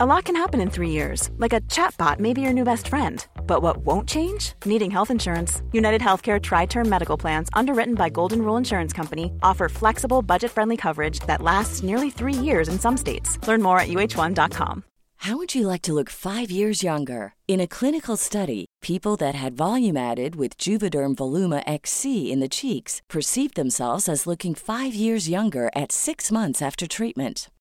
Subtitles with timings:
[0.00, 2.86] A lot can happen in three years, like a chatbot may be your new best
[2.86, 3.26] friend.
[3.48, 4.52] But what won't change?
[4.64, 5.60] Needing health insurance.
[5.72, 10.52] United Healthcare Tri Term Medical Plans, underwritten by Golden Rule Insurance Company, offer flexible, budget
[10.52, 13.44] friendly coverage that lasts nearly three years in some states.
[13.48, 14.84] Learn more at uh1.com.
[15.16, 17.34] How would you like to look five years younger?
[17.48, 22.48] In a clinical study, people that had volume added with Juvederm Voluma XC in the
[22.48, 27.48] cheeks perceived themselves as looking five years younger at six months after treatment.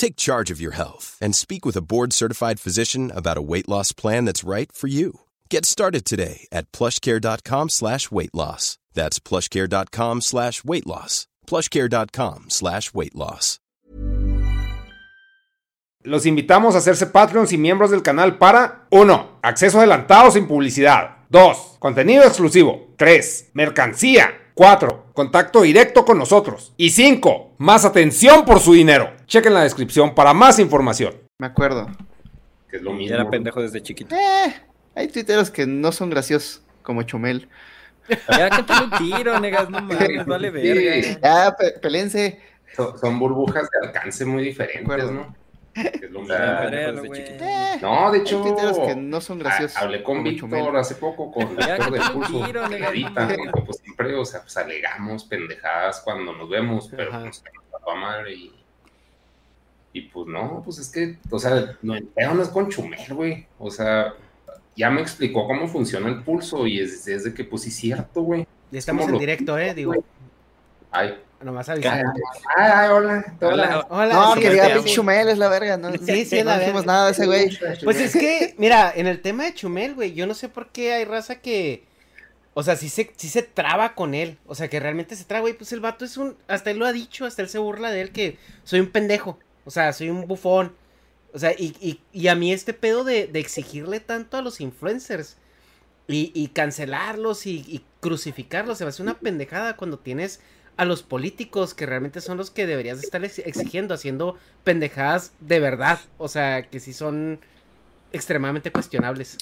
[0.00, 3.92] Take charge of your health and speak with a board-certified physician about a weight loss
[3.92, 5.20] plan that's right for you.
[5.50, 8.78] Get started today at plushcare.com slash weight loss.
[8.94, 11.26] That's plushcare.com slash weight loss.
[11.46, 13.58] plushcare.com slash weight loss.
[16.02, 19.40] Los invitamos a hacerse Patreons y miembros del canal para 1.
[19.42, 21.18] Acceso adelantado sin publicidad.
[21.28, 21.76] 2.
[21.78, 22.94] Contenido exclusivo.
[22.96, 23.50] 3.
[23.52, 24.30] Mercancía.
[24.54, 25.12] 4.
[25.12, 26.72] Contacto directo con nosotros.
[26.78, 27.56] Y 5.
[27.58, 29.19] Más atención por su dinero.
[29.30, 31.14] Chequen la descripción para más información.
[31.38, 31.86] Me acuerdo.
[32.68, 33.14] Que es lo Ya mismo.
[33.14, 34.12] era pendejo desde chiquito.
[34.16, 34.54] Eh,
[34.96, 37.48] hay tuiteros que no son graciosos, como Chumel.
[38.28, 41.18] Ya que te un tiro, negas, no mames, vale verga.
[41.22, 42.40] Ya, pe- pelense.
[42.74, 45.12] Son, son burbujas de alcance muy diferentes, acuerdo.
[45.12, 45.36] ¿no?
[45.74, 46.34] Que es lo mismo.
[46.36, 47.24] Ah, pendejo pues, desde güey.
[47.24, 47.44] chiquito.
[47.44, 49.76] Eh, No, de hay hecho, tuiteros que no son graciosos.
[49.76, 50.76] ha- hablé con como Víctor Chumel.
[50.76, 54.40] hace poco, con Ya, Víctor del curso, tiro, que edita, porque pues siempre, o sea,
[54.42, 57.20] pues alegamos pendejadas cuando nos vemos, pero Ajá.
[57.22, 58.59] pues nos tapó a madre y,
[59.92, 63.12] y pues no, pues es que, o sea, no, el pedo no es con Chumel,
[63.14, 64.14] güey, o sea,
[64.76, 68.22] ya me explicó cómo funciona el pulso y es, es de que, pues sí, cierto,
[68.22, 68.46] güey.
[68.70, 69.74] Y estamos en directo, ¿eh?
[69.74, 69.94] Digo,
[70.92, 72.12] Ay, nomás ay, avisando.
[72.56, 73.52] ay, hola, hola.
[73.52, 73.86] Hola.
[73.90, 74.74] Hola, No, sí, que te diga amo.
[74.76, 75.76] pinche Chumel es la verga.
[75.76, 77.58] No, Sí, sí, no dijimos nada de ese güey.
[77.84, 80.92] Pues es que, mira, en el tema de Chumel, güey, yo no sé por qué
[80.94, 81.84] hay raza que.
[82.54, 84.38] O sea, sí se, sí se traba con él.
[84.46, 85.54] O sea, que realmente se traba, güey.
[85.54, 86.36] Pues el vato es un.
[86.48, 89.38] Hasta él lo ha dicho, hasta él se burla de él que soy un pendejo.
[89.64, 90.72] O sea, soy un bufón.
[91.32, 95.36] O sea, y, y, y a mí este pedo de, exigirle tanto a los influencers
[96.08, 100.40] y, cancelarlos y, crucificarlos se me hace una pendejada cuando tienes
[100.76, 105.60] a los políticos que realmente son los que deberías estar ex- exigiendo, haciendo pendejadas de
[105.60, 106.00] verdad.
[106.18, 107.40] O sea, que sí son
[108.12, 109.36] extremadamente cuestionables.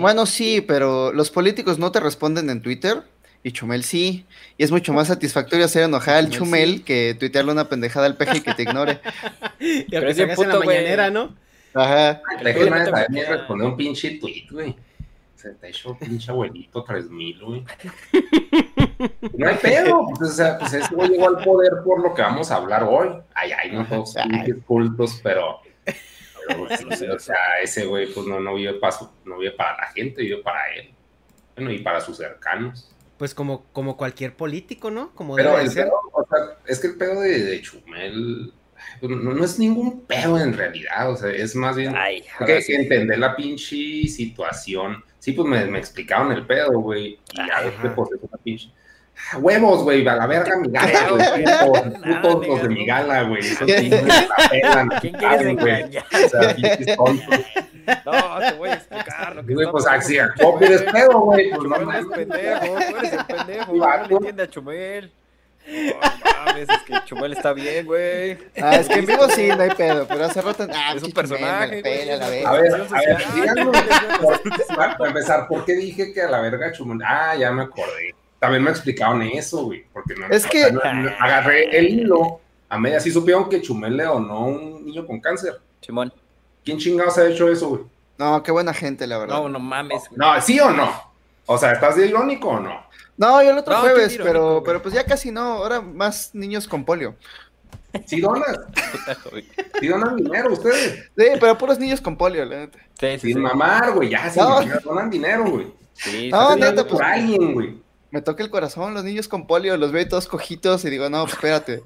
[0.00, 3.04] Bueno, sí, pero los políticos no te responden en Twitter
[3.42, 4.26] y Chumel sí.
[4.56, 6.82] Y es mucho más satisfactorio hacer enojar al Chumel Chumel sí.
[6.84, 9.00] que tuitearle una pendejada al peje y que te ignore.
[9.60, 10.76] Y Pero es salgas en la puto, güey.
[10.78, 11.34] mañanera, ¿no?
[11.74, 12.20] Ajá.
[13.08, 14.76] Ni responder un pinche tweet, güey.
[15.34, 17.64] Se te echó pinche abuelito 3000, güey.
[19.36, 20.06] No hay pedo.
[20.16, 22.82] Pues, o sea, pues ese güey llegó al poder por lo que vamos a hablar
[22.82, 23.08] hoy.
[23.34, 24.14] Ay, ay, no todos
[24.66, 25.60] cultos, pero.
[25.84, 29.76] pero, pues, o sea, ese güey, pues no, no vive para su- no vive para
[29.76, 30.92] la gente, vive para él.
[31.54, 32.90] Bueno, y para sus cercanos.
[33.18, 35.14] Pues como, como cualquier político, ¿no?
[35.14, 35.84] Como Pero debe el ser.
[35.84, 38.52] pedo, o sea, es que el pedo de, de Chumel
[39.02, 42.74] no, no es ningún pedo en realidad, o sea, es más bien Ay, que, sí.
[42.74, 45.04] entender la pinche situación.
[45.18, 48.70] Sí, pues me, me explicaron el pedo, güey, y ya pues es una pinche...
[49.32, 51.44] Ah, Huevos, güey, a la verga mi gala, güey.
[52.22, 53.40] putos, los de mi gala, güey.
[53.40, 55.74] Esos pinches la pelan, ¿Quién saben, quieres güey.
[55.74, 56.06] engañar?
[56.24, 57.40] O sea, pinches tontos.
[58.04, 60.30] No, te voy a explicar lo que güey, pues así, a
[60.64, 61.50] eres pedo, güey.
[61.50, 62.16] Pues no Chumel es mames.
[62.28, 65.12] pendejo, tú eres el pendejo, no le entiende a Chumel.
[65.66, 65.94] No
[66.46, 68.38] mames, es que Chumel está bien, güey.
[68.62, 70.66] Ah, es que en vivo sí, no hay pedo, pero hace rato.
[70.74, 72.48] Ah, Es un personaje, pela, la verga.
[72.48, 73.72] A ver, a ver, díganme,
[74.76, 77.00] para empezar, ¿por qué dije que a la verga Chumel?
[77.06, 78.14] Ah, ya me acordé.
[78.38, 82.40] También me explicaron eso, güey, porque no, Es que- sea, no- no- agarré el hilo
[82.68, 85.58] a media, sí supieron que Chumel le donó un niño con cáncer.
[85.80, 86.12] Simón.
[86.68, 87.82] ¿Quién chingados ha hecho eso, güey?
[88.18, 89.36] No, qué buena gente, la verdad.
[89.36, 90.02] No, no mames.
[90.10, 90.18] güey.
[90.18, 90.90] No, ¿sí o no?
[91.46, 92.82] O sea, ¿estás de irónico o no?
[93.16, 94.62] No, yo el otro No, jueves, irónico, pero, güey.
[94.66, 95.40] pero pues ya casi no.
[95.40, 97.14] Ahora más niños con polio.
[98.04, 98.42] Sí joven.
[99.80, 101.10] sí donan dinero ustedes.
[101.16, 102.78] Sí, pero puros niños con polio, la neta.
[103.00, 103.32] Sí, sí, sí.
[103.32, 104.50] Sin mamar, güey, ya, sin No.
[104.60, 105.66] mamar, donan dinero, güey.
[105.94, 107.78] Sí, No, sí, neta, pues- por alguien, güey.
[108.10, 111.22] Me toca el corazón, los niños con polio, los veo todos cojitos y digo, no,
[111.24, 111.82] pues, espérate.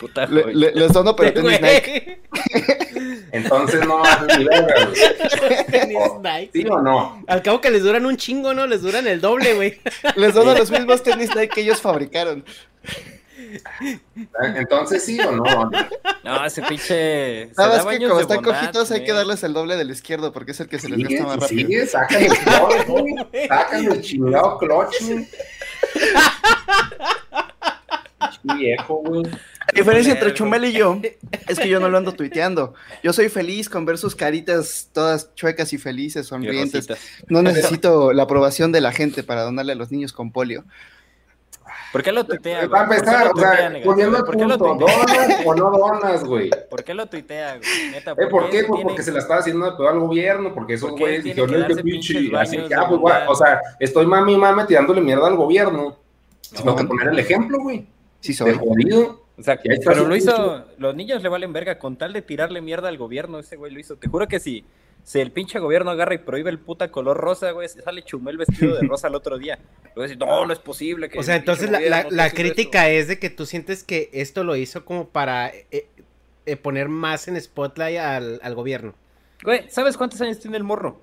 [0.00, 2.22] Puta, Le- le- les dono, pero tenis Nike.
[3.32, 4.02] Entonces no
[4.36, 4.74] ni verga,
[6.22, 6.50] güey.
[6.52, 7.22] ¿Sí o no?
[7.26, 8.66] Al cabo que les duran un chingo, ¿no?
[8.66, 9.80] Les duran el doble, güey.
[10.16, 12.44] Les dono los mismos tenis Nike que ellos fabricaron.
[14.56, 15.70] Entonces sí o no.
[16.24, 17.50] No, ese pinche.
[17.56, 20.60] más que como están bondad, cojitos hay que darles el doble del izquierdo porque es
[20.60, 21.68] el que se les gasta más rápido.
[21.68, 23.14] sigue, sacan el clutch, güey.
[23.48, 24.96] Sacan el chingado clutch,
[28.42, 29.22] Viejo, güey.
[29.72, 31.00] La diferencia entre Chumel y yo
[31.48, 32.74] es que yo no lo ando tuiteando.
[33.02, 36.86] Yo soy feliz con ver sus caritas todas chuecas y felices, sonrientes.
[37.28, 40.64] No necesito la aprobación de la gente para donarle a los niños con polio.
[41.92, 42.70] ¿Por qué lo tuitea, güey?
[42.70, 44.86] Para ¿Por qué empezar, lo o sea, qué lo punto?
[44.86, 46.50] ¿donas o no donas, güey?
[46.68, 47.90] ¿Por qué lo tuitea, güey?
[47.90, 48.64] Neta, ¿Eh, ¿Por qué?
[48.64, 51.24] Pues porque se la estaba haciendo de pedo al gobierno, porque esos ¿Por qué güeyes
[51.24, 54.06] dijeron, "No, es que darse pinche", pinches así que, de ah, pues, o sea, estoy
[54.06, 55.96] mami y mame tirándole mierda al gobierno.
[56.42, 56.76] Sino No.
[56.76, 57.86] que poner el ejemplo, güey.
[58.20, 58.54] Sí De soy.
[58.54, 59.25] jodido.
[59.38, 62.88] O sea, pero lo hizo, los niños le valen verga con tal de tirarle mierda
[62.88, 63.96] al gobierno, ese güey lo hizo.
[63.96, 64.64] Te juro que si,
[65.02, 68.74] si el pinche gobierno agarra y prohíbe el puta color rosa, güey, sale Chumel vestido
[68.76, 69.58] de rosa el otro día.
[70.18, 73.44] No, no es posible que O sea, entonces la, la- crítica es de que tú
[73.46, 75.86] sientes que esto lo hizo como para eh,
[76.46, 78.94] eh, poner más en spotlight al, al gobierno.
[79.36, 79.44] esto".
[79.44, 81.00] Güey, ¿sabes cuántos años tiene el morro?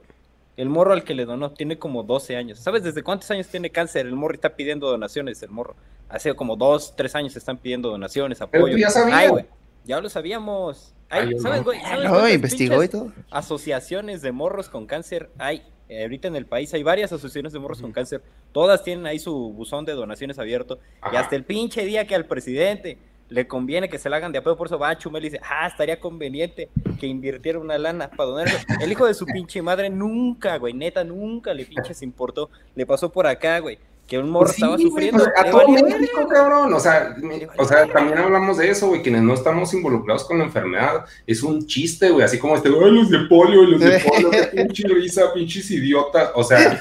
[0.55, 2.59] El morro al que le donó tiene como 12 años.
[2.59, 4.05] ¿Sabes desde cuántos años tiene cáncer?
[4.05, 5.75] El morro y está pidiendo donaciones, el morro.
[6.09, 8.75] Hace como 2, 3 años están pidiendo donaciones, Pero apoyo.
[8.75, 9.17] tú ya sabías.
[9.17, 9.45] Ay, güey,
[9.85, 10.94] ya lo sabíamos.
[11.09, 11.79] Ay, Ay, yo ¿sabes, güey?
[11.81, 13.11] ¿Sabes No, investigó y todo.
[13.31, 15.63] asociaciones de morros con cáncer hay.
[15.89, 18.21] Eh, ahorita en el país hay varias asociaciones de morros con cáncer.
[18.51, 20.79] Todas tienen ahí su buzón de donaciones abierto.
[21.11, 22.97] Y hasta el pinche día que al presidente
[23.33, 25.41] le conviene que se la hagan de apoyo, por eso va a Chumel y dice,
[25.44, 26.69] ah, estaría conveniente
[27.00, 28.47] que invirtiera una lana para donar.
[28.47, 28.59] eso".
[28.80, 32.51] El hijo de su pinche madre nunca, güey, neta, nunca le pinches importó.
[32.75, 35.24] Le pasó por acá, güey, que un morro Pues sí, estaba güey, sufriendo.
[35.24, 36.74] pues, a todo valió México, cabrón.
[36.75, 37.15] O sea,
[37.57, 39.01] o sea, también hablamos de eso, güey.
[39.01, 42.24] Quienes no estamos involucrados con la enfermedad, es un chiste, güey.
[42.24, 46.29] Así como este, ay, los de polio, los de polio, qué pinche risa, pinches idiotas.
[46.36, 46.79] O sea,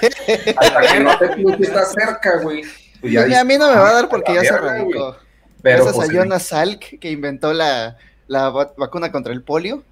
[0.56, 2.62] hasta que no te pinche estás cerca, güey.
[3.00, 5.00] Pues ya a mí no me va a dar porque ya se güey.
[5.62, 9.82] Pero, Gracias pues, a Jonas Salk que inventó la, la va- vacuna contra el polio.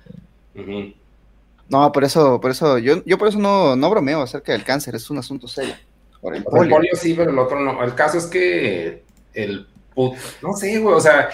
[1.68, 4.94] No, por eso, por eso, yo, yo por eso no, no bromeo acerca del cáncer,
[4.96, 5.74] es un asunto serio.
[6.20, 6.90] Por el polio.
[6.94, 7.82] sí, pero el otro no.
[7.84, 11.28] El caso es que el put- no sé, güey, o sea,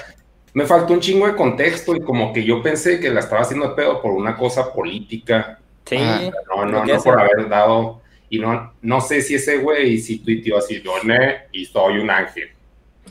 [0.52, 3.68] me faltó un chingo de contexto y como que yo pensé que la estaba haciendo
[3.68, 5.58] de pedo por una cosa política.
[5.86, 8.02] Sí, Ah, No, no, no por haber dado.
[8.28, 12.48] Y no, no sé si ese güey sí tuiteó así, doné y soy un ángel.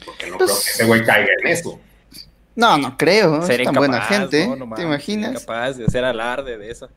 [0.04, 1.80] Porque no Pues- creo que ese güey caiga en eso.
[2.58, 4.56] No, no creo, es Sería tan buena gente, ¿no?
[4.66, 5.42] No ¿te imaginas?
[5.42, 6.90] capaz de hacer alarde de eso.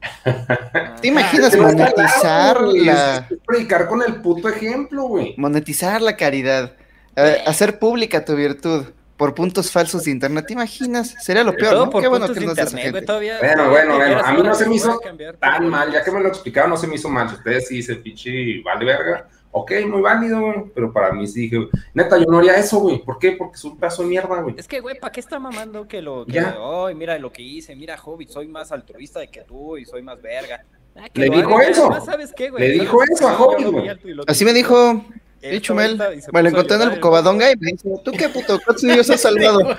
[1.03, 5.35] ¿Te imaginas está monetizar la, es- es predicar con el puto ejemplo, güey.
[5.37, 6.75] monetizar la caridad,
[7.17, 8.85] eh, hacer pública tu virtud
[9.17, 10.45] por puntos falsos de internet?
[10.47, 11.17] ¿Te imaginas?
[11.21, 11.91] Sería lo peor, ¿no?
[12.01, 13.03] Qué bueno que no es esa internet, gente.
[13.03, 15.01] todavía- Bueno, bueno, bueno, a mí no se que me hizo
[15.41, 17.27] Tan mal, ya que me lo explicaron, no se me hizo mal.
[17.35, 19.27] Ustedes sí dicen, pinche, vale verga.
[19.51, 20.65] Ok, muy válido, güey.
[20.75, 22.99] Pero para mí sí dije, neta, yo no haría eso, güey.
[23.03, 23.33] ¿Por qué?
[23.33, 24.55] Porque es un pedazo de mierda, güey.
[24.59, 26.57] Es que, güey, ¿para qué está mamando que lo que, Ya.
[26.87, 30.03] ay, mira lo que hice, mira, Hobbit, soy más altruista de que tú y soy
[30.03, 30.65] más verga?
[30.97, 31.83] Ah, Le dijo haga, eso.
[31.87, 32.63] además, ¿sabes qué, güey?
[32.63, 33.89] Le ¿Sabes dijo eso a Hobbit, güey.
[34.27, 35.03] Así me dijo
[35.43, 35.97] y Chumel,
[36.33, 38.59] me lo encontré en el Covadonga y me dice, ¿tú qué puto?
[38.65, 39.77] ¿Cuántos niños has salvado?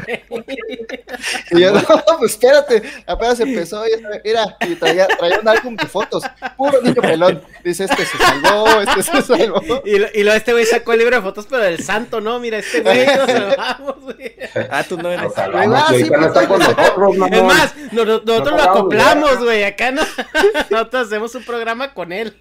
[1.52, 1.82] Y yo, no,
[2.20, 3.92] pues espérate, apenas empezó, y
[4.24, 6.24] mira, y traía, traía un álbum de fotos,
[6.58, 7.42] puro niño pelón.
[7.64, 9.62] Dice, este se salvó, este se salvó.
[9.86, 12.40] Y, lo- y luego este güey sacó el libro de fotos, pero del santo, ¿no?
[12.40, 14.36] Mira, este güey nos salvamos, güey.
[14.70, 15.34] Ah, tú no eres.
[15.34, 17.34] Salvamos, Ah, y sí, ahorita no está con pues, nosotros, mamón.
[17.34, 19.64] Es más, no- no- nosotros lo acoplamos, güey.
[19.64, 20.02] Acá no,
[20.70, 22.38] nosotros hacemos un programa con él.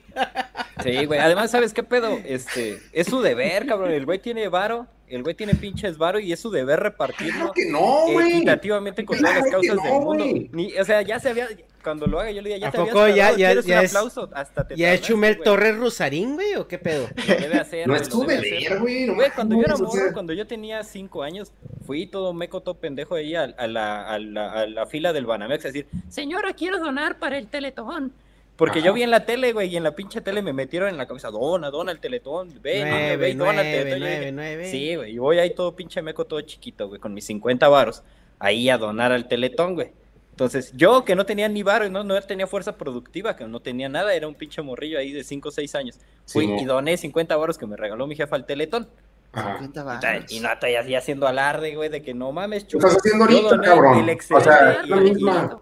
[0.82, 1.20] Sí, güey.
[1.20, 2.18] Además, ¿sabes qué pedo?
[2.24, 3.90] Este, es su deber, cabrón.
[3.92, 7.52] El güey tiene varo, el güey tiene pinches varo y es su deber repartirlo Claro
[7.54, 8.32] que no, güey.
[8.36, 10.24] equitativamente con todas las Claro que causas del no, mundo.
[10.24, 10.50] güey.
[10.52, 11.48] Ni, o sea, ya se había,
[11.82, 13.66] cuando lo haga, yo le diga, ya ¿A te habías poco ya- tardado, ya- ¿quieres
[13.66, 14.30] ya un es- aplauso?
[14.34, 15.44] Hasta te ¿Ya es Chumel güey.
[15.44, 16.54] Torres Rusarín, güey?
[16.56, 17.08] ¿O qué pedo?
[17.28, 19.06] Lo debe hacer, No es tu debe deber, güey.
[19.06, 21.52] no Güey, cuando yo era morro, cuando yo tenía cinco años,
[21.86, 25.24] fui todo meco, todo pendejo ahí a, a la, a, la, a la fila del
[25.26, 28.12] Banamex a decir, señora, quiero donar para el Teletón.
[28.58, 30.96] Porque yo vi en la tele, güey, y en la pinche tele me metieron en
[30.98, 34.00] la cabeza, dona, dona el Teletón, ve, ve, Nueve, y dona el nueve, Teletón.
[34.00, 34.70] Nueve, nueve.
[34.70, 38.02] Sí, güey, y voy ahí todo pinche meco, todo chiquito, güey, con mis 50 varos,
[38.40, 39.92] ahí a donar al Teletón, güey.
[40.32, 43.88] Entonces, yo que no tenía ni varo, no, no tenía fuerza productiva, que no tenía
[43.88, 45.98] nada, era un pinche morrillo ahí de 5 o 6 años.
[46.26, 48.88] Fui Sí, y doné 50 varos que me regaló mi jefa al Teletón.
[49.32, 49.58] Ajá.
[49.58, 53.24] 50 Y no estoy así haciendo alarde, güey, de que no mames, Lo estás haciendo
[53.24, 54.08] ahorita, cabrón.
[54.08, 55.60] el O sea, es la y- misma.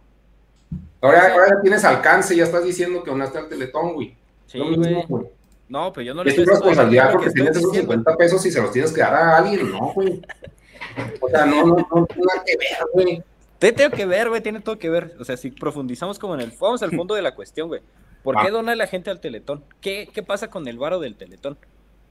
[1.01, 4.17] Ahora, ahora tienes alcance, ya estás diciendo que donaste al teletón, güey.
[4.47, 5.25] Sí, Lo mismo, güey.
[5.69, 7.93] No, pero yo no le Es tu responsabilidad porque tienes esos diciendo.
[7.93, 10.23] 50 pesos y se los tienes que dar a alguien, ¿no, güey?
[11.21, 13.23] O sea, no, no, no tiene nada que ver, güey.
[13.59, 15.17] Te tengo que ver, güey, tiene todo que ver.
[15.19, 16.53] O sea, si profundizamos como en el...
[16.61, 17.81] Vamos al fondo de la cuestión, güey.
[18.23, 18.51] ¿Por qué Ah.
[18.51, 19.65] dona la gente al Teletón?
[19.81, 21.59] ¿Qué, qué pasa con el varo del Teletón?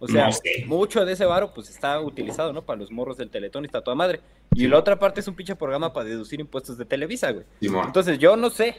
[0.05, 0.63] O sea, No sé.
[0.67, 2.63] mucho de ese varo pues está utilizado, ¿no?
[2.63, 4.21] Para los morros del Teletón y está toda madre.
[4.55, 7.45] Y la otra parte es un pinche programa para deducir impuestos de Televisa, güey.
[7.61, 8.75] Entonces yo no sé.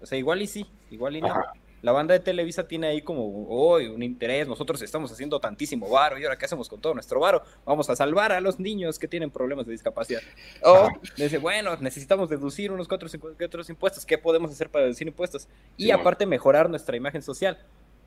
[0.00, 1.28] O sea, igual y sí, igual y no.
[1.28, 1.52] Ajá.
[1.82, 6.18] La banda de Televisa tiene ahí como, hoy un interés, nosotros estamos haciendo tantísimo varo,
[6.18, 9.08] y ahora qué hacemos con todo nuestro varo, vamos a salvar a los niños que
[9.08, 10.20] tienen problemas de discapacidad.
[10.62, 10.88] O Ajá.
[11.16, 13.08] dice, bueno, necesitamos deducir unos cuatro
[13.38, 15.48] que otros impuestos, ¿qué podemos hacer para deducir impuestos?
[15.78, 17.56] Y Sí, aparte mejorar nuestra imagen social.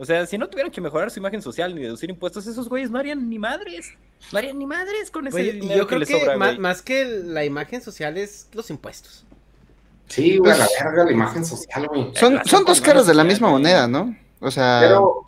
[0.03, 2.91] O sea, si no tuvieran que mejorar su imagen social ni deducir impuestos, esos güeyes
[2.91, 3.93] no harían ni madres.
[4.33, 7.05] No harían ni madres con ese Oye, dinero yo creo les que sobra, más, que
[7.05, 9.25] la imagen social es los impuestos.
[10.10, 12.12] Sí, güey, a la verga, la imagen social, güey.
[12.15, 14.13] Son, son dos caras de la misma moneda, ¿no?
[14.41, 15.24] O sea, Pero,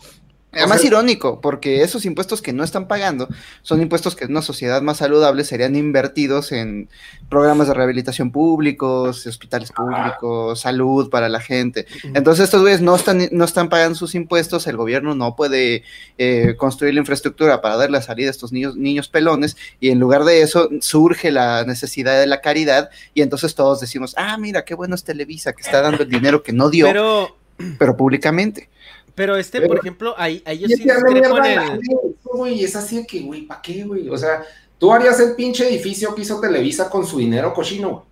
[0.56, 3.28] además o sea- irónico, porque esos impuestos que no están pagando
[3.62, 6.90] son impuestos que en una sociedad más saludable serían invertidos en
[7.30, 11.86] programas de rehabilitación públicos, hospitales públicos, salud para la gente.
[12.14, 15.84] Entonces estos güeyes no están, no están pagando sus impuestos, el gobierno no puede
[16.18, 20.00] eh, construir la infraestructura para darle la salida a estos niños, niños pelones, y en
[20.00, 24.66] lugar de eso surge la necesidad de la caridad, y entonces todos decimos, ah, mira,
[24.66, 27.38] qué bueno es Televisa, que está dando el dinero que no dio, pero,
[27.80, 28.70] Pero, públicamente.
[29.16, 31.82] Pero este, Pero- por ejemplo, ahí, ahí yo sí discrepo en el...
[32.24, 34.10] güey, es así de que, güey, ¿para qué, güey?
[34.10, 34.44] O sea,
[34.78, 38.04] tú harías el pinche edificio que hizo Televisa con su dinero cochino, güey.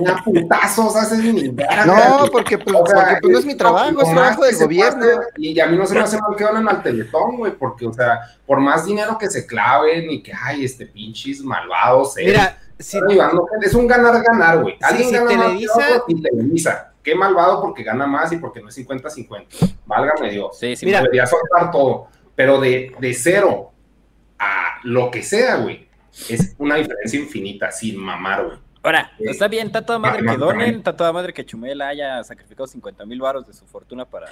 [0.00, 3.38] Una putazo, o sea, ese es mi No, porque, pues, O sea, porque, pues, no
[3.38, 5.06] es mi trabajo, es trabajo del gobierno.
[5.36, 7.92] Y a mí no se me hace mal que donen al Teletón, güey, porque, o
[7.92, 12.58] sea, por más dinero que se claven y que, ay, este pinches malvados, eh, Mira,
[12.78, 12.98] si,
[13.62, 14.76] es un ganar-ganar, güey.
[14.82, 16.93] Alguien si gana más que Televisa- otro y Televisa.
[17.04, 19.76] Qué malvado porque gana más y porque no es 50-50.
[19.84, 20.58] Válgame Dios.
[20.58, 21.02] Sí, sí, Mira.
[21.02, 22.08] Debería soltar todo.
[22.34, 23.72] Pero de, de cero
[24.38, 25.86] a lo que sea, güey,
[26.28, 28.58] es una diferencia infinita, sin mamar, güey.
[28.84, 32.66] Ahora, está bien, está toda madre que donen, está toda madre que Chumel haya sacrificado
[32.66, 34.28] 50 mil varos de su fortuna para,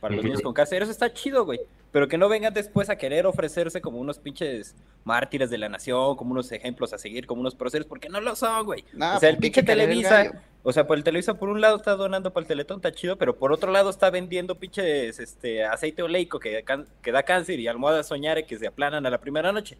[0.00, 0.80] para los niños con cáncer.
[0.80, 1.60] Eso está chido, güey.
[1.92, 6.16] Pero que no vengan después a querer ofrecerse como unos pinches mártires de la nación,
[6.16, 8.86] como unos ejemplos a seguir, como unos próceres, porque no lo son, güey.
[8.94, 11.76] O sea, el hay pinche el Televisa, o sea, por el Televisa por un lado
[11.76, 15.62] está donando para el Teletón, está chido, pero por otro lado está vendiendo pinches este,
[15.66, 16.64] aceite oleico que,
[17.02, 19.76] que da cáncer y almohadas soñare que se aplanan a la primera noche.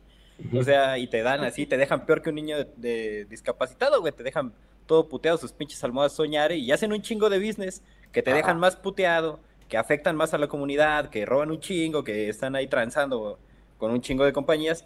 [0.54, 4.00] O sea, y te dan así, te dejan peor que un niño de, de discapacitado,
[4.00, 4.12] güey.
[4.12, 4.52] Te dejan
[4.86, 8.58] todo puteado sus pinches almohadas soñar y hacen un chingo de business que te dejan
[8.58, 12.66] más puteado, que afectan más a la comunidad, que roban un chingo, que están ahí
[12.66, 13.38] transando
[13.78, 14.84] con un chingo de compañías.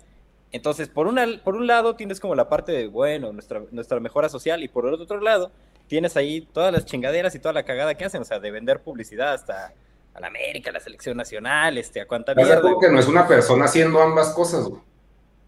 [0.52, 4.28] Entonces, por, una, por un lado tienes como la parte de, bueno, nuestra, nuestra mejora
[4.28, 5.50] social y por el otro lado
[5.86, 8.80] tienes ahí todas las chingaderas y toda la cagada que hacen, o sea, de vender
[8.80, 9.72] publicidad hasta
[10.12, 12.62] a la América, a la selección nacional, este, a cuánta mierda.
[12.80, 14.80] que no es una persona haciendo ambas cosas, güey.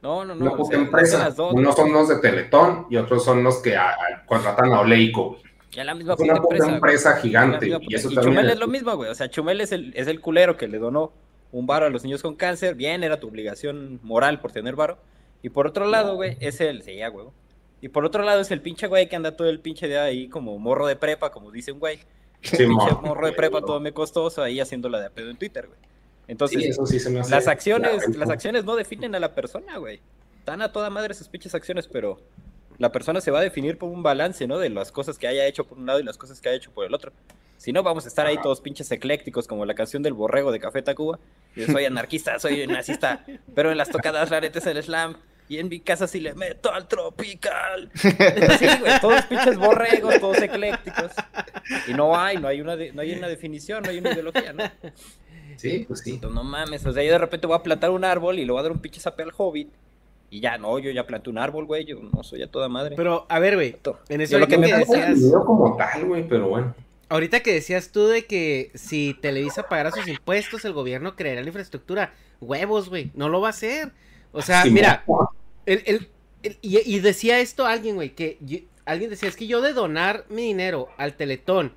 [0.06, 0.42] No, no, no.
[0.44, 1.18] Una o puta sea, empresa.
[1.18, 4.72] las dos, Unos son los de Teletón y otros son los que a- a- contratan
[4.72, 5.38] a Oleico,
[5.72, 7.66] ya la misma Es una puta empresa, La gigante.
[7.66, 8.34] misma Y puta- eso y también.
[8.36, 9.10] Chumel es lo mismo, güey.
[9.10, 11.12] O sea, Chumel es el, es el culero que le donó
[11.52, 12.76] un varo a los niños con cáncer.
[12.76, 14.96] Bien, era tu obligación moral por tener varo.
[15.42, 16.82] Y por otro lado, güey, es el.
[16.82, 17.26] Sí, ya, güey.
[17.82, 20.28] Y por otro lado es el pinche güey que anda todo el pinche día ahí
[20.28, 21.98] como morro de prepa, como dice un güey.
[22.40, 25.78] Sí, pinche morro de prepa todo me costoso ahí haciéndola de pedo en Twitter, güey.
[26.28, 27.30] Entonces, Sí, eso sí se me hace.
[27.30, 30.00] las acciones, las acciones no definen a la persona, güey.
[30.38, 32.18] Están a toda madre sus pinches acciones, pero
[32.78, 34.59] la persona se va a definir por un balance, ¿no?
[34.59, 36.71] De las cosas que haya hecho por un lado y las cosas que haya hecho
[36.73, 37.12] por el otro.
[37.56, 40.61] Si no, vamos a estar ahí todos pinches eclécticos, como la canción del borrego de
[40.61, 41.18] Café Tacuba.
[41.54, 45.16] Y de, soy anarquista, soy nazista, pero en las tocadas la neta es el slam.
[45.49, 47.88] Y en mi casa sí le meto al tropical.
[47.95, 48.09] Sí,
[48.80, 51.12] güey, todos pinches borregos, todos eclécticos.
[51.87, 54.52] Y no hay, no hay una, de- no hay una definición, no hay una ideología,
[54.52, 54.64] ¿no?
[55.56, 56.20] Sí, pues sí.
[56.22, 58.60] No mames, o sea, yo de repente voy a plantar un árbol y le voy
[58.60, 59.68] a dar un pinche zape al hobbit.
[60.28, 62.96] Y ya, no, yo ya planté un árbol, güey, yo no soy a toda madre.
[62.96, 63.76] Pero, a ver, güey,
[64.08, 66.75] en eso Yo lo que me decías, como tal, güey, pero bueno.
[67.08, 71.46] ahorita que decías tú de que si Televisa pagara sus impuestos, el gobierno crearía la
[71.48, 72.12] infraestructura.
[72.40, 73.92] Huevos, güey, no lo va a hacer.
[74.32, 75.04] O sea, Sí, mira,
[75.64, 76.08] el, el-
[76.42, 79.72] el- y, y decía esto alguien, güey, que yo- alguien decía, es que yo de
[79.72, 81.72] donar mi dinero al Teletón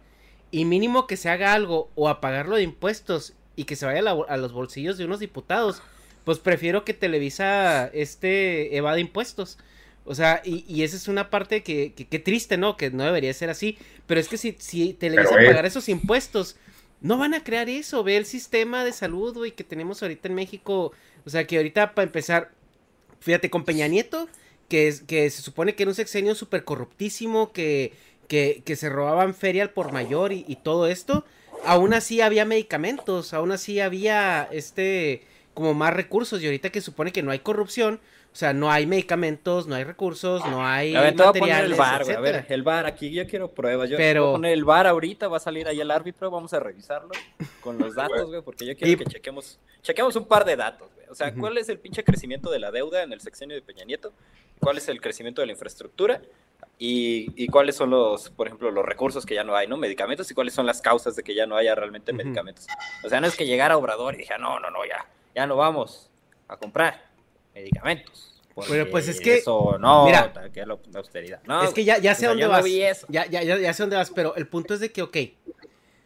[0.51, 3.99] y mínimo que se haga algo o a pagarlo de impuestos y que se vaya
[3.99, 5.81] a, la- a los bolsillos de unos diputados,
[6.25, 9.57] pues prefiero que Televisa este evade impuestos.
[10.05, 12.77] O sea, y, y esa es una parte que, que, que triste, ¿no?
[12.77, 13.77] Que no debería ser así.
[14.07, 16.55] Pero es que si, si Televisa pagara esos impuestos,
[17.01, 18.03] no van a crear eso.
[18.03, 20.93] Ve el sistema de salud, güey, que tenemos ahorita en México.
[21.25, 22.51] O sea, que ahorita para empezar,
[23.19, 24.27] fíjate, con Peña Nieto,
[24.67, 27.93] que, es, que se supone que era un sexenio súper corruptísimo, que,
[28.27, 31.23] que, que se robaban feria al por mayor y, y todo esto,
[31.65, 35.23] aún así había medicamentos, aún así había este
[35.53, 37.99] como más recursos y ahorita que supone que no hay corrupción,
[38.31, 41.39] o sea, no hay medicamentos, no hay recursos, no hay A ver, te voy a
[41.39, 42.15] poner el bar, güey.
[42.15, 43.89] A ver, el bar, aquí yo quiero pruebas.
[43.89, 46.53] Yo Pero- voy a poner el bar ahorita, va a salir ahí el árbitro, vamos
[46.53, 47.09] a revisarlo
[47.61, 50.89] con los datos, güey, porque yo quiero Y- que chequemos, chequemos un par de datos,
[50.95, 51.07] güey.
[51.09, 51.33] O sea.
[51.33, 54.13] ¿cuál es el pinche crecimiento de la deuda en el sexenio de Peña Nieto?
[54.59, 56.21] ¿Cuál es el crecimiento de la infraestructura?
[56.77, 59.75] Y, y cuáles son los, por ejemplo, los recursos que ya no hay, ¿no?
[59.75, 62.67] Medicamentos y cuáles son las causas de que ya no haya realmente medicamentos.
[63.03, 65.05] O sea, no es que llegara Obrador y dije, no, no, no, ya,
[65.35, 66.09] ya no vamos
[66.47, 67.08] a comprar
[67.53, 68.25] medicamentos.
[68.67, 71.41] Pero, pues, es que- Eso no, mira, que la, la austeridad.
[71.45, 72.65] No, es que ya, ya sé dónde no vas.
[73.07, 75.17] ya, ya, ya sé dónde vas, pero el punto es de que, ok,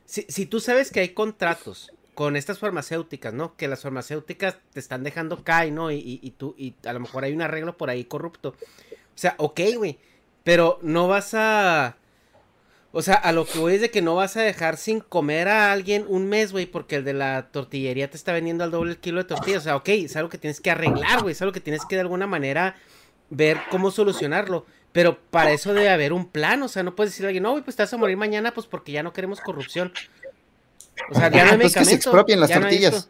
[0.05, 3.55] si, si tú sabes que hay contratos con estas farmacéuticas, ¿no?
[3.55, 5.89] Que las farmacéuticas te están dejando caer, ¿no?
[5.91, 8.49] Y, y, y tú, y a lo mejor hay un arreglo por ahí corrupto.
[8.49, 9.97] O sea, ok, güey,
[10.43, 11.97] pero no vas a...
[12.95, 15.47] O sea, a lo que voy es de que no vas a dejar sin comer
[15.47, 18.91] a alguien un mes, güey, porque el de la tortillería te está vendiendo al doble
[18.91, 19.61] el kilo de tortillas.
[19.61, 21.95] O sea, ok, es algo que tienes que arreglar, güey, es algo que tienes que
[21.95, 22.75] de alguna manera
[23.31, 24.67] ver cómo solucionarlo.
[24.91, 27.51] Pero para eso debe haber un plan, o sea, no puedes decirle a alguien, no,
[27.51, 29.91] güey, pues te vas a morir mañana, pues porque ya no queremos corrupción.
[31.09, 31.93] O sea, ya no hay Pues que se medicamento.
[31.95, 33.09] expropien las no tortillas.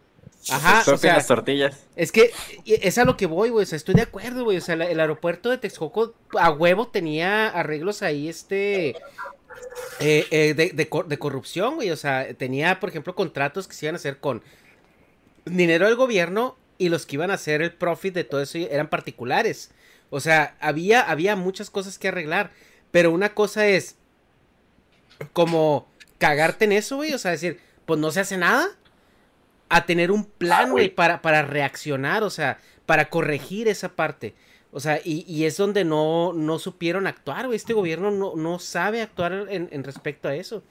[0.49, 1.85] Ajá, o Expropian sea, las tortillas.
[1.97, 2.31] es que
[2.65, 3.63] es a lo que voy, güey.
[3.63, 4.57] O sea, estoy de acuerdo, güey.
[4.57, 8.95] O sea, la- el aeropuerto de Texcoco a huevo tenía arreglos ahí, este.
[9.99, 11.91] Eh, eh, de, de de corrupción, güey.
[11.91, 14.41] O sea, tenía, por ejemplo, contratos que se iban a hacer con
[15.45, 18.89] dinero del gobierno y los que iban a hacer el profit de todo eso eran
[18.89, 19.71] particulares.
[20.09, 22.51] O sea, había, había muchas cosas que arreglar.
[22.91, 23.95] Pero una cosa es
[25.33, 25.87] como
[26.19, 27.13] cagarte en eso, güey.
[27.13, 28.67] O sea, decir, pues no se hace nada.
[29.69, 34.35] A tener un plan, güey, para, para reaccionar, o sea, para corregir esa parte.
[34.73, 37.55] O sea, y, y es donde no, no supieron actuar, güey.
[37.55, 40.63] Este gobierno no, no sabe actuar en, en respecto a eso.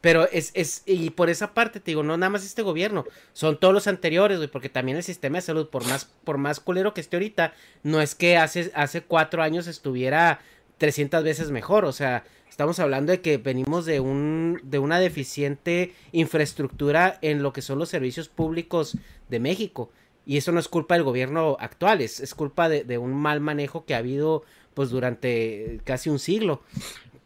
[0.00, 3.58] Pero es, es, y por esa parte te digo, no nada más este gobierno, son
[3.58, 6.94] todos los anteriores, güey, porque también el sistema de salud, por más, por más culero
[6.94, 10.40] que esté ahorita, no es que hace, hace cuatro años estuviera
[10.78, 15.94] 300 veces mejor, o sea, estamos hablando de que venimos de un, de una deficiente
[16.12, 18.96] infraestructura en lo que son los servicios públicos
[19.28, 19.90] de México.
[20.26, 23.40] Y eso no es culpa del gobierno actual, es, es culpa de, de un mal
[23.40, 24.42] manejo que ha habido
[24.74, 26.62] pues durante casi un siglo.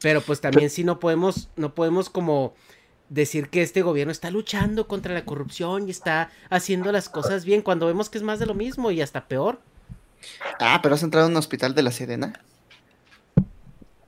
[0.01, 2.55] Pero pues también sí no podemos, no podemos como
[3.11, 7.61] decir que este gobierno está luchando contra la corrupción y está haciendo las cosas bien
[7.61, 9.61] cuando vemos que es más de lo mismo y hasta peor.
[10.59, 12.41] Ah, pero has entrado en un hospital de la Sedena.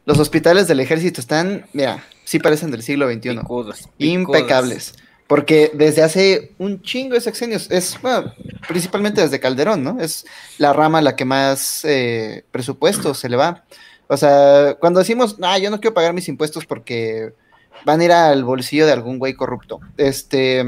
[0.04, 3.38] Los hospitales del ejército están, mira, sí parecen del siglo XXI.
[3.38, 4.94] Picudos, Impecables.
[5.32, 8.34] Porque desde hace un chingo de sexenios, es, bueno,
[8.68, 9.98] principalmente desde Calderón, ¿no?
[9.98, 10.26] Es
[10.58, 13.64] la rama a la que más eh, presupuesto se le va.
[14.08, 17.32] O sea, cuando decimos, ah, yo no quiero pagar mis impuestos porque
[17.86, 19.80] van a ir al bolsillo de algún güey corrupto.
[19.96, 20.58] Este,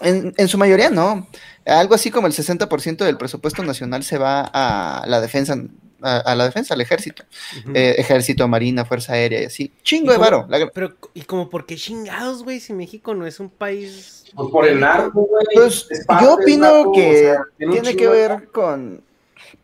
[0.00, 1.28] en, en su mayoría no.
[1.64, 5.54] Algo así como el 60% del presupuesto nacional se va a la defensa,
[6.02, 7.24] a, a la defensa, al ejército.
[7.74, 9.72] Eh, ejército, marina, fuerza aérea y así.
[9.82, 10.46] Chingo de cómo- varo.
[10.48, 12.60] La- Pero, ¿y como por qué chingados, güey?
[12.60, 14.24] Si México no es un país...
[14.34, 15.46] Pues por el narco, güey.
[15.54, 15.88] Pues
[16.20, 19.02] yo opino narco, que o sea, tiene que de- ver con...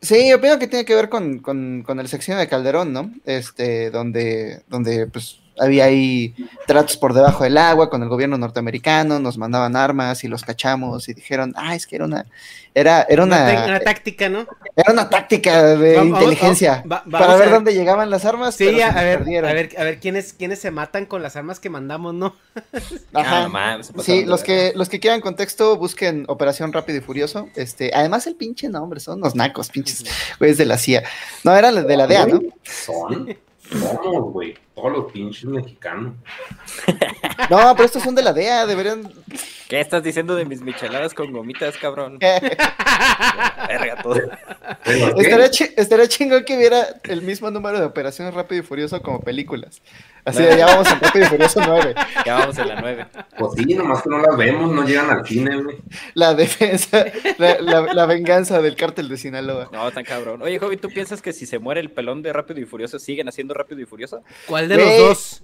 [0.01, 3.11] Sí, opino que tiene que ver con, con, con el sección de Calderón, ¿no?
[3.25, 6.35] Este, donde, donde pues había ahí
[6.67, 11.09] tratos por debajo del agua con el gobierno norteamericano, nos mandaban armas y los cachamos
[11.09, 12.27] y dijeron, ah, es que era una,
[12.75, 14.47] era, era Una, una, una táctica, ¿no?
[14.77, 18.55] era una táctica de Vamos- vamos- inteligencia va- para ver dónde llegaban las armas.
[18.55, 19.51] Sí, a, ver, perdieron.
[19.51, 22.35] a ver, a ver quiénes, quiénes se matan con las armas que mandamos, ¿no?
[23.15, 23.47] Ajá.
[23.53, 27.49] Ah, pasaron Sí, los que, los que quieran contexto, busquen Operación Rápido y Furioso.
[27.57, 30.05] Este, además el pinche nombre, son unos nacos, pinches
[30.39, 31.03] güeyes de la CIA.
[31.45, 32.41] No, era de la DEA, ¿no?
[32.63, 33.37] Son.
[34.33, 34.57] Güey.
[34.81, 36.15] Todos los pinches mexicanos.
[37.51, 39.11] No, pero estos son de la DEA, deberían.
[39.69, 42.19] ¿Qué estás diciendo de mis micheladas con gomitas, cabrón?
[42.19, 44.21] Verga, todo.
[44.85, 49.21] Estaría, chi- estaría chingón que viera el mismo número de Operaciones Rápido y Furioso como
[49.21, 49.81] películas.
[50.25, 51.95] Así de, ya vamos en Rápido y Furioso 9.
[52.27, 53.07] Ya vamos en la 9.
[53.39, 55.77] Pues sí, nomás que no las vemos, no llegan al cine, güey.
[56.15, 57.07] La defensa,
[57.39, 59.71] la, la- la venganza del cártel de Sinaloa.
[59.73, 60.43] No, tan cabrón.
[60.43, 63.29] Oye, Jovi, ¿tú piensas que si se muere el pelón de Rápido y Furioso, siguen
[63.29, 64.23] haciendo Rápido y Furioso?
[64.47, 65.43] ¿Cuál de los dos?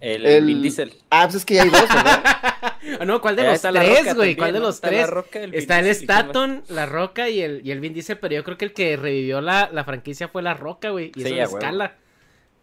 [0.00, 0.94] El, El- Vin Diesel.
[1.10, 2.22] Ah, pues es que ya hay dos, ¿verdad?
[2.24, 4.36] Ah, no, ¿cuál de los está La tres, güey?
[4.36, 5.00] ¿Cuál de los Está tres?
[5.00, 5.86] La Roca, el Vin Está el.
[5.88, 8.96] Staton, La Roca y el, y el Vin Diesel, pero yo creo que el que
[8.96, 11.12] revivió la, la franquicia fue La Roca, güey.
[11.16, 11.96] Y Sí, eso escala.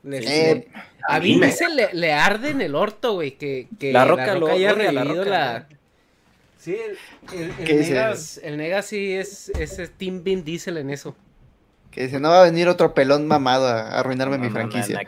[0.10, 0.67] Eh,
[1.08, 4.34] a Vin me- Diesel le, le arde en el orto, güey, que, que La Roca
[4.36, 5.30] lo haya La revivido Roca.
[5.30, 5.67] la...
[6.58, 6.76] Sí,
[7.34, 7.80] el, el, el.
[7.82, 11.15] Negas, el Negas sí es, es, es Team Vin Diesel en eso.
[11.97, 14.60] Que dice, no va a venir otro pelón mamado a, a arruinarme mi No, no,
[14.60, 15.01] no, franquicia.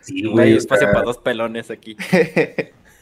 [0.00, 1.96] Sí, güey, hay espacio para dos pelones aquí.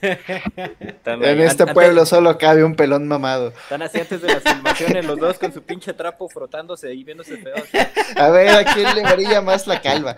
[0.03, 3.51] En este pueblo solo cabe un pelón mamado.
[3.51, 7.37] Están así antes de las filmaciones, los dos con su pinche trapo frotándose y viéndose
[7.37, 7.69] feos.
[8.17, 10.17] A ver, ¿a quién le brilla más la calva?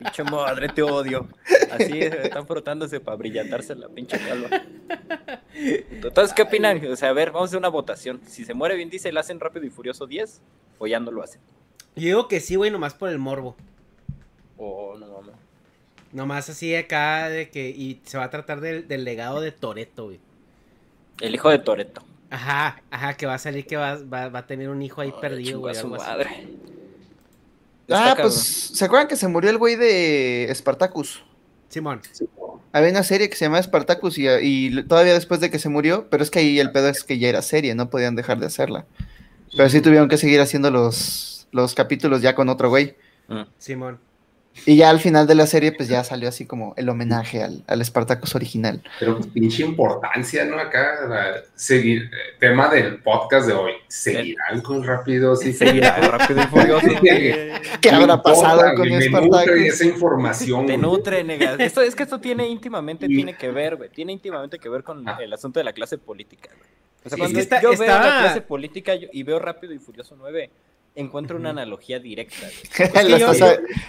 [0.00, 1.28] Pinche madre, te odio.
[1.70, 4.60] Así están frotándose para brillantarse la pinche calva.
[5.54, 6.84] Entonces, ¿qué opinan?
[6.84, 8.20] O sea, a ver, vamos a hacer una votación.
[8.26, 10.42] Si se muere Vin Diesel, ¿hacen Rápido y Furioso 10?
[10.78, 11.40] ¿O ya no lo hacen?
[11.96, 13.56] Yo digo que sí, güey, nomás por el morbo.
[14.58, 15.34] O no mames.
[16.12, 17.68] Nomás así acá de que.
[17.70, 20.20] Y se va a tratar del, del legado de Toreto, güey.
[21.20, 22.02] El hijo de Toreto.
[22.30, 25.12] Ajá, ajá, que va a salir que va, va, va a tener un hijo ahí
[25.20, 25.74] perdido, güey.
[25.74, 26.10] su algo así.
[26.10, 26.48] madre.
[27.90, 28.76] Ah, Está pues, cabrón.
[28.76, 31.24] ¿se acuerdan que se murió el güey de Spartacus?
[31.68, 32.02] Simón.
[32.72, 36.08] Había una serie que se llamaba Spartacus y, y todavía después de que se murió,
[36.10, 38.46] pero es que ahí el pedo es que ya era serie, no podían dejar de
[38.46, 38.86] hacerla.
[39.56, 42.94] Pero sí tuvieron que seguir haciendo los, los capítulos ya con otro güey.
[43.28, 43.42] Mm.
[43.58, 43.98] Simón.
[44.64, 47.62] Y ya al final de la serie, pues ya salió así como el homenaje al,
[47.66, 48.82] al Spartacus original.
[48.98, 50.58] Pero pinche importancia, ¿no?
[50.58, 52.08] Acá, la- seguir, eh,
[52.40, 53.72] tema del podcast de hoy.
[53.88, 56.86] ¿Seguirán con rápidos y Seguirá Rápido y Furioso.
[57.02, 59.60] ¿Qué habrá importa, pasado con me nutre Spartacus?
[59.60, 60.66] esa información.
[60.66, 61.54] Te nutre, nega.
[61.58, 63.90] Esto, es que esto tiene íntimamente, tiene que ver, güey.
[63.90, 65.18] Tiene íntimamente que ver con Ah.
[65.20, 66.70] el asunto de la clase política, güey.
[67.04, 69.78] O sea, Sí, cuando está- yo veo la clase política yo- y veo Rápido y
[69.78, 70.48] Furioso 9,
[70.96, 72.46] encuentro una analogía directa,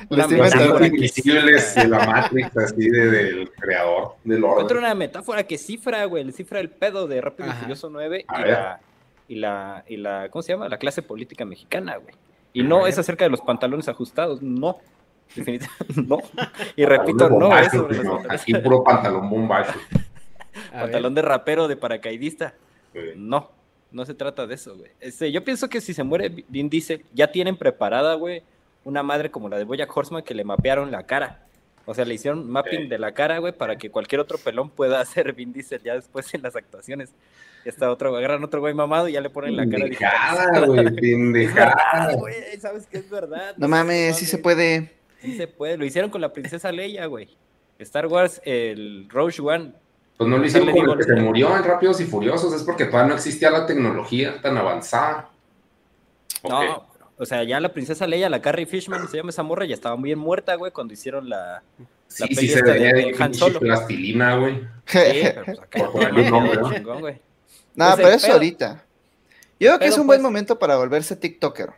[0.10, 4.78] de la Matrix, así de- del creador del Encuentro orden.
[4.78, 7.58] una metáfora que cifra, güey, le cifra el pedo de Rápido Ajá.
[7.58, 8.80] y Furioso 9 A y la,
[9.28, 10.70] y la, y la, ¿cómo se llama?
[10.70, 12.14] La clase política mexicana, güey.
[12.54, 14.78] Y no es acerca de los pantalones ajustados, no.
[15.36, 16.20] Definitivamente, no.
[16.76, 18.22] Y repito, no es sobre los.
[18.30, 19.74] Aquí puro pantalón bombacho.
[20.72, 22.54] Pantalón de rapero de paracaidista.
[22.94, 23.14] güey.
[23.16, 23.52] No,
[23.92, 24.92] no se trata de eso, güey.
[25.00, 28.44] Este, yo pienso que si se muere Vin Diesel, ya tienen preparada, güey,
[28.84, 31.44] una madre como la de Bojack Horseman que le mapearon la cara.
[31.86, 32.88] O sea, le hicieron mapping Sí.
[32.90, 36.34] de la cara, güey, para que cualquier otro pelón pueda hacer Vin Diesel ya después
[36.34, 37.12] en las actuaciones.
[37.66, 40.96] Ya está otro, agarran otro güey mamado y ya le ponen la cara Pendejada, güey,
[40.96, 42.14] pendejada.
[42.16, 43.56] güey, sabes que es verdad.
[43.58, 44.92] No mames, sí se puede.
[45.22, 45.78] Sí se puede.
[45.78, 47.30] Lo hicieron con la princesa Leia, güey.
[47.80, 49.74] Star Wars, el Rogue One.
[50.18, 52.86] Pues no lo hicieron digo, el que se murió en Rápidos y Furiosos, es porque
[52.86, 55.30] todavía no existía la tecnología tan avanzada.
[56.48, 59.76] No, o sea, ya la princesa Leia, la Carrie Fishman, se llama esa morra, ya
[59.76, 61.62] estaba bien muerta, güey, cuando hicieron la...
[62.08, 63.60] Sí, la sí se veía de- Han Solo.
[63.60, 64.62] plastilina, güey.
[64.86, 66.74] Sí, pero pues acá Por ya ponerle un nombre, quedó ¿no?
[66.74, 67.22] chingón, güey.
[67.76, 68.84] No, pero eso ahorita.
[69.60, 71.72] Yo creo que es un buen pues- momento para volverse TikToker.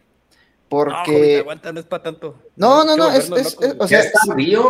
[0.70, 1.38] Porque.
[1.40, 2.38] aguanta, no es para tanto.
[2.56, 4.04] No, no, no, es- es- o sea,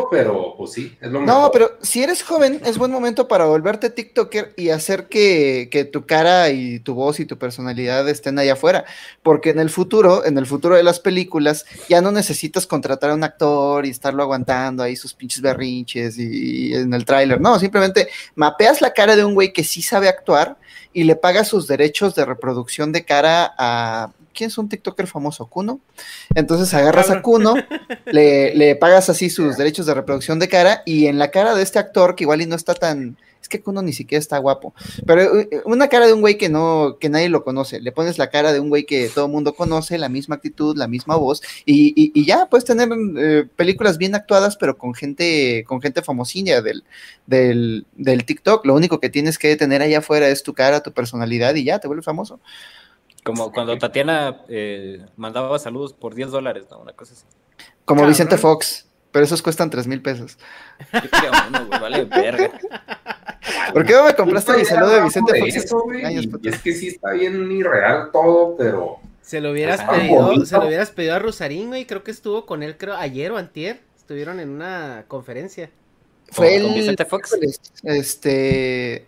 [0.10, 3.90] pero pues sí, es lo No, pero si eres joven, es buen momento para volverte
[3.90, 8.54] TikToker y hacer que, que tu cara y tu voz y tu personalidad estén allá
[8.54, 8.86] afuera.
[9.24, 13.16] Porque en el futuro, en el futuro de las películas, ya no necesitas contratar a
[13.16, 17.42] un actor y estarlo aguantando ahí sus pinches berrinches y, y en el tráiler.
[17.42, 20.58] No, simplemente mapeas la cara de un güey que sí sabe actuar
[20.94, 24.12] y le pagas sus derechos de reproducción de cara a.
[24.40, 25.48] ¿Quién es un TikToker famoso?
[25.48, 25.82] ¿Kuno?
[26.34, 27.56] Entonces agarras a Kuno,
[28.06, 31.62] le, le pagas así sus derechos de reproducción de cara y en la cara de
[31.62, 34.74] este actor que igual y no está tan es que Kuno ni siquiera está guapo
[35.06, 38.18] pero eh, una cara de un güey que no que nadie lo conoce le pones
[38.18, 41.16] la cara de un güey que todo el mundo conoce la misma actitud la misma
[41.16, 45.82] voz y, y- y ya puedes tener eh, películas bien actuadas pero con gente con
[45.82, 46.84] gente famosilla del,
[47.28, 50.92] del del TikTok lo único que tienes que tener allá afuera es tu cara tu
[50.92, 52.42] personalidad y ya te vuelves famoso
[53.30, 56.80] Como cuando Tatiana eh, mandaba saludos por 10 dólares, ¿no?
[56.80, 57.26] Una cosa así.
[57.86, 58.12] como Cabrón.
[58.12, 60.38] Vicente Fox pero esos cuestan tres mil pesos
[61.50, 62.52] uno, güey, vale verga.
[63.74, 65.56] ¿por qué no me compraste mi saludo de Vicente De Fox?
[65.56, 70.46] eso, Años, y es que sí está bien irreal todo, pero Se lo hubieras pedido,
[70.46, 71.86] se lo hubieras pedido a Rosarín, güey.
[71.86, 73.82] Creo que estuvo con él, creo, ayer o antier.
[73.98, 75.70] Estuvieron en una conferencia.
[76.32, 77.38] Fue ¿Con el Vicente Fox?
[77.84, 79.06] Este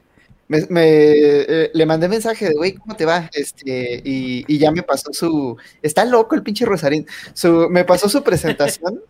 [0.69, 3.29] me, eh, le mandé mensaje de güey, ¿cómo te va?
[3.33, 5.57] Este, y, y ya me pasó su.
[5.81, 7.07] Está loco el pinche Rosarín.
[7.33, 9.01] Su, me pasó su presentación.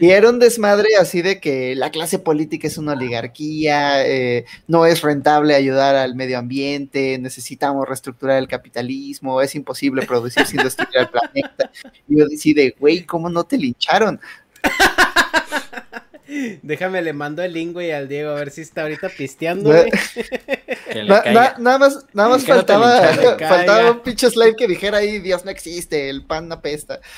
[0.00, 4.86] Y era un desmadre así de que la clase política es una oligarquía, eh, no
[4.86, 10.96] es rentable ayudar al medio ambiente, necesitamos reestructurar el capitalismo, es imposible producir sin destruir
[11.00, 11.70] el planeta.
[12.08, 14.18] Y yo decía, güey, ¿cómo no te lincharon?
[16.62, 19.90] Déjame, le mando el link, güey, al Diego, a ver si está ahorita pisteando, güey.
[21.06, 23.00] Na- na- nada más, nada más Que no faltaba,
[23.38, 27.00] faltaba un pinche slide que dijera ahí, Dios no existe, el pan apesta.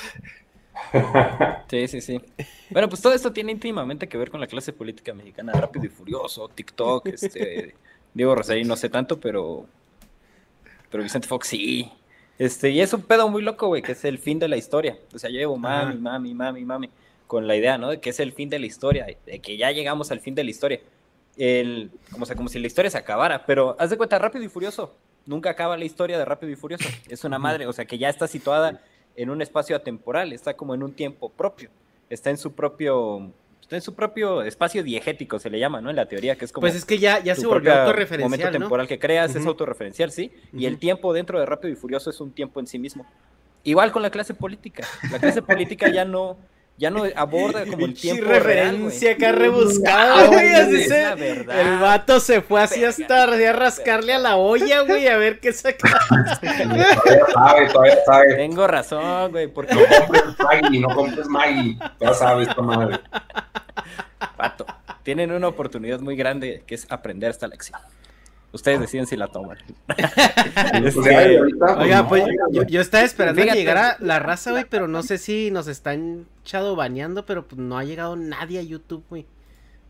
[1.69, 2.21] Sí, sí, sí.
[2.69, 5.89] Bueno, pues todo esto tiene íntimamente que ver con la clase política mexicana, rápido y
[5.89, 7.75] furioso, TikTok, este,
[8.13, 9.65] Diego Rosarín no sé tanto, pero,
[10.91, 11.91] pero Vicente Fox sí.
[12.39, 14.97] Este, y es un pedo muy loco, güey, que es el fin de la historia.
[15.13, 16.89] O sea, yo llevo mami, mami, mami, mami,
[17.33, 17.89] con la idea, ¿no?
[17.89, 20.43] De que es el fin de la historia, de que ya llegamos al fin de
[20.43, 20.81] la historia.
[21.35, 24.49] El, como, sea, como si la historia se acabara, pero haz de cuenta, Rápido y
[24.49, 24.95] Furioso.
[25.25, 26.87] Nunca acaba la historia de Rápido y Furioso.
[27.09, 28.81] Es una madre, o sea, que ya está situada
[29.15, 31.71] en un espacio atemporal, está como en un tiempo propio.
[32.07, 33.31] Está en su propio,
[33.63, 35.89] está en su propio espacio diegético, se le llama, ¿no?
[35.89, 38.51] En la teoría, que es como Pues es que ya, ya se volvió autorreferencial, momento
[38.51, 38.59] ¿no?
[38.59, 39.49] temporal que creas es Ujú.
[39.49, 40.31] autorreferencial, sí.
[40.55, 43.07] Y el tiempo dentro de Rápido y Furioso es un tiempo en sí mismo.
[43.63, 44.85] Igual con la clase política.
[45.09, 46.37] La clase política ya no,
[46.77, 50.53] ya no aborda como el tiempo real, referencia acá rebuscada, No, güey.
[50.53, 51.11] así es se-.
[51.61, 55.53] El vato se fue así hasta a rascarle a la olla, güey, a ver qué
[55.53, 55.89] saca.
[56.41, 58.35] Todavía sabe, todavía sabe.
[58.35, 61.77] Tengo razón, güey, porque No compres Maggie, no compres Maggie.
[61.99, 62.99] Ya sabes, esta madre.
[64.37, 64.65] pato,
[65.03, 67.79] tienen una oportunidad muy grande que es aprender esta lección.
[68.53, 69.57] Ustedes deciden si la toman.
[71.79, 73.59] Oiga, pues yo, yo estaba esperando a que Fíjate.
[73.59, 76.27] llegara la raza, güey, pero no sé si nos están
[76.75, 79.25] baneando, pero pues no ha llegado nadie a YouTube, güey.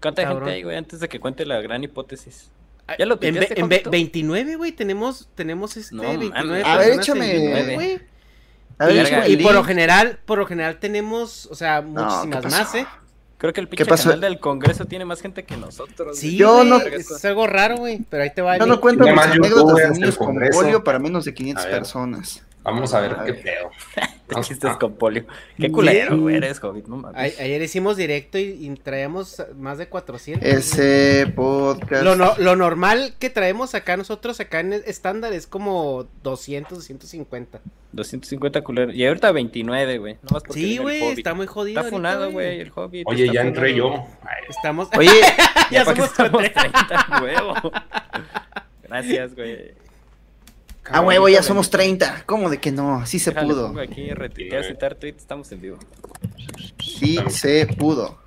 [0.02, 0.40] ¿Cuánta Cabrón.
[0.44, 0.78] gente hay, güey?
[0.78, 2.52] Antes de que cuente la gran hipótesis.
[3.00, 3.90] ¿Ya lo En, en ve- Juanito?
[3.92, 6.66] 29, güey, tenemos, tenemos este, No 29 mames.
[6.66, 8.02] A ver, échame- güey.
[8.80, 12.44] A ver, Y- échame Y por lo general, por lo general tenemos, o sea, muchísimas
[12.46, 12.86] más, ¿eh?
[13.44, 16.18] Creo que el pinche canal del Congreso tiene más gente que nosotros.
[16.18, 16.38] Sí.
[16.38, 18.58] Yo güey, no- es algo raro, güey, pero ahí te va.
[18.58, 21.68] Yo no cuento mis más anécdotas de niños con polio para menos de 500 A
[21.68, 21.78] ver.
[21.78, 22.42] personas.
[22.64, 23.42] Vamos a ver A qué ver.
[23.44, 23.72] pedo.
[24.28, 25.26] Te chistes con polio.
[25.58, 27.38] Qué culero, güey, eres, Hobbit, no mames.
[27.40, 30.48] A- ayer hicimos directo y, y traíamos más de 400.
[30.48, 32.04] Ese podcast.
[32.04, 37.60] Lo, no- lo normal que traemos acá nosotros, acá en estándar, es como 200, 250.
[37.92, 38.96] 250 culeros.
[38.96, 40.18] Y ahorita 29, güey.
[40.52, 41.82] Sí, güey, está muy jodido.
[41.82, 43.04] Está funado, güey, el Hobbit.
[43.08, 43.94] Oye, ya entré yo.
[44.24, 44.88] Ay, Estamos.
[44.98, 45.10] Oye,
[45.70, 46.72] ya que somos estamos 30.
[46.72, 47.54] 30, huevo.
[48.84, 49.83] Gracias, güey.
[50.90, 52.24] A huevo, ya somos 30.
[52.26, 53.06] ¿Cómo de que no?
[53.06, 53.80] Sí se Déjale, pudo.
[53.80, 55.78] aquí, retuitear, citar tweets, estamos en vivo.
[56.80, 58.18] Sí se pudo.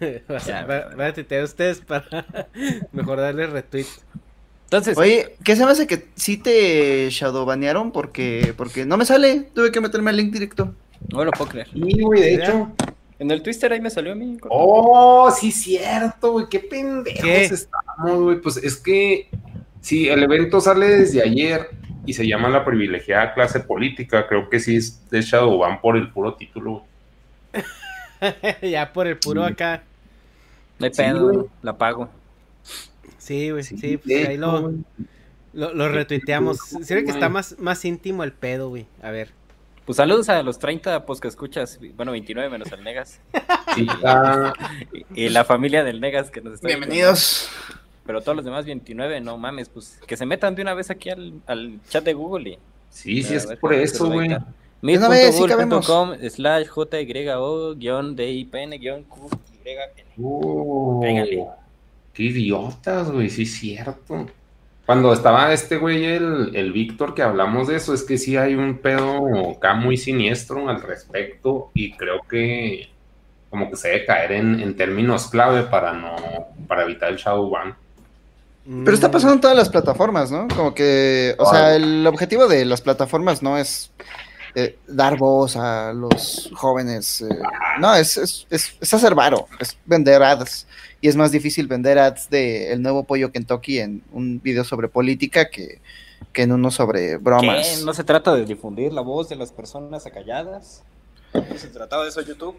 [0.00, 2.26] Va a tuitear ustedes para
[2.92, 3.86] mejor darle retweet.
[4.64, 7.90] Entonces, Oye, ¿qué se me hace que sí te shadowbanearon?
[7.90, 9.50] Porque, porque no me sale.
[9.54, 10.74] Tuve que meterme al link directo.
[11.12, 11.68] no lo puedo creer.
[11.72, 12.70] Sí, güey, de hecho.
[13.18, 14.38] En el Twister ahí me salió a mí.
[14.48, 16.46] Oh, sí, cierto, güey.
[16.48, 17.44] Qué pendejos ¿Qué?
[17.44, 18.40] estamos, güey.
[18.40, 19.28] Pues es que
[19.80, 21.70] si el evento sale desde ayer
[22.06, 26.10] y se llama la privilegiada clase política, creo que sí es de Shadowban por el
[26.10, 26.84] puro título.
[28.62, 29.52] ya por el puro Sí.
[29.52, 29.82] acá.
[30.78, 31.46] No hay Sí, pedo, güey.
[31.62, 32.08] la pago.
[33.18, 34.72] Sí, güey, sí, Sí, pues de ahí lo,
[35.52, 36.58] lo, lo retuiteamos.
[36.58, 38.86] Se ve que está más, más íntimo el pedo, güey.
[39.02, 39.30] A ver.
[39.84, 43.20] Pues saludos a los 30 pues que escuchas, bueno, 29 menos el Negas.
[43.74, 44.52] Sí, ah,
[45.14, 47.50] Y, y la familia del Negas que nos está Bienvenidos.
[48.06, 51.10] Pero todos los demás 29, no mames, pues que se metan de una vez aquí
[51.10, 52.58] al, al chat de Google y
[52.88, 54.30] sí, sí, es ver, por eso, güey.
[54.82, 60.04] meet.google.com slash JYO guion DIPN guion QYN.
[60.22, 61.00] Oh,
[62.12, 64.26] qué idiotas, güey, sí es cierto.
[64.86, 68.54] Cuando estaba este güey, el, el Víctor, que hablamos de eso, es que sí hay
[68.56, 72.88] un pedo acá muy siniestro al respecto y creo que
[73.50, 76.16] como que se debe caer en, en términos clave para no,
[76.66, 77.76] para evitar el shadow ban.
[78.84, 80.46] Pero está pasando en todas las plataformas, ¿no?
[80.46, 83.90] Como que, o sea, el objetivo de las plataformas no es
[84.54, 87.22] eh, dar voz a los jóvenes.
[87.22, 87.38] eh,
[87.80, 90.68] no, es, es, es, es hacer varo, es vender ads.
[91.00, 94.86] Y es más difícil vender ads de el nuevo pollo Kentucky en un video sobre
[94.86, 95.80] política que,
[96.32, 97.78] que en uno sobre bromas.
[97.78, 97.84] ¿Qué?
[97.84, 100.84] ¿No se trata de difundir la voz de las personas acalladas?
[101.34, 102.56] ¿No se trataba de eso YouTube?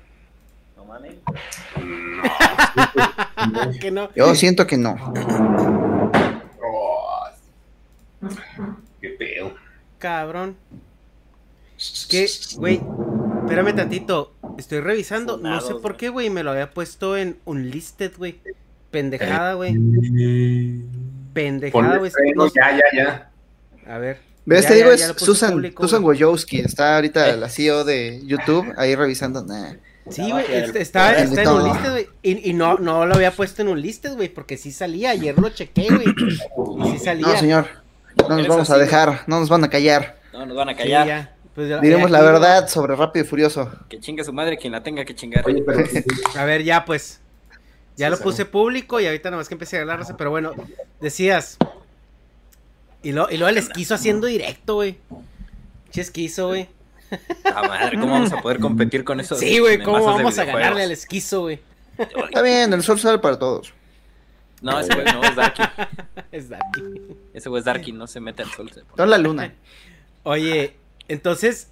[0.76, 1.16] No mames.
[3.52, 4.10] No, que no.
[4.14, 4.96] Yo siento que no.
[9.02, 9.54] Qué pedo.
[10.00, 10.56] Cabrón.
[12.10, 12.28] ¿Qué?
[12.58, 12.82] Güey,
[13.44, 14.34] espérame tantito.
[14.58, 15.38] Estoy revisando.
[15.38, 15.98] No sé por güey.
[15.98, 16.30] qué, güey.
[16.30, 18.40] Me lo había puesto en unlisted, güey.
[18.92, 19.74] Pendejada, güey.
[21.34, 22.12] Pendejada, Ponle güey.
[22.36, 22.84] No sé- ya, ya,
[23.86, 23.94] ya.
[23.94, 24.20] A ver.
[24.46, 24.64] ¿Ves?
[24.64, 26.24] Ya, Te digo, ya, es ya Susan, público, Susan güey.
[26.24, 27.38] Wojcicki, está ahorita Eh.
[27.38, 29.44] la CEO de YouTube ahí revisando.
[29.44, 29.74] Nah.
[30.10, 32.08] Sí, güey, Trabaja est- el- está, en un listed, güey.
[32.24, 35.12] Y, y no, no lo había puesto en un listed, güey, porque sí salía.
[35.12, 36.08] Ayer lo chequé, güey.
[36.88, 37.28] Y sí salía.
[37.28, 37.68] No, señor,
[38.18, 40.20] no nos vamos a dejar, no nos van a callar.
[40.34, 41.08] No, nos van a Sí, callar.
[41.08, 41.36] ya.
[41.54, 43.70] Pues ya- Diremos ya la verdad sobre Rápido y Furioso.
[43.90, 45.44] Que chingue su madre quien la tenga que chingar.
[45.46, 45.84] Oye, pero
[46.36, 47.20] A ver, ya pues.
[47.98, 50.54] Ya Sí, lo puse público y ahorita nomás que empecé a hablar, pero bueno,
[51.02, 51.58] decías.
[53.04, 54.98] Y, lo, y luego el esquizo haciendo directo, güey.
[55.92, 56.70] Che esquizo, güey.
[57.44, 59.36] Madre, ¿cómo vamos a poder competir con eso?
[59.36, 61.60] Sí, güey, ¿cómo vamos a ganarle al esquizo, güey?
[61.98, 63.74] Está bien, el sol sale para todos.
[64.62, 65.62] No, ese güey no, es Darky.
[66.32, 66.82] Es Darky.
[67.34, 68.70] Ese güey es Darky, no se mete al sol.
[68.72, 68.96] se pone.
[68.96, 69.54] Toda la luna.
[70.24, 70.76] Oye,
[71.08, 71.70] entonces,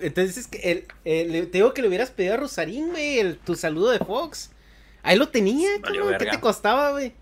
[0.00, 3.36] entonces es que el, el- te digo que le hubieras pedido a Rosarín, güey, el-
[3.38, 4.50] tu saludo de Fox.
[5.02, 7.12] Ahí lo tenía, cabrón, ¿qué te costaba, güey?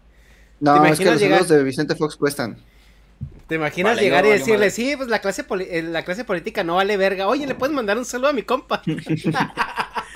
[0.60, 2.56] No, ¿Te es que imaginas los llegar- saludos de Vicente Fox cuestan.
[3.48, 4.70] ¿Te imaginas Vale, llegar no, y decirle, madre.
[4.70, 7.28] sí, pues la clase, eh, la clase política no vale verga?
[7.28, 8.82] Oye, ¿le puedes mandar un saludo a mi compa?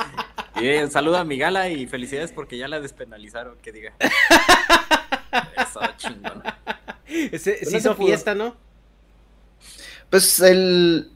[0.60, 3.92] Y un saludo a mi gala y felicidades porque ya la despenalizaron, que diga.
[5.56, 6.42] Eso, chingón.
[7.06, 8.56] Ese- no se se hizo fiesta, ¿no?
[10.10, 11.10] Pues el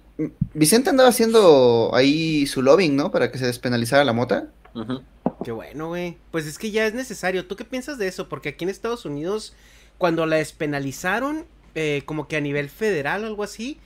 [0.55, 3.11] Vicente andaba haciendo ahí su lobbying, ¿no?
[3.11, 4.49] Para que se despenalizara la mota.
[4.75, 5.03] Ujú.
[5.45, 6.17] Qué bueno, güey.
[6.31, 7.47] Pues es que ya es necesario.
[7.47, 8.29] ¿Tú qué piensas de eso?
[8.29, 9.55] Porque aquí en Estados Unidos,
[9.99, 13.79] cuando la despenalizaron, eh, como que a nivel federal o algo así,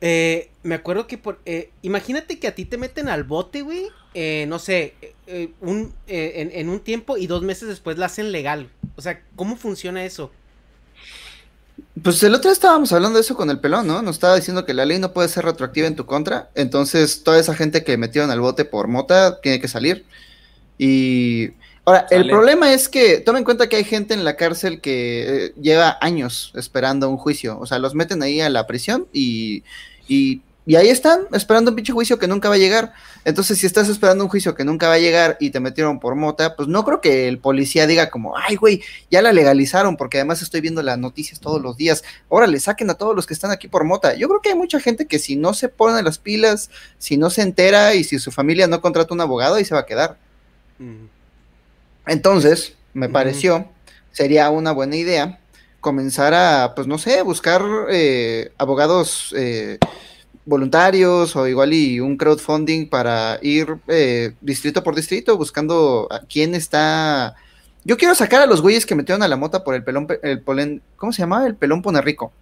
[0.00, 1.40] eh, me acuerdo que por...
[1.46, 5.50] eh, imagínate que a ti te meten al bote, güey, eh, no sé, eh, eh,
[5.60, 8.70] un, en, en un tiempo y dos meses después la hacen legal.
[8.96, 10.30] O sea, ¿cómo funciona eso?
[12.02, 14.02] Pues el otro día estábamos hablando de eso con el pelón, ¿no?
[14.02, 16.50] Nos estaba diciendo que la ley no puede ser retroactiva en tu contra.
[16.54, 20.04] Entonces, toda esa gente que metieron al bote por mota tiene que salir.
[20.78, 21.50] Y.
[21.88, 25.46] Ahora, el problema es que toma en cuenta que hay gente en la cárcel que
[25.46, 27.58] eh, lleva años esperando un juicio.
[27.58, 29.64] O sea, los meten ahí a la prisión y,
[30.06, 32.92] y, y ahí están, esperando un pinche juicio que nunca va a llegar.
[33.24, 36.14] Entonces, si estás esperando un juicio que nunca va a llegar y te metieron por
[36.14, 40.18] mota, pues no creo que el policía diga como, ay, güey, ya la legalizaron, porque
[40.18, 42.04] además estoy viendo las noticias todos los días.
[42.28, 44.14] Órale, saquen a todos los que están aquí por mota.
[44.14, 47.30] Yo creo que hay mucha gente que si no se pone las pilas, si no
[47.30, 50.18] se entera y si su familia no contrata un abogado, ahí se va a quedar.
[52.08, 53.68] Entonces, me pareció,
[54.12, 55.38] sería una buena idea
[55.80, 59.78] comenzar a, pues no sé, buscar eh, abogados eh,
[60.44, 66.54] voluntarios o igual y un crowdfunding para ir eh, distrito por distrito buscando a quién
[66.54, 67.36] está...
[67.84, 70.20] Yo quiero sacar a los güeyes que metieron a la mota por el pelón, pe-
[70.22, 71.46] el polen, ¿cómo se llamaba?
[71.46, 72.32] El pelón pone rico.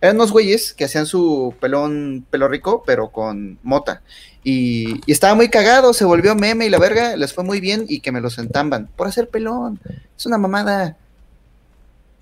[0.00, 4.02] Eran unos güeyes que hacían su pelón pelo rico, pero con mota.
[4.42, 7.84] Y, y estaba muy cagado, se volvió meme y la verga, les fue muy bien
[7.88, 8.88] y que me los entamban.
[8.96, 9.80] Por hacer pelón.
[10.16, 10.96] Es una mamada.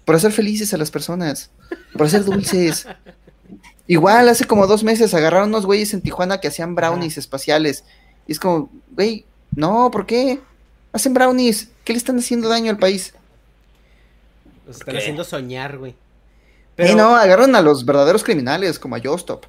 [0.05, 1.51] Por hacer felices a las personas.
[1.93, 2.87] Por hacer dulces.
[3.87, 7.85] Igual, hace como dos meses agarraron unos güeyes en Tijuana que hacían brownies espaciales.
[8.27, 10.41] Y es como, güey, no, ¿por qué?
[10.93, 11.69] Hacen brownies.
[11.85, 13.15] ¿Qué le están haciendo daño al país?
[14.67, 14.99] Los están qué?
[15.01, 15.95] haciendo soñar, güey.
[16.77, 16.95] Pero...
[16.97, 19.45] no, agarraron a los verdaderos criminales, como a Yostop.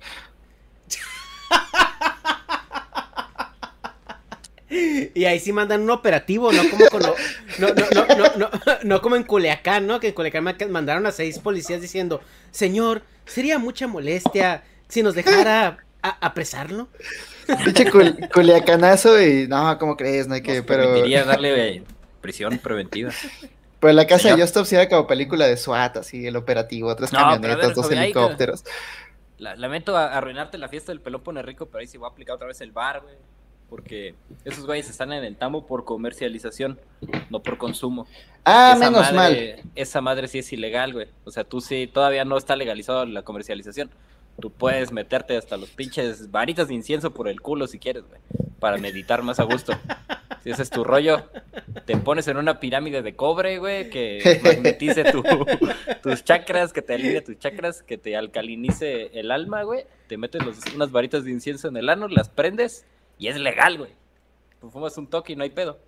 [5.15, 7.15] Y ahí sí mandan un operativo, no como con lo-
[7.59, 8.49] no, no, no, no, no,
[8.83, 9.99] no como en Culiacán, ¿no?
[9.99, 15.13] Que en Culiacán ma- mandaron a seis policías diciendo, señor, sería mucha molestia si nos
[15.13, 16.87] dejara a- apresarlo.
[17.63, 20.27] Pinche cul- culiacanazo y no, ¿cómo crees?
[20.27, 21.83] No hay que, Nos pero, permitiría darle eh,
[22.23, 23.11] prisión preventiva.
[23.79, 24.37] pero la casa Señor.
[24.37, 27.75] de Yostop sí era como película de SWAT, así, el operativo, tres No, camionetas, ver,
[27.75, 28.63] dos helicópteros.
[29.37, 32.35] La- lamento arruinarte la fiesta del pelón pone rico, pero ahí sí voy a aplicar
[32.35, 33.15] otra vez el bar, güey.
[33.69, 34.13] Porque
[34.45, 36.79] esos güeyes están en el tambo por comercialización,
[37.29, 38.05] no por consumo.
[38.45, 39.71] Ah, Esa menos madre- mal.
[39.75, 41.07] Esa madre sí es ilegal, güey.
[41.25, 43.89] O sea, tú sí, todavía no está legalizado la comercialización.
[44.39, 48.19] Tú puedes meterte hasta los pinches varitas de incienso por el culo si quieres, güey.
[48.59, 49.73] Para meditar más a gusto.
[50.43, 51.29] Si ese es tu rollo,
[51.85, 55.23] te pones en una pirámide de cobre, güey, que magnetice tu-
[56.01, 59.85] tus chakras, que te alinee tus chakras, que te alcalinice el alma, güey.
[60.07, 62.85] Te metes los- unas varitas de incienso en el ano, las prendes
[63.17, 63.91] y es legal, güey.
[64.59, 65.79] Tú fumas un toque y no hay pedo.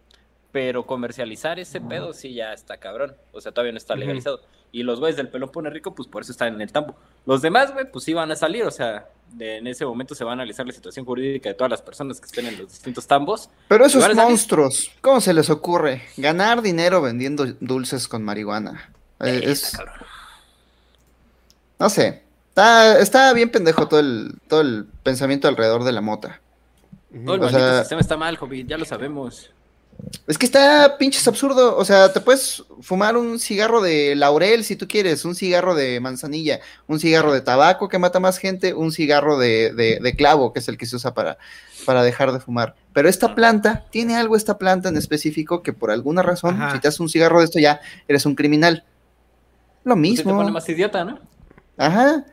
[0.52, 3.16] Pero comercializar ese pedo sí ya está cabrón.
[3.34, 4.42] O sea, todavía no está legalizado.
[4.78, 6.96] Y los güeyes del pelón pone rico, pues por eso están en el tambo.
[7.26, 8.64] Los demás, güey, pues sí van a salir.
[8.66, 11.72] O sea, de- en ese momento se va a analizar la situación jurídica de todas
[11.72, 13.50] las personas que estén en los distintos tambos.
[13.70, 18.92] Pero esos monstruos, ¿cómo se les ocurre ganar dinero vendiendo dulces con marihuana?
[19.22, 20.08] Eh, Eh, es, está cabrón.
[21.80, 26.42] no sé, está, está bien pendejo todo el, todo el pensamiento alrededor de la mota.
[27.24, 29.52] Todo el O maldito sea- sistema está mal, Jovi, ya lo sabemos.
[30.28, 34.76] Es que está pinches absurdo, o sea, te puedes fumar un cigarro de laurel si
[34.76, 38.92] tú quieres, un cigarro de manzanilla, un cigarro de tabaco que mata más gente, un
[38.92, 41.38] cigarro de, de- de clavo, que es el que se usa para,
[41.86, 42.76] para dejar de fumar.
[42.94, 46.74] Pero esta planta, tiene algo esta planta en específico que por alguna razón, Ajá.
[46.74, 48.84] si te haces un cigarro de esto ya, eres un criminal.
[49.84, 50.38] Lo Pues sí te mismo.
[50.40, 51.20] pone más idiota, ¿no?
[51.78, 52.26] Ajá.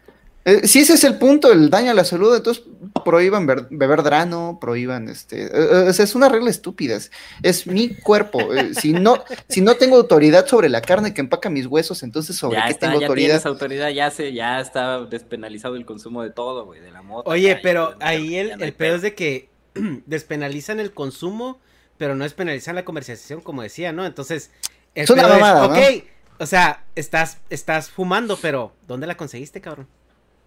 [0.44, 2.64] Eh, si ese es el punto, el daño a la salud, entonces
[3.04, 5.44] prohíban beber drano, prohíban este.
[5.44, 6.96] eh, eh, o sea, es una regla estúpida.
[6.96, 7.10] Es,
[7.42, 8.52] es mi cuerpo.
[8.54, 12.36] eh, si, no, si no tengo autoridad sobre la carne que empaca mis huesos, entonces
[12.36, 13.28] sobre ya qué está, tengo ya autoridad.
[13.28, 17.30] tienes autoridad, ya se, ya está despenalizado el consumo de todo, güey, de la moto.
[17.30, 19.48] Oye, pero ahí el, el pedo es de que
[20.06, 21.60] despenalizan el consumo,
[21.98, 24.04] pero no despenalizan la comercialización, como decía, ¿no?
[24.06, 24.50] Entonces,
[24.94, 25.72] El Es una mamada, ¿no?
[25.72, 26.04] Ok,
[26.38, 29.86] o sea, estás, estás fumando, pero ¿dónde la conseguiste, cabrón?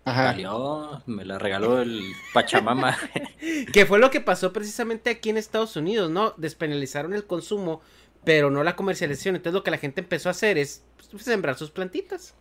[0.06, 0.26] Ajá.
[0.26, 2.96] Valió, me la regaló el Pachamama.
[3.74, 6.34] Que fue lo que pasó precisamente aquí en Estados Unidos, ¿no?
[6.38, 7.82] Despenalizaron el consumo,
[8.24, 9.36] pero no la comercialización.
[9.36, 12.36] Entonces lo que la gente empezó a hacer es pues, sembrar sus plantitas.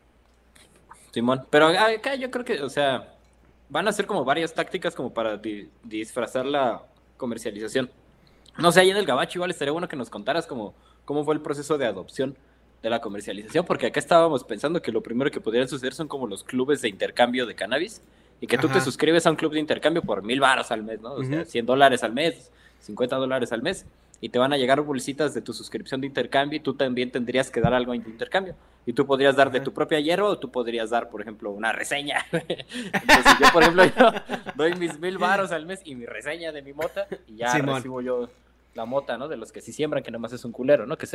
[1.13, 1.47] Simón.
[1.51, 3.15] Pero acá yo creo que, o sea,
[3.69, 6.83] van a ser como varias tácticas como para di- disfrazar la
[7.17, 7.91] comercialización.
[8.59, 11.35] No sé, ahí en el Gabacho igual estaría bueno que nos contaras como cómo fue
[11.35, 12.37] el proceso de adopción
[12.85, 16.27] de la comercialización, porque acá estábamos pensando que lo primero que podrían suceder son como
[16.27, 18.03] los clubes de intercambio de cannabis
[18.43, 21.01] y que tú te suscribes a un club de intercambio por mil baros al mes,
[21.01, 21.15] ¿no?
[21.15, 21.51] O sea, Ujú.
[21.51, 23.87] 100 dólares al mes, 50 dólares al mes.
[24.21, 27.51] Y te van a llegar bolsitas de tu suscripción de intercambio y tú también tendrías
[27.51, 28.55] que dar algo de intercambio.
[28.85, 31.73] Y tú podrías dar de tu propia hierba o tú podrías dar, por ejemplo, una
[31.73, 32.19] reseña.
[32.33, 34.13] Entonces yo, por ejemplo, yo
[34.57, 37.77] doy mis mil baros al mes y mi reseña de mi mota y ya Simón.
[37.77, 38.29] recibo yo
[38.75, 39.29] la mota, ¿no?
[39.29, 40.97] De los que sí siembran, que nomás es un culero, ¿no?
[40.99, 41.15] Que se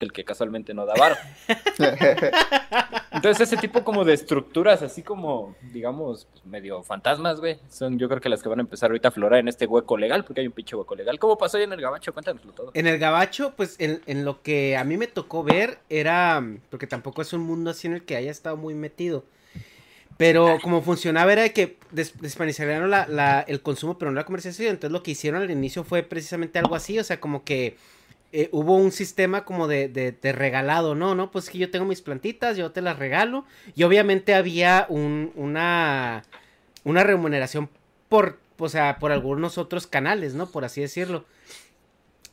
[0.00, 1.16] El que casualmente no da varo.
[3.10, 8.08] Entonces ese tipo como de estructuras, así como, digamos, pues, medio fantasmas, güey, son yo
[8.08, 10.40] creo que las que van a empezar ahorita a aflorar en este hueco legal, porque
[10.42, 11.18] hay un pinche hueco legal.
[11.18, 12.12] ¿Cómo pasó ahí en el gabacho?
[12.12, 12.70] Cuéntanoslo todo.
[12.74, 16.86] En el gabacho, pues en, en lo que a mí me tocó ver era, porque
[16.86, 19.24] tampoco es un mundo así en el que haya estado muy metido,
[20.16, 24.70] pero como funcionaba era que des despenalizaron la, la- el consumo, pero no la comercialización,
[24.74, 27.76] entonces lo que hicieron al inicio fue precisamente algo así, o sea, como que
[28.32, 31.14] eh, hubo un sistema como de, de- de regalado, ¿no?
[31.14, 31.30] ¿no?
[31.30, 36.24] Pues que yo tengo mis plantitas, yo te las regalo, y obviamente había un, una,
[36.84, 37.70] una remuneración
[38.08, 40.50] por, o sea, por algunos otros canales, ¿no?
[40.50, 41.24] Por así decirlo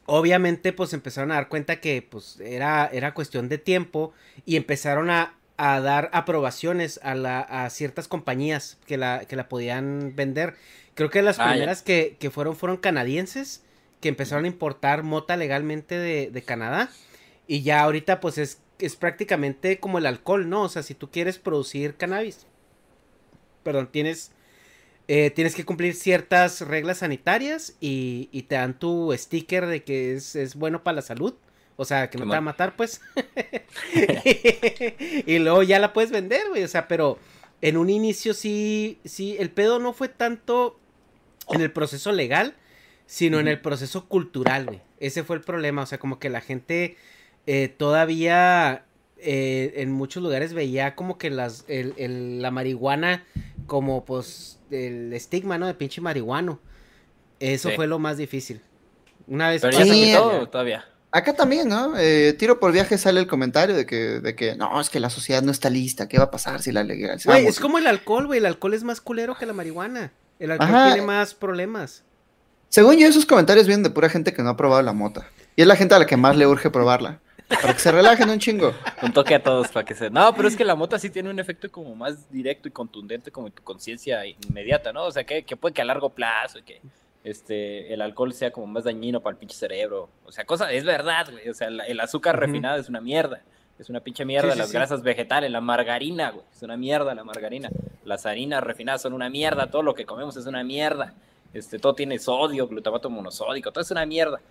[0.06, 4.14] obviamente pues empezaron a dar cuenta que pues era, era cuestión de tiempo
[4.46, 9.48] y empezaron a, a dar aprobaciones a, la, a ciertas compañías que la, que la
[9.50, 10.56] podían vender.
[10.94, 13.64] Creo que las Ah, primeras que, que fueron fueron canadienses
[14.02, 16.92] que empezaron a importar mota legalmente de, de Canadá
[17.48, 20.64] y ya ahorita pues es, es prácticamente como el alcohol, ¿no?
[20.64, 22.46] O sea, si tú quieres producir cannabis,
[23.64, 24.32] perdón, tienes
[25.08, 30.16] eh, tienes que cumplir ciertas reglas sanitarias y, y te dan tu sticker de que
[30.16, 31.36] es, es bueno para la salud.
[31.78, 33.02] O sea, que no te va a matar, pues.
[35.26, 36.64] y luego ya la puedes vender, güey.
[36.64, 37.20] O sea, pero
[37.62, 40.80] en un inicio sí, sí, el pedo no fue tanto
[41.50, 42.56] en el proceso legal,
[43.06, 44.82] sino en el proceso cultural, güey.
[45.00, 45.84] Ese fue el problema.
[45.84, 46.98] O sea, como que la gente
[47.48, 48.86] eh, todavía
[49.18, 53.24] eh, en muchos lugares veía como que las, el- el- la marihuana
[53.68, 55.68] como pues el estigma, ¿no?
[55.68, 56.60] De pinche marihuano.
[57.40, 57.76] Eso Sí.
[57.76, 58.62] fue lo más difícil.
[59.28, 60.86] Una vez Pero ya se quitó todavía.
[61.12, 61.98] Acá también, ¿no?
[61.98, 65.10] Eh, tiro por viaje sale el comentario de que, de que no, es que la
[65.10, 66.08] sociedad no está lista.
[66.10, 67.40] ¿Qué va a pasar si la legalizamos?
[67.40, 68.40] Güey, es como el alcohol, güey.
[68.40, 70.12] El alcohol es más culero que la marihuana.
[70.40, 70.94] El alcohol Ajá.
[70.94, 72.04] tiene más problemas.
[72.76, 75.26] Según yo, esos comentarios vienen de pura gente que no ha probado la mota.
[75.56, 77.22] Y es la gente a la que más le urge probarla.
[77.48, 78.74] Para que se relajen un chingo.
[79.02, 80.10] Un toque a todos para que se...
[80.10, 83.32] No, pero es que la mota sí tiene un efecto como más directo y contundente
[83.32, 85.06] como en tu conciencia inmediata, ¿no?
[85.06, 86.82] O sea, que, que puede que a largo plazo, que
[87.24, 90.10] este, el alcohol sea como más dañino para el pinche cerebro.
[90.26, 91.48] O sea, cosa, es verdad, güey.
[91.48, 93.40] O sea, la- el azúcar refinado es una mierda.
[93.80, 94.50] Es una pinche mierda.
[94.50, 94.74] Sí, sí, Las sí.
[94.74, 96.44] grasas vegetales, la margarina, güey.
[96.54, 97.70] Es una mierda la margarina.
[98.04, 99.68] Las harinas refinadas son una mierda.
[99.72, 101.14] Todo lo que comemos es una mierda.
[101.56, 104.42] Este, todo tiene sodio, glutamato monosódico, todo es una mierda.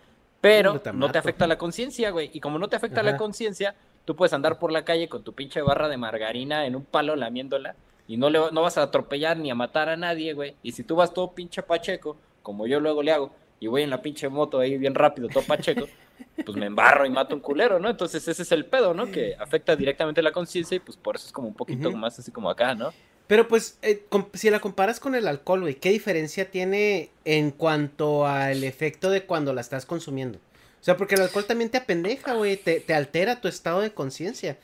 [0.40, 2.30] Pero no te afecta la conciencia, güey.
[2.32, 3.18] Y como no te afecta la Ajá.
[3.18, 3.74] conciencia,
[4.06, 7.14] tú puedes andar por la calle con tu pinche barra de margarina en un palo
[7.14, 7.76] lamiéndola
[8.08, 10.56] y no, le, no vas a atropellar ni a matar a nadie, güey.
[10.62, 13.30] Y si tú vas todo pinche pacheco, como yo luego le hago,
[13.60, 15.86] y voy en la pinche moto ahí bien rápido, todo pacheco,
[16.44, 17.90] pues me embarro y mato un culero, ¿no?
[17.90, 19.10] Entonces ese es el pedo, ¿no?
[19.10, 21.98] Que afecta directamente la conciencia y pues por eso es como un poquito Ujú.
[21.98, 22.92] más así como acá, ¿no?
[23.26, 24.04] Pero pues, eh,
[24.34, 29.24] si la comparas con el alcohol, güey, ¿qué diferencia tiene en cuanto al efecto de
[29.24, 30.38] cuando la estás consumiendo?
[30.80, 33.92] O sea, porque el alcohol también te apendeja, güey, te, te altera tu estado de
[33.92, 34.58] conciencia.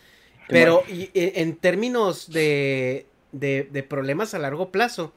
[0.48, 5.14] Pero y- en términos de, de, de problemas a largo plazo,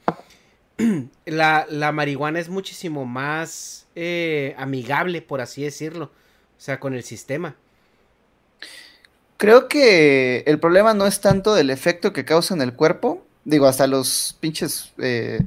[1.26, 6.06] la, la marihuana es muchísimo más eh, amigable, por así decirlo.
[6.56, 7.56] O sea, con el sistema.
[9.36, 13.26] Creo que el problema no es tanto del efecto que causa en el cuerpo.
[13.44, 15.40] Digo, hasta los pinches eh,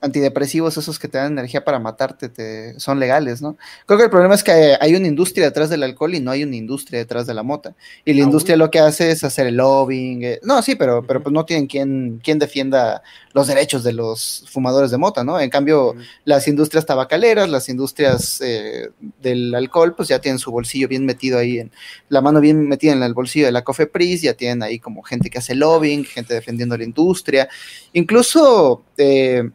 [0.00, 3.56] antidepresivos, esos que te dan energía para matarte, te, son legales, ¿no?
[3.86, 6.42] Creo que el problema es que hay una industria detrás del alcohol y no hay
[6.42, 7.74] una industria detrás de la mota.
[8.04, 10.22] Y la Ah, industria lo que hace es hacer el lobbying.
[10.24, 13.02] eh, no, sí, pero, pero pues no tienen quien, quien defienda
[13.34, 15.38] los derechos de los fumadores de mota, ¿no?
[15.38, 15.94] En cambio,
[16.24, 18.88] las industrias tabacaleras, las industrias eh,
[19.22, 21.70] del alcohol, pues ya tienen su bolsillo bien metido ahí, en
[22.08, 25.30] la mano bien metida en el bolsillo de la COFEPRIS, ya tienen ahí como gente
[25.30, 27.48] que hace lobbying, gente defendiendo la industria.
[27.92, 29.50] Incluso eh,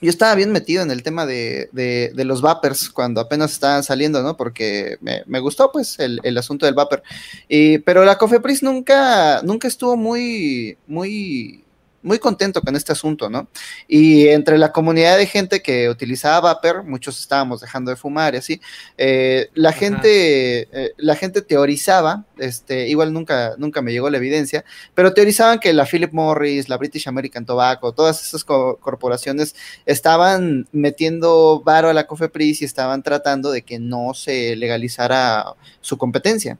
[0.00, 3.82] yo estaba bien metido en el tema de, de- de los vapers cuando apenas estaban
[3.82, 4.36] saliendo, ¿no?
[4.36, 7.02] Porque me, me gustó pues el, el asunto del vapor.
[7.48, 11.63] Y, pero la COFEPRIS nunca, nunca estuvo muy, muy
[12.04, 13.48] muy contento con este asunto, ¿no?
[13.88, 18.38] Y entre la comunidad de gente que utilizaba vapor, muchos estábamos dejando de fumar y
[18.38, 18.60] así,
[18.96, 19.78] eh, la Ajá.
[19.78, 25.58] gente, eh, la gente teorizaba, este, igual nunca, nunca me llegó la evidencia, pero teorizaban
[25.58, 31.88] que la Philip Morris, la British American Tobacco, todas esas co- corporaciones estaban metiendo varo
[31.88, 36.58] a la COFEPRIS y estaban tratando de que no se legalizara su competencia.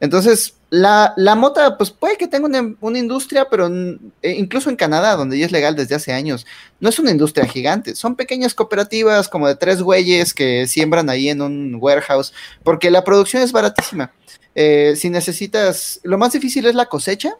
[0.00, 4.76] Entonces, la, la mota, pues puede que tenga una, una industria, pero eh, incluso en
[4.76, 6.46] Canadá, donde ya es legal desde hace años,
[6.80, 11.28] no es una industria gigante, son pequeñas cooperativas como de tres güeyes que siembran ahí
[11.28, 14.12] en un warehouse, porque la producción es baratísima.
[14.56, 17.36] Eh, si necesitas, lo más difícil es la cosecha,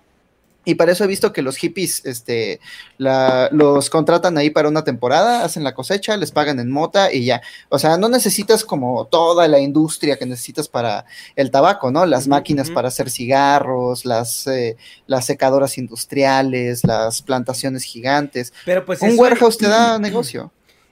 [0.64, 2.60] y para eso he visto que los hippies este,
[2.98, 7.24] la- los contratan ahí para una temporada, hacen la cosecha, les pagan en mota y
[7.24, 7.42] ya.
[7.68, 11.04] O sea, no necesitas como toda la industria que necesitas para
[11.36, 12.06] el tabaco, ¿no?
[12.06, 18.52] Las máquinas para hacer cigarros, las, eh, las secadoras industriales, las plantaciones gigantes.
[18.64, 20.50] Pero pues Un eso- warehouse te da negocio.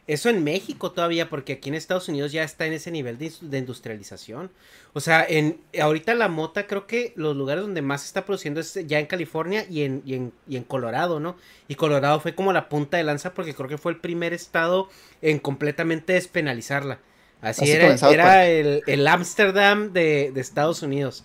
[0.09, 3.59] Eso en México todavía, porque aquí en Estados Unidos ya está en ese nivel de,
[3.59, 4.51] industrialización.
[4.95, 8.61] O sea, en ahorita la mota creo que los lugares donde más se está produciendo
[8.61, 11.37] es ya en California y en, y en, y en Colorado, ¿no?
[11.69, 14.89] Y Colorado fue como la punta de lanza porque creo que fue el primer estado
[15.23, 16.99] en completamente despenalizarla.
[17.41, 21.25] Así, Así era, era el, el Ámsterdam de, de Estados Unidos.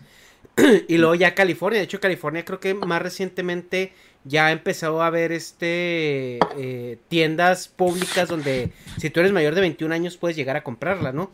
[0.88, 1.80] y luego ya California.
[1.80, 8.28] De hecho, California creo que más recientemente ya empezó a haber este eh, tiendas públicas
[8.28, 11.32] donde si tú eres mayor de 21 años puedes llegar a comprarla, ¿no?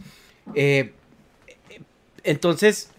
[0.56, 0.94] Eh,
[2.24, 2.92] entonces,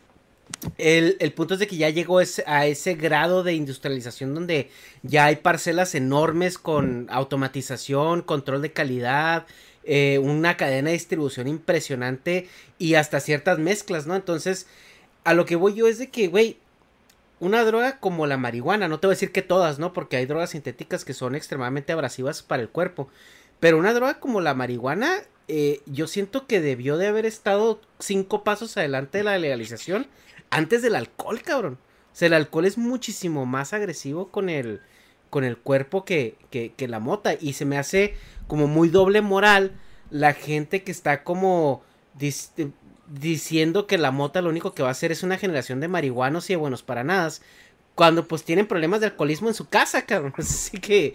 [0.79, 4.71] el, el punto es de que ya llegó a ese grado de industrialización donde
[5.03, 9.47] ya hay parcelas enormes con automatización, control de calidad,
[9.87, 14.17] eh, una cadena de distribución impresionante y hasta ciertas mezclas, ¿no?
[14.17, 14.67] Entonces,
[15.25, 16.57] a lo que voy yo es de que, güey,
[17.41, 19.93] una droga como la marihuana, no te voy a decir que todas, ¿no?
[19.93, 23.09] Porque hay drogas sintéticas que son extremadamente abrasivas para el cuerpo.
[23.61, 25.19] Pero una droga como la marihuana,
[25.49, 30.07] eh, yo siento que debió de haber estado cinco pasos adelante de la legalización
[30.51, 31.79] antes del alcohol, cabrón.
[32.13, 34.81] O sea, el alcohol es muchísimo más agresivo con el,
[35.31, 37.35] con el cuerpo que, que, que la mota.
[37.39, 38.15] Y se me hace
[38.47, 39.73] como muy doble moral
[40.11, 41.83] la gente que está como
[43.07, 46.49] diciendo que la mota lo único que va a hacer es una generación de marihuanos
[46.49, 47.31] y de buenos para nada.
[47.95, 50.35] Cuando pues tienen problemas de alcoholismo en su casa, cabrón.
[50.39, 51.15] Así que,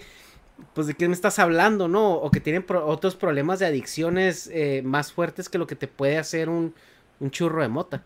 [0.74, 2.14] pues de qué me estás hablando, ¿no?
[2.14, 6.18] O que tienen otros problemas de adicciones eh, más fuertes que lo que te puede
[6.18, 6.74] hacer un,
[7.20, 8.04] un churro de mota.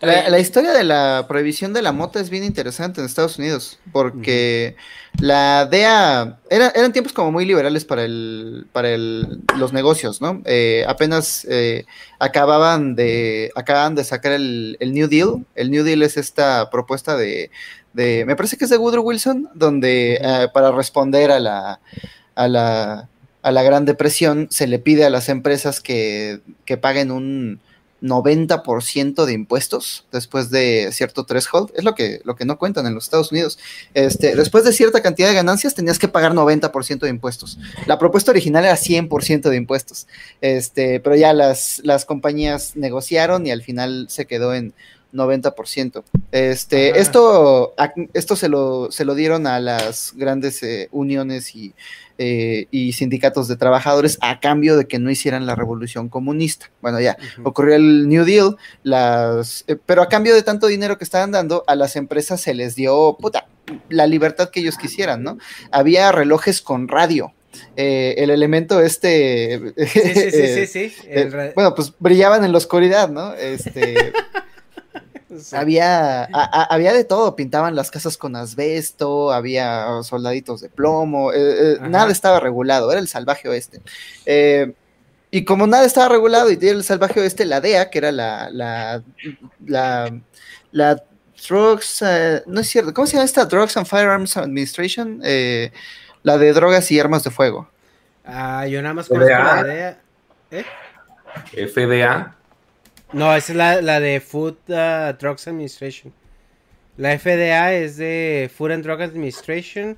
[0.00, 3.78] La, la historia de la prohibición de la mota es bien interesante en Estados Unidos,
[3.92, 4.74] porque
[5.18, 10.40] la DEA era- eran tiempos como muy liberales para el, para el, los negocios, ¿no?
[10.46, 11.84] Eh, apenas eh,
[12.18, 15.44] acababan de acababan de sacar el, el New Deal.
[15.54, 17.50] El New Deal es esta propuesta de,
[17.92, 21.80] de me parece que es de Woodrow Wilson, donde eh, para responder a la
[22.36, 23.08] a la
[23.42, 27.60] a la Gran Depresión se le pide a las empresas que, que paguen un
[28.02, 31.70] 90% de impuestos después de cierto threshold.
[31.74, 33.58] Es lo que, lo que no cuentan en los Estados Unidos.
[33.94, 37.58] Este, después de cierta cantidad de ganancias tenías que pagar 90% de impuestos.
[37.86, 40.06] La propuesta original era 100% de impuestos.
[40.40, 44.72] Este, pero ya las, las compañías negociaron y al final se quedó en
[45.12, 46.02] 90%.
[46.32, 47.74] Este, esto,
[48.14, 51.74] esto se lo, se lo dieron a las grandes eh, uniones y,
[52.22, 56.70] eh, y, sindicatos de trabajadores a cambio de que no hicieran la revolución comunista.
[56.82, 61.04] Bueno, ya ocurrió el New Deal, las, eh, pero a cambio de tanto dinero que
[61.04, 63.46] estaban dando, a las empresas se les dio puta,
[63.88, 65.38] la libertad que ellos quisieran, ¿no?
[65.72, 67.32] Había relojes con radio.
[67.76, 70.94] el elemento este sí, sí, sí, sí,
[71.56, 74.12] bueno pues brillaban en la oscuridad no este
[75.52, 81.78] Había, había de todo, pintaban las casas con asbesto, había soldaditos de plomo, eh, eh,
[81.82, 83.80] nada estaba regulado, era el salvaje oeste.
[84.26, 84.72] Eh,
[85.30, 88.50] y como nada estaba regulado y era el salvaje oeste, la DEA, que era la,
[88.50, 89.02] la,
[89.64, 90.20] la,
[90.72, 91.02] la
[91.48, 92.04] Drugs,
[92.46, 93.44] no es cierto, ¿cómo se llama esta?
[93.44, 97.68] Drugs and Firearms Administration, la de drogas y armas de fuego.
[98.24, 99.98] Ah, yo nada más conozco la DEA.
[101.52, 102.39] FDA.
[103.12, 106.12] No, esa es la, la de Food uh, Drugs Administration.
[106.96, 109.96] La FDA es de Food and Drug Administration.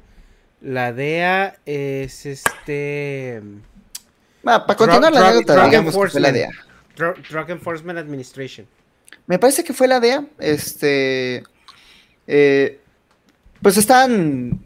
[0.61, 3.43] La DEA es este.
[4.43, 6.51] para continuar la anécdota, digamos que fue la DEA.
[6.97, 8.67] Drug, Enforcement Administration.
[9.27, 10.25] Me parece que fue la DEA.
[10.39, 11.43] Este.
[12.27, 12.81] Eh,
[13.61, 14.61] pues están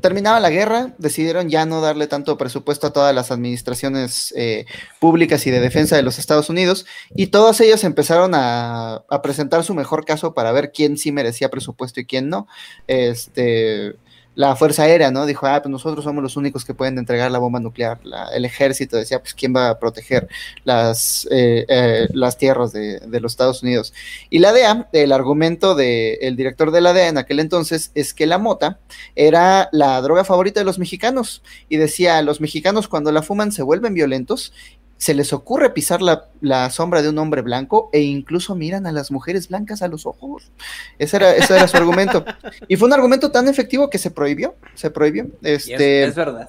[0.00, 4.66] terminaba la guerra, decidieron ya no darle tanto presupuesto a todas las administraciones eh,
[4.98, 9.64] públicas y de defensa de los Estados Unidos, y todas ellas empezaron a, a, presentar
[9.64, 12.46] su mejor caso para ver quién sí merecía presupuesto y quién no.
[12.86, 13.96] Este,
[14.36, 15.24] la Fuerza Aérea, ¿no?
[15.24, 17.98] Dijo, ah, pues nosotros somos los únicos que pueden entregar la bomba nuclear.
[18.34, 20.28] el ejército decía, pues ¿quién va a proteger
[20.62, 23.94] las, eh, eh, las tierras de, los Estados Unidos?
[24.28, 28.26] Y la DEA, el argumento del director de la DEA en aquel entonces es que
[28.26, 28.78] la mota
[29.14, 31.42] era la droga favorita de los mexicanos.
[31.70, 34.52] Y decía, los mexicanos cuando la fuman se vuelven violentos
[34.98, 39.10] se les ocurre pisar la, sombra de un hombre blanco e incluso miran a las
[39.10, 40.50] mujeres blancas a los ojos.
[40.98, 42.24] Ese era, ese era su argumento.
[42.68, 44.54] Y fue un argumento tan efectivo que se prohibió.
[44.74, 45.26] Se prohibió.
[45.42, 46.48] Este, es, verdad.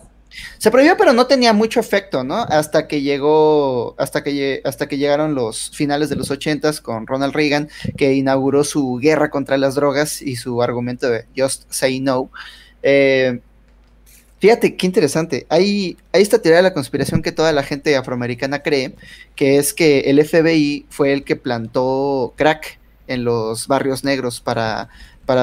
[0.57, 2.35] Se prohibió, pero no tenía mucho efecto, ¿no?
[2.35, 7.33] Hasta que llegó, hasta que, hasta que llegaron los finales de los ochentas con Ronald
[7.33, 12.31] Reagan, que inauguró su guerra contra las drogas y su argumento de Just Say No.
[12.83, 13.41] Eh,
[14.39, 15.47] Fíjate, qué interesante.
[15.49, 18.93] Hay, hay esta teoría de la conspiración que toda la gente afroamericana cree,
[19.35, 24.89] que es que el FBI fue el que plantó crack en los barrios negros para,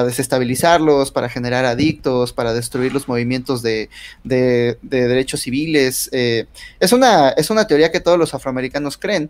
[0.05, 3.89] desestabilizarlos, para generar adictos, para destruir los movimientos de,
[4.23, 6.09] de, derechos civiles.
[6.13, 6.45] Eh,
[6.79, 9.29] es, una, es una teoría que todos los afroamericanos creen.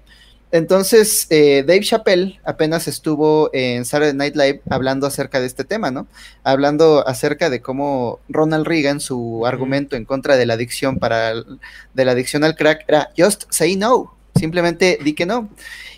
[0.55, 5.91] Entonces, eh, Dave Chappelle apenas estuvo en Saturday Night Live hablando acerca de este tema,
[5.91, 6.07] ¿no?
[6.45, 12.05] Hablando acerca de cómo Ronald Reagan, su argumento en contra de la adicción para de
[12.05, 15.49] la adicción al crack era just say no, simplemente di que no.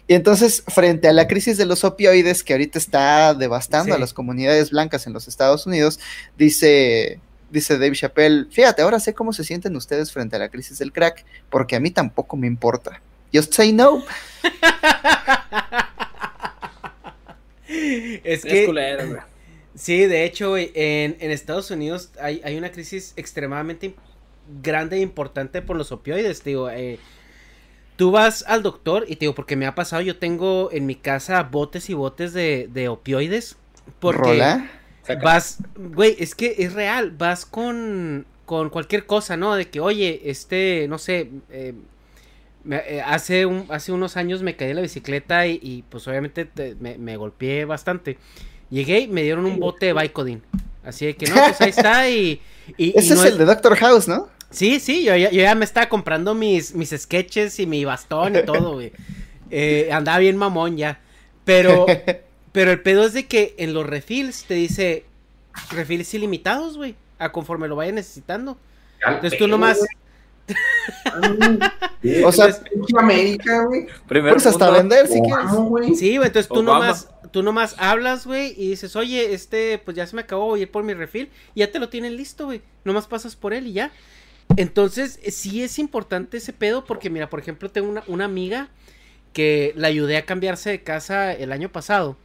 [0.07, 4.11] Y entonces, frente a la crisis de los opioides que ahorita está devastando a las
[4.11, 5.99] comunidades blancas en los Estados Unidos,
[6.35, 7.19] dice
[7.51, 10.91] dice Dave Chappelle, fíjate, ahora sé cómo se sienten ustedes frente a la crisis del
[10.91, 13.03] crack, porque a mí tampoco me importa.
[13.33, 14.03] Just say no.
[17.67, 19.17] es que.
[19.75, 23.95] sí, de hecho, en, Estados Unidos hay, una crisis extremadamente
[24.61, 26.69] grande e importante por los opioides, digo.
[26.69, 26.99] Eh,
[27.97, 30.95] tú vas al doctor y te digo, porque me ha pasado, yo tengo en mi
[30.95, 33.57] casa botes y botes de, de opioides.
[33.99, 34.61] Porque
[35.23, 39.55] vas, güey, es que es real, vas con, con cualquier cosa, ¿no?
[39.55, 41.73] De que, oye, este, no sé, eh,
[43.05, 46.47] hace, un, hace unos años me caí en la bicicleta y, pues obviamente
[46.79, 48.17] me, golpeé bastante.
[48.69, 50.41] Llegué y me dieron un bote de Vicodin.
[50.83, 52.41] Así que no, pues ahí está y...
[52.77, 54.27] Ese es, el de Doctor House, ¿no?
[54.49, 58.73] Sí, sí, yo, ya me estaba comprando mis, mis sketches y mi bastón y todo,
[58.73, 58.91] güey.
[59.49, 60.99] Eh, andaba bien mamón ya.
[61.45, 61.85] Pero,
[62.51, 65.05] pero el pedo es de que en los refills te dice
[65.71, 66.95] refills ilimitados, güey.
[67.17, 68.57] A conforme lo vaya necesitando.
[69.05, 69.79] Entonces tú nomás,
[72.25, 72.57] o sea,
[72.97, 73.87] América, güey.
[74.07, 75.99] Puedes hasta vender si quieres.
[75.99, 80.07] Sí, güey, entonces tú nomás, tú nomás hablas, güey, y dices, oye, este, pues ya
[80.07, 82.45] se me acabó, voy a ir por mi refil, y ya te lo tienen listo,
[82.45, 82.61] güey.
[82.83, 83.91] Nomás pasas por él y ya.
[84.55, 88.69] Entonces, sí es importante ese pedo, porque mira, por ejemplo, tengo una, amiga
[89.33, 92.17] que la ayudé a cambiarse de casa el año pasado.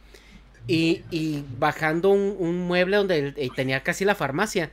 [0.65, 4.71] Y, y bajando un, un mueble donde tenía casi la farmacia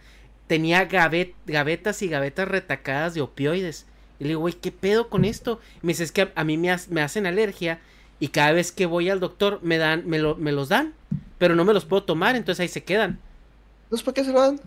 [0.51, 3.87] tenía gavetas y gavetas retacadas de opioides.
[4.19, 5.61] Y le digo, güey, ¿qué pedo con esto?
[5.81, 7.79] me dice, es que a, mí me, hacen alergia
[8.19, 10.93] y cada vez que voy al doctor me dan, me, me, los dan,
[11.39, 13.21] pero no me los puedo tomar, entonces ahí se quedan.
[13.85, 14.61] Entonces, ¿por qué se lo dan?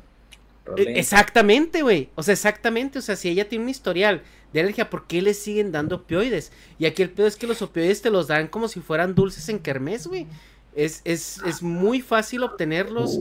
[0.77, 2.07] E, exactamente, güey.
[2.15, 2.99] O sea, exactamente.
[2.99, 4.21] O sea, si ella tiene un historial
[4.53, 6.53] de alergia, ¿por qué le siguen dando opioides?
[6.79, 9.49] Y aquí el pedo es que los opioides te los dan como si fueran dulces
[9.49, 10.27] en kermés, güey.
[10.75, 13.19] Es, es, es muy fácil obtenerlos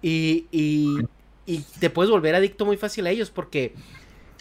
[0.00, 0.98] y, y,
[1.46, 3.74] y te puedes volver adicto muy fácil a ellos porque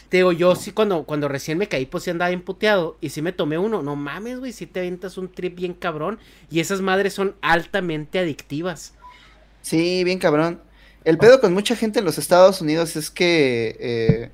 [0.10, 3.24] te digo, yo sí cuando, cuando recién me caí, pues sí andaba imputeado y sí
[3.24, 3.82] me tomé uno.
[3.82, 6.20] No mames, güey, si te aventas un trip bien cabrón
[6.52, 8.94] y esas madres son altamente adictivas.
[9.64, 10.62] Sí, bien cabrón.
[11.04, 14.32] El pedo con mucha gente en los Estados Unidos es que, eh,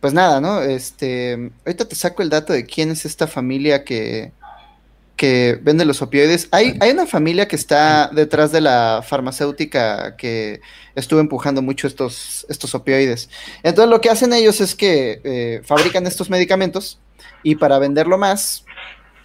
[0.00, 0.60] pues nada, ¿no?
[0.60, 4.32] Este, ahorita te saco el dato de quién es esta familia que,
[5.18, 6.48] que vende los opioides.
[6.52, 10.60] Hay, hay una familia que está detrás de la farmacéutica que
[10.94, 13.28] estuvo empujando mucho estos, estos opioides.
[13.64, 17.00] Entonces lo que hacen ellos es que eh, fabrican estos medicamentos
[17.42, 18.64] y para venderlo más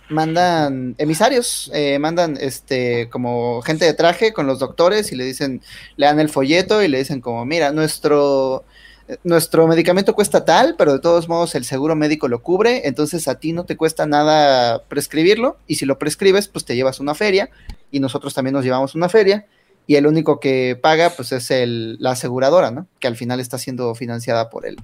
[0.10, 5.62] mandan emisarios, eh, mandan este como gente de traje con los doctores y le dicen,
[5.96, 8.66] le dan el folleto y le dicen como, mira, nuestro
[9.24, 13.36] nuestro medicamento cuesta tal, pero de todos modos el seguro médico lo cubre, entonces a
[13.36, 17.49] ti no te cuesta nada prescribirlo y si lo prescribes, pues te llevas una feria
[17.91, 19.45] y nosotros también nos llevamos una feria
[19.86, 22.88] y el único que paga pues es el, la aseguradora, ¿no?
[22.99, 24.78] Que al final está siendo financiada por el,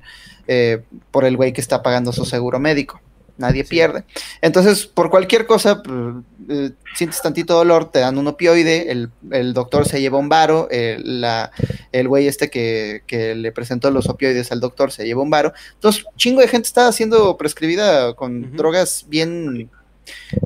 [0.48, 3.02] eh, por el güey que está pagando su seguro médico
[3.40, 4.04] nadie pierde.
[4.42, 6.16] Entonces, por cualquier cosa, pues,
[6.50, 12.08] eh, sientes tantito dolor, te dan un opioide, el, doctor se lleva un varo, el,
[12.08, 13.02] güey este que,
[13.36, 15.54] le presentó los opioides al doctor se lleva un varo.
[15.74, 19.70] Entonces, chingo de gente está siendo prescribida con drogas bien...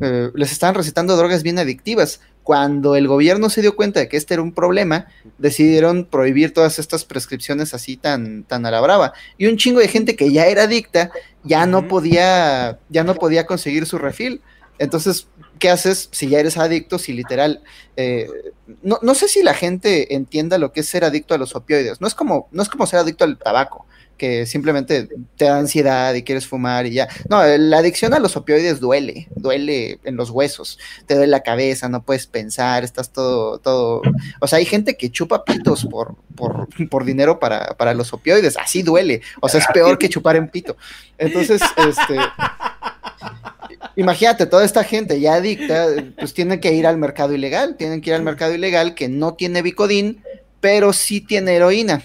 [0.01, 4.17] Eh, les están recetando drogas bien adictivas cuando el gobierno se dio cuenta de que
[4.17, 9.13] este era un problema, decidieron prohibir todas estas prescripciones así tan, tan a la brava.
[9.37, 11.11] Y un chingo de gente que ya era adicta
[11.43, 14.41] ya no podía, ya no podía conseguir su refil.
[14.79, 15.27] Entonces,
[15.59, 16.99] ¿qué haces si ya eres adicto?
[16.99, 17.61] Si literal,
[17.95, 18.27] eh,
[18.81, 22.01] no, no, sé si la gente entienda lo que es ser adicto a los opioides.
[22.01, 23.85] No es como, no es como ser adicto al tabaco
[24.17, 27.07] que simplemente te da ansiedad y quieres fumar y ya.
[27.29, 31.89] No, la adicción a los opioides duele, duele en los huesos, te duele la cabeza,
[31.89, 34.01] no puedes pensar, estás todo, todo.
[34.39, 38.57] O sea, hay gente que chupa pitos por, por, por dinero para, para los opioides,
[38.57, 39.21] así duele.
[39.41, 40.77] O sea, es peor que chupar en pito.
[41.17, 42.17] Entonces, este.
[43.95, 45.87] Imagínate, toda esta gente ya adicta,
[46.17, 49.35] pues tienen que ir al mercado ilegal, tienen que ir al mercado ilegal que no
[49.35, 50.23] tiene bicodín,
[50.59, 52.03] pero sí tiene heroína.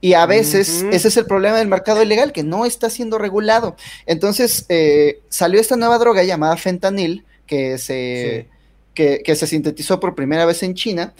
[0.00, 3.76] Y a veces ese es el problema del mercado ilegal, que no está siendo regulado.
[4.04, 8.48] Entonces eh, salió esta nueva droga llamada fentanil, que se,
[8.94, 11.14] que, se sintetizó por primera vez en China.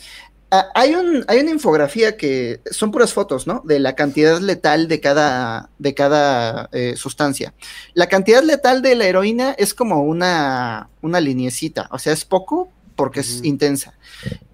[0.54, 3.62] Ah, hay, un, hay una infografía que son puras fotos, ¿no?
[3.64, 7.54] De la cantidad letal de cada, de cada eh, sustancia.
[7.94, 12.70] La cantidad letal de la heroína es como una, una liniecita, o sea, es poco
[12.96, 13.94] porque es intensa.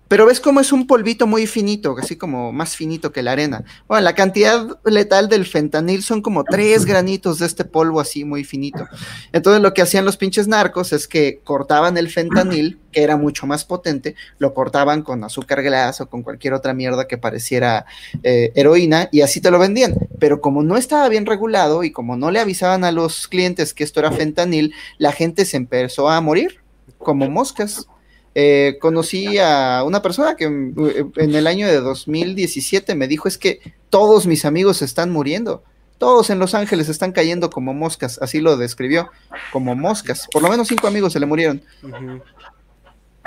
[0.09, 3.65] Pero ves cómo es un polvito muy finito, así como más finito que la arena.
[3.87, 8.43] Bueno, la cantidad letal del fentanil son como tres granitos de este polvo así muy
[8.43, 8.87] finito.
[9.33, 13.47] Entonces lo que hacían los pinches narcos es que cortaban el fentanil, que era mucho
[13.47, 17.85] más potente, lo cortaban con azúcar glass o con cualquier otra mierda que pareciera
[18.23, 19.95] eh, heroína y así te lo vendían.
[20.19, 23.85] Pero como no estaba bien regulado y como no le avisaban a los clientes que
[23.85, 26.61] esto era fentanil, la gente se empezó a morir
[26.97, 27.87] como moscas.
[28.35, 33.39] Eh, conocí a una persona que eh, en el año de 2017 me dijo es
[33.39, 33.61] que
[33.91, 35.63] todos mis amigos están muriendo.
[35.99, 39.11] Todos en Los Ángeles están cayendo como moscas, así lo describió,
[39.53, 40.29] como moscas.
[40.31, 41.61] Por lo menos cinco amigos se le murieron.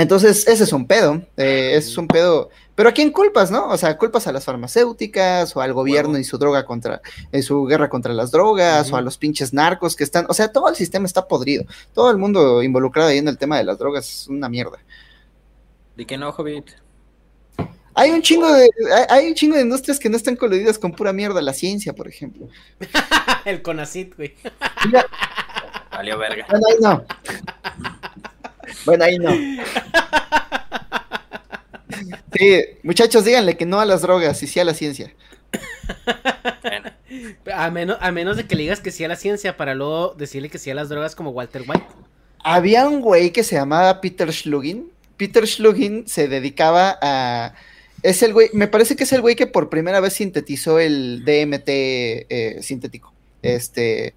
[0.02, 2.50] Entonces, ese es un pedo, eh, ese es un pedo.
[2.74, 3.68] Pero ¿a quién culpas, no?
[3.70, 7.66] O sea, culpas a las farmacéuticas o al gobierno y su droga contra, en su
[7.66, 10.76] guerra contra las drogas o a los pinches narcos que están, o sea, todo el
[10.76, 11.66] sistema está podrido.
[11.94, 14.80] Todo el mundo involucrado ahí en el tema de las drogas es una mierda.
[15.96, 16.72] ¿De qué no, Hobbit?
[17.94, 18.70] Hay un chingo de,
[19.10, 22.08] hay, un chingo de industrias que no están coludidas con pura mierda, la ciencia, por
[22.08, 22.48] ejemplo.
[23.46, 24.34] el CONACIT, güey.
[25.92, 26.48] Valió verga.
[26.50, 28.01] Bueno, ahí no.
[28.86, 29.32] Bueno, ahí no.
[32.34, 35.14] Sí, muchachos, díganle que no a las drogas y sí a la ciencia.
[37.54, 40.16] A menos, a menos de que le digas que sí a la ciencia para luego
[40.18, 41.86] decirle que sí a las drogas como Walter White.
[42.44, 44.90] Había un güey que se llamaba Peter Schlugin
[45.22, 47.54] Peter Schlugin se dedicaba a...
[48.02, 51.24] Es el güey, me parece que es el güey que por primera vez sintetizó el
[51.24, 53.11] DMT eh, sintético.
[53.42, 54.16] Este,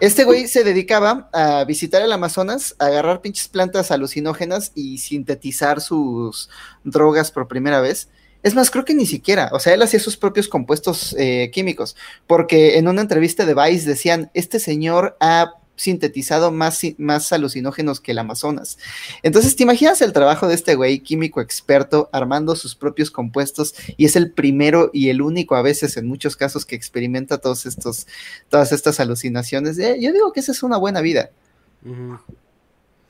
[0.00, 5.80] este güey se dedicaba a visitar el Amazonas, a agarrar pinches plantas alucinógenas y sintetizar
[5.80, 6.50] sus
[6.84, 8.08] drogas por primera vez.
[8.42, 11.96] Es más, creo que ni siquiera, o sea, él hacía sus propios compuestos eh, químicos,
[12.26, 18.12] porque en una entrevista de Vice decían, este señor ha sintetizado más, más alucinógenos que
[18.12, 18.78] el Amazonas.
[19.22, 24.06] Entonces, ¿te imaginas el trabajo de este güey químico experto armando sus propios compuestos y
[24.06, 28.06] es el primero y el único a veces en muchos casos que experimenta todos estos,
[28.48, 29.78] todas estas alucinaciones?
[29.78, 31.30] Eh, yo digo que esa es una buena vida.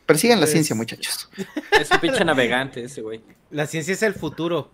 [0.06, 1.28] Persigan la ciencia, muchachos.
[1.80, 3.20] Es un pinche navegante ese güey.
[3.50, 4.70] La ciencia es el futuro.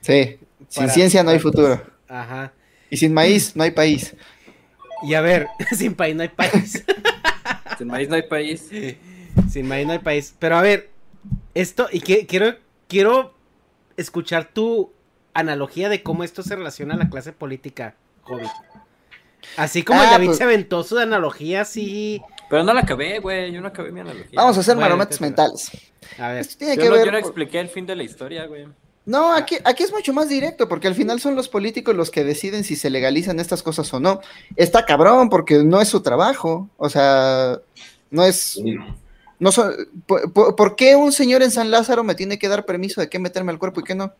[0.00, 1.82] Sí, sin Para- ciencia no hay futuro.
[2.08, 2.52] Ajá.
[2.90, 4.14] Y sin maíz no hay país.
[5.02, 5.46] Y a ver,
[5.76, 6.84] sin país no hay país.
[7.78, 8.68] Sin maíz no hay país.
[9.50, 10.34] Sin maíz no hay país.
[10.38, 10.90] Pero a ver,
[11.54, 12.56] esto, y que, quiero,
[12.88, 13.32] quiero
[13.96, 14.92] escuchar tu
[15.32, 17.94] analogía de cómo esto se relaciona a la clase política,
[18.24, 18.50] Hobbit.
[19.56, 22.20] Así como el Ah, David pues- se aventó su analogía así.
[22.50, 23.50] Pero no la acabé, güey.
[23.52, 24.28] Yo no acabé mi analogía.
[24.34, 25.70] Vamos a hacer Bueno, marometas mentales.
[26.18, 26.40] A ver.
[26.40, 27.06] Esto tiene Yo que no, ver.
[27.06, 28.66] yo no expliqué el fin de la historia, güey.
[29.06, 32.22] No, aquí, aquí es mucho más directo, porque al final son los políticos los que
[32.22, 34.20] deciden si se legalizan estas cosas o no.
[34.56, 36.68] Está cabrón, porque no es su trabajo.
[36.76, 37.58] O sea,
[38.10, 38.60] no es.
[39.38, 39.74] No son-
[40.06, 43.08] por, por- por qué un señor en San Lázaro me tiene que dar permiso de
[43.08, 44.12] qué meterme al cuerpo y qué no?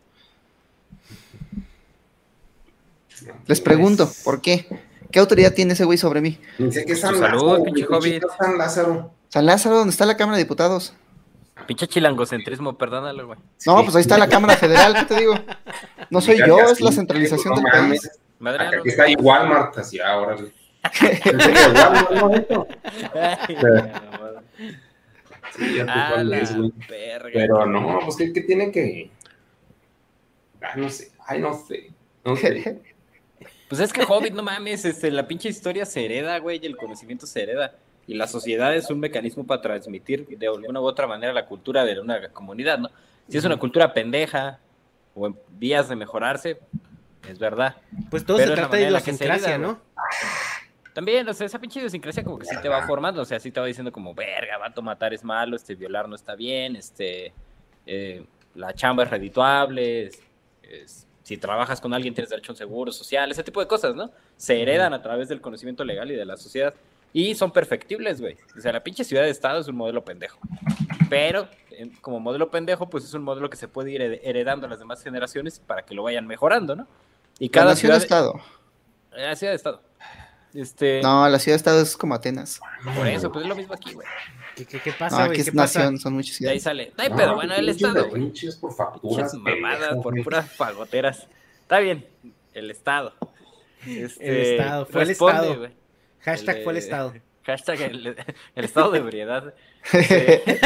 [3.45, 4.65] Les pregunto, ¿por qué?
[5.11, 6.39] ¿Qué autoridad tiene ese güey sobre mí?
[6.57, 8.27] Dice que es Tu San salud, Lázaro.
[8.39, 9.11] San Lázaro.
[9.29, 10.93] San Lázaro, ¿dónde está la Cámara de Diputados?
[11.67, 13.39] Pinche chilangocentrismo, perdónalo, güey.
[13.65, 15.35] No, pues ahí está la Cámara Federal, ¿qué te digo?
[16.09, 18.01] No soy yo, es la centralización No del mames.
[18.01, 18.19] país.
[18.39, 20.37] Madre, Acá Aquí está ahí Walmart, así ahora.
[20.37, 20.51] Sí,
[25.75, 26.71] ya Ah, cuál es, güey.
[27.33, 29.09] Pero no, pues que, que tiene que.
[30.61, 31.11] Ay, no sé.
[31.25, 31.91] Ay, no sé.
[32.23, 32.79] No sé.
[33.67, 36.77] Pues es que Hobbit, no mames, este, la pinche historia se hereda, güey, y el
[36.77, 37.75] conocimiento se hereda.
[38.11, 41.85] Y la sociedad es un mecanismo para transmitir de alguna u otra manera la cultura
[41.85, 42.89] de una comunidad, ¿no?
[43.29, 44.59] Si es una cultura pendeja
[45.15, 46.59] o en vías de mejorarse,
[47.29, 47.77] es verdad.
[48.09, 49.79] Pues todo Pero se trata de la idiosincrasia, ¿no?
[50.93, 53.49] También, o sea, esa pinche idiosincrasia como que sí te va formando, o sea, sí
[53.49, 57.31] te va diciendo como, verga, vato, matar es malo, este, violar no está bien, este,
[57.85, 60.21] eh, la chamba es redituable, es-
[60.63, 63.95] es- si trabajas con alguien tienes derecho a un seguro social, ese tipo de cosas,
[63.95, 64.11] ¿no?
[64.35, 66.73] Se heredan a través del conocimiento legal y de la sociedad
[67.13, 68.37] y son perfectibles, güey.
[68.57, 70.39] O sea, la pinche ciudad de estado es un modelo pendejo.
[71.09, 74.67] Pero en- como modelo pendejo, pues es un modelo que se puede ir hered- heredando
[74.67, 76.87] a las demás generaciones para que lo vayan mejororando, ¿no?
[77.39, 77.97] Y La cada nación ciudad...
[78.03, 78.41] Estado.
[79.15, 79.81] Eh, La ciudad de estado.
[80.53, 82.59] Este, No, la ciudad Estado es como Atenas.
[82.95, 84.05] por eso, pues es lo mismo aquí, güey.
[84.55, 85.27] ¿Qué, qué, qué No, pasa, güey?
[85.29, 85.79] aquí ¿Qué es pasa?
[85.79, 86.63] nación, son muchas De ahí ciudades.
[86.63, 86.93] sale.
[86.97, 88.21] No hay No, pedo, bueno, el estado, de güey.
[88.21, 89.33] pinches por facturas.
[89.33, 91.25] Mamadas por puras pagoteras.
[91.61, 92.05] Está bien,
[92.53, 93.13] el estado.
[93.87, 95.57] Este, El Estado, fue el responde, Estado.
[95.57, 95.71] güey.
[96.21, 97.13] Hashtag El, fue el eh, estado.
[97.43, 98.15] Hashtag el,
[98.55, 99.53] el estado de ebriedad.
[99.83, 100.43] Se,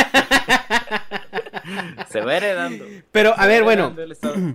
[2.09, 2.85] se va heredando.
[3.11, 3.95] Pero, a ver, bueno.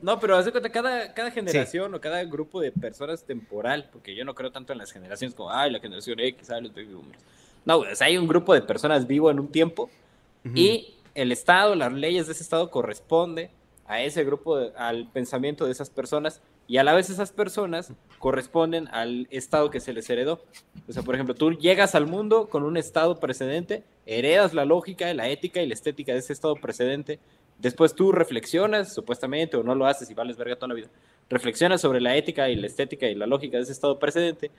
[0.02, 4.14] No, pero haz de cuenta, cada, cada generación o cada grupo de personas temporal, porque
[4.14, 6.94] yo no creo tanto en las generaciones como, ay, la generación X, ay, los baby
[6.94, 7.22] boomers.
[7.64, 9.90] No, o sea, hay un grupo de personas vivo en un tiempo
[10.54, 13.50] y el Estado, las leyes de ese Estado corresponde
[13.86, 16.40] a ese grupo, de- al pensamiento de esas personas
[16.70, 20.40] y a la vez esas personas corresponden al Estado que se les heredó.
[20.88, 25.12] O sea, por ejemplo, tú llegas al mundo con un Estado precedente, heredas la lógica,
[25.12, 27.18] la ética y la estética de ese Estado precedente,
[27.58, 30.86] después tú reflexionas, supuestamente, o no lo haces y vales verga toda la vida,
[31.28, 34.52] reflexionas sobre la ética y la estética y la lógica de ese Estado precedente,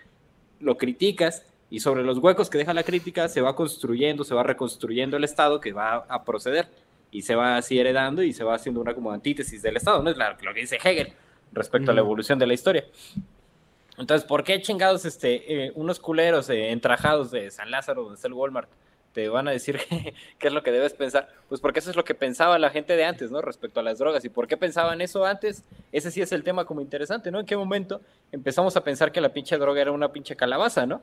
[0.60, 4.44] lo criticas y sobre los huecos que deja la crítica se va construyendo, se va
[4.44, 6.68] reconstruyendo el Estado que va a proceder
[7.10, 10.10] y se va así heredando y se va haciendo una como antítesis del Estado, ¿no?
[10.10, 11.14] Es lo que dice Hegel
[11.52, 12.86] respecto a la evolución de la historia.
[13.98, 18.28] Entonces, ¿por qué chingados este, eh, unos culeros eh, entrajados de San Lázaro, donde está
[18.28, 18.70] el Walmart,
[19.14, 19.80] te van a decir
[20.40, 21.30] qué, es lo que debes pensar?
[21.50, 23.42] Pues porque eso es lo que pensaba la gente de antes, ¿no?
[23.42, 24.26] Respecto a las drogas.
[24.26, 25.64] ¿Y por qué pensaban eso antes?
[25.92, 27.40] Ese sí es el tema como interesante, ¿no?
[27.40, 31.02] ¿En qué momento empezamos a pensar que la pinche droga era una pinche calabaza, ¿no?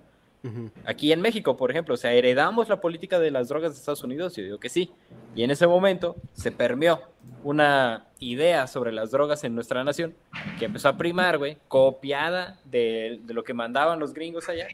[0.84, 4.04] Aquí en México, por ejemplo, o sea, heredamos la política de las drogas de Estados
[4.04, 4.90] Unidos, yo digo que sí.
[5.34, 7.02] Y en ese momento se permeó
[7.42, 10.14] una idea sobre las drogas en nuestra nación
[10.58, 14.68] que empezó a primar, güey, copiada de, lo que mandaban los gringos allá.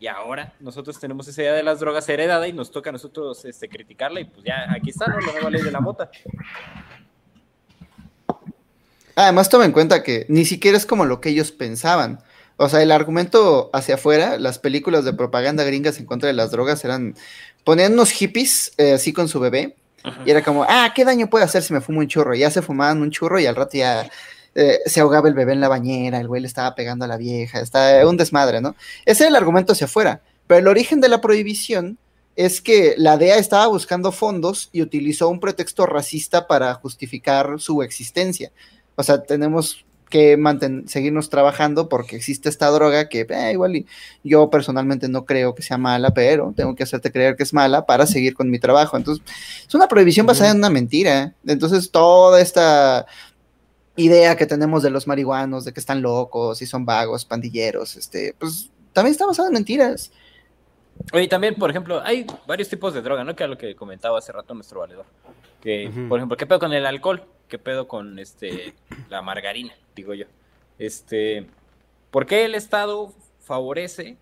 [0.00, 3.44] Y ahora nosotros tenemos esa idea de las drogas heredada y nos toca a nosotros
[3.44, 5.20] este, criticarla y pues ya aquí está, ¿no?
[5.20, 6.10] La nueva ley de la mota.
[9.14, 12.20] Además, toma en cuenta que ni siquiera es como lo que ellos pensaban.
[12.56, 16.50] O sea, el argumento hacia afuera, las películas de propaganda gringas en contra de las
[16.50, 17.14] drogas eran,
[17.64, 19.76] ponían unos hippies eh, así con su bebé,
[20.24, 22.34] y era como, ah, ¿qué daño puede hacer si me fumo un churro?
[22.34, 24.08] Y ya se fumaban un churro y al rato ya
[24.54, 27.16] eh, se ahogaba el bebé en la bañera, el güey le estaba pegando a la
[27.16, 28.74] vieja, está un desmadre, ¿no?
[29.04, 30.20] Ese era el argumento hacia afuera.
[30.46, 31.98] Pero el origen de la prohibición
[32.36, 37.82] es que la DEA estaba buscando fondos y utilizó un pretexto racista para justificar su
[37.82, 38.50] existencia.
[38.96, 43.86] O sea, tenemos que manten- seguirnos trabajando porque existe esta droga que eh, igual y
[44.22, 47.86] yo personalmente no creo que sea mala, pero tengo que hacerte creer que es mala
[47.86, 48.98] para seguir con mi trabajo.
[48.98, 49.24] Entonces,
[49.66, 51.34] es una prohibición basada en una mentira.
[51.46, 53.06] Entonces, toda esta
[53.96, 58.34] idea que tenemos de los marihuanos, de que están locos y son vagos, pandilleros, este,
[58.38, 60.12] pues también está basada en mentiras.
[61.14, 63.34] Oye, también, por ejemplo, hay varios tipos de droga, ¿no?
[63.34, 65.06] Que es lo que comentaba hace rato nuestro valedor.
[65.62, 67.24] Que, por ejemplo, ¿qué pedo con el alcohol?
[67.48, 68.74] ¿Qué pedo con este
[69.08, 69.72] la margarina?
[69.94, 70.26] Digo yo.
[70.78, 71.46] Este,
[72.10, 74.16] ¿por qué el Estado favorece,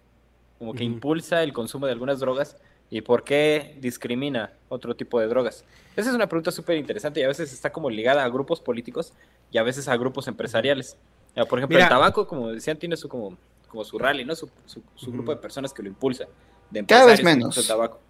[0.59, 2.57] como que impulsa el consumo de algunas drogas?
[2.93, 5.65] ¿Y por qué discrimina otro tipo de drogas?
[5.97, 9.13] Esa es una pregunta súper interesante y a veces está como ligada a grupos políticos
[9.53, 10.97] y a veces a grupos empresariales.
[11.37, 11.87] Ya, Por ejemplo, Mira.
[11.87, 13.37] el tabaco, como decían, tiene su como,
[13.69, 14.35] como su rally, ¿no?
[14.35, 16.27] Su, su- grupo de personas que lo impulsa.
[16.69, 17.57] De Cada vez menos.
[17.57, 18.01] impulsan tabaco.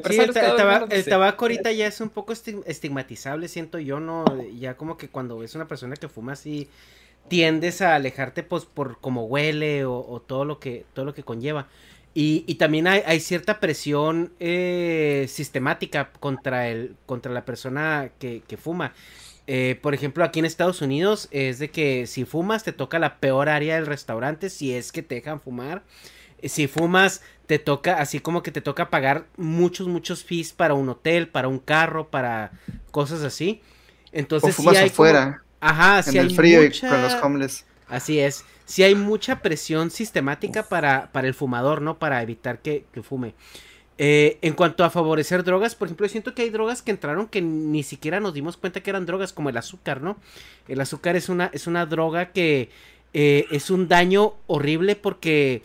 [0.00, 4.24] Sí, el, taba- tabaco ahorita ya es un poco esti- estigmatizable, siento yo, ¿no?
[4.52, 6.68] Ya como que cuando ves una persona que fuma así,
[7.28, 11.24] tiendes a alejarte pues por cómo huele o, o todo lo que todo lo que
[11.24, 11.68] conlleva.
[12.14, 18.42] Y, y también hay, hay cierta presión eh, sistemática contra el contra la persona que,
[18.48, 18.94] que fuma.
[19.46, 23.18] Eh, por ejemplo, aquí en Estados Unidos es de que si fumas te toca la
[23.20, 25.82] peor área del restaurante si es que te dejan fumar.
[26.42, 30.88] Si fumas te toca, así como que te toca pagar muchos, muchos fees para un
[30.88, 32.52] hotel, para un carro, para
[32.90, 33.62] cosas así.
[34.12, 36.90] Entonces o fumas sí hay como- afuera, Ajá, sí en el hay frío mucha- y
[36.90, 37.64] con los homeless.
[37.88, 38.44] Así es.
[38.66, 41.98] Sí hay mucha presión sistemática para, para el fumador, ¿no?
[41.98, 43.34] Para evitar que, que fume.
[44.00, 47.26] Eh, en cuanto a favorecer drogas, por ejemplo, yo siento que hay drogas que entraron
[47.26, 50.18] que ni siquiera nos dimos cuenta que eran drogas, como el azúcar, ¿no?
[50.68, 52.68] El azúcar es una, es una droga que
[53.14, 55.62] eh, es un daño horrible porque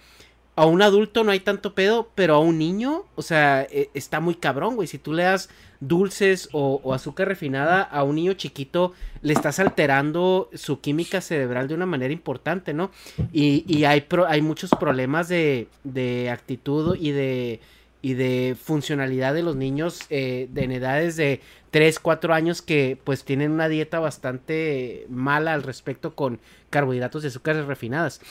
[0.56, 4.20] a un adulto no hay tanto pedo, pero a un niño, o sea, eh, está
[4.20, 4.88] muy cabrón, güey.
[4.88, 5.49] Si tú le das
[5.80, 11.74] dulces o, azúcar refinada a un niño chiquito, le estás alterando su química cerebral de
[11.74, 12.91] una manera importante, ¿no?
[13.34, 17.60] Y, y hay, pro- hay muchos problemas de, de actitud y de,
[18.01, 21.41] y de funcionalidad de los niños eh, de en edades de
[21.72, 26.39] 3, 4 años que pues tienen una dieta bastante mala al respecto con
[26.70, 28.22] carbohidratos y azúcares refinadas.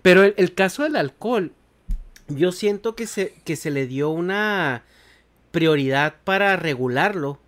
[0.00, 1.52] Pero el caso del alcohol,
[2.36, 4.84] yo siento que se, que se le dio una
[5.50, 7.38] prioridad para regularlo.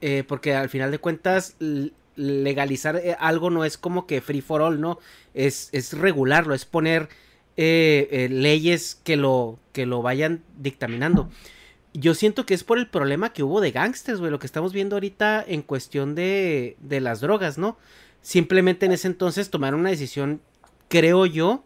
[0.00, 1.56] eh, porque al final de cuentas,
[2.16, 4.98] legalizar eh, algo no es como que free for all, ¿no?
[5.34, 7.08] Es, es regularlo, es poner
[7.56, 11.28] eh, eh, leyes que lo, que lo vayan dictaminando.
[11.92, 14.72] Yo siento que es por el problema que hubo de gangsters, güey, lo que estamos
[14.72, 17.76] viendo ahorita en cuestión de, de las drogas, ¿no?
[18.22, 20.40] Simplemente en ese entonces tomaron una decisión,
[20.88, 21.64] creo yo,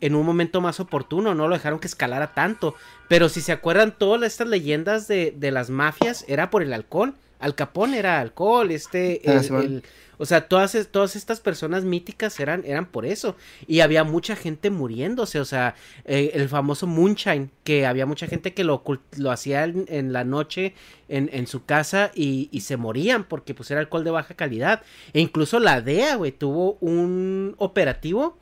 [0.00, 2.74] en un momento más oportuno, no lo dejaron que escalara tanto.
[3.08, 7.14] Pero si se acuerdan, todas estas leyendas de, de las mafias era por el alcohol.
[7.38, 9.82] Al Capón era alcohol, este, Ah, el-
[10.18, 13.36] o sea, todas, todas estas personas míticas eran, eran por eso.
[13.66, 15.74] Y había mucha gente muriéndose, o sea,
[16.06, 18.82] eh, el famoso Moonshine, que había mucha gente que lo,
[19.18, 20.72] lo hacía en, en la noche
[21.10, 24.80] en, en su casa y, y se morían porque pues era alcohol de baja calidad.
[25.12, 28.38] E incluso la DEA, güey, tuvo un operativo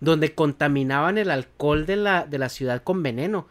[0.00, 3.48] donde contaminaban el alcohol de la, de la ciudad con veneno.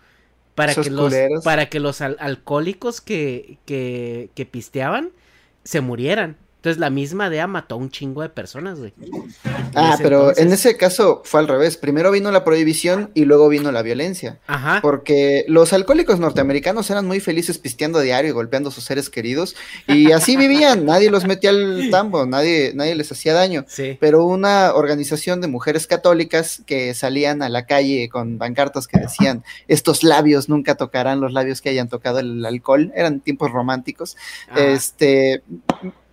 [0.55, 1.43] Para Esos que, los, culeros.
[1.43, 5.11] para que los al- alcohólicos que, que, que pisteaban
[5.63, 6.37] se murieran.
[6.57, 8.91] Entonces la misma DEA mató a un chingo de personas, güey.
[9.75, 11.77] Ah, pero en ese caso fue al revés.
[11.77, 14.39] Primero vino la prohibición y luego vino la violencia.
[14.47, 14.79] Ajá.
[14.81, 19.55] Porque los alcohólicos norteamericanos eran muy felices pisteando diario y golpeando a sus seres queridos.
[19.87, 20.85] Y así vivían.
[20.85, 23.63] nadie los metía al tambo, nadie, nadie les hacía daño.
[23.67, 23.95] Sí.
[23.99, 29.43] Pero una organización de mujeres católicas que salían a la calle con pancartas que decían,
[29.67, 34.17] estos labios nunca tocarán los labios que hayan tocado el alcohol, eran tiempos románticos,
[34.49, 34.65] Ajá.
[34.65, 35.43] este,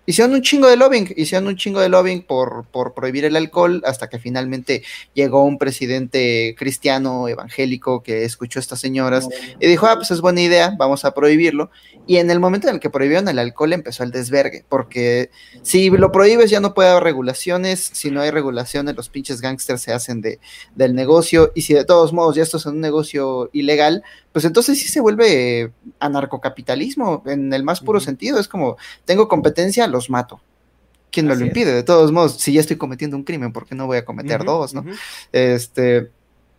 [0.07, 3.83] hicieron un chingo de lobbying, hicieron un chingo de lobbying por, por prohibir el alcohol
[3.87, 4.83] hasta que finalmente
[5.15, 9.29] llegó un presidente cristiano evangélico que escuchó a estas señoras
[9.61, 11.71] y dijo, ah, pues es buena idea, vamos a prohibirlo.
[12.07, 15.31] Y en el momento en el que prohibieron el alcohol empezó el desvergue, porque
[15.63, 19.83] si lo prohíbes ya no puede haber regulaciones, si no hay regulaciones los pinches gángsters
[19.83, 20.39] se hacen de,
[20.75, 24.03] del negocio y si de todos modos ya esto es un negocio ilegal,
[24.35, 25.70] pues entonces sí se vuelve eh,
[26.01, 30.41] anarcocapitalismo en el más puro sentido, es como tengo competencia, los mato.
[31.12, 31.47] ¿Quién me lo es.
[31.47, 31.72] impide?
[31.72, 34.43] De todos modos, si ya estoy cometiendo un crimen, ¿por qué no voy a cometer
[34.43, 34.85] dos, no?
[35.30, 36.11] Este,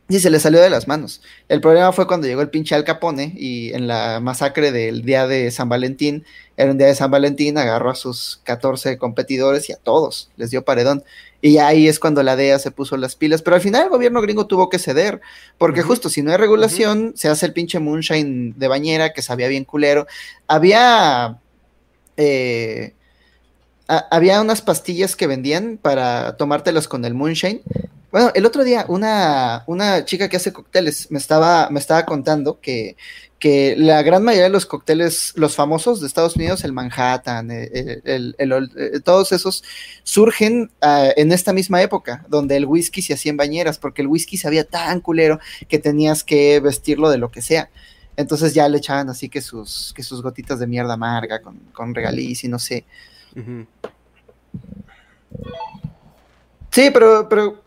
[0.08, 1.22] y se le salió de las manos.
[1.50, 5.26] El problema fue cuando llegó el pinche Al Capone y en la masacre del día
[5.26, 6.26] de San Valentín,
[6.58, 10.52] era un día de San Valentín, agarró a sus 14 competidores y a todos les
[10.52, 11.04] dio paredón.
[11.42, 13.42] Y ahí es cuando la DEA se puso las pilas.
[13.42, 15.22] Pero al final el gobierno gringo tuvo que ceder,
[15.58, 19.48] porque justo si no hay regulación, se hace el pinche moonshine de bañera que sabía
[19.48, 20.08] bien culero.
[20.48, 21.40] Había.
[22.18, 22.94] eh,
[23.88, 27.62] a- había unas pastillas que vendían para tomártelas con el moonshine.
[28.12, 32.62] Bueno, el otro día una, una chica que hace cócteles me estaba, me estaba contando
[32.62, 32.96] que,
[33.40, 37.70] que la gran mayoría de los cócteles, los famosos de Estados Unidos, el Manhattan, eh,
[38.06, 39.64] el- el- el- eh, todos esos,
[40.04, 44.08] surgen ah, en esta misma época, donde el whisky se hacía en bañeras, porque el
[44.08, 47.70] whisky sabía tan culero que tenías que vestirlo de lo que sea.
[48.16, 51.94] Entonces ya le echaban así que sus, que sus gotitas de mierda amarga con, con
[51.94, 52.86] regaliz y no sé.
[56.72, 57.64] Sí, pero, pero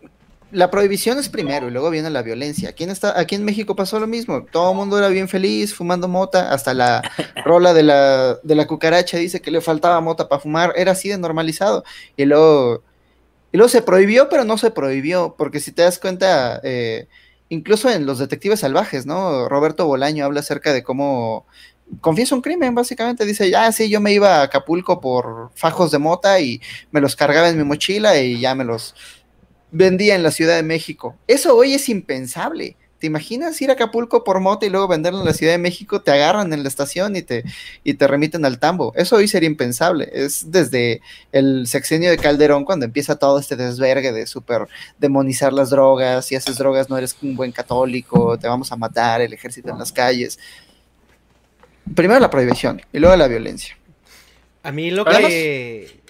[0.50, 2.70] la prohibición es primero y luego viene la violencia.
[2.70, 4.44] Aquí en, esta, aquí en México pasó lo mismo.
[4.44, 6.52] Todo el mundo era bien feliz fumando mota.
[6.52, 7.02] Hasta la
[7.44, 10.72] rola de la, de la cucaracha dice que le faltaba mota para fumar.
[10.76, 11.84] Era así de normalizado.
[12.16, 12.82] Y luego,
[13.52, 15.34] y luego se prohibió, pero no se prohibió.
[15.36, 17.08] Porque si te das cuenta, eh,
[17.50, 19.48] incluso en Los Detectives Salvajes, ¿no?
[19.48, 21.46] Roberto Bolaño habla acerca de cómo
[22.00, 23.24] confiesa un crimen, básicamente.
[23.24, 26.60] Dice, ya, sí, yo me iba a Acapulco por fajos de mota y
[26.90, 28.94] me los cargaba en mi mochila y ya me los
[29.70, 31.16] vendía en la Ciudad de México.
[31.26, 32.76] Eso hoy es impensable.
[32.98, 36.00] ¿Te imaginas ir a Acapulco por mota y luego venderlo en la Ciudad de México?
[36.00, 37.44] Te agarran en la estación y te,
[37.84, 38.92] y te remiten al tambo.
[38.96, 40.10] Eso hoy sería impensable.
[40.12, 44.66] Es desde el sexenio de Calderón cuando empieza todo este desvergue de super
[44.98, 46.26] demonizar las drogas.
[46.26, 49.78] Si haces drogas no eres un buen católico, te vamos a matar, el ejército en
[49.78, 50.40] las calles.
[51.94, 53.76] Primero la prohibición y luego la violencia.
[54.62, 56.00] A mí lo que.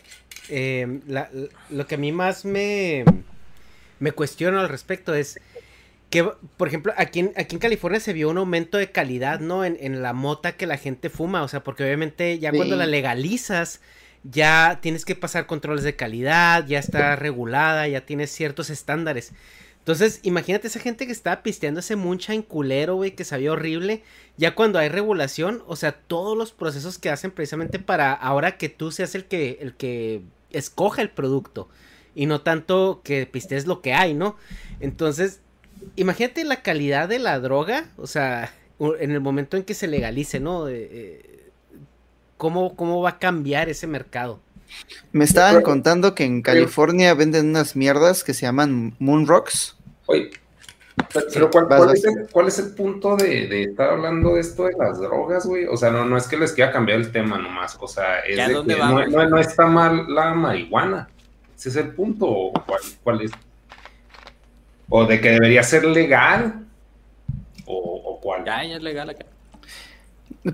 [0.48, 1.30] eh, la-
[1.70, 3.04] lo que a mí más me.
[4.00, 5.40] Me cuestiono al respecto es.
[6.10, 6.24] Que,
[6.56, 9.64] por ejemplo, aquí en, aquí en California se vio un aumento de calidad, ¿no?
[9.64, 11.42] En, en la mota que la gente fuma.
[11.42, 13.82] O sea, porque obviamente ya cuando la legalizas,
[14.24, 19.32] ya tienes que pasar controles de calidad, ya está regulada, ya tienes ciertos estándares.
[19.88, 24.02] Entonces, imagínate esa gente que estaba pisteando ese moonshine culero, güey, que sabía horrible.
[24.36, 28.68] Ya cuando hay regulación, o sea, todos los procesos que hacen precisamente para ahora que
[28.68, 30.20] tú seas el que, el que
[30.50, 31.70] escoja el producto.
[32.14, 34.36] Y no tanto que pistees lo que hay, ¿no?
[34.80, 35.40] Entonces,
[35.96, 40.38] imagínate la calidad de la droga, o sea, en el momento en que se legalice,
[40.38, 40.68] ¿no?
[40.68, 41.50] Eh, eh,
[42.36, 44.38] ¿cómo, ¿Cómo va a cambiar ese mercado?
[45.12, 49.77] Me estaban contando que en California venden unas mierdas que se llaman Moon Rocks.
[50.10, 50.30] Oye,
[51.32, 54.72] pero, ¿cuál, es el, cuál es el punto de, de estar hablando de esto de
[54.78, 55.66] las drogas, güey?
[55.66, 58.20] O sea, no, no es que les quiera cambiar el tema nomás, o sea,
[58.52, 61.08] no, no- no está mal la marihuana.
[61.56, 63.30] Ese es el punto, ¿o cuál, cuál es?
[64.88, 66.64] ¿O de que debería ser legal?
[67.66, 68.44] ¿O, o cuál?
[68.44, 69.26] Ya, ya es legal acá.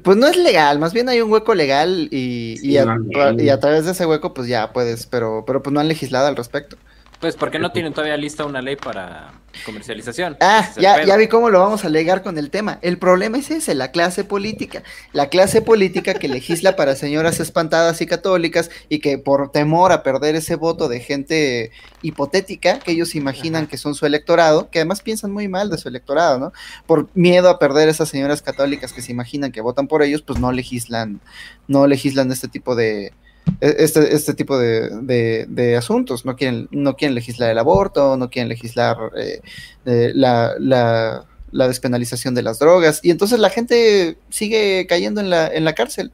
[0.03, 3.07] Pues no es legal, más bien hay un hueco legal y, Sí, y a, más
[3.07, 3.41] bien.
[3.41, 6.27] y a través de ese hueco pues ya puedes, pero, pero pues no han legislado
[6.27, 6.77] al respecto.
[7.21, 9.33] Pues, ¿por qué no tienen todavía lista una ley para
[9.65, 10.37] comercialización?
[10.41, 12.79] Ah, ya, ya vi cómo lo vamos a alegar con el tema.
[12.83, 14.83] El problema es ese, la clase política.
[15.13, 20.03] La clase política que legisla para señoras espantadas y católicas y que por temor a
[20.03, 23.71] perder ese voto de gente hipotética, que ellos imaginan Ajá.
[23.71, 26.53] que son su electorado, que además piensan muy mal de su electorado, ¿no?
[26.87, 30.39] Por miedo a perder esas señoras católicas que se imaginan que votan por ellos, pues
[30.39, 31.21] no legislan,
[31.69, 33.13] no legislan este tipo de,
[33.61, 36.24] este, este tipo de, de- de asuntos.
[36.24, 39.40] No quieren, no quieren legislar el aborto, no quieren legislar eh,
[39.86, 43.01] eh, la, la- la despenalización de las drogas.
[43.03, 46.11] Y entonces la gente sigue cayendo en la, en la cárcel.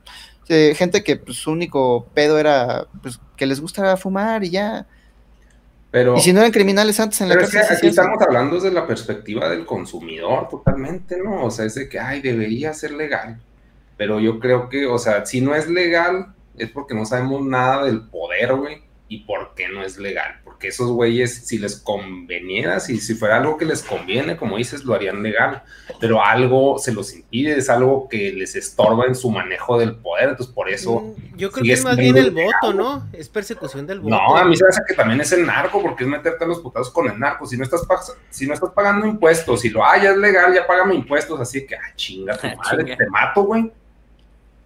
[0.49, 4.87] Eh, gente que pues, su único pedo era pues, que les gusta fumar y ya.
[5.93, 7.77] Pero, Y si no eran criminales antes en la pero es que cárcel.
[7.79, 11.45] aquí estamos hablando desde la perspectiva del consumidor totalmente, ¿no?
[11.45, 13.41] O sea, es de que, ay, debería ser legal.
[13.97, 17.85] Pero yo creo que, o sea, si no es legal, es porque no sabemos nada
[17.85, 20.41] del poder, güey, y por qué no es legal.
[20.45, 24.85] Porque esos güeyes, si les conveniera, si, si fuera algo que les conviene, como dices,
[24.85, 25.65] lo harían legal.
[25.99, 30.29] Pero algo se los impide, es algo que les estorba en su manejo del poder.
[30.29, 31.01] Entonces, por eso.
[31.01, 33.09] Mm, Yo creo que es más bien el voto, ¿no?
[33.13, 34.15] Es persecución del voto.
[34.15, 36.47] No, a mí se me hace que también es el narco, porque es meterte a
[36.47, 37.47] los putados con el narco.
[37.47, 37.83] Si no estás,
[38.29, 41.67] si no estás pagando impuestos, si lo ah, ya es legal, ya págame impuestos, así
[41.67, 42.97] que, ah, chinga tu Ah, madre, chinga.
[42.97, 43.73] te mato, güey.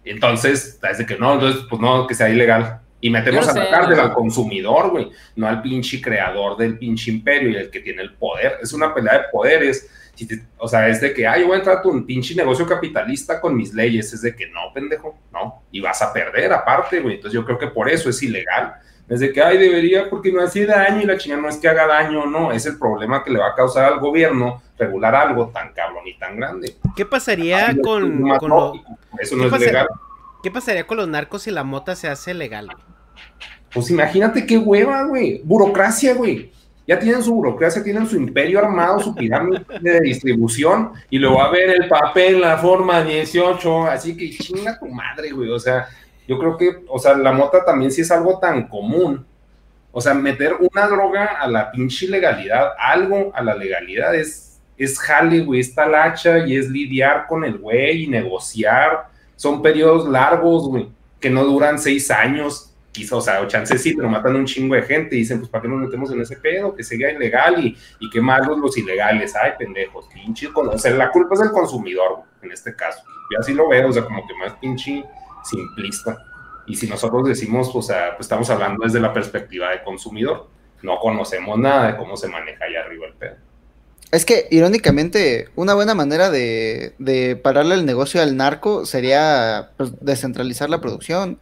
[0.05, 2.79] Entonces, es de que no, entonces, pues no, que sea ilegal.
[3.01, 7.49] Y metemos a la cárcel al consumidor, güey, no al pinche creador del pinche imperio
[7.49, 8.57] y el que tiene el poder.
[8.61, 9.89] Es una pelea de poderes.
[10.15, 12.33] Si te- o sea, es de que, ah, yo voy a entrar a tu pinche
[12.33, 14.11] negocio capitalista con mis leyes.
[14.13, 15.63] Es de que no, pendejo, no.
[15.71, 17.15] Y vas a perder aparte, güey.
[17.15, 18.75] Entonces yo creo que por eso es ilegal.
[19.07, 21.67] Es de que, ay, debería, porque no hace daño y la chingada no es que
[21.67, 22.51] haga daño, no.
[22.51, 26.17] Es el problema que le va a causar al gobierno regular algo tan cabrón y
[26.17, 26.75] tan grande.
[26.95, 28.73] ¿Qué pasaría Así con, lo-
[29.19, 29.87] Eso ¿Qué no es legal.
[30.41, 32.69] ¿Qué pasaría con los narcos si la mota se hace legal?
[33.73, 35.41] Pues imagínate qué hueva, güey.
[35.43, 36.51] Burocracia, güey.
[36.87, 41.45] Ya tienen su burocracia, tienen su imperio armado, su pirámide de distribución, y luego va
[41.45, 45.49] a ver el papel, la forma 18, así que chinga tu madre, güey.
[45.49, 45.87] O sea,
[46.27, 49.25] yo creo que, o sea, la mota también sí es algo tan común.
[49.91, 54.99] O sea, meter una droga a la pinche legalidad, algo a la legalidad es, es
[54.99, 59.07] jale, güey, es talacha y es lidiar con el güey y negociar.
[59.35, 60.89] Son periodos largos, güey,
[61.19, 64.73] que no duran seis años quizá, o sea, o chance sí, pero matan un chingo
[64.73, 66.73] de gente y dicen, pues, ¿para qué nos metemos en ese pedo?
[66.73, 69.35] Que siga ilegal y, y qué malos los ilegales.
[69.35, 73.03] Ay, pendejos, pinche, o sea, la culpa es del consumidor, en este caso.
[73.31, 75.03] Yo así lo veo, o sea, como que más pinche
[75.49, 76.17] simplista.
[76.67, 80.47] Y si nosotros decimos, o sea, pues estamos hablando desde la perspectiva de consumidor,
[80.81, 83.35] no conocemos nada de cómo se maneja allá arriba el pedo.
[84.11, 89.91] Es que, irónicamente, una buena manera de, de pararle el negocio al narco sería pues,
[89.99, 91.39] descentralizar la producción.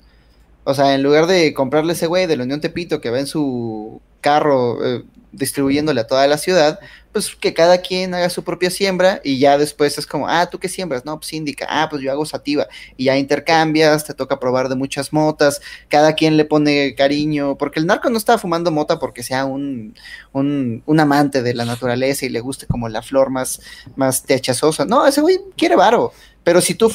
[0.64, 3.27] O sea, en lugar de comprarle ese güey de la Unión Tepito que va en
[3.27, 5.03] su carro eh,
[5.34, 6.80] distribuyéndole a toda la ciudad,
[7.11, 10.60] pues que cada quien haga su propia siembra y ya después es como, ah, ¿tú
[10.60, 11.06] qué siembras?
[11.06, 12.68] No, pues indica, ah, pues yo hago sativa
[12.98, 17.80] y ya intercambias, te toca probar de muchas motas, cada quien le pone cariño, porque
[17.80, 19.95] el narco no está fumando mota porque sea un,
[20.31, 23.61] un, un amante de la naturaleza y le guste como la flor más,
[23.95, 26.14] más techazosa, no, ese güey quiere varo.
[26.43, 26.91] Pero si tú...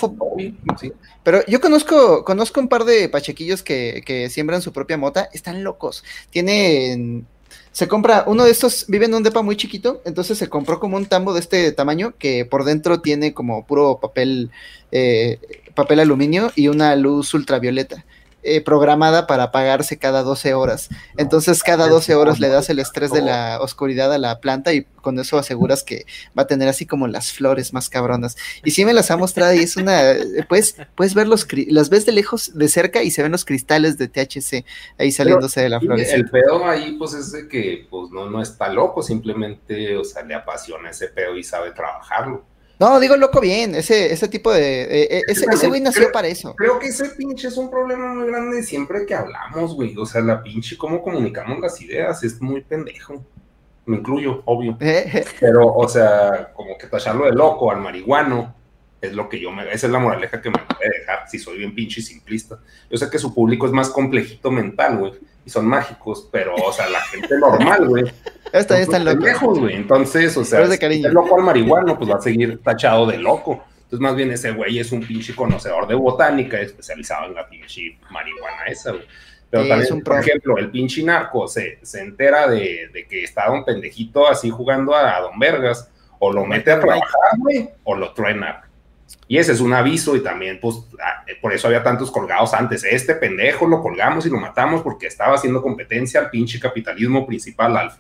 [0.79, 0.93] Sí.
[1.23, 5.65] Pero yo conozco, conozco un par de pachequillos que, que siembran su propia mota, están
[5.65, 6.05] locos.
[6.31, 7.27] Tienen
[7.73, 10.97] se compra uno de estos, vive en un depa muy chiquito, entonces se compró como
[10.97, 14.51] un tambo de este tamaño que por dentro tiene como puro papel,
[14.91, 15.39] eh,
[15.75, 18.05] papel aluminio y una luz ultravioleta.
[18.51, 20.89] Eh, programada para apagarse cada 12 horas.
[21.19, 24.87] Entonces cada 12 horas le das el estrés de la oscuridad a la planta y
[25.03, 26.07] con eso aseguras que
[26.37, 28.39] va a tener así como las flores más cabronas.
[28.65, 30.15] Y sí me las ha mostrado y es una,
[30.49, 33.99] pues, puedes ver los, las ves de lejos, de cerca y se ven los cristales
[33.99, 34.65] de THC
[34.97, 36.01] ahí saliéndose de la flor.
[36.01, 40.23] El pedo ahí pues es de que pues no, no está loco, simplemente, o sea,
[40.23, 42.45] le apasiona ese pedo y sabe trabajarlo.
[42.79, 44.83] No, digo loco bien, ese, ese tipo de...
[44.83, 46.55] Eh, ese, ese güey nació para eso.
[46.55, 49.97] Creo que ese pinche es un problema muy grande siempre que hablamos, güey.
[49.97, 53.25] O sea, la pinche, cómo comunicamos las ideas, es muy pendejo.
[53.85, 54.79] Me incluyo, obvio.
[55.41, 58.55] Pero, o sea, como que tacharlo de loco al marihuano,
[59.01, 59.73] es lo que yo me...
[59.73, 62.61] Esa es la moraleja que me puede dejar, si soy bien pinche y simplista.
[62.89, 65.13] Yo sé que su público es más complejito mental, güey,
[65.45, 68.05] y son mágicos, pero, o sea, la gente normal, güey
[68.53, 69.59] Está, están locos.
[69.59, 69.75] güey.
[69.75, 73.65] Entonces, o sea, si es loco al marihuano, pues va a seguir tachado de loco.
[73.77, 77.99] Entonces, más bien ese güey es un pinche conocedor de botánica especializado en la pinche
[78.11, 79.05] marihuana esa, güey.
[79.51, 83.65] Pero también, por ejemplo, el pinche narco se, se entera de, de, que está un
[83.65, 88.69] pendejito así jugando a, Don Vergas, o lo mete a trabajar, güey, o lo truena.
[89.27, 92.85] Y ese es un aviso y también, pues, ah, por eso había tantos colgados antes.
[92.85, 97.75] Este pendejo lo colgamos y lo matamos porque estaba haciendo competencia al pinche capitalismo principal,
[97.77, 97.99] Alfa.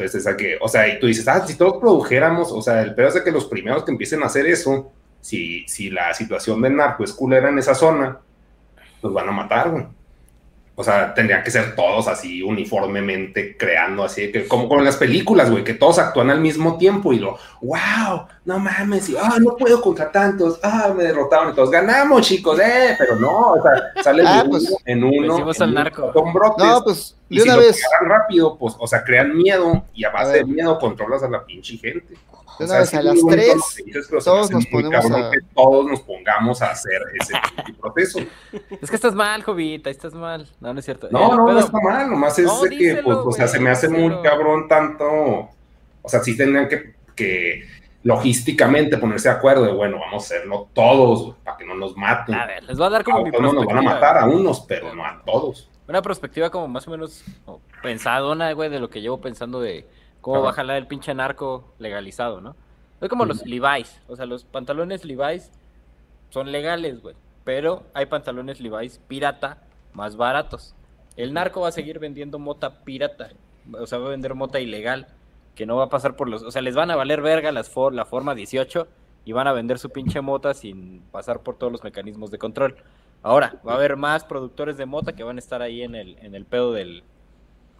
[0.00, 2.94] Entonces, esa que, o sea, y tú dices, ah, si todos produjéramos, o sea, el
[2.94, 4.90] peor es de que los primeros que empiecen a hacer eso,
[5.20, 8.18] si, si la situación del narco es culera en esa zona,
[9.02, 9.86] los van a matar, güey.
[10.76, 15.50] O sea, tendrían que ser todos así uniformemente creando así, que como con las películas,
[15.50, 19.56] güey, que todos actúan al mismo tiempo y lo, wow, no mames, y ah, no
[19.56, 24.02] puedo contra tantos, ah, me derrotaron y todos ganamos, chicos, eh, pero no, o sea,
[24.02, 26.12] sale ah, pues, en uno, al narco.
[26.12, 27.82] Con brotes, no, pues, y si una vez.
[28.00, 31.76] rápido, pues, o sea, crean miedo y a base de miedo controlas a la pinche
[31.76, 32.14] gente.
[32.60, 33.54] De una vez a las tres,
[34.22, 35.30] todos nos ponemos a...
[35.30, 37.32] Que todos nos pongamos a hacer ese
[37.80, 38.18] proceso.
[38.82, 40.46] Es que estás mal, Jovita, estás mal.
[40.60, 41.08] No, no es cierto.
[41.10, 43.88] No, no, no está mal, nomás es de que, pues, o sea, se me hace
[43.88, 47.66] muy cabrón tanto, o sea, sí tendrían que, que
[48.02, 52.34] logísticamente ponerse de acuerdo de, bueno, vamos a hacerlo todos, para que no nos maten.
[52.34, 54.26] A ver, les voy a dar como a mi No nos van a matar a
[54.26, 55.70] unos, pero no a todos.
[55.88, 57.24] Una perspectiva como más o menos
[57.82, 59.88] pensadona, güey, de lo que llevo pensando de
[60.20, 62.56] cómo va a jalar el pinche narco legalizado, ¿no?
[63.00, 65.50] Es como los Levi's, o sea, los pantalones Levi's
[66.28, 67.14] son legales, güey,
[67.44, 69.58] pero hay pantalones Levi's pirata
[69.94, 70.74] más baratos.
[71.16, 73.30] El narco va a seguir vendiendo mota pirata,
[73.72, 75.08] o sea, va a vender mota ilegal,
[75.54, 77.70] que no va a pasar por los, o sea, les van a valer verga las
[77.70, 78.86] for, la forma 18
[79.24, 82.76] y van a vender su pinche mota sin pasar por todos los mecanismos de control.
[83.22, 86.16] Ahora, va a haber más productores de mota que van a estar ahí en el,
[86.20, 87.02] en el pedo del,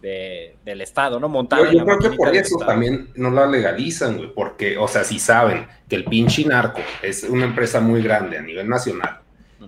[0.01, 1.29] del Estado, ¿no?
[1.29, 1.71] Montado.
[1.71, 5.67] Yo, creo que por eso también no la legalizan, güey, porque, o sea, si saben
[5.87, 9.19] que el pinche narco es una empresa muy grande a nivel nacional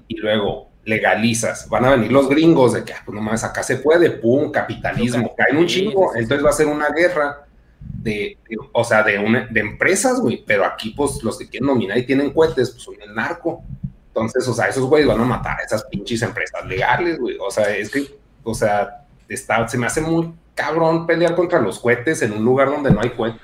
[0.08, 3.78] y luego legalizas, van a venir los gringos de que, ah, pues nomás acá se
[3.78, 7.46] puede, pum, capitalismo, caen un chingo, entonces va a ser una guerra
[7.80, 8.38] de,
[8.74, 12.06] o sea, de, una, de empresas, güey, pero aquí, pues, los que quieren nominar y
[12.06, 13.64] tienen cohetes, pues son el narco.
[14.08, 17.38] Entonces, o sea, esos güeyes van a matar a esas pinches empresas legales, güey.
[17.40, 18.06] O sea, es que,
[18.44, 22.70] o sea, está, se me hace muy cabrón pelear contra los cohetes en un lugar
[22.70, 23.42] donde no hay cohetes.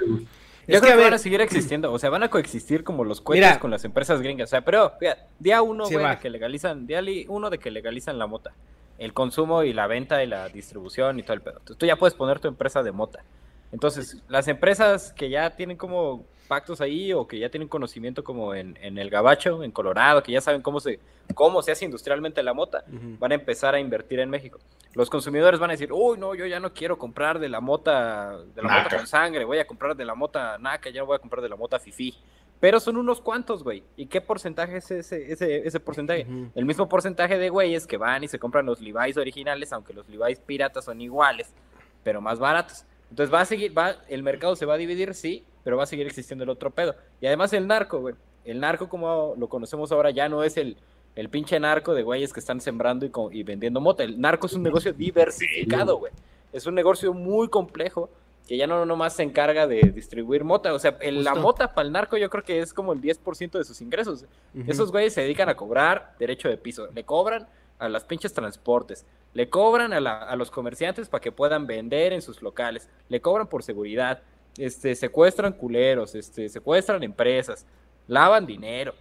[0.67, 3.57] Yo creo que, van a seguir existiendo, o sea, van a coexistir como los cohetes
[3.57, 4.49] con las empresas gringas.
[4.49, 4.93] O sea, pero,
[5.39, 8.53] día uno, güey, de que legalizan, día uno de que legalizan la mota.
[8.99, 11.59] El consumo y la venta y la distribución y todo el pedo.
[11.63, 13.23] Tú ya puedes poner tu empresa de mota.
[13.71, 18.55] Entonces, las empresas que ya tienen como pactos ahí o que ya tienen conocimiento como
[18.55, 20.99] en, en el Gabacho, en Colorado, que ya saben cómo se,
[21.35, 22.83] cómo se hace industrialmente la mota,
[23.19, 24.59] van a empezar a invertir en México.
[24.95, 28.39] Los consumidores van a decir, uy, no, yo ya no quiero comprar de la mota,
[28.55, 28.83] de la Naca.
[28.83, 31.43] mota con sangre, voy a comprar de la mota naca, ya no voy a comprar
[31.43, 32.17] de la mota fifi.
[32.59, 33.83] Pero son unos cuantos, güey.
[33.95, 36.25] ¿Y qué porcentaje es ese, ese, ese porcentaje?
[36.55, 40.09] El mismo porcentaje de güeyes que van y se compran los Levi's originales, aunque los
[40.09, 41.53] Levi's piratas son iguales,
[42.03, 42.85] pero más baratos.
[43.09, 45.87] Entonces va a seguir, va, el mercado se va a dividir, sí, pero va a
[45.87, 46.95] seguir existiendo el otro pedo.
[47.21, 48.15] Y además el narco, güey.
[48.45, 50.77] El narco, como lo conocemos ahora, ya no es el,
[51.15, 54.03] el pinche narco de güeyes que están sembrando y, y vendiendo mota.
[54.03, 56.11] El narco es un negocio diversificado, güey.
[56.53, 58.09] Es un negocio muy complejo
[58.47, 60.73] que ya no nomás se encarga de distribuir mota.
[60.73, 63.57] O sea, el- la mota para el narco yo creo que es como el 10%
[63.59, 64.25] de sus ingresos.
[64.67, 66.87] Esos güeyes se dedican a cobrar derecho de piso.
[66.95, 67.47] Le cobran
[67.79, 69.05] a las pinches transportes.
[69.33, 72.87] Le cobran a, la- a los comerciantes para que puedan vender en sus locales.
[73.09, 74.21] Le cobran por seguridad.
[74.57, 77.65] Este, secuestran culeros, este, secuestran empresas,
[78.07, 78.93] lavan dinero,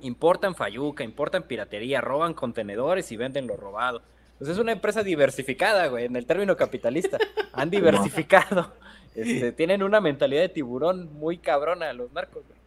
[0.00, 4.02] importan fayuca, importan piratería, roban contenedores y venden lo robado.
[4.38, 7.18] Pues es una empresa diversificada, güey, en el término capitalista.
[7.52, 8.72] Han diversificado.
[9.14, 12.58] Este, tienen una mentalidad de tiburón muy cabrona los narcos, güey.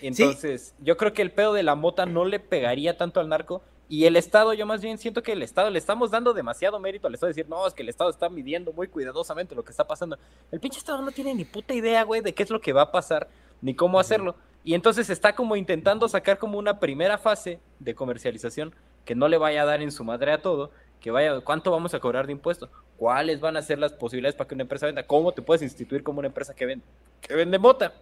[0.00, 3.62] Entonces, yo creo que el pedo de la mota no le pegaría tanto al narco.
[3.92, 7.08] Y el Estado, yo más bien siento que el Estado le estamos dando demasiado mérito
[7.08, 7.28] al Estado.
[7.28, 10.16] Decir, no, es que el Estado está midiendo muy cuidadosamente lo que está pasando.
[10.50, 12.80] El pinche Estado no tiene ni puta idea, güey, de qué es lo que va
[12.80, 13.28] a pasar,
[13.60, 14.34] ni cómo hacerlo.
[14.64, 18.74] Y entonces está como intentando sacar como una primera fase de comercialización
[19.04, 20.70] que no le vaya a dar en su madre a todo.
[20.98, 22.70] Que vaya, ¿cuánto vamos a cobrar de impuestos?
[22.96, 25.02] ¿Cuáles van a ser las posibilidades para que una empresa venda?
[25.02, 26.84] ¿Cómo te puedes instituir como una empresa que vende,
[27.20, 27.92] que vende mota?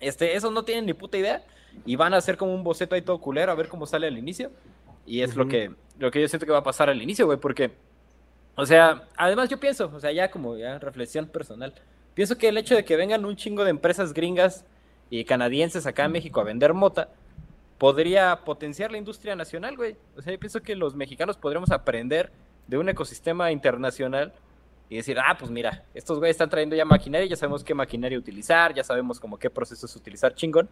[0.00, 1.44] Este, esos no tienen ni puta idea
[1.84, 4.16] y van a hacer como un boceto ahí todo culero a ver cómo sale al
[4.16, 4.50] inicio.
[5.08, 7.38] Y es lo que lo que yo siento que va a pasar al inicio, güey,
[7.38, 7.72] porque
[8.54, 11.72] o sea, además yo pienso, o sea, ya como ya reflexión personal,
[12.14, 14.64] pienso que el hecho de que vengan un chingo de empresas gringas
[15.10, 17.08] y canadienses acá en México a vender mota
[17.78, 19.96] podría potenciar la industria nacional, güey.
[20.16, 22.32] O sea, yo pienso que los mexicanos podríamos aprender
[22.66, 24.32] de un ecosistema internacional
[24.88, 28.18] y decir, ah, pues mira, estos güeyes están trayendo ya maquinaria, ya sabemos qué maquinaria
[28.18, 30.68] utilizar, ya sabemos como qué procesos utilizar chingón.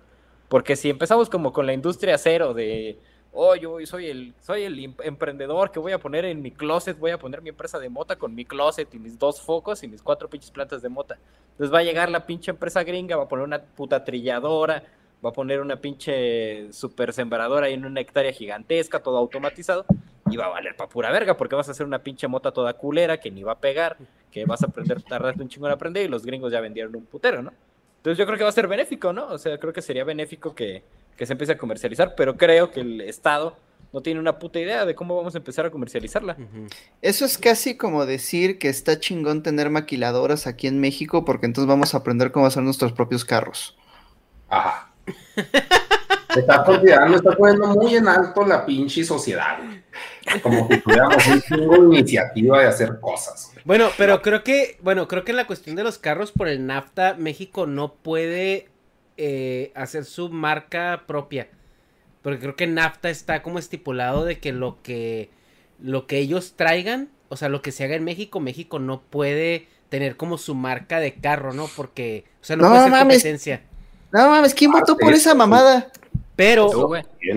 [0.48, 2.98] Porque si empezamos como con la industria cero de,
[3.32, 6.98] oh, yo soy el, soy el em- emprendedor que voy a poner en mi closet,
[6.98, 9.88] voy a poner mi empresa de mota con mi closet y mis dos focos y
[9.88, 11.18] mis cuatro pinches plantas de mota.
[11.52, 14.82] Entonces va a llegar la pinche empresa gringa, va a poner una puta trilladora,
[15.24, 19.84] va a poner una pinche super sembradora ahí en una hectárea gigantesca, todo automatizado,
[20.30, 22.74] y va a valer pa' pura verga, porque vas a hacer una pinche mota toda
[22.74, 23.96] culera que ni va a pegar,
[24.30, 27.06] que vas a aprender, tardarte un chingo en aprender, y los gringos ya vendieron un
[27.06, 27.52] putero, ¿no?
[27.98, 29.26] Entonces yo creo que va a ser benéfico, ¿no?
[29.28, 30.82] O sea, creo que sería benéfico que,
[31.16, 33.56] que se empiece a comercializar, pero creo que el Estado
[33.92, 36.36] no tiene una puta idea de cómo vamos a empezar a comercializarla.
[37.02, 41.68] Eso es casi como decir que está chingón tener maquiladoras aquí en México porque entonces
[41.68, 43.76] vamos a aprender cómo hacer nuestros propios carros.
[44.48, 44.92] Ajá.
[46.36, 49.58] Está considerando, está poniendo muy en alto la pinche sociedad.
[50.42, 53.52] Como si tuviéramos un chingo de iniciativa de hacer cosas.
[53.64, 56.66] Bueno, pero creo que, bueno, creo que en la cuestión de los carros por el
[56.66, 58.68] NAFTA, México no puede
[59.16, 61.48] eh, hacer su marca propia.
[62.22, 65.30] Porque creo que NAFTA está como estipulado de que lo que
[65.80, 69.68] lo que ellos traigan, o sea, lo que se haga en México, México no puede
[69.90, 71.68] tener como su marca de carro, ¿no?
[71.76, 73.16] Porque, o sea, no, No puede ser mames.
[73.16, 73.62] competencia.
[74.12, 75.90] No mames, ¿quién Ah, votó por esa mamada?
[76.34, 76.70] Pero.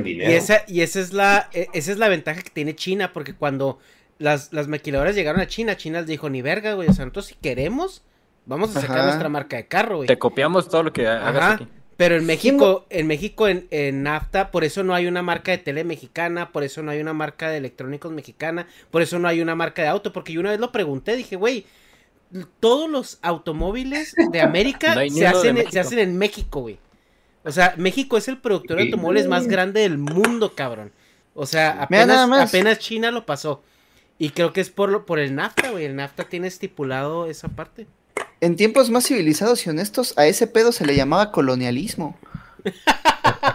[0.06, 3.34] Y esa, y esa es la, e- esa es la ventaja que tiene China, porque
[3.35, 3.80] cuando
[4.18, 7.27] las, las maquiladoras llegaron a China, China les dijo, ni verga, güey, o sea, nosotros
[7.27, 8.03] si queremos,
[8.49, 9.05] vamos a sacar Ajá.
[9.07, 10.07] nuestra marca de carro, güey.
[10.07, 11.53] Te copiamos todo lo que hagas Ajá.
[11.53, 11.67] aquí.
[11.95, 15.57] Pero en México, en México, en, en NAFTA, por eso no hay una marca de
[15.57, 19.41] tele mexicana, por eso no hay una marca de electrónicos mexicana, por eso no hay
[19.41, 21.65] una marca de auto, porque yo una vez lo pregunté, dije, güey,
[22.59, 25.71] todos los automóviles de América No se, de hacen, en- México.
[25.71, 26.80] se hacen en México, güey.
[27.43, 30.91] O sea, México es el productor de automóviles más grande del mundo, cabrón.
[31.34, 33.63] O sea, apenas, apenas China lo pasó.
[34.17, 35.85] Y creo que es por, lo- por el NAFTA, güey.
[35.85, 37.88] El NAFTA tiene estipulado esa parte.
[38.41, 42.18] En tiempos más civilizados y honestos, a ese pedo se le llamaba colonialismo.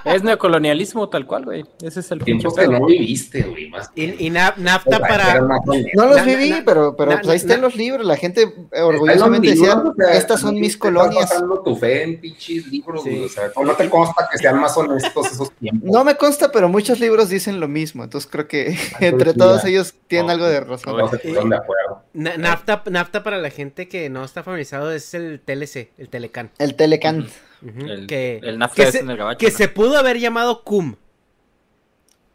[0.05, 1.65] Es neocolonialismo tal cual, güey.
[1.83, 3.69] Ese es el Tiempos que no viviste, güey.
[3.69, 5.41] Más Y, y na- NAFTA para...
[5.41, 8.07] No los Na- viví, na- pero, pero na- pues ahí están na- los libros.
[8.07, 8.53] La gente
[8.83, 11.35] orgullosamente los decía, libros, o sea, estas son no mis te colonias.
[11.65, 13.11] Tu fe en pinches libros, Sí.
[13.11, 15.91] güey, O sea, no te consta que sean más honestos esos tiempos.
[15.91, 18.05] No me consta, pero muchos libros dicen lo mismo.
[18.05, 21.11] Entonces creo que entre sí, todos ellos tienen No, algo de No razón.
[21.11, 22.03] se pusieron de acuerdo.
[22.13, 26.51] Na- NAFTA, NAFTA para la gente que no está familiarizado es el TLC, el Telecan.
[26.59, 27.27] El Telecan.
[27.65, 29.39] El, que, el NAFTA que es se, en el gabacho.
[29.39, 29.57] que ¿no?
[29.57, 30.97] se pudo haber llamado CUM,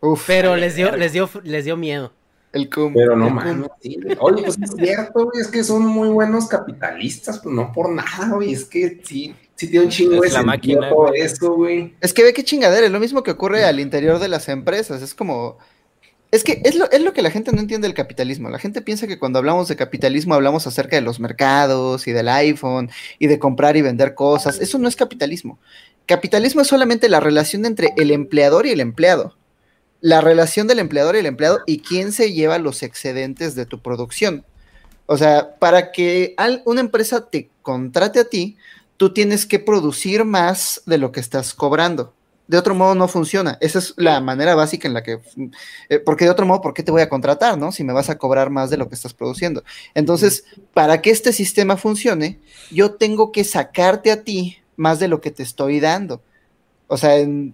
[0.01, 2.13] Uf, pero les dio, les dio, les dio miedo.
[2.53, 2.93] el cum.
[2.93, 3.67] Pero no mames.
[3.81, 3.99] sí.
[4.19, 5.41] Oye, pues es cierto, güey.
[5.41, 8.53] Es que son muy buenos capitalistas, pues no por nada, güey.
[8.53, 11.21] Es que sí, Sí tiene un chingo de Es la sentido máquina, todo güey.
[11.21, 11.93] eso, güey.
[11.99, 15.01] Es que ve qué chingadera, es lo mismo que ocurre al interior de las empresas.
[15.01, 15.57] Es como.
[16.31, 18.49] Es que es lo, es lo que la gente no entiende del capitalismo.
[18.49, 22.29] La gente piensa que cuando hablamos de capitalismo hablamos acerca de los mercados y del
[22.29, 24.59] iPhone y de comprar y vender cosas.
[24.59, 25.59] Eso no es capitalismo.
[26.05, 29.37] Capitalismo es solamente la relación entre el empleador y el empleado.
[30.01, 33.81] La relación del empleador y el empleado y quién se lleva los excedentes de tu
[33.81, 34.45] producción.
[35.07, 36.35] O sea, para que
[36.65, 38.57] una empresa te contrate a ti,
[38.97, 42.13] tú tienes que producir más de lo que estás cobrando.
[42.49, 43.59] De otro modo no funciona.
[43.61, 45.19] Esa es la manera básica en la que...
[45.89, 47.71] eh, porque de otro modo, ¿por qué te voy a contratar, no?
[47.71, 49.63] Si me vas a cobrar más de lo que estás produciendo.
[49.93, 52.39] Entonces, para que este sistema funcione,
[52.71, 56.23] yo tengo que sacarte a ti más de lo que te estoy dando.
[56.87, 57.53] O sea, en-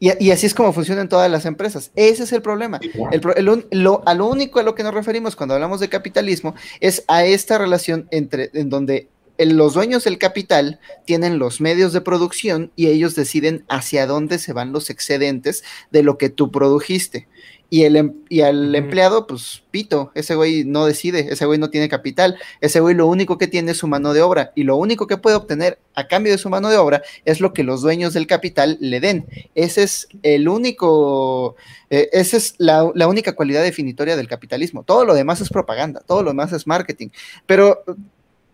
[0.00, 1.90] y, y así es como funcionan todas las empresas.
[1.94, 2.78] Ese es el problema.
[3.10, 3.22] El
[3.70, 7.24] lo- a lo único a lo que nos referimos cuando hablamos de capitalismo es a
[7.24, 12.86] esta relación entre en donde los dueños del capital tienen los medios de producción y
[12.86, 17.28] ellos deciden hacia dónde se van los excedentes de lo que tú produjiste.
[17.70, 21.70] Y, el, em- y al empleado, pues pito, ese güey no decide, ese güey no
[21.70, 24.76] tiene capital, ese güey lo único que tiene es su mano de obra y lo
[24.76, 27.82] único que puede obtener a cambio de su mano de obra es lo que los
[27.82, 29.26] dueños del capital le den.
[29.56, 31.56] Ese es el único,
[31.90, 34.84] eh, esa es la, la única cualidad definitoria del capitalismo.
[34.84, 37.08] Todo lo demás es propaganda, todo lo demás es marketing.
[37.46, 37.82] Pero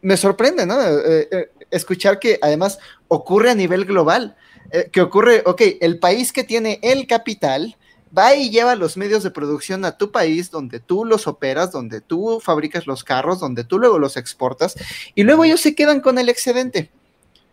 [0.02, 0.80] me sorprende, ¿no?
[0.80, 2.78] Eh, eh, escuchar que además
[3.08, 4.36] ocurre a nivel global,
[4.70, 7.76] eh, que ocurre, ok, el país que tiene el capital
[8.16, 12.00] va y lleva los medios de producción a tu país, donde tú los operas, donde
[12.00, 14.76] tú fabricas los carros, donde tú luego los exportas,
[15.14, 16.90] y luego ellos se quedan con el excedente.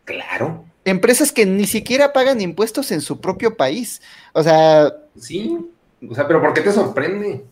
[0.06, 4.02] Claro, Empresas que ni siquiera pagan impuestos en su propio país.
[4.32, 5.57] O sea, sí.
[6.10, 7.44] O sea, pero ¿por qué te sorprende?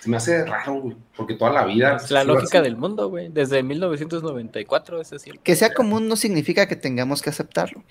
[0.00, 0.96] Se me hace raro, güey.
[1.16, 1.96] Porque toda la vida.
[1.96, 2.64] Es la lógica así.
[2.64, 3.28] del mundo, güey.
[3.28, 5.30] Desde 1994, ese sí.
[5.30, 7.82] el- que sea común no significa que tengamos que aceptarlo.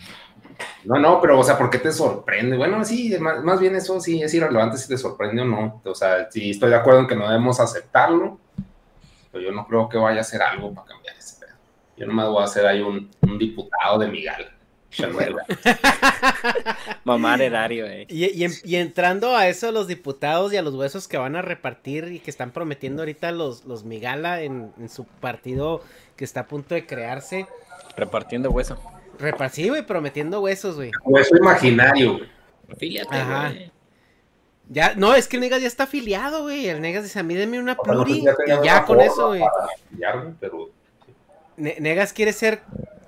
[0.84, 2.58] No, no, pero, o sea, ¿por qué te sorprende?
[2.58, 5.82] Bueno, sí, más, más bien eso sí es irrelevante si te sorprende o no.
[5.86, 8.40] O sea, sí estoy de acuerdo en que no debemos aceptarlo,
[9.32, 11.56] pero yo no creo que vaya a hacer algo para cambiar ese pedo.
[11.96, 14.48] Yo nomás voy a hacer ahí un, un diputado de Miguel.
[17.04, 18.06] Mamar erario, eh.
[18.10, 21.36] Y, y en- y entrando a eso, los diputados y a los huesos que van
[21.36, 25.82] a repartir y que están prometiendo ahorita los, los Migala en, en su partido
[26.16, 27.48] que está a punto de crearse.
[27.96, 28.78] Repartiendo hueso.
[29.18, 30.92] Repar sí, güey, prometiendo huesos, güey.
[31.04, 32.30] Hueso imaginario, güey.
[32.72, 33.50] Afíliate, Ajá.
[33.50, 33.72] güey.
[34.72, 36.68] Ya, no, es que el Negas ya está afiliado, güey.
[36.70, 39.30] El Negas dice, a mí deme una Bueno, pues pluri ya y ya con eso,
[39.30, 39.42] güey.
[39.42, 40.70] para afiliar, güey, Pero
[41.58, 42.62] Ne- Negas quiere ser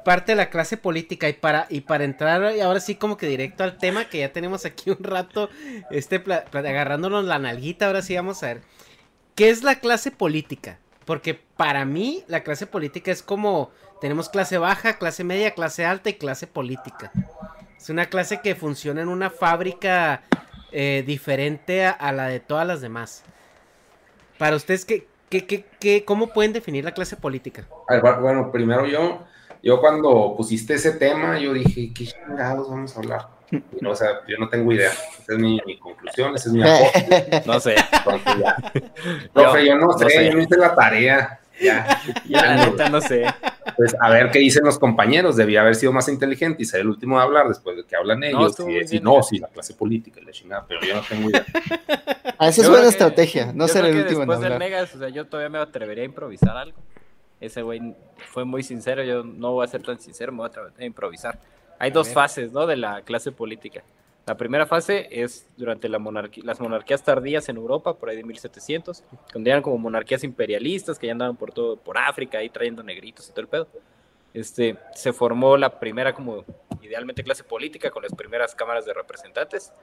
[0.03, 3.63] parte de la clase política y para y para entrar ahora sí como que directo
[3.63, 5.49] al tema que ya tenemos aquí un rato
[5.89, 8.61] este agarrándonos la nalguita ahora sí vamos a ver.
[9.35, 14.57] Qué es la clase política porque para mí la clase política es como tenemos clase
[14.57, 17.11] baja clase media clase alta y clase política.
[17.77, 20.21] Es una clase que funciona en una fábrica
[20.71, 23.23] eh, diferente a, la de todas las demás.
[24.37, 27.65] Para ustedes qué, qué, qué, cómo pueden definir la clase política
[27.99, 29.23] bueno, primero yo,
[29.63, 33.27] yo cuando pusiste ese tema, yo dije, ¿qué chingados vamos a hablar?
[33.51, 34.91] Y, o sea, yo no tengo idea.
[34.91, 37.43] Esa es mi, mi conclusión, ese es mi aporte.
[37.45, 37.75] No sé.
[37.91, 38.55] Entonces, ya.
[39.33, 40.25] Profe, yo no no sé, sé.
[40.27, 41.37] yo no hice la tarea.
[41.61, 43.23] Ya, La ya, neta, no sé.
[43.77, 45.35] pues a ver qué dicen los compañeros.
[45.35, 48.23] Debía haber sido más inteligente y ser el último de hablar después de que hablan
[48.23, 48.51] ellos.
[48.51, 49.03] estuvo y bien.
[49.03, 51.45] no, sí, la clase política y la chingada, pero yo no tengo idea.
[52.39, 54.69] Ah, esa es buena estrategia, no ser el último en Después del hablar.
[54.71, 56.79] Negas, o sea, yo todavía me atrevería a improvisar algo.
[57.41, 57.95] Ese güey
[58.31, 61.39] fue muy sincero, yo no voy a ser tan sincero, me voy a improvisar.
[61.79, 62.13] Hay dos ver.
[62.13, 62.67] fases, ¿no?
[62.67, 63.83] De la clase política.
[64.27, 68.23] La primera fase es durante la monarquía, las monarquías tardías en Europa, por ahí de
[68.23, 72.83] 1700, cuando eran como monarquías imperialistas que ya andaban por todo, por África, ahí trayendo
[72.83, 73.67] negritos y todo el pedo.
[74.33, 76.45] Este, se formó la primera como
[76.81, 79.73] idealmente clase política con las primeras cámaras de representantes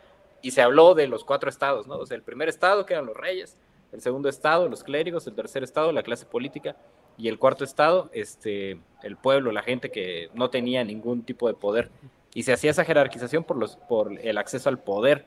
[0.40, 1.96] y se habló de los cuatro estados, ¿no?
[1.96, 3.58] O sea, el primer estado que eran los reyes,
[3.92, 6.76] el segundo estado, los clérigos, el tercer estado, la clase política,
[7.18, 11.54] y el cuarto estado, este, el pueblo, la gente que no tenía ningún tipo de
[11.54, 11.90] poder.
[12.32, 15.24] Y se hacía esa jerarquización por, los, por el acceso al poder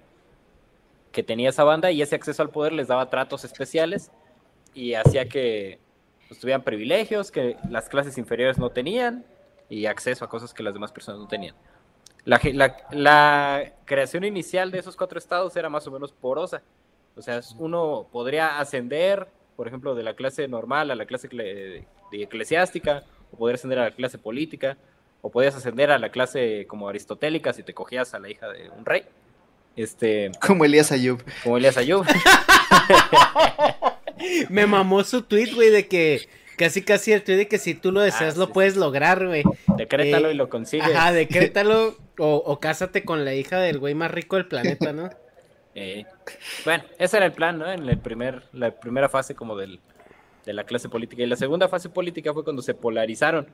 [1.12, 4.10] que tenía esa banda, y ese acceso al poder les daba tratos especiales
[4.74, 5.78] y hacía que
[6.30, 9.26] pues, tuvieran privilegios que las clases inferiores no tenían
[9.70, 11.56] y acceso a cosas que las demás personas no tenían.
[12.24, 12.40] La,
[12.92, 16.62] la- creación inicial de esos cuatro estados era más o menos porosa.
[17.18, 21.86] O sea, uno podría ascender, por ejemplo, de la clase normal a la clase de
[22.12, 24.78] eclesiástica, o podría ascender a la clase política,
[25.22, 28.70] o podías ascender a la clase como aristotélica si te cogías a la hija de
[28.70, 29.04] un rey.
[29.76, 31.24] Este, Como Elías Ayub.
[31.44, 32.06] como Elías Ayub.
[34.50, 37.92] Me mamó su tweet, güey, de que casi casi el tuit de que si tú
[37.92, 39.44] lo deseas Ah, lo sí, puedes lograr, güey.
[39.78, 40.94] Decrétalo Eh, y lo consigues.
[40.96, 45.10] Ajá, decrétalo o, o cásate con la hija del güey más rico del planeta, ¿no?
[45.76, 46.06] Eh,
[46.66, 47.72] bueno, ese era el plan, ¿no?
[47.72, 49.80] En el primer, la primera fase como del,
[50.46, 51.24] de la clase política.
[51.24, 53.48] Y la segunda fase política fue cuando se polarizaron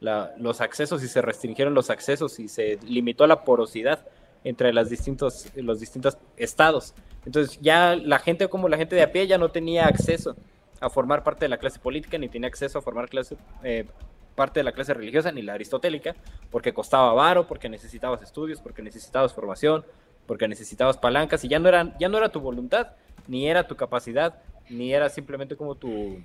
[0.00, 4.06] la- los accesos y se restringieron los accesos y se limitó la porosidad
[4.44, 6.94] entre las distintos, los distintos estados.
[7.24, 10.36] Entonces ya la gente como la gente de a pie ya no tenía acceso
[10.80, 13.86] a formar parte de la clase política, ni tenía acceso a formar clase, eh,
[14.34, 16.14] parte de la clase religiosa, ni la aristotélica,
[16.50, 19.84] porque costaba varo, porque necesitabas estudios, porque necesitabas formación,
[20.26, 22.92] porque necesitabas palancas, y ya no, eran, ya no era tu voluntad,
[23.26, 26.20] ni era tu capacidad, ni era simplemente como tu,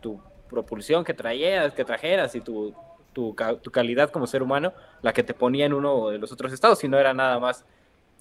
[0.00, 2.74] tu propulsión que traías, que trajeras y tu,
[3.12, 4.72] tu, tu calidad como ser humano,
[5.02, 7.64] la que te ponía en uno de los otros estados, sino era nada más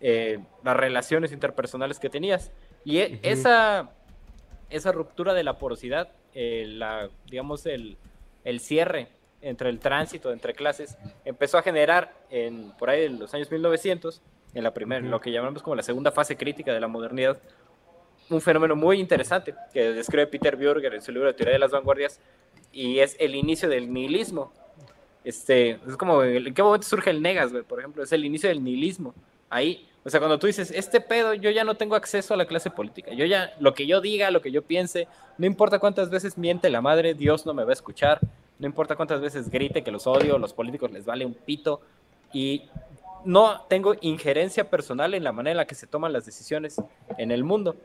[0.01, 2.51] eh, las relaciones interpersonales que tenías.
[2.85, 3.89] Y e- esa,
[4.69, 7.97] esa ruptura de la porosidad, eh, la, digamos, el,
[8.43, 9.07] el cierre
[9.41, 14.21] entre el tránsito entre clases, empezó a generar en, por ahí en los años 1900,
[14.53, 17.39] en la primera, lo que llamamos como la segunda fase crítica de la modernidad,
[18.29, 21.71] un fenómeno muy interesante que describe Peter Bürger en su libro de Teoría de las
[21.71, 22.19] Vanguardias,
[22.71, 24.51] y es el inicio del nihilismo.
[25.23, 27.63] Este, es como, ¿en qué momento surge el negas, güey?
[27.63, 29.13] Por ejemplo, es el inicio del nihilismo.
[29.49, 32.45] Ahí, o sea, cuando tú dices, este pedo, yo ya no tengo acceso a la
[32.45, 33.11] clase política.
[33.13, 35.07] Yo ya, lo que yo diga, lo que yo piense,
[35.37, 38.19] no importa cuántas veces miente la madre, Dios no me va a escuchar.
[38.59, 41.81] No importa cuántas veces grite que los odio, los políticos les vale un pito.
[42.31, 42.63] Y
[43.25, 46.81] no tengo injerencia personal en la manera en la que se toman las decisiones
[47.17, 47.75] en el mundo.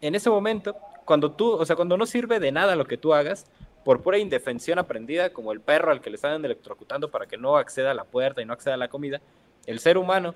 [0.00, 3.14] En ese momento, cuando tú, o sea, cuando no sirve de nada lo que tú
[3.14, 3.46] hagas,
[3.84, 7.56] por pura indefensión aprendida, como el perro al que le están electrocutando para que no
[7.56, 9.20] acceda a la puerta y no acceda a la comida,
[9.66, 10.34] el ser humano,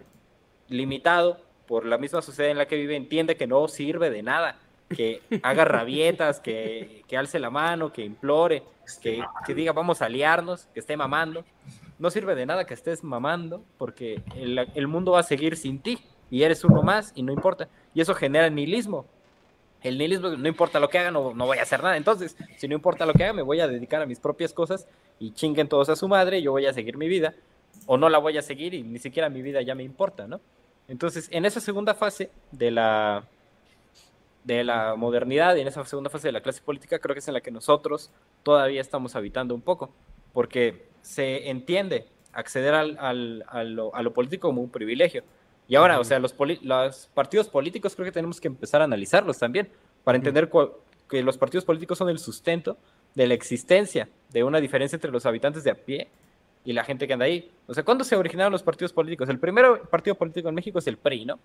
[0.69, 4.59] limitado por la misma sociedad en la que vive, entiende que no sirve de nada,
[4.89, 8.63] que haga rabietas, que, que alce la mano, que implore,
[9.03, 11.45] que, que diga vamos a aliarnos, que esté mamando.
[11.99, 15.99] No sirve de nada que estés mamando porque el, mundo va a seguir sin ti
[16.31, 17.69] y eres uno más y no importa.
[17.95, 19.07] Y eso genera nihilismo.
[19.83, 21.97] El nihilismo, no importa lo que haga, no, no voy a hacer nada.
[21.97, 24.87] Entonces, si no importa lo que haga, me voy a dedicar a mis propias cosas
[25.19, 27.35] y chinguen todos a su madre, yo voy a seguir mi vida,
[27.87, 30.41] o no la voy a seguir y ni siquiera mi vida ya me importa, ¿no?
[30.89, 33.25] Entonces, en esa segunda fase de la,
[34.45, 37.29] de la modernidad y en esa segunda fase de la clase política, creo que es
[37.29, 38.11] en la que nosotros
[38.43, 39.91] todavía estamos habitando un poco,
[40.33, 45.23] porque se entiende acceder al, al- a, lo, a lo político como un privilegio.
[45.69, 49.39] Y ahora, o sea, los, los partidos políticos creo que tenemos que empezar a analizarlos
[49.39, 49.69] también,
[50.05, 50.51] para entender
[51.09, 52.77] que los partidos políticos son el sustento
[53.15, 56.09] de la existencia de una diferencia entre los habitantes de a pie
[56.65, 57.51] y la gente que anda ahí.
[57.67, 59.29] O sea, ¿cuándo se originaron los partidos políticos?
[59.29, 61.39] El primer partido político en México es el PRI, ¿no?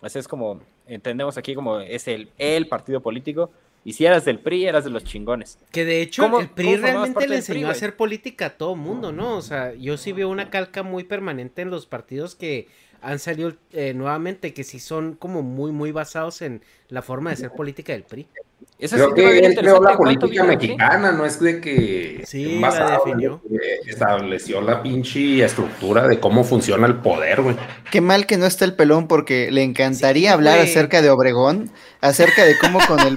[0.00, 3.50] Así es como entendemos aquí como es el, el partido político.
[3.84, 5.58] Y si eras del PRI, eras de los chingones.
[5.72, 7.76] Que de hecho ¿Cómo- el PRI realmente le PRI, enseñó a güey?
[7.76, 9.36] hacer política a todo mundo, ¿no?
[9.36, 12.68] O sea, yo sí veo una calca muy permanente en los partidos que
[13.00, 17.34] han salido eh, nuevamente, que sí son como muy, muy basados en la forma de
[17.34, 18.28] hacer política del PRI.
[18.78, 22.60] Ese Creo tema que él creó la ¿Cuánto política mexicana, no es de que Sí,
[22.60, 23.40] la definió.
[23.48, 27.56] que estableció la pinche estructura de cómo funciona el poder, güey.
[27.90, 30.70] Qué mal que no está el pelón porque le encantaría Sí, hablar güey.
[30.70, 33.16] acerca de Obregón, acerca de cómo con el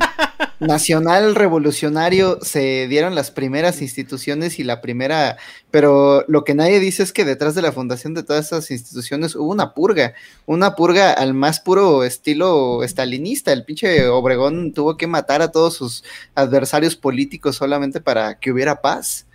[0.59, 5.37] Nacional Revolucionario se dieron las primeras instituciones y la primera,
[5.71, 9.35] pero lo que nadie dice es que detrás de la fundación de todas esas instituciones
[9.35, 10.13] hubo una purga,
[10.45, 13.51] una purga al más puro estilo estalinista.
[13.53, 16.03] El pinche Obregón tuvo que matar a todos sus
[16.35, 19.27] adversarios políticos solamente para que hubiera paz.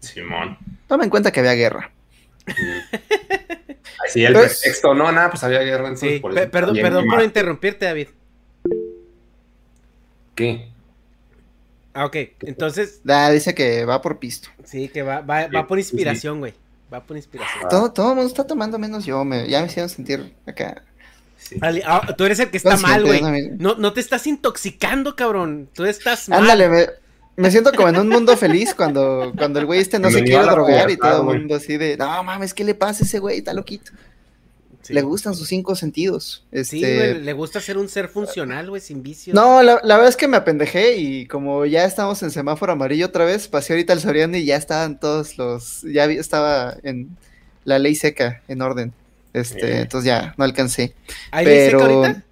[0.00, 0.58] Simón.
[0.86, 1.92] Toma en cuenta que había guerra.
[4.06, 5.84] Así el Pues- pretexto, no, nada, pues había guerra.
[5.88, 8.08] entonces Sí, por pe- eso perdón, perdón por interrumpirte, David.
[10.36, 10.68] ¿Qué?
[11.94, 12.16] Ah, ok.
[12.42, 14.48] Entonces, Ah, dice que va por pisto.
[14.64, 16.54] sí, que va, va, va por inspiración, güey.
[16.92, 17.68] Va por inspiración.
[17.68, 20.82] Todo, todo el mundo está tomando menos yo, me, ya me hicieron sentir acá.
[21.38, 21.58] Sí.
[21.84, 23.50] Ah, tú eres el que está mal, güey.
[23.58, 25.68] No, no te estás intoxicando, cabrón.
[25.74, 26.40] Tú estás mal.
[26.42, 26.86] Ándale, me,
[27.36, 30.44] me siento como en un mundo feliz cuando, cuando el güey este no se quiere
[30.44, 33.38] drogar y todo el mundo así de, no mames, ¿qué le pasa a ese güey?
[33.38, 33.92] Está loquito.
[34.86, 34.94] Sí.
[34.94, 36.44] Le gustan sus cinco sentidos.
[36.52, 39.34] Sí, Este, güey, le gusta ser un ser funcional, güey, sin vicios.
[39.34, 43.06] No, la, la verdad es que me apendejé y como ya estamos en semáforo amarillo
[43.06, 47.16] otra vez, pasé ahorita al Soriano y ya estaban todos los, ya estaba en
[47.64, 48.92] la ley seca en orden.
[49.32, 49.80] Este, Eh.
[49.82, 50.94] entonces ya no alcancé.
[51.30, 52.24] ¿Hay ley seca Pero ahorita?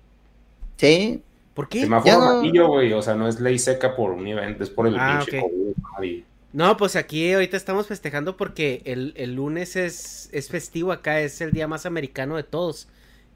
[0.76, 1.20] sí,
[1.54, 1.82] ¿Por qué?
[1.82, 2.92] Semáforo Ya no- amarillo, güey.
[2.92, 5.50] O sea, no es ley seca por un evento, es por el Ah, pinche ok.
[5.96, 6.22] COVID.
[6.54, 11.40] No, pues aquí ahorita estamos festejando porque el, el lunes es, es festivo acá, es
[11.40, 12.86] el día más americano de todos.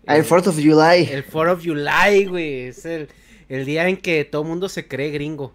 [0.06, 1.08] Ah, el Eh, 4th of July.
[1.10, 3.08] El 4 of July, güey, es el,
[3.48, 5.52] el día en que todo mundo se cree gringo.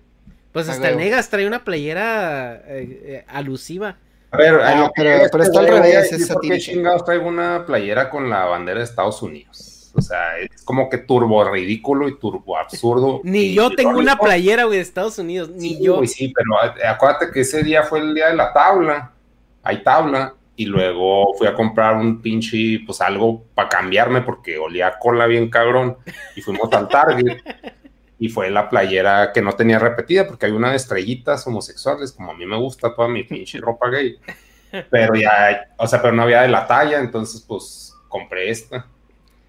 [0.51, 0.97] Pues hasta el.
[0.97, 3.97] Negas trae una playera eh, eh, alusiva.
[4.31, 7.05] A ver, Ah, que pero- este pero está al revés, ¿y es ¿Por qué chingados
[7.05, 9.72] traigo una playera con la bandera de Estados Unidos?
[9.95, 13.21] O sea, es como que turbo ridículo y turbo absurdo.
[13.23, 15.49] Ni y yo tengo una playera, güey, de Estados Unidos.
[15.49, 15.97] Ni Sí, yo.
[15.97, 19.11] güey, sí, pero eh, acuérdate que ese día fue el día de la tabla.
[19.61, 20.35] Hay tabla.
[20.55, 25.25] Y luego fui a comprar un pinche, pues algo para cambiarme porque olía a cola
[25.25, 25.97] bien cabrón.
[26.35, 27.37] Y fuimos al Target.
[28.19, 32.31] Y fue la playera que no tenía repetida porque hay una de estrellitas homosexuales, como
[32.31, 34.17] a mí me gusta toda mi pinche ropa gay.
[34.89, 38.87] Pero ya, o sea, pero no había de la talla, entonces pues compré esta.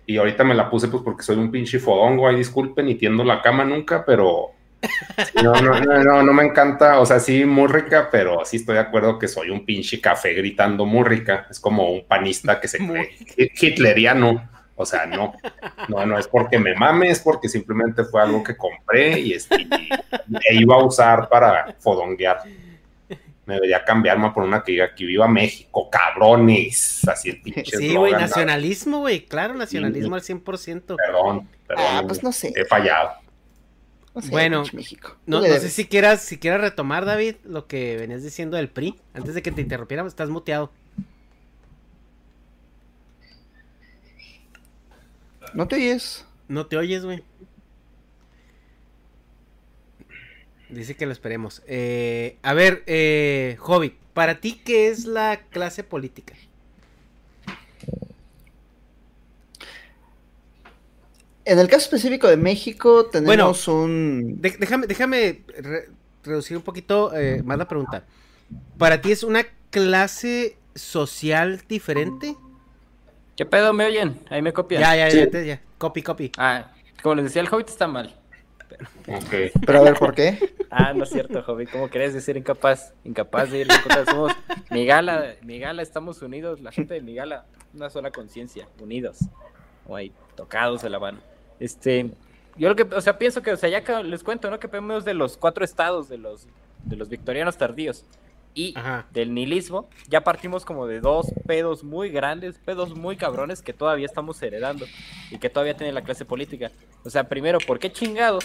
[0.06, 3.24] Y ahorita me la puse pues porque soy un pinche fodongo, ahí disculpen, y tiendo
[3.24, 4.51] la cama nunca, pero
[5.43, 8.74] no, no, no, no, no me encanta, o sea, sí, muy rica, pero sí estoy
[8.74, 11.47] de acuerdo que soy un pinche café gritando muy rica.
[11.51, 14.51] Es como un panista que se cree hi- hitleriano.
[14.76, 15.32] O sea, no,
[15.89, 19.62] no, no es porque me mame, es porque simplemente fue algo que compré y, este,
[19.62, 19.68] y-
[20.51, 22.39] e iba a usar para fodonguear.
[23.47, 27.07] Me debería cambiarme por una que diga que viva México, cabrones.
[27.07, 29.27] Así el pinche Sí, güey, nacionalismo, güey.
[29.27, 30.97] Claro, nacionalismo al 100%.
[30.97, 31.85] Perdón, perdón.
[31.87, 32.53] Ah, pues no sé.
[32.57, 33.11] He fallado.
[34.15, 35.16] No sé, Bueno, México.
[35.27, 38.99] No, sé si quieras, si quieras retomar, David, lo que venías diciendo del PRI.
[39.12, 40.71] Antes de que te interrumpiéramos, estás muteado.
[45.53, 46.25] No te oyes.
[46.49, 47.23] No te oyes, güey.
[50.75, 51.63] Dice que lo esperemos.
[51.67, 56.35] Eh, a ver, eh, Hobbit, ¿para ti qué es la clase política?
[61.45, 64.41] En el caso específico de México, tenemos un.
[64.41, 65.89] De- déjame, déjame re-
[66.23, 68.05] reducir un poquito eh, más la pregunta.
[68.79, 72.35] ¿Para ti es una clase social diferente?
[73.37, 74.19] ¿Qué pedo me oyen?
[74.31, 74.81] Ahí me copian.
[74.81, 75.19] Ya, ya, Sí.
[75.19, 75.61] ya, te- ya.
[75.77, 76.33] Copy, copy.
[76.39, 76.73] Ah,
[77.03, 78.15] como les decía, el Hobbit está mal.
[79.67, 80.39] Pero a ver, ¿por qué?
[80.77, 81.71] Ah, no es cierto, Hobbit.
[81.71, 82.95] ¿Cómo querés decir incapaz?
[83.05, 84.05] Incapaz de ir en contra.
[84.07, 84.33] Somos
[84.71, 86.61] Migala, Migala, estamos unidos.
[86.61, 89.19] La gente de Migala, una sola conciencia, unidos.
[89.87, 91.21] O ahí, tocados de la mano.
[91.61, 92.11] Este,
[92.57, 94.59] yo lo que, o sea, pienso que, o sea, ya que les cuento, ¿no?
[94.59, 96.49] Que vemos de los cuatro estados de los,
[96.83, 98.05] de los victorianos tardíos
[98.55, 99.06] y Ajá.
[99.12, 104.06] del nihilismo, ya partimos como de dos pedos muy grandes, pedos muy cabrones que todavía
[104.06, 104.86] estamos heredando
[105.31, 106.70] y que todavía tiene la clase política.
[107.05, 108.44] O sea, primero, ¿por qué chingados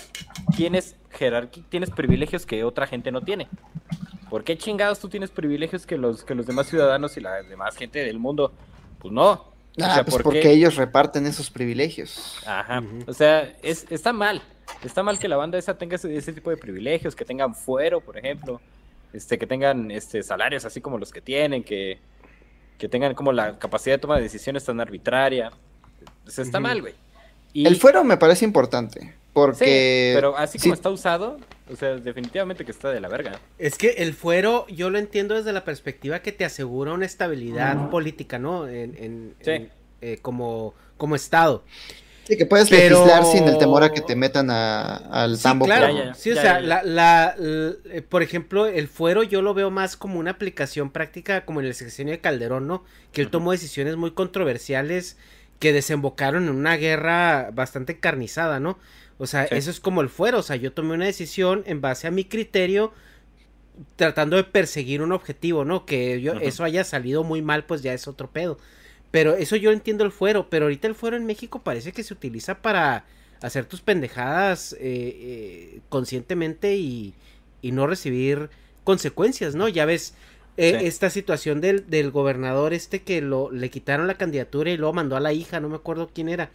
[0.58, 3.48] tienes jerarquía, tienes privilegios que otra gente no tiene?
[4.30, 7.76] ¿Por qué chingados tú tienes privilegios que los, que los demás ciudadanos y la demás
[7.76, 8.54] gente del mundo?
[9.00, 9.32] Pues no.
[9.32, 10.52] O Ah, sea, pues ¿por porque qué?
[10.52, 12.42] ellos reparten esos privilegios.
[12.46, 12.84] Ajá.
[13.08, 14.42] O sea, es, está mal.
[14.84, 18.02] Está mal que la banda esa tenga ese, ese tipo de privilegios, que tengan fuero,
[18.02, 18.60] por ejemplo,
[19.14, 22.00] este, que tengan este, salarios así como los que tienen, que,
[22.78, 25.52] que tengan como la capacidad de toma de decisiones tan arbitraria.
[26.28, 26.94] Sea, está mal, güey.
[27.54, 29.00] Y- El fuero me parece importante.
[29.02, 30.12] Sí, Porque.
[30.16, 31.38] pero así sí, como está usado,
[31.72, 33.40] o sea, definitivamente que está de la verga.
[33.58, 37.90] Es que el fuero, yo lo entiendo desde la perspectiva que te asegura una estabilidad
[37.90, 38.68] política, ¿no?
[38.68, 39.52] En, en- Sí.
[39.52, 39.72] en,
[40.02, 41.64] eh, como, como Estado.
[42.30, 45.44] Sí, que puedes pero- legislar sin el temor a que te metan a- al Sí,
[45.44, 45.66] tambo.
[45.66, 45.88] claro.
[45.90, 46.14] Ya, ya, ya.
[46.14, 46.60] Sí, o Ya, sea.
[46.62, 51.44] La, la- eh, por ejemplo, el fuero yo lo veo más como una aplicación práctica
[51.46, 52.84] como en el sexenio de Calderón, ¿no?
[53.12, 55.18] Que él tomó decisiones muy controversiales
[55.60, 58.80] que desembocaron en una guerra bastante encarnizada, ¿no?
[59.18, 59.56] O sea, Sí.
[59.56, 62.24] eso es como el fuero, o sea, yo tomé una decisión en base a mi
[62.24, 62.94] criterio
[63.96, 65.86] tratando de perseguir un objetivo, ¿no?
[65.86, 68.58] Que yo, eso haya salido muy mal, pues ya es otro pedo.
[69.12, 72.14] Pero eso yo entiendo el fuero, pero ahorita el fuero en México parece que se
[72.14, 73.06] utiliza para
[73.42, 77.14] hacer tus pendejadas eh, eh, conscientemente y,
[77.62, 78.50] y no recibir
[78.84, 79.68] consecuencias, ¿no?
[79.68, 80.14] Ya ves
[80.58, 80.86] eh, Sí.
[80.88, 85.16] esta situación del, del gobernador este que lo, le quitaron la candidatura y luego mandó
[85.16, 86.50] a la hija, no me acuerdo quién era.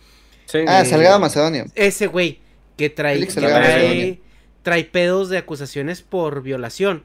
[0.46, 1.64] Sí, Ah, Salgado Macedonio.
[1.74, 2.38] Ese güey
[2.76, 4.20] que trae, que trae,
[4.62, 7.02] trae pedos de acusaciones por violación.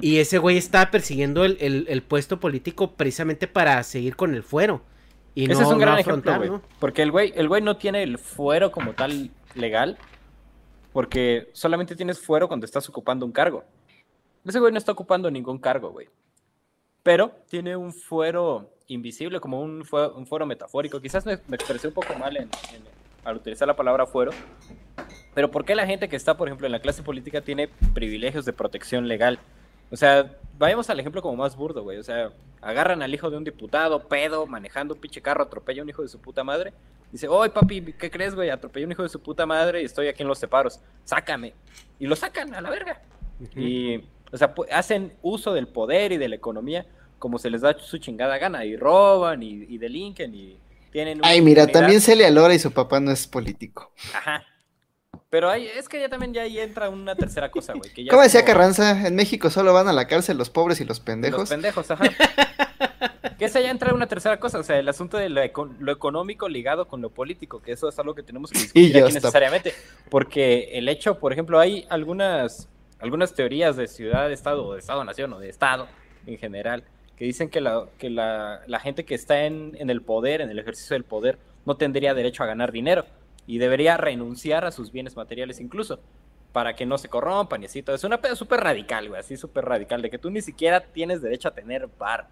[0.00, 4.42] Y ese güey está persiguiendo el, el- el puesto político precisamente para seguir con el
[4.42, 4.82] fuero.
[5.34, 6.68] Y Ese no, es un no gran afrontar, ejemplo, güey.
[6.70, 6.78] ¿no?
[6.80, 9.96] Porque el güey, el güey no tiene el fuero como tal legal,
[10.92, 13.64] porque solamente tienes fuero cuando estás ocupando un cargo.
[14.44, 16.08] Ese güey no está ocupando ningún cargo, güey.
[17.02, 21.00] Pero tiene un fuero invisible, como un fuero, un fuero metafórico.
[21.00, 22.44] Quizás me, me expresé un poco mal en-
[22.74, 22.82] en-
[23.24, 24.32] al utilizar la palabra fuero.
[25.34, 28.44] Pero ¿por qué la gente que está, por ejemplo, en la clase política tiene privilegios
[28.44, 29.38] de protección legal?
[29.90, 31.98] O sea, vayamos al ejemplo como más burdo, güey.
[31.98, 35.84] O sea, agarran al hijo de un diputado, pedo, manejando un pinche carro, atropella a
[35.84, 36.72] un hijo de su puta madre.
[37.10, 38.50] Dice, oye papi, ¿qué crees, güey?
[38.50, 40.80] Atropellé a un hijo de su puta madre y estoy aquí en los separos.
[41.04, 41.54] Sácame.
[41.98, 43.02] Y lo sacan a la verga.
[43.56, 43.96] Y,
[44.30, 46.86] o sea, hacen uso del poder y de la economía
[47.18, 48.64] como se les da su chingada gana.
[48.64, 50.58] Y roban y, y delinquen y
[50.92, 51.20] tienen...
[51.22, 53.92] Ay, mira, también Celia Lora y su papá no es político.
[54.14, 54.44] Ajá.
[55.30, 57.92] Pero ahí, es que ya también ya ahí entra una tercera cosa, güey.
[57.92, 59.06] que ya ¿Cómo decía como- Carranza?
[59.06, 61.38] En México solo van a la cárcel los pobres y los pendejos.
[61.40, 62.04] Los pendejos, ajá.
[63.38, 65.92] que esa ya entra una tercera cosa, o sea, el asunto de lo, eco- lo
[65.92, 69.72] económico ligado con lo político, que eso es algo que tenemos que discutir aquí necesariamente.
[70.10, 75.38] Porque el hecho, por ejemplo, hay algunas, algunas teorías de ciudad-estado, o de estado-nación, o
[75.38, 75.86] de estado
[76.26, 76.82] en general,
[77.16, 80.50] que dicen que la, que la, la gente que está en, en el poder, en
[80.50, 83.04] el ejercicio del poder, no tendría derecho a ganar dinero
[83.50, 85.98] y debería renunciar a sus bienes materiales incluso
[86.52, 87.96] para que no se corrompan y así todo.
[87.96, 91.20] Es una pedo súper radical, güey, así súper radical, de que tú ni siquiera tienes
[91.20, 92.28] derecho a tener bar.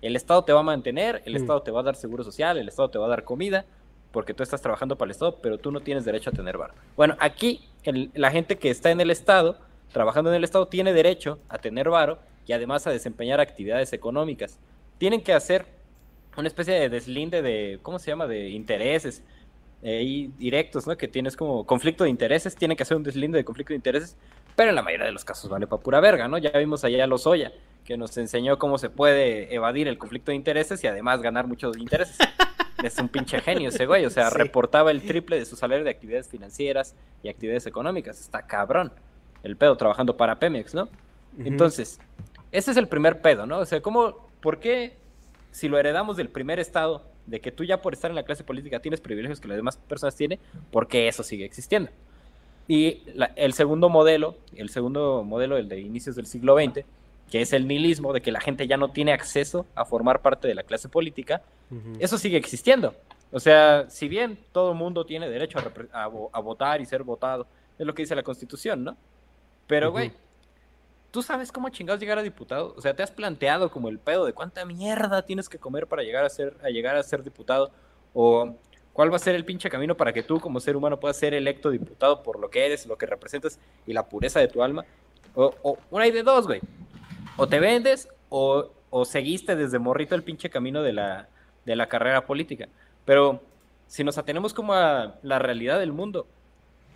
[0.00, 1.36] El Estado te va a mantener, el Mm.
[1.36, 3.66] Estado te va a dar seguro social, el Estado te va a dar comida,
[4.12, 6.72] porque tú estás trabajando para el Estado, pero tú no tienes derecho a tener bar.
[6.96, 9.58] Bueno, aquí el- la gente que está en el Estado,
[9.92, 14.58] trabajando en el Estado, tiene derecho a tener varo y además a desempeñar actividades económicas.
[14.98, 15.66] Tienen que hacer
[16.36, 19.22] una especie de deslinde de, ¿cómo se llama?, de intereses
[19.82, 20.96] eh, directos, ¿no?
[20.96, 24.16] Que tienes como conflicto de intereses, tienen que hacer un deslinde de conflicto de intereses,
[24.54, 26.38] pero en la mayoría de los casos vale para pura verga, ¿no?
[26.38, 27.52] Ya vimos allá a Lozoya,
[27.84, 31.76] que nos enseñó cómo se puede evadir el conflicto de intereses y además ganar muchos
[31.76, 32.16] intereses.
[32.82, 34.38] Es un pinche genio ese güey, o sea, Sí.
[34.38, 38.18] reportaba el triple de su salario de actividades financieras y actividades económicas.
[38.20, 38.92] Está cabrón.
[39.44, 40.88] El pedo trabajando para Pemex, ¿no?
[41.38, 42.00] Entonces,
[42.50, 43.58] ese es el primer pedo, ¿no?
[43.58, 44.96] O sea, ¿cómo, por qué
[45.52, 48.44] si lo heredamos del primer estado, de que tú ya por estar en la clase
[48.44, 50.38] política tienes privilegios que las demás personas tienen,
[50.70, 51.90] por qué eso sigue existiendo?
[52.68, 56.84] Y la- el segundo modelo, el segundo modelo, el de inicios del siglo XX,
[57.30, 60.48] que es el nihilismo, de que la gente ya no tiene acceso a formar parte
[60.48, 61.42] de la clase política,
[61.98, 62.94] eso sigue existiendo.
[63.30, 65.58] O sea, si bien todo el mundo tiene derecho
[65.92, 66.06] a,
[66.40, 67.46] votar y ser votado,
[67.78, 68.96] es lo que dice la Constitución, ¿no?
[69.66, 70.12] Pero, güey,
[71.12, 72.74] ¿tú sabes cómo chingados llegar a diputado?
[72.76, 76.02] O sea, ¿te has planteado como el pedo de cuánta mierda tienes que comer para
[76.02, 77.70] llegar a ser, a llegar a ser diputado?
[78.14, 78.56] ¿O
[78.92, 81.34] cuál va a ser el pinche camino para que tú como ser humano puedas ser
[81.34, 84.84] electo diputado por lo que eres, lo que representas y la pureza de tu alma?
[85.34, 86.60] O, o una hay de dos, güey.
[87.36, 91.28] O te vendes o, o seguiste desde morrito el pinche camino de la,
[91.66, 92.68] de la carrera política.
[93.04, 93.42] Pero
[93.86, 96.26] si nos atenemos como a la realidad del mundo,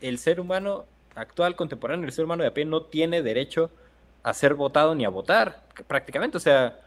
[0.01, 3.86] el ser humano actual, contemporáneo, el ser humano de a pie no tiene derecho a
[4.35, 6.37] ser votado ni a votar, prácticamente.
[6.37, 6.79] O sea,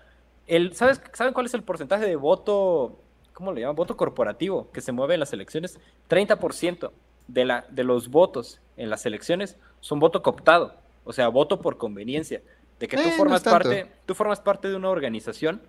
[0.48, 3.00] el, ¿sabes, ¿saben cuál es el porcentaje de voto,
[3.34, 3.76] cómo le llaman?
[3.76, 5.80] Voto corporativo que se mueve en las elecciones.
[6.10, 6.92] 30%
[7.28, 11.78] de, la, de los votos en las elecciones son voto cooptado, o sea, voto por
[11.78, 12.42] conveniencia.
[12.80, 15.62] De que Eh, tú no formas parte, tú formas parte de una organización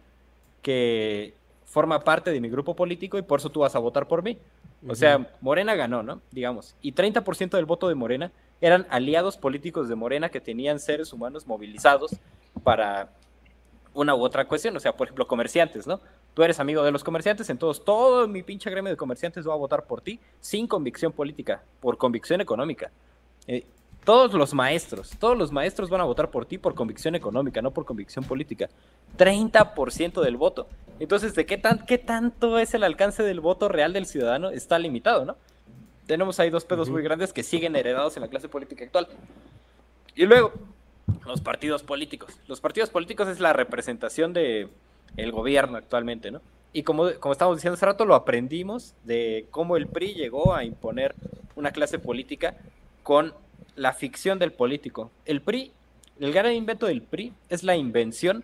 [0.63, 1.35] que
[1.65, 4.39] forma parte de mi grupo político y por eso tú vas a votar por mí.
[4.89, 6.21] O sea, Morena ganó, ¿no?
[6.31, 6.75] Digamos.
[6.81, 11.47] Y 30% del voto de Morena eran aliados políticos de Morena que tenían seres humanos
[11.47, 12.17] movilizados
[12.63, 13.11] para
[13.95, 14.77] una u otra cuestión.
[14.77, 16.01] O sea, por ejemplo, comerciantes, ¿no?
[16.35, 19.57] Tú eres amigo de los comerciantes, entonces todo mi pinche gremio de comerciantes va a
[19.57, 22.91] votar por ti sin convicción política, por convicción económica.
[23.47, 23.67] Eh,
[24.05, 27.73] todos los maestros, todos los maestros van a votar por ti por convicción económica, no
[27.73, 28.69] por convicción política.
[29.19, 30.69] 30% del voto.
[30.99, 34.51] Entonces, ¿de qué, tan, qué tanto es el alcance del voto real del ciudadano?
[34.51, 35.37] Está limitado, ¿no?
[36.11, 39.07] Tenemos ahí dos pedos muy grandes que siguen heredados en la clase política actual.
[40.17, 40.53] Y luego,
[41.25, 42.37] los partidos políticos.
[42.49, 44.67] Los partidos políticos es la representación de
[45.17, 46.41] el gobierno actualmente, ¿no?
[46.73, 50.65] Y como, como estábamos diciendo hace rato, lo aprendimos de cómo el PRI llegó a
[50.65, 51.15] imponer
[51.55, 52.57] una clase política
[53.05, 53.33] con
[53.77, 55.13] la ficción del político.
[55.27, 55.71] El PRI,
[56.19, 58.43] el gran invento del PRI es la invención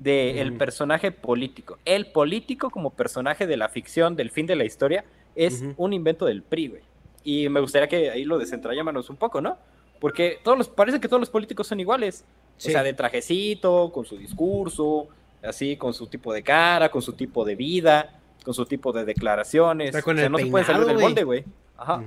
[0.00, 0.58] del Ujú.
[0.58, 1.78] personaje político.
[1.84, 5.04] El político como personaje de la ficción, del fin de la historia,
[5.36, 6.87] es un invento del PRI, güey.
[7.28, 9.58] Y me gustaría que ahí lo desentrañáramos un poco, ¿no?
[10.00, 12.24] Porque todos los, parece que todos los políticos son iguales.
[12.56, 12.70] Sí.
[12.70, 15.08] O sea, de trajecito, con su discurso,
[15.42, 19.04] así, con su tipo de cara, con su tipo de vida, con su tipo de
[19.04, 19.88] declaraciones.
[19.88, 21.44] Está con o sea, el no se pueden salir del molde, güey.
[21.76, 22.02] Ajá.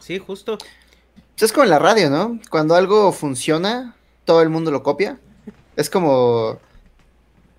[0.00, 0.58] Sí, justo.
[0.58, 2.40] Pues es como en la radio, ¿no?
[2.50, 5.20] Cuando algo funciona, todo el mundo lo copia.
[5.76, 6.58] Es como.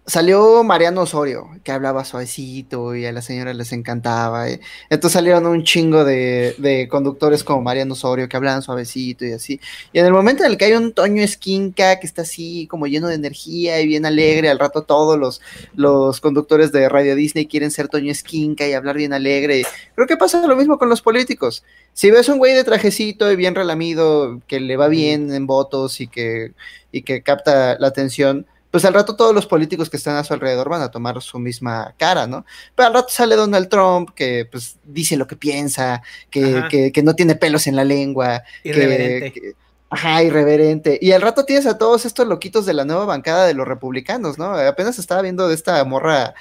[0.06, 4.50] Salió Mariano Osorio, que hablaba suavecito y a las señoras les encantaba.
[4.50, 4.60] ¿eh?
[4.90, 9.62] Entonces salieron un chingo de, de conductores como Mariano Osorio que hablaban suavecito y así.
[9.94, 12.86] Y en el momento en el que hay un Toño Esquinca que está así como
[12.86, 15.40] lleno de energía y bien alegre, al rato todos los,
[15.74, 19.64] los conductores de Radio Disney quieren ser Toño Esquinca y hablar bien alegre.
[19.96, 21.64] Creo que pasa lo mismo con los políticos.
[21.94, 26.02] Si ves un güey de trajecito y bien relamido, que le va bien en votos
[26.02, 26.52] y que,
[26.92, 30.34] y que capta la atención, pues al rato todos los políticos que están a su
[30.34, 32.44] alrededor van a tomar su misma cara, ¿no?
[32.76, 36.02] Pero al rato sale Donald Trump, que pues dice lo que piensa,
[36.32, 39.32] que, que, que no tiene pelos en la lengua, que- Irreverente.
[39.32, 39.54] que-
[39.92, 40.98] Ajá, irreverente.
[41.00, 44.40] Y al rato tienes a todos estos loquitos de la nueva bancada de los republicanos,
[44.40, 44.56] ¿no?
[44.56, 46.34] Apenas estaba viendo de esta morra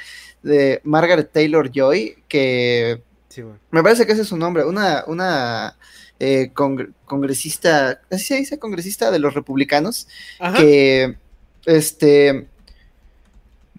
[0.42, 3.42] de Margaret Taylor Joy, que Sí.
[3.70, 4.64] Me parece que ese es su nombre.
[4.64, 5.76] Una, una
[6.18, 8.58] eh, congre- congresista, ¿así se dice?
[8.58, 10.06] Congresista de los republicanos.
[10.38, 10.56] Ajá.
[10.58, 11.16] que
[11.66, 12.48] este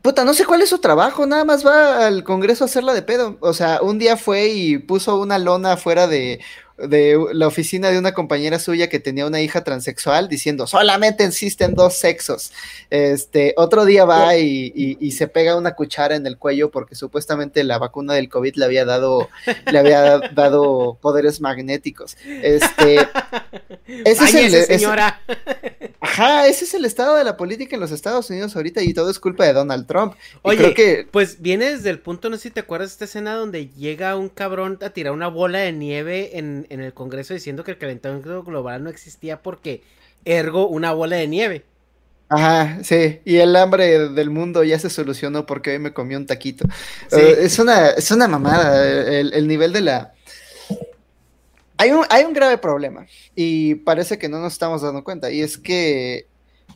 [0.03, 3.01] puta, no sé cuál es su trabajo, nada más va al Congreso a hacerla de
[3.03, 3.37] pedo.
[3.39, 6.41] O sea, un día fue y puso una lona afuera de,
[6.77, 11.75] de la oficina de una compañera suya que tenía una hija transexual diciendo solamente existen
[11.75, 12.51] dos sexos.
[12.89, 16.95] Este, otro día va y, y- y se pega una cuchara en el cuello porque
[16.95, 19.29] supuestamente la vacuna del COVID le había dado,
[19.71, 22.17] le había dado poderes magnéticos.
[22.25, 22.95] Este,
[23.87, 25.21] ese es el- ese- señora.
[25.99, 29.09] Ajá, ese es el estado de la política en los Estados Unidos ahorita y todo
[29.09, 30.15] es culpa de Donald Trump.
[30.35, 32.93] Y Oye, creo que pues viene desde el punto, no sé si te acuerdas de
[32.93, 36.93] esta escena donde llega un cabrón a tirar una bola de nieve en, en el
[36.93, 39.83] Congreso diciendo que el calentamiento global no existía porque
[40.25, 41.65] ergo una bola de nieve.
[42.29, 46.25] Ajá, sí, y el hambre del mundo ya se solucionó porque hoy me comí un
[46.25, 46.65] taquito.
[47.07, 47.19] Sí.
[47.19, 50.13] Eh, es una, es una mamada el, el nivel de la...
[51.77, 55.41] Hay un, hay un grave problema y parece que no nos estamos dando cuenta y
[55.41, 56.27] es que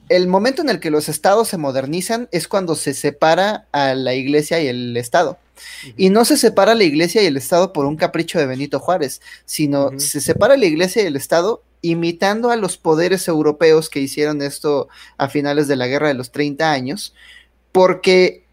[0.09, 4.13] el momento en el que los estados se modernizan es cuando se separa a la
[4.13, 5.37] iglesia y el estado.
[5.95, 9.21] Y no se separa la iglesia y el Estado por un capricho de Benito Juárez,
[9.45, 14.41] sino se separa la iglesia y el Estado imitando a los poderes europeos que hicieron
[14.41, 14.87] esto
[15.17, 17.13] a finales de la guerra de los 30 años,
[17.71, 18.43] porque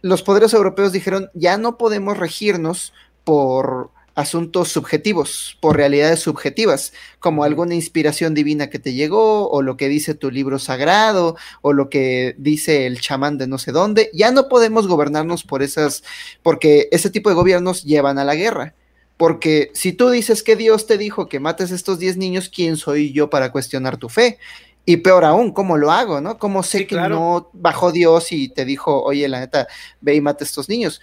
[0.00, 2.92] los poderes europeos dijeron, ya no podemos regirnos
[3.24, 9.76] por asuntos subjetivos, por realidades subjetivas, como alguna inspiración divina que te llegó, o lo
[9.76, 14.10] que dice tu libro sagrado, o lo que dice el chamán de no sé dónde,
[14.12, 16.02] ya no podemos gobernarnos por esas,
[16.42, 18.74] porque ese tipo de gobiernos llevan a la guerra.
[19.16, 23.12] Porque si tú dices que Dios te dijo que mates estos 10 niños, ¿quién soy
[23.12, 24.38] yo para cuestionar tu fe?
[24.84, 26.20] Y peor aún, ¿cómo lo hago?
[26.20, 26.38] ¿No?
[26.38, 29.68] ¿Cómo sé Sí, que no bajó Dios y te dijo, oye, la neta,
[30.00, 31.00] ve y mate a estos niños?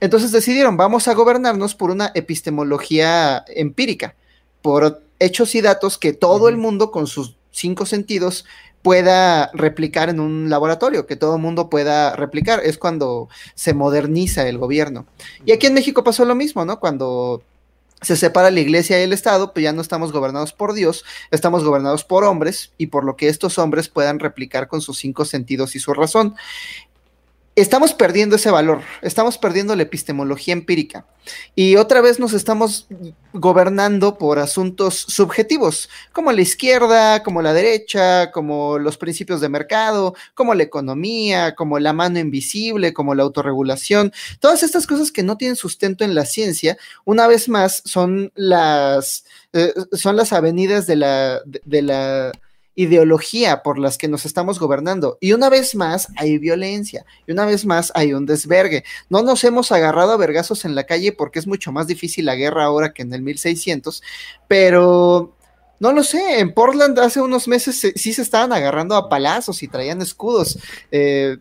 [0.00, 4.14] Entonces decidieron, vamos a gobernarnos por una epistemología empírica,
[4.62, 8.44] por hechos y datos que todo el mundo con sus cinco sentidos
[8.82, 12.60] pueda replicar en un laboratorio, que todo el mundo pueda replicar.
[12.62, 15.06] Es cuando se moderniza el gobierno.
[15.44, 16.78] Y aquí en México pasó lo mismo, ¿no?
[16.78, 17.42] Cuando
[18.02, 21.64] se separa la iglesia y el Estado, pues ya no estamos gobernados por Dios, estamos
[21.64, 25.74] gobernados por hombres y por lo que estos hombres puedan replicar con sus cinco sentidos
[25.74, 26.36] y su razón.
[27.56, 31.06] Estamos perdiendo ese valor, estamos perdiendo la epistemología empírica.
[31.54, 32.86] Y otra vez nos estamos
[33.32, 40.14] gobernando por asuntos subjetivos, como la izquierda, como la derecha, como los principios de mercado,
[40.34, 45.38] como la economía, como la mano invisible, como la autorregulación, todas estas cosas que no
[45.38, 46.76] tienen sustento en la ciencia,
[47.06, 49.24] una vez más son las,
[49.54, 52.32] eh, son las avenidas de la, de, de la
[52.76, 55.18] ideología por las que nos estamos gobernando.
[55.20, 58.84] Y una vez más hay violencia, y una vez más hay un desvergue.
[59.08, 62.36] No nos hemos agarrado a vergazos en la calle porque es mucho más difícil la
[62.36, 64.02] guerra ahora que en el 1600,
[64.46, 65.34] pero
[65.80, 69.62] no lo sé, en Portland hace unos meses se- sí se estaban agarrando a palazos
[69.62, 70.58] y traían escudos.
[70.90, 71.36] Eh,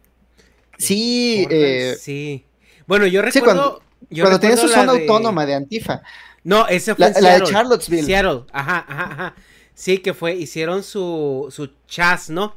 [0.78, 2.46] sí, Portland, eh, sí.
[2.88, 3.46] Bueno, yo sí, recuerdo.
[3.46, 6.02] cuando- yo cuando tenían su zona de- autónoma de Antifa.
[6.44, 7.46] No, ese fue La- en la de.
[7.46, 8.06] Charlottesville.
[8.06, 9.36] Seattle, ajá, ajá, ajá.
[9.76, 12.56] Sí, que fue, hicieron su, su chas, ¿no?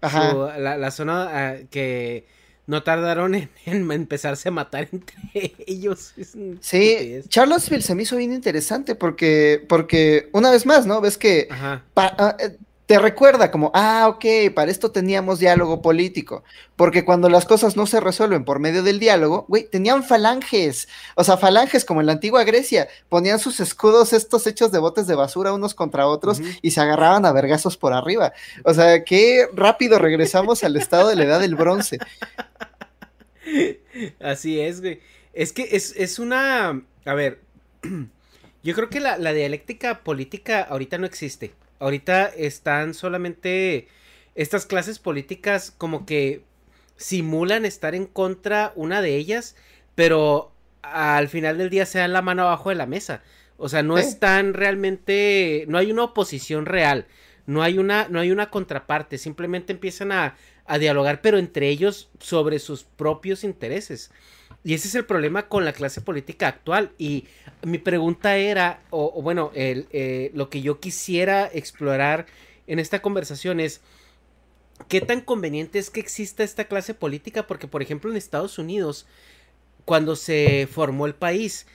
[0.00, 0.30] Ajá.
[0.32, 2.26] Su- la, la zona ah, que
[2.66, 6.14] no tardaron en, en empezarse a matar entre ellos.
[6.60, 7.20] Sí.
[7.28, 11.00] Charlottesville se me hizo bien interesante porque, porque una vez más, ¿no?
[11.00, 11.84] Ves que Ajá.
[11.94, 16.44] pa- ah, eh, te recuerda como, ah, ok, para esto teníamos diálogo político,
[16.76, 21.24] porque cuando las cosas no se resuelven por medio del diálogo, güey, tenían falanges, o
[21.24, 25.14] sea, falanges como en la antigua Grecia, ponían sus escudos estos hechos de botes de
[25.14, 28.34] basura unos contra otros y se agarraban a vergazos por arriba.
[28.64, 31.98] O sea, qué rápido regresamos al estado de la edad del bronce.
[34.20, 35.00] Así es, güey.
[35.32, 36.82] Es que es, es una.
[37.04, 37.40] A ver.
[38.62, 41.52] Yo creo que la, la dialéctica política ahorita no existe.
[41.78, 43.88] Ahorita están solamente.
[44.34, 46.42] Estas clases políticas como que
[46.96, 49.54] simulan estar en contra una de ellas,
[49.94, 50.52] pero
[50.82, 53.22] al final del día se dan la mano abajo de la mesa.
[53.56, 55.64] O sea, no están realmente.
[55.68, 57.06] No hay una oposición real.
[57.46, 59.18] No hay una, no hay una contraparte.
[59.18, 60.36] Simplemente empiezan a,
[60.66, 64.10] a dialogar, pero entre ellos sobre sus propios intereses.
[64.64, 66.92] Y ese es el problema con la clase política actual.
[66.96, 67.26] Y
[67.62, 72.26] mi pregunta era, o, bueno, eh, lo que yo quisiera explorar
[72.66, 73.82] en esta conversación es,
[74.88, 77.46] ¿qué tan conveniente es que exista esta clase política?
[77.46, 79.06] Porque, por ejemplo, en Estados Unidos,
[79.84, 81.66] cuando se formó el país,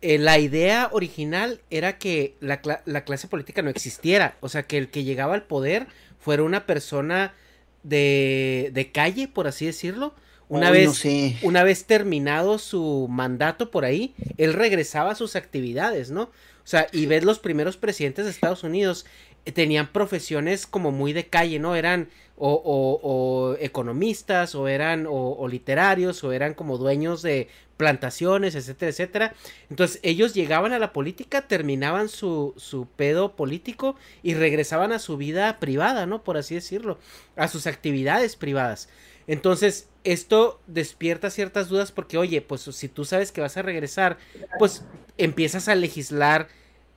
[0.00, 4.36] eh, la idea original era que la, la clase política no existiera.
[4.40, 5.88] O sea, que el que llegaba al poder
[6.20, 7.34] fuera una persona
[7.82, 10.14] de, de calle, por así decirlo.
[10.48, 11.36] Una vez, no sé.
[11.42, 16.22] una vez terminado su mandato por ahí, él regresaba a sus actividades, ¿no?
[16.22, 19.06] O sea, y ves los primeros presidentes de Estados Unidos
[19.44, 21.74] eh, tenían profesiones como muy de calle, ¿no?
[21.76, 27.48] Eran o, o- o economistas, o eran o, o literarios, o eran como dueños de
[27.76, 29.34] plantaciones, etcétera, etcétera.
[29.70, 35.16] Entonces ellos llegaban a la política, terminaban su, su pedo político y regresaban a su
[35.16, 36.22] vida privada, ¿no?
[36.24, 36.98] Por así decirlo,
[37.36, 38.88] a sus actividades privadas.
[39.26, 44.18] Entonces, esto despierta ciertas dudas porque, oye, pues si tú sabes que vas a regresar,
[44.58, 44.84] pues
[45.18, 46.48] empiezas a legislar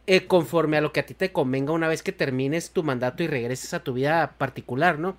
[0.06, 3.23] eh, conforme a lo que a ti te convenga una vez que termines tu mandato
[3.23, 5.18] y regreses a tu vida particular, ¿no?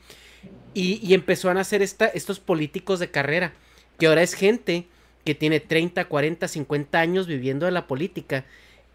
[0.72, 3.52] Y, empezó a nacer esta, estos políticos de carrera,
[3.98, 4.86] que ahora es gente
[5.24, 8.44] que tiene 30, 40, 50 años viviendo de la política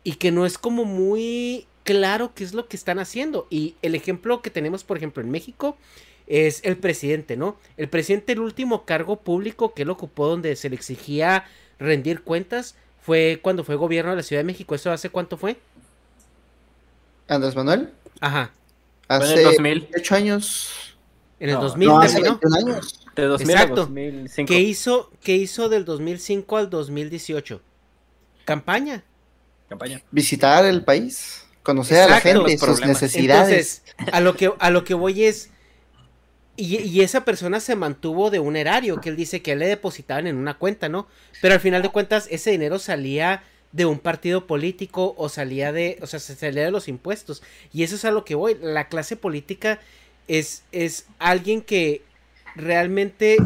[0.03, 3.47] y que no es como muy claro qué es lo que están haciendo.
[3.49, 5.77] Y el ejemplo que tenemos, por ejemplo, en México
[6.27, 7.57] es el presidente, ¿no?
[7.77, 11.45] El presidente, el último cargo público que él ocupó donde se le exigía
[11.79, 14.73] rendir cuentas fue cuando fue gobierno de la Ciudad de México.
[14.75, 15.57] ¿Eso hace cuánto fue?
[17.27, 18.51] Andrés Manuel, Ajá.
[19.07, 19.89] Hace el 2000.
[19.97, 20.97] 8 años.
[21.39, 22.21] En el No, 2000 No, hace.
[22.21, 22.99] 21 años.
[23.15, 23.73] De 2000 Exacto.
[23.73, 24.47] a 2005.
[24.47, 27.61] ¿Qué hizo, ¿Qué hizo del 2005 al 2018?
[28.45, 29.03] Campaña.
[29.69, 30.01] Campaña.
[30.11, 33.83] Visitar el país, conocer a la gente, sus necesidades.
[33.89, 35.49] Entonces, a lo que, a lo que voy es.
[36.57, 40.37] Y, esa persona se mantuvo de un erario que él dice que le depositaban en
[40.37, 41.07] una cuenta, ¿no?
[41.41, 45.97] Pero al final de cuentas, ese dinero salía de un partido político o salía de.
[46.01, 47.43] O sea, se salía de los impuestos.
[47.73, 48.57] Y eso es a lo que voy.
[48.61, 49.81] La clase política
[50.29, 52.03] es, es alguien que
[52.55, 53.37] realmente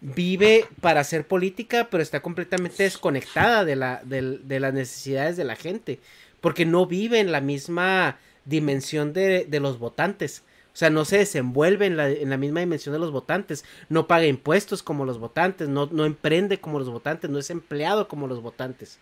[0.00, 5.44] vive para hacer política, pero está completamente desconectada de, la, del- de las necesidades de
[5.44, 5.98] la gente,
[6.40, 10.44] porque no vive en la misma dimensión de, de los votantes.
[10.78, 14.06] O sea, no se desenvuelve en la, en la misma dimensión de los votantes, no
[14.06, 18.28] paga impuestos como los votantes, no, no emprende como los votantes, no es empleado como
[18.28, 19.00] los votantes.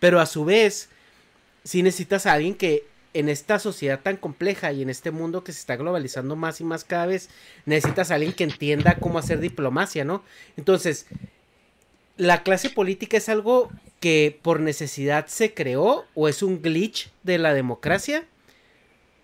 [0.00, 0.88] Pero a su vez,
[1.64, 5.52] sí necesitas a alguien que en esta sociedad tan compleja y en este mundo que
[5.52, 7.28] se está globalizando más y más cada vez,
[7.66, 10.22] necesitas a alguien que entienda cómo hacer diplomacia, ¿no?
[10.56, 11.04] Entonces,
[12.16, 17.36] ¿la clase política es algo que por necesidad se creó o es un glitch de
[17.36, 18.24] la democracia?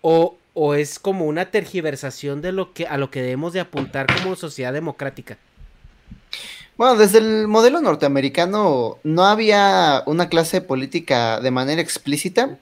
[0.01, 4.07] ¿O, o es como una tergiversación de lo que a lo que debemos de apuntar
[4.07, 5.37] como sociedad democrática?
[6.77, 12.57] Bueno, desde el modelo norteamericano no había una clase política de manera explícita,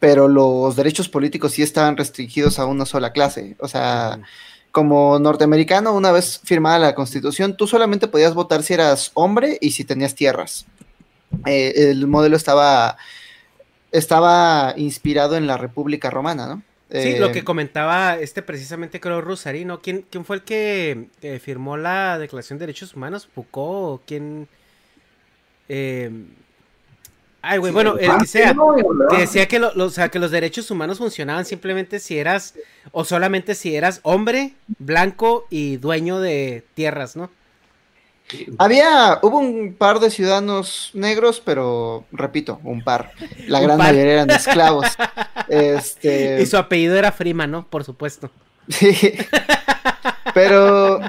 [0.00, 3.56] pero los derechos políticos sí estaban restringidos a una sola clase.
[3.58, 4.20] O sea,
[4.70, 9.72] como norteamericano, una vez firmada la constitución, tú solamente podías votar si eras hombre y
[9.72, 10.66] si tenías tierras.
[11.46, 12.96] Eh, el modelo estaba,
[13.92, 16.62] estaba inspirado en la República Romana, ¿no?
[17.02, 19.80] Sí, lo Eh, que comentaba este precisamente creo Rosarino.
[19.80, 23.28] ¿Quién, quién fue el que, que firmó la Declaración de Derechos Humanos?
[23.34, 24.02] ¿Foucault?
[24.06, 24.48] ¿Quién?
[25.68, 26.10] Eh,
[27.46, 28.54] Ay, güey, bueno, el que sea.
[29.10, 32.54] Que decía que, lo- lo- o sea, que los derechos humanos funcionaban simplemente si eras,
[32.90, 37.30] o solamente si eras hombre, blanco y dueño de tierras, ¿no?
[38.58, 43.12] Había, hubo un par de ciudadanos negros, pero repito, un par.
[43.46, 43.92] La gran par.
[43.92, 44.86] mayoría eran esclavos.
[45.48, 47.66] Este, Y su apellido era Freeman, ¿no?
[47.66, 48.30] Por supuesto.
[48.68, 48.96] sí.
[50.32, 51.00] Pero,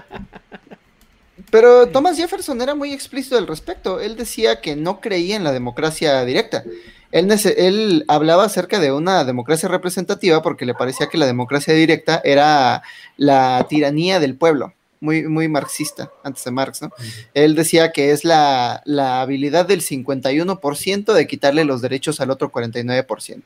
[1.50, 4.00] pero Thomas Jefferson era muy explícito al respecto.
[4.00, 6.64] Él decía que no creía en la democracia directa.
[7.12, 12.22] Él, él hablaba acerca de una democracia representativa porque le parecía que la democracia directa
[12.24, 12.84] era
[13.16, 14.74] la tiranía del pueblo.
[15.02, 16.90] Muy, muy marxista, antes de Marx, ¿no?
[17.34, 22.52] Él decía que es la, la habilidad del 51% de quitarle los derechos al otro
[22.52, 23.44] 49%.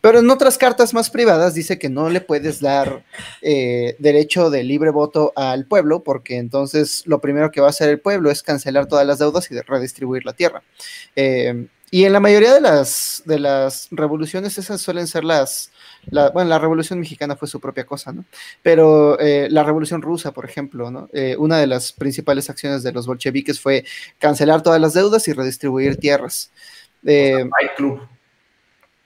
[0.00, 3.04] Pero en otras cartas más privadas dice que no le puedes dar
[3.42, 7.88] eh, derecho de libre voto al pueblo, porque entonces lo primero que va a hacer
[7.88, 10.62] el pueblo es cancelar todas las deudas y redistribuir la tierra.
[11.16, 15.70] Eh, y en la mayoría de las, de las revoluciones, esas suelen ser las,
[16.10, 18.24] la- bueno, la revolución mexicana fue su propia cosa, ¿no?
[18.62, 21.08] Pero eh, la revolución rusa, por ejemplo, ¿no?
[21.12, 23.84] Eh, una de las principales acciones de los bolcheviques fue
[24.18, 26.50] cancelar todas las deudas y redistribuir tierras.
[27.04, 28.00] Eh, Club.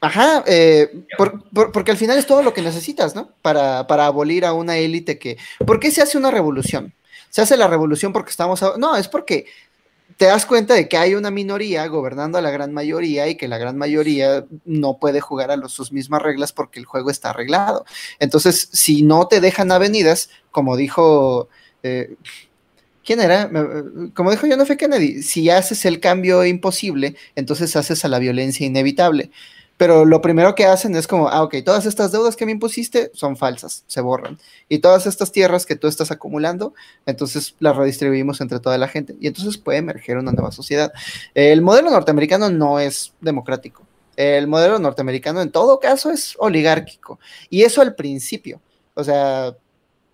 [0.01, 3.31] Ajá, eh, por- por- porque al final es todo lo que necesitas, ¿no?
[3.41, 5.37] Para, para abolir a una élite que...
[5.65, 6.93] ¿Por qué se hace una revolución?
[7.29, 8.63] Se hace la revolución porque estamos...
[8.63, 9.45] a- No, es porque
[10.17, 13.47] te das cuenta de que hay una minoría gobernando a la gran mayoría y que
[13.47, 17.29] la gran mayoría no puede jugar a los- sus mismas reglas porque el juego está
[17.29, 17.85] arreglado.
[18.19, 21.49] Entonces, si no te dejan avenidas, como dijo...
[21.83, 22.15] eh,
[23.05, 23.49] ¿Quién era?
[24.13, 24.77] Como dijo John F.
[24.77, 29.31] Kennedy, si haces el cambio imposible, entonces haces a la violencia inevitable.
[29.79, 33.11] Pero lo primero que hacen es como, ah, ok, todas estas deudas que me impusiste
[33.13, 34.37] son falsas, se borran.
[34.67, 36.73] Y todas estas tierras que tú estás acumulando,
[37.05, 39.15] entonces las redistribuimos entre toda la gente.
[39.21, 40.91] Y entonces puede emerger una nueva sociedad.
[41.33, 43.83] El modelo norteamericano no es democrático.
[44.17, 47.17] El modelo norteamericano en todo caso es oligárquico.
[47.49, 48.59] Y eso al principio.
[48.95, 49.55] O sea,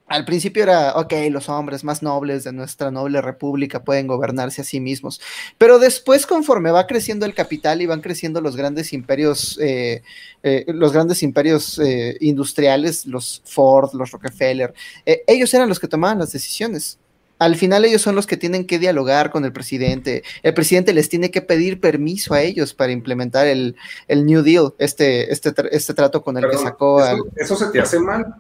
[0.07, 4.63] al principio era, ok, los hombres más nobles de nuestra noble república pueden gobernarse a
[4.63, 5.19] sí mismos,
[5.57, 10.03] pero después conforme va creciendo el capital y van creciendo los grandes imperios, eh,
[10.43, 14.73] eh, los grandes imperios eh, industriales, los Ford, los Rockefeller,
[15.05, 16.99] ellos eran los que tomaban las decisiones.
[17.37, 20.23] Al final ellos son los que tienen que dialogar con el presidente.
[20.41, 23.75] El presidente les tiene que pedir permiso a ellos para implementar el,
[24.07, 27.03] New Deal, este, este, este trato con el que sacó.
[27.03, 28.35] Eso, ¿Eso se te hace mal?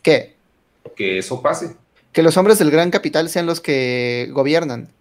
[0.00, 0.35] ¿Qué?
[0.94, 1.76] Que eso pase.
[2.12, 4.92] Que los hombres del gran capital sean los que gobiernan.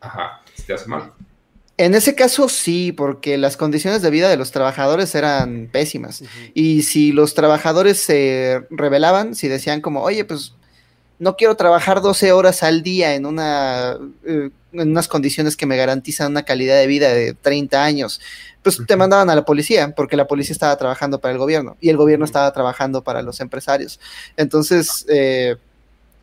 [0.00, 1.12] Ajá, se te hace mal.
[1.76, 6.22] En ese caso sí, porque las condiciones de vida de los trabajadores eran pésimas.
[6.54, 10.54] Y si los trabajadores se rebelaban, si decían como, oye, pues
[11.18, 15.76] no quiero trabajar 12 horas al día en, una, eh, en unas condiciones que me
[15.76, 18.20] garantizan una calidad de vida de 30 años,
[18.62, 21.90] pues te mandaban a la policía, porque la policía estaba trabajando para el gobierno y
[21.90, 24.00] el gobierno estaba trabajando para los empresarios.
[24.36, 25.56] Entonces, eh,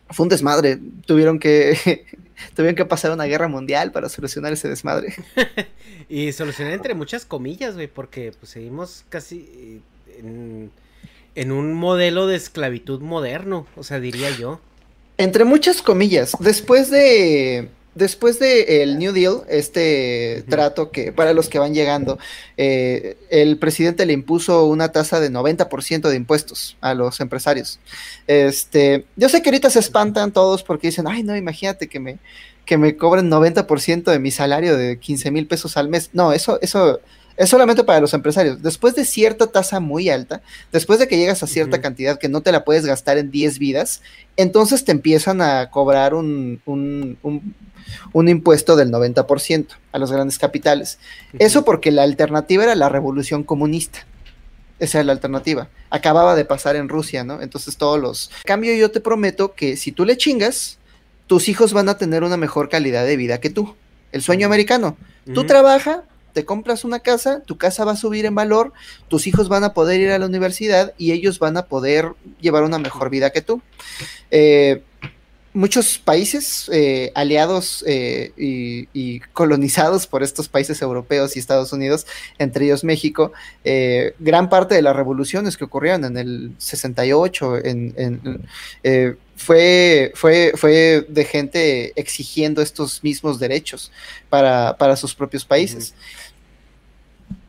[0.10, 0.80] fue un desmadre.
[1.06, 2.06] Tuvieron que,
[2.56, 5.14] tuvieron que pasar una guerra mundial para solucionar ese desmadre.
[6.10, 9.82] y solucionar entre muchas comillas, güey, porque pues seguimos casi
[10.18, 10.72] en,
[11.36, 14.60] en un modelo de esclavitud moderno, o sea, diría yo.
[15.18, 21.60] Entre muchas comillas, después de después del New Deal, este trato que para los que
[21.60, 22.18] van llegando,
[22.58, 27.80] eh, el presidente le impuso una tasa de 90% de impuestos a los empresarios.
[28.28, 32.20] Este, yo sé que ahorita se espantan todos porque dicen, ay, no, imagínate que me,
[32.66, 36.10] que me cobren 90% de mi salario de 15 mil pesos al mes.
[36.14, 37.02] No, eso, eso
[37.42, 38.62] es solamente para los empresarios.
[38.62, 42.42] Después de cierta tasa muy alta, después de que llegas a cierta cantidad que no
[42.42, 44.04] te la puedes gastar en 10 vidas,
[44.38, 47.18] entonces te empiezan a cobrar un, un,
[48.14, 51.00] un, impuesto del 90% a los grandes capitales.
[51.40, 54.06] Eso porque la alternativa era la revolución comunista.
[54.78, 55.68] Esa era la alternativa.
[55.90, 57.42] Acababa de pasar en Rusia, ¿no?
[57.42, 58.30] Entonces todos los...
[58.46, 60.78] cambio, yo te prometo que si tú le chingas,
[61.26, 63.76] tus hijos van a tener una mejor calidad de vida que tú.
[64.12, 64.96] El sueño americano.
[65.34, 68.74] Tú trabaja, te compras una casa, tu casa va a subir en valor,
[69.08, 72.64] tus hijos van a poder ir a la universidad y ellos van a poder llevar
[72.64, 73.62] una mejor vida que tú.
[74.32, 74.84] Eh,
[75.54, 82.08] muchos países eh, aliados eh, y, colonizados por estos países europeos y Estados Unidos,
[82.38, 83.32] entre ellos México,
[84.20, 87.62] gran parte de las revoluciones que ocurrieron en el 68
[89.42, 93.92] fue, fue, fue de gente exigiendo estos mismos derechos
[94.30, 95.96] para, sus propios países.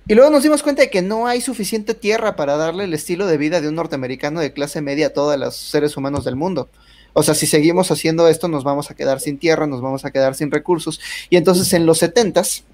[0.09, 3.27] Y luego nos dimos cuenta de que no hay suficiente tierra para darle el estilo
[3.27, 6.69] de vida de un norteamericano de clase media a todos los seres humanos del mundo.
[7.13, 10.11] O sea, si seguimos haciendo esto, nos vamos a quedar sin tierra, nos vamos a
[10.11, 11.01] quedar sin recursos.
[11.31, 12.65] Y entonces en los setentas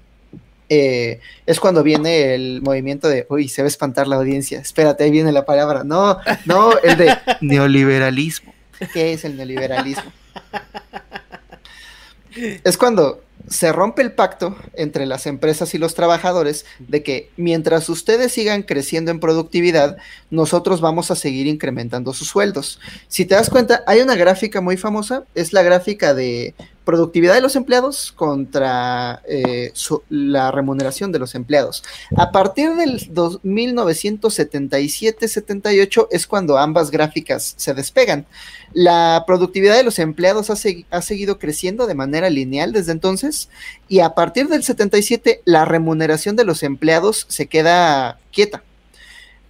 [0.69, 4.59] eh, es cuando viene el movimiento de, uy, se va a espantar la audiencia.
[4.59, 5.83] Espérate, ahí viene la palabra.
[5.83, 8.53] No, no, el de neoliberalismo.
[8.93, 10.11] ¿Qué es el neoliberalismo?
[12.63, 17.89] Es cuando se rompe el pacto entre las empresas y los trabajadores de que mientras
[17.89, 19.97] ustedes sigan creciendo en productividad,
[20.29, 22.79] nosotros vamos a seguir incrementando sus sueldos.
[23.07, 26.53] Si te das cuenta, hay una gráfica muy famosa, es la gráfica de
[26.89, 29.71] productividad de los empleados contra eh,
[30.09, 31.83] la remuneración de los empleados.
[32.17, 38.25] A partir del 1977-78 es cuando ambas gráficas se despegan.
[38.73, 40.55] La productividad de los empleados ha,
[40.89, 43.49] ha, seguido creciendo de manera lineal desde entonces
[43.87, 48.63] y a partir del 77 la remuneración de los empleados se queda quieta.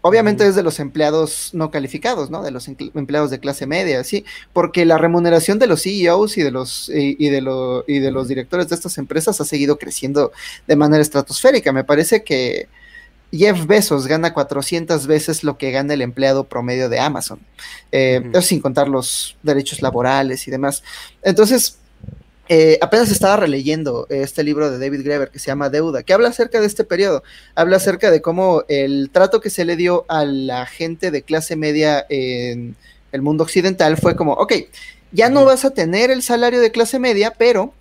[0.01, 2.41] Obviamente es de los empleados no calificados, ¿no?
[2.41, 4.23] De los empleados de clase media, sí,
[4.53, 8.69] porque la remuneración de los CEOs y de los y, de y de los directores
[8.69, 10.31] de estas empresas ha seguido creciendo
[10.67, 11.73] de manera estratosférica.
[11.73, 12.69] Me parece que
[13.31, 17.39] Jeff Bezos gana 400 veces lo que gana el empleado promedio de Amazon.
[17.91, 20.83] Eh, sin contar los derechos laborales y demás.
[21.23, 21.78] Entonces,
[22.49, 26.29] eh, apenas estaba releyendo este libro de David Graeber que se llama Deuda, que habla
[26.29, 27.23] acerca de este periodo,
[27.55, 31.55] habla acerca de cómo el trato que se le dio a la gente de clase
[31.55, 32.75] media en
[33.11, 34.53] el mundo occidental fue como, ok,
[35.11, 37.73] ya no vas a tener el salario de clase media, pero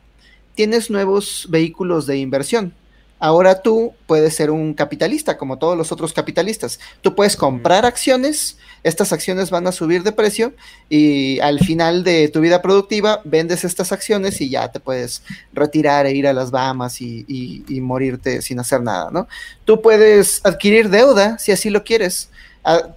[0.54, 2.72] tienes nuevos vehículos de inversión.
[3.18, 6.78] Ahora tú puedes ser un capitalista, como todos los otros capitalistas.
[7.02, 10.52] Tú puedes comprar acciones, estas acciones van a subir de precio
[10.88, 15.22] y al final de tu vida productiva vendes estas acciones y ya te puedes
[15.52, 19.26] retirar e ir a las Bahamas y, y- y morirte sin hacer nada, ¿no?
[19.64, 22.30] Tú puedes adquirir deuda si así lo quieres.
[22.64, 22.90] Ah,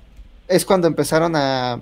[0.48, 1.82] es cuando empezaron a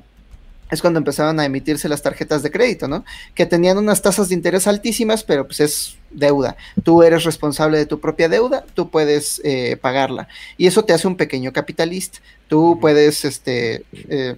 [0.71, 3.03] es cuando empezaron a emitirse las tarjetas de crédito, ¿no?
[3.33, 6.57] Que tenían unas tasas de interés altísimas, pero pues es deuda.
[6.83, 10.27] Tú eres responsable de tu propia deuda, tú puedes eh, pagarla.
[10.57, 12.19] Y eso te hace un pequeño capitalista.
[12.47, 13.83] Tú puedes, este...
[13.93, 14.35] eh,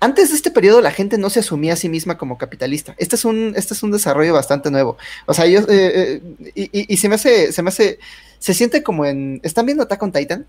[0.00, 2.94] antes de este periodo la gente no se asumía a sí misma como capitalista.
[2.98, 4.96] Este es un, este es un desarrollo bastante nuevo.
[5.26, 5.60] O sea, yo...
[5.68, 6.20] eh,
[6.54, 7.52] y, y- y se me hace...
[7.52, 7.98] Se me hace...
[8.38, 9.40] Se siente como en...
[9.42, 10.46] ¿Están viendo Attack on Titan?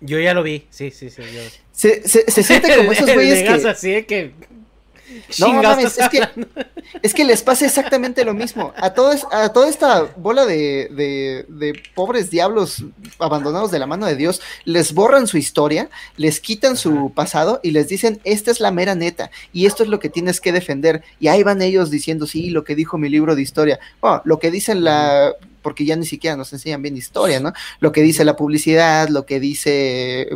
[0.00, 1.22] Yo ya lo vi, sí, sí, sí.
[1.22, 1.40] Yo...
[1.72, 3.68] Se, se- se siente como esos güeyes que...
[3.68, 4.32] así que...
[5.38, 6.28] No mames, es que,
[7.02, 8.72] es que les pasa exactamente lo mismo.
[8.76, 12.84] A, todo es- a toda esta bola de, de- de pobres diablos
[13.18, 17.70] abandonados de la mano de Dios, les borran su historia, les quitan su pasado y
[17.70, 21.02] les dicen, esta es la mera neta y esto es lo que tienes que defender.
[21.20, 23.78] Y ahí van ellos diciendo, sí, lo que dijo mi libro de historia.
[24.00, 25.32] Bueno, lo que dicen la...
[25.64, 27.52] porque ya ni siquiera nos enseñan bien historia, ¿no?
[27.80, 30.28] Lo que dice la publicidad, lo que dice...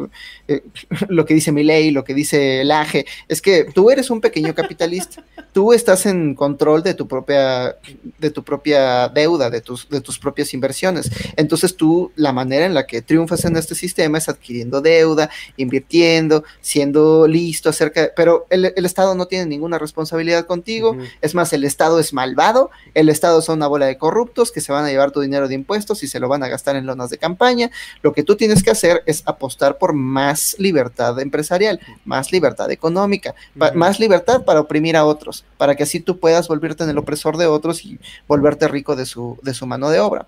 [0.48, 0.62] eh,
[1.09, 4.20] lo que dice mi ley, lo que dice el AGE, es que tú eres un
[4.20, 5.22] pequeño capitalista,
[5.52, 7.76] tú estás en control de tu propia,
[8.18, 11.10] de tu propia deuda, de tus, de tus propias inversiones.
[11.36, 16.44] Entonces tú, la manera en la que triunfas en este sistema es adquiriendo deuda, invirtiendo,
[16.62, 21.52] siendo listo acerca, de- pero el, el Estado no tiene ninguna responsabilidad contigo, es más,
[21.52, 24.88] el Estado es malvado, el Estado son una bola de corruptos que se van a
[24.88, 27.70] llevar tu dinero de impuestos y se lo van a gastar en lonas de campaña.
[28.02, 33.34] Lo que tú tienes que hacer es apostar por más libertad empresarial, más libertad económica,
[33.74, 37.36] más libertad para oprimir a otros, para que así tú puedas volverte en el opresor
[37.36, 40.26] de otros y volverte rico de su, de su mano de obra.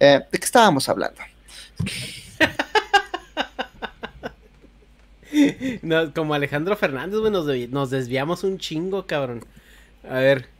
[0.00, 1.20] Eh, ¿De qué estábamos hablando?
[5.80, 9.42] No, como Alejandro Fernández, güey, nos, nos desviamos un chingo, cabrón.
[10.08, 10.51] A ver.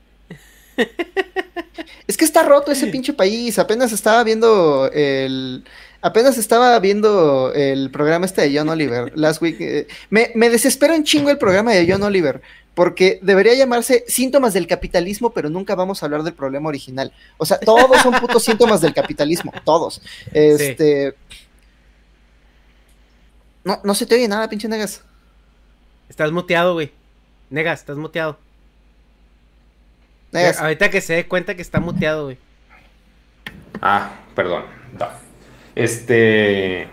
[2.06, 3.58] Es que está roto ese pinche país.
[3.58, 5.64] Apenas estaba viendo el.
[6.00, 9.56] Apenas estaba viendo el programa este de John Oliver last week.
[9.60, 12.42] eh, me, me desespera un chingo el programa de John Oliver.
[12.74, 17.12] Porque debería llamarse síntomas del capitalismo, pero nunca vamos a hablar del problema original.
[17.36, 19.52] O sea, todos son putos síntomas del capitalismo.
[19.64, 20.00] Todos.
[20.32, 21.14] Este.
[23.62, 25.02] No, no se te oye nada, pinche negas.
[26.08, 26.92] Estás muteado, güey.
[27.50, 28.38] Negas, estás muteado.
[30.32, 30.60] Negas.
[30.60, 32.38] Ahorita que se dé cuenta que está muteado, güey.
[33.80, 34.64] Ah, perdón.
[34.98, 35.06] No.
[35.74, 36.88] Este.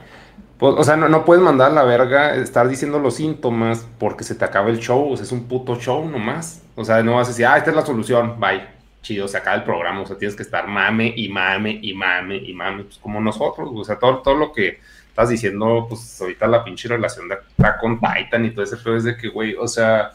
[0.58, 4.24] pues, o sea, no, no puedes mandar a la verga estar diciendo los síntomas porque
[4.24, 5.12] se te acaba el show.
[5.12, 6.64] O sea, es un puto show nomás.
[6.76, 8.40] O sea, no vas a decir, ah, esta es la solución.
[8.40, 8.80] Bye.
[9.02, 10.02] Chido, se acaba el programa.
[10.02, 12.84] O sea, tienes que estar mame y mame y mame y mame.
[12.84, 13.70] Pues como nosotros.
[13.74, 17.78] O sea, todo, todo lo que estás diciendo, pues ahorita la pinche relación de acá
[17.80, 20.12] con Titan y todo ese pedo es de que, güey, o sea.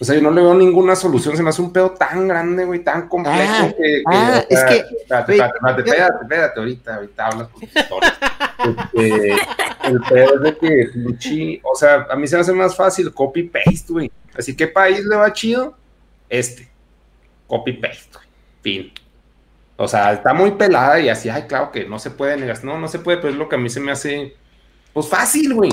[0.00, 1.36] O sea, yo no le veo ninguna solución.
[1.36, 4.52] Se me hace un pedo tan grande, güey, tan complejo Ah, que, que, ah, o
[4.52, 7.62] es sea, que, Espérate, espérate, espérate, espérate, ahorita, ahorita hablas con.
[8.92, 9.32] Este,
[9.84, 13.12] el pedo es de que, pinche, o sea, a mí se me hace más fácil
[13.12, 14.10] copy-paste, güey.
[14.36, 15.76] Así que país le va chido,
[16.28, 16.68] este.
[17.46, 18.28] Copy-paste, güey.
[18.62, 18.92] Fin.
[19.76, 22.62] O sea, está muy pelada y así, ay, claro que no se puede negar.
[22.64, 24.36] No, no se puede, pero es lo que a mí se me hace,
[24.98, 25.70] pues fácil, güey.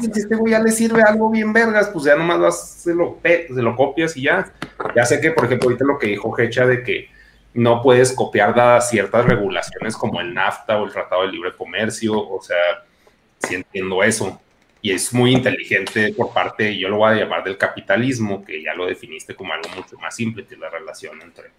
[0.00, 3.18] Si este güey ya le sirve algo bien vergas, pues ya nomás vas, se lo,
[3.24, 4.52] se lo copias y ya.
[4.94, 7.08] Ya sé que, por ejemplo, ahorita lo que dijo Hecha de que
[7.52, 12.16] no puedes copiar dadas ciertas regulaciones como el NAFTA o el Tratado de Libre Comercio,
[12.16, 12.56] o sea,
[13.40, 14.40] sí entiendo eso.
[14.82, 18.74] Y es muy inteligente por parte, yo lo voy a llamar del capitalismo, que ya
[18.74, 21.50] lo definiste como algo mucho más simple, que es la relación entre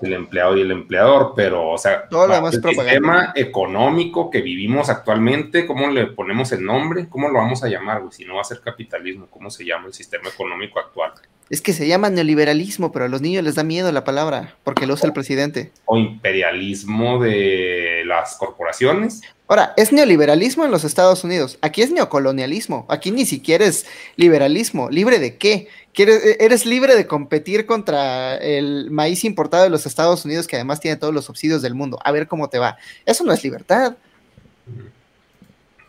[0.00, 4.40] el empleado y el empleador, pero, o sea, Todo lo demás el sistema económico que
[4.40, 7.08] vivimos actualmente, ¿cómo le ponemos el nombre?
[7.08, 8.12] ¿Cómo lo vamos a llamar, güey?
[8.12, 11.12] Si no va a ser capitalismo, ¿cómo se llama el sistema económico actual?
[11.50, 14.86] Es que se llama neoliberalismo, pero a los niños les da miedo la palabra, porque
[14.86, 15.70] lo usa el presidente.
[15.84, 19.20] ¿O imperialismo de las corporaciones?
[19.52, 21.58] Ahora, es neoliberalismo en los Estados Unidos.
[21.60, 22.86] Aquí es neocolonialismo.
[22.88, 23.84] Aquí ni siquiera es
[24.16, 24.88] liberalismo.
[24.88, 25.68] ¿Libre de qué?
[25.92, 30.56] ¿Quieres- e- eres libre de competir contra el maíz importado de los Estados Unidos, que
[30.56, 31.98] además tiene todos los subsidios del mundo.
[32.02, 32.78] A ver cómo te va.
[33.04, 33.94] Eso no es libertad.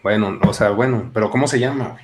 [0.04, 1.96] Bueno, o sea, bueno, pero ¿cómo se llama?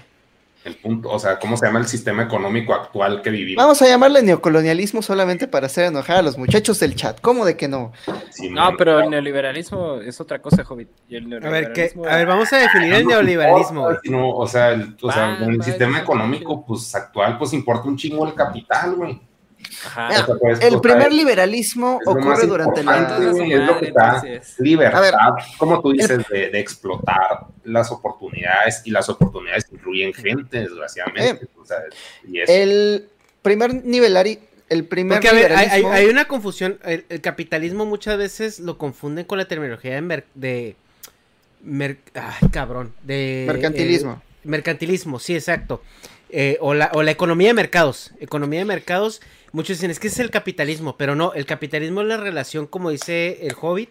[0.66, 3.64] El punto, o sea, ¿cómo se llama el sistema económico actual que vivimos?
[3.64, 7.22] Vamos a llamarle neocolonialismo solamente para hacer enojar a los muchachos del chat.
[7.22, 7.94] ¿Cómo de que no?
[8.30, 10.90] Sí, No, pero el neoliberalismo es otra cosa, Hobbit.
[11.08, 11.94] Y el A ver, ¿qué?
[12.10, 13.88] A ver, vamos a definir el neoliberalismo.
[14.06, 17.88] No, o sea, el, o sea, Va, el va, sistema económico pues actual pues importa
[17.88, 19.29] un chingo el capital, güey.
[19.86, 20.08] Ajá.
[20.10, 22.98] Mira, puedes el primer liberalismo ocurre durante la...
[22.98, 28.92] Entonces, es lo que entonces- libertad, como tú dices, de, de explotar las oportunidades y
[28.92, 31.48] las oportunidades incluyen gente, desgraciadamente.
[31.60, 31.78] o sea,
[32.28, 33.08] y El
[33.42, 34.40] primer nivelari...
[34.70, 35.92] El primer Porque a ver, hay, hay- liberalismo...
[35.94, 36.78] hay una confusión.
[36.84, 40.02] El, el capitalismo muchas veces lo confunden con la terminología de.
[40.02, 40.76] mer- de
[41.64, 42.94] mer- ay, cabrón.
[43.02, 43.46] De.
[43.48, 44.22] Mercantilismo.
[44.24, 45.82] eh, mercantilismo, sí, exacto.
[46.30, 48.12] Eh, o, la, o la economía de mercados.
[48.20, 49.22] Economía de mercados.
[49.52, 50.96] Muchos dicen, es que es el capitalismo.
[50.98, 53.90] Pero no, el capitalismo es la relación, como dice el Hobbit,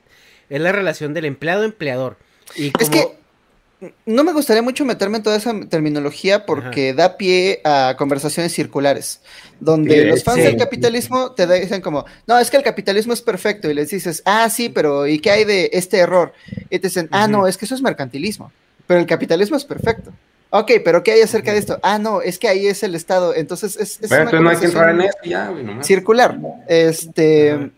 [0.49, 2.17] es la relación del empleado-empleador.
[2.57, 3.19] Y Es como- que
[4.07, 9.21] no me gustaría mucho meterme en toda esa terminología porque da pie a conversaciones circulares,
[9.61, 10.43] donde Sí, los fans sí.
[10.43, 14.21] del capitalismo te dicen como, no, es que el capitalismo es perfecto, y les dices,
[14.25, 16.33] ah, sí, pero ¿y qué hay de este error?
[16.71, 18.51] Y te dicen, ah, no, es que eso es mercantilismo,
[18.89, 20.13] pero el capitalismo es perfecto.
[20.51, 21.79] Ok, pero ¿qué hay acerca de esto?
[21.83, 24.01] Ah, no, es que ahí es el Estado, entonces es...
[24.01, 25.87] es una no hay que entrar en eso ya, güey, nomás.
[25.87, 26.39] circular.
[26.67, 27.71] Este,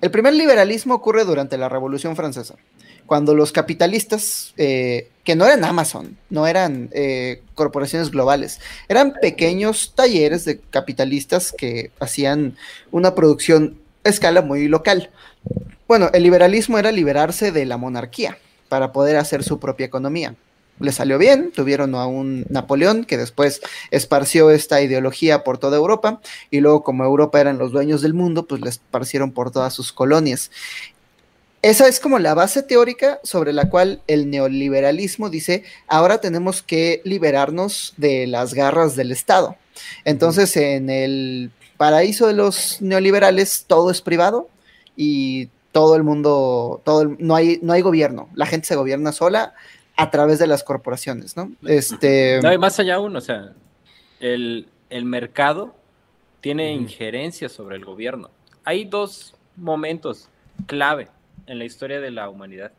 [0.00, 2.56] el primer liberalismo ocurre durante la Revolución Francesa,
[3.06, 9.92] cuando los capitalistas, eh, que no eran Amazon, no eran eh, corporaciones globales, eran pequeños
[9.94, 12.56] talleres de capitalistas que hacían
[12.90, 15.10] una producción a escala muy local.
[15.86, 18.38] Bueno, el liberalismo era liberarse de la monarquía
[18.68, 20.34] para poder hacer su propia economía.
[20.80, 23.60] Le salió bien, tuvieron a un Napoleón que después
[23.90, 28.46] esparció esta ideología por toda Europa y luego como Europa eran los dueños del mundo,
[28.46, 30.50] pues la esparcieron por todas sus colonias.
[31.60, 37.00] Esa es como la base teórica sobre la cual el neoliberalismo dice, ahora tenemos que
[37.04, 39.56] liberarnos de las garras del Estado.
[40.04, 44.48] Entonces, en el paraíso de los neoliberales, todo es privado
[44.96, 49.10] y todo el mundo, todo el- no, hay, no hay gobierno, la gente se gobierna
[49.12, 49.54] sola
[49.98, 51.50] a través de las corporaciones, ¿no?
[51.66, 53.52] Este, No, y más allá aún, o sea,
[54.20, 55.74] el, el mercado
[56.40, 58.30] tiene injerencia sobre el gobierno.
[58.62, 60.28] Hay dos momentos
[60.66, 61.08] clave
[61.48, 62.70] en la historia de la humanidad,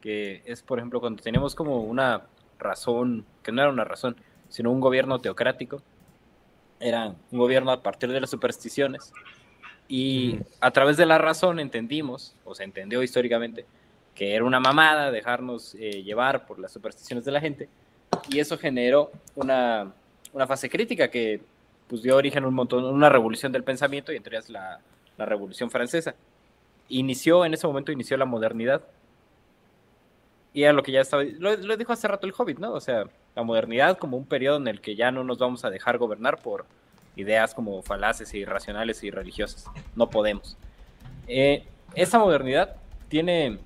[0.00, 2.22] que es, por ejemplo, cuando tenemos como una
[2.58, 4.16] razón, que no era una razón,
[4.48, 5.82] sino un gobierno teocrático,
[6.80, 9.12] era un gobierno a partir de las supersticiones,
[9.86, 13.66] y a través de la razón entendimos, o se entendió históricamente,
[14.14, 17.68] que era una mamada dejarnos eh, llevar por las supersticiones de la gente,
[18.28, 19.92] y eso generó una,
[20.32, 21.40] una fase crítica que
[21.88, 24.80] pues, dio origen a un montón, una revolución del pensamiento, y entre ellas la,
[25.16, 26.14] la Revolución Francesa.
[26.88, 28.82] Inició, en ese momento inició la modernidad.
[30.52, 32.72] Y era lo que ya estaba, lo, lo dijo hace rato el Hobbit, ¿no?
[32.72, 35.70] O sea, la modernidad como un periodo en el que ya no nos vamos a
[35.70, 36.66] dejar gobernar por
[37.16, 39.66] ideas como falaces irracionales y religiosas.
[39.96, 40.56] No podemos.
[41.26, 41.64] Eh,
[41.94, 42.76] esa modernidad
[43.08, 43.58] tiene,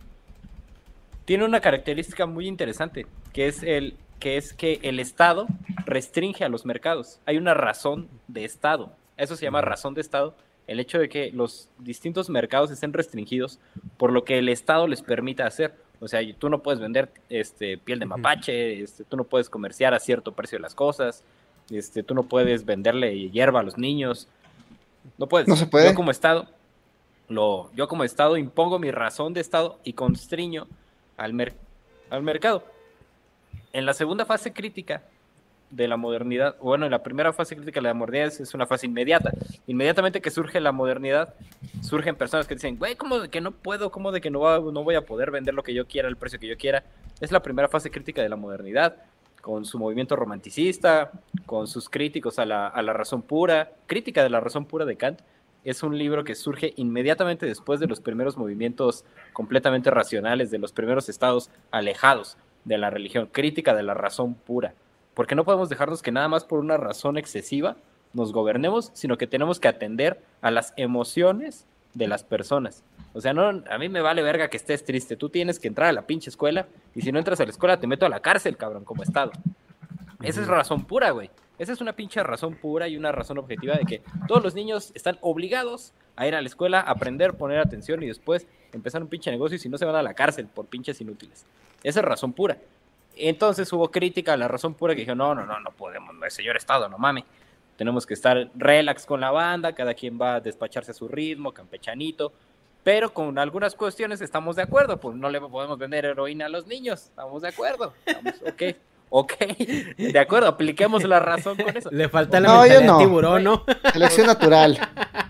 [1.28, 5.46] tiene una característica muy interesante, que es, el, que es que el Estado
[5.84, 7.20] restringe a los mercados.
[7.26, 8.94] Hay una razón de Estado.
[9.18, 10.34] Eso se llama razón de Estado.
[10.66, 13.58] El hecho de que los distintos mercados estén restringidos
[13.98, 15.74] por lo que el Estado les permita hacer.
[16.00, 19.92] O sea, tú no puedes vender este, piel de mapache, este, tú no puedes comerciar
[19.92, 21.24] a cierto precio las cosas,
[21.68, 24.28] este, tú no puedes venderle hierba a los niños.
[25.18, 25.46] No puedes.
[25.46, 25.90] No se puede.
[25.90, 26.48] Yo como Estado,
[27.28, 30.66] lo, yo como Estado impongo mi razón de Estado y constriño
[31.18, 31.54] al, mer-
[32.08, 32.64] al mercado.
[33.72, 35.02] En la segunda fase crítica
[35.70, 38.86] de la modernidad, bueno, en la primera fase crítica de la modernidad es, una fase
[38.86, 39.32] inmediata.
[39.66, 41.34] Inmediatamente que surge la modernidad,
[41.82, 43.90] surgen personas que dicen, güey, ¿cómo de que no puedo?
[43.90, 46.16] ¿Cómo de que no, va- no voy a poder vender lo que yo quiera, el
[46.16, 46.84] precio que yo quiera?
[47.20, 48.96] Es la primera fase crítica de la modernidad,
[49.42, 51.10] con su movimiento romanticista,
[51.44, 54.96] con sus críticos a la, a la razón pura, crítica de la razón pura de
[54.96, 55.20] Kant.
[55.68, 59.04] Es un libro que surge inmediatamente después de los primeros movimientos
[59.34, 64.72] completamente racionales, de los primeros estados alejados de la religión, crítica de la razón pura.
[65.12, 67.76] Porque no podemos dejarnos que nada más por una razón excesiva
[68.14, 72.82] nos gobernemos, sino que tenemos que atender a las emociones de las personas.
[73.12, 75.16] O sea, no, a mí me vale verga que estés triste.
[75.16, 77.78] Tú tienes que entrar a la pinche escuela y si no entras a la escuela
[77.78, 79.32] te meto a la cárcel, cabrón, como Estado.
[80.22, 81.30] Esa es razón pura, güey.
[81.58, 84.92] Esa es una pinche razón pura y una razón objetiva de que todos los niños
[84.94, 89.30] están obligados a ir a la escuela, aprender, poner atención y después empezar un pinche
[89.30, 91.46] negocio y si no se van a la cárcel por pinches inútiles.
[91.82, 92.58] Esa es razón pura.
[93.16, 96.30] Entonces hubo crítica a la razón pura que dijo, no, no, no, no podemos, no,
[96.30, 97.24] señor Estado, no mames.
[97.76, 101.52] Tenemos que estar relax con la banda, cada quien va a despacharse a su ritmo,
[101.52, 102.32] campechanito,
[102.84, 106.66] pero con algunas cuestiones estamos de acuerdo, pues no le podemos vender heroína a los
[106.66, 108.62] niños, estamos de acuerdo, estamos, ok,
[109.10, 109.32] ok,
[109.96, 111.90] de acuerdo, apliquemos la razón con eso.
[111.92, 112.98] Le falta la No, mentalidad no.
[112.98, 113.64] de tiburón, ¿no?
[113.92, 114.78] selección natural.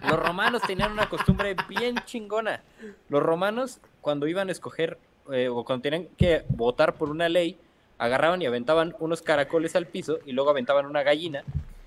[0.08, 2.62] Los romanos tenían una costumbre bien chingona.
[3.08, 4.98] Los romanos, cuando iban a escoger
[5.32, 7.58] eh, o cuando tenían que votar por una ley,
[7.98, 11.42] agarraban y aventaban unos caracoles al piso y luego aventaban una gallina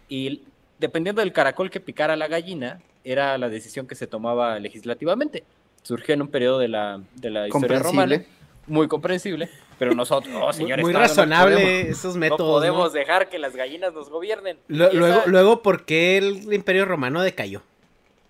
[0.09, 0.43] y
[0.77, 5.43] dependiendo del caracol que picara la gallina, era la decisión que se tomaba legislativamente.
[5.83, 7.49] Surgió en un periodo de la, de la historia
[7.79, 8.17] Comprensible.
[8.17, 8.23] romana,
[8.67, 9.49] muy comprensible,
[9.81, 12.39] pero nosotros, oh, Muy, señor muy no razonable podemos- esos No métodos.
[12.39, 12.53] ¿no?
[12.53, 14.59] podemos dejar que las gallinas nos gobiernen.
[14.67, 17.63] Lo- luego, esa- luego, ¿por qué el Imperio Romano decayó?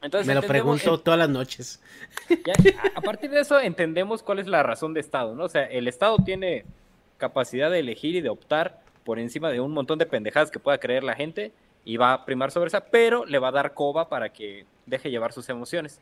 [0.02, 1.82] entonces Me lo pregunto todas las noches.
[2.46, 5.44] Ya, a- a partir de eso entendemos cuál es la razón de Estado, ¿no?
[5.44, 6.64] O sea, el Estado tiene
[7.18, 10.78] capacidad de elegir y de optar por encima de un montón de pendejadas que pueda
[10.78, 11.52] creer la gente
[11.84, 15.12] y va a primar sobre esa, pero le va a dar coba para que deje
[15.12, 16.00] llevar sus emociones.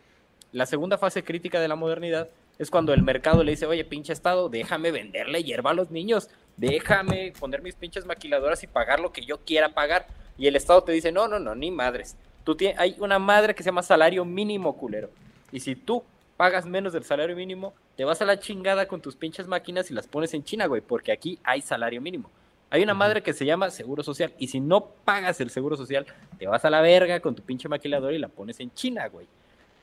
[0.51, 2.29] La segunda fase crítica de la modernidad
[2.59, 6.29] es cuando el mercado le dice, oye, pinche Estado, déjame venderle hierba a los niños,
[6.57, 10.05] déjame poner mis pinches maquiladoras y pagar lo que yo quiera pagar.
[10.37, 12.15] Y el Estado te dice, no, no, no, ni madres.
[12.43, 15.09] Tú tie- hay una madre que se llama salario mínimo, culero.
[15.53, 16.03] Y si tú
[16.35, 19.93] pagas menos del salario mínimo, te vas a la chingada con tus pinches máquinas y
[19.93, 22.29] las pones en China, güey, porque aquí hay salario mínimo.
[22.71, 26.05] Hay una madre que se llama Seguro Social y si no pagas el Seguro Social,
[26.37, 29.27] te vas a la verga con tu pinche maquiladora y la pones en China, güey.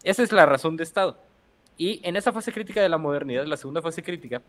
[0.04, 1.18] Esa es la razón de Estado.
[1.78, 4.42] Y en esa fase crítica de la modernidad, la segunda fase crítica,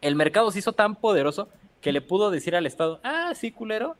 [0.00, 1.48] el mercado se hizo tan poderoso
[1.80, 3.96] que le pudo decir al Estado, ah, sí, culero,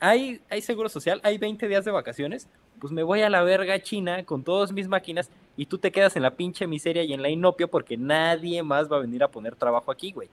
[0.00, 2.48] hay, hay seguro social, hay 20 días de vacaciones,
[2.80, 6.16] pues me voy a la verga china con todas mis máquinas y tú te quedas
[6.16, 9.28] en la pinche miseria y en la inopia porque nadie más va a venir a
[9.28, 10.28] poner trabajo aquí, güey.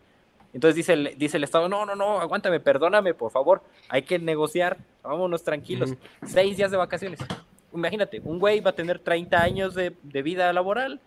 [0.53, 4.19] Entonces dice el, dice el Estado, no, no, no, aguántame, perdóname, por favor, hay que
[4.19, 5.95] negociar, vámonos tranquilos,
[6.27, 7.19] seis días de vacaciones.
[7.73, 10.99] Imagínate, un güey va a tener 30 años de, de vida laboral,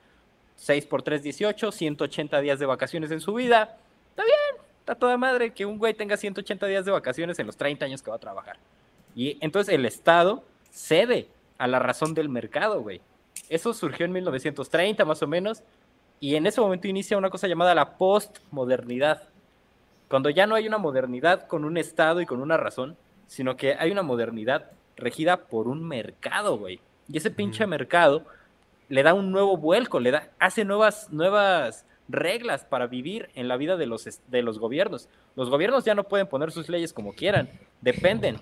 [0.56, 3.76] 6 por 3, 18, 180 días de vacaciones en su vida.
[4.10, 7.56] Está bien, está toda madre que un güey tenga 180 días de vacaciones en los
[7.56, 8.56] 30 años que va a trabajar.
[9.14, 11.28] Y entonces el Estado cede
[11.58, 13.00] a la razón del mercado, güey.
[13.48, 15.62] Eso surgió en 1930 más o menos,
[16.18, 19.22] y en ese momento inicia una cosa llamada la postmodernidad.
[20.08, 22.96] Cuando ya no hay una modernidad con un Estado y con una razón,
[23.26, 26.80] sino que hay una modernidad regida por un mercado, güey.
[27.08, 28.24] Y ese pinche mercado
[28.88, 33.56] le da un nuevo vuelco, le da, hace nuevas, nuevas reglas para vivir en la
[33.56, 35.08] vida de los, de los gobiernos.
[35.34, 37.48] Los gobiernos ya no pueden poner sus leyes como quieran,
[37.80, 38.38] dependen.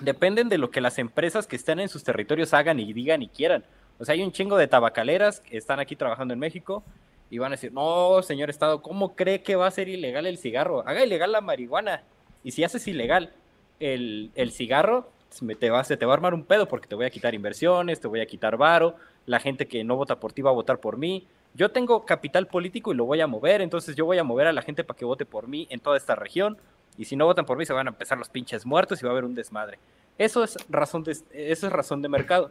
[0.00, 3.28] Dependen de lo que las empresas que están en sus territorios hagan y digan y
[3.28, 3.64] quieran.
[3.98, 6.84] O sea, hay un chingo de tabacaleras que están aquí trabajando en México
[7.30, 10.38] y van a decir, no, señor Estado, ¿cómo cree que va a ser ilegal el
[10.38, 10.86] cigarro?
[10.86, 12.04] Haga ilegal la marihuana.
[12.44, 13.32] Y si haces ilegal
[13.80, 16.86] el, el cigarro, se me- te va, se te va a armar un pedo porque
[16.86, 18.94] te voy a quitar inversiones, te voy a quitar varo,
[19.28, 21.26] la gente que no vota por ti va a votar por mí.
[21.54, 24.52] Yo tengo capital político y lo voy a mover, entonces yo voy a mover a
[24.52, 26.56] la gente para que vote por mí en toda esta región.
[26.96, 29.10] Y si no votan por mí, se van a empezar los pinches muertos y va
[29.10, 29.78] a haber un desmadre.
[30.16, 32.50] Eso es razón de, eso es razón de mercado.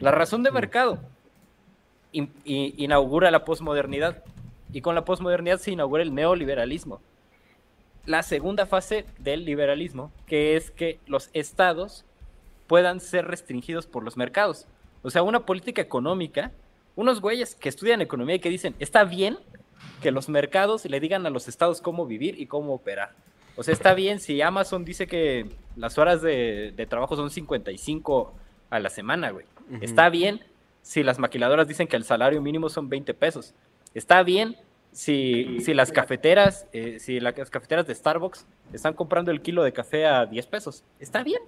[0.00, 0.98] La razón de mercado
[2.12, 4.22] in- inaugura la posmodernidad.
[4.72, 7.00] Y con la posmodernidad se inaugura el neoliberalismo.
[8.04, 12.04] La segunda fase del liberalismo, que es que los estados
[12.66, 14.66] puedan ser restringidos por los mercados.
[15.06, 16.50] O sea, una política económica,
[16.96, 19.38] unos güeyes que estudian economía y que dicen, está bien
[20.02, 23.10] que los mercados le digan a los estados cómo vivir y cómo operar.
[23.56, 25.46] O sea, está bien si Amazon dice que
[25.76, 28.34] las horas de, de trabajo son 55
[28.70, 29.46] a la semana, güey.
[29.80, 30.40] Está bien
[30.82, 33.54] si las maquiladoras dicen que el salario mínimo son 20 pesos.
[33.94, 34.56] Está bien
[34.92, 39.62] si, si las cafeteras, eh, si la- las cafeteras de Starbucks están comprando el kilo
[39.62, 40.84] de café a 10 pesos.
[41.00, 41.40] Está bien,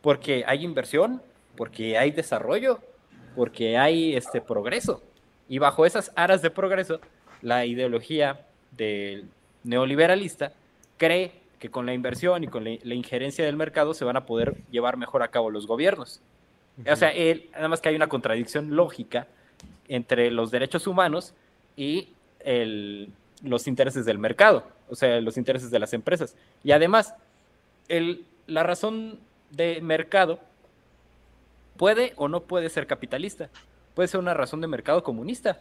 [0.00, 1.22] porque hay inversión,
[1.56, 2.80] porque hay desarrollo,
[3.34, 5.02] porque hay este progreso.
[5.48, 7.00] Y bajo esas aras de progreso,
[7.42, 9.28] la ideología del
[9.64, 10.52] neoliberalista
[10.96, 14.26] cree que con la inversión y con la, la injerencia del mercado se van a
[14.26, 16.20] poder llevar mejor a cabo los gobiernos.
[16.90, 19.26] O sea, él, nada más que hay una contradicción lógica
[19.88, 21.32] entre los derechos humanos
[21.76, 22.08] y
[22.40, 23.08] el-
[23.42, 26.36] los intereses del mercado, o sea, los intereses de las empresas.
[26.64, 27.14] Y además,
[27.88, 29.18] el- la razón
[29.50, 30.38] de mercado
[31.76, 33.48] puede o no puede ser capitalista,
[33.94, 35.60] puede ser una razón de mercado comunista.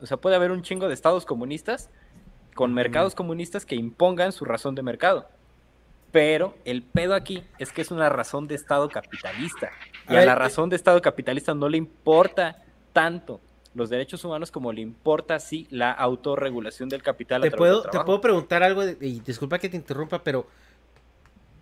[0.00, 1.88] O sea, puede haber un chingo de estados comunistas
[2.54, 5.28] con mercados comunistas que impongan su razón de mercado.
[6.12, 9.70] Pero el pedo aquí es que es una razón de Estado capitalista.
[10.08, 12.62] Y A a ver, la eh, razón de Estado capitalista no le importa
[12.92, 13.40] tanto
[13.74, 17.42] los derechos humanos como le importa sí la autorregulación del capital.
[17.42, 20.46] a Te puedo, del te puedo preguntar algo, de- y disculpa que te interrumpa, pero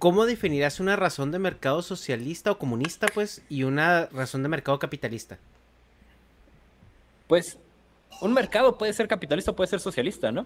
[0.02, 4.80] ¿cómo definirás una razón de mercado socialista o comunista, pues, y una razón de mercado
[4.80, 5.38] capitalista?
[7.28, 7.56] Pues
[8.20, 10.44] un mercado puede ser capitalista o puede ser socialista, ¿no?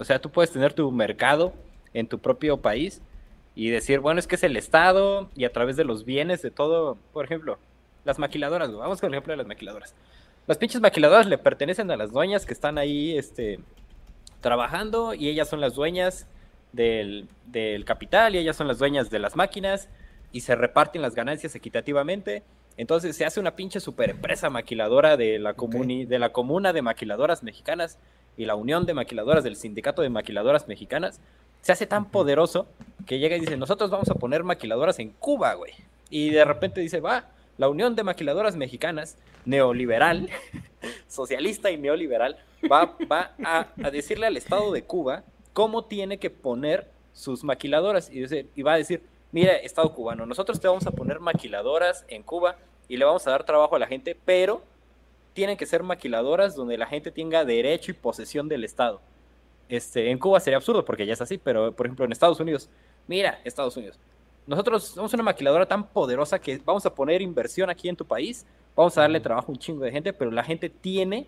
[0.00, 1.52] O sea, tú puedes tener tu mercado
[1.94, 3.00] en tu propio país
[3.54, 6.50] y decir, bueno, es que es el Estado y a través de los bienes de
[6.50, 7.60] todo, por ejemplo,
[8.04, 9.94] las maquiladoras, vamos con el ejemplo de las maquiladoras.
[10.48, 13.60] Las pinches maquiladoras le pertenecen a las dueñas que están ahí, este,
[14.40, 16.26] trabajando y ellas son las dueñas
[16.72, 19.88] del, del capital y ellas son las dueñas de las máquinas
[20.32, 22.42] y se reparten las ganancias equitativamente.
[22.76, 26.82] Entonces se hace una pinche super empresa maquiladora de la, comuni de la comuna de
[26.82, 27.98] maquiladoras mexicanas
[28.36, 31.20] y la unión de maquiladoras del sindicato de maquiladoras mexicanas.
[31.62, 32.66] Se hace tan poderoso
[33.06, 35.72] que llega y dice, nosotros vamos a poner maquiladoras en Cuba, güey.
[36.10, 39.16] Y de repente dice, va, la unión de maquiladoras mexicanas,
[39.46, 40.28] neoliberal,
[41.08, 42.36] socialista y neoliberal,
[42.70, 45.24] va, va a, a decirle al Estado de Cuba
[45.56, 49.02] cómo tiene que poner sus maquiladoras y, dice, y va a decir,
[49.32, 52.56] mire, Estado cubano, nosotros te vamos a poner maquiladoras en Cuba
[52.88, 54.60] y le vamos a dar trabajo a la gente, pero
[55.32, 59.00] tienen que ser maquiladoras donde la gente tenga derecho y posesión del Estado.
[59.70, 62.68] Este, en Cuba sería absurdo porque ya es así, pero por ejemplo en Estados Unidos,
[63.06, 63.98] mira, Estados Unidos,
[64.46, 68.44] nosotros somos una maquiladora tan poderosa que vamos a poner inversión aquí en tu país,
[68.76, 71.26] vamos a darle trabajo a un chingo de gente, pero la gente tiene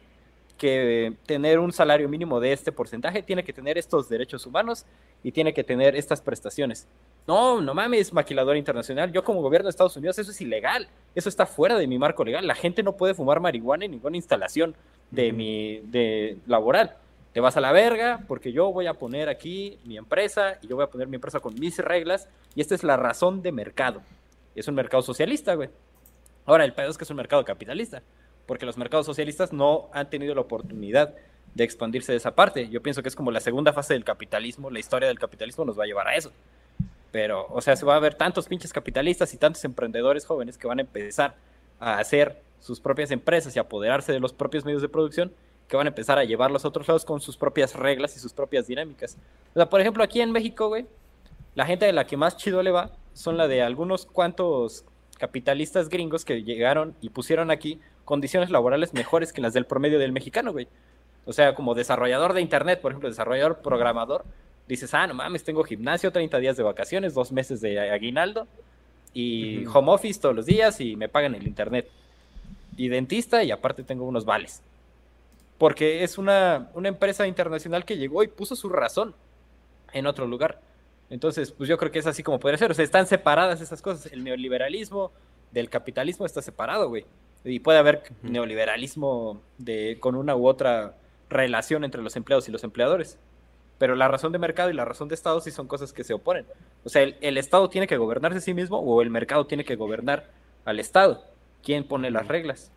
[0.59, 4.85] que tener un salario mínimo de este porcentaje, tiene que tener estos derechos humanos
[5.23, 6.87] y tiene que tener estas prestaciones.
[7.27, 9.13] No, no mames, maquiladora internacional.
[9.13, 10.89] Yo como gobierno de Estados Unidos, eso es ilegal.
[11.15, 12.47] Eso está fuera de mi marco legal.
[12.47, 14.75] La gente no puede fumar marihuana en ninguna instalación
[15.11, 16.97] de mi de laboral.
[17.33, 20.77] Te vas a la verga porque yo voy a poner aquí mi empresa y yo
[20.77, 24.03] voy a poner mi empresa con mis reglas y esta es la razón de mercado.
[24.55, 25.69] Es un mercado socialista, güey.
[26.47, 28.03] Ahora, el pedo es que es un mercado capitalista,
[28.49, 31.15] porque los mercados socialistas no han tenido la oportunidad
[31.55, 32.71] de expandirse de esa parte.
[32.71, 35.79] Yo pienso que es como la segunda fase del capitalismo, la historia del capitalismo nos
[35.79, 36.33] va a llevar a eso.
[37.13, 40.67] Pero, o sea, se va a ver tantos pinches capitalistas y tantos emprendedores jóvenes que
[40.67, 41.35] van a empezar
[41.79, 45.31] a hacer sus propias empresas y apoderarse de los propios medios de producción,
[45.69, 48.33] que van a empezar a llevarlos a otros lados con sus propias reglas y sus
[48.33, 49.19] propias dinámicas.
[49.51, 50.87] O sea, por ejemplo, aquí en México, güey,
[51.55, 54.87] la gente de la que más chido le va son la de algunos cuantos
[55.19, 60.13] capitalistas gringos que llegaron y pusieron aquí condiciones laborales mejores que las del promedio del
[60.13, 60.67] mexicano, güey.
[61.27, 64.25] O sea, como desarrollador de internet, por ejemplo, desarrollador programador,
[64.67, 68.49] dices, ah, no mames, tengo gimnasio, 30 días de vacaciones, dos meses de aguinaldo
[69.13, 71.91] y home office todos los días y me pagan el internet.
[72.79, 74.63] Y dentista y aparte tengo unos vales.
[75.59, 79.15] Porque es una, una empresa internacional que llegó y puso su razón
[79.93, 80.63] en otro lugar.
[81.11, 82.71] Entonces, pues yo creo que es así como podría ser.
[82.71, 84.11] O sea, están separadas esas cosas.
[84.11, 85.13] El neoliberalismo
[85.53, 87.05] del capitalismo está separado, güey.
[87.45, 90.97] Y puede haber neoliberalismo de, con una u otra
[91.31, 93.19] relación entre los empleados y los empleadores.
[93.79, 96.13] Pero la razón de mercado y la razón de Estado sí son cosas que se
[96.13, 96.47] oponen.
[96.85, 99.77] O sea, el, Estado tiene que gobernarse a sí mismo o el mercado tiene que
[99.77, 100.27] gobernar
[100.65, 101.25] al Estado.
[101.63, 102.73] ¿Quién pone las reglas?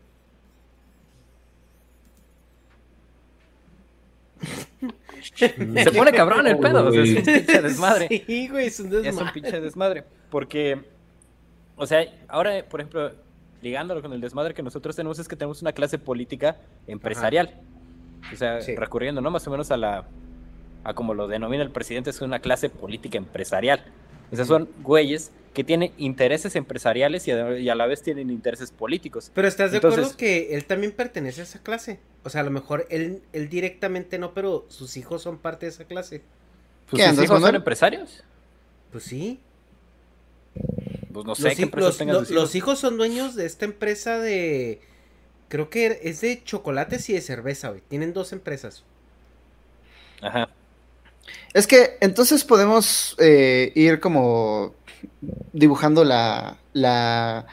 [5.35, 6.87] Se pone cabrón el pedo.
[6.87, 8.23] O sea, es un pinche desmadre.
[8.27, 9.09] Sí, güey, es un desmadre.
[9.09, 10.03] Es un pinche desmadre.
[10.29, 10.81] Porque,
[11.75, 13.11] o sea, ahora, por ejemplo,
[13.61, 16.57] ligándolo con el desmadre que nosotros tenemos, es que tenemos una clase política
[16.87, 17.61] empresarial.
[18.31, 19.31] O sea, recurriendo, ¿no?
[19.31, 20.05] Más o menos a la,
[20.83, 23.83] a como lo denomina el presidente, es una clase política empresarial.
[24.31, 29.31] O sea, son güeyes que tienen intereses empresariales y a, la vez tienen intereses políticos.
[29.33, 31.99] Pero estás de acuerdo que él también pertenece a esa clase.
[32.23, 35.71] O sea, a lo mejor él, él directamente no, pero sus hijos son parte de
[35.71, 36.21] esa clase.
[36.89, 38.23] ¿Sus hijos son empresarios?
[38.91, 39.39] Pues sí.
[41.11, 44.81] Pues no sé los, qué los, los hijos son dueños de esta empresa de.
[45.47, 47.81] Creo que es de chocolates y de cerveza, güey.
[47.87, 48.83] Tienen dos empresas.
[50.21, 50.49] Ajá.
[51.53, 54.73] Es que entonces podemos eh, ir como
[55.51, 57.45] dibujando la, la,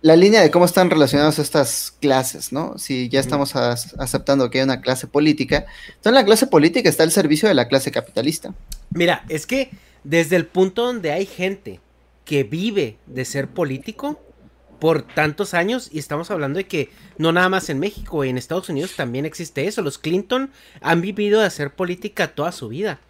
[0.00, 2.78] la, línea de cómo están relacionadas estas clases, ¿no?
[2.78, 7.04] Si ya estamos aceptando que hay una clase política, entonces en la clase política está
[7.04, 8.54] el servicio de la clase capitalista.
[8.90, 9.70] Mira, es que
[10.04, 11.80] desde el punto donde hay gente
[12.26, 14.20] que vive de ser político
[14.78, 18.68] por tantos años y estamos hablando de que no nada más en México, en Estados
[18.68, 19.80] Unidos también existe eso.
[19.80, 20.50] Los Clinton
[20.82, 23.00] han vivido de hacer política toda su vida.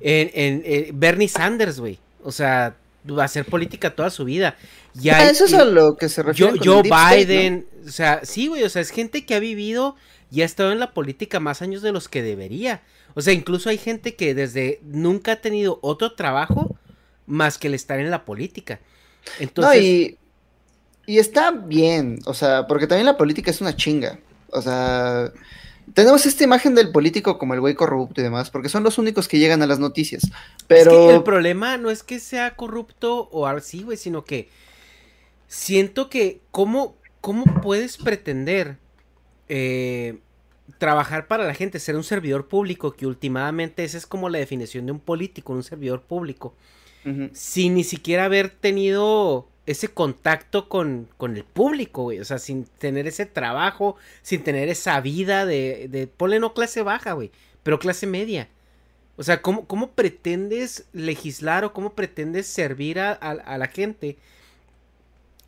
[0.00, 1.98] En, Bernie Sanders, güey.
[2.22, 2.76] O sea,
[3.08, 4.56] va a hacer política toda su vida.
[4.94, 6.58] Ya ah, eso es a lo que se refiere.
[6.62, 9.96] Joe Biden, o sea, sí, güey, o sea, es gente que ha vivido
[10.30, 12.82] y ha estado en la política más años de los que debería.
[13.14, 16.76] O sea, incluso hay gente que desde nunca ha tenido otro trabajo
[17.30, 18.80] más que el estar en la política.
[19.38, 19.74] Entonces...
[19.74, 20.18] No, y,
[21.06, 24.18] y está bien, o sea, porque también la política es una chinga.
[24.52, 25.32] O sea,
[25.94, 29.26] tenemos esta imagen del político como el güey corrupto y demás, porque son los únicos
[29.26, 30.22] que llegan a las noticias.
[30.66, 34.48] Pero el problema no es que sea corrupto o así, güey, sino que
[35.48, 38.78] siento que cómo, cómo puedes pretender
[39.48, 40.18] eh,
[40.78, 44.86] trabajar para la gente, ser un servidor público, que últimamente esa es como la definición
[44.86, 46.54] de un político, un servidor público
[47.32, 52.18] sin ni siquiera haber tenido ese contacto con, con el público, güey.
[52.20, 56.82] O sea, sin tener ese trabajo, sin tener esa vida de, de ponle no clase
[56.82, 57.30] baja, güey,
[57.62, 58.48] pero clase media.
[59.16, 64.16] O sea, ¿cómo, cómo pretendes legislar o cómo pretendes servir a, a- la gente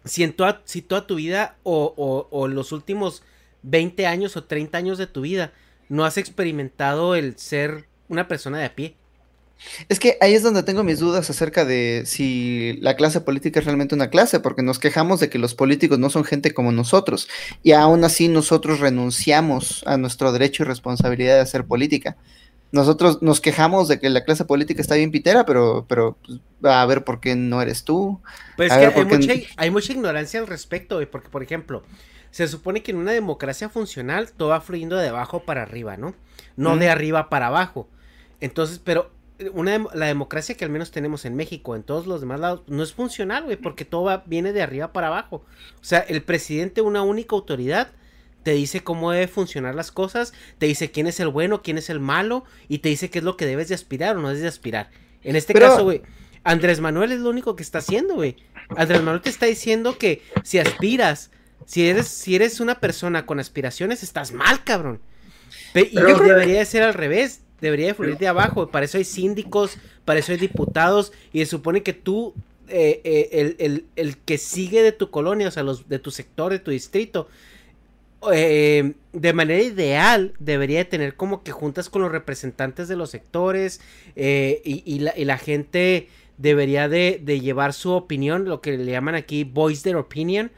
[0.05, 3.23] si, en toda, si toda tu vida o, o- o los últimos
[3.63, 5.53] 20 años o 30 años de tu vida
[5.89, 8.95] no has experimentado el ser una persona de a pie?
[9.89, 13.67] Es que ahí es donde tengo mis dudas acerca de si la clase política es
[13.67, 17.29] realmente una clase, porque nos quejamos de que los políticos no son gente como nosotros,
[17.63, 22.17] y aún así nosotros renunciamos a nuestro derecho y responsabilidad de hacer política.
[22.71, 26.87] Nosotros nos quejamos de que la clase política está bien pitera, pero, pero pues, a
[26.87, 28.21] ver por qué no eres tú.
[28.57, 31.29] Pues es que hay ¿por qué mucha, n- hay mucha ignorancia al respecto, güey, porque,
[31.29, 31.83] por ejemplo,
[32.31, 36.15] se supone que en una democracia funcional todo va fluyendo de abajo para arriba, ¿no?
[36.57, 37.89] No de arriba para abajo.
[38.41, 42.21] Entonces, pero eh, una, la democracia que al menos tenemos en México, en todos los
[42.21, 45.45] demás lados, no es funcional, güey, porque todo va- viene de arriba para abajo.
[45.81, 47.91] O sea, el presidente, una única autoridad,
[48.43, 51.91] te dice cómo debe funcionar las cosas, te dice quién es el bueno, quién es
[51.91, 54.43] el malo, y te dice qué es lo que debes de aspirar o no debes
[54.43, 54.91] de aspirar.
[55.23, 56.03] En este Pero- caso, güey,
[56.45, 58.37] Andrés Manuel es lo único que está haciendo, güey.
[58.77, 61.31] Andrés Manuel te está diciendo que si aspiras,
[61.67, 65.01] si eres, si eres una persona con aspiraciones, estás mal, cabrón.
[65.73, 67.43] Pe- y Pero- yo creo que debería de ser al revés.
[67.63, 68.69] Debería de fluir de abajo.
[68.71, 71.13] Para eso hay síndicos, para eso hay diputados.
[71.33, 72.35] Y se supone que tú,
[72.69, 76.11] eh, eh, el, el- el que sigue de tu colonia, o sea, los, de tu
[76.11, 77.29] sector, de tu distrito,
[78.33, 83.11] eh, de manera ideal debería de tener como que juntas con los representantes de los
[83.11, 83.81] sectores
[84.15, 86.09] eh, y, y la, y la gente
[86.39, 90.53] debería de, de llevar su opinión, lo que le llaman aquí voice their opinion,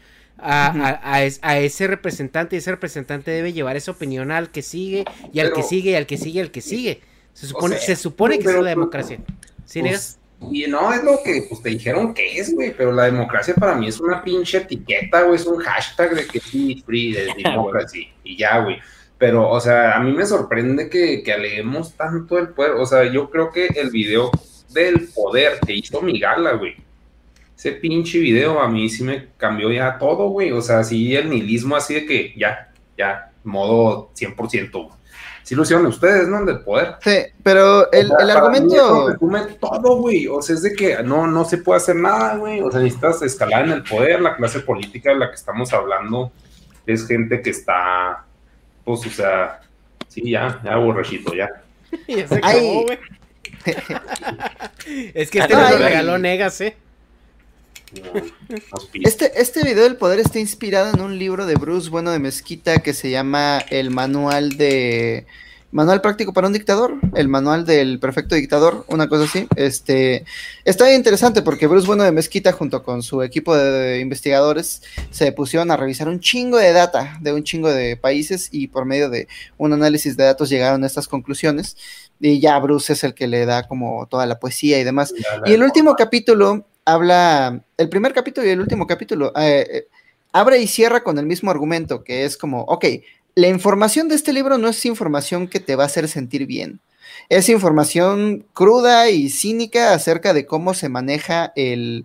[0.45, 0.85] a, Ujú.
[0.85, 4.63] a- a es- a ese representante y ese representante debe llevar esa opinión al que
[4.63, 7.01] sigue y al que sigue y al que sigue y al que sigue.
[7.33, 9.19] Se supone, sea, se supone que es la democracia.
[9.65, 10.19] ¿Sí, Pues,
[10.53, 13.75] y no es lo que pues, te dijeron que es, güey, pero la democracia para
[13.75, 18.09] mí es una pinche etiqueta, güey, es un hashtag de que sí, free, de democracy,
[18.23, 18.77] y ya, güey.
[19.17, 22.73] Pero, o sea, a mí me sorprende que, que aleguemos tanto el poder.
[22.73, 24.31] O sea, yo creo que el video
[24.71, 26.75] del poder que hizo mi gala, güey.
[27.57, 30.53] Ese pinche video a mí sí me cambió ya todo, güey.
[30.53, 34.71] O sea, sí el nihilismo así de que ya, ya, modo 100%.
[34.73, 34.99] güey.
[35.45, 36.39] Sí lo hicieron ustedes, ¿no?
[36.39, 36.97] El del poder.
[37.03, 39.09] Sí, pero el, O sea, el mí argumento...
[39.11, 40.27] resume todo, güey.
[40.27, 42.63] O sea, es de que no, no se puede hacer nada, güey.
[42.63, 44.23] O sea, necesitas escalar en el poder.
[44.23, 46.33] La clase política de la que estamos hablando
[46.87, 48.25] es gente que está,
[48.85, 49.61] pues, o sea,
[50.09, 51.51] sí, ya, ya borrachito, ya.
[52.09, 52.57] Ya se Ay.
[52.57, 52.99] acabó, güey.
[55.15, 56.77] es que este nos lo regaló Negas, ¿eh?
[58.95, 62.79] Este, este video del poder está inspirado en un libro de Bruce Bueno de Mezquita
[62.79, 65.27] que se llama El Manual de...
[65.73, 69.49] Manual práctico para un dictador, el manual del perfecto dictador, una cosa así.
[69.57, 70.25] Este
[70.65, 75.73] está interesante porque Bruce Bueno de Mezquita junto con su equipo de investigadores se pusieron
[75.73, 79.27] a revisar un chingo de data de un chingo de países y por medio de
[79.57, 81.77] un análisis de datos llegaron a estas conclusiones
[82.21, 85.13] y ya Bruce es el que le da como toda la poesía y demás.
[85.33, 89.67] La- la- Y el último capítulo habla, el primer capítulo y el último capítulo, eh,
[89.71, 89.89] eh,
[90.33, 92.85] abre y cierra con el mismo argumento, que es como, ok,
[93.35, 96.81] la información de este libro no es información que te va a hacer sentir bien.
[97.29, 102.05] Es información cruda y cínica acerca de cómo se maneja el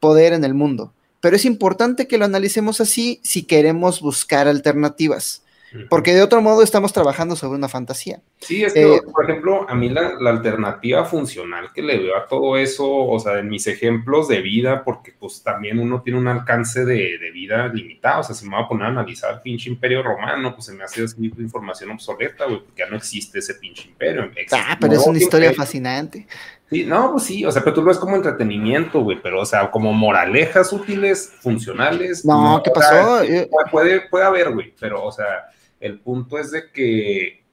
[0.00, 0.92] poder en el mundo.
[1.20, 5.42] Pero es importante que lo analicemos así si queremos buscar alternativas,
[5.88, 8.20] porque de otro modo estamos trabajando sobre una fantasía.
[8.38, 12.16] Sí, es que, Eh, por ejemplo, a mí la, la alternativa funcional que le veo
[12.16, 16.18] a todo eso, o sea, en mis ejemplos de vida, porque pues también uno tiene
[16.18, 19.34] un alcance de, de vida limitado, o sea, si me voy a poner a analizar
[19.34, 22.96] el pinche imperio romano, pues se me hace así información obsoleta, güey, porque ya no
[22.96, 24.24] existe ese pinche imperio.
[24.36, 25.62] Existe Ah, pero es un una historia imperio.
[25.64, 26.26] fascinante.
[26.68, 29.46] Sí, no, pues sí, o sea, pero tú lo ves como entretenimiento, güey, pero, o
[29.46, 32.24] sea, como moralejas útiles, funcionales.
[32.24, 33.18] No, ¿qué o sea, pasó?
[33.18, 35.44] puede- puede, puede haber, güey, pero, o sea,
[35.80, 37.46] el punto es de que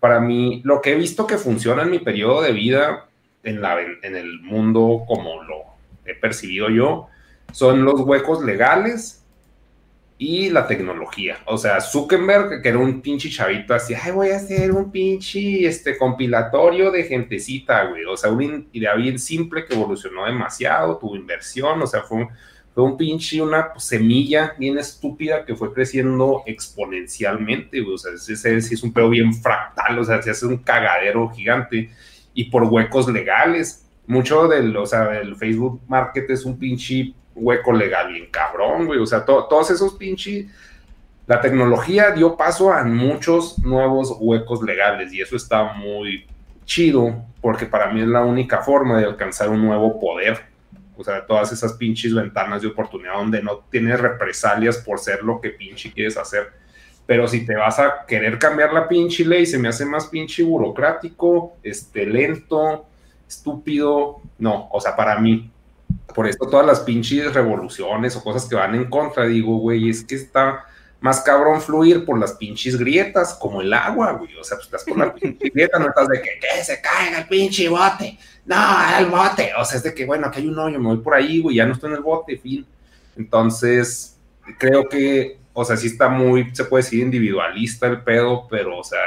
[0.00, 3.08] para mí, lo que he visto que funciona en mi periodo de vida
[3.42, 5.64] en, la, en, el mundo como lo
[6.04, 7.08] he percibido yo,
[7.52, 9.24] son los huecos legales
[10.18, 11.38] y la tecnología.
[11.46, 15.66] O sea, Zuckerberg, que era un pinche chavito así, ay, voy a hacer un pinche
[15.66, 18.04] este, compilatorio de gentecita, güey.
[18.04, 22.28] O sea, una idea bien simple que evolucionó demasiado, tuvo inversión, o sea, fue un,
[22.76, 27.94] fue un pinche, una semilla bien estúpida que fue creciendo exponencialmente, güey.
[27.94, 31.88] O sea, ese, es un pedo bien fractal, o sea, se hace un cagadero gigante
[32.34, 33.82] y por huecos legales.
[34.06, 39.00] Mucho del, o sea, del Facebook Market es un pinche hueco legal bien cabrón, güey.
[39.00, 40.44] O sea, to- todos esos pinches.
[41.26, 46.26] La tecnología dio paso a muchos nuevos huecos legales y eso está muy
[46.66, 50.54] chido porque para mí es la única forma de alcanzar un nuevo poder.
[50.96, 55.40] O sea, todas esas pinches ventanas de oportunidad donde no tienes represalias por ser lo
[55.40, 56.52] que pinche quieres hacer.
[57.06, 60.42] Pero si te vas a querer cambiar la pinche ley, se me hace más pinche
[60.42, 62.86] burocrático, este, lento,
[63.28, 64.22] estúpido.
[64.38, 65.50] No, o sea, para mí.
[66.14, 70.02] Por esto todas las pinches revoluciones o cosas que van en contra, digo, güey, es
[70.02, 70.64] que está
[71.06, 74.36] más cabrón fluir por las pinches grietas, como el agua, güey.
[74.36, 77.20] O sea, pues estás por la pinche grieta, no estás de que, que se caiga
[77.20, 78.18] el pinche bote.
[78.44, 78.56] No,
[78.98, 79.52] el bote.
[79.56, 81.56] O sea, es de que, bueno, aquí hay un hoyo, me voy por ahí, güey,
[81.56, 82.66] ya no estoy en el bote, fin.
[83.16, 84.18] Entonces,
[84.58, 88.84] creo que, o sea, sí está muy, se puede decir individualista el pedo, pero, o
[88.84, 88.98] sea,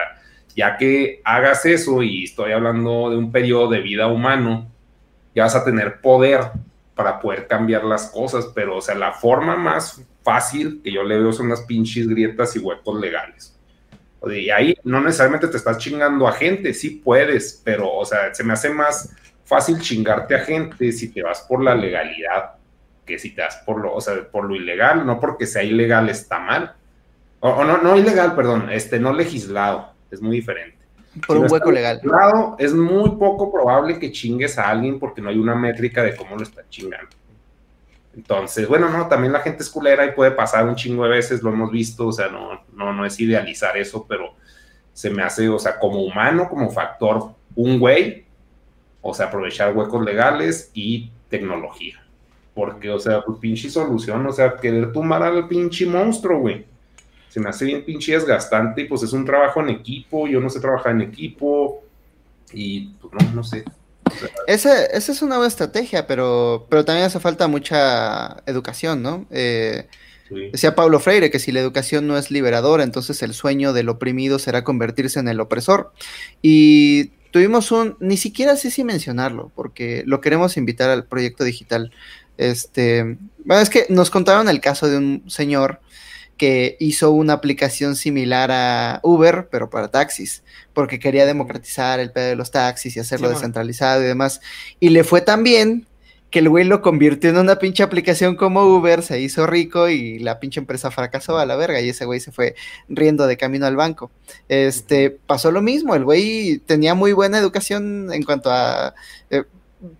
[0.55, 4.71] ya que hagas eso, y estoy hablando de un periodo de vida humano,
[5.35, 6.51] ya vas a tener poder
[6.95, 11.19] para poder cambiar las cosas, pero, o sea, la forma más fácil que yo le
[11.19, 13.55] veo son las pinches grietas y huecos legales.
[14.27, 18.43] Y ahí no necesariamente te estás chingando a gente, sí puedes, pero, o sea, se
[18.43, 19.15] me hace más
[19.45, 22.59] fácil chingarte a gente si te vas por la legalidad
[23.09, 26.07] que si te vas por lo, o sea, por lo ilegal, no porque sea ilegal
[26.09, 26.75] está mal.
[27.39, 30.77] O, no, no ilegal, perdón, este, no legislado, es muy diferente.
[31.25, 31.99] Por un hueco legal.
[32.59, 36.35] es muy poco probable que chingues a alguien porque no hay una métrica de cómo
[36.35, 37.09] lo está chingando.
[38.15, 41.43] Entonces, bueno, no, también la gente es culera y puede pasar un chingo de veces,
[41.43, 44.33] lo hemos visto, o sea, no, no, no es idealizar eso, pero
[44.93, 48.25] se me hace, o sea, como humano, como factor, un güey,
[49.01, 52.03] o sea, aprovechar huecos legales y tecnología.
[52.53, 56.65] Porque, o sea, pues pinche solución, o sea, querer tumbar al pinche monstruo, güey.
[57.29, 60.49] Se me hace bien pinche desgastante y pues es un trabajo en equipo, yo no
[60.49, 61.83] sé trabajar en equipo
[62.51, 63.63] y pues no, no sé,
[64.47, 69.25] esa, esa es una buena estrategia, pero, pero también hace falta mucha educación, ¿no?
[69.31, 69.87] Eh,
[70.51, 74.39] decía Pablo Freire que si la educación no es liberadora, entonces el sueño del oprimido
[74.39, 75.91] será convertirse en el opresor.
[76.41, 81.91] Y tuvimos un, ni siquiera sé si mencionarlo, porque lo queremos invitar al proyecto digital.
[82.37, 85.81] Este, bueno, es que nos contaron el caso de un señor
[86.39, 90.41] que hizo una aplicación similar a Uber, pero para taxis,
[90.73, 94.39] porque quería democratizar el pedo de los taxis y hacerlo descentralizado y demás.
[94.79, 95.85] Y le fue tan bien
[96.31, 100.19] que el güey lo convirtió en una pinche aplicación como Uber, se hizo rico y
[100.19, 102.55] la pinche empresa fracasó a la verga y ese güey se fue
[102.87, 104.09] riendo de camino al banco.
[104.47, 108.93] Este, pasó lo mismo, el güey tenía muy buena educación en cuanto a
[109.29, 109.43] eh,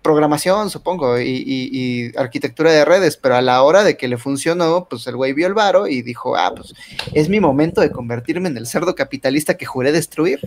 [0.02, 5.06] programación, supongo, y, arquitectura de redes, pero a la hora de que le funcionó, pues
[5.06, 6.74] el güey vio el varo y dijo, ah, pues
[7.14, 10.40] es mi momento de convertirme en el cerdo capitalista que juré destruir.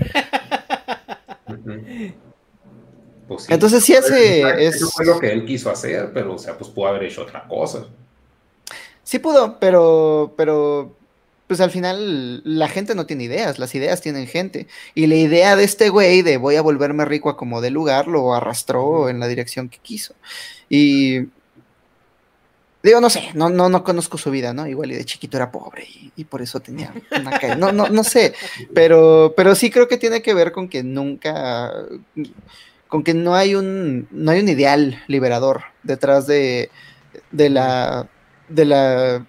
[3.27, 4.65] Pues Entonces sí hace...
[4.65, 7.47] Eso fue lo que él quiso hacer, pero o sea, pues pudo haber hecho otra
[7.47, 7.85] cosa.
[9.03, 10.95] Sí pudo, pero, pero
[11.53, 14.65] pues al final la gente no tiene ideas, las ideas tienen gente.
[14.95, 18.07] Y la idea de este güey de voy a volverme rico a como de lugar
[18.07, 20.15] lo arrastró en la dirección que quiso.
[20.67, 21.27] Y
[22.81, 24.65] digo, no sé, no, no, no conozco su vida, ¿no?
[24.65, 27.55] Igual y de chiquito era pobre y, por eso tenía una calle.
[27.55, 28.33] No, no, no sé,
[28.73, 31.71] pero, pero sí creo que tiene que ver con que nunca,
[32.87, 36.71] con que no hay un, no hay un ideal liberador detrás de,
[37.29, 38.09] de la,
[38.49, 39.27] de la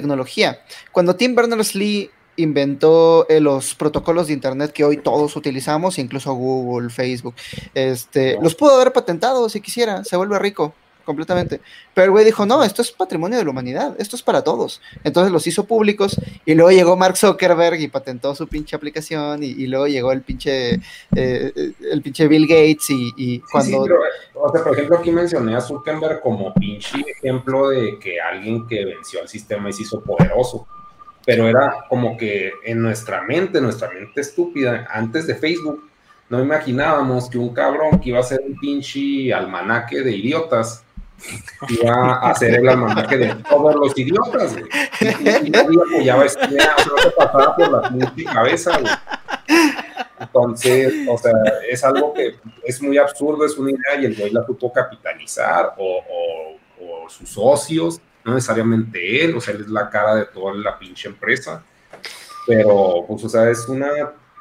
[0.00, 0.60] tecnología.
[0.92, 6.90] Cuando Tim Berners-Lee inventó eh, los protocolos de internet que hoy todos utilizamos, incluso Google,
[6.90, 7.34] Facebook,
[7.74, 10.74] este, los pudo haber patentado si quisiera, se vuelve rico
[11.06, 11.62] completamente.
[11.94, 14.82] Pero el güey dijo, no, esto es patrimonio de la humanidad, esto es para todos.
[15.04, 19.66] Entonces los hizo públicos y luego llegó Mark Zuckerberg y patentó su pinche aplicación y,
[19.66, 20.80] luego llegó el pinche,
[21.14, 23.86] eh, el pinche Bill Gates y, cuando...
[24.34, 28.84] o sea, por ejemplo, aquí mencioné a Zuckerberg como pinche ejemplo de que alguien que
[28.84, 30.66] venció al sistema y se hizo poderoso.
[31.24, 35.82] Pero era como que en nuestra mente, nuestra mente estúpida, antes de Facebook,
[36.28, 40.84] no imaginábamos que un cabrón que iba a ser un pinche almanaque de idiotas
[41.68, 44.66] iba a hacer el almanaque de todos los idiotas, güey.
[45.44, 48.92] Y nadie apoyaba esta idea, o sea, no se pasaba por la cabeza, güey.
[50.18, 51.32] Entonces, o sea,
[51.68, 55.74] es algo que es muy absurdo, es una idea y el güey la supo capitalizar
[55.76, 60.24] o, o, o, sus socios, no necesariamente él, o sea, él es la cara de
[60.26, 61.62] toda la pinche empresa,
[62.46, 63.88] pero pues, o sea, es una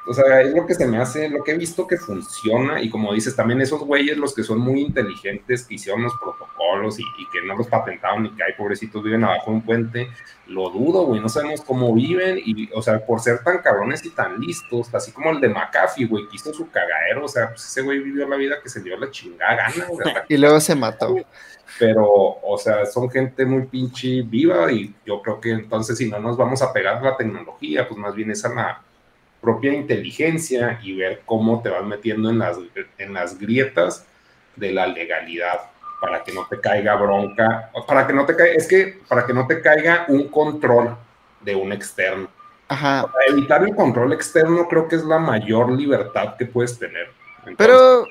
[0.07, 2.89] o sea, es lo que se me hace, lo que he visto que funciona y
[2.89, 7.03] como dices, también esos güeyes, los que son muy inteligentes, que hicieron los protocolos y,
[7.31, 10.09] que no los patentaron ni que hay pobrecitos viven abajo de un puente,
[10.47, 14.11] lo dudo, güey, no sabemos cómo viven y, o sea, por ser tan cabrones y
[14.11, 17.65] tan listos, así como el de McAfee, güey, que hizo su cagadero, o sea, pues
[17.65, 20.13] ese güey vivió la vida que se dio la chingada gana, güey.
[20.29, 21.15] y luego se mató.
[21.79, 26.19] Pero, o sea, son gente muy pinche viva y yo creo que entonces si no
[26.19, 28.81] nos vamos a pegar la tecnología, pues más bien es a la
[29.45, 32.57] propia inteligencia y ver cómo te vas metiendo en las,
[32.97, 34.05] en las grietas
[34.55, 35.61] de la legalidad
[36.01, 39.33] para que no te caiga bronca, para que no te caiga, es que para que
[39.33, 40.97] no te caiga un control
[41.41, 42.27] de un externo.
[42.67, 43.03] Ajá.
[43.11, 47.09] Para evitar el control externo creo que es la mayor libertad que puedes tener.
[47.45, 48.05] Entonces, Pero,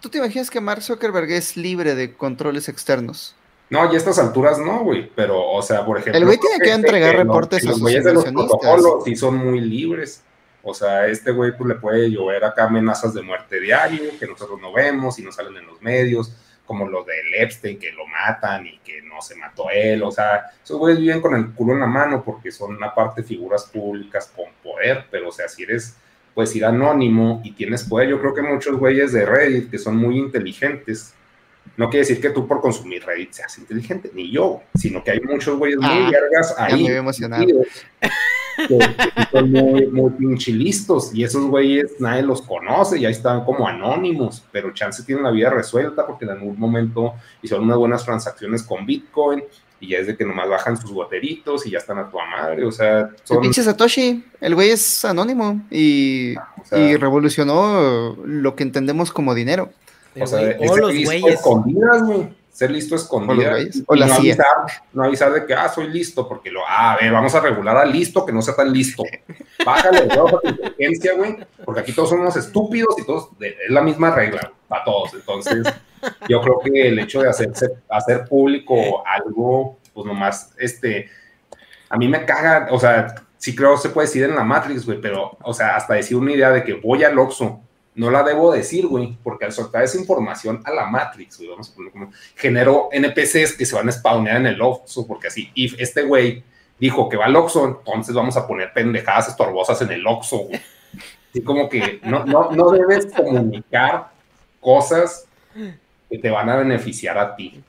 [0.00, 3.36] ¿tú te imaginas que Mark Zuckerberg es libre de controles externos?
[3.70, 5.10] No, y a estas alturas no, güey.
[5.16, 6.18] Pero, o sea, por ejemplo.
[6.18, 8.60] El güey tiene que entregar los- reportes a los sus güeyes de los inversionistas.
[8.60, 10.22] protocolos sí son muy libres.
[10.62, 14.60] O sea, este güey pues le puede llover acá amenazas de muerte diario, que nosotros
[14.60, 16.32] no vemos y no salen en los medios,
[16.64, 20.02] como lo del Epstein, que lo matan y que no se mató él.
[20.04, 23.64] O sea, esos güeyes viven con el culo en la mano porque son aparte figuras
[23.64, 25.96] públicas con poder, pero o sea, si eres
[26.34, 29.96] pues ir anónimo y tienes poder, yo creo que muchos güeyes de Reddit que son
[29.96, 31.12] muy inteligentes,
[31.76, 35.20] no quiere decir que tú por consumir Reddit seas inteligente, ni yo, sino que hay
[35.20, 36.84] muchos güeyes muy Ah, vergas ya ahí.
[36.88, 37.42] me emocionado.
[37.44, 37.66] metidos,
[38.56, 43.12] Que, que son muy, muy pinche listos y esos güeyes nadie los conoce y ahí
[43.12, 47.78] están como anónimos, pero chance tienen la vida resuelta porque en algún momento hicieron unas
[47.78, 49.42] buenas transacciones con Bitcoin
[49.80, 52.64] y ya es de que nomás bajan sus goteritos y ya están a tu madre,
[52.64, 58.16] o sea, El son, pinche Satoshi, el güey es anónimo y, o sea, y revolucionó
[58.24, 59.70] lo que entendemos como dinero.
[60.20, 61.34] O sea, o los güeyes.
[61.34, 62.41] escondidas, güey.
[62.52, 64.20] Ser listo y o la no CIA.
[64.34, 64.46] avisar,
[64.92, 67.76] no avisar de que, ah, soy listo, porque lo, ah, a ver, vamos a regular
[67.78, 69.02] a listo que no sea tan listo.
[69.64, 73.56] Bájale de huevos a tu inteligencia, güey, porque aquí todos somos estúpidos y todos, de-
[73.66, 75.14] es la misma regla para todos.
[75.14, 75.66] Entonces,
[76.28, 81.08] yo creo que el hecho de hacerse, hacer público algo, pues nomás, este,
[81.88, 85.00] a mí me caga, o sea, sí creo se puede decir en la Matrix, güey,
[85.00, 87.60] pero, o sea, hasta decir una idea de que voy al Oxxo,
[87.94, 91.70] no la debo decir, güey, porque al soltar esa información a la Matrix, güey, vamos
[91.70, 95.50] a poner como, generó NPCs que se van a spawnear en el Oxxo, porque así,
[95.54, 96.42] if este güey
[96.78, 100.60] dijo que va al Oxxo, entonces vamos a poner pendejadas estorbosas en el Oxxo, güey.
[101.30, 104.10] Así como que no, no, no debes comunicar
[104.60, 105.26] cosas
[106.10, 107.62] que te van a beneficiar a ti,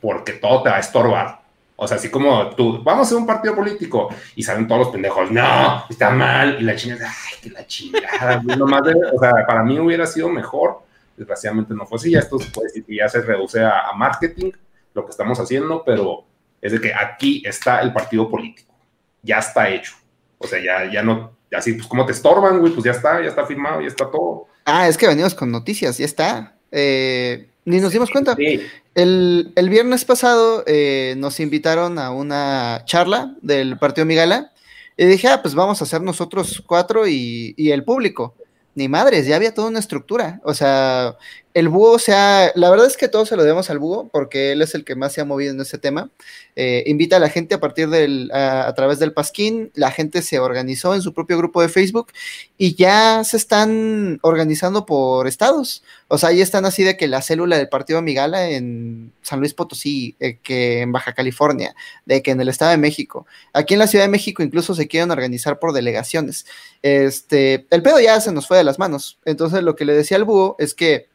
[0.00, 1.39] porque todo te va a estorbar.
[1.82, 4.88] O sea, así como tú, vamos a hacer un partido político y salen todos los
[4.90, 8.42] pendejos, no, está mal, y la chingada, ay, que la chingada,
[9.14, 10.82] o sea, para mí hubiera sido mejor,
[11.16, 14.50] desgraciadamente no fue así, ya esto que ya se reduce a, a marketing,
[14.92, 16.26] lo que estamos haciendo, pero
[16.60, 18.74] es de que aquí está el partido político,
[19.22, 19.94] ya está hecho,
[20.36, 23.30] o sea, ya, ya no, así, pues como te estorban, güey, pues ya está, ya
[23.30, 24.48] está firmado, ya está todo.
[24.66, 26.56] Ah, es que venimos con noticias, ya está.
[26.70, 28.34] Eh, ni nos dimos cuenta.
[28.36, 28.60] Sí,
[28.94, 34.52] El, el viernes pasado eh, nos invitaron a una charla del partido Migala
[34.96, 38.34] y dije, ah, pues vamos a hacer nosotros cuatro y, y el público.
[38.74, 40.40] Ni madres, ya había toda una estructura.
[40.44, 41.16] O sea,
[41.52, 44.52] el búho, o sea, la verdad es que todo se lo debemos al búho porque
[44.52, 46.08] él es el que más se ha movido en ese tema.
[46.54, 50.38] Eh, invita a la gente a partir del, a, través del Pasquín, la gente se
[50.38, 52.12] organizó en su propio grupo de Facebook
[52.56, 55.82] y ya se están organizando por estados.
[56.06, 59.52] O sea, ahí están así de que la célula del partido Migala en San Luis
[59.54, 61.74] Potosí, eh, que en Baja California,
[62.06, 63.26] de que en el Estado de México.
[63.52, 66.46] Aquí en la Ciudad de México incluso se quieren organizar por delegaciones.
[66.82, 69.18] Este, el pedo ya se nos fue de las manos.
[69.24, 71.09] Entonces lo que le decía al búho es que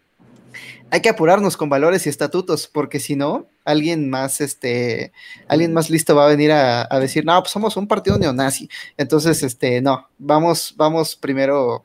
[0.91, 5.11] hay que apurarnos con valores y estatutos, porque si no, alguien más, este,
[5.47, 8.69] alguien más listo va a venir a, a decir, no, pues somos un partido neonazi.
[8.97, 11.83] Entonces, este, no, vamos, vamos primero.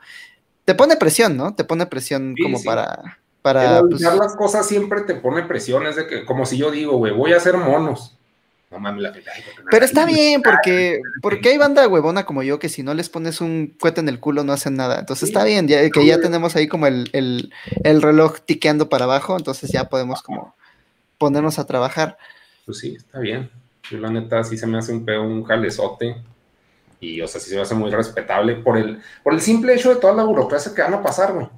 [0.65, 1.55] Te pone presión, ¿no?
[1.55, 2.67] Te pone presión Sí, como sí.
[2.67, 6.71] para, para, pues, las cosas siempre te pone presión, es de que, como si yo
[6.71, 8.17] digo, güey, voy a hacer monos.
[8.71, 9.23] No mames, la ay,
[9.71, 13.41] Pero está bien, porque, porque hay banda huevona como yo que si no les pones
[13.41, 15.01] un cohete en el culo no hacen nada.
[15.01, 15.33] Entonces Sí.
[15.33, 19.37] está bien, ya, que ya tenemos ahí como el, el, el reloj tiqueando para abajo,
[19.37, 20.55] entonces ya podemos como
[21.19, 22.17] ponernos a trabajar.
[22.65, 23.51] Pues sí, está bien.
[23.91, 26.17] Yo la neta sí se me hace un pedo, un jalezote.
[27.01, 29.93] Y, o sea, sí se me hace muy respetable por el, por el simple hecho
[29.93, 31.47] de toda la burocracia que van a pasar, güey.
[31.47, 31.51] No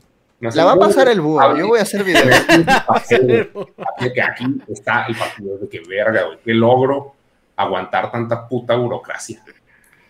[0.54, 2.46] La va a pasar el búho, yo voy a hacer videos.
[3.10, 6.38] de que aquí está el partido de que verga, güey.
[6.44, 7.14] Qué logro
[7.56, 9.42] aguantar tanta puta burocracia.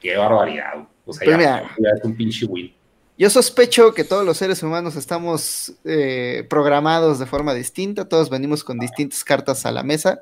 [0.01, 0.75] Qué barbaridad.
[0.75, 0.86] güey.
[1.05, 1.62] O sea, ya, mira.
[1.78, 2.75] ya es un pinche win.
[3.19, 8.65] Yo sospecho que todos los seres humanos estamos eh, programados de forma distinta, todos venimos
[8.65, 10.20] con distintas cartas a la mesa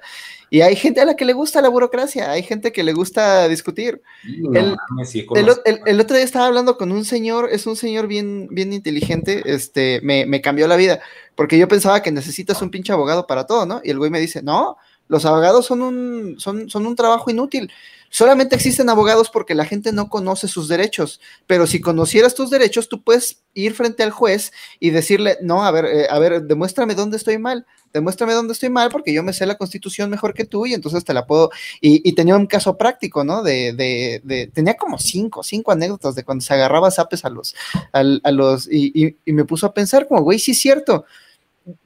[0.50, 3.48] y hay gente a la que le gusta la burocracia, hay gente que le gusta
[3.48, 4.02] discutir.
[4.24, 8.48] No El- sí, El, otro día estaba hablando con un señor, es un señor bien,
[8.50, 11.00] bien inteligente, este, me, me cambió la vida,
[11.36, 13.80] porque yo pensaba que necesitas un pinche abogado para todo, ¿no?
[13.84, 14.76] Y el güey me dice, no,
[15.10, 17.70] los abogados son un, son, son un trabajo inútil.
[18.12, 22.88] Solamente existen abogados porque la gente no conoce sus derechos, pero si conocieras tus derechos,
[22.88, 26.96] tú puedes ir frente al juez y decirle, no, a ver, eh, a ver, demuéstrame
[26.96, 30.44] dónde estoy mal, demuéstrame dónde estoy mal porque yo me sé la constitución mejor que
[30.44, 33.44] tú y entonces te la puedo y, y tenía un caso práctico, ¿no?
[33.44, 37.54] De, de, de- tenía como cinco, cinco anécdotas de cuando se agarraba zapes a los,
[37.92, 41.04] al- a los, y, y- y me puso a pensar como, güey, sí es cierto.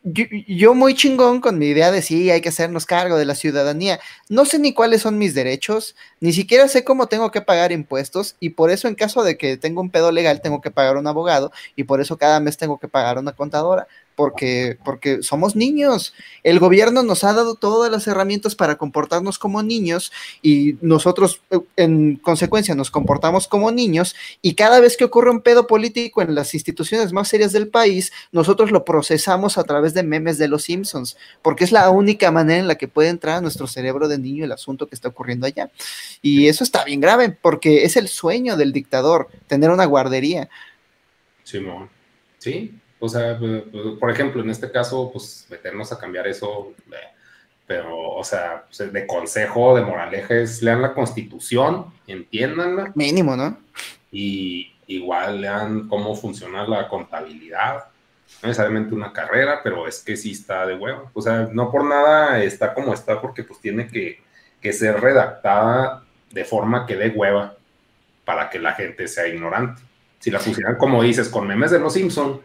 [0.02, 3.34] Yo, yo muy chingón con mi idea de sí, hay que hacernos cargo de la
[3.34, 4.00] ciudadanía.
[4.28, 8.36] No sé ni cuáles son mis derechos, ni siquiera sé cómo tengo que pagar impuestos
[8.40, 11.06] y por eso en caso de que tenga un pedo legal tengo que pagar un
[11.06, 16.14] abogado y por eso cada mes tengo que pagar una contadora porque, porque somos niños.
[16.42, 20.12] El gobierno nos ha dado todas las herramientas para comportarnos como niños
[20.42, 25.40] y nosotros eh, en consecuencia nos comportamos como niños y cada vez que ocurre un
[25.40, 30.02] pedo político en las instituciones más serias del país, nosotros lo procesamos a través de
[30.02, 33.40] memes de los Simpsons, porque es la única manera en la que puede entrar a
[33.40, 35.70] nuestro cerebro de niño el asunto que está ocurriendo allá.
[36.22, 40.48] Y eso está bien grave, porque es el sueño del dictador, tener una guardería.
[41.42, 41.90] Simón.
[42.38, 43.38] Sí, o sea,
[44.00, 46.72] por ejemplo, en este caso, pues meternos a cambiar eso,
[47.66, 52.92] pero, o sea, pues, de consejo, de moraleja es lean la constitución, entiéndanla.
[52.94, 53.58] Mínimo, ¿no?
[54.12, 57.84] Y igual lean cómo funciona la contabilidad.
[58.42, 61.10] No necesariamente una carrera, pero es que sí está de huevo.
[61.14, 64.20] O sea, no por nada está como está, porque pues tiene que,
[64.60, 67.56] que ser redactada de forma que dé hueva
[68.24, 69.80] para que la gente sea ignorante.
[70.18, 72.40] Si la pusieran, como dices, con memes de los Simpson,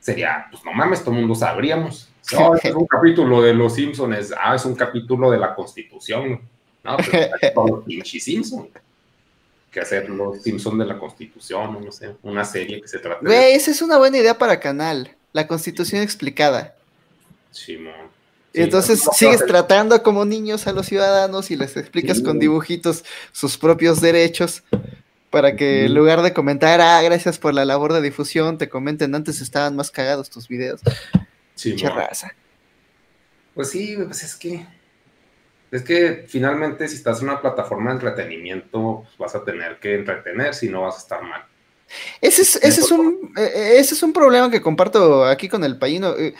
[0.00, 2.08] sería, pues no mames, todo el mundo sabríamos.
[2.32, 6.40] No, es un capítulo de los Simpsons, ah, es un capítulo de la Constitución.
[6.82, 8.68] No, pero todos los pinches Simpsons.
[9.70, 13.54] Que hacer los Simpsons de la Constitución, no sé, una serie que se trate Güey,
[13.54, 16.74] esa es una buena idea para canal, la Constitución explicada.
[17.52, 17.78] Sí,
[18.52, 23.56] y entonces sigues tratando como niños a los ciudadanos y les explicas con dibujitos sus
[23.56, 24.64] propios derechos
[25.30, 29.14] para que en lugar de comentar, ah, gracias por la labor de difusión, te comenten,
[29.14, 30.80] antes estaban más cagados tus videos.
[31.54, 32.34] Sí, raza.
[33.54, 34.66] Pues sí, pues es que
[35.70, 39.94] es que finalmente si estás en una plataforma de entretenimiento, pues vas a tener que
[39.94, 41.44] entretener, si no vas a estar mal.
[42.20, 45.62] Ese es, ese es, un, e, e, ese es un problema que comparto aquí con
[45.62, 46.16] el payino.
[46.16, 46.34] Eh,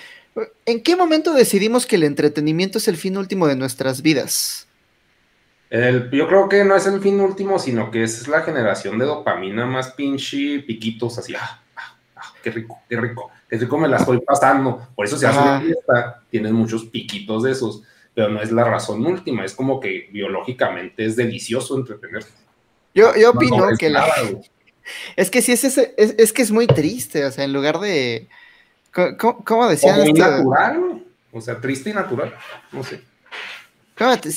[0.65, 4.67] ¿En qué momento decidimos que el entretenimiento es el fin último de nuestras vidas?
[5.71, 9.67] Yo creo que no es el fin último, sino que es la generación de dopamina
[9.67, 13.99] más pinche piquitos, así, ah, ah, ah, qué rico, qué rico, qué rico me la
[13.99, 14.89] estoy pasando.
[14.97, 17.83] Por eso se hace una fiesta, tienes muchos piquitos de esos,
[18.15, 22.31] pero no es la razón última, es como que biológicamente es delicioso entretenerte.
[22.93, 24.07] Yo, yo opino que la...
[25.15, 28.27] Es que sí, es, es, es, que es muy triste, o sea, en lugar de...
[28.93, 30.01] ¿Cómo, cómo decían?
[30.01, 32.35] Este natural, o sea, triste y natural,
[32.73, 33.01] no sé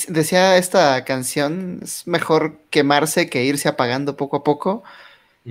[0.08, 4.82] decía esta canción, es mejor quemarse que irse apagando poco a poco.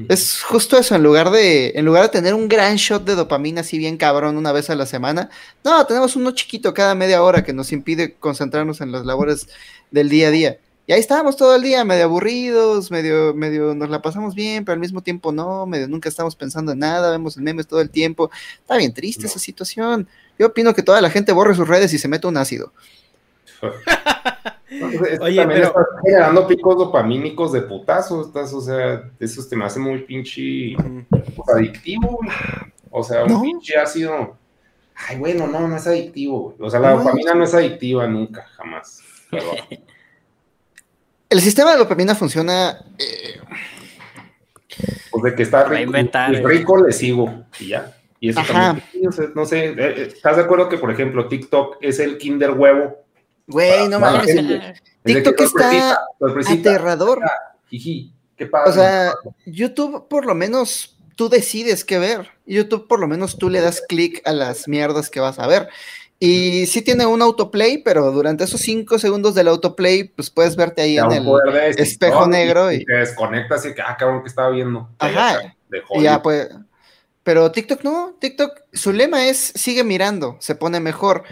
[0.10, 3.62] Es justo eso, en lugar de en lugar de tener un gran shot de dopamina
[3.62, 5.30] así bien cabrón una vez a la semana,
[5.64, 9.48] no, tenemos uno chiquito cada media hora que nos impide concentrarnos en las labores
[9.92, 10.58] del día a día.
[10.88, 14.74] Y ahí estábamos todo el día, medio aburridos, medio, medio nos la pasamos bien, pero
[14.74, 17.90] al mismo tiempo no, medio nunca estamos pensando en nada, vemos el memes todo el
[17.90, 18.32] tiempo.
[18.60, 20.10] Está bien triste esa situación.
[20.40, 22.74] Yo opino que toda la gente borre sus redes y se mete un ácido.
[25.22, 25.68] Oye, pero...
[25.68, 30.76] estás generando picos dopamínicos de putazo, estás, o sea, eso te me hace muy pinche
[31.54, 32.20] adictivo,
[32.90, 34.36] o sea, un pinche ácido.
[34.96, 39.02] Ay, bueno, no, no es adictivo, o sea, la dopamina no es adictiva nunca, jamás.
[41.30, 42.80] El sistema de dopamina funciona...
[42.98, 43.40] Eh...
[45.12, 45.94] Pues de que está rico,
[46.48, 47.96] rico le sigo, y ya.
[48.20, 48.84] Y eso también,
[49.36, 53.03] no sé, eh, eh, ¿estás de acuerdo que, por ejemplo, TikTok es el Kinder huevo
[53.48, 54.36] Güey, no mames.
[55.04, 56.00] TikTok está
[56.50, 57.22] aterrador.
[57.70, 58.70] ¿Qué pasa?
[58.70, 59.14] O sea,
[59.46, 62.30] YouTube por lo menos tú decides qué ver.
[62.46, 65.70] YouTube por lo menos tú le das clic a las mierdas que vas a ver.
[66.20, 70.82] Y sí tiene un autoplay, pero durante esos cinco segundos del autoplay, pues puedes verte
[70.82, 71.28] ahí en el
[71.78, 72.72] espejo negro.
[72.72, 74.90] Y, te desconectas y que, ah, cabrón, que estaba viendo.
[75.00, 75.54] Ajá.
[76.00, 76.48] ya, pues.
[77.24, 81.24] Pero TikTok no, TikTok, su lema es sigue mirando, se pone mejor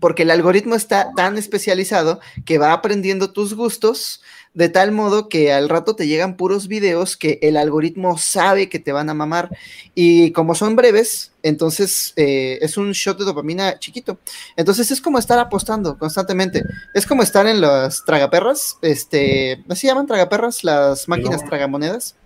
[0.00, 4.22] porque el algoritmo está tan especializado que va aprendiendo tus gustos
[4.58, 8.80] de tal modo que al rato te llegan puros videos que el algoritmo sabe que
[8.80, 9.56] te van a mamar
[9.94, 14.18] y como son breves, entonces eh, es un shot de dopamina chiquito.
[14.56, 16.64] Entonces es como estar apostando constantemente.
[16.92, 20.64] Es como estar en las tragaperras, este, ¿no se llaman tragaperras?
[20.64, 22.16] Las máquinas tragamonedas.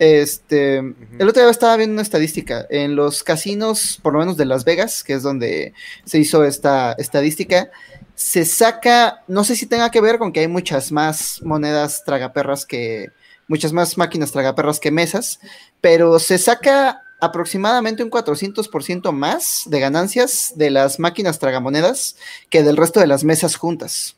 [0.00, 2.66] Este, el otro día estaba viendo una estadística.
[2.68, 5.72] En los casinos, por lo menos de Las Vegas, que es donde
[6.04, 7.70] se hizo esta estadística,
[8.16, 12.66] se saca, no sé si tenga que ver con que hay muchas más monedas tragaperras
[12.66, 13.10] que,
[13.46, 15.38] muchas más máquinas tragaperras que mesas,
[15.80, 22.16] pero se saca aproximadamente un 400% más de ganancias de las máquinas tragamonedas
[22.50, 24.16] que del resto de las mesas juntas.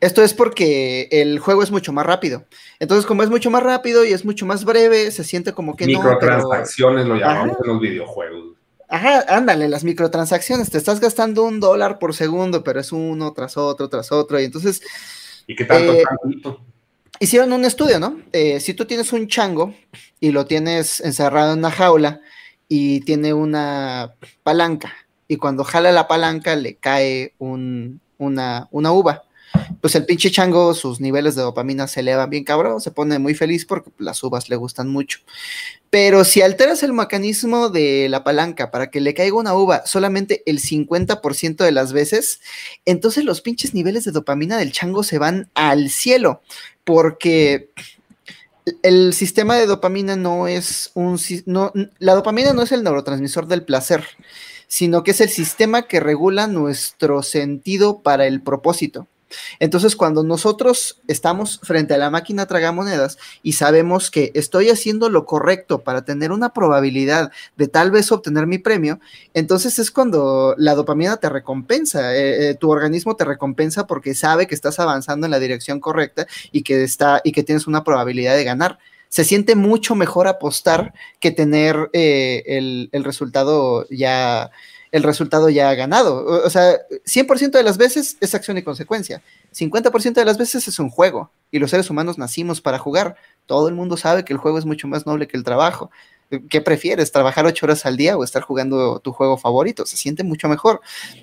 [0.00, 2.44] Esto es porque el juego es mucho más rápido.
[2.78, 5.86] Entonces, como es mucho más rápido y es mucho más breve, se siente como que
[5.86, 7.14] Microtransacciones no.
[7.14, 8.61] Microtransacciones lo llamamos en los videojuegos.
[8.92, 13.56] Ajá, ándale, las microtransacciones, te estás gastando un dólar por segundo, pero es uno tras
[13.56, 14.82] otro, tras otro, y entonces...
[15.46, 15.94] ¿Y qué tanto?
[15.94, 16.04] Eh?
[17.18, 18.20] Hicieron un estudio, ¿no?
[18.32, 19.74] Eh, si tú tienes un chango
[20.20, 22.20] y lo tienes encerrado en una jaula
[22.68, 24.12] y tiene una
[24.42, 24.92] palanca,
[25.26, 29.22] y cuando jala la palanca le cae un, una, una uva,
[29.80, 33.34] pues el pinche chango, sus niveles de dopamina se elevan bien cabrón, se pone muy
[33.34, 35.18] feliz porque las uvas le gustan mucho.
[35.90, 40.42] Pero si alteras el mecanismo de la palanca para que le caiga una uva solamente
[40.46, 42.40] el 50% de las veces,
[42.84, 46.42] entonces los pinches niveles de dopamina del chango se van al cielo,
[46.84, 47.70] porque
[48.82, 51.18] el sistema de dopamina no es un...
[51.46, 54.04] No, la dopamina no es el neurotransmisor del placer,
[54.68, 59.08] sino que es el sistema que regula nuestro sentido para el propósito.
[59.60, 65.26] Entonces, cuando nosotros estamos frente a la máquina tragamonedas y sabemos que estoy haciendo lo
[65.26, 69.00] correcto para tener una probabilidad de tal vez obtener mi premio,
[69.34, 74.46] entonces es cuando la dopamina te recompensa, eh, eh, tu organismo te recompensa porque sabe
[74.46, 78.36] que estás avanzando en la dirección correcta y que está y que tienes una probabilidad
[78.36, 78.78] de ganar.
[79.08, 84.50] Se siente mucho mejor apostar que tener eh, el, el, resultado ya
[84.92, 86.24] el resultado ya ha ganado.
[86.44, 89.22] O, sea, 100% de las veces es acción y consecuencia.
[89.54, 91.30] 50% de las veces es un juego.
[91.50, 93.16] Y los seres humanos nacimos para jugar.
[93.46, 95.90] Todo el mundo sabe que el juego es mucho más noble que el trabajo.
[96.48, 97.10] ¿Qué prefieres?
[97.10, 99.86] ¿Trabajar ocho horas al día o estar jugando tu juego favorito?
[99.86, 100.82] Se siente mucho mejor.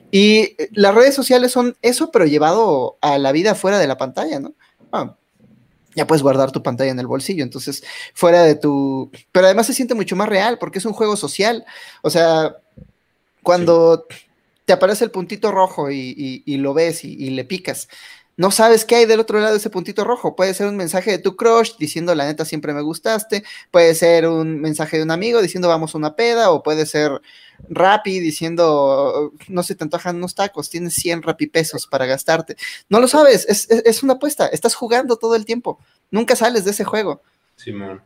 [0.10, 3.98] Y eh, las redes sociales son eso, pero llevado a la vida fuera de la
[3.98, 4.54] pantalla, ¿no?
[4.92, 5.16] Ah,
[5.96, 7.84] ya puedes guardar tu pantalla en el bolsillo, entonces
[8.14, 9.12] fuera de tu...
[9.32, 11.66] Pero además se siente mucho más real porque es un juego social.
[12.04, 12.56] O sea,
[13.44, 14.06] cuando
[14.66, 17.90] te aparece el puntito rojo y, lo ves y, le picas,
[18.38, 20.36] no sabes qué hay del otro lado de ese puntito rojo.
[20.36, 24.28] Puede ser un mensaje de tu crush diciendo la neta siempre me gustaste, puede ser
[24.28, 27.20] un mensaje de un amigo diciendo vamos a una peda, o puede ser
[27.68, 32.56] Rappi diciendo no se te antojan unos tacos, tienes 100 Rappi pesos para gastarte.
[32.88, 35.80] No lo sabes, es, una apuesta, estás jugando todo el tiempo,
[36.12, 37.22] nunca sales de ese juego.
[37.56, 38.02] Simón.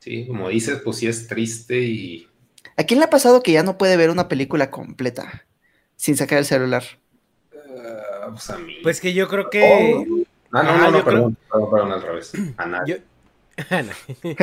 [0.00, 2.28] Sí, como dices, pues sí es triste y
[2.76, 5.46] ¿A quién le ha pasado que ya no puede ver una película completa
[5.96, 6.82] sin sacar el celular?
[7.52, 8.76] Uh, pues, a mí.
[8.82, 9.94] pues, que yo creo que.
[9.96, 10.24] Oh.
[10.52, 12.32] Ah, no, no, no, perdón, perdón, perdón, al revés.
[12.56, 13.02] A nadie.
[14.26, 14.34] Yo...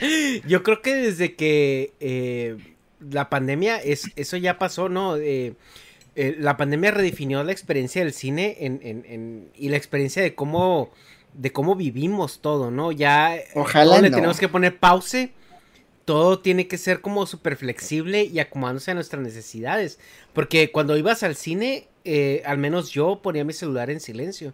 [0.46, 2.56] yo creo que desde que eh,
[3.00, 5.16] la pandemia, es, eso ya pasó, ¿no?
[5.16, 5.54] Eh,
[6.16, 10.34] eh, la pandemia redefinió la experiencia del cine en, en, en, y la experiencia de
[10.34, 10.90] cómo,
[11.34, 12.92] de cómo vivimos todo, ¿no?
[12.92, 15.30] Ya Ojalá le tenemos que poner pause
[16.04, 19.98] todo tiene que ser como súper flexible y acomodándose a nuestras necesidades.
[20.32, 24.52] Porque cuando ibas al cine, eh, al menos yo ponía mi celular en silencio.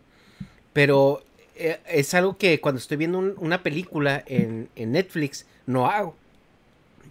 [0.73, 1.23] Pero
[1.55, 6.15] eh, es algo que cuando estoy viendo una película en, Netflix, no hago.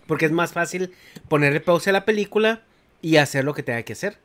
[0.08, 0.94] Porque es más fácil
[1.28, 2.62] ponerle pausa a la película
[3.02, 4.18] y hacer lo que tenga que hacer.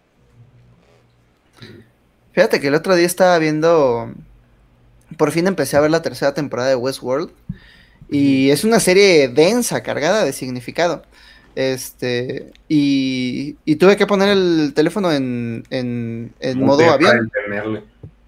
[2.32, 4.12] Fíjate que el otro día estaba viendo.
[5.16, 7.32] Por fin empecé a ver la tercera temporada de Westworld.
[8.10, 11.02] Y es una serie densa, cargada de significado.
[11.54, 17.30] Este, y, tuve que poner el teléfono en, en, modo avión.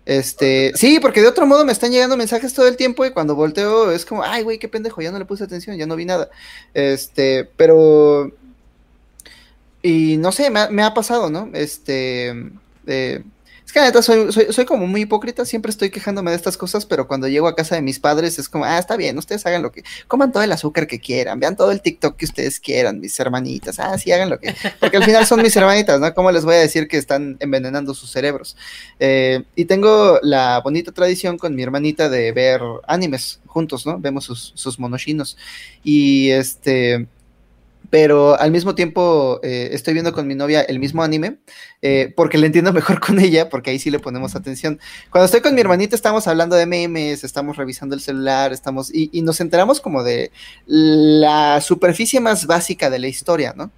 [0.05, 3.36] Este, sí, porque de otro modo me están llegando mensajes todo el tiempo y cuando
[3.36, 6.05] volteo es como, ay, güey, qué pendejo, ya no le puse atención, ya no vi
[6.05, 6.28] nada.
[6.75, 8.33] Este, pero,
[9.81, 11.51] y no sé, me me ha pasado, ¿no?
[11.55, 12.35] Este,
[12.86, 13.23] eh,
[13.73, 17.09] es que neta soy, soy, como muy hipócrita, siempre estoy quejándome de estas cosas, pero
[17.09, 19.73] cuando llego a casa de mis padres es como, ah, está bien, ustedes hagan lo
[19.73, 23.18] que, coman todo el azúcar que quieran, vean todo el TikTok que ustedes quieran, mis
[23.18, 26.12] hermanitas, ah, sí, hagan lo que, porque al final son mis hermanitas, ¿no?
[26.12, 28.59] ¿Cómo les voy a decir que están envenenando sus cerebros?
[29.01, 33.99] Eh, y tengo la bonita tradición con mi hermanita de ver animes juntos, ¿no?
[33.99, 35.39] Vemos sus, sus monoshinos.
[35.83, 37.07] Y este,
[37.92, 41.40] pero al mismo tiempo eh, estoy viendo con mi novia el mismo anime,
[41.82, 44.80] eh, porque le entiendo mejor con ella, porque ahí sí le ponemos atención.
[45.10, 49.10] Cuando estoy con mi hermanita estamos hablando de memes, estamos revisando el celular, estamos, y,
[49.12, 50.32] y nos enteramos como de
[50.64, 53.72] la superficie más básica de la historia, ¿no?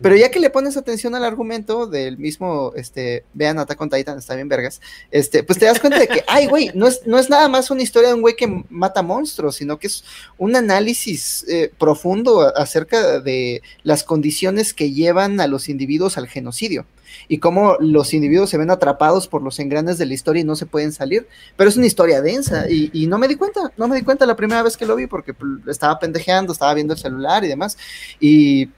[0.00, 4.18] Pero ya que le pones atención al argumento del mismo, este, vean Attack on Titan,
[4.18, 7.18] está bien vergas, este, pues te das cuenta de que, ay, güey, no es, no
[7.18, 10.04] es nada más una historia de un güey que mata monstruos, sino que es
[10.36, 16.86] un análisis eh, profundo acerca de las condiciones que llevan a los individuos al genocidio
[17.26, 20.56] y cómo los individuos se ven atrapados por los engranes de la historia y no
[20.56, 21.26] se pueden salir.
[21.56, 24.26] Pero es una historia densa y, y no me di cuenta, no me di cuenta
[24.26, 27.48] la primera vez que lo vi porque pues, estaba pendejeando, estaba viendo el celular y
[27.48, 27.76] demás.
[28.20, 28.68] Y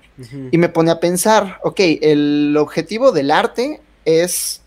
[0.51, 4.61] y me pone a pensar, ok, el objetivo del arte es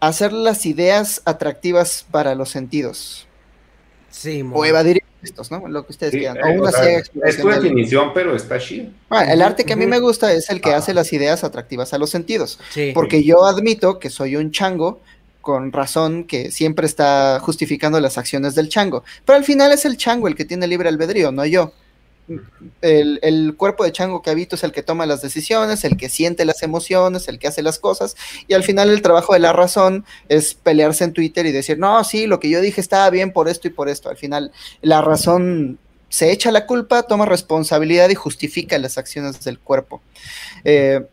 [0.00, 3.26] hacer las ideas atractivas para los sentidos.
[4.10, 5.66] Sí, o evadir, textos, ¿no?
[5.68, 6.36] Lo que ustedes Sí, quieran.
[6.38, 8.90] eh, O una o sea, ciega es tu definición, pero está chido.
[9.10, 10.78] Ah, el arte que a mí me gusta es el que Ajá.
[10.78, 12.58] hace las ideas atractivas a los sentidos.
[12.70, 12.92] Sí.
[12.94, 15.00] Porque yo admito que soy un chango
[15.40, 19.04] con razón que siempre está justificando las acciones del chango.
[19.24, 21.72] Pero al final es el chango el que tiene libre albedrío, no yo.
[22.82, 26.44] El, cuerpo de chango que habito es el que toma las decisiones, el que siente
[26.44, 28.16] las emociones, el que hace las cosas.
[28.46, 32.02] Y al final el trabajo de la razón es pelearse en Twitter y decir, no,
[32.04, 34.08] sí, lo que yo dije estaba bien por esto y por esto.
[34.08, 39.58] Al final la razón se echa la culpa, toma responsabilidad y justifica las acciones del
[39.58, 40.02] cuerpo.
[40.64, 41.06] Eh,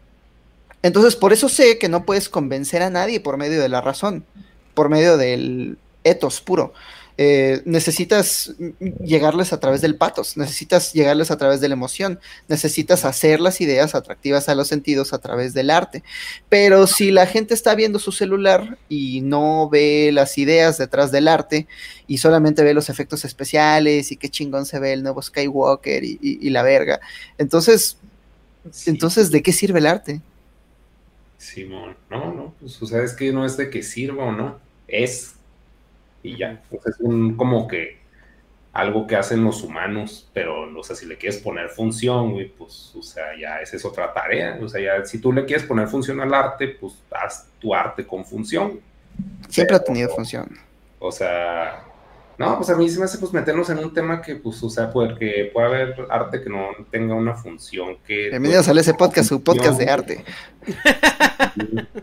[0.82, 4.26] entonces, por eso sé que no puedes convencer a nadie por medio de la razón,
[4.74, 6.74] por medio del etos puro.
[7.18, 8.53] Eh, necesitas
[9.02, 12.19] llegarles a través del patos, necesitas llegarles a través de la emoción,
[12.50, 16.03] necesitas hacer las ideas atractivas a los sentidos a través del arte.
[16.50, 21.30] Pero si la gente está viendo su celular y no ve las ideas detrás del
[21.30, 21.68] arte
[22.06, 26.19] y solamente ve los efectos especiales y qué chingón se ve el nuevo Skywalker y,
[26.22, 27.00] y- y la verga,
[27.38, 27.98] entonces,
[28.72, 28.90] Sí.
[28.90, 30.22] entonces, ¿de qué sirve el arte?
[31.38, 34.58] Simón, no, no, pues o sea, es que no es de que sirva o no,
[34.88, 35.34] es.
[36.25, 37.97] Y ya, pues es un como que
[38.73, 42.93] algo que hacen los humanos, pero, o sea, si le quieres poner función, güey, pues,
[42.95, 44.59] o sea, ya esa es otra tarea.
[44.61, 48.05] O sea, ya si tú le quieres poner función al arte, pues haz tu arte
[48.05, 48.81] con función.
[49.47, 50.59] Siempre ha tenido función.
[50.99, 51.85] O sea,
[52.38, 54.69] no, pues a mí se me hace pues meternos en un tema que, pues, o
[54.69, 58.30] sea, puede, que pueda haber arte que no tenga una función que...
[58.30, 60.25] Bienvenidos al ese podcast, su podcast de arte.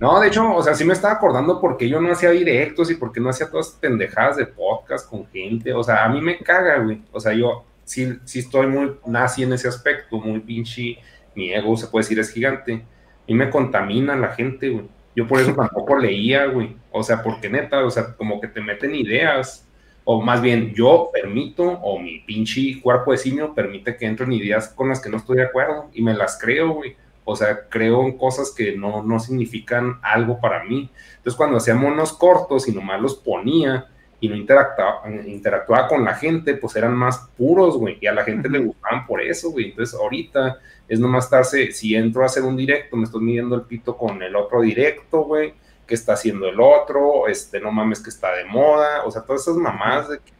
[0.00, 2.94] No, de hecho, o sea, sí me estaba acordando porque yo no hacía directos y
[2.94, 5.74] porque no hacía todas pendejadas de podcast con gente.
[5.74, 7.02] O sea, a mí me caga, güey.
[7.12, 10.96] O sea, yo sí, sí estoy muy nazi en ese aspecto, muy pinche.
[11.34, 12.72] Mi ego, se puede decir, es gigante.
[12.72, 14.88] A mí me contamina la gente, güey.
[15.14, 16.76] Yo por eso tampoco leía, güey.
[16.92, 19.68] O sea, porque neta, o sea, como que te meten ideas.
[20.12, 24.68] O más bien, yo permito, o mi pinche cuerpo de simio permite que entren ideas
[24.70, 26.96] con las que no estoy de acuerdo y me las creo, güey.
[27.24, 30.90] O sea, creo en cosas que no, no significan algo para mí.
[31.18, 33.86] Entonces, cuando hacía monos cortos y nomás los ponía
[34.18, 37.96] y no interactuaba, interactuaba con la gente, pues eran más puros, güey.
[38.00, 39.66] Y a la gente le gustaban por eso, güey.
[39.66, 40.58] Entonces, ahorita
[40.88, 44.20] es nomás estarse, si entro a hacer un directo, me estoy midiendo el pito con
[44.24, 45.54] el otro directo, güey.
[45.90, 47.26] ¿Qué está haciendo el otro?
[47.26, 49.02] Este, no mames que está de moda.
[49.04, 50.30] O sea, todas esas mamás de que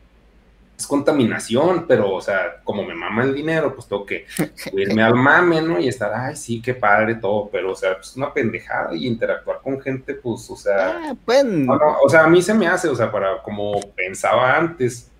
[0.78, 4.26] es contaminación, pero, o sea, como me mama el dinero, pues tengo que
[4.72, 5.80] irme al mame, ¿no?
[5.80, 9.60] Y estar, ay, sí, qué padre todo, pero, o sea, pues una pendejada y interactuar
[9.60, 12.68] con gente, pues, o sea, Ah, pueden, no, no, o sea, a mí se me
[12.68, 15.10] hace, o sea, para como pensaba antes,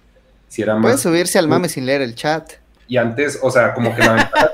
[0.49, 2.53] si era pueden más, subirse al mame sin leer el chat.
[2.89, 4.51] y antes, o sea, como que la ventaja,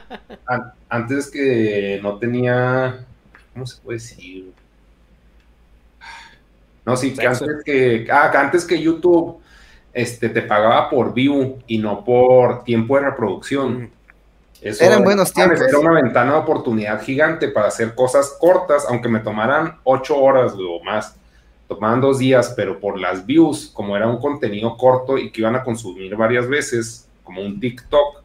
[0.46, 3.04] an- antes que no tenía,
[3.52, 4.52] ¿cómo se puede decir?
[6.88, 9.42] No, sí, que antes que, ah, que antes que YouTube,
[9.92, 13.90] este, te pagaba por view y no por tiempo de reproducción.
[14.62, 15.60] Eso Eran buenos tiempos.
[15.60, 20.54] Era una ventana de oportunidad gigante para hacer cosas cortas, aunque me tomaran ocho horas
[20.54, 21.14] o más.
[21.66, 25.56] Tomaban dos días, pero por las views, como era un contenido corto y que iban
[25.56, 28.22] a consumir varias veces, como un TikTok,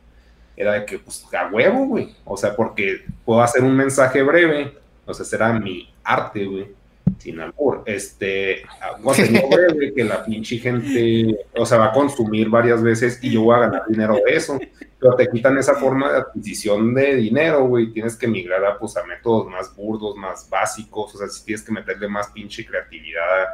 [0.55, 2.15] era de que, pues, a huevo, güey.
[2.23, 4.73] O sea, porque puedo hacer un mensaje breve,
[5.05, 6.82] o sea, será mi arte, güey,
[7.17, 7.83] sin albur.
[7.85, 8.63] Este,
[9.01, 13.43] contenido breve que la pinche gente, o sea, va a consumir varias veces y yo
[13.43, 14.59] voy a ganar dinero de eso.
[14.99, 17.91] Pero te quitan esa forma de adquisición de dinero, güey.
[17.91, 21.13] Tienes que migrar a, pues, a métodos más burdos, más básicos.
[21.15, 23.47] O sea, si tienes que meterle más pinche creatividad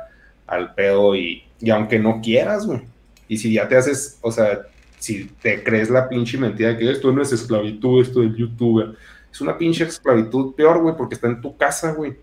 [0.46, 2.82] al pedo y, y aunque no quieras, güey.
[3.28, 4.62] Y si ya te haces, o sea,
[4.98, 8.96] si te crees la pinche mentira de que esto no es esclavitud, esto del youtuber,
[9.32, 12.18] es una pinche esclavitud peor, güey, porque está en tu casa, güey.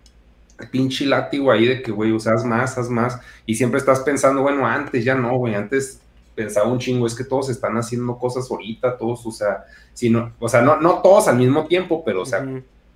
[0.70, 3.20] Pinche látigo ahí de que, güey, o sea, haz más, haz más.
[3.44, 6.01] Y siempre estás pensando, bueno, antes ya no, güey, antes
[6.35, 10.33] pensaba un chingo, es que todos están haciendo cosas ahorita, todos, o sea, si no,
[10.39, 12.41] o sea, no, no todos al mismo tiempo, pero, o sea,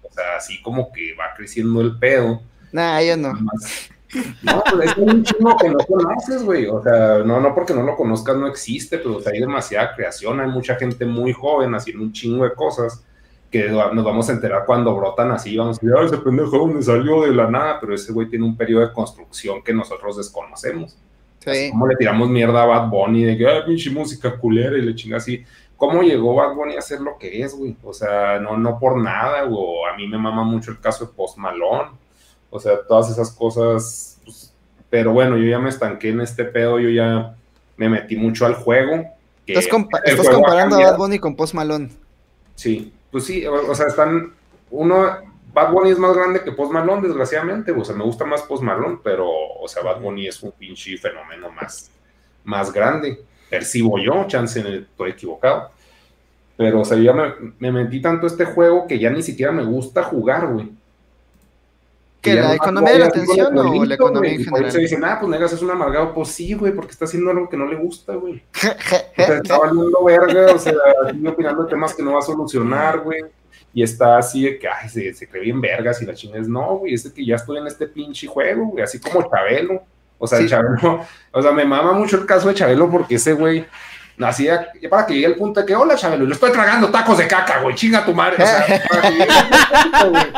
[0.03, 2.43] o sea, así como que va creciendo el pedo.
[2.73, 3.33] Nah, yo no.
[3.35, 3.91] Más-
[4.43, 6.67] No, pues es un chingo que no conoces, güey.
[6.67, 9.95] O sea, no, no porque no lo conozcas no existe, pero o sea, hay demasiada
[9.95, 13.05] creación, hay mucha gente muy joven haciendo un chingo de cosas
[13.51, 16.83] que nos vamos a enterar cuando brotan así, vamos a decir, ay, ese pendejo dónde
[16.83, 20.97] salió de la nada, pero ese güey tiene un periodo de construcción que nosotros desconocemos.
[21.41, 21.71] Sí.
[21.71, 24.95] ¿Cómo le tiramos mierda a Bad Bunny de que, ay, pinche música culera y le
[24.95, 25.43] chinga así?
[25.77, 27.75] ¿Cómo llegó Bad Bunny a ser lo que es, güey?
[27.83, 31.13] O sea, no, no por nada, o a mí me mama mucho el caso de
[31.13, 31.91] Post Malone.
[32.51, 34.19] O sea, todas esas cosas.
[34.25, 34.53] pues,
[34.91, 37.35] pero bueno, yo ya me estanqué en este pedo, yo ya
[37.77, 39.05] me metí mucho al juego.
[39.47, 40.91] que Estás, compa- el estás juego ha comparando a.
[40.91, 41.89] Bad Bunny con Post Malone.
[42.55, 44.33] Sí, pues sí, o, sea, están.
[44.71, 45.17] Uno,
[45.53, 47.73] Bad Bunny es más grande que Post Malone, desgraciadamente.
[47.73, 50.97] O sea, me gusta más Post Malone, pero, o sea, Bad Bunny es un pinche
[50.97, 51.91] fenómeno más,
[52.45, 53.21] más grande.
[53.49, 55.71] percibo yo, chance estoy equivocado.
[56.57, 59.65] Pero, o sea, yo me, me metí tanto este juego que ya ni siquiera me
[59.65, 60.71] gusta jugar, güey.
[62.21, 64.73] ¿Que la economía de la atención o la economía en general?
[64.73, 66.13] Se dicen, ah, pues Negas es un amargado.
[66.13, 68.43] Pues sí, güey, porque está haciendo algo que no le gusta, güey.
[68.55, 70.75] o sea, está valiendo verga, o sea,
[71.27, 73.23] opinando temas que no va a solucionar, güey.
[73.73, 76.49] Y está así de que, ay, se, se cree bien vergas y la chingada es,
[76.49, 79.83] no, güey, es que ya estoy en este pinche juego, güey, así como Chabelo.
[80.19, 83.65] O sea, Chabelo, o sea, me mama mucho el caso de Chabelo porque ese güey
[84.19, 87.27] nacía, para que llegue al punto de que, hola Chabelo, le estoy tragando tacos de
[87.27, 88.43] caca, güey, chinga tu madre.
[88.43, 90.33] O sea, para que llegue al punto, güey.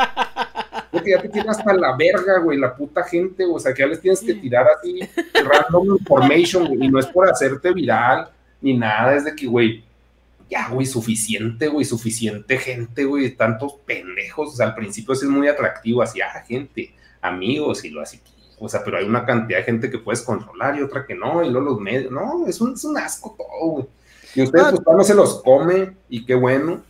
[0.93, 3.87] Porque ya te tiene hasta la verga, güey, la puta gente, o sea, que ya
[3.87, 4.99] les tienes que tirar así
[5.33, 8.29] random information, güey, y no es por hacerte viral
[8.61, 9.83] ni nada, es de que, güey,
[10.47, 15.31] ya, güey, suficiente, güey, suficiente gente, güey, tantos pendejos, o sea, al principio sí es
[15.31, 18.21] muy atractivo, así, ah, gente, amigos, y lo así,
[18.59, 21.43] o sea, pero hay una cantidad de gente que puedes controlar y otra que no,
[21.43, 23.85] y luego los medios, no, es un, es un asco todo, güey.
[24.35, 26.83] Y ustedes, pues, no se los come, y qué bueno,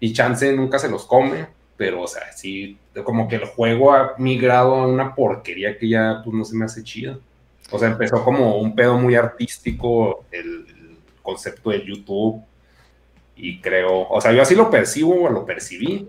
[0.00, 1.46] y Chance nunca se los come,
[1.76, 6.22] pero, o sea, sí, como que el juego ha migrado a una porquería que ya,
[6.24, 7.20] pues, no se me hace chido.
[7.70, 12.42] O sea, empezó como un pedo muy artístico, el, el concepto de YouTube,
[13.36, 16.08] y creo, o sea, yo así lo percibo, o lo percibí,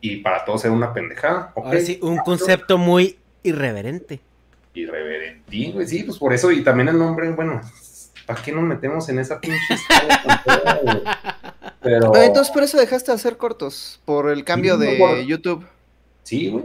[0.00, 1.52] y para todos era una pendejada.
[1.56, 4.20] Ahora sí, un concepto muy irreverente.
[4.74, 7.60] Irreverente, güey, sí, pues por eso, y también el nombre, bueno,
[8.26, 11.31] ¿para qué nos metemos en esa pinche historia?
[11.82, 12.14] Pero...
[12.16, 15.66] Entonces por eso dejaste de hacer cortos, por el cambio Sí, de por- YouTube.
[16.22, 16.64] Sí, güey.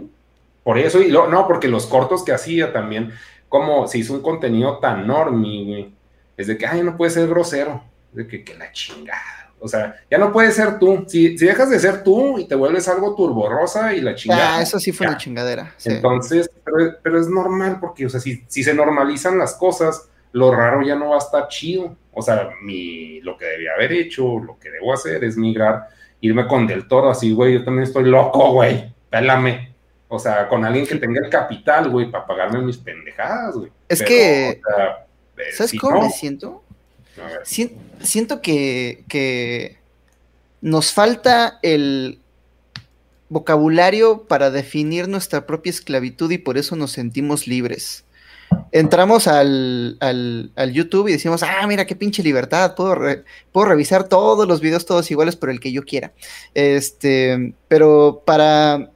[0.63, 3.13] Por eso, y lo, no, porque los cortos que hacía también,
[3.49, 5.93] como se hizo un contenido tan normie, güey,
[6.35, 9.21] es de que, ay, no puede ser grosero, de que, que la chingada.
[9.59, 11.05] O sea, ya no puedes ser tú.
[11.07, 14.57] Si, si dejas de ser tú y te vuelves algo turborrosa y la chingada.
[14.57, 15.11] Ah, eso sí fue ya.
[15.11, 15.73] una chingadera.
[15.77, 15.89] sí.
[15.89, 20.51] Entonces, pero, pero es normal porque, o sea, si, si se normalizan las cosas, lo
[20.53, 21.95] raro ya no va a estar chido.
[22.17, 25.87] O sea, mi, lo que debía haber hecho, lo que debo hacer es migrar,
[26.19, 29.75] irme con Del Toro, así, güey, yo también estoy loco, güey, pélame.
[30.07, 33.71] O sea, con alguien que tenga el capital, güey, para pagarme mis pendejadas, güey.
[33.87, 35.05] Es Pero, que- o sea,
[35.37, 36.63] eh, ¿Sabes si cómo no- me siento?
[37.43, 39.77] Sien- siento que, que
[40.61, 42.19] nos falta el
[43.29, 48.05] vocabulario para definir nuestra propia esclavitud y por eso nos sentimos libres.
[48.71, 53.67] Entramos al, al- al YouTube y decimos, ah, mira qué pinche libertad, puedo, re- puedo
[53.67, 56.13] revisar todos los videos todos iguales, pero el que yo quiera.
[56.53, 58.91] Este, pero para...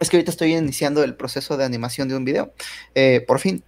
[0.00, 2.52] Es que ahorita estoy iniciando el proceso de animación de un video,
[2.94, 3.62] eh, por fin,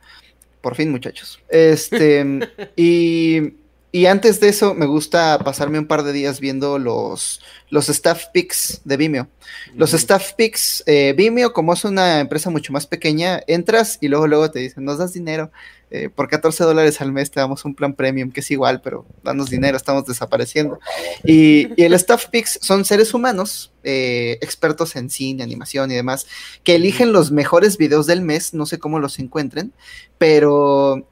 [0.61, 1.41] por fin muchachos.
[1.49, 2.25] Este,
[2.77, 3.55] y,
[3.93, 7.41] y antes de eso me gusta pasarme un par de días viendo los,
[7.71, 9.29] los staff picks de Vimeo.
[9.75, 14.27] Los staff picks, eh, Vimeo, como es una empresa mucho más pequeña, entras y luego,
[14.27, 15.51] luego te dicen, nos das dinero.
[15.91, 19.07] eh, por 14 dólares al mes te damos un plan premium que es igual, pero
[19.23, 20.81] danos dinero, estamos desapareciendo.
[21.25, 26.27] Y, y el staff picks son seres humanos, eh, expertos en cine, animación y demás,
[26.65, 29.73] que eligen los mejores videos del mes, no sé cómo los encuentren,
[30.19, 31.09] pero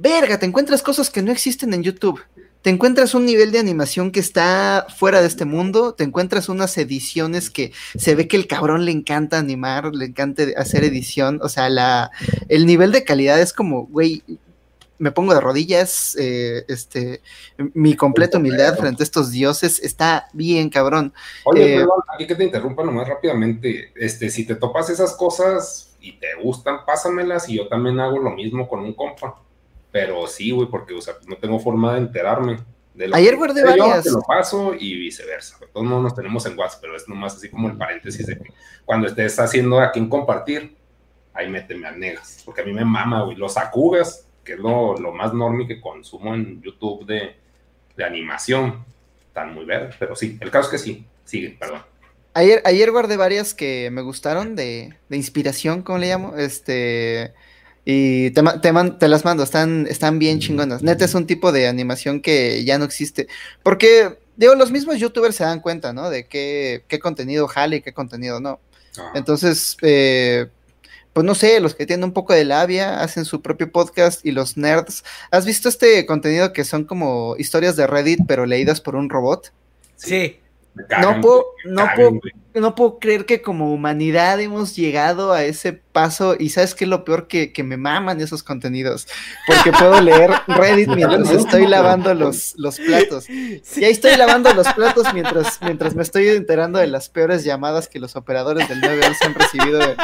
[0.00, 2.20] verga, te encuentras cosas que no existen en YouTube.
[2.62, 6.76] Te encuentras un nivel de animación que está fuera de este mundo, te encuentras unas
[6.76, 11.48] ediciones que se ve que el cabrón le encanta animar, le encanta hacer edición, o
[11.48, 12.10] sea, la,
[12.48, 14.22] el nivel de calidad es como, güey,
[14.98, 17.22] me pongo de rodillas, eh, este,
[17.72, 21.14] mi completa humildad frente a estos dioses está bien cabrón.
[21.44, 23.92] Oye, Eh, perdón, aquí que te interrumpa nomás rápidamente.
[23.96, 28.32] Este, si te topas esas cosas y te gustan, pásamelas y yo también hago lo
[28.32, 29.40] mismo con un compa.
[29.92, 32.58] Pero sí, güey, porque, o sea, no tengo forma de enterarme.
[32.94, 34.04] De lo Ayer guardé yo, varias.
[34.04, 35.58] Te lo paso y viceversa.
[35.72, 38.52] Todos modos nos tenemos en WhatsApp, pero es nomás así como el paréntesis de que
[38.84, 40.76] cuando estés haciendo a quien compartir,
[41.32, 42.42] ahí méteme a negas.
[42.44, 43.36] Porque a mí me mama, güey.
[43.36, 47.36] Los Akugas, que es lo, lo más normie que consumo en YouTube de,
[47.96, 48.84] de animación,
[49.26, 49.96] están muy verdes.
[49.98, 51.06] Pero sí, el caso es que sí.
[51.24, 51.82] Sigue, perdón.
[52.34, 56.36] Ayer, ayer guardé varias que me gustaron de, de inspiración, ¿cómo le llamo?
[56.36, 57.34] Este.
[57.84, 60.82] Y te, ma- te, man- te las mando, están, están bien chingonas.
[60.82, 63.26] Neta es un tipo de animación que ya no existe.
[63.62, 66.10] Porque, digo, los mismos youtubers se dan cuenta, ¿no?
[66.10, 68.60] De qué, qué contenido jale y qué contenido no.
[68.98, 69.12] Ah.
[69.14, 70.48] Entonces, eh,
[71.12, 74.30] pues no sé, los que tienen un poco de labia hacen su propio podcast y
[74.30, 75.02] los nerds.
[75.30, 79.52] ¿Has visto este contenido que son como historias de Reddit, pero leídas por un robot?
[79.96, 80.38] Sí.
[80.88, 82.20] Cagan, No puedo, no cagan, puedo,
[82.54, 86.90] no puedo creer que como humanidad hemos llegado a ese paso y sabes qué es
[86.90, 89.06] lo peor que, que me maman esos contenidos
[89.46, 94.72] porque puedo leer Reddit mientras estoy lavando los, los platos y ahí estoy lavando los
[94.72, 99.24] platos mientras, mientras me estoy enterando de las peores llamadas que los operadores del 911
[99.24, 99.96] han recibido de,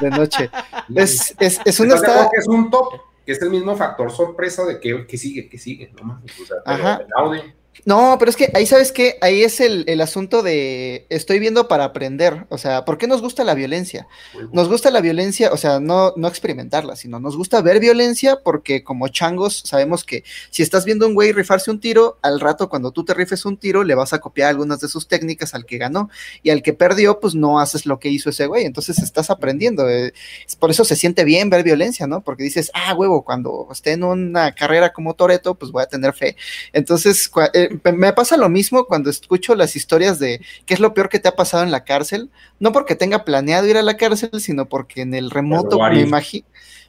[0.00, 0.50] de noche
[0.94, 3.12] es, es, es una ¿Estás de acuerdo está que es un top?
[3.24, 6.20] que es el mismo factor sorpresa de que, que sigue, que sigue, no.
[6.42, 7.02] O sea, Ajá.
[7.06, 7.42] el audio.
[7.84, 11.66] No, pero es que ahí sabes que ahí es el, el asunto de estoy viendo
[11.68, 12.46] para aprender.
[12.48, 14.06] O sea, ¿por qué nos gusta la violencia?
[14.52, 18.84] Nos gusta la violencia, o sea, no, no experimentarla, sino nos gusta ver violencia porque
[18.84, 22.68] como changos sabemos que si estás viendo a un güey rifarse un tiro, al rato
[22.68, 25.66] cuando tú te rifes un tiro le vas a copiar algunas de sus técnicas al
[25.66, 26.08] que ganó
[26.42, 29.88] y al que perdió pues no haces lo que hizo ese güey, entonces estás aprendiendo.
[29.88, 30.12] eh,
[30.58, 32.20] por eso se siente bien ver violencia, ¿no?
[32.20, 36.12] Porque dices, ah, huevo, cuando esté en una carrera como Toreto, pues voy a tener
[36.12, 36.36] fe.
[36.72, 37.30] Entonces,
[37.64, 41.18] eh, me- pasa lo mismo cuando escucho las historias de qué es lo peor que
[41.18, 44.68] te ha pasado en la cárcel, no porque tenga planeado ir a la cárcel, sino
[44.68, 46.08] porque en el remoto me, if.
[46.08, 46.44] imagi-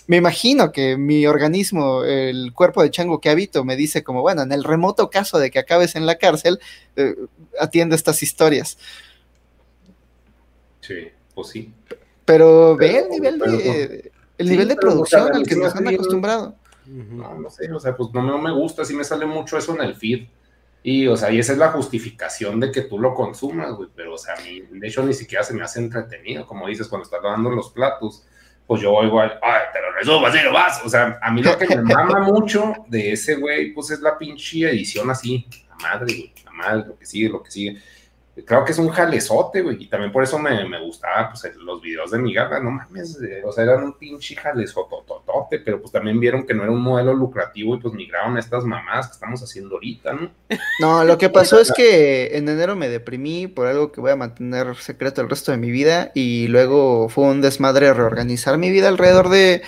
[0.07, 4.41] me imagino que mi organismo, el cuerpo de chango que habito, me dice como, bueno,
[4.41, 6.59] en el remoto caso de que acabes en la cárcel,
[6.97, 7.15] eh,
[7.59, 8.77] atiende estas historias.
[10.81, 11.71] Sí, pues sí.
[12.25, 15.43] Pero, Pero- ve el nivel pero- de, el Sí, nivel de o sea, producción al
[15.45, 16.55] que nos han acostumbrado.
[16.85, 19.73] No, no sé, o sea, pues no, no me gusta, sí me sale mucho eso
[19.75, 20.27] en el feed.
[20.85, 24.15] Y, o sea, y esa es la justificación de que tú lo consumas, güey, pero,
[24.15, 27.05] o sea, a mí, de hecho, ni siquiera se me hace entretenido, como dices, cuando
[27.05, 28.25] estás lavando los platos,
[28.67, 31.57] pues yo oigo, al, ay, pero resuba, así lo vas, o sea, a mí lo
[31.57, 36.15] que me mama mucho de ese güey, pues es la pinche edición así, la madre,
[36.15, 37.81] güey, la madre, lo que sigue, lo que sigue.
[38.45, 41.79] Creo que es un jalezote, güey, y también por eso me, me gustaba, pues, los
[41.81, 45.91] videos de mi gata, no mames, eh, o sea, eran un pinche jalezotototote, pero pues
[45.91, 49.13] también vieron que no era un modelo lucrativo y pues migraron a estas mamás que
[49.13, 50.31] estamos haciendo ahorita, ¿no?
[50.79, 54.15] No, lo que pasó es que en enero me deprimí por algo que voy a
[54.15, 58.87] mantener secreto el resto de mi vida y luego fue un desmadre reorganizar mi vida
[58.87, 59.61] alrededor de,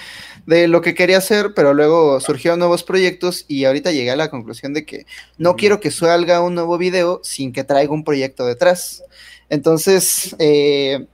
[0.46, 4.30] de lo que quería hacer, pero luego surgieron nuevos proyectos y ahorita llegué a la
[4.30, 5.06] conclusión de que
[5.38, 9.04] no quiero que salga un nuevo video sin que traiga un proyecto detrás.
[9.50, 11.06] Entonces, eh,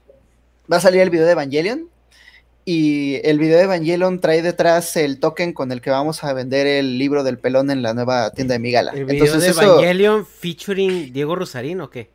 [0.72, 1.88] va a salir el video de Evangelion
[2.64, 6.66] y el video de Evangelion trae detrás el token con el que vamos a vender
[6.66, 8.92] el libro del pelón en la nueva tienda de Migala.
[8.92, 12.10] ¿El video Entonces, de eso- Evangelion featuring Diego Rosarín o qué?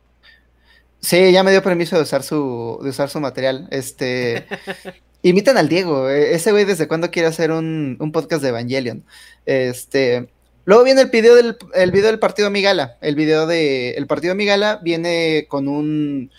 [1.00, 3.68] Sí, ya me dio permiso de usar su, de usar su material.
[3.70, 4.46] Este,
[5.22, 9.04] imitan al Diego, eh, ese güey desde cuándo quiere hacer un, un podcast de Evangelion.
[9.46, 10.28] Este,
[10.68, 12.98] luego viene el video del, el video del partido Migala.
[13.00, 16.30] El video de, el partido Migala viene con un,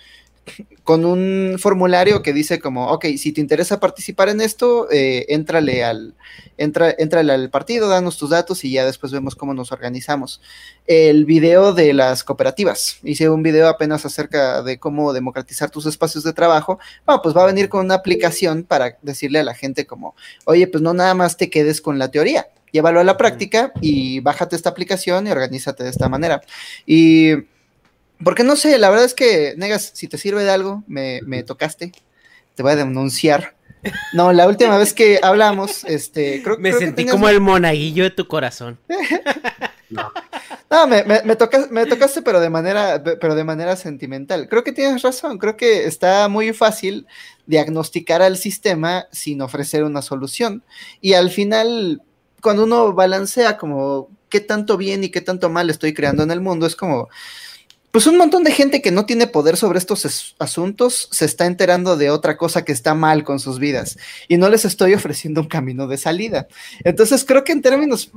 [0.83, 5.83] con un formulario que dice como, ok, si te interesa participar en esto, eh, éntrale
[5.83, 6.14] al,
[6.58, 10.41] entra, al partido, danos tus datos y ya después vemos cómo nos organizamos.
[10.85, 12.99] El video de las cooperativas.
[13.03, 16.77] Hice un video apenas acerca de cómo democratizar tus espacios de trabajo.
[17.03, 20.14] Bueno, pues va a venir con una aplicación para decirle a la gente como,
[20.45, 22.45] oye, pues no nada más te quedes con la teoría.
[22.72, 26.41] Llévalo a la práctica y bájate esta aplicación y organízate de esta manera.
[26.85, 27.31] Y
[28.23, 31.43] porque no sé, la verdad es que, Negas, si te sirve de algo, me, me
[31.43, 31.91] tocaste,
[32.56, 33.56] te voy a denunciar.
[34.14, 37.39] No, la última vez que hablamos, este, creo, Me creo que sentí tenías- como el
[37.39, 38.77] monaguillo de tu corazón.
[40.69, 44.48] No, me, me, me tocas- me tocaste, pero de manera, pero de manera sentimental.
[44.48, 45.39] Creo que tienes razón.
[45.39, 47.07] Creo que está muy fácil
[47.48, 50.64] diagnosticar al sistema sin ofrecer una solución.
[51.01, 52.03] Y al final,
[52.41, 56.41] cuando uno balancea como qué tanto bien y qué tanto mal estoy creando en el
[56.41, 57.09] mundo, es como,
[57.91, 61.45] pues un montón de gente que no tiene poder sobre estos es- asuntos se está
[61.47, 65.41] enterando de otra cosa que está mal con sus vidas y no les estoy ofreciendo
[65.41, 66.47] un camino de salida.
[66.83, 68.11] Entonces creo que en términos,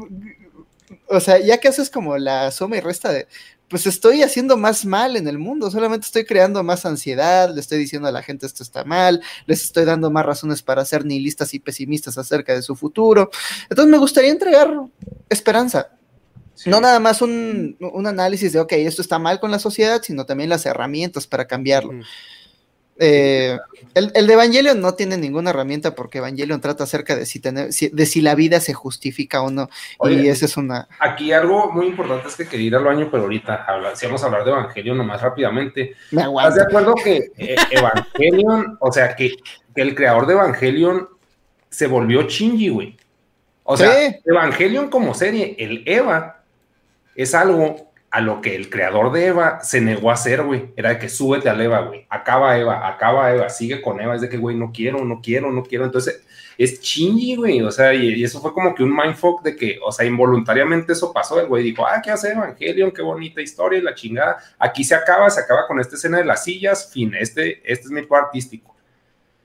[1.09, 3.27] o sea, ya que haces como la suma y resta de,
[3.73, 7.79] pues estoy haciendo más mal en el mundo, solamente estoy creando más ansiedad, le estoy
[7.79, 11.55] diciendo a la gente esto está mal, les estoy dando más razones para ser nihilistas
[11.55, 13.31] y pesimistas acerca de su futuro.
[13.71, 14.71] Entonces me gustaría entregar
[15.31, 15.89] esperanza.
[16.55, 16.69] Sí.
[16.69, 20.27] No nada más un, un análisis de, ok, esto está mal con la sociedad, sino
[20.27, 21.95] también las herramientas para cambiarlo.
[22.99, 23.59] Eh,
[23.95, 27.73] el, el de Evangelion no tiene ninguna herramienta porque Evangelion trata acerca de si, tener,
[27.73, 29.69] si- de si la vida se justifica o no.
[30.09, 30.89] y esa es una...
[30.99, 34.23] Aquí algo muy importante es que quería ir al baño, pero ahorita habla- si vamos
[34.23, 35.95] a hablar de Evangelio nomás rápidamente.
[36.11, 39.35] Me ¿Estás de acuerdo que eh, Evangelion, o sea, que,
[39.75, 41.09] que el creador de Evangelion
[41.71, 42.97] se volvió Shinji, güey?
[43.65, 44.21] O sea.
[44.25, 46.43] Evangelion como serie, el Eva,
[47.15, 50.75] es algo a lo que el creador de Eva se negó a hacer, güey.
[50.77, 52.07] Era de que súbete al Eva, güey.
[52.11, 54.15] Acaba Eva, acaba Eva, sigue con Eva.
[54.15, 55.87] Es de que, güey, no quiero, no quiero, no quiero.
[55.87, 56.23] Entonces,
[56.59, 57.63] es Shinji, güey.
[57.63, 61.11] O sea, y, eso fue como que un mindfuck de que, o sea, involuntariamente eso
[61.11, 61.41] pasó.
[61.41, 62.91] El güey dijo, ah, ¿qué hace Evangelion?
[62.91, 64.37] Qué bonita historia y la chingada.
[64.59, 66.93] Aquí se acaba, se acaba con esta escena de las sillas.
[66.93, 68.77] Fin, este, este es mi artístico.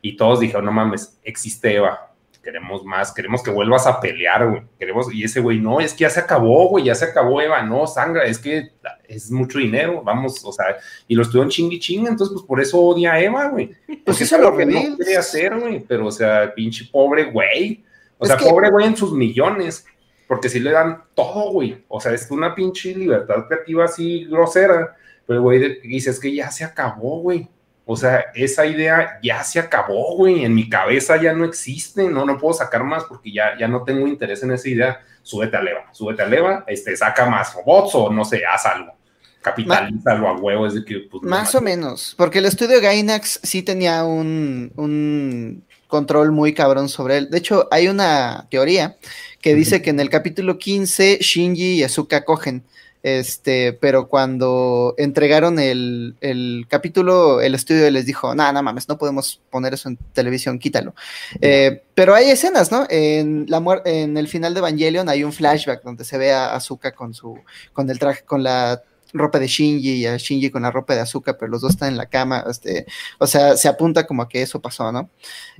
[0.02, 2.07] Y todos dijeron, no mames, existe Eva.
[2.48, 4.61] Queremos más, queremos que vuelvas a pelear, güey.
[4.80, 7.61] Queremos, y ese güey, no, es que ya se acabó, güey, ya se acabó Eva,
[7.61, 8.69] no, sangra, es que
[9.06, 10.77] es mucho dinero, vamos, o sea,
[11.09, 13.72] y lo estuvo en chingui ching, entonces, pues por eso odia a Eva, güey.
[13.85, 16.85] Porque Pues es hizo algo los que no quería hacer, güey, pero, o sea, pinche
[16.90, 17.84] pobre güey.
[18.17, 19.85] O Es sea, que- pobre güey en sus millones,
[20.26, 21.84] porque si le dan todo, güey.
[21.90, 24.95] O sea, es una pinche libertad creativa así grosera.
[25.26, 27.50] Pero, güey, de- dice, es que ya se acabó, güey.
[27.90, 30.43] O sea, esa idea ya se acabó, güey.
[30.43, 32.09] En mi cabeza ya no existe.
[32.09, 35.01] No, no puedo sacar más porque ya, ya no tengo interés en esa idea.
[35.24, 38.93] Súbete a leva, súbete a leva, este, saca más robots o no sé, haz algo.
[39.41, 43.40] Capitalízalo a huevo, es de que, pues, no Más o menos, porque el estudio Gainax
[43.43, 47.30] sí tenía un, un control muy cabrón sobre él.
[47.30, 48.98] De hecho, hay una teoría
[49.41, 52.64] que dice que en el capítulo 15 Shinji y Asuka cogen.
[53.08, 58.98] Este, pero cuando entregaron el, el capítulo, el estudio les dijo, nada, no mames, no
[58.98, 60.94] podemos poner eso en televisión, quítalo.
[61.40, 62.86] Eh, pero hay escenas, ¿no?
[62.90, 66.92] En, la en el final de Evangelion hay un flashback donde se ve a Asuka
[66.92, 67.40] con su,
[67.72, 71.00] con el traje, con la ropa de Shinji y a Shinji con la ropa de
[71.00, 72.88] Asuka, pero los dos están en la cama, este,
[73.19, 75.10] o sea, se apunta como a que eso pasó, ¿no?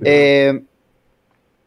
[0.04, 0.64] Eh,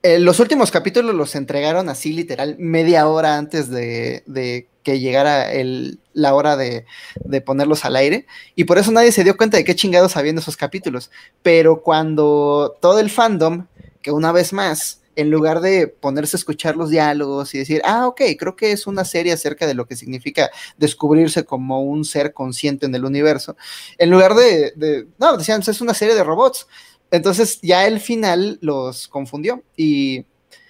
[0.04, 6.00] eh, los últimos capítulos los entregaron así literal media hora antes de, que llegara el,
[6.14, 6.86] la hora de,
[7.24, 10.38] de ponerlos al aire y por eso nadie se dio cuenta de qué chingados habían
[10.40, 11.12] esos capítulos.
[11.44, 13.68] Pero cuando todo el fandom,
[14.02, 18.08] que una vez más, en lugar de ponerse a escuchar los diálogos y decir, ah,
[18.08, 22.34] ok, creo que es una serie acerca de lo que significa descubrirse como un ser
[22.34, 23.56] consciente en el universo,
[23.98, 26.68] en lugar de, de no, decían, "Pues es una serie de robots.
[27.12, 30.26] Entonces ya el final los confundió y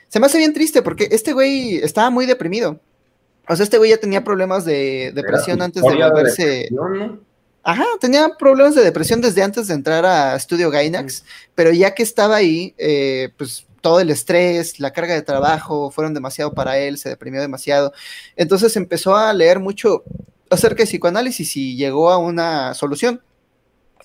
[0.08, 2.80] se me hace bien triste porque este güey estaba muy deprimido.
[3.48, 6.70] O sea, este güey ya tenía problemas de depresión antes de volverse...
[7.64, 12.02] Ajá, tenía problemas de depresión desde antes de entrar a Studio Gainax, pero ya que
[12.02, 16.98] estaba ahí, eh, pues todo el estrés, la carga de trabajo fueron demasiado para él,
[16.98, 17.94] se deprimió demasiado.
[18.36, 20.04] Entonces empezó a leer mucho
[20.50, 23.22] acerca de psicoanálisis y llegó a una solución.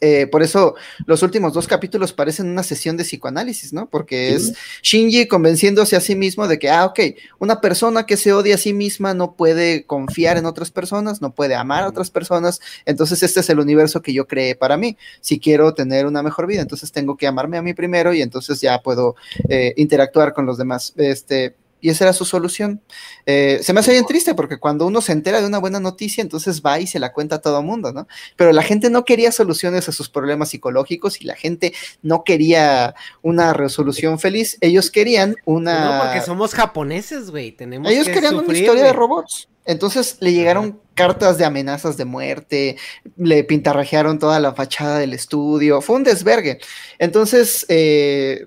[0.01, 0.75] Eh, por eso
[1.07, 3.89] los últimos dos capítulos parecen una sesión de psicoanálisis, ¿no?
[3.89, 7.01] Porque es Shinji convenciéndose a sí mismo de que, ah, ok,
[7.39, 11.35] una persona que se odia a sí misma no puede confiar en otras personas, no
[11.35, 14.97] puede amar a otras personas, entonces este es el universo que yo creé para mí.
[15.21, 18.61] Si quiero tener una mejor vida, entonces tengo que amarme a mí primero y entonces
[18.61, 19.17] ya puedo
[19.49, 20.93] eh, interactuar con los demás.
[20.97, 22.81] Este, y esa era su solución.
[23.27, 26.23] Eh, se me hace bien triste porque cuando uno se entera de una buena noticia,
[26.23, 28.09] entonces va y se la cuenta a todo mundo, ¿no?
[28.37, 31.73] Pero la gente no quería soluciones a sus problemas psicológicos y la gente
[32.03, 34.59] no quería una resolución feliz.
[34.61, 35.99] Ellos querían una.
[35.99, 37.53] No, porque somos japoneses, güey.
[37.53, 39.49] Tenemos Ellos que querían una historia de robots.
[39.67, 42.77] Entonces le llegaron cartas de amenazas de muerte,
[43.17, 46.59] le pintarrajearon toda la fachada del estudio, fue un desvergue.
[46.99, 48.47] Entonces, eh,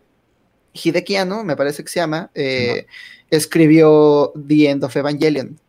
[0.83, 2.85] Hideki Anno, me parece que se llama, eh,
[3.29, 5.59] escribió The End of Evangelion.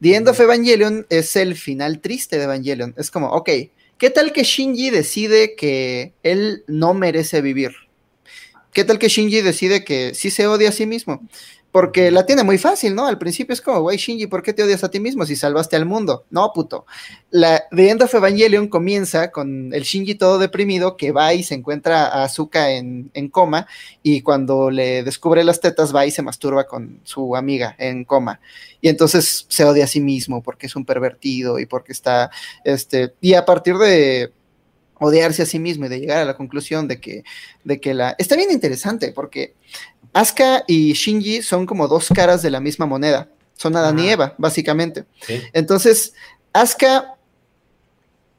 [0.00, 2.94] The End of Evangelion es el final triste de Evangelion.
[2.96, 3.50] Es como, ok,
[3.98, 7.72] ¿qué tal que Shinji decide que él no merece vivir?
[8.72, 11.26] ¿Qué tal que Shinji decide que sí se odia a sí mismo?
[11.74, 13.04] Porque la tiene muy fácil, ¿no?
[13.04, 15.74] Al principio es como, güey, Shinji, ¿por qué te odias a ti mismo si salvaste
[15.74, 16.24] al mundo?
[16.30, 16.86] No, puto.
[17.32, 21.56] La The End of Evangelion comienza con el Shinji todo deprimido que va y se
[21.56, 23.66] encuentra a Asuka en, en coma
[24.04, 28.38] y cuando le descubre las tetas va y se masturba con su amiga en coma.
[28.80, 32.30] Y entonces se odia a sí mismo porque es un pervertido y porque está,
[32.62, 34.32] este, y a partir de
[35.00, 37.24] odiarse a sí mismo y de llegar a la conclusión de que,
[37.64, 38.14] de que la...
[38.18, 39.54] Está bien interesante porque
[40.14, 43.28] Asuka y Shinji son como dos caras de la misma moneda.
[43.54, 44.08] Son Adán y.
[44.08, 45.04] Eva, básicamente.
[45.20, 45.42] Sí.
[45.52, 46.14] Entonces,
[46.52, 47.16] Asuka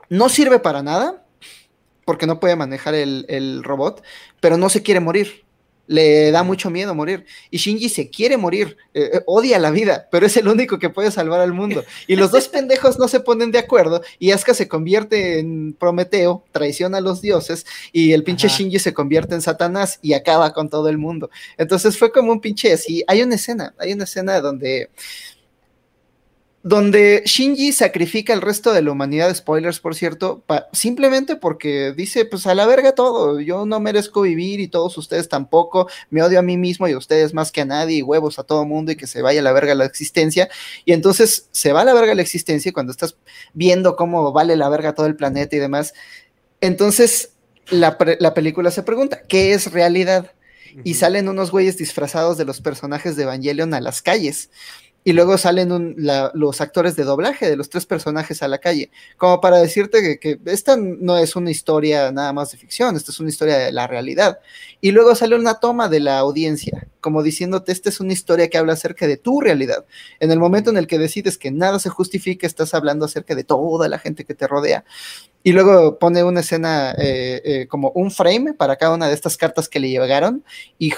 [0.10, 1.24] no sirve para nada
[2.06, 4.04] porque no puede manejar el, el robot,
[4.40, 5.45] pero no se quiere morir.
[5.88, 7.26] Le da mucho miedo morir.
[7.52, 10.90] Y Shinji se quiere morir, eh, eh, odia la vida, pero es el único que
[10.90, 11.84] puede salvar al mundo.
[12.08, 16.44] Y los dos pendejos no se ponen de acuerdo y Asuka se convierte en Prometeo,
[16.52, 18.58] traiciona a los dioses y el pinche Ajá.
[18.58, 21.30] Shinji se convierte en Satanás y acaba con todo el mundo.
[21.58, 23.04] Entonces fue como un pinche así.
[23.08, 24.90] Hay una escena, hay una escena donde
[26.66, 32.48] donde Shinji sacrifica el resto de la humanidad, spoilers por cierto, simplemente porque dice, pues
[32.48, 36.42] a la verga todo, yo no merezco vivir y todos ustedes tampoco, me odio a
[36.42, 38.96] mí mismo y a ustedes más que a nadie y huevos a todo mundo y
[38.96, 40.50] que se vaya a la verga la existencia.
[40.86, 43.16] Y entonces se va a la verga la existencia cuando estás
[43.54, 45.94] viendo cómo vale la verga todo el planeta y demás,
[46.62, 47.34] entonces
[47.70, 50.32] la, la película se pregunta, ¿qué es realidad?
[50.84, 54.50] y salen unos güeyes disfrazados de los personajes de Evangelion a las calles.
[55.08, 58.58] Y luego salen un- la- los actores de doblaje de los tres personajes a la
[58.58, 63.12] calle, como para decirte que, esta no es una historia nada más de ficción, esta
[63.12, 64.40] es una historia de la realidad.
[64.82, 68.58] Y luego sale una toma de la audiencia, como diciéndote, esta es una historia que
[68.58, 69.86] habla acerca de tu realidad.
[70.20, 73.44] En el momento en el que decides que nada se justifica, estás hablando acerca de
[73.44, 74.84] toda la gente que te rodea.
[75.44, 79.38] Y luego pone una escena eh, eh, como un frame para cada una de estas
[79.38, 80.44] cartas que le llegaron
[80.80, 80.94] y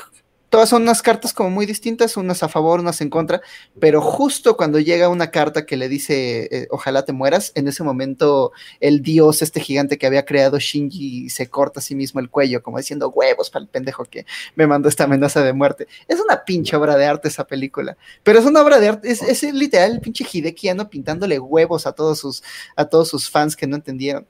[0.49, 3.41] todas son unas cartas como muy distintas, unas a favor, unas en contra,
[3.79, 7.83] pero justo cuando llega una carta que le dice eh, ojalá te mueras, en ese
[7.83, 12.29] momento el dios, este gigante que había creado Shinji, se corta a sí mismo el
[12.29, 15.87] cuello, como diciendo huevos para el pendejo que me mandó esta amenaza de muerte.
[16.07, 19.21] Es una pinche obra de arte esa película, pero es una obra de arte, es,
[19.21, 22.43] es literal el pinche Hidekiano pintándole huevos a todos sus,
[22.75, 24.27] a todos sus fans que no entendieron.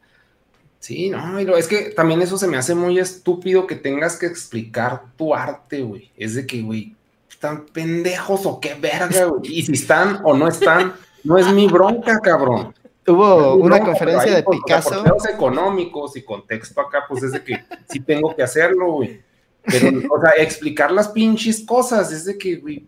[0.88, 5.02] Sí, no, es que también eso se me hace muy estúpido que tengas que explicar
[5.18, 6.10] tu arte, güey.
[6.16, 6.96] Es de que, güey,
[7.30, 9.54] están pendejos o qué verga, güey.
[9.54, 10.94] Y si están o no están,
[11.26, 12.74] no es mi bronca, cabrón.
[13.06, 15.04] Hubo una conferencia de pues, Picasso.
[15.04, 19.22] Por económicos y contexto acá, pues es de que sí tengo que hacerlo, güey.
[19.64, 22.88] Pero, o sea, explicar las pinches cosas, es de que, güey,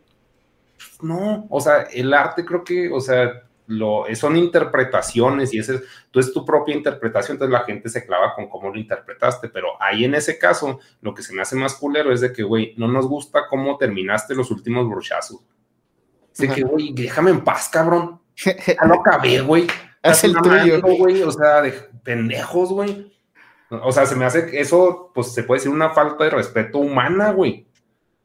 [1.01, 5.83] no, o sea, el arte creo que, o sea, lo, son interpretaciones y ese es,
[6.09, 9.79] tú es tu propia interpretación, entonces la gente se clava con cómo lo interpretaste, pero
[9.79, 12.73] ahí en ese caso, lo que se me hace más culero es de que, güey,
[12.77, 15.41] no nos gusta cómo terminaste los últimos brochazos.
[16.33, 18.19] Así que, güey, déjame en paz, cabrón.
[18.43, 19.67] Ya lo acabé, güey.
[20.01, 20.81] Haz el tuyo.
[20.81, 21.71] güey, o sea, de
[22.03, 23.13] pendejos, güey.
[23.69, 27.31] O sea, se me hace eso, pues se puede decir una falta de respeto humana,
[27.33, 27.67] güey.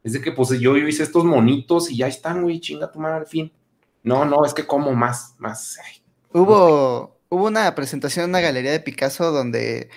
[0.03, 3.17] Es de que, pues yo hice estos monitos y ya están, güey, chinga tu madre
[3.17, 3.51] al fin.
[4.05, 5.77] No, no, es que como más, más.
[6.31, 9.89] hubo, hubo una presentación en una galería de Picasso donde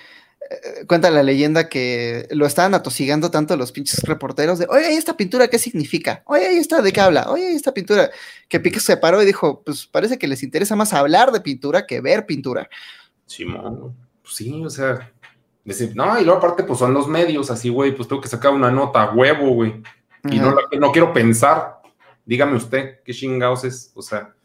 [0.49, 5.15] eh, cuenta la leyenda que lo estaban atosigando tanto los pinches reporteros de, oye, esta
[5.15, 6.23] pintura qué significa?
[6.25, 7.29] Oye, esta de qué habla?
[7.29, 8.09] Oye, esta pintura.
[8.47, 11.85] Que Picasso se paró y dijo, pues parece que les interesa más hablar de pintura
[11.85, 12.67] que ver pintura.
[13.27, 15.11] Simón, pues sí, o sea,
[15.63, 18.51] decir, no, y luego aparte, pues son los medios, así, güey, pues tengo que sacar
[18.53, 19.83] una nota huevo, güey.
[20.31, 21.78] Y no, no quiero pensar,
[22.29, 24.35] dígame usted qué chingados es, o sea,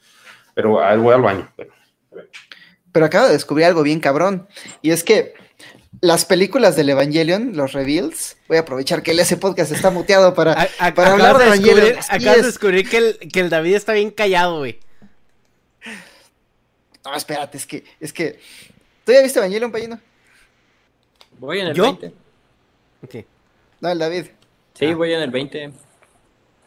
[0.55, 1.53] pero a voy al baño.
[2.93, 4.49] Pero, acabo de descubrir algo bien cabrón,
[4.81, 5.35] y es que
[6.01, 10.33] las películas del Evangelion, los reveals, voy a aprovechar que el ese podcast está muteado
[10.33, 11.99] para, para hablar de, Evangelion.
[12.09, 14.81] Acabas de descubrir que el, que el David está bien callado, güey.
[17.05, 18.39] No, espérate, es que, es que.
[19.05, 20.01] ¿Tú ya viste Evangelion, Payino?
[21.39, 21.83] Voy en el ¿Yo?
[21.83, 22.13] 20.
[23.03, 23.27] Ok.
[23.83, 24.27] No, el David.
[24.73, 25.84] Sí, voy en el 20.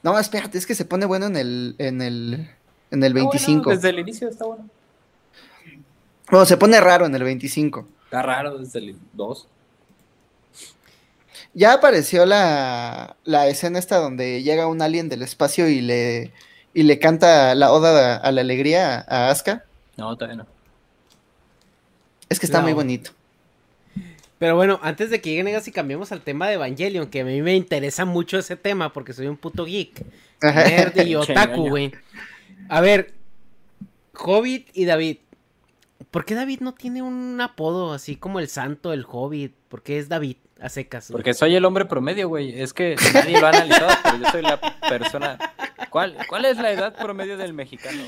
[0.03, 2.50] No, espérate, es que se pone bueno en el, en el,
[2.92, 3.72] en el 25.
[3.72, 4.69] desde el inicio está bueno.
[6.30, 7.88] Bueno, se pone raro en el 25.
[8.06, 9.48] Está raro desde el 2.
[11.53, 16.32] Ya apareció la, la escena esta donde llega un alien del espacio y le,
[16.74, 19.66] y le canta la oda a la alegría a Asuka.
[19.95, 20.48] No, todavía no.
[22.30, 23.11] Es que está muy bonito.
[24.40, 27.41] Pero bueno, antes de que lleguen y cambiemos al tema de Evangelion, que a mí
[27.41, 30.03] me interesa mucho ese tema porque soy un puto geek,
[30.41, 31.91] nerd y otaku, güey.
[32.69, 33.14] A ver,
[34.14, 35.17] Hobbit y David.
[36.11, 39.53] ¿Por qué David no tiene un apodo así como el santo, el Hobbit?
[39.67, 41.09] ¿Por qué es David a secas?
[41.11, 42.61] Porque soy el hombre promedio, güey.
[42.61, 45.38] Es que nadie lo ha analizado, pero yo soy la persona.
[45.90, 48.03] ¿Cuál, cuál es la edad promedio del mexicano,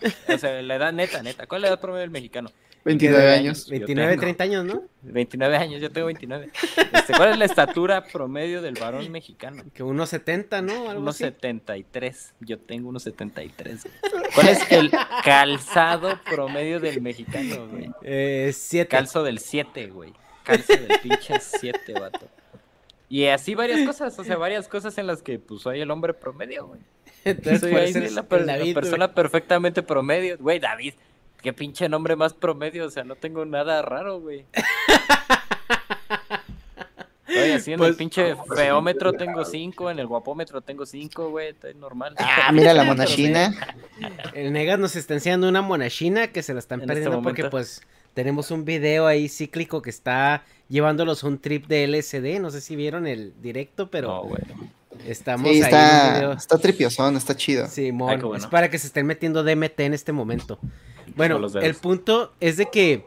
[0.00, 0.12] güey?
[0.36, 1.46] O sea, la edad neta, neta.
[1.46, 2.50] ¿Cuál es la edad promedio del mexicano?
[2.84, 3.68] 29 años.
[3.68, 4.82] 29, 30 años, ¿no?
[5.02, 6.50] 29 años, yo tengo 29.
[6.92, 9.62] Este, ¿Cuál es la estatura promedio del varón mexicano?
[9.72, 10.92] Que 1,70, ¿no?
[11.12, 12.32] 1,73.
[12.40, 13.86] Yo tengo 1,73.
[14.34, 14.90] ¿Cuál es el
[15.24, 17.90] calzado promedio del mexicano, güey?
[18.02, 18.88] Eh, 7.
[18.88, 20.12] Calzo del 7, güey.
[20.42, 22.28] Calzo del pinche 7, vato.
[23.08, 26.14] Y así varias cosas, o sea, varias cosas en las que pues soy el hombre
[26.14, 26.80] promedio, güey.
[27.24, 30.38] Entonces, soy ahí la, la, persona perfectamente promedio.
[30.38, 30.94] Güey, David,
[31.42, 34.46] Qué pinche nombre más promedio, o sea, no tengo nada raro, güey.
[37.28, 41.48] Oye, así en el pues, pinche feómetro tengo cinco, en el guapómetro tengo cinco, güey,
[41.48, 42.14] está normal.
[42.18, 43.54] Ah, mira la monachina.
[44.34, 47.82] El Negas nos está enseñando una monachina que se la están este perdiendo porque pues
[48.14, 52.76] tenemos un video ahí cíclico que está llevándolos un trip de LSD, no sé si
[52.76, 54.42] vieron el directo, pero no, güey.
[55.06, 57.66] Estamos ahí está, en Está tripiosón, está chido.
[57.68, 60.58] Sí, mon, es para que se estén metiendo DMT en este momento.
[61.16, 63.04] Bueno, el punto es de que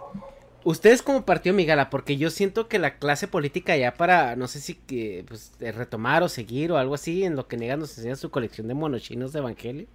[0.64, 4.59] ustedes como partido Migala, porque yo siento que la clase política ya para, no sé
[4.59, 8.15] si que pues, retomar o seguir o algo así, en lo que Negas nos enseña
[8.15, 9.88] su colección de monochinos de Evangelio.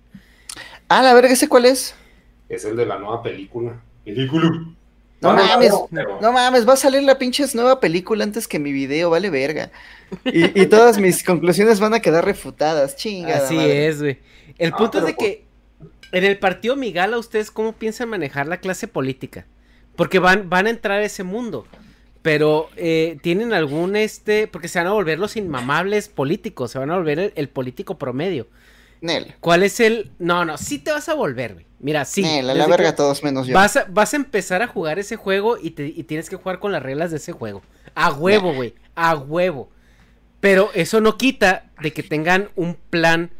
[0.88, 1.94] Ah, la verga, ¿ese cuál es?
[2.48, 3.80] Es el de la nueva película.
[4.04, 4.74] Película.
[5.20, 5.72] No, mames,
[6.22, 9.70] no, mames, va a salir la pinche nueva película antes que mi video, vale verga.
[10.24, 13.36] Y, todas mis conclusiones van a quedar refutadas, chinga.
[13.36, 14.18] Así es, güey.
[14.58, 15.44] El punto es de que
[16.12, 19.46] en el partido Migala, ¿ustedes cómo piensan manejar la clase política?
[19.96, 21.66] Porque van, van a entrar a ese mundo.
[22.22, 24.46] Pero eh, tienen algún este.
[24.46, 26.70] Porque se van a volver los inmamables políticos.
[26.70, 28.48] Se van a volver el, político promedio.
[29.00, 29.34] Nel.
[29.40, 30.12] ¿Cuál es el.?
[30.18, 31.66] No, no, sí te vas a volver, güey.
[31.78, 32.22] Mira, sí.
[32.22, 33.54] Nel, a la verga todos menos yo.
[33.54, 36.58] Vas a, vas a empezar a jugar ese juego y, te, y tienes que jugar
[36.58, 37.62] con las reglas de ese juego.
[37.94, 38.74] A huevo, güey.
[38.94, 39.70] A huevo.
[40.40, 43.30] Pero eso no quita de que tengan un plan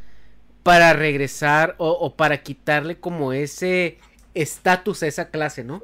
[0.62, 3.98] para regresar o, o para quitarle como ese
[4.34, 5.82] estatus a esa clase, ¿no?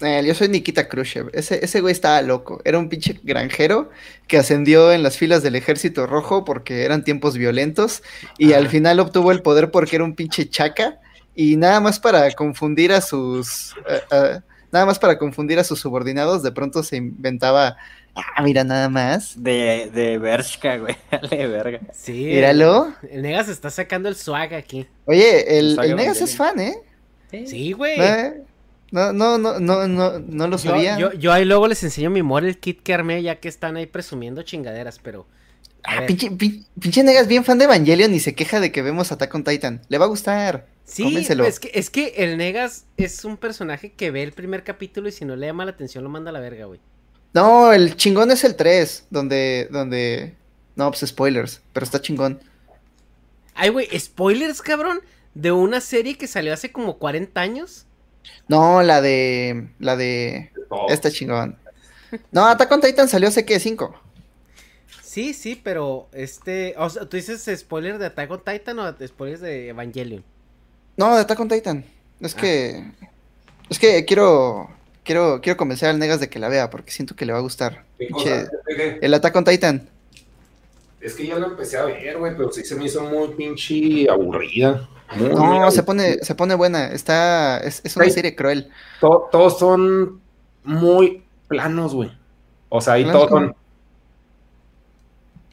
[0.00, 1.30] Eh, yo soy Nikita Khrushchev.
[1.32, 2.60] Ese, ese güey estaba loco.
[2.64, 3.90] Era un pinche granjero
[4.26, 8.02] que ascendió en las filas del ejército rojo porque eran tiempos violentos
[8.38, 10.98] y al final obtuvo el poder porque era un pinche chaca
[11.34, 13.74] y nada más para confundir a sus...
[13.88, 14.40] eh, eh,
[14.72, 17.76] nada más para confundir a sus subordinados, de pronto se inventaba...
[18.14, 19.34] Ah, mira, nada más.
[19.42, 20.96] De, de Bershka, güey.
[21.10, 21.80] Dale, verga.
[21.92, 22.24] Sí.
[22.24, 22.94] Míralo.
[23.10, 24.86] El Negas está sacando el swag aquí.
[25.04, 26.76] Oye, el, el Negas es fan, ¿eh?
[27.44, 28.00] Sí, güey.
[28.00, 28.42] Eh,
[28.92, 30.98] No, no, no, no, no, no lo sabía.
[30.98, 33.86] yo, yo ahí luego les enseño mi model kit que armé ya que están ahí
[33.86, 35.26] presumiendo chingaderas, pero...
[35.82, 39.12] Ah, pinche, pin- pinche Negas bien fan de Evangelion y se queja de que vemos
[39.12, 39.82] Attack on Titan.
[39.88, 40.66] Le va a gustar.
[40.84, 45.08] Sí, es que, es que el Negas es un personaje que ve el primer capítulo
[45.08, 46.80] y si no le llama la atención lo manda a la verga, güey.
[47.34, 50.34] No, el chingón es el 3, donde, donde...
[50.74, 52.40] No, pues spoilers, pero está chingón.
[53.54, 55.00] Ay, güey, spoilers, cabrón,
[55.34, 57.86] de una serie que salió hace como 40 años.
[58.48, 59.68] No, la de...
[59.78, 60.50] La de...
[60.88, 61.56] Está chingón.
[62.30, 63.58] No, Attack on Titan salió hace, ¿qué?
[63.60, 63.94] 5.
[65.02, 66.74] Sí, sí, pero este...
[66.78, 70.22] O sea, ¿tú dices spoiler de Attack on Titan o spoilers de Evangelion?
[70.96, 71.84] No, de Attack on Titan.
[72.20, 72.40] Es Ah.
[72.40, 72.84] que...
[73.70, 74.70] Es que quiero...
[75.04, 77.42] Quiero, quiero convencer al Negas de que la vea, porque siento que le va a
[77.42, 77.84] gustar.
[77.96, 78.50] ¿Qué Pinche- cosa?
[78.66, 78.98] ¿Qué- qué?
[79.02, 79.88] El Attack on Titan.
[81.00, 84.10] Es que ya lo empecé a ver, güey, pero sí se me hizo muy pinche
[84.10, 84.88] aburrida.
[85.14, 86.86] Muy, muy No, se pone, se pone buena.
[86.88, 87.58] Está...
[87.58, 88.70] Es, es una serie cruel.
[89.00, 90.20] To- todos son
[90.64, 92.10] muy planos, güey.
[92.68, 93.56] O sea, ahí ¿Planos todos son.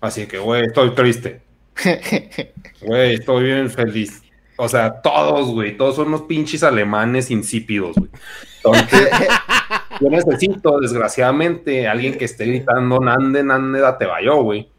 [0.01, 1.41] Así que, güey, estoy triste.
[2.81, 4.21] Güey, estoy bien feliz.
[4.57, 8.09] O sea, todos, güey, todos son unos pinches alemanes insípidos, güey.
[8.57, 9.09] Entonces,
[10.01, 14.69] yo necesito, desgraciadamente, alguien que esté gritando Nande, Nande, date vaya, güey.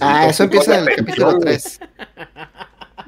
[0.00, 1.54] Ah, eso empieza en el capítulo atención, güey.
[1.56, 1.80] 3.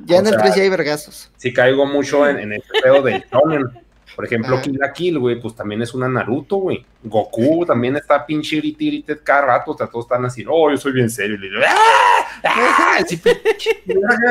[0.05, 1.31] Ya O en el sea, 3 ya hay vergazos.
[1.37, 3.87] Sí caigo mucho en, en el pedo del shonen.
[4.17, 4.63] Por ejemplo, Ajá.
[4.63, 6.85] Kill la Kill, güey, pues también es una Naruto, güey.
[7.03, 10.93] Goku también está pinche grite cada rato, o sea, todos están así, oh, yo soy
[10.93, 11.37] bien serio.
[11.37, 12.27] Y le digo, ¡ah!
[12.45, 12.99] ¡ah!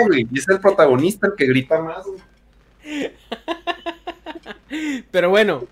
[0.08, 0.28] Güey.
[0.32, 3.12] Y es el protagonista el que grita más, güey.
[5.12, 5.68] Pero bueno,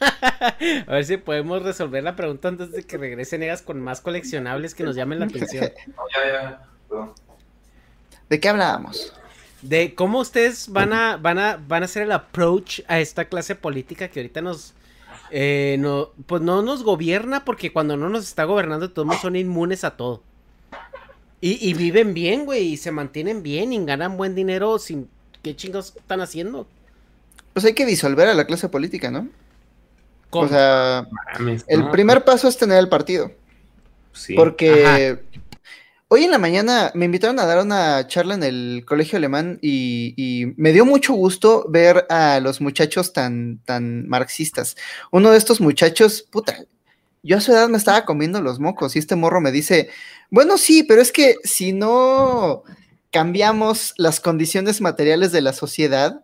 [0.86, 4.74] a ver si podemos resolver la pregunta antes de que regrese Negas con más coleccionables
[4.74, 5.70] que nos llamen la atención.
[5.88, 6.62] No, ya, ya.
[6.88, 7.12] perdón.
[8.28, 9.12] ¿De qué hablábamos?
[9.62, 13.54] De cómo ustedes van a, van a, van a hacer el approach a esta clase
[13.54, 14.74] política que ahorita nos,
[15.30, 19.84] eh, no, pues no nos gobierna porque cuando no nos está gobernando todos son inmunes
[19.84, 20.22] a todo.
[21.40, 25.08] Y, y viven bien, güey, y se mantienen bien y ganan buen dinero sin...
[25.42, 26.66] ¿Qué chingados están haciendo?
[27.52, 29.28] Pues hay que disolver a la clase política, ¿no?
[30.30, 30.46] ¿Cómo?
[30.46, 33.30] O sea, Mames, el no, primer paso es tener el partido.
[34.12, 34.34] Sí.
[34.34, 35.22] Porque
[36.08, 40.52] hoy en la mañana me invitaron a dar una charla en el colegio alemán y,
[40.56, 44.76] me dio mucho gusto ver a los muchachos tan, tan marxistas.
[45.10, 46.64] Uno de estos muchachos, puta,
[47.22, 49.88] yo a su edad me estaba comiendo los mocos y este morro me dice,
[50.30, 52.62] bueno, sí, pero es que si no
[53.10, 56.22] cambiamos las condiciones materiales de la sociedad,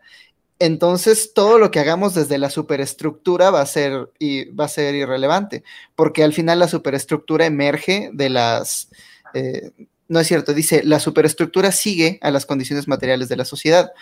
[0.58, 4.94] entonces todo lo que hagamos desde la superestructura va a ser, y, va a ser
[4.94, 5.64] irrelevante,
[5.96, 8.88] porque al final la superestructura emerge de las...
[9.34, 9.70] eh,
[10.08, 13.92] no es cierto, dice, la superestructura sigue a las condiciones materiales de la sociedad.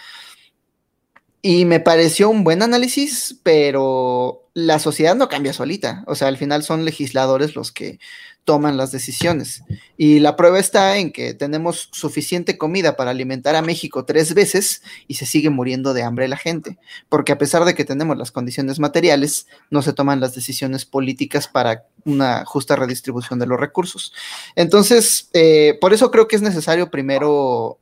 [1.43, 6.03] Y me pareció un buen análisis, pero la sociedad no cambia solita.
[6.07, 7.99] O sea, al final son legisladores los que
[8.45, 9.63] toman las decisiones.
[9.97, 14.83] Y la prueba está en que tenemos suficiente comida para alimentar a México tres veces
[15.07, 16.79] y se sigue muriendo de hambre la gente.
[17.09, 21.47] Porque a pesar de que tenemos las condiciones materiales, no se toman las decisiones políticas
[21.47, 24.13] para una justa redistribución de los recursos.
[24.57, 27.79] Entonces, eh, por eso creo que es necesario primero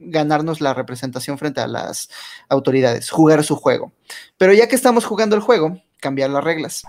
[0.00, 2.08] ganarnos la representación frente a las
[2.48, 3.92] autoridades, jugar su juego.
[4.36, 6.84] Pero ya que estamos jugando el juego, cambiar las reglas.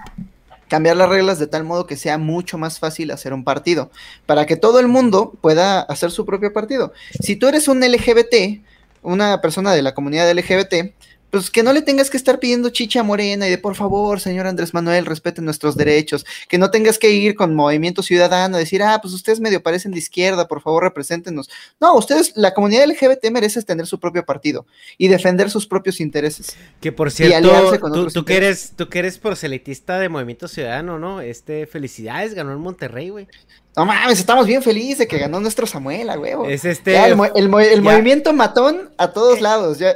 [0.67, 3.89] Cambiar las reglas de tal modo que sea mucho más fácil hacer un partido,
[4.25, 6.93] para que todo el mundo pueda hacer su propio partido.
[7.21, 8.61] Si tú eres un LGBT,
[9.01, 10.93] una persona de la comunidad LGBT,
[11.30, 14.48] pues que no le tengas que estar pidiendo chicha morena y de por favor, señor
[14.48, 18.82] Andrés Manuel, respete nuestros derechos, que no tengas que ir con movimiento ciudadano a decir,
[18.83, 21.49] ah, pues ustedes medio parecen de izquierda, por favor, represéntenos.
[21.80, 24.66] No, ustedes, la comunidad LGBT merece tener su propio partido
[24.98, 26.56] y defender sus propios intereses.
[26.80, 30.99] Que por cierto, con tú, tú que eres, tú que eres proselitista de Movimiento Ciudadano,
[30.99, 31.22] ¿no?
[31.22, 33.27] Este, felicidades, ganó en Monterrey, güey.
[33.75, 36.45] No mames, estamos bien felices de que ganó nuestro Samuel, a huevo.
[36.45, 36.93] Es este.
[36.93, 39.80] Ya, el, movimiento matón a todos lados.
[39.80, 39.95] Ya,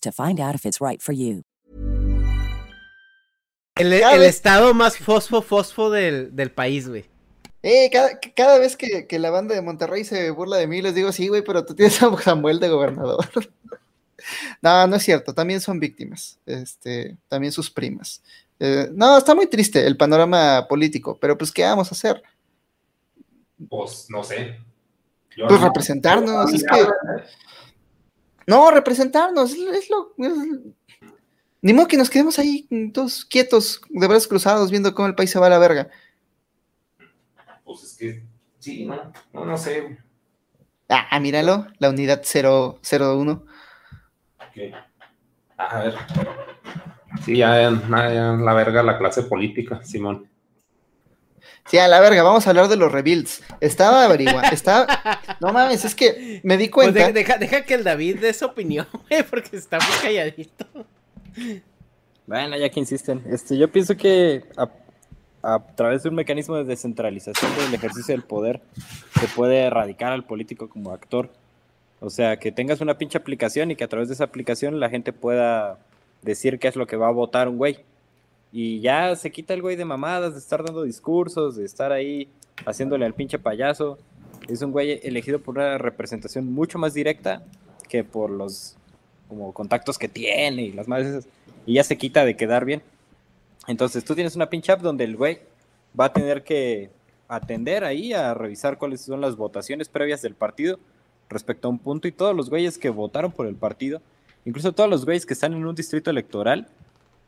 [0.00, 1.42] to find out if it's right for you.
[3.76, 7.04] El, estado más fosfo fosfo del, del país, güey.
[7.62, 10.94] Eh, cada, cada vez que, que la banda de Monterrey se burla de mí, les
[10.94, 13.26] digo, sí, güey, pero tú tienes a Samuel de gobernador.
[14.62, 18.22] no, no es cierto, también son víctimas, este, también sus primas.
[18.60, 22.22] Eh, no, está muy triste el panorama político, pero pues, ¿qué vamos a hacer?
[23.68, 24.58] Pues no sé.
[25.36, 26.86] Yo Pues no- representarnos, es que...
[28.46, 30.14] No, representarnos, es, lo...
[30.18, 30.32] es-
[31.62, 35.30] Ni modo que nos quedemos ahí todos quietos, de brazos cruzados, viendo cómo el país
[35.30, 35.88] se va a la verga.
[37.64, 38.22] Pues es que
[38.60, 39.98] sí, no, no, no sé.
[40.88, 43.44] Ah, míralo, la unidad 001.
[44.36, 44.74] Ok.
[45.56, 45.94] A ver.
[47.24, 47.70] Sí, ya, ya,
[48.12, 50.28] ya la verga la clase política, Simón.
[51.66, 53.42] Sí, a la verga, vamos a hablar de los rebuilds.
[53.60, 54.86] Estaba averiguando, estaba...
[55.40, 57.06] No mames, es que me di Pues cuenta...
[57.08, 60.64] de- deja, deja que el David dé su opinión, güey, porque está muy calladito.
[62.26, 64.68] Bueno, ya que insisten, este, yo pienso que a,
[65.42, 68.60] a través de un mecanismo de descentralización del ejercicio del poder
[69.20, 71.30] se puede erradicar al político como actor.
[72.00, 74.90] O sea, que tengas una pinche aplicación y que a través de esa aplicación la
[74.90, 75.78] gente pueda
[76.22, 77.84] decir qué es lo que va a votar un güey.
[78.52, 82.28] Y ya se quita el güey de mamadas, de estar dando discursos, de estar ahí
[82.64, 83.98] haciéndole al pinche payaso.
[84.48, 87.42] Es un güey elegido por una representación mucho más directa
[87.88, 88.76] que por los
[89.28, 91.28] como contactos que tiene y las madres esas.
[91.66, 92.82] Y ya se quita de quedar bien.
[93.66, 95.40] Entonces tú tienes una pinche donde el güey
[95.98, 96.90] va a tener que
[97.28, 100.78] atender ahí a revisar cuáles son las votaciones previas del partido
[101.28, 104.00] respecto a un punto y todos los güeyes que votaron por el partido,
[104.44, 106.68] incluso todos los güeyes que están en un distrito electoral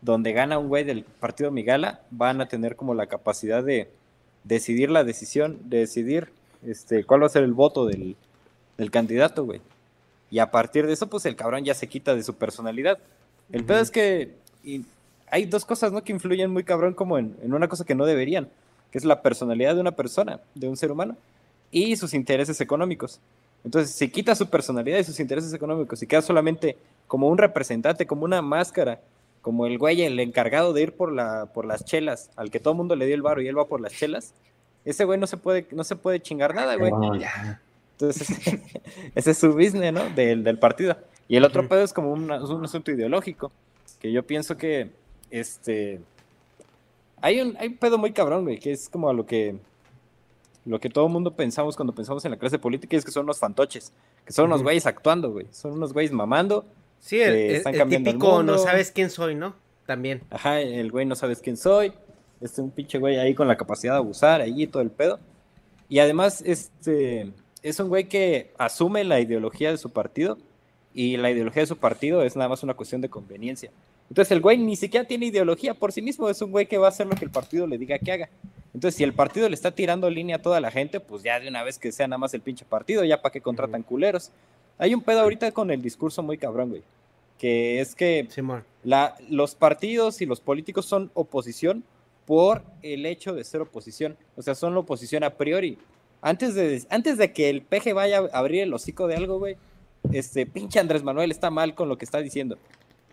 [0.00, 3.90] donde gana un güey del partido Migala, van a tener como la capacidad de
[4.44, 6.28] decidir la decisión, de decidir
[6.66, 8.16] este, cuál va a ser el voto del,
[8.76, 9.60] del candidato, güey.
[10.30, 12.98] Y a partir de eso, pues el cabrón ya se quita de su personalidad.
[13.50, 14.84] El pedo es que y
[15.30, 16.02] hay dos cosas, ¿no?
[16.02, 18.48] Que influyen muy cabrón como en, en una cosa que no deberían,
[18.90, 21.16] que es la personalidad de una persona, de un ser humano,
[21.70, 23.20] y sus intereses económicos.
[23.64, 28.06] Entonces, si quita su personalidad y sus intereses económicos y queda solamente como un representante,
[28.06, 29.00] como una máscara,
[29.48, 32.72] como el güey, el encargado de ir por, la, por las chelas, al que todo
[32.72, 34.34] el mundo le dio el varo y él va por las chelas,
[34.84, 36.92] ese güey no se puede, no se puede chingar nada, güey.
[37.92, 38.28] Entonces,
[39.14, 40.04] ese es su business, ¿no?
[40.10, 40.98] Del, del partido.
[41.28, 43.50] Y el otro pedo es como es un asunto ideológico,
[43.98, 44.90] que yo pienso que,
[45.30, 46.02] este,
[47.22, 49.56] hay un, hay un pedo muy cabrón, güey, que es como a lo que,
[50.66, 53.12] lo que todo el mundo pensamos cuando pensamos en la clase política, y es que
[53.12, 53.94] son unos fantoches,
[54.26, 56.66] que son unos güeyes actuando, güey, son unos güeyes mamando,
[57.00, 59.54] Sí, el, el- están el cambiando el típico no sabes quién soy, ¿no?
[59.86, 60.22] También.
[60.30, 61.92] Ajá, el güey no sabes quién soy.
[62.40, 65.18] Este, un pinche güey ahí con la capacidad de abusar, ahí y todo el pedo.
[65.88, 70.38] Y además, este, es un güey que asume la ideología de su partido.
[70.94, 73.70] Y la ideología de su partido es nada más una cuestión de conveniencia.
[74.10, 76.86] Entonces el güey ni siquiera tiene ideología por sí mismo, es un güey que va
[76.86, 78.28] a hacer lo que el partido le diga que haga.
[78.74, 81.48] Entonces, si el partido le está tirando línea a toda la gente, pues ya de
[81.48, 84.30] una vez que sea nada más el pinche partido, ya para que contratan culeros.
[84.78, 86.82] Hay un pedo ahorita con el discurso muy cabrón, güey.
[87.38, 88.28] Que es que
[88.82, 91.84] la, los partidos y los políticos son oposición
[92.26, 94.16] por el hecho de ser oposición.
[94.36, 95.78] O sea, son la oposición a priori.
[96.20, 99.56] Antes de, antes de que el peje vaya a abrir el hocico de algo, güey,
[100.12, 102.58] este pinche Andrés Manuel está mal con lo que está diciendo.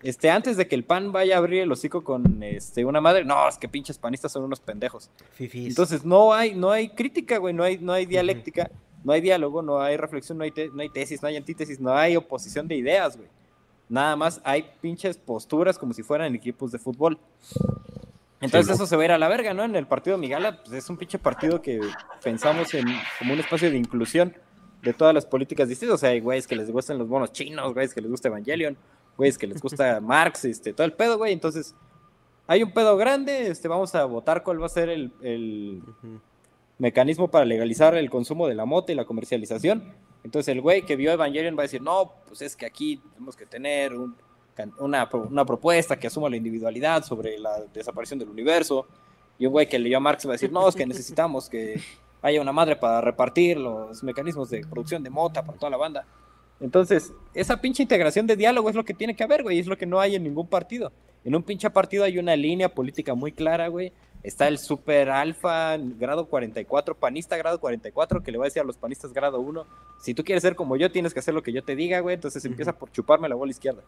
[0.04, 3.26] Este, antes de que el pan vaya a abrir el hocico con este, una madre,
[3.26, 5.10] no, es que pinches panistas son unos pendejos.
[5.40, 8.70] Entonces no hay, no hay crítica, güey, no hay, no hay dialéctica,
[9.06, 11.96] no hay diálogo, no hay reflexión, no hay, no hay tesis, no hay antítesis, no
[11.96, 13.30] hay oposición de ideas, güey.
[13.88, 17.20] Nada más hay pinches posturas como si fueran equipos de fútbol.
[18.42, 19.64] Entonces eso se va a ir a la verga, ¿no?
[19.64, 21.80] En el partido Migala, pues es un pinche partido que
[22.24, 22.88] pensamos en
[23.20, 24.36] como un espacio de inclusión
[24.82, 25.96] de todas las políticas distintas.
[25.96, 28.76] O sea, hay güeyes que les gustan los bonos chinos, güeyes que les gusta Evangelion,
[29.18, 31.32] güeyes que les gusta Marx, este, todo el pedo, güey.
[31.32, 31.76] Entonces,
[32.48, 35.84] hay un pedo grande, este, vamos a votar cuál va a ser el, el
[36.78, 39.94] mecanismo para legalizar el consumo de la moto y la comercialización.
[40.24, 43.36] Entonces el güey que vio Evangelion va a decir, no, pues es que aquí tenemos
[43.36, 44.16] que tener un
[44.80, 48.88] una, una, propuesta que asuma la individualidad sobre la desaparición del universo.
[49.38, 51.82] Y un güey que leyó a Marx va a decir, no, es que necesitamos que
[52.22, 56.06] haya una madre para repartir los mecanismos de producción de mota para toda la banda.
[56.60, 59.78] Entonces, esa pinche integración de diálogo es lo que tiene que haber, güey, es lo
[59.78, 60.92] que no hay en ningún partido.
[61.26, 63.92] En un pinche partido hay una línea política muy clara, güey.
[64.22, 68.66] Está el super alfa grado 44, panista grado 44, que le va a decir a
[68.66, 69.66] los panistas grado 1,
[70.00, 72.16] si tú quieres ser como yo, tienes que hacer lo que yo te diga, güey.
[72.16, 73.82] Entonces empieza por chuparme la bola izquierda.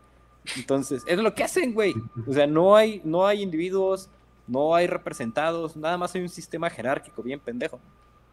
[0.56, 1.94] Entonces, es lo que hacen, güey.
[2.28, 4.10] O sea, no hay, no hay individuos,
[4.48, 7.80] no hay representados, nada más hay un sistema jerárquico bien pendejo.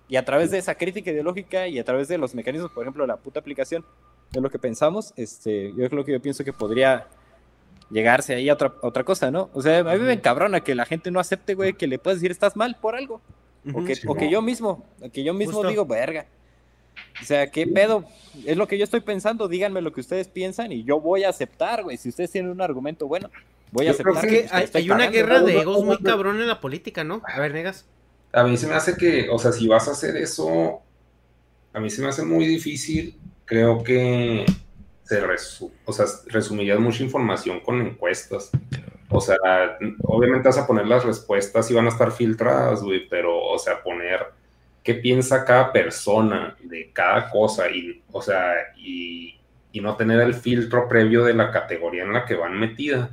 [0.08, 3.06] Y a través de esa crítica ideológica y a través de los mecanismos, por ejemplo,
[3.06, 3.84] la puta aplicación
[4.30, 7.06] de lo que pensamos, este, yo creo que yo pienso que podría
[7.90, 9.50] llegarse ahí a otra, otra cosa, ¿no?
[9.52, 12.20] O sea, a mí me encabrona que la gente no acepte, güey, que le puedes
[12.20, 13.20] decir estás mal por algo.
[13.72, 16.26] O que, o que yo mismo, que yo mismo digo, verga,
[17.20, 18.04] o sea, ¿qué pedo?
[18.44, 19.48] Es lo que yo estoy pensando.
[19.48, 21.96] Díganme lo que ustedes piensan y yo voy a aceptar, güey.
[21.96, 23.30] Si ustedes tienen un argumento bueno,
[23.70, 24.26] voy a aceptar.
[24.26, 27.22] Que hay, una guerra de egos muy cabrón en la política, ¿no?
[27.24, 27.86] A ver, negas.
[28.32, 30.82] A mí se me hace que, o sea, si vas a hacer eso,
[31.72, 33.16] a mí se me hace muy difícil.
[33.44, 34.44] Creo que
[35.04, 35.22] se
[35.84, 38.50] o sea, resumirías mucha información con encuestas.
[39.10, 39.36] O sea,
[40.02, 43.82] obviamente vas a poner las respuestas y van a estar filtradas, güey, pero, o sea,
[43.82, 44.26] poner
[44.82, 49.40] qué piensa cada persona de cada cosa y, o sea, y,
[49.80, 53.10] no tener el filtro previo de la categoría en la que van metida.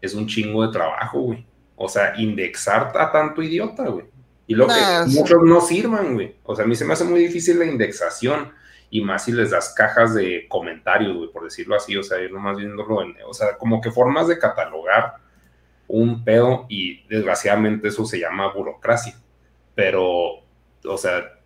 [0.00, 1.44] Es un chingo de trabajo, güey.
[1.74, 4.04] O sea, indexar a tanto idiota, güey.
[4.46, 4.74] Y lo que
[5.08, 6.36] muchos no sirvan, güey.
[6.44, 8.52] O sea, a mí se me hace muy difícil la indexación
[8.90, 11.96] y más si les das cajas de comentarios, güey, por decirlo así.
[11.96, 15.14] O sea, ir nomás viéndolo en, o sea, como que formas de catalogar
[15.88, 19.14] un pedo y desgraciadamente eso se llama burocracia.
[19.74, 20.46] Pero
[20.86, 21.38] o sea,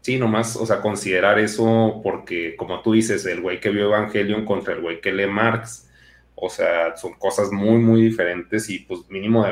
[0.00, 4.44] sí, nomás, o sea, considerar eso porque, como tú dices, el güey que vio Evangelion
[4.44, 5.90] contra el güey que lee Marx,
[6.34, 9.44] o sea, son cosas muy, muy diferentes y pues mínimo,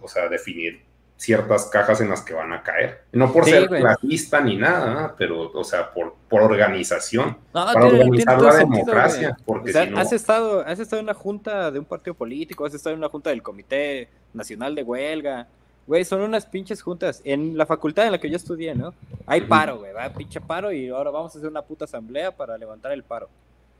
[0.00, 0.82] o sea, definir
[1.20, 3.02] ciertas cajas en las que van a caer.
[3.12, 8.54] No por ser clasista ni nada, pero, o sea, por, por organización, para organizar la
[8.56, 9.36] democracia.
[9.44, 13.00] porque has, estado, has estado en una junta de un partido político, has estado en
[13.00, 15.46] una junta del Comité Nacional de Huelga,
[15.86, 17.20] Güey, son unas pinches juntas.
[17.24, 18.94] En la facultad en la que yo estudié, ¿no?
[19.26, 22.56] Hay paro, güey, va, pinche paro y ahora vamos a hacer una puta asamblea para
[22.56, 23.28] levantar el paro.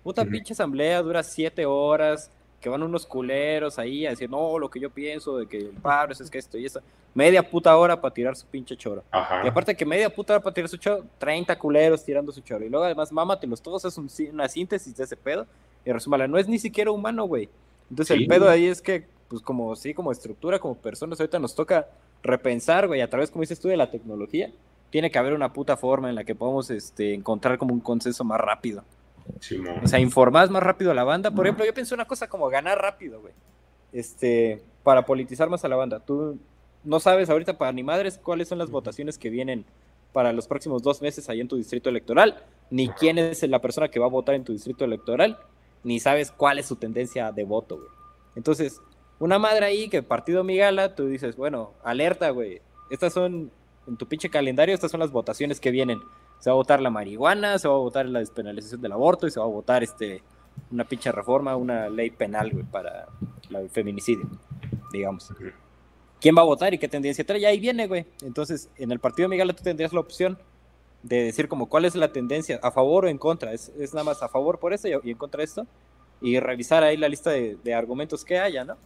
[0.02, 2.28] Puta pinche asamblea dura siete horas,
[2.61, 5.69] que van unos culeros ahí a decir, no, lo que yo pienso de que el
[5.69, 6.81] paro es, que esto y eso.
[7.15, 9.03] Media puta hora para tirar su pinche choro.
[9.45, 12.65] Y aparte que media puta hora para tirar su choro, 30 culeros tirando su choro.
[12.65, 15.47] Y luego además, mámatelos todos, es una síntesis de ese pedo.
[15.85, 17.49] Y resúmala, no es ni siquiera humano, güey.
[17.89, 21.55] Entonces el pedo ahí es que pues como sí, como estructura, como personas, ahorita nos
[21.55, 21.87] toca
[22.21, 24.51] repensar, güey, a través, como dices tú, de la tecnología.
[24.91, 28.25] Tiene que haber una puta forma en la que podamos este, encontrar como un consenso
[28.25, 28.83] más rápido.
[29.83, 31.31] O sea, informar más rápido a la banda.
[31.31, 33.34] Por ejemplo, yo pienso una cosa como ganar rápido, güey.
[33.92, 36.00] Este, para politizar más a la banda.
[36.00, 36.39] Tú
[36.84, 39.65] no sabes ahorita para ni madres cuáles son las votaciones que vienen
[40.12, 43.89] para los próximos dos meses ahí en tu distrito electoral, ni quién es la persona
[43.89, 45.39] que va a votar en tu distrito electoral,
[45.84, 47.89] ni sabes cuál es su tendencia de voto, güey.
[48.34, 48.81] Entonces,
[49.18, 52.60] una madre ahí que partido Migala, tú dices, bueno, alerta, güey.
[52.91, 53.50] Estas son,
[53.86, 56.00] en tu pinche calendario, estas son las votaciones que vienen.
[56.41, 59.31] Se va a votar la marihuana, se va a votar la despenalización del aborto y
[59.31, 60.23] se va a votar este
[60.70, 63.07] una pinche reforma, una ley penal, güey, para
[63.51, 64.27] el feminicidio,
[64.93, 65.33] digamos.
[66.20, 67.41] ¿Quién va a votar y qué tendencia trae?
[67.41, 68.07] Y ahí viene, güey.
[68.23, 70.39] Entonces, en el partido Migala tú tendrías la opción
[71.02, 73.52] de decir como cuál es la tendencia, a favor o en contra.
[73.52, 75.67] Es, nada más a favor por esto y, en contra de esto.
[76.20, 78.77] Y revisar ahí la lista de, de argumentos que haya, ¿no?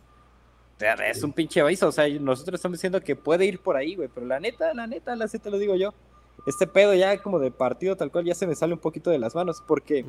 [1.07, 4.09] Es un pinche aviso, o sea, nosotros estamos diciendo que puede ir por ahí, güey,
[4.13, 5.95] pero la neta, la neta, la neta lo digo yo.
[6.47, 9.19] Este pedo ya como de partido tal cual ya se me sale un poquito de
[9.19, 10.05] las manos, porque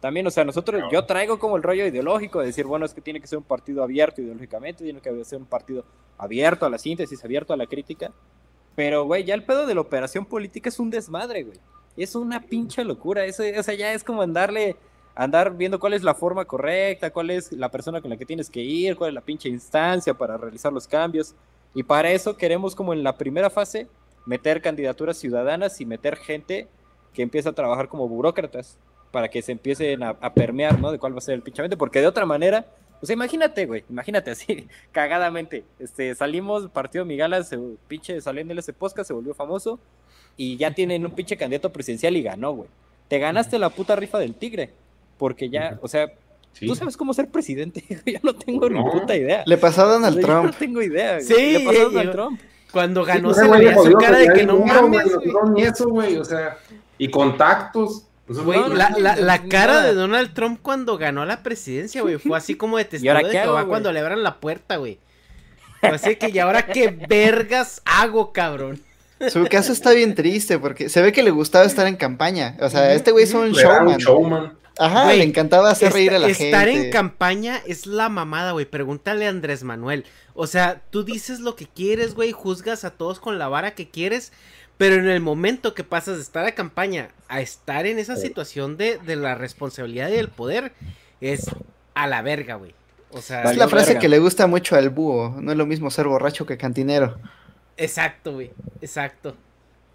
[0.00, 3.00] también, o sea, nosotros, yo traigo como el rollo ideológico de decir, bueno, es que
[3.00, 5.84] tiene que ser un partido abierto ideológicamente, tiene que ser un partido
[6.18, 8.12] abierto a la síntesis, abierto a la crítica,
[8.74, 11.58] pero, güey, ya el pedo de la operación política es un desmadre, güey.
[11.96, 14.76] Es una pinche locura, eso, o sea, ya es como andarle
[15.14, 18.48] andar viendo cuál es la forma correcta, cuál es la persona con la que tienes
[18.48, 21.34] que ir, cuál es la pinche instancia para realizar los cambios.
[21.74, 23.88] Y para eso queremos como en la primera fase
[24.26, 26.68] meter candidaturas ciudadanas y meter gente
[27.12, 28.78] que empiece a trabajar como burócratas
[29.10, 30.90] para que se empiecen a, permear, ¿no?
[30.90, 32.66] De cuál va a ser el pinche porque de otra manera,
[32.98, 38.72] pues imagínate, güey, imagínate así, cagadamente, este, salimos, partido Migala, se, pinche saliendo en ese
[38.72, 39.78] podcast, se volvió famoso
[40.36, 42.68] y ya tienen un pinche candidato presidencial y ganó, güey.
[43.08, 44.70] Te ganaste la puta rifa del tigre
[45.18, 46.10] porque ya, o sea,
[46.58, 49.42] tú sabes cómo ser presidente, yo no tengo ni puta idea.
[49.46, 50.46] Le pasó a Donald Trump.
[50.46, 51.20] Yo no tengo idea.
[51.20, 52.40] Sí, le pasó a Donald Trump.
[52.72, 55.04] Cuando ganó se le veía su cara de que no mames,
[55.52, 56.56] Ni eso, güey, o sea,
[56.98, 58.04] y contactos.
[58.28, 62.54] Güey, la, la, la cara de Donald Trump cuando ganó la presidencia, güey, fue así
[62.54, 64.98] como de testigo de Jehová cuando le abran la puerta, güey.
[65.82, 68.80] Así que, ¿y ahora qué vergas hago, cabrón?
[69.28, 72.56] Su caso está bien triste porque se ve que le gustaba estar en campaña.
[72.60, 73.98] O sea, este güey es un showman.
[73.98, 74.52] showman.
[74.78, 76.46] Ajá, le encantaba hacer reír a la gente.
[76.46, 78.66] Estar en campaña es la mamada, güey.
[78.66, 80.04] Pregúntale a Andrés Manuel.
[80.34, 83.90] O sea, tú dices lo que quieres, güey, juzgas a todos con la vara que
[83.90, 84.32] quieres,
[84.78, 88.76] pero en el momento que pasas de estar a campaña a estar en esa situación
[88.76, 90.72] de, la responsabilidad y del poder,
[91.20, 91.50] es
[91.94, 92.74] a la verga, güey.
[93.10, 95.36] O sea, es la frase que le gusta mucho al búho.
[95.40, 97.18] No es lo mismo ser borracho que cantinero.
[97.76, 98.50] Exacto, güey.
[98.80, 99.36] Exacto.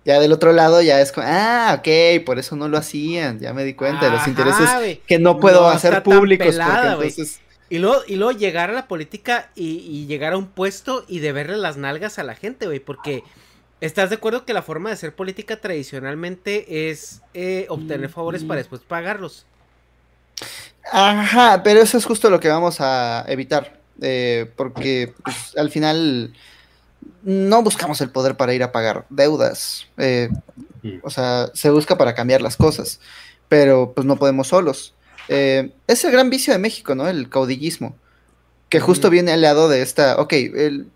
[0.08, 3.52] Ya del otro lado ya es como, ah, ok, por eso no lo hacían, ya
[3.52, 6.58] me di cuenta de los intereses que no puedo hacer públicos.
[7.70, 11.34] y, luego, y luego llegar a la política y, llegar a un puesto y de
[11.34, 13.26] verle las nalgas a la gente, güey, porque
[13.82, 18.60] estás de acuerdo que la forma de hacer política tradicionalmente es eh, obtener favores para
[18.60, 19.46] después pagarlos.
[20.90, 26.34] Ajá, pero eso es justo lo que vamos a evitar, eh, porque pues, al final
[27.24, 29.88] no buscamos el poder para ir a pagar deudas.
[29.98, 30.30] Eh,
[31.04, 33.00] o sea, se busca para cambiar las cosas,
[33.50, 34.94] pero pues no podemos solos.
[35.30, 37.08] Eh, es el gran vicio de México, ¿no?
[37.08, 37.96] El caudillismo,
[38.70, 40.88] que justo viene al lado de esta, ok, el,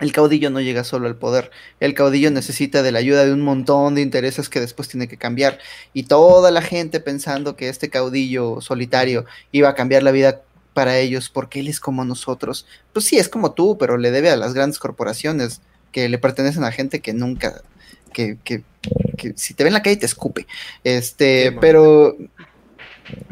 [0.00, 3.42] el caudillo no llega solo al poder, el caudillo necesita de la ayuda de un
[3.42, 5.58] montón de intereses que después tiene que cambiar.
[5.92, 10.42] Y toda la gente pensando que este caudillo solitario iba a cambiar la vida
[10.74, 12.66] para ellos porque él es como nosotros.
[12.92, 15.62] Pues sí, es como tú, pero le debe a las grandes corporaciones
[15.92, 17.62] que le pertenecen a gente que nunca,
[18.12, 18.64] que, que,
[19.16, 20.46] que si te ve en la calle te escupe.
[20.82, 22.16] Este, pero,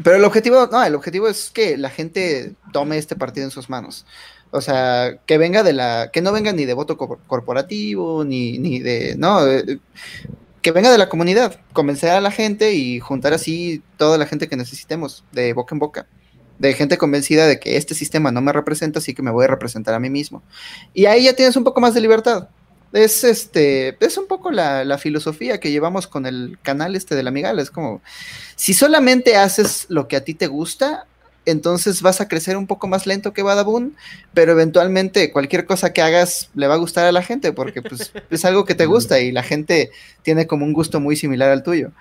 [0.01, 3.69] pero el objetivo, no, el objetivo es que la gente tome este partido en sus
[3.69, 4.05] manos.
[4.51, 8.79] O sea, que venga de la, que no venga ni de voto corporativo, ni, ni
[8.79, 9.79] de, no, eh,
[10.61, 14.47] que venga de la comunidad, convencer a la gente y juntar así toda la gente
[14.47, 16.07] que necesitemos, de boca en boca
[16.59, 19.49] de gente convencida de que este sistema no me representa, así que me voy a
[19.49, 20.41] representar a mí mismo.
[20.93, 22.49] Y ahí ya tienes un poco más de libertad.
[22.93, 27.31] Es este, es un poco la, filosofía que llevamos con el canal este de la
[27.31, 27.61] Migala.
[27.61, 28.01] Es como,
[28.55, 31.07] si solamente haces lo que a ti te gusta,
[31.45, 33.95] entonces vas a crecer un poco más lento que Badabun,
[34.33, 38.13] pero eventualmente cualquier cosa que hagas le va a gustar a la gente porque pues,
[38.29, 39.91] es algo que te gusta y la gente
[40.21, 41.91] tiene como un gusto muy similar al tuyo.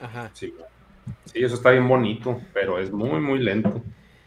[0.00, 0.30] Ajá.
[0.34, 0.52] Sí,
[1.32, 3.82] sí eso está bien bonito, pero es muy, muy lento.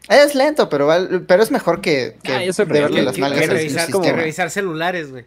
[0.10, 0.90] Es lento, pero,
[1.28, 5.26] pero es mejor que, que, ah, eso verle las nalgas revisar, como revisar celulares, güey.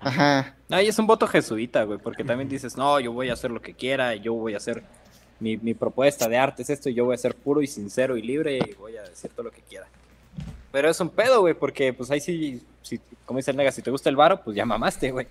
[0.00, 0.54] Ajá.
[0.68, 3.62] Ay, es un voto jesuita, güey, porque también dices, no, yo voy a hacer lo
[3.62, 4.82] que quiera, yo voy a hacer
[5.40, 8.16] mi, mi propuesta de arte es esto, y yo voy a ser puro y sincero
[8.16, 9.86] y libre y voy a decir todo lo que quiera.
[10.72, 13.82] Pero es un pedo, güey, porque pues ahí sí, si, como dice el nega, si
[13.82, 15.26] te gusta el varo, pues ya mamaste, güey.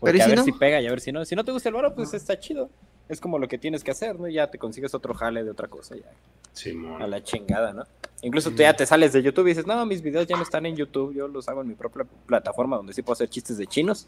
[0.00, 1.24] Porque a ver si pega y a ver si no.
[1.24, 2.68] Si no te gusta el varo, pues está chido
[3.08, 4.28] es como lo que tienes que hacer, ¿no?
[4.28, 6.10] Ya te consigues otro jale de otra cosa, ya.
[6.52, 7.84] Sí, a la chingada, ¿no?
[8.22, 10.64] Incluso tú ya te sales de YouTube y dices, no, mis videos ya no están
[10.64, 13.66] en YouTube, yo los hago en mi propia plataforma donde sí puedo hacer chistes de
[13.66, 14.06] chinos.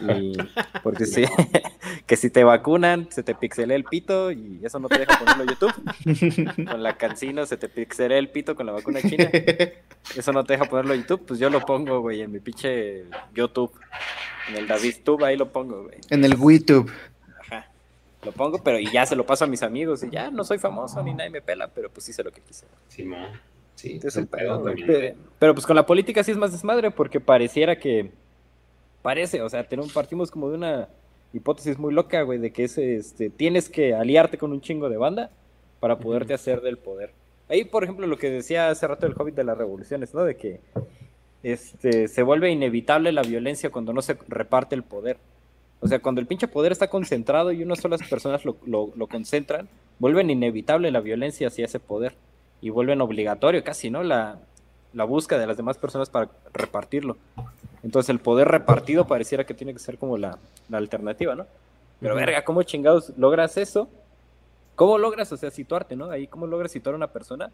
[0.00, 0.32] Y
[0.82, 1.24] porque sí,
[2.06, 5.42] que si te vacunan, se te pixelea el pito y eso no te deja ponerlo
[5.42, 6.64] en YouTube.
[6.70, 9.28] Con la cancino se te pixelea el pito con la vacuna china.
[10.16, 13.04] Eso no te deja ponerlo en YouTube, pues yo lo pongo, güey, en mi pinche
[13.34, 13.72] YouTube.
[14.48, 15.98] En el DavidTube, ahí lo pongo, güey.
[16.08, 16.90] En el WeTube
[18.22, 20.58] lo pongo, pero y ya se lo paso a mis amigos y ya no soy
[20.58, 22.66] famoso ni nadie me pela, pero pues hice lo que quise.
[22.88, 23.28] Simón,
[23.74, 24.62] sí, es el pedo,
[25.38, 28.10] pero, pues con la política sí es más desmadre porque pareciera que
[29.02, 30.88] parece, o sea, tenemos, partimos como de una
[31.32, 34.96] hipótesis muy loca, güey, de que es, este, tienes que aliarte con un chingo de
[34.96, 35.30] banda
[35.78, 37.12] para poderte hacer del poder.
[37.48, 40.24] Ahí, por ejemplo, lo que decía hace rato el Hobbit de las revoluciones, ¿no?
[40.24, 40.60] De que
[41.42, 45.18] este, se vuelve inevitable la violencia cuando no se reparte el poder.
[45.80, 49.06] O sea, cuando el pinche poder está concentrado y unas solas personas lo, lo, lo
[49.06, 49.68] concentran,
[49.98, 52.14] vuelven inevitable la violencia hacia ese poder
[52.60, 54.02] y vuelven obligatorio casi, ¿no?
[54.02, 54.38] La,
[54.92, 57.16] la búsqueda de las demás personas para repartirlo.
[57.82, 61.46] Entonces el poder repartido pareciera que tiene que ser como la, la alternativa, ¿no?
[62.00, 63.88] Pero verga, ¿cómo chingados logras eso?
[64.74, 66.10] ¿Cómo logras, o sea, situarte, ¿no?
[66.10, 67.50] Ahí, ¿cómo logras situar a una persona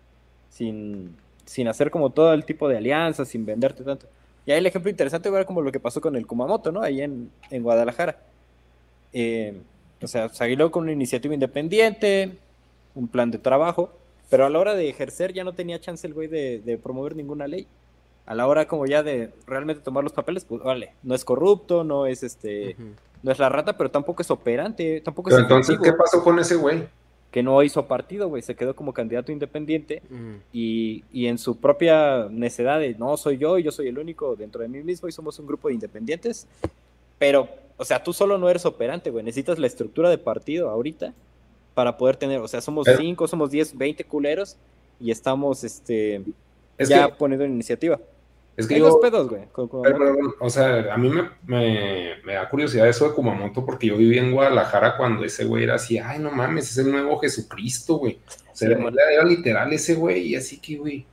[0.51, 4.07] sin, sin hacer como todo el tipo de alianzas, sin venderte tanto?
[4.47, 6.81] Y ahí el ejemplo interesante era como lo que pasó con el Kumamoto, ¿no?
[6.81, 8.21] Ahí en, en Guadalajara.
[9.13, 9.61] Eh,
[10.01, 12.39] o sea, salió con una iniciativa independiente,
[12.95, 13.91] un plan de trabajo,
[14.31, 17.17] pero a la hora de ejercer ya no tenía chance el güey de, de promover
[17.17, 17.67] ninguna ley.
[18.25, 21.85] A la hora como ya de realmente tomar los papeles, pues vale, no es corrupto,
[21.85, 22.77] no es este,
[23.23, 26.25] no es la rata, pero tampoco es operante, tampoco Pero es entonces, efectivo ¿qué pasó
[26.25, 26.89] con ese güey?
[27.37, 30.01] Que no hizo partido, güey, se quedó como candidato independiente
[30.55, 34.63] y, y en su propia necedad de no soy yo, yo soy el único dentro
[34.63, 36.47] de mí mismo y somos un grupo de independientes,
[37.19, 41.13] pero, o sea, tú solo no eres operante, güey, necesitas la estructura de partido ahorita
[41.75, 44.57] para poder tener, o sea, somos Pero- 5, somos 10, 20 culeros
[44.99, 46.23] y estamos, este,
[46.79, 48.01] Es ya que- poniendo iniciativa.
[48.57, 49.43] Es que Hay yo- dos pedos, güey.
[49.53, 53.15] con- con- Pero, pero, o sea, a mí me, me- me da curiosidad eso de
[53.15, 56.79] Kumamoto porque yo viví en Guadalajara cuando ese güey era así, ay, no mames, es
[56.79, 58.19] el nuevo Jesucristo, güey.
[58.51, 61.05] O sea, Sí, era, literal ese güey, y así que, güey,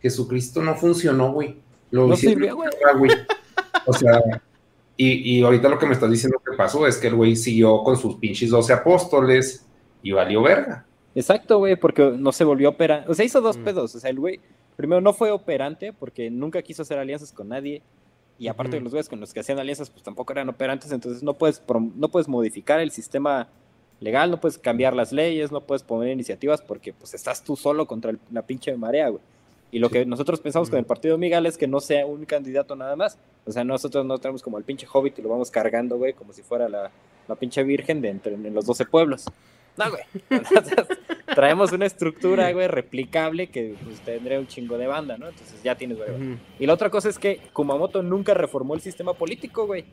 [0.00, 1.56] Jesucristo no funcionó, güey.
[1.90, 2.68] Lo No sirvió, güey.
[2.72, 3.10] verga, güey.
[3.86, 4.20] O sea,
[4.96, 7.82] y, y ahorita lo que me estás diciendo que pasó es que el güey siguió
[7.82, 9.66] con sus pinches 12 apóstoles
[10.02, 10.86] y valió verga.
[11.14, 13.10] Exacto, güey, porque no se volvió operante.
[13.10, 13.94] O sea, hizo dos pedos.
[13.94, 14.40] O sea, el güey,
[14.76, 17.82] primero no fue operante porque nunca quiso hacer alianzas con nadie.
[18.38, 20.90] Y aparte de los güeyes con los que hacían alianzas, pues tampoco eran operantes.
[20.90, 21.62] Entonces no puedes,
[21.96, 23.46] no puedes modificar el sistema
[24.00, 27.86] legal, no puedes cambiar las leyes, no puedes poner iniciativas porque pues estás tú solo
[27.86, 29.22] contra el- la pinche marea, güey.
[29.70, 32.76] Y lo que nosotros pensamos con el partido Miguel es que no sea un candidato
[32.76, 33.18] nada más.
[33.44, 36.32] O sea, nosotros no tenemos como el pinche hobbit y lo vamos cargando, güey, como
[36.32, 36.90] si fuera la,
[37.28, 39.24] la pinche virgen de entre en los 12 pueblos.
[39.76, 40.02] No, güey.
[40.30, 40.86] Entonces,
[41.34, 45.28] traemos una estructura, güey, replicable que pues, tendría un chingo de banda, ¿no?
[45.28, 46.38] Entonces ya tienes, güey.
[46.58, 49.84] Y la otra cosa es que Kumamoto nunca reformó el sistema político, güey.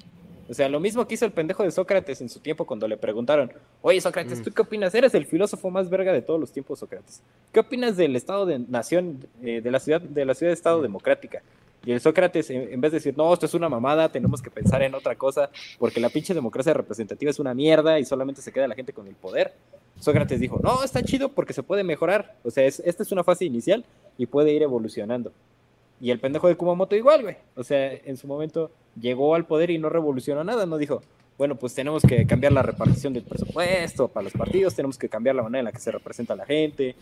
[0.50, 2.98] O sea, lo mismo que hizo el pendejo de Sócrates en su tiempo cuando le
[2.98, 4.94] preguntaron, oye Sócrates, ¿tú qué opinas?
[4.94, 7.22] Eres el filósofo más verga de todos los tiempos, Sócrates.
[7.54, 10.82] ¿Qué opinas del estado de nación, eh, de la ciudad, de la ciudad de estado
[10.82, 11.42] democrática?
[11.84, 14.84] Y el Sócrates, en, vez de decir, no, esto es una mamada, tenemos que pensar
[14.84, 18.68] en otra cosa, porque la pinche democracia representativa es una mierda y solamente se queda
[18.68, 19.54] la gente con el poder.
[20.00, 22.36] Sócrates dijo, no, está chido porque se puede mejorar.
[22.44, 23.84] O sea, es- esta es una fase inicial
[24.18, 25.32] y puede ir evolucionando.
[26.00, 27.38] Y el pendejo de Kumamoto igual, güey.
[27.56, 30.66] O sea, en su momento llegó al poder y no revolucionó nada.
[30.66, 31.02] No dijo,
[31.38, 35.36] bueno, pues tenemos que cambiar la repartición del presupuesto para los partidos, tenemos que cambiar
[35.36, 36.96] la manera en la que se representa la gente.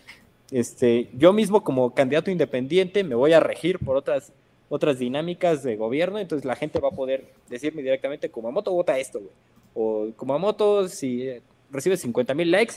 [0.51, 4.31] Este, yo mismo como candidato independiente me voy a regir por otras,
[4.69, 9.19] otras dinámicas de gobierno, entonces la gente va a poder decirme directamente, Kumamoto vota esto,
[9.19, 9.31] güey.
[9.73, 11.27] O Kumamoto, si
[11.71, 12.75] recibes 50 mil likes,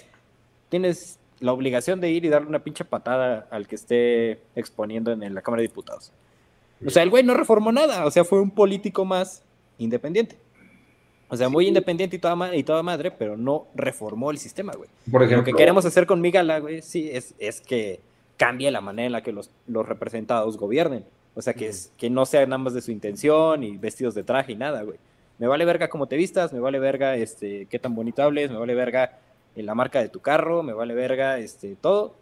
[0.68, 5.34] tienes la obligación de ir y darle una pinche patada al que esté exponiendo en
[5.34, 6.12] la Cámara de Diputados.
[6.86, 9.42] O sea, el güey no reformó nada, o sea, fue un político más
[9.78, 10.36] independiente.
[11.28, 14.72] O sea, muy independiente y toda, ma- y toda madre, pero no reformó el sistema,
[14.74, 14.88] güey.
[15.10, 18.00] Por Lo que queremos hacer con Migala, güey, sí, es, es que
[18.36, 21.04] cambie la manera en la que los, los representados gobiernen.
[21.35, 24.23] O sea, que, es, que no sea nada más de su intención y vestidos de
[24.23, 24.99] traje y nada, güey.
[25.39, 28.59] Me vale verga cómo te vistas, me vale verga este, qué tan bonito hables, me
[28.59, 29.19] vale verga
[29.57, 32.15] eh, la marca de tu carro, me vale verga este, todo.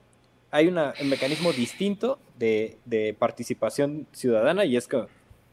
[0.53, 5.05] Hay una, un mecanismo distinto de, de participación ciudadana y es que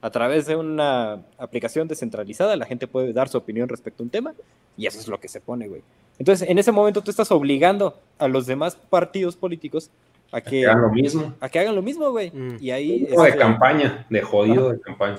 [0.01, 4.09] a través de una aplicación descentralizada la gente puede dar su opinión respecto a un
[4.09, 4.33] tema
[4.77, 5.81] y eso es lo que se pone, güey.
[6.19, 9.91] Entonces, en ese momento tú estás obligando a los demás partidos políticos
[10.31, 11.33] a que, hagan lo mismo.
[11.39, 12.31] a que hagan lo mismo, güey.
[12.31, 12.57] Mm.
[12.59, 13.07] Y ahí...
[13.09, 15.17] Como de campaña, de jodido de campaña.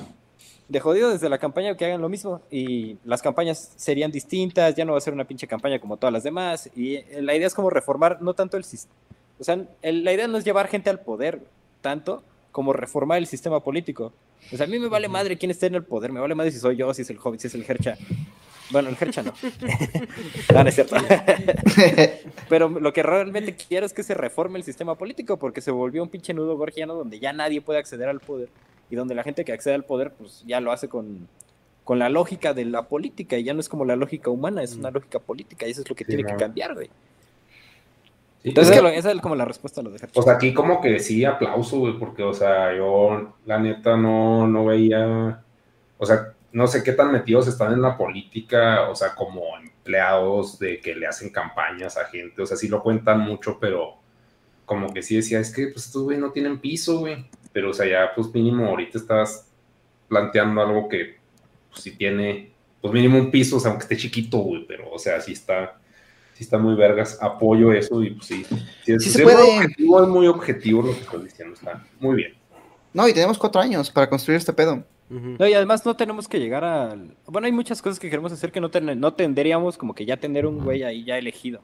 [0.68, 4.84] de jodido desde la campaña que hagan lo mismo y las campañas serían distintas, ya
[4.84, 7.46] no va a ser una pinche campaña como todas las demás y eh, la idea
[7.46, 8.94] es como reformar no tanto el sistema,
[9.38, 11.40] o sea, el- la idea no es llevar gente al poder
[11.80, 12.22] tanto
[12.52, 14.12] como reformar el sistema político.
[14.52, 16.50] O sea, a mí me vale madre quién esté en el poder, me vale madre
[16.50, 17.96] si soy yo, si es el Hobbit, si es el Hercha.
[18.70, 19.32] Bueno, el Hercha no.
[20.52, 20.97] no, no es cierto.
[22.48, 26.02] Pero lo que realmente quiero es que se reforme el sistema político porque se volvió
[26.02, 28.48] un pinche nudo gorgiano donde ya nadie puede acceder al poder
[28.90, 31.28] y donde la gente que accede al poder pues ya lo hace con,
[31.84, 34.76] con la lógica de la política y ya no es como la lógica humana, es
[34.76, 36.88] una lógica política y eso es lo que Sí, tiene que cambiar, güey.
[38.42, 40.12] Sí, Entonces, que lo- esa es como la respuesta a lo de Hercha.
[40.14, 44.64] Pues aquí como que sí aplauso, güey, porque, o sea, yo la neta no, no
[44.64, 45.42] veía,
[45.98, 50.58] o sea, no sé qué tan metidos están en la política, o sea, como empleados
[50.58, 53.98] de que le hacen campañas a gente, o sea, sí lo cuentan mucho, pero
[54.64, 57.28] como que sí decía, es que pues estos güey no tienen piso, güey.
[57.52, 59.48] pero o sea, ya pues mínimo ahorita estás
[60.08, 61.16] planteando algo que
[61.70, 64.98] pues sí tiene, pues mínimo un piso, o sea, aunque esté chiquito, güey, pero o
[64.98, 65.78] sea, sí está,
[66.34, 68.46] sí está muy vergas, apoyo eso y pues sí.
[68.84, 69.36] Sí, se puede.
[69.36, 72.34] muy objetivo, es muy objetivo lo que estoy diciendo, está muy bien.
[72.94, 74.82] No, y tenemos cuatro años para construir este pedo.
[75.10, 75.36] Ujú.
[75.38, 77.14] No, y además no tenemos que llegar al...
[77.26, 80.16] Bueno, hay muchas cosas que queremos hacer que no, ten- no tendríamos como que ya
[80.18, 81.60] tener un güey ahí ya elegido.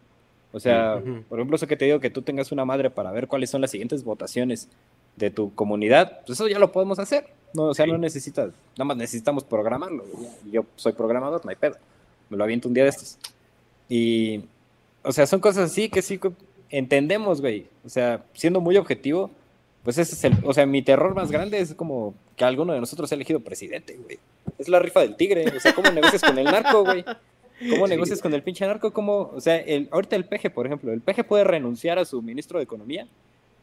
[0.53, 1.23] O sea, Ujú.
[1.29, 3.61] por ejemplo, eso que te digo, que tú tengas una madre para ver cuáles son
[3.61, 4.69] las siguientes votaciones
[5.17, 7.27] de tu comunidad, pues eso ya lo podemos hacer.
[7.55, 7.91] No, o sea, Sí.
[7.93, 10.05] no necesitas, nada más necesitamos programarlo.
[10.51, 11.77] Yo soy programador, no hay pedo.
[12.31, 13.19] Me lo aviento un día de estos.
[13.89, 14.45] Y,
[15.03, 16.19] o sea, son cosas así que sí
[16.71, 17.67] entendemos, güey.
[17.85, 19.31] O sea, siendo muy objetivo,
[19.85, 22.81] pues ese es el, o sea, mi terror más grande es como que alguno de
[22.81, 24.19] nosotros sea elegido presidente, güey.
[24.59, 27.05] Es la rifa del tigre, o sea, ¿cómo negocias con el narco, güey?
[27.71, 28.93] ¿Cómo negocias con el pinche narco?
[28.93, 32.23] ¿Cómo, o sea, el, ahorita el peje, por ejemplo, el peje puede renunciar a su
[32.23, 33.07] ministro de Economía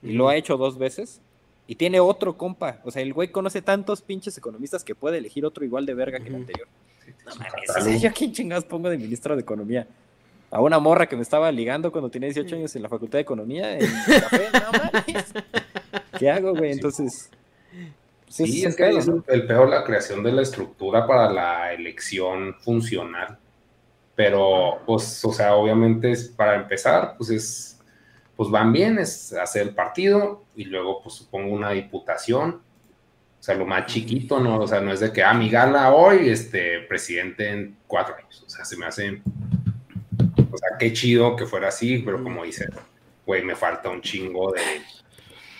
[0.03, 1.21] y lo ha hecho dos veces
[1.67, 2.79] y tiene otro compa.
[2.83, 6.19] O sea, el güey conoce tantos pinches economistas que puede elegir otro igual de verga
[6.19, 6.67] que el anterior.
[7.25, 7.97] No mames, o sea.
[7.97, 9.87] ¿yo a quién chingados pongo de ministro de Economía?
[10.51, 13.21] A una morra que me estaba ligando cuando tenía 18 años en la Facultad de
[13.21, 13.77] Economía.
[13.79, 15.25] En café, no mames.
[16.21, 16.73] ¿Qué hago, güey?
[16.73, 17.31] Entonces.
[18.25, 22.53] pues, Sí, es que es el peor la creación de la estructura para la elección
[22.59, 23.39] funcional.
[24.13, 27.79] Pero, pues, o sea, obviamente es para empezar, pues es,
[28.35, 32.61] pues van bien, es hacer el partido y luego, pues supongo una diputación.
[33.39, 34.59] O sea, lo más chiquito, ¿no?
[34.59, 38.43] O sea, no es de que, ah, mi gala hoy, este, presidente en cuatro años.
[38.45, 39.23] O sea, se me hace,
[40.51, 42.69] o sea, qué chido que fuera así, pero como dice,
[43.25, 44.61] güey, me falta un chingo de,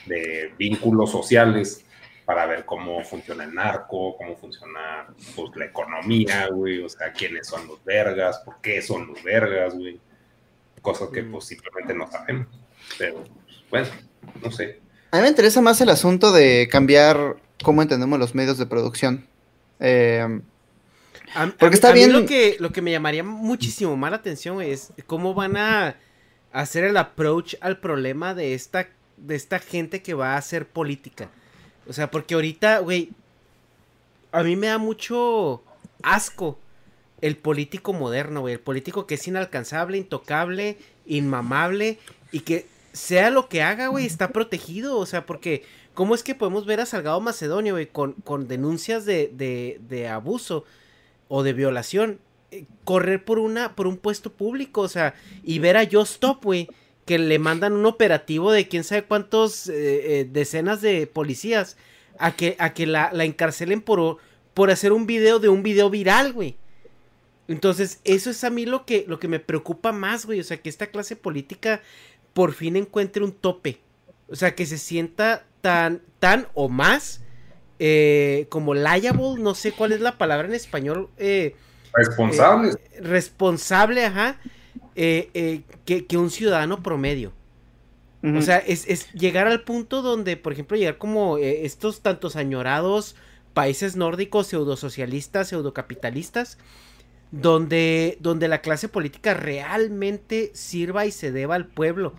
[0.06, 1.86] de vínculos sociales
[2.26, 7.48] para ver cómo funciona el narco, cómo funciona pues, la economía, güey, o sea, quiénes
[7.48, 10.00] son los vergas, por qué son los vergas, güey.
[10.82, 12.48] Cosas que pues simplemente no sabemos.
[12.98, 13.24] Pero,
[13.70, 14.02] pues, bueno,
[14.44, 14.80] no sé.
[15.12, 19.28] A mí me interesa más el asunto de cambiar cómo entendemos los medios de producción.
[19.80, 20.26] Eh,
[21.36, 23.96] A, a Porque mí- está a mí bien- lo que, lo que me llamaría muchísimo
[23.98, 25.96] más la atención es cómo van a
[26.52, 28.88] hacer el approach al problema de esta,
[29.22, 31.30] de esta gente que va a hacer política.
[31.88, 33.09] O sea, porque ahorita, güey,
[34.32, 35.61] a mí me da mucho
[36.03, 36.58] asco
[37.22, 38.56] el político moderno, güey.
[38.56, 42.00] El político que es inalcanzable, intocable, inmamable
[42.32, 44.98] y que sea lo que haga, güey, está protegido.
[44.98, 49.06] O sea, porque ¿cómo es que podemos ver a Salgado Macedonio, güey, con, con denuncias
[49.06, 50.66] de, de, de abuso
[51.27, 52.19] o de violación?
[52.51, 56.43] eh, correr por una por un puesto público, o sea, y ver a Yo Stop,
[56.43, 56.67] güey,
[57.11, 59.73] que le mandan un operativo de quién sabe cuántos eh,
[60.22, 61.75] eh, decenas de policías
[62.17, 64.15] a que, a que la, la encarcelen por,
[64.53, 66.56] por hacer un video de un video viral, güey.
[67.49, 70.40] Entonces, eso es a mí lo que, lo que me preocupa más, güey.
[70.40, 71.81] O sea, que esta clase política
[72.31, 73.80] por fin encuentre un tope.
[74.30, 77.19] O sea, que se sienta tan, tan o más
[77.77, 81.09] eh, como liable, no sé cuál es la palabra en español.
[81.91, 82.75] Responsables.
[82.75, 84.40] eh, responsable, ajá,
[84.95, 87.34] eh, eh, que, que un ciudadano promedio.
[88.24, 92.36] O sea, es, es llegar al punto donde, por ejemplo, llegar como eh, estos tantos
[92.36, 93.16] añorados
[93.56, 96.60] países nórdicos, pseudosocialistas, pseudocapitalistas,
[97.32, 102.14] donde, donde la clase política realmente sirva y se deba al pueblo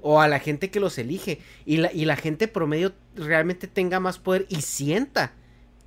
[0.00, 3.98] o a la gente que los elige y la, y la gente promedio realmente tenga
[3.98, 5.32] más poder y sienta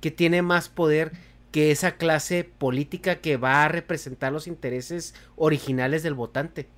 [0.02, 1.12] que tiene más poder
[1.52, 6.68] que esa clase política que va a representar los intereses originales del votante.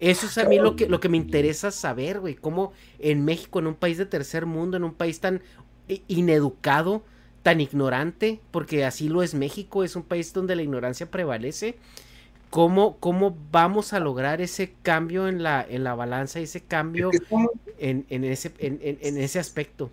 [0.00, 2.36] Eso es a mí lo que, lo que me interesa saber, güey.
[2.36, 5.42] Cómo en México, en un país de tercer mundo, en un país tan
[6.08, 7.02] ineducado,
[7.42, 11.76] tan ignorante, porque así lo es México, es un país donde la ignorancia prevalece.
[12.50, 17.16] ¿Cómo, cómo vamos a lograr ese cambio en la, en la balanza, ese cambio
[17.78, 19.90] en, en ese, en, en- en ese aspecto?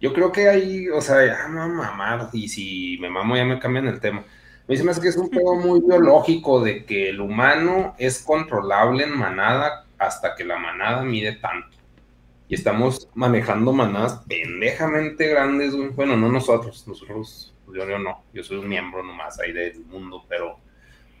[0.00, 3.58] Yo creo que ahí, o sea, ya me mamar, y si me mamo ya me
[3.58, 4.24] cambian el tema.
[4.66, 9.18] Me hace que es un pedo muy biológico de que el humano es controlable en
[9.18, 11.76] manada hasta que la manada mide tanto.
[12.48, 15.90] Y estamos manejando manadas pendejamente grandes, güey.
[15.90, 20.24] Bueno, no nosotros, nosotros, yo, yo no, yo soy un miembro nomás ahí del mundo,
[20.28, 20.58] pero,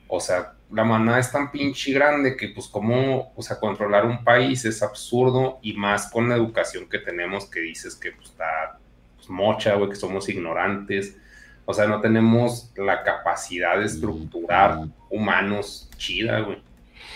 [0.08, 4.22] o sea, la manada es tan pinche grande que, pues, como, o sea, controlar un
[4.24, 8.78] país es absurdo y más con la educación que tenemos que dices que, pues, está
[9.16, 11.16] pues, mocha, güey, que somos ignorantes.
[11.64, 16.62] O sea, no tenemos la capacidad de estructurar humanos chida, güey.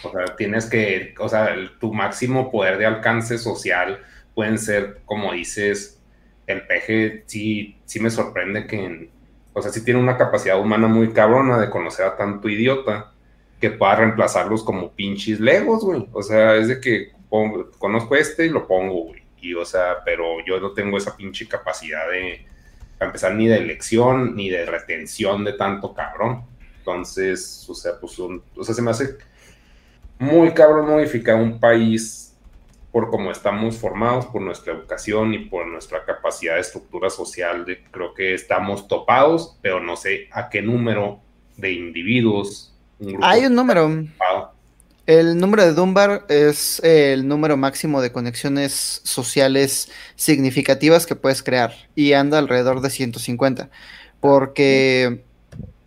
[0.03, 4.01] O sea, tienes que, o sea, el- tu máximo poder de alcance social
[4.35, 6.01] pueden ser, como dices,
[6.47, 9.11] el peje, sí, sí me sorprende que, en-
[9.53, 13.13] o sea, sí tiene una capacidad humana muy cabrona de conocer a tanto idiota
[13.61, 16.09] que pueda reemplazarlos como pinches legos, güey.
[16.13, 17.13] O sea, es de que
[17.79, 19.23] conozco este y lo pongo, güey.
[19.41, 22.47] y, o sea, pero yo no tengo esa pinche capacidad de,
[23.01, 26.45] empezar, ni de elección, ni de retención de tanto cabrón.
[26.79, 29.17] Entonces, o sea, pues, un, o sea, se me hace
[30.19, 32.37] muy cabrón modificar un país
[32.93, 37.67] por cómo estamos formados, por nuestra educación y por nuestra capacidad de estructura social.
[37.91, 41.21] Creo que estamos topados, pero no sé a qué número
[41.57, 42.74] de individuos.
[43.23, 44.05] Hay un número.
[45.07, 51.75] El número de Dunbar es el número máximo de conexiones sociales significativas que puedes crear
[51.95, 53.69] y anda alrededor de 150.
[54.21, 55.25] Porque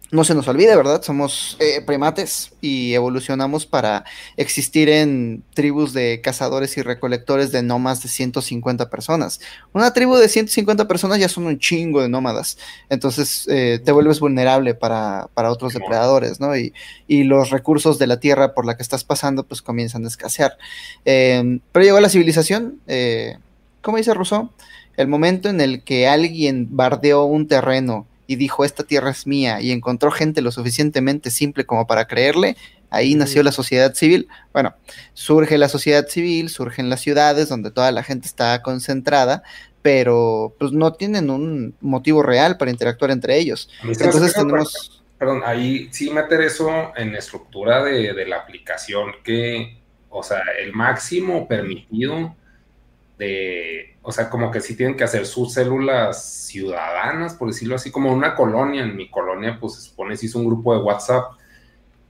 [0.10, 1.02] no se nos olvide, ¿verdad?
[1.02, 4.06] Somos eh, primates y evolucionamos para
[4.38, 9.42] existir en tribus de cazadores y recolectores de no más de 150 personas.
[9.74, 12.58] Una tribu de 150 personas ya son un chingo de nómadas,
[12.90, 16.56] entonces eh, te vuelves vulnerable para, otros depredadores, ¿no?
[16.56, 16.74] Y,
[17.28, 20.58] los recursos de la tierra por la que estás pasando pues comienzan a escasear.
[21.04, 23.38] Em, pero llegó la civilización, eh,
[23.82, 24.52] ¿cómo dice Rousseau?
[24.96, 29.62] El momento en el que alguien bardeó un terreno, y dijo, esta tierra es mía,
[29.62, 32.58] y encontró gente lo suficientemente simple como para creerle,
[32.90, 34.28] ahí nació la sociedad civil.
[34.54, 34.76] Bueno,
[35.14, 39.44] surge la sociedad civil, surgen las ciudades donde toda la gente está concentrada,
[39.82, 43.70] pero pues no tienen un motivo real para interactuar entre ellos.
[43.84, 45.02] Entonces tenemos...
[45.18, 50.74] Perdón, ahí sí meter eso en estructura de, de la aplicación, que, o sea, el
[50.74, 52.36] máximo permitido
[53.18, 57.92] de, o sea, como que sí tienen que hacer sus células ciudadanas, por decirlo así,
[57.92, 58.84] como una colonia.
[58.84, 61.32] En mi colonia, pues se supone se hizo un grupo de WhatsApp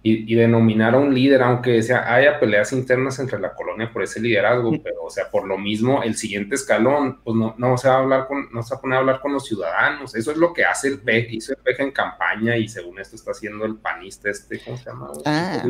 [0.04, 4.22] y, denominar a un líder, aunque sea, haya peleas internas entre la colonia por ese
[4.22, 7.96] liderazgo, pero, o sea, por lo mismo, el siguiente escalón, pues no, no se va
[7.96, 10.16] a hablar con, no se va a poner a hablar con los ciudadanos.
[10.16, 13.18] Eso es lo que hace el PEC, hizo el PEC en campaña y según esto
[13.18, 15.12] está haciendo el panista este, ¿cómo se llama?
[15.26, 15.62] Ah.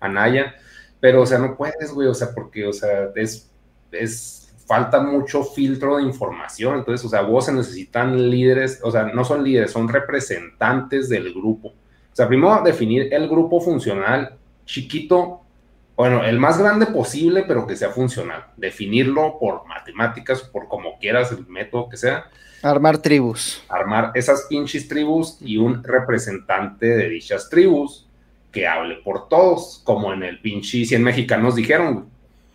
[0.00, 0.54] Anaya.
[1.00, 3.50] Pero, o sea, no puedes, güey, o sea, porque, o sea, es,
[3.90, 4.37] es
[4.68, 6.76] falta mucho filtro de información.
[6.76, 11.32] Entonces, o sea, vos se necesitan líderes, o sea, no son líderes, son representantes del
[11.32, 11.68] grupo.
[11.68, 15.40] O sea, primero definir el grupo funcional chiquito,
[15.96, 18.44] bueno, el más grande posible, pero que sea funcional.
[18.58, 22.26] Definirlo por matemáticas, por como quieras, el método que sea.
[22.62, 23.64] Armar tribus.
[23.70, 28.06] Armar esas pinches tribus y un representante de dichas tribus
[28.52, 32.10] que hable por todos, como en el pinche 100 mexicanos dijeron,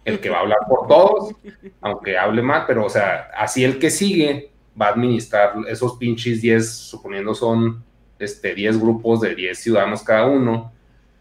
[0.05, 1.35] el que va a hablar por todos,
[1.81, 6.41] aunque hable mal, pero o sea, así el que sigue va a administrar esos pinches
[6.41, 7.83] 10, suponiendo son
[8.19, 10.71] este, 10 grupos de 10 ciudadanos cada uno,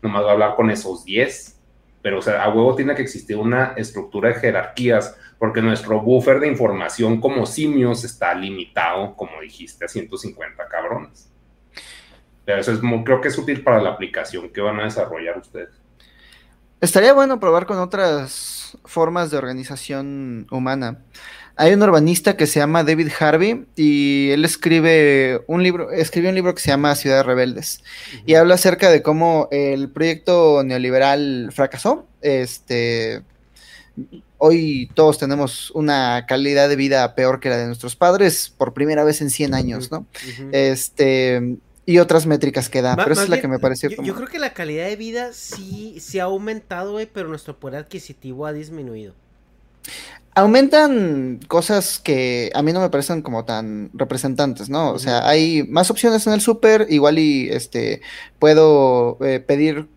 [0.00, 1.58] nomás va a hablar con esos 10.
[2.02, 6.40] Pero, o sea, a huevo tiene que existir una estructura de jerarquías, porque nuestro buffer
[6.40, 11.30] de información como simios está limitado, como dijiste, a 150 cabrones.
[12.44, 15.80] Pero eso es, creo que es útil para la aplicación que van a desarrollar ustedes.
[16.80, 20.98] Estaría bueno probar con otras formas de organización humana.
[21.56, 26.34] Hay un urbanista que se llama David Harvey y él escribe un libro, escribe un
[26.34, 27.82] libro que se llama Ciudades Rebeldes
[28.24, 32.06] y habla acerca de cómo el proyecto neoliberal fracasó.
[32.22, 33.22] Este,
[34.38, 39.04] hoy todos tenemos una calidad de vida peor que la de nuestros padres por primera
[39.04, 40.06] vez en 100 años, ¿no?
[40.52, 44.14] Este, y otras métricas que da, pero esa es la que me pareció yo, yo,
[44.14, 48.46] creo que la calidad de vida sí, sí ha aumentado, güey, pero nuestro poder adquisitivo
[48.46, 49.14] ha disminuido.
[50.34, 54.92] Aumentan cosas que a mí no me parecen como tan representantes, ¿no?
[54.92, 58.00] O sea, hay más opciones en el súper, igual y este
[58.38, 59.88] puedo eh, pedir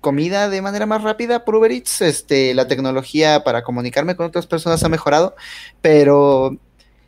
[0.00, 4.46] comida de manera más rápida por Uber Eats, este, la tecnología para comunicarme con otras
[4.46, 5.34] personas ha mejorado,
[5.80, 6.56] pero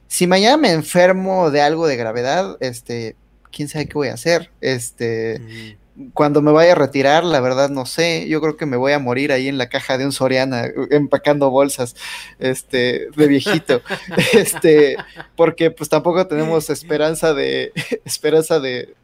[0.09, 3.17] si mañana me enfermo de algo de gravedad, este,
[3.57, 4.51] quién sabe qué voy a hacer.
[4.61, 5.41] Este,
[6.13, 8.29] cuando me vaya a retirar, la verdad no sé.
[8.29, 11.49] Yo creo que me voy a morir ahí en la caja de un Soriana empacando
[11.49, 11.97] bolsas,
[12.39, 13.81] este, de viejito.
[14.35, 14.97] este,
[15.37, 17.73] porque pues tampoco tenemos esperanza de
[18.05, 18.95] esperanza de,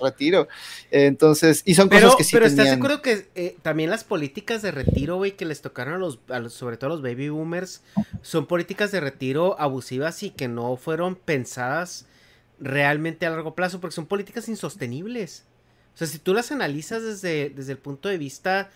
[0.00, 0.46] retiro.
[0.92, 4.70] Entonces, y son cosas que sí Pero estás seguro que eh, también las políticas de
[4.70, 7.82] retiro, güey, que les tocaron a los, a los, sobre todo a los baby boomers,
[8.22, 12.06] son políticas de retiro abusivas y que no fueron pensadas
[12.58, 15.44] realmente a largo plazo, porque son políticas insostenibles.
[15.94, 18.70] O sea, si tú las analizas desde, desde el punto de vista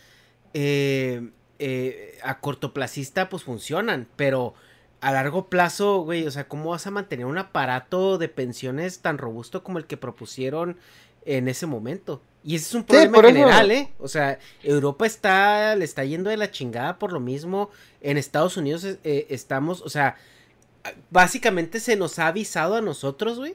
[0.55, 4.55] eh, eh, a cortoplacista, pues funcionan, pero
[5.00, 9.18] a largo plazo, güey, o sea, ¿cómo vas a mantener un aparato de pensiones tan
[9.18, 10.76] robusto como el que propusieron
[11.24, 12.23] en ese momento?
[12.44, 13.92] Y ese es un problema general, ¿eh?
[13.98, 17.70] O sea, Europa está, le está yendo de la chingada por lo mismo.
[18.00, 20.16] En Estados Unidos eh, estamos, o sea,
[21.10, 23.55] básicamente se nos ha avisado a nosotros, güey,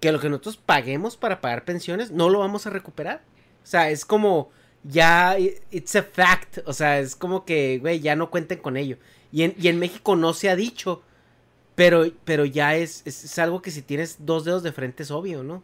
[0.00, 3.22] que lo que nosotros paguemos para pagar pensiones no lo vamos a recuperar.
[3.62, 4.50] O sea, es como
[4.84, 5.36] ya,
[5.70, 6.58] it's a fact.
[6.66, 8.96] O sea, es como que, güey, ya no cuenten con ello.
[9.32, 11.02] Y en, y en México no se ha dicho.
[11.74, 15.10] Pero, pero ya es, es, es algo que si tienes dos dedos de frente es
[15.12, 15.62] obvio, ¿no?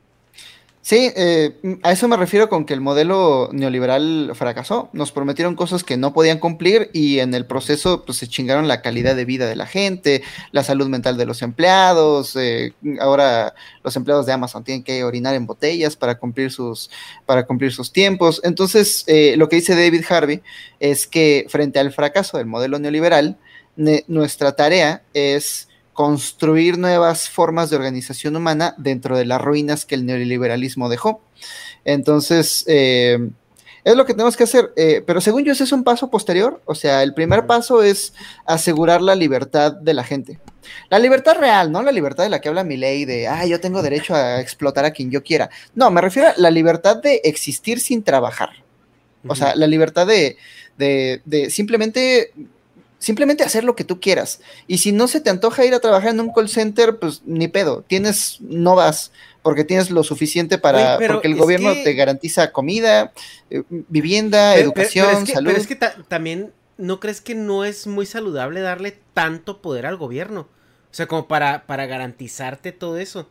[0.84, 4.90] Sí, eh, a eso me refiero con que el modelo neoliberal fracasó.
[4.92, 8.82] Nos prometieron cosas que no podían cumplir y en el proceso pues, se chingaron la
[8.82, 10.22] calidad de vida de la gente,
[10.52, 12.36] la salud mental de los empleados.
[12.36, 16.90] Eh, ahora los empleados de Amazon tienen que orinar en botellas para cumplir sus,
[17.24, 18.42] para cumplir sus tiempos.
[18.44, 20.42] Entonces, eh, lo que dice David Harvey
[20.80, 23.38] es que frente al fracaso del modelo neoliberal,
[24.06, 30.05] nuestra tarea es construir nuevas formas de organización humana dentro de las ruinas que el
[30.05, 31.23] neoliberalismo dejó.
[31.84, 33.31] Entonces, eh,
[33.84, 36.62] es lo que tenemos que hacer, eh, pero según yo ese es un paso posterior,
[36.64, 38.14] o sea, el primer paso es
[38.47, 40.40] asegurar la libertad de la gente.
[40.89, 43.60] La libertad real, no la libertad de la que habla mi ley de, ah, yo
[43.60, 45.50] tengo derecho a explotar a quien yo quiera.
[45.74, 48.50] No, me refiero a la libertad de existir sin trabajar.
[49.26, 50.36] O sea, la libertad de,
[50.76, 52.32] de, de simplemente
[53.05, 54.41] simplemente hacer lo que tú quieras.
[54.66, 57.49] Y si no se te antoja ir a trabajar en un call center, pues ni
[57.49, 63.12] pedo, tienes, no vas, porque tienes lo suficiente para, porque el gobierno te garantiza comida,
[63.50, 65.50] eh, vivienda, educación, salud.
[65.50, 65.76] Pero es que
[66.08, 70.49] también, ¿no crees que no es muy saludable darle tanto poder al gobierno?
[70.91, 73.28] O sea, como para, para garantizarte todo eso.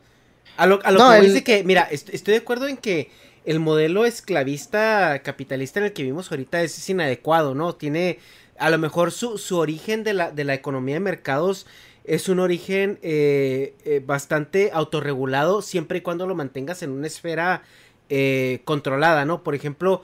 [0.56, 3.10] A lo, a lo que dice que, mira, estoy de acuerdo en que
[3.44, 7.74] el modelo esclavista capitalista en el que vivimos ahorita es inadecuado, ¿no?
[7.74, 8.20] Tiene
[8.58, 11.66] a lo mejor su, origen de la, de la, economía de mercados
[12.04, 17.62] es un origen eh, eh, bastante autorregulado siempre y cuando lo mantengas en una esfera
[18.10, 19.42] eh, controlada, ¿no?
[19.42, 20.02] Por ejemplo,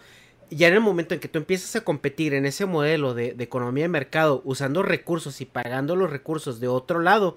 [0.51, 3.85] ya en el momento en que tú empiezas a competir en ese modelo de, economía
[3.85, 7.37] de mercado usando recursos y pagando los recursos de otro lado,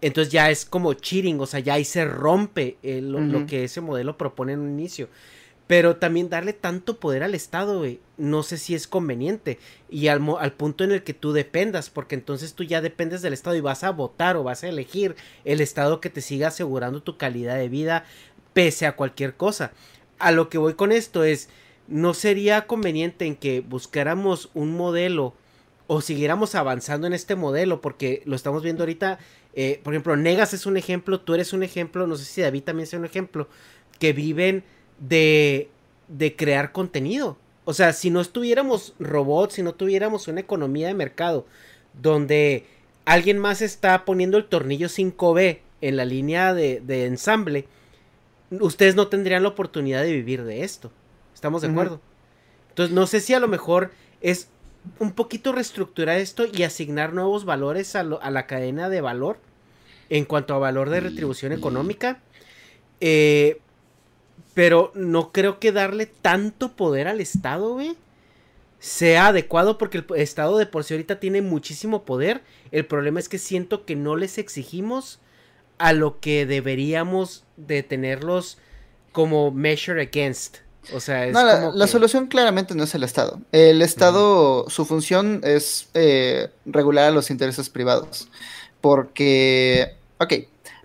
[0.00, 4.16] entonces ya es como cheating, o sea, ya ahí se rompe lo, que ese modelo
[4.16, 5.10] propone en un inicio.
[5.70, 7.84] Pero también darle tanto poder al Estado,
[8.16, 9.60] no sé si es conveniente.
[9.88, 13.34] Y al, al, punto en el que tú dependas, porque entonces tú ya dependes del
[13.34, 17.04] Estado y vas a votar o vas a elegir el Estado que te siga asegurando
[17.04, 18.04] tu calidad de vida
[18.52, 19.70] pese a cualquier cosa.
[20.18, 21.48] A lo que voy con esto es,
[21.86, 25.34] no sería conveniente en que buscáramos un modelo
[25.86, 29.20] o siguiéramos avanzando en este modelo, porque lo estamos viendo ahorita,
[29.54, 32.64] eh, por ejemplo, Negas es un ejemplo, tú eres un ejemplo, no sé si David
[32.64, 33.48] también es un ejemplo,
[34.00, 34.64] que viven
[35.00, 35.68] de,
[36.08, 37.36] de crear contenido.
[37.64, 41.46] O sea, si no estuviéramos robots, si no tuviéramos una economía de mercado
[42.00, 42.66] donde
[43.04, 47.66] alguien más está poniendo el tornillo 5B en la línea de, de ensamble,
[48.50, 50.90] ustedes no tendrían la oportunidad de vivir de esto.
[51.34, 52.00] ¿Estamos de acuerdo?
[52.68, 54.48] Entonces, no sé si a lo mejor es
[54.98, 59.38] un poquito reestructurar esto y asignar nuevos valores a, a la cadena de valor
[60.08, 62.20] en cuanto a valor de retribución económica.
[63.00, 63.60] Eh,
[64.54, 67.96] pero no creo que darle tanto poder al Estado, güey,
[68.78, 72.42] sea adecuado porque el Estado de por sí ahorita tiene muchísimo poder.
[72.72, 75.20] El problema es que siento que no les exigimos
[75.78, 78.58] a lo que deberíamos de tenerlos
[79.12, 80.58] como measure against.
[80.94, 83.40] O sea, es no, la, solución claramente no es el Estado.
[83.52, 88.28] El Estado, su función es eh, regular a los intereses privados.
[88.80, 90.32] Porque, ok,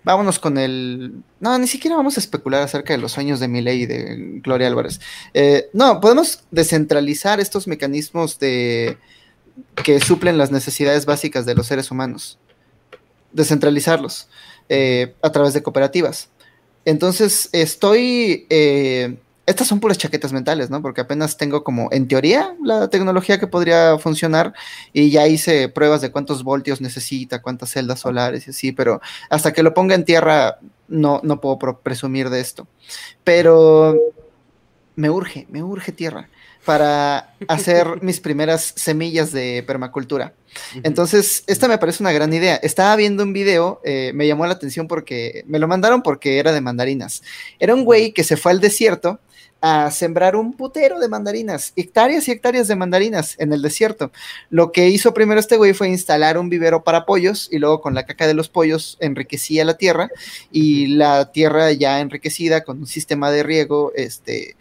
[0.06, 1.14] vámonos con el...
[1.40, 4.68] No, ni siquiera vamos a especular acerca de los sueños de Milei y de Gloria
[4.68, 5.00] Álvarez.
[5.34, 8.98] Eh, no, podemos descentralizar estos mecanismos de
[9.82, 12.38] que suplen las necesidades básicas de los seres humanos.
[13.32, 14.28] Descentralizarlos
[14.68, 16.28] eh, a través de cooperativas.
[16.84, 20.82] Entonces, estoy eh, estas son puras chaquetas mentales, ¿no?
[20.82, 24.52] Porque apenas tengo como, en teoría, la tecnología que podría funcionar
[24.92, 29.00] y ya hice pruebas de cuántos voltios necesita, cuántas celdas solares y así, pero
[29.30, 30.58] hasta que lo ponga en tierra
[30.88, 32.66] no, no puedo presumir de esto.
[33.22, 33.96] Pero
[34.96, 36.28] me urge, me urge tierra
[36.64, 40.34] para hacer mis primeras semillas de permacultura.
[40.82, 42.56] Entonces, esta me parece una gran idea.
[42.56, 46.50] Estaba viendo un video, eh, me llamó la atención porque me lo mandaron porque era
[46.50, 47.22] de mandarinas.
[47.60, 49.20] Era un güey que se fue al desierto
[49.60, 54.12] a sembrar un putero de mandarinas, hectáreas y hectáreas de mandarinas en el desierto.
[54.50, 57.94] Lo que hizo primero este güey fue instalar un vivero para pollos y luego con
[57.94, 60.10] la caca de los pollos enriquecía la tierra
[60.50, 64.56] y la tierra ya enriquecida con un sistema de riego, este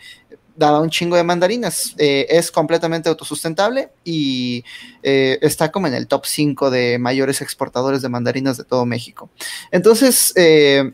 [0.55, 1.93] daba un chingo de mandarinas.
[1.97, 4.63] Eh, es completamente autosustentable y
[5.03, 9.29] eh, está como en el top 5 de mayores exportadores de mandarinas de todo México.
[9.71, 10.93] Entonces, eh,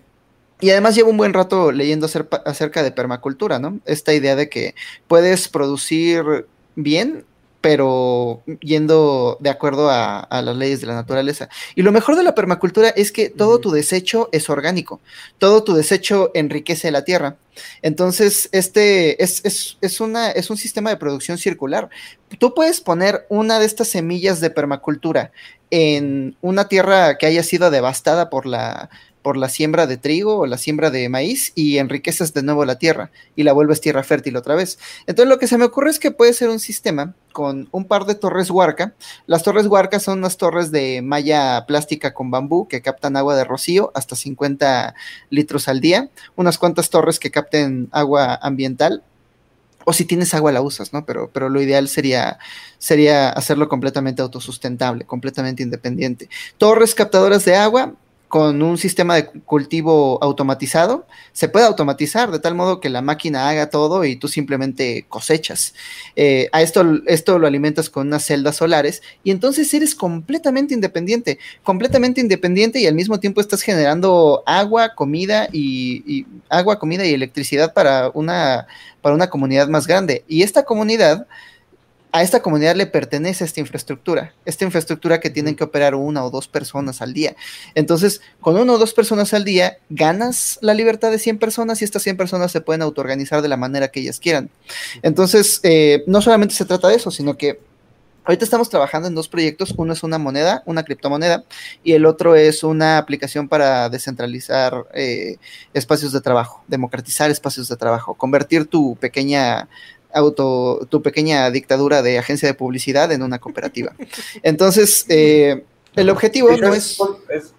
[0.62, 2.08] y además llevo un buen rato leyendo
[2.46, 3.80] acerca de permacultura, ¿no?
[3.86, 4.76] Esta idea de que
[5.08, 7.26] puedes producir bien,
[7.62, 11.50] pero yendo de acuerdo a, las leyes de la naturaleza.
[11.76, 15.00] Y lo mejor de la permacultura es que todo tu desecho es orgánico,
[15.40, 17.38] todo tu desecho enriquece la tierra.
[17.82, 19.42] Entonces, este es,
[19.82, 21.90] es, una, es un sistema de producción circular.
[22.40, 25.32] Tú puedes poner una de estas semillas de permacultura
[25.70, 28.90] en una tierra que haya sido devastada por la,
[29.22, 32.78] por la siembra de trigo o la siembra de maíz y enriqueces de nuevo la
[32.78, 34.80] tierra y la vuelves tierra fértil otra vez.
[35.08, 38.06] Entonces lo que se me ocurre es que puede ser un sistema con un par
[38.06, 38.94] de torres huarca.
[39.28, 43.44] Las torres huarca son unas torres de malla plástica con bambú que captan agua de
[43.44, 44.96] rocío hasta 50
[45.30, 49.04] litros al día, unas cuantas torres que capten agua ambiental
[49.86, 51.06] o si tienes agua la usas, ¿no?
[51.06, 52.38] Pero, pero lo ideal sería,
[52.78, 56.30] sería hacerlo completamente autosustentable, completamente independiente.
[56.58, 57.96] Torres captadoras de agua,
[58.32, 63.50] con un sistema de cultivo automatizado, se puede automatizar de tal modo que la máquina
[63.50, 65.74] haga todo y tú simplemente cosechas.
[66.16, 71.40] Eh, a esto, esto lo alimentas con unas celdas solares y entonces eres completamente independiente,
[71.62, 77.14] completamente independiente y al mismo tiempo estás generando agua, comida y, y agua, comida y
[77.14, 78.66] electricidad para una,
[79.02, 80.24] para una comunidad más grande.
[80.30, 81.28] Y esta comunidad
[82.12, 86.30] a esta comunidad le pertenece esta infraestructura, esta infraestructura que tienen que operar una o
[86.30, 87.36] dos personas al día.
[87.74, 91.86] Entonces, con una o dos personas al día, ganas la libertad de 100 personas y
[91.86, 94.50] estas 100 personas se pueden autoorganizar de la manera que ellas quieran.
[95.02, 97.60] Entonces, eh, no solamente se trata de eso, sino que
[98.24, 99.74] Ahorita estamos trabajando en dos proyectos.
[99.78, 101.44] Uno es una moneda, una criptomoneda,
[101.84, 105.38] y el otro es una aplicación para descentralizar eh,
[105.74, 109.68] espacios de trabajo, democratizar espacios de trabajo, convertir tu pequeña
[110.14, 113.94] auto, tu pequeña dictadura de agencia de publicidad en una cooperativa.
[114.44, 115.64] Entonces, eh,
[115.96, 117.00] el objetivo no es,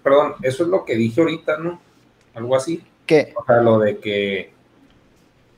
[0.01, 1.81] Perdón, eso es lo que dije ahorita, ¿no?
[2.33, 2.83] Algo así.
[3.05, 3.33] ¿Qué?
[3.35, 4.51] O sea, lo de que,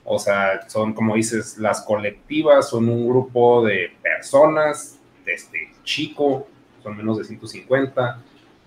[0.03, 6.47] o sea, son como dices, las colectivas son un grupo de personas, este chico,
[6.83, 8.21] son menos de 150,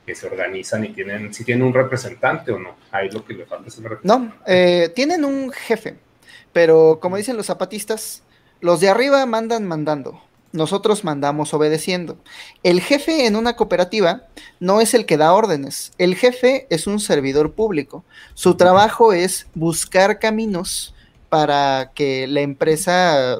[0.06, 2.76] que se organizan y tienen, si tienen un representante o no.
[2.90, 4.34] Ahí lo que le falta es el representante.
[4.36, 5.96] No, eh, tienen un jefe
[6.52, 8.22] pero como dicen los zapatistas,
[8.60, 10.20] los de arriba mandan mandando,
[10.52, 12.18] nosotros mandamos obedeciendo.
[12.62, 14.22] El jefe en una cooperativa
[14.60, 18.04] no es el que da órdenes, el jefe es un servidor público.
[18.34, 20.94] Su trabajo es buscar caminos
[21.28, 23.38] para que la empresa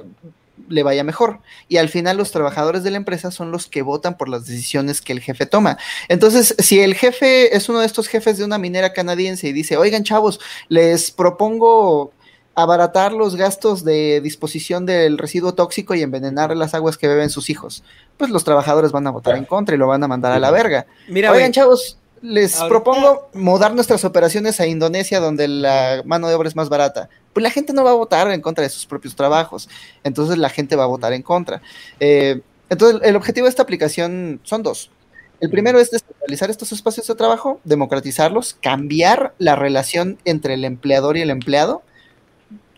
[0.69, 1.41] le vaya mejor.
[1.69, 5.01] Y al final los trabajadores de la empresa son los que votan por las decisiones
[5.01, 5.78] que el jefe toma.
[6.09, 9.77] Entonces, si el jefe es uno de estos jefes de una minera canadiense y dice,
[9.77, 12.12] oigan chavos, les propongo
[12.59, 17.51] abaratar los gastos de disposición del residuo tóxico y envenenar las aguas que beben sus
[17.51, 17.85] hijos.
[18.17, 20.51] Pues los trabajadores van a votar en contra y lo van a mandar a la
[20.51, 20.85] verga.
[21.07, 26.49] Mira, Oigan, chavos, les propongo mudar nuestras operaciones a Indonesia, donde la mano de obra
[26.49, 27.09] es más barata.
[27.33, 29.69] Pues la gente no va a votar en contra de sus propios trabajos.
[30.03, 31.62] Entonces la gente va a votar en contra.
[32.01, 34.91] Eh, entonces, el objetivo de esta aplicación son dos.
[35.39, 41.17] El primero es descentralizar estos espacios de trabajo, democratizarlos, cambiar la relación entre el empleador
[41.17, 41.83] y el empleado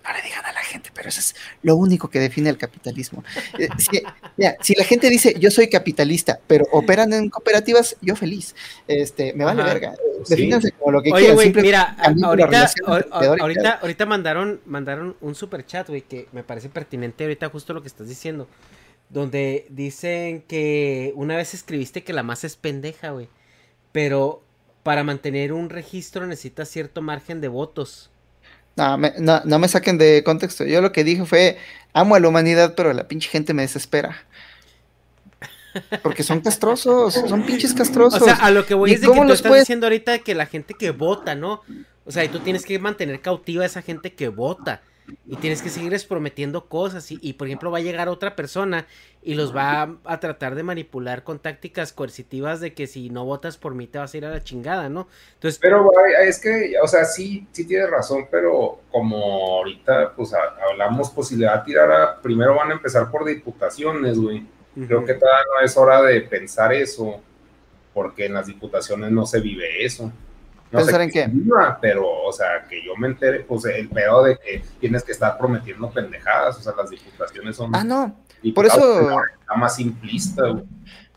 [0.05, 3.25] no le digan a la gente, pero eso es lo único que define el capitalismo.
[3.59, 3.69] Eh,
[4.63, 8.55] si, la gente dice, yo soy capitalista, pero operan en cooperativas, yo feliz.
[8.87, 9.95] Este, me vale verga.
[10.29, 12.67] Defínanse como lo que Oye, Güey, mira, ahorita,
[13.41, 17.83] ahorita, ahorita mandaron, mandaron un super chat, güey, que me parece pertinente ahorita justo lo
[17.83, 18.49] que estás diciendo.
[19.09, 23.29] Donde dicen que una vez escribiste que la masa es pendeja, güey.
[23.93, 24.43] Pero
[24.83, 28.11] para mantener un registro necesitas cierto margen de votos.
[28.81, 30.65] No me, no, me saquen de contexto.
[30.65, 31.59] Yo lo que dije fue,
[31.93, 34.25] amo a la humanidad, pero la pinche gente me desespera.
[36.03, 38.23] Porque son castrosos, son pinches castrosos.
[38.23, 40.47] O sea, a lo que voy es de que tú estás diciendo ahorita que la
[40.47, 41.61] gente que vota, ¿no?
[42.07, 44.81] O sea, y tú tienes que mantener cautiva a esa gente que vota.
[45.27, 47.11] Y tienes que seguirles prometiendo cosas.
[47.11, 48.87] Y, por ejemplo, va a llegar otra persona
[49.23, 53.59] y los va a, tratar de manipular con tácticas coercitivas de que si no votas
[53.59, 55.09] por mí te vas a ir a la chingada, ¿no?
[55.35, 55.59] Entonces.
[55.61, 55.91] Pero
[56.23, 60.33] es que, o sea, sí, sí tienes razón, pero como ahorita, pues
[60.71, 62.21] hablamos posibilidad de tirar a.
[62.21, 64.47] Primero van a empezar por diputaciones, güey.
[64.87, 67.21] Creo que todavía no es hora de pensar eso,
[67.93, 70.13] porque en las diputaciones no se vive eso.
[70.71, 71.31] ¿Pensar en qué?
[71.81, 75.37] pero, o sea, que yo me entere, pues el pedo de que tienes que estar
[75.37, 77.75] prometiendo pendejadas, o sea, las diputaciones son.
[77.75, 78.17] Ah, no.
[78.55, 79.11] Por eso.
[79.41, 80.43] Está más simplista,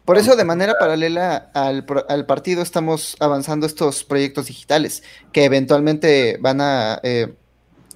[0.06, 6.38] Por eso, de manera paralela al, al, partido, estamos avanzando estos proyectos digitales que eventualmente
[6.42, 7.00] van a.
[7.04, 7.34] Eh,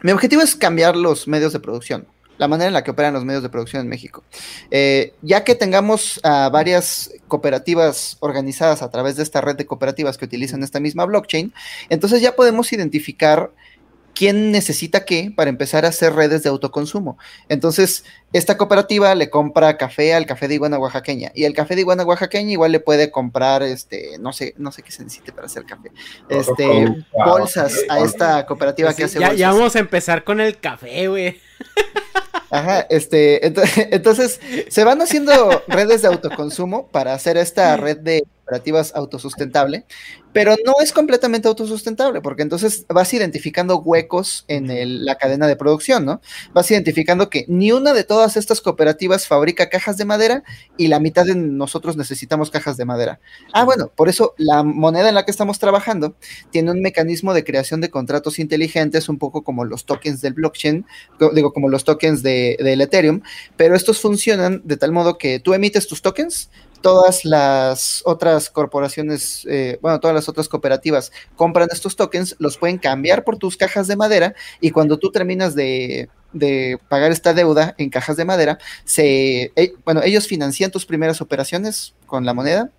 [0.03, 2.08] mi objetivo es cambiar los medios de producción
[2.38, 4.24] la manera en la que operan los medios de producción en México.
[4.72, 10.18] Eh, ya que tengamos a varias cooperativas organizadas a través de esta red de cooperativas
[10.18, 11.54] que utilizan esta misma blockchain,
[11.90, 13.52] entonces ya podemos identificar
[14.18, 17.20] quién necesita qué para empezar a hacer redes de autoconsumo.
[17.50, 21.82] Entonces, esta cooperativa le compra café al café de iguana oaxaqueña y el café de
[21.82, 25.46] iguana oaxaqueña igual le puede comprar, este, no sé, no sé qué se necesite para
[25.46, 25.92] hacer café,
[26.30, 29.40] este, bolsas a esta cooperativa que hace ya, bolsas.
[29.40, 31.47] Ya vamos a empezar con el café, güey.
[32.50, 33.45] Ajá, este,
[33.95, 39.85] entonces, se van haciendo redes de autoconsumo para hacer esta red de cooperativas autosustentable,
[40.32, 45.56] pero no es completamente autosustentable, porque entonces vas identificando huecos en el- la cadena de
[45.56, 46.22] producción, ¿no?
[46.53, 50.43] Vas identificando que ni una de todas estas cooperativas fabrica cajas de madera
[50.77, 53.19] y la mitad de nosotros necesitamos cajas de madera.
[53.51, 56.16] Ah, bueno, por eso la moneda en la que estamos trabajando
[56.51, 60.85] tiene un mecanismo de creación de contratos inteligentes, un poco como los tokens del blockchain,
[61.34, 63.22] digo, como los tokens de, del Ethereum,
[63.58, 66.50] pero estos funcionan de tal modo que tú emites tus tokens,
[66.82, 72.78] todas las otras corporaciones, eh, bueno, todas las otras cooperativas compran estos tokens, los pueden
[72.78, 76.10] cambiar por tus cajas de madera y cuando tú terminas de,
[76.40, 81.22] de pagar esta deuda en cajas de madera, se, eh, bueno, ellos financian tus primeras
[81.22, 82.70] operaciones con la moneda,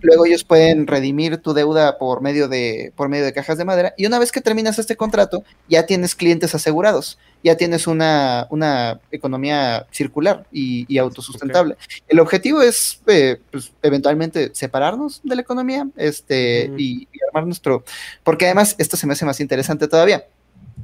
[0.00, 3.94] luego ellos pueden redimir tu deuda por medio de, por medio de cajas de madera
[3.96, 9.00] y una vez que terminas este contrato, ya tienes clientes asegurados, ya tienes una, una
[9.10, 11.76] economía circular y, y autosustentable.
[12.08, 17.84] El objetivo es, eh, pues, eventualmente separarnos de la economía este, y, y armar nuestro...
[18.24, 20.26] Porque además esto se me hace más interesante todavía,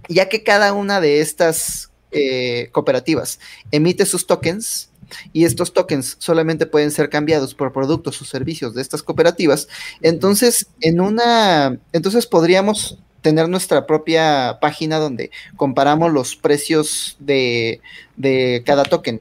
[0.09, 4.91] ya que cada una de estas eh, cooperativas emite sus tokens
[5.33, 9.69] y estos tokens solamente pueden ser cambiados por productos o servicios de estas cooperativas,
[10.01, 17.81] entonces en una, entonces podríamos tener nuestra propia página donde comparamos los precios de,
[18.17, 19.21] de cada token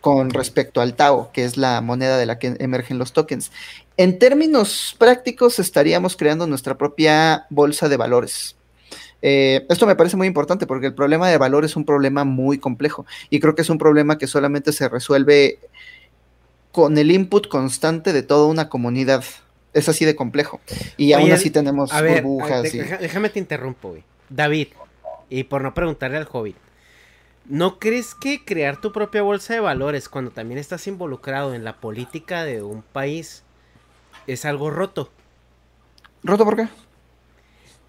[0.00, 3.50] con respecto al Tao, que es la moneda de la que emergen los tokens.
[3.96, 8.56] En términos prácticos, estaríamos creando nuestra propia bolsa de valores.
[9.22, 12.58] Eh, esto me parece muy importante porque el problema de valor es un problema muy
[12.58, 15.58] complejo y creo que es un problema que solamente se resuelve
[16.72, 19.24] con el input constante de toda una comunidad.
[19.72, 20.60] Es así de complejo.
[20.96, 22.74] Y aún así tenemos a ver, burbujas.
[22.74, 24.04] y- déjame te interrumpo, güey.
[24.28, 24.68] David,
[25.28, 26.56] y por no preguntarle al Hobbit,
[27.46, 31.76] ¿no crees que crear tu propia bolsa de valores cuando también estás involucrado en la
[31.76, 33.42] política de un país
[34.26, 35.10] es algo roto?
[36.22, 36.68] ¿Roto por qué?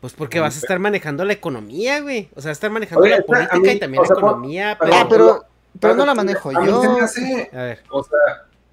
[0.02, 2.28] Pues porque vas a estar manejando la economía, güey.
[2.36, 4.78] O sea, estar manejando Oye, la política mí, y también o sea, la economía.
[4.78, 5.46] por- pero- Ah, pero,
[5.80, 6.94] pero no la A manejo mí se yo.
[6.96, 7.80] me hace- A ver.
[7.90, 8.20] O sea,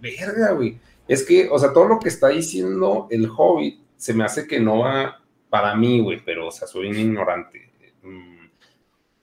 [0.01, 0.79] verga, güey.
[1.07, 4.59] Es que, o sea, todo lo que está diciendo el Hobbit se me hace que
[4.59, 7.71] no va para mí, güey, pero, o sea, soy un ignorante.
[8.03, 8.47] Mm,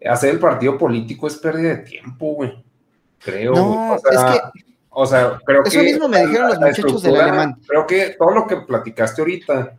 [0.08, 2.64] hacer el partido político es pérdida de tiempo, güey.
[3.20, 3.54] Creo.
[3.54, 4.66] No, o sea, es que
[4.98, 5.84] O sea, creo Eso que.
[5.86, 7.58] mismo me dijeron los muchachos del alemán.
[7.68, 9.78] Creo que todo lo que platicaste ahorita,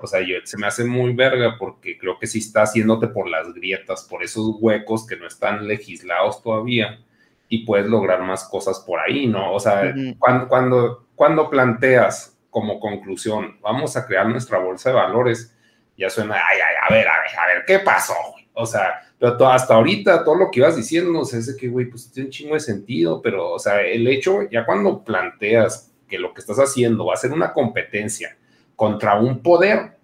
[0.00, 3.28] o sea, yo, se me hace muy verga porque creo que sí está haciéndote por
[3.28, 7.00] las grietas, por esos huecos que no están legislados todavía
[7.48, 9.52] y puedes lograr más cosas por ahí, ¿no?
[9.52, 15.54] O sea, cuando, cuando, cuando planteas como conclusión, vamos a crear nuestra bolsa de valores,
[15.96, 18.14] ya suena, ay, ay, a ver, a ver, a ver, ¿qué pasó?
[18.52, 21.68] O sea, pero hasta ahorita todo lo que ibas diciendo, o sea, es de que,
[21.68, 25.92] güey, pues tiene un chingo de sentido, pero, o sea, el hecho, ya cuando planteas
[26.08, 28.36] que lo que estás haciendo va a ser una competencia
[28.78, 29.96] contra un poder,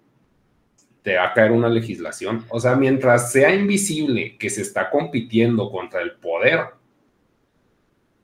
[1.01, 2.43] te va a caer una legislación.
[2.49, 6.59] O sea, mientras sea invisible que se está compitiendo contra el poder,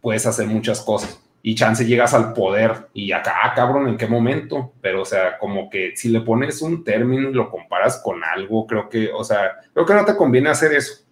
[0.02, 1.20] puedes hacer muchas cosas.
[1.42, 4.74] Y chance llegas al poder y acá, ah, cabrón, ¿en qué momento?
[4.82, 8.68] Pero, o sea, como que si le pones un término y lo comparas con algo,
[8.68, 11.04] creo que, o sea, creo que no te conviene hacer eso.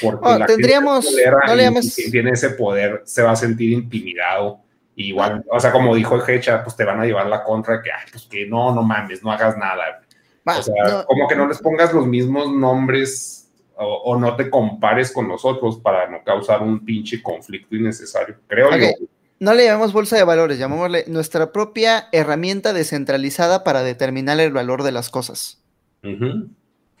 [0.00, 3.72] Porque Oh, la tendríamos- culera no le llames- tiene ese poder se va a sentir
[3.72, 4.60] intimidado.
[4.96, 7.76] Y igual, o sea, como dijo el Hecha, pues te van a llevar la contra
[7.78, 10.02] de que, ay, pues que no, no mames, no hagas nada.
[10.46, 14.50] O sea, no, como que no les pongas los mismos nombres o, o no te
[14.50, 18.76] compares con nosotros para no causar un pinche conflicto innecesario, creo Ok.
[18.76, 19.06] yo.
[19.40, 24.84] no le llamamos bolsa de valores, llamémosle nuestra propia herramienta descentralizada para determinar el valor
[24.84, 25.60] de las cosas.
[26.04, 26.50] Ujú.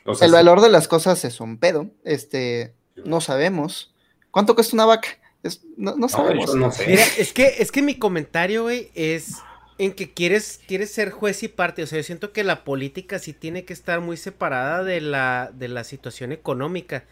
[0.06, 0.34] O sea, El sí.
[0.36, 1.86] valor de las cosas es un pedo.
[2.02, 2.74] Este,
[3.04, 3.94] no sabemos.
[4.32, 5.08] ¿Cuánto cuesta una vaca?
[5.44, 6.54] Es- no, no sabemos.
[6.56, 6.88] no sé.
[6.88, 9.36] Mira, es que, es que mi comentario, güey, es
[9.78, 11.82] en que quieres, quieres ser juez y parte.
[11.82, 15.52] O sea, yo siento que la política sí tiene que estar muy separada de la,
[15.54, 17.04] de la situación económica.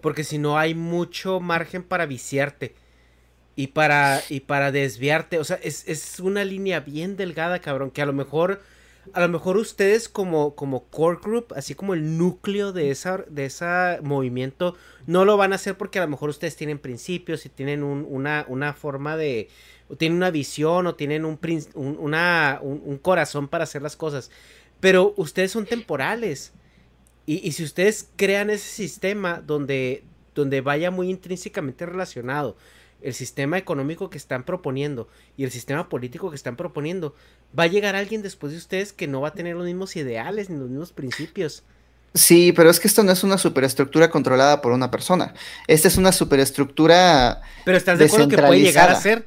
[0.00, 2.74] Porque si no hay mucho margen para viciarte.
[3.56, 5.38] Y para, y para desviarte.
[5.40, 7.90] O sea, es, es una línea bien delgada, cabrón.
[7.90, 8.62] Que a lo mejor.
[9.14, 13.46] A lo mejor ustedes como, como core group, así como el núcleo de esa, de
[13.46, 13.66] ese
[14.02, 17.82] movimiento, no lo van a hacer porque a lo mejor ustedes tienen principios y tienen
[17.82, 19.48] un- una, una forma de,
[19.88, 21.38] o tienen una visión o tienen un,
[21.74, 24.30] un, un corazón para hacer las cosas.
[24.80, 26.52] Pero ustedes son temporales.
[27.26, 30.04] Y, y si ustedes crean ese sistema donde,
[30.34, 32.56] donde vaya muy intrínsecamente relacionado
[33.02, 37.14] el sistema económico que están proponiendo y el sistema político que están proponiendo,
[37.56, 40.50] va a llegar alguien después de ustedes que no va a tener los mismos ideales
[40.50, 41.62] ni los mismos principios.
[42.14, 45.34] Sí, pero es que esto no es una superestructura controlada por una persona.
[45.66, 47.42] Esta es una superestructura.
[47.64, 49.26] Pero estás de acuerdo que puede llegar a ser.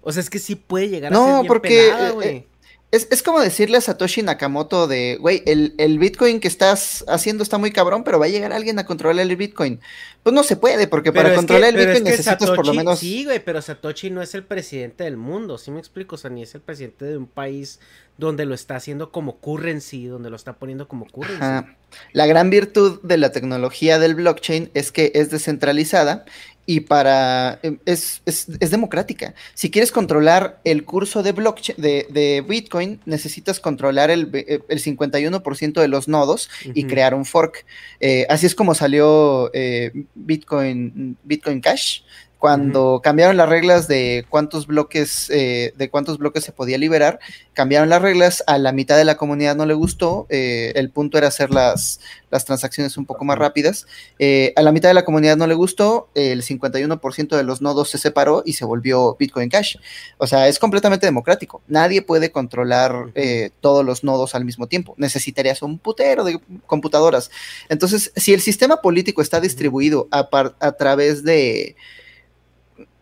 [0.00, 2.28] O sea, es que sí puede llegar a ser No, porque pelada, eh, güey.
[2.28, 2.46] eh,
[2.92, 7.42] Es, es como decirle a Satoshi Nakamoto de, güey, el, el Bitcoin que estás haciendo
[7.42, 9.80] está muy cabrón, pero va a llegar alguien a controlar el Bitcoin.
[10.22, 12.66] Pues no se puede, porque Pero para controlar que- el Bitcoin es que necesitas por
[12.66, 12.98] lo menos...
[12.98, 16.16] Sí, güey, pero Satoshi no es el presidente del mundo, ¿sí me explico?
[16.16, 17.80] O sea, ni es el presidente de un país
[18.18, 21.42] donde lo está haciendo como currency, donde lo está poniendo como currency.
[21.42, 21.74] Ajá.
[22.12, 26.26] La gran virtud de la tecnología del blockchain es que es descentralizada
[26.64, 29.34] y para em, es, es- es democrática.
[29.54, 34.78] Si quieres controlar el curso de blockchain de, de Bitcoin, necesitas controlar el, eh, el
[34.82, 37.64] 51% de los nodos y crear un fork.
[38.00, 42.00] Eh, así es como salió eh, Bitcoin, Bitcoin Cash.
[42.42, 47.20] Cuando cambiaron las reglas de cuántos bloques, eh, de cuántos bloques se podía liberar,
[47.52, 51.18] cambiaron las reglas, a la mitad de la comunidad no le gustó, eh, el punto
[51.18, 52.00] era hacer las,
[52.32, 53.86] las transacciones un poco más rápidas,
[54.18, 57.90] eh, a la mitad de la comunidad no le gustó, el 51% de los nodos
[57.90, 59.76] se separó y se volvió Bitcoin Cash.
[60.18, 64.94] O sea, es completamente democrático, nadie puede controlar eh, todos los nodos al mismo tiempo,
[64.96, 67.30] necesitarías un putero de computadoras.
[67.68, 70.28] Entonces, si el sistema político está distribuido a,
[70.72, 71.76] través de...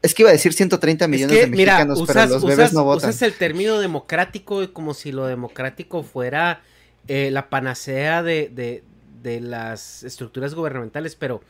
[0.02, 2.58] Es que iba a decir 130 millones Es que, de mira, mexicanos, pero usas, bebés
[2.58, 3.10] usas- no votan.
[3.10, 6.62] usas el término democrático como si lo democrático fuera
[7.08, 8.82] eh, la panacea de, de-
[9.22, 11.42] de las estructuras gubernamentales, pero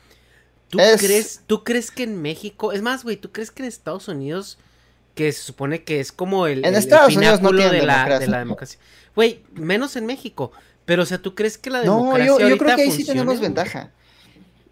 [0.68, 3.68] ¿tú, Es- crees, ¿tú crees que en México, es más, güey, ¿tú crees que en
[3.68, 4.58] Estados Unidos,
[5.14, 7.80] que se supone que es como el, En el- el Unidos no de, la, de
[7.80, 8.26] democracia.
[8.28, 8.80] la democracia?
[9.14, 10.50] Güey, menos en México,
[10.86, 13.04] pero o sea, ¿tú crees que la No, democracia yo, yo creo que ahí sí
[13.04, 13.42] tenemos güey?
[13.42, 13.90] ventaja.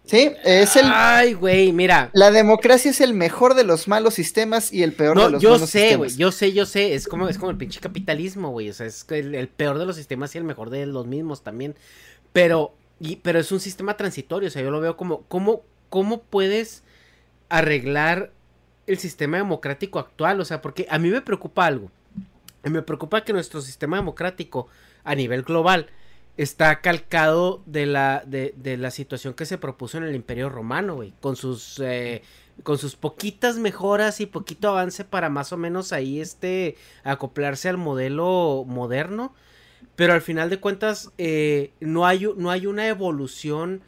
[0.09, 0.85] Sí, es el...
[0.91, 2.09] Ay, güey, mira.
[2.13, 5.41] La democracia es el mejor de los malos sistemas y el peor de No, los
[5.41, 5.97] yo buenos sé, sistemas.
[5.97, 8.87] güey, yo sé, yo sé, es como, es como el pinche capitalismo, güey, o sea,
[8.87, 11.75] es el, el peor de los sistemas y el mejor de los mismos también,
[12.33, 16.21] pero, y, pero es un sistema transitorio, o sea, yo lo veo como, ¿cómo, cómo
[16.23, 16.83] puedes
[17.49, 18.31] arreglar
[18.87, 20.39] el sistema democrático actual?
[20.41, 21.91] O sea, porque a mí me preocupa algo,
[22.63, 24.67] me preocupa que nuestro sistema democrático
[25.03, 25.87] a nivel global
[26.39, 31.13] está calcado de la, de, la situación que se propuso en el Imperio Romano, güey,
[31.19, 32.21] con sus, eh,
[32.63, 37.75] con sus poquitas mejoras y poquito avance para más o menos ahí este, acoplarse al
[37.75, 39.33] modelo moderno,
[39.97, 43.81] pero al final de cuentas eh, no, hay, no hay una evolución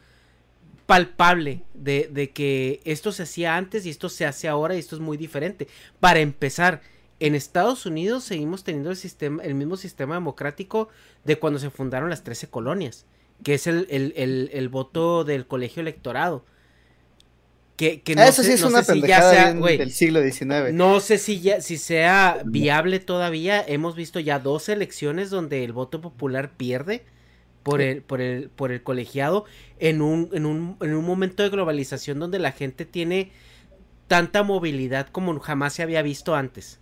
[0.84, 4.94] palpable de, de que esto se hacía antes y esto se hace ahora y esto
[4.94, 5.68] es muy diferente.
[6.00, 6.82] Para empezar,
[7.26, 10.88] en Estados Unidos seguimos teniendo el, sistema, el mismo sistema democrático
[11.24, 13.06] de cuando se fundaron las 13 colonias,
[13.44, 16.44] que es el, el- el- el voto del colegio electorado.
[17.76, 19.60] Que, que no Eso sé- sí es no una sé si ya pendejada sea- bien
[19.60, 20.72] güey, del siglo XIX.
[20.72, 23.64] no sé si ya, si sea viable todavía.
[23.66, 27.02] Hemos visto ya dos elecciones donde el voto popular pierde
[27.62, 29.46] por el, por el, por el colegiado
[29.78, 33.32] en un, en un, en un momento de globalización donde la gente tiene
[34.06, 36.78] tanta movilidad como jamás se había visto antes.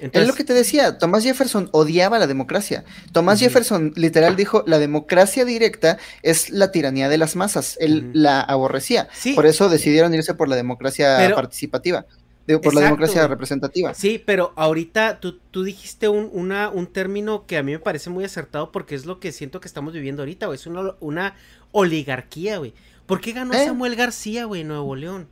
[0.00, 2.84] Es lo que te decía, Thomas Jefferson odiaba la democracia.
[3.12, 7.76] Thomas Jefferson literal dijo, la democracia directa es la tiranía de las masas.
[7.80, 9.08] Él la aborrecía.
[9.12, 9.32] Sí.
[9.34, 12.06] Por eso decidieron irse por la democracia Pero- participativa.
[12.46, 13.92] Digo, por la democracia representativa.
[13.92, 18.08] Sí, pero ahorita tú, tú dijiste un, una, un término que a mí me parece
[18.08, 20.56] muy acertado porque es lo que siento que estamos viviendo ahorita, güey.
[20.56, 21.34] Es una, una
[21.72, 22.72] oligarquía, güey.
[23.06, 23.64] ¿Por qué ganó ¿Eh?
[23.66, 25.28] Samuel García, güey, en Nuevo León?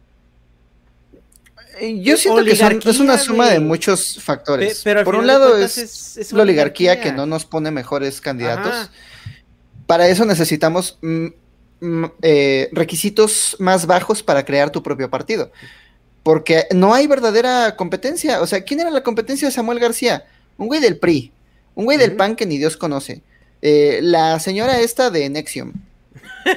[1.80, 4.76] Eh, Yo siento que son- es una suma de muchos factores.
[4.78, 7.12] Pe- pero al Por un lado es, es- es la oligarquía oligarquía.
[7.12, 8.72] que no nos pone mejores candidatos.
[8.72, 8.90] Ajá.
[9.86, 11.26] Para eso necesitamos mm,
[11.80, 15.50] mm, eh, requisitos más bajos para crear tu propio partido.
[16.22, 18.40] Porque no hay verdadera competencia.
[18.40, 20.24] O sea, ¿quién era la competencia de Samuel García?
[20.56, 21.32] Un güey del PRI.
[21.74, 23.20] Un güey del PAN que ni Dios conoce.
[23.60, 25.72] Eh, la señora esta de Nexium.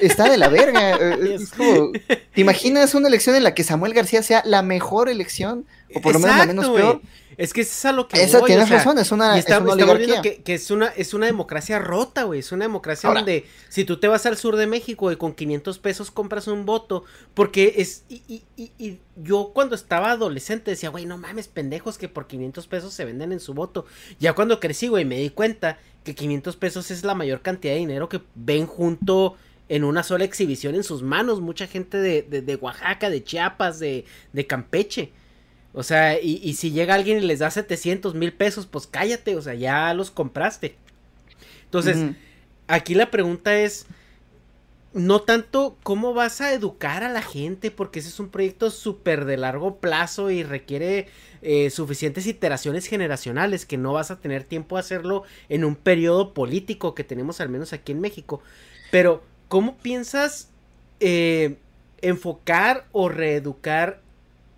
[0.02, 0.92] Está de la verga.
[0.98, 5.10] eh, es como- ¿Te imaginas una elección en la que Samuel García sea la mejor
[5.10, 5.66] elección?
[5.96, 7.02] O por lo menos la menos peor.
[7.38, 9.46] Es que es a lo que Esa voy, tienes o sea, razón, es una- es
[9.46, 10.06] una estamos oligarquía.
[10.08, 13.46] viendo que, que es una es una democracia rota, güey, es una democracia Ahora- donde
[13.70, 17.04] si tú te vas al sur de México y con 500 pesos compras un voto,
[17.36, 22.00] porque es y, y- y- y yo cuando estaba adolescente decía, güey, no mames, pendejos
[22.00, 23.86] que por 500 pesos se venden en su voto.
[24.20, 27.80] Ya cuando crecí, güey, me di cuenta que 500 pesos es la mayor cantidad de
[27.80, 29.36] dinero que ven junto
[29.70, 33.80] en una sola exhibición en sus manos, mucha gente de, de- de Oaxaca, de Chiapas,
[33.80, 35.12] de, de Campeche.
[35.74, 39.36] O sea, y, y si llega alguien y les da 700 mil pesos, pues cállate,
[39.36, 40.76] o sea, ya los compraste.
[41.66, 42.06] Entonces,
[42.68, 43.88] aquí la pregunta es,
[44.94, 49.26] no tanto cómo vas a educar a la gente, porque ese es un proyecto súper
[49.26, 51.08] de largo plazo y requiere
[51.42, 56.34] eh, suficientes iteraciones generacionales, que no vas a tener tiempo a hacerlo en un periodo
[56.34, 58.42] político que tenemos al menos aquí en México.
[58.90, 60.50] Pero, ¿cómo piensas
[61.00, 61.58] eh,
[62.02, 64.02] enfocar o reeducar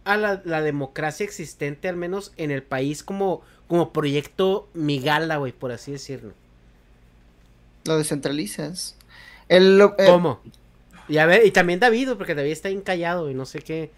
[0.06, 5.52] a la, la democracia existente, al menos en el país como, como proyecto migala, güey,
[5.52, 6.34] por así decirlo.
[7.86, 8.96] Lo descentralizas.
[9.48, 10.42] El, lo- eh, ¿Cómo?
[11.08, 13.92] Y a ver, y también David, porque David está encallado y no sé qué.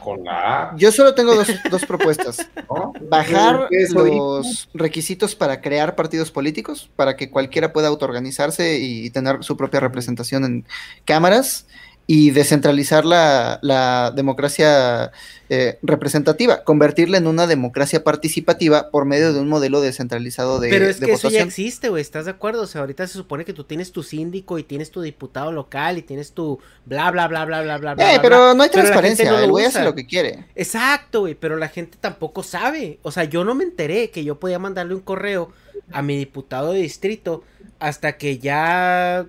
[0.00, 2.48] Con la app, Yo solo tengo dos, dos propuestas.
[2.70, 2.92] ¿no?
[3.08, 4.04] Bajar dijo.
[4.04, 9.80] los requisitos para crear partidos políticos, para que cualquiera pueda autoorganizarse y tener su propia
[9.80, 10.64] representación en
[11.04, 11.66] cámaras
[12.06, 15.12] y descentralizar la, la democracia
[15.48, 20.86] eh, representativa, convertirla en una democracia participativa por medio de un modelo descentralizado de, Pero
[20.86, 22.62] es de que eso ya existe, güey, ¿estás de acuerdo?
[22.62, 25.98] O sea, ahorita se supone que tú tienes tu síndico y tienes tu diputado local
[25.98, 28.04] y tienes tu bla, bla, bla, bla, bla, bla, bla.
[28.04, 28.54] Eh, bla, pero bla.
[28.54, 30.46] no hay Pero transparencia, no el güey hace lo que quiere.
[30.54, 32.98] Exacto, güey, pero la gente tampoco sabe.
[33.02, 35.52] O sea, yo no me enteré que yo podía mandarle un correo
[35.92, 37.44] a mi diputado de distrito
[37.78, 39.26] hasta que ya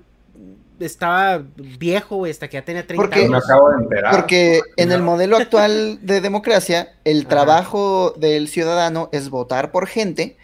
[0.80, 3.43] estaba viejo, güey, hasta que ya tenía 30 Porque- Me años.
[3.45, 4.16] acabo de enterar.
[4.16, 7.30] Porque en el modelo actual de democracia, el Ajá.
[7.30, 10.38] trabajo del ciudadano es votar por gente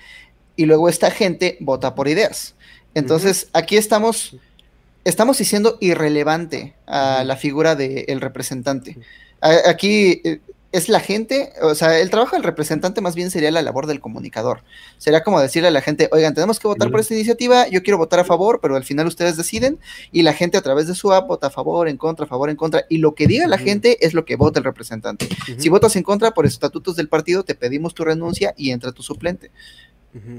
[0.55, 2.55] y luego esta gente vota por ideas.
[2.95, 4.35] Entonces, aquí estamos,
[5.05, 8.97] estamos diciendo irrelevante a la figura del representante.
[9.41, 10.39] A- Aquí eh,
[10.71, 13.99] es la gente, o sea, el trabajo del representante más bien sería la labor del
[13.99, 14.63] comunicador.
[14.99, 17.97] Sería como decirle a la gente, oigan, tenemos que votar por esta iniciativa, yo quiero
[17.97, 19.79] votar a favor, pero al final ustedes deciden
[20.11, 22.49] y la gente a través de su app vota a favor, en contra, a favor,
[22.51, 25.27] en contra, y lo que diga la gente es lo que vota el representante.
[25.57, 29.01] Si votas en contra por estatutos del partido, te pedimos tu renuncia y entra tu
[29.01, 29.51] suplente.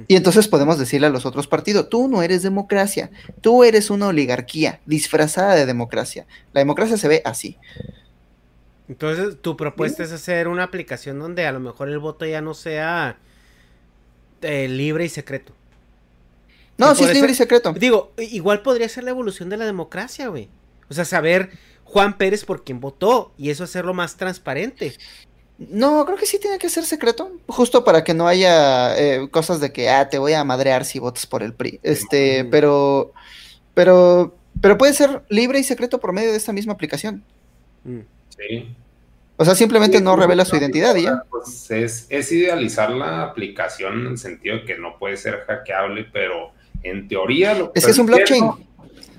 [0.08, 3.10] Y entonces podemos decirle a los otros partidos, tú no eres democracia,
[3.40, 6.26] tú eres una oligarquía disfrazada de democracia.
[6.52, 7.56] La democracia se ve así.
[8.90, 12.54] Entonces, tu propuesta es hacer una aplicación donde a lo mejor el voto ya no
[12.54, 13.18] sea
[14.42, 15.52] eh, libre y secreto.
[16.76, 17.72] No, sí es libre y secreto.
[17.72, 20.48] Digo, igual podría ser la evolución de la democracia, güey.
[20.88, 21.50] O sea, saber
[21.84, 24.94] Juan Pérez por quién votó y eso hacerlo más transparente.
[25.56, 29.60] No, creo que sí tiene que ser secreto, justo para que no haya eh, cosas
[29.60, 31.78] de que, ah, te voy a madrear si votas por el PRI.
[31.84, 33.12] Este, pero,
[33.72, 37.22] pero, pero puede ser libre y secreto por medio de esta misma aplicación.
[37.84, 38.00] Mm.
[38.36, 38.76] Sí.
[39.40, 41.24] O sea, simplemente Sí, no revela su identidad y ya.
[41.30, 46.06] Pues es, es idealizar la aplicación en el sentido de que no puede ser hackeable,
[46.12, 46.50] pero
[46.82, 48.44] en teoría lo Es que es un blockchain.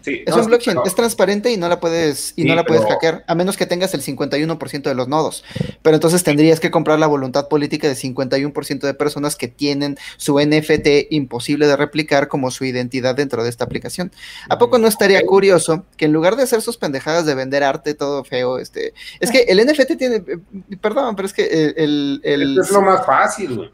[0.04, 2.66] Sí, Es no, un blockchain, es transparente y no la puedes y Sí, no la
[2.66, 5.44] puedes pero- hackear, a menos que tengas el 51% de los nodos.
[5.82, 10.40] Pero entonces tendrías que comprar la voluntad política de 51% de personas que tienen su
[10.40, 14.12] NFT imposible de replicar como su identidad dentro de esta aplicación.
[14.50, 17.94] ¿A poco no estaría curioso que en lugar de hacer sus pendejadas de vender arte
[17.94, 22.22] todo feo, este, es que el NFT tiene, eh, perdón, pero es que el, el-
[22.24, 23.72] el- Esto es lo más fácil, güey.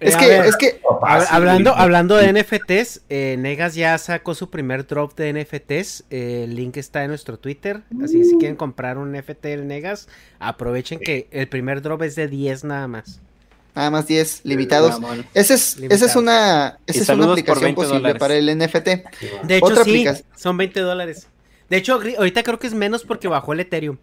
[0.00, 0.80] Es Eh, a que, ver, es que,
[1.30, 6.04] hablando, hablando de NFTs, eh, Negas ya sacó su primer drop de NFTs.
[6.10, 7.82] eh, el link está en nuestro Twitter.
[8.02, 10.08] Así que si quieren comprar un NFT del Negas,
[10.38, 13.20] aprovechen que el primer drop es de 10 nada más.
[13.74, 15.00] nada más 10 limitados.
[15.34, 18.20] Esa es, esa es una, esa es una aplicación 20 posible dólares.
[18.20, 18.88] para el NFT.
[19.42, 20.26] De hecho, Otra sí, aplicación.
[20.36, 21.28] son 20 dólares.
[21.68, 23.98] De hecho, ahorita creo que es menos porque bajó el Ethereum.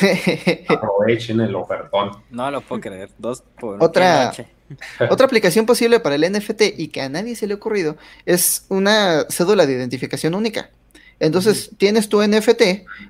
[0.68, 2.10] Aprovechen el ofertón.
[2.30, 3.10] No lo puedo creer.
[3.18, 4.32] Dos por Otra-.
[5.10, 8.64] Otra aplicación posible para el NFT y que a nadie se le ha ocurrido es
[8.68, 10.70] una cédula de identificación única.
[11.20, 12.62] Entonces, tienes tu NFT,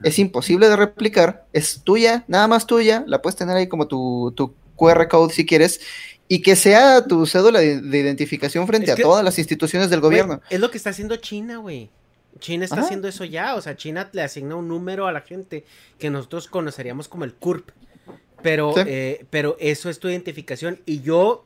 [0.02, 4.34] es imposible de replicar, es tuya, nada más tuya, la puedes tener ahí como tu,
[4.36, 5.80] tu QR code si quieres,
[6.28, 9.88] y que sea tu cédula de, de identificación frente Es a que- todas las instituciones
[9.88, 10.42] del gobierno.
[10.50, 11.88] Es lo que está haciendo China, güey.
[12.38, 12.84] China está Ajá.
[12.86, 13.54] haciendo eso ya.
[13.54, 15.64] O sea, China le asigna un número a la gente
[15.98, 17.70] que nosotros conoceríamos como el CURP.
[18.42, 18.80] Pero, Sí.
[18.86, 20.80] eh, pero eso es tu identificación.
[20.84, 21.44] Y yo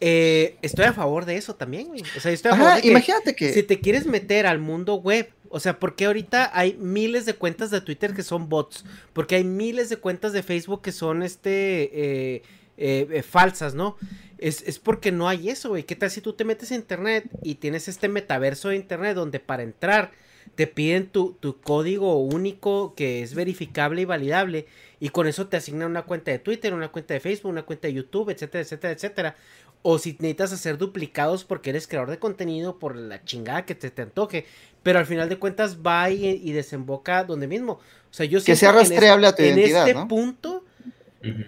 [0.00, 2.02] eh, estoy a favor de eso también, güey.
[2.16, 3.52] O sea, yo estoy a favor que imagínate que...
[3.52, 7.70] si te quieres meter al mundo web, o sea, porque ahorita hay miles de cuentas
[7.70, 11.90] de Twitter que son bots, porque hay miles de cuentas de Facebook que son este
[12.34, 12.42] eh,
[12.76, 13.96] eh, eh, falsas, ¿no?
[14.38, 15.84] Es, es porque no hay eso, güey.
[15.84, 19.40] ¿Qué tal si tú te metes a internet y tienes este metaverso de internet donde
[19.40, 20.12] para entrar
[20.54, 24.66] te piden tu, tu código único que es verificable y validable
[25.00, 27.88] y con eso te asignan una cuenta de Twitter, una cuenta de Facebook, una cuenta
[27.88, 29.36] de YouTube, etcétera, etcétera, etcétera.
[29.82, 33.90] O si necesitas hacer duplicados porque eres creador de contenido por la chingada que te,
[33.90, 34.46] te antoje.
[34.82, 37.72] Pero al final de cuentas va y, y desemboca donde mismo.
[37.74, 37.80] O
[38.10, 40.08] sea, yo Que siento sea en rastreable a tu en identidad, este ¿no?
[40.08, 40.64] punto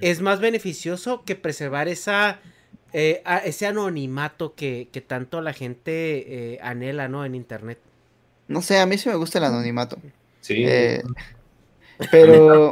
[0.00, 2.40] Es más beneficioso que preservar esa
[2.92, 7.24] eh, a- ese anonimato que, que tanto la gente eh, anhela, ¿no?
[7.24, 7.78] En internet.
[8.48, 9.98] No sé, a mí sí me gusta el anonimato.
[10.40, 10.64] Sí.
[10.66, 11.02] Eh,
[12.10, 12.70] pero,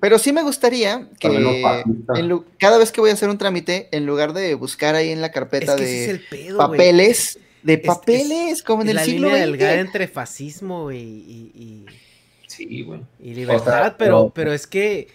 [0.00, 4.06] pero sí me gustaría que en cada vez que voy a hacer un trámite, en
[4.06, 6.68] lugar de buscar ahí en la carpeta Es que ese es de el pedo, güey.
[6.68, 11.86] papeles, de Es- papeles, como en el siglo línea delgada entre fascismo y, y- y-
[12.46, 13.00] Sí, güey.
[13.20, 15.08] y libertad, O sea, pero, pero- pero es que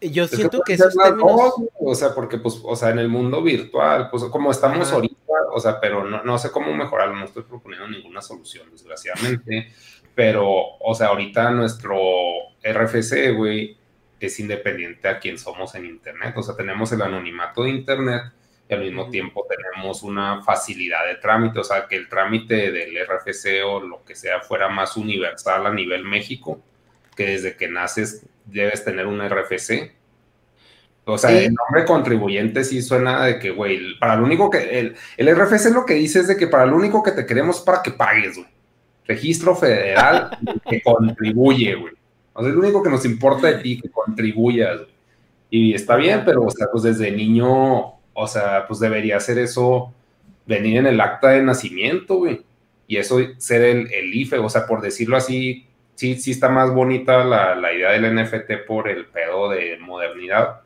[0.00, 1.36] Yo Es siento que esos términos...
[1.36, 4.96] dos, o sea, porque pues, o sea, en el mundo virtual, pues como estamos Ajá.
[4.96, 5.16] ahorita,
[5.52, 9.72] o sea, pero no, no sé cómo mejorarlo, no estoy proponiendo ninguna solución, desgraciadamente,
[10.14, 11.98] pero, o sea, ahorita nuestro
[12.62, 13.76] RFC, güey,
[14.18, 18.22] es independiente a quién somos en Internet, o sea, tenemos el anonimato de Internet
[18.68, 22.96] y al mismo tiempo tenemos una facilidad de trámite, o sea, que el trámite del
[23.06, 26.62] RFC o lo que sea fuera más universal a nivel México,
[27.16, 29.92] que desde que naces debes tener un RFC.
[31.04, 31.36] O sea, Sí.
[31.46, 35.70] el nombre contribuyente sí suena de que, güey, para lo único que, el, el RFC
[35.72, 37.90] lo que dice es de que para lo único que te queremos es para que
[37.90, 38.48] pagues, güey.
[39.06, 40.38] Registro federal
[40.68, 41.94] que contribuye, güey.
[42.32, 44.90] O sea, es lo único que nos importa de ti, que contribuyas, güey.
[45.52, 47.48] Y está bien, pero, o sea, pues desde niño,
[48.12, 49.92] o sea, pues debería ser eso,
[50.46, 52.42] venir en el acta de nacimiento, güey.
[52.86, 55.66] Y eso ser el, el IFE, o sea, por decirlo así,
[56.00, 60.60] sí, sí está más bonita la, la idea del NFT por el pedo de modernidad,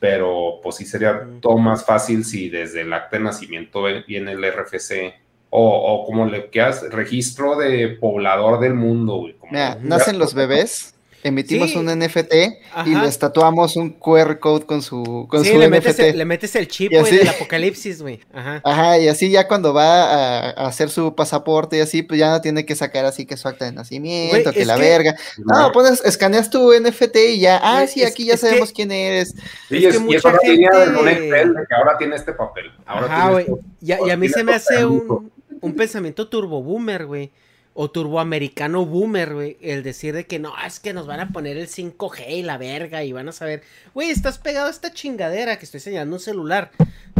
[0.00, 4.44] pero pues sí sería todo más fácil si desde el acta de nacimiento viene el
[4.52, 5.14] RFC
[5.50, 5.62] o,
[6.02, 9.34] o como le quedas, registro de poblador del mundo, güey.
[9.34, 10.94] como- Mira, nacen los bebés,
[11.28, 11.76] emitimos Sí.
[11.78, 12.34] un NFT
[12.86, 15.70] y les tatuamos un QR code con su, con Sí, su le NFT.
[15.70, 18.20] metes, el, le metes el chip, Y güey, así- del apocalipsis, güey.
[18.32, 18.60] Ajá.
[18.64, 22.30] Ajá, y así ya cuando va a, a hacer su pasaporte y así, pues ya
[22.30, 25.16] no tiene que sacar así que su acta de nacimiento, que la que- verga.
[25.38, 28.72] No, pones, escaneas tu NFT y ya, ah, sí, es- aquí ya es que- sabemos
[28.72, 29.34] quién eres.
[29.68, 32.32] Sí, es es, que y mucha gente- de un Excel de que ahora tiene este
[32.32, 32.66] papel.
[32.86, 33.46] Ahora Ajá, güey.
[33.80, 35.30] Y, a- y a mí se me hace un,
[35.60, 37.30] un pensamiento turbo boomer, güey.
[37.78, 39.58] O turboamericano boomer, güey.
[39.60, 42.56] El decir de que no, es que nos van a poner el 5G y la
[42.56, 43.62] verga y van a saber.
[43.92, 46.70] Güey, estás pegado a esta chingadera que estoy señalando un celular.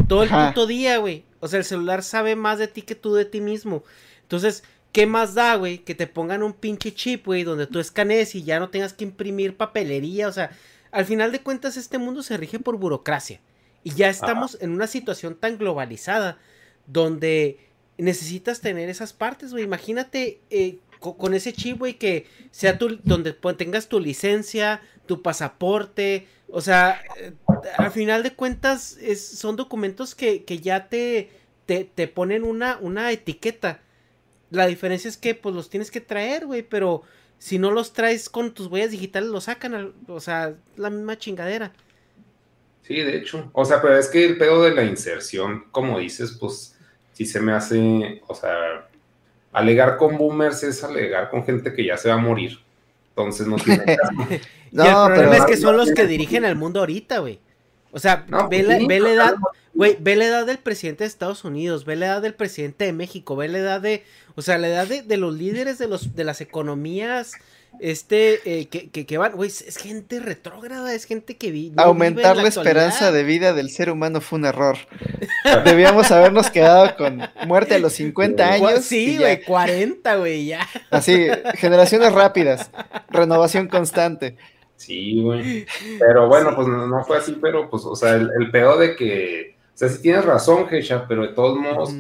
[0.09, 0.49] Todo el Ajá.
[0.49, 1.25] puto día, güey.
[1.41, 3.85] O sea, el celular sabe más de ti que tú de ti mismo.
[4.23, 5.79] Entonces, ¿qué más da, güey?
[5.79, 9.05] Que te pongan un pinche chip, güey, donde tú escanees y ya no tengas que
[9.05, 10.27] imprimir papelería.
[10.27, 10.51] O sea,
[10.91, 13.41] al final de cuentas, este mundo se rige por burocracia.
[13.85, 16.39] Y ya estamos en una situación tan globalizada
[16.87, 17.59] donde
[17.99, 19.65] necesitas tener esas partes, güey.
[19.65, 25.23] Imagínate eh, co- con ese chip, güey, que sea tu, donde tengas tu licencia, tu
[25.23, 26.27] pasaporte.
[26.49, 27.33] O sea, eh,
[27.79, 31.31] al final de cuentas son documentos que, que ya te,
[31.67, 33.81] te, te ponen una, una etiqueta.
[34.51, 37.03] La diferencia es que pues los tienes que traer, güey, pero
[37.39, 41.73] si no los traes con tus huellas digitales, los sacan, o sea, la misma chingadera.
[42.83, 43.51] Sí, de hecho.
[43.53, 46.76] O sea, pero es que el pedo de la inserción, como dices, pues
[47.17, 48.87] sí se me hace, o sea,
[49.53, 52.59] alegar con boomers es alegar con gente que ya se va a morir.
[53.11, 54.13] Entonces no tiene caso.
[54.71, 57.41] No, y el problema pero- es que son los que dirigen al mundo ahorita, güey.
[57.91, 60.45] O sea, No, ve, la, sí, ve la no, edad, no, güey, ve la edad
[60.45, 63.81] del presidente de Estados Unidos, ve la edad del presidente de México, ve la edad
[63.81, 64.05] de,
[64.35, 67.33] o sea, la edad de, de los líderes de los de las economías,
[67.79, 71.83] este, eh, que, que, que van, güey, es, gente retrógrada, es gente que vi, no
[71.83, 74.77] Aumentar la esperanza de vida del ser humano fue un error.
[75.65, 78.85] Debíamos habernos quedado con muerte a los 50 Gua- años.
[78.85, 80.67] Sí, güey, 40, güey, ya.
[80.91, 82.71] Así, generaciones rápidas,
[83.11, 84.37] renovación constante.
[84.77, 85.67] Sí, güey.
[85.99, 88.95] Pero bueno, pues no, no fue así, pero pues, o sea, el, el pedo de
[88.97, 91.93] que, o sea, sí tienes razón, Gesha, pero de todos modos.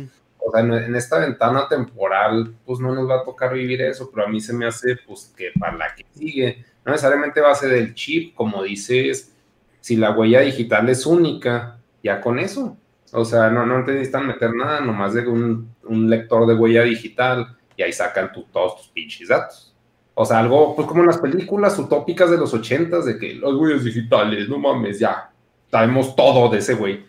[0.47, 4.26] O sea, en, esta ventana temporal, pues no nos va a tocar vivir eso, pero
[4.26, 7.57] a mí se me hace, pues, que para la que sigue, no necesariamente va a
[7.57, 9.34] ser del chip, como dices,
[9.81, 12.76] si la huella digital es única, ya con eso.
[13.12, 15.75] O sea, no, necesitan meter nada, nomás de un,
[16.08, 19.75] lector de huella digital y ahí sacan tu- todos tus pinches datos.
[20.15, 23.52] O sea, algo, pues como en las películas utópicas de los ochentas, de que las
[23.52, 25.31] huellas digitales, no mames, ya,
[25.70, 27.05] sabemos todo de ese güey.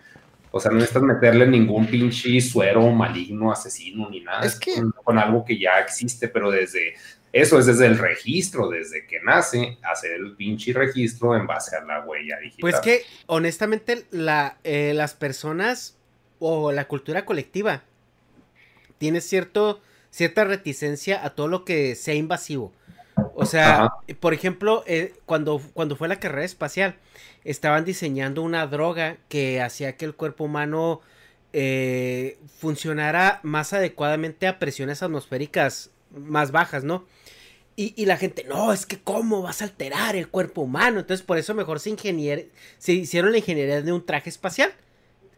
[0.51, 4.45] O sea, no necesitas meterle ningún pinche suero maligno, asesino, ni nada.
[4.45, 6.95] Es que- con, con algo que ya existe, pero desde,
[7.33, 11.83] eso es desde el registro, desde que nace, hacer el pinche registro en base a
[11.83, 12.61] la huella digital.
[12.61, 15.97] Pues que, honestamente, la, eh, las personas
[16.39, 17.83] o la cultura colectiva
[18.97, 22.73] tiene cierto, cierta reticencia a todo lo que sea invasivo.
[23.39, 23.97] O sea, Ajá.
[24.19, 26.95] por ejemplo, eh, cuando, cuando fue la carrera espacial,
[27.43, 31.01] estaban diseñando una droga que hacía que el cuerpo humano
[31.53, 37.05] eh, funcionara más adecuadamente a presiones atmosféricas más bajas, ¿no?
[37.75, 40.99] Y, y la gente, no, es que cómo vas a alterar el cuerpo humano.
[40.99, 42.49] Entonces, por eso mejor se, ingenier
[42.79, 44.73] se hicieron la ingeniería de un traje espacial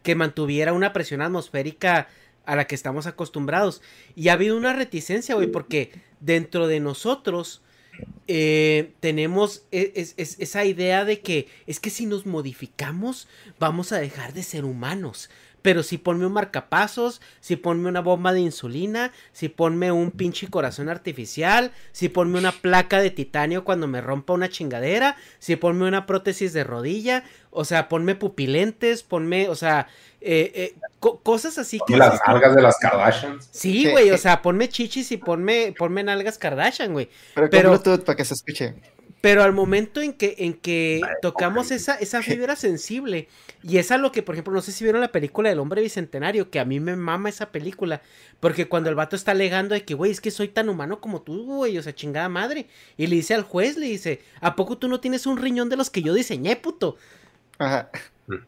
[0.02, 2.08] que mantuviera una presión atmosférica
[2.46, 3.82] a la que estamos acostumbrados.
[4.16, 7.60] Y ha habido una reticencia, güey, porque dentro de nosotros
[8.28, 13.92] eh, tenemos e- es- es- esa idea de que es que si nos modificamos vamos
[13.92, 15.30] a dejar de ser humanos.
[15.62, 20.48] Pero sí ponme un marcapasos, sí ponme una bomba de insulina, sí ponme un pinche
[20.48, 25.86] corazón artificial, sí ponme una placa de titanio cuando me rompa una chingadera, sí ponme
[25.86, 29.88] una prótesis de rodilla, o sea, ponme pupilentes, ponme, o sea,
[30.20, 31.96] eh, eh, co- cosas así que...
[31.96, 33.48] Las algas de las Kardashians.
[33.50, 37.08] Sí, güey, o sea, ponme chichis y ponme, ponme nalgas Kardashian, güey.
[37.34, 38.74] Pero Pero- Bluetooth para que se escuche.
[39.20, 43.28] Pero al momento en que, en que tocamos esa, esa fibra sensible,
[43.62, 45.82] y es a lo que, por ejemplo, no sé si vieron la película del hombre
[45.82, 48.02] bicentenario, que a mí me mama esa película,
[48.40, 51.22] porque cuando el vato está alegando de que, güey, es que soy tan humano como
[51.22, 52.66] tú, güey, o sea, chingada madre,
[52.96, 55.76] y le dice al juez, le dice, ¿a poco tú no tienes un riñón de
[55.76, 56.96] los que yo diseñé, puto?
[57.58, 57.90] Ajá.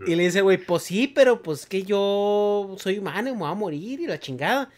[0.06, 3.50] Y le dice, güey, pues sí, pero pues que yo soy humano y me voy
[3.50, 4.70] a morir y la chingada.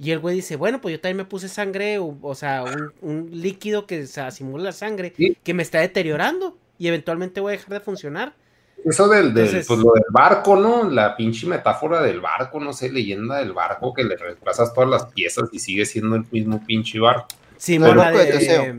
[0.00, 2.92] Y el güey dice, bueno, pues yo también me puse sangre, o, o sea, un,
[3.00, 5.36] un líquido que se simula la sangre, Sí.
[5.42, 8.32] que me está deteriorando y eventualmente voy a dejar de funcionar.
[8.84, 10.88] Eso del, del Entonces- pues lo del barco, ¿no?
[10.88, 15.06] La pinche metáfora del barco, no sé, leyenda del barco que le reemplazas todas las
[15.06, 17.26] piezas y sigue siendo el mismo pinche barco.
[17.56, 18.76] Sí, El la de de Teseo.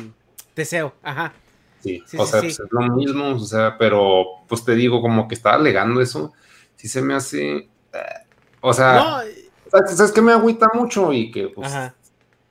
[0.53, 1.33] Teseo, ajá.
[1.81, 2.48] Sí, Sí, o sí, sea, sí.
[2.48, 6.31] pues es lo mismo, o sea, pero pues te digo, como que estaba alegando eso,
[6.77, 7.67] sí se me hace, eh,
[8.61, 9.17] o sea, No,
[9.72, 11.14] ¿sabes, qué me agüita mucho?
[11.14, 11.72] Y que pues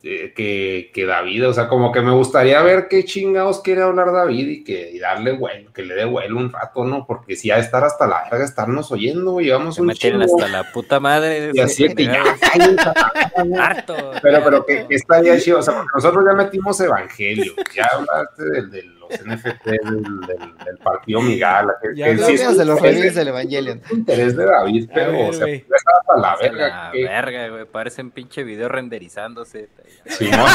[0.05, 4.13] eh, que, que David, o sea, como que me gustaría ver qué chingados quiere hablar
[4.13, 7.05] David y que y darle vuelo, que le dé vuelo un rato, ¿no?
[7.05, 10.23] Porque si ha de estar hasta la verga, estarnos oyendo, güey, llevamos Se un chingo.
[10.23, 11.51] hasta la puta madre.
[11.53, 12.23] Y así que ya,
[13.61, 14.13] Harto.
[14.23, 18.45] Pero, pero que, que estaría chido, o sea, porque nosotros ya metimos evangelio, ya hablaste
[18.45, 22.57] del, de los NFT, del, del, del partido Migala, que, Ya que no sí es
[22.59, 23.81] de los interés reyes del Evangelion.
[23.91, 25.61] interés de David, pero, ver, o sea, güey.
[25.61, 26.69] ya está hasta la verga.
[26.69, 27.65] la que- verga, güey.
[27.67, 29.69] Parece un pinche video renderizándose.
[30.07, 30.41] Simón.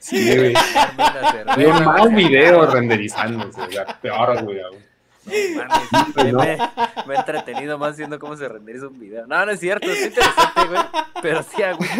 [0.00, 0.54] sí, güey.
[1.66, 4.60] Un mal video renderizándose, o sea, peor, güey.
[4.60, 4.89] aún.
[5.26, 5.32] No
[5.66, 6.58] mames, me, me-
[7.06, 9.26] me he entretenido más viendo cómo se renderiza un video.
[9.26, 10.80] No, no es cierto, es interesante, güey.
[11.22, 11.90] Pero sí, güey.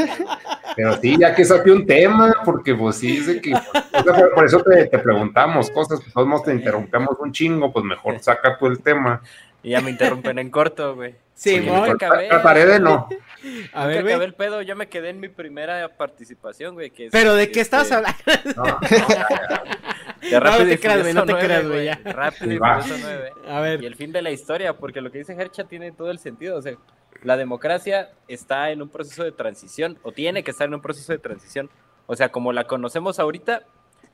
[0.76, 3.60] Pero sí, ya que saqué un tema, porque pues sí, dice que, o
[4.02, 7.72] sea, por, por eso te, te preguntamos cosas, pues todos modos te interrumpemos un chingo,
[7.72, 9.20] pues mejor saca tú el tema.
[9.62, 11.14] Y ya me interrumpen en corto, güey.
[11.34, 12.28] Sí, Oye, acabé.
[12.28, 13.08] Trataré de no.
[13.72, 16.90] A ver, acabé el pedo, yo me quedé en mi primera participación, güey.
[16.90, 18.18] que es, Pero ¿de qué este, estabas hablando?
[20.22, 22.12] No, no, ya, Rápido no y te creas, güey, no te creas, 9, güey, ya.
[22.12, 22.58] Rápido y.
[22.58, 23.32] Furioso 9.
[23.48, 23.82] A ver.
[23.82, 26.58] Y el fin de la historia, porque lo que dice Hercha tiene todo el sentido.
[26.58, 26.76] O sea,
[27.22, 31.12] la democracia está en un proceso de transición, o tiene que estar en un proceso
[31.12, 31.70] de transición.
[32.06, 33.64] O sea, como la conocemos ahorita,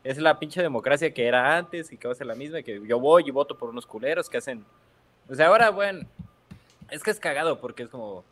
[0.04, 2.80] es la pinche democracia que era antes y que va a ser la misma, que
[2.86, 4.64] yo voy y voto por unos culeros que hacen.
[5.28, 6.06] O sea, ahora, bueno,
[6.90, 8.24] es que es cagado porque es como.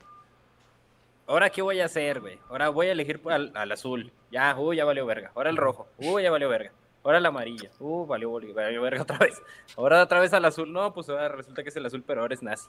[1.26, 2.38] Ahora, ¿qué voy a hacer, güey?
[2.50, 4.12] Ahora voy a elegir al, al azul.
[4.30, 5.32] Ya, uh, ya valió verga.
[5.34, 5.88] Ahora el rojo.
[5.98, 6.72] Uh, ya valió verga.
[7.02, 7.70] Ahora el amarilla.
[7.80, 9.40] Uh, valió, valió verga otra vez.
[9.76, 10.70] Ahora otra vez al azul.
[10.70, 12.68] No, pues ahora resulta que es el azul, pero ahora es nazi.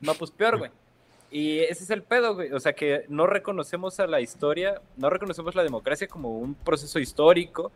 [0.00, 0.70] No, pues peor, güey.
[1.30, 2.52] Y ese es el pedo, güey.
[2.52, 6.98] O sea, que no reconocemos a la historia, no reconocemos la democracia como un proceso
[6.98, 7.70] histórico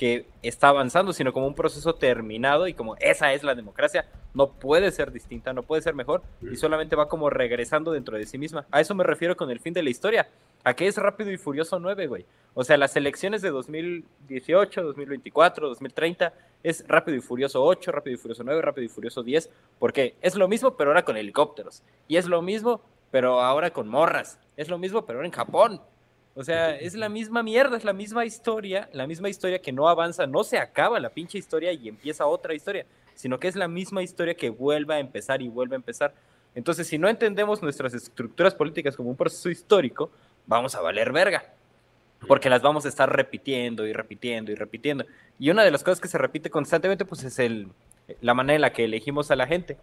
[0.00, 4.48] que está avanzando, sino como un proceso terminado y como esa es la democracia, no
[4.52, 8.38] puede ser distinta, no puede ser mejor y solamente va como regresando dentro de sí
[8.38, 8.64] misma.
[8.70, 10.30] A eso me refiero con el fin de la historia,
[10.64, 12.24] a que es Rápido y Furioso 9, güey.
[12.54, 18.18] O sea, las elecciones de 2018, 2024, 2030 es Rápido y Furioso 8, Rápido y
[18.18, 22.16] Furioso 9, Rápido y Furioso 10, porque es lo mismo pero ahora con helicópteros y
[22.16, 22.80] es lo mismo
[23.10, 25.82] pero ahora con morras, es lo mismo pero ahora en Japón.
[26.34, 29.88] O sea, es la misma mierda, es la misma historia, la misma historia que no
[29.88, 33.68] avanza, no se acaba la pinche historia y empieza otra historia, sino que es la
[33.68, 36.14] misma historia que vuelve a empezar y vuelve a empezar.
[36.54, 40.10] Entonces, si no entendemos nuestras estructuras políticas como un proceso histórico,
[40.46, 41.44] vamos a valer verga.
[42.28, 45.06] Porque las vamos a estar repitiendo y repitiendo y repitiendo.
[45.38, 47.68] Y una de las cosas que se repite constantemente, pues es el,
[48.20, 49.78] la manera en la que elegimos a la gente.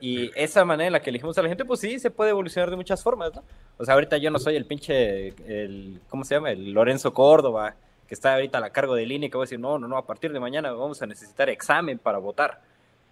[0.00, 2.70] Y esa manera en la que elegimos a la gente, pues sí, se puede evolucionar
[2.70, 3.44] de muchas formas, ¿no?
[3.76, 6.50] O sea, ahorita yo no soy el pinche, el, ¿cómo se llama?
[6.50, 9.60] El Lorenzo Córdoba, que está ahorita a la cargo de línea, que va a decir,
[9.60, 12.62] no, no, no, a partir de mañana vamos a necesitar examen para votar.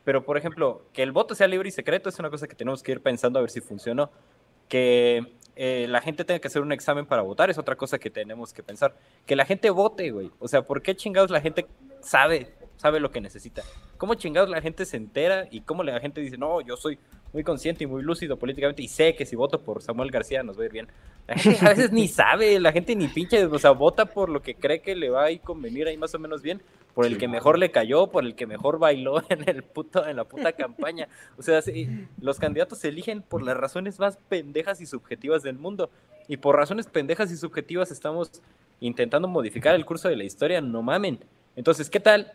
[0.04, 2.82] Pero, por ejemplo, que el voto sea libre y secreto es una cosa que tenemos
[2.82, 4.10] que ir pensando a ver si funcionó.
[4.68, 8.08] Que eh, la gente tenga que hacer un examen para votar es otra cosa que
[8.08, 8.94] tenemos que pensar.
[9.26, 10.30] Que la gente vote, güey.
[10.38, 11.66] O sea, ¿por qué chingados la gente
[12.00, 13.62] sabe, sabe lo que necesita?
[13.98, 16.98] ¿Cómo chingados la gente se entera y cómo la gente dice, no, yo soy
[17.32, 20.58] muy consciente y muy lúcido políticamente y sé que si voto por Samuel García nos
[20.58, 20.88] va a ir bien?
[21.26, 24.40] La gente a veces ni sabe, la gente ni pinche, o sea, vota por lo
[24.40, 26.62] que cree que le va a ir convenir ahí más o menos bien,
[26.94, 30.16] por el que mejor le cayó, por el que mejor bailó en el puto, en
[30.16, 31.08] la puta campaña.
[31.36, 31.88] O sea, sí,
[32.20, 35.90] los candidatos se eligen por las razones más pendejas y subjetivas del mundo.
[36.28, 38.30] Y por razones pendejas y subjetivas estamos
[38.80, 41.18] intentando modificar el curso de la historia, no mamen.
[41.56, 42.32] Entonces, ¿qué tal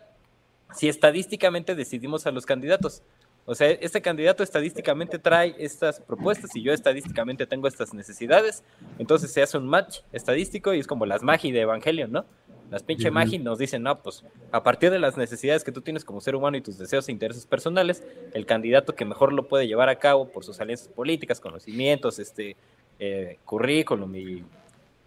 [0.74, 3.02] si estadísticamente decidimos a los candidatos?
[3.46, 8.64] O sea, este candidato estadísticamente trae estas propuestas y yo estadísticamente tengo estas necesidades.
[8.98, 12.24] Entonces se hace un match estadístico y es como las magi de Evangelion, ¿no?
[12.70, 16.04] Las pinche magi nos dicen, no, pues a partir de las necesidades que tú tienes
[16.04, 19.68] como ser humano y tus deseos e intereses personales, el candidato que mejor lo puede
[19.68, 22.56] llevar a cabo por sus alianzas políticas, conocimientos, este,
[22.98, 24.44] eh, currículum y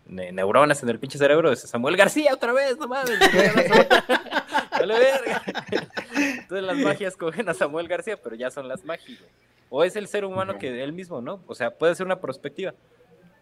[0.08, 3.20] neuronas en el pinche cerebro es Samuel García otra vez, no mames.
[4.72, 5.42] Vale verga.
[6.16, 9.20] Entonces las magias cogen a Samuel García, pero ya son las magias.
[9.20, 9.32] güey.
[9.70, 11.42] O es el ser humano que él mismo, ¿no?
[11.48, 12.74] O sea, puede ser una perspectiva.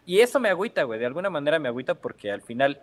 [0.06, 1.00] Y eso me agüita, güey.
[1.00, 2.80] De alguna manera me agüita porque al final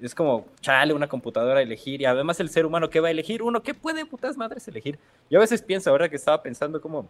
[0.00, 2.00] es como, chale, una computadora a elegir.
[2.00, 3.42] Y además el ser humano, ¿qué va a elegir?
[3.42, 4.98] Uno, ¿qué puede putas madres elegir?
[5.28, 7.08] Yo a veces pienso, ahora que estaba pensando como,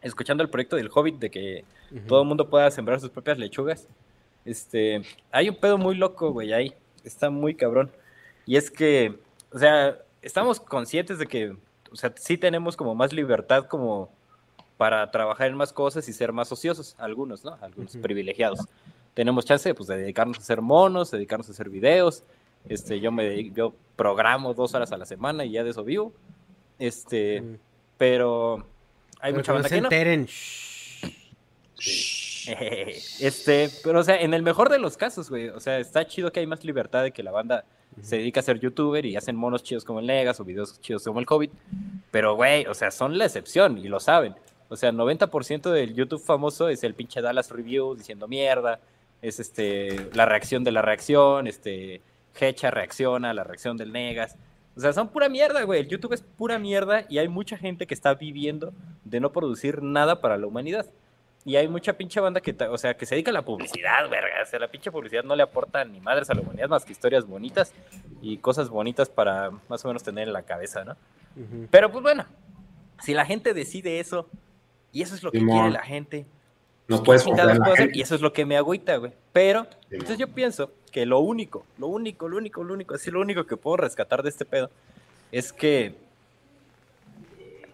[0.00, 1.64] escuchando el proyecto del Hobbit, de que
[2.06, 3.88] todo el mundo pueda sembrar sus propias lechugas.
[4.44, 6.74] Este, hay un pedo muy loco, güey, ahí.
[7.04, 7.90] Está muy cabrón.
[8.46, 9.18] Y es que,
[9.52, 11.56] o sea, estamos conscientes de que,
[11.90, 14.10] o sea, sí tenemos como más libertad como
[14.76, 17.56] para trabajar en más cosas y ser más ociosos, algunos, ¿no?
[17.60, 18.60] Algunos privilegiados.
[19.14, 22.24] Tenemos chance pues, de dedicarnos a hacer monos, dedicarnos a hacer videos.
[22.68, 25.84] Este, yo me dedico- yo programo dos horas a la semana y ya de eso
[25.84, 26.12] vivo.
[26.78, 27.42] Este,
[27.98, 28.64] pero
[29.20, 29.86] hay Pero mucha que no banda se que no.
[29.86, 30.28] enteren.
[33.20, 36.32] Este, pero o sea, en el mejor de los casos, güey, o sea, está chido
[36.32, 37.64] que hay más libertad de que la banda
[38.00, 41.04] se dedica a ser youtuber y hacen monos chidos como el Negas o videos chidos
[41.04, 41.52] como el Hobbit,
[42.10, 44.34] pero güey, o sea, son la excepción y lo saben.
[44.68, 48.80] O sea, 90% del YouTube famoso es el pinche Dallas Review diciendo mierda,
[49.20, 52.00] es este la reacción de la reacción, este
[52.40, 54.36] Hecha reacciona a la reacción del Negas.
[54.74, 55.80] O sea, son pura mierda, güey.
[55.80, 58.72] El YouTube es pura mierda y hay mucha gente que está viviendo
[59.04, 60.86] de no producir nada para la humanidad.
[61.44, 64.42] Y hay mucha pinche banda que, o sea, que se dedica a la publicidad, verga.
[64.42, 66.92] O sea, la pinche publicidad no le aporta ni madres a la humanidad más que
[66.92, 67.72] historias bonitas
[68.20, 70.96] y cosas bonitas para más o menos tener en la cabeza, ¿no?
[71.70, 72.26] Pero pues bueno,
[73.02, 74.28] si la gente decide eso
[74.92, 75.56] y eso es lo que Simón.
[75.56, 76.26] quiere la gente,
[76.86, 77.84] No ¿qué puedes chingados confiar en la puedo hacer?
[77.86, 77.98] gente.
[77.98, 79.12] Y eso es lo que me agüita, güey.
[79.32, 79.76] Pero, Simón.
[79.90, 83.46] entonces yo pienso que lo único, lo único, lo único, lo único, así lo único
[83.46, 84.70] que puedo rescatar de este pedo
[85.32, 85.94] es que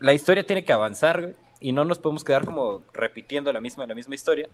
[0.01, 3.87] la historia tiene que avanzar, güey, y no nos podemos quedar como repitiendo la misma,
[3.87, 4.49] la misma historia,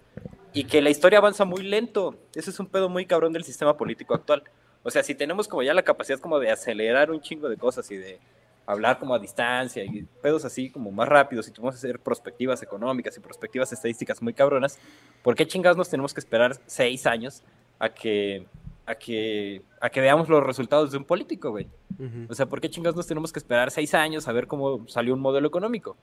[0.52, 2.16] y que la historia avanza muy lento.
[2.34, 4.44] Ese es un pedo muy cabrón del sistema político actual.
[4.82, 7.90] O sea, si tenemos como ya la capacidad como de acelerar un chingo de cosas
[7.90, 8.18] y de
[8.66, 12.62] hablar como a distancia y pedos así como más rápidos y tuvimos que hacer perspectivas
[12.62, 14.78] económicas y perspectivas estadísticas muy cabronas,
[15.22, 17.42] ¿por qué chingados nos tenemos que esperar seis años
[17.78, 18.46] a que,
[18.86, 21.68] a que, a que veamos los resultados de un político, güey?
[21.98, 22.26] Ujú.
[22.28, 25.12] O sea, ¿por qué chingados nos tenemos que esperar seis años a ver cómo salió
[25.14, 25.96] un modelo económico?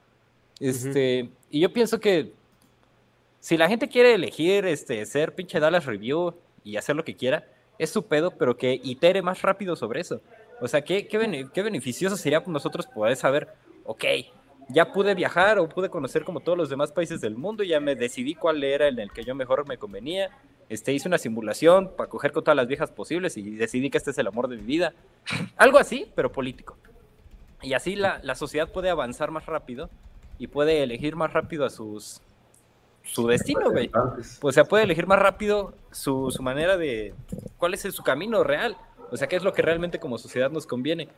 [0.61, 2.33] Este, y yo pienso que
[3.40, 7.48] si la gente quiere elegir este, ser pinche Dallas Review y hacer lo que quiera,
[7.80, 10.22] es su pedo, pero que itere más rápido sobre eso.
[10.61, 13.48] O sea, ¿qué, qué, qué beneficioso sería nosotros poder saber,
[13.85, 14.06] ok,
[14.69, 17.95] ya pude viajar o pude conocer como todos los demás países del mundo, ya me
[17.95, 20.30] decidí cuál era el en el que yo mejor me convenía,
[20.69, 24.11] este, hice una simulación para coger con todas las viejas posibles y decidí que este
[24.11, 24.93] es el amor de mi vida.
[25.57, 26.77] Algo así, pero político.
[27.64, 29.90] Y así la, la sociedad puede avanzar más rápido
[30.42, 32.20] y puede elegir más rápido a sus
[33.03, 33.92] su destino, güey.
[34.42, 37.14] O sea, puede elegir más rápido su, su manera de
[37.60, 38.76] cuál es su camino real.
[39.11, 41.10] O sea, qué es lo que realmente como sociedad nos conviene.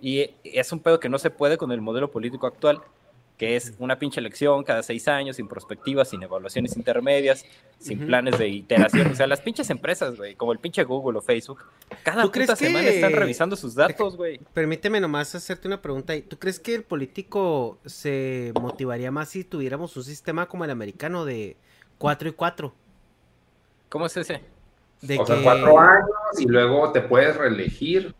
[0.00, 2.80] Y es un pedo que no se puede con el modelo político actual,
[3.36, 7.44] que es una pinche elección cada seis años, sin perspectivas, sin evaluaciones intermedias,
[7.80, 9.08] sin planes de iteración.
[9.10, 11.64] O sea, las pinches empresas, güey, como el pinche Google o Facebook,
[12.04, 14.38] cada ¿Tú crees puta semana que- están revisando sus datos, güey.
[14.52, 16.14] Permíteme nomás hacerte una pregunta.
[16.28, 21.24] ¿Tú crees que el político se motivaría más si tuviéramos un sistema como el americano
[21.24, 21.56] de
[21.98, 22.72] 4 y 4?
[23.88, 24.40] ¿Cómo es ese?
[25.02, 28.14] De o que sea, cuatro años y luego te puedes reelegir.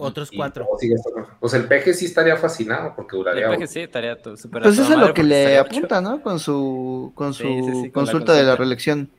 [0.00, 0.62] Otros y 4.
[0.64, 1.28] luego sigues otro.
[1.40, 3.46] Pues el peje sí estaría fascinado porque duraría.
[3.48, 5.70] El PG sí, estaría todo súper Pues eso es lo que le ocho.
[5.70, 6.22] apunta, ¿no?
[6.22, 9.10] Con su, con su Sí, sí, sí, con la consulta de la reelección.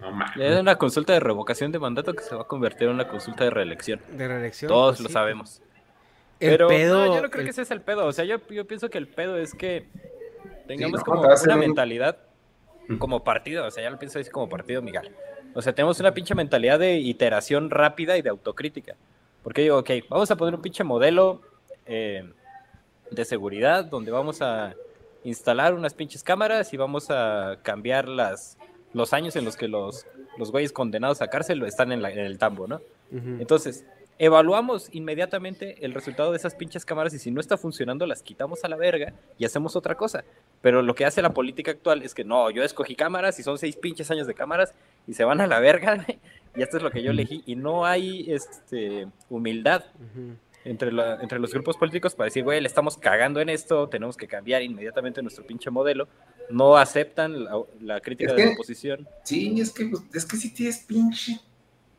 [0.00, 0.36] No mames.
[0.36, 3.44] Es una consulta de revocación de mandato que se va a convertir en una consulta
[3.44, 4.00] de reelección.
[4.16, 4.68] De reelección.
[4.68, 5.12] Todos pues lo sí.
[5.12, 5.62] sabemos.
[6.40, 7.06] El Pero pedo.
[7.06, 8.06] no, yo no creo el- que ese es el pedo.
[8.06, 9.86] O sea, yo, yo pienso que el pedo es que
[10.66, 12.16] tengamos no, como una un- mentalidad
[12.88, 12.96] Mm.
[12.96, 13.64] como partido.
[13.64, 15.12] O sea, ya lo pienso así como partido, Miguel.
[15.54, 18.96] O sea, tenemos una pinche mentalidad de iteración rápida y de autocrítica.
[19.42, 21.40] Porque digo, ok, vamos a poner un pinche modelo
[21.86, 22.30] eh,
[23.10, 24.74] de seguridad donde vamos a
[25.24, 28.56] instalar unas pinches cámaras y vamos a cambiar las,
[28.92, 30.06] los años en los que los,
[30.38, 32.80] los güeyes condenados a cárcel están en, la- en el tambo, ¿no?
[33.40, 33.84] Entonces,
[34.18, 38.62] evaluamos inmediatamente el resultado de esas pinches cámaras y si no está funcionando las quitamos
[38.64, 40.24] a la verga y hacemos otra cosa.
[40.60, 43.58] Pero lo que hace la política actual es que no, yo escogí cámaras y son
[43.58, 44.72] seis pinches años de cámaras
[45.06, 46.06] y se van a la verga
[46.56, 49.84] y esto es lo que yo elegí y no hay este humildad
[50.64, 54.16] entre, la- entre los grupos políticos para decir, güey, le estamos cagando en esto, tenemos
[54.16, 56.06] que cambiar inmediatamente nuestro pinche modelo.
[56.50, 59.08] No aceptan la, la crítica Es de la oposición.
[59.24, 61.40] Sí, es que, pues, es que sí tienes pinche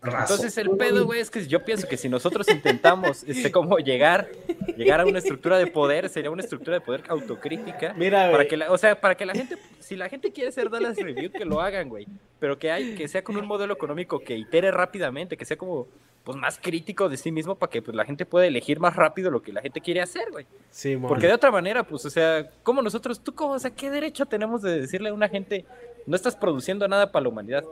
[0.04, 0.36] razón.
[0.38, 4.30] Entonces el pedo, güey, es que yo pienso que si nosotros intentamos este, como llegar,
[4.78, 7.94] llegar a una estructura de poder, sería una estructura de poder autocrítica.
[7.94, 10.70] Mira, para que la, o sea, para que la gente, si la gente quiere hacer
[10.70, 12.08] Dallas Review, que lo hagan, güey.
[12.40, 15.88] Pero que hay, que sea con un modelo económico que itere rápidamente, que sea como
[16.24, 19.30] pues más crítico de sí mismo para que pues la gente pueda elegir más rápido
[19.30, 20.46] lo que la gente quiere hacer, güey.
[20.70, 21.10] Sí, mon.
[21.10, 24.26] Porque de otra manera, pues, o sea, ¿cómo nosotros, tú cómo, o sea, qué derecho
[24.26, 25.66] tenemos de decirle a una gente,
[26.06, 27.64] no estás produciendo nada para la humanidad?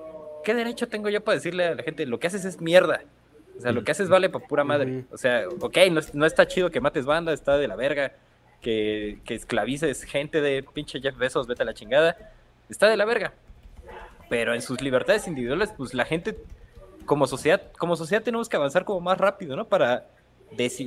[0.43, 3.01] ¿Qué derecho tengo yo para decirle a la gente, lo que haces es mierda?
[3.57, 5.05] O sea, lo que haces vale para pura madre.
[5.11, 8.13] O sea, ok, no, es- no está chido que mates banda, está de la verga,
[8.61, 12.17] que, que esclavices gente de pinche Jeff Bezos, vete a la chingada,
[12.69, 13.33] está de la verga.
[14.29, 16.37] Pero en sus libertades individuales, pues la gente,
[17.05, 19.67] como sociedad, como sociedad tenemos que avanzar como más rápido, ¿no?
[19.67, 20.07] Para,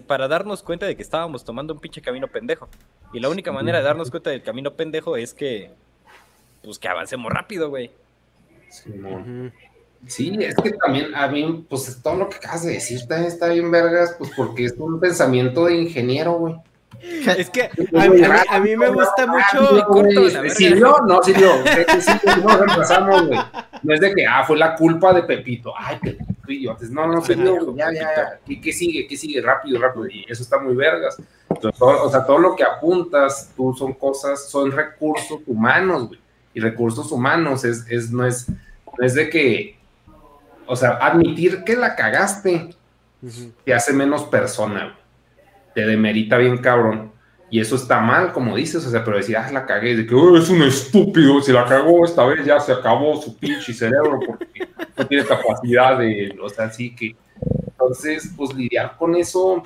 [0.06, 2.68] para darnos cuenta de que estábamos tomando un pinche camino pendejo.
[3.12, 5.70] Y la única manera de darnos cuenta del camino pendejo es que,
[6.62, 7.90] pues que avancemos rápido, güey.
[8.74, 9.52] Simón.
[10.06, 13.48] Sí, es que también a mí, pues todo lo que acabas de decir también está
[13.48, 16.54] bien vergas, pues porque es un pensamiento de ingeniero, güey.
[17.36, 19.84] Es que a, mí- a mí, a mí me gusta mucho.
[19.88, 20.96] Güey, ¿Sirvió?
[21.06, 21.52] No sirvió.
[22.42, 23.38] No, güey.
[23.82, 25.72] No es de que, ah, fue la culpa de Pepito.
[25.76, 26.90] Ay, Pepito, idiotas.
[26.90, 27.74] No, no sirvió.
[27.76, 28.40] Ya, ya.
[28.46, 29.06] ¿Qué, qué sigue?
[29.06, 29.40] ¿Qué sigue?
[29.42, 30.06] Rápido, rápido.
[30.08, 31.16] Y eso está muy vergas.
[31.50, 36.20] Entonces, todo- o sea, todo lo que apuntas, tú son cosas, son recursos humanos, güey.
[36.54, 38.46] Y recursos humanos es, es, no es,
[38.98, 39.76] es de que,
[40.66, 42.74] o sea, admitir que la cagaste
[43.64, 44.96] te hace menos persona.
[45.74, 47.12] Te demerita bien cabrón.
[47.50, 50.14] Y eso está mal, como dices, o sea, pero decir, ah, la cagué, de que
[50.14, 54.18] "Oh, es un estúpido, si la cagó esta vez ya se acabó su pinche cerebro
[54.26, 57.14] porque no tiene capacidad de, o sea, sí que.
[57.68, 59.62] Entonces, pues lidiar con eso,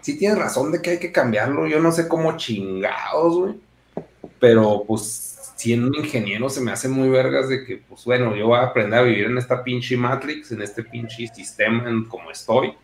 [0.00, 3.54] sí tienes razón de que hay que cambiarlo, yo no sé cómo chingados, güey,
[4.40, 5.31] pero pues
[5.62, 8.98] siendo ingeniero se me hace muy vergas de que, pues bueno, yo voy a aprender
[8.98, 12.74] a vivir en esta pinche Matrix, en este pinche sistema en como estoy,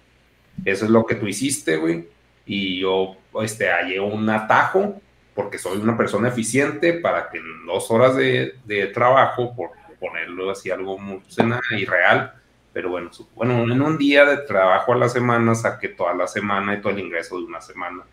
[0.64, 2.06] eso es lo que tú hiciste, güey,
[2.46, 5.00] y yo este, hallé un atajo
[5.34, 8.54] porque soy una persona eficiente para que en dos horas de,
[8.94, 12.32] trabajo, por ponerlo así algo muy cena irreal,
[12.72, 16.74] pero bueno, bueno, en un día de trabajo a la semana saqué toda la semana
[16.74, 18.04] y todo el ingreso de una semana.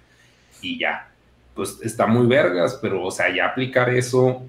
[0.60, 1.12] Y ya,
[1.56, 4.44] pues está muy vergas, pero o sea, ya aplicar eso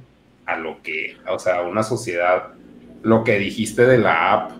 [0.45, 2.49] a lo que, o sea, a una sociedad,
[3.03, 4.51] lo que dijiste de la app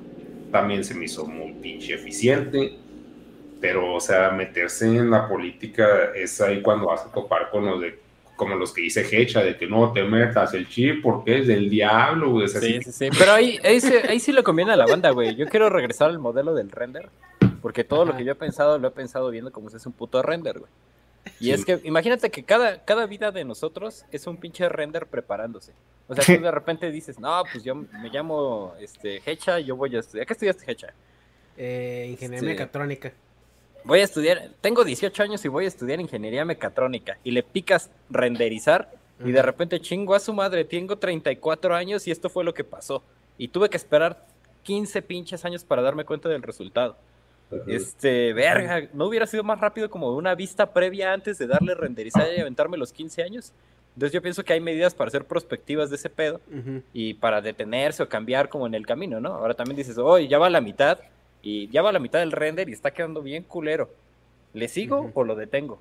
[0.51, 2.79] también se me hizo muy pinche eficiente
[3.61, 7.81] pero o sea, meterse en la política es ahí cuando vas a topar con los
[7.81, 7.99] de
[8.37, 11.71] como los que dice Hecha, de que no te metas el chip porque es del
[11.71, 12.45] diablo, güey.
[12.45, 13.09] o sea, Sí, sí- sí.
[13.19, 15.35] Pero ahí, ahí, sí, ahí sí le conviene a la banda, güey.
[15.37, 17.09] Yo quiero regresar al modelo del render.
[17.63, 19.95] Porque todo lo que yo he pensado, lo he pensado viendo como si es un
[19.95, 20.71] puto render, güey.
[21.41, 21.53] Y Sí.
[21.53, 25.73] es que imagínate que cada, cada vida de nosotros es un pinche render preparándose.
[26.09, 29.95] O sea, tú de repente dices, no, pues yo me llamo este, Hecha, yo voy
[29.97, 30.27] a estudiar.
[30.27, 30.89] ¿Qué estudiaste, Hecha?
[31.57, 32.47] Eh, ingeniería Sí.
[32.47, 33.13] mecatrónica.
[33.85, 37.19] Voy a estudiar, tengo 18 años y voy a estudiar ingeniería mecatrónica.
[37.23, 38.91] Y le picas renderizar
[39.25, 42.65] y de repente chingo a su madre, tengo 34 años y esto fue lo que
[42.65, 43.03] pasó.
[43.39, 44.27] Y tuve que esperar
[44.65, 46.97] 15 pinches años para darme cuenta del resultado.
[47.67, 52.27] Este, verga, ¿no hubiera sido más rápido como una vista previa antes de darle renderizar
[52.37, 53.53] y aventarme los 15 años?
[53.95, 56.41] Entonces yo pienso que hay medidas para hacer prospectivas de ese pedo
[56.93, 59.31] y para detenerse o cambiar como en el camino, ¿no?
[59.31, 60.99] Ahora también dices, oye, ya va a la mitad
[61.41, 63.89] y ya va a la mitad del render y está quedando bien culero.
[64.53, 65.81] ¿Le sigo o lo detengo?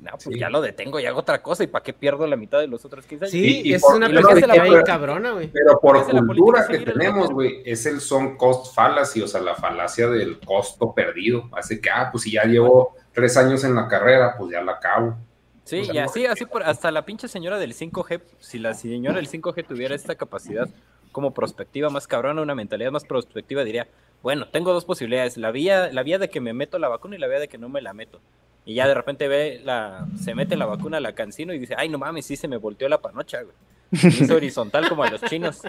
[0.00, 1.64] No, pues ya lo detengo y hago otra cosa.
[1.64, 3.32] ¿Y para qué pierdo la mitad de los otros 15 años?
[3.32, 5.48] Sí, y es por- una y perspectiva bien política- cabrona, güey.
[5.48, 9.56] Pero por política cultura que tenemos, güey, es el son cost fallacy, o sea, la
[9.56, 11.48] falacia del costo perdido.
[11.52, 14.72] Así que, ah, pues si ya llevo tres años en la carrera, pues ya la
[14.72, 15.16] acabo.
[15.64, 18.74] Sí, O sea, y así, así por, hasta la pinche señora del 5G, si la
[18.74, 20.68] señora del 5G tuviera esta capacidad
[21.12, 23.88] como prospectiva más cabrona, una mentalidad más prospectiva, diría,
[24.22, 27.18] bueno, tengo dos posibilidades, la vía, la vía de que me meto la vacuna y
[27.18, 28.20] la vía de que no me la meto.
[28.64, 31.74] Y ya de repente ve la, se mete la vacuna a la cancino y dice,
[31.78, 33.54] ay no mames, sí se me volteó la panocha, güey.
[33.90, 35.62] Me hizo horizontal como a los chinos.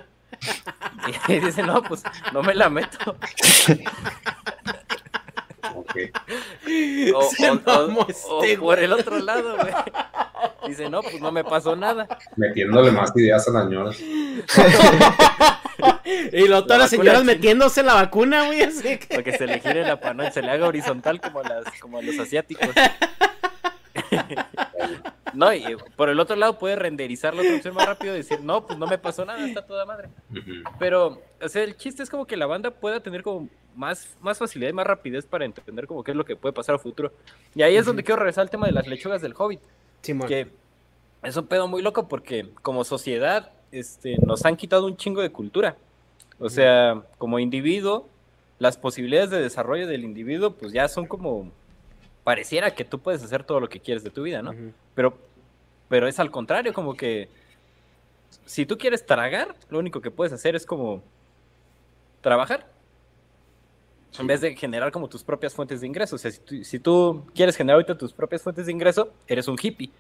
[1.30, 2.04] Y dice, no, pues
[2.34, 3.16] no me la meto.
[5.76, 5.96] Ok.
[7.16, 8.08] O, o- o- mamó o
[8.44, 9.74] este, por el otro lado, güey.
[10.68, 12.08] Dice, no, pues no me pasó nada.
[12.36, 13.98] Metiéndole más ideas a las ñoras.
[16.32, 17.34] Y luego todas las señoras china.
[17.34, 19.08] metiéndose la vacuna, güey, así que...
[19.08, 22.02] Para que se le gire la panocha, se le haga horizontal como, las, como a
[22.02, 22.70] los asiáticos.
[25.34, 25.64] No, y
[25.96, 28.80] por el otro lado puede renderizar la otra opción más rápido y decir, no, pues
[28.80, 30.10] no me pasó nada, está toda madre.
[30.80, 34.38] Pero, o sea, el chiste es como que la banda pueda tener como más, más
[34.38, 37.14] facilidad y más rapidez para entender como qué es lo que puede pasar a futuro.
[37.56, 39.62] Y ahí es donde quiero regresar al tema de las lechugas del Hobbit.
[40.02, 40.28] Simón.
[40.28, 40.48] Que
[41.24, 45.32] es un pedo muy loco porque como sociedad este, nos han quitado un chingo de
[45.32, 45.78] cultura.
[46.40, 48.08] O sea, como individuo,
[48.60, 51.52] las posibilidades de desarrollo del individuo pues ya son como...
[52.24, 54.54] Pareciera que tú puedes hacer todo lo que quieres de tu vida, ¿no?
[54.94, 55.18] Pero,
[55.88, 57.30] pero es al contrario, como que
[58.46, 61.02] si tú quieres tragar, lo único que puedes hacer es como
[62.22, 62.68] trabajar.
[64.18, 66.16] En vez de generar como tus propias fuentes de ingreso.
[66.16, 69.48] O sea, si tú, si tú quieres generar ahorita tus propias fuentes de ingreso, eres
[69.48, 69.92] un hippie.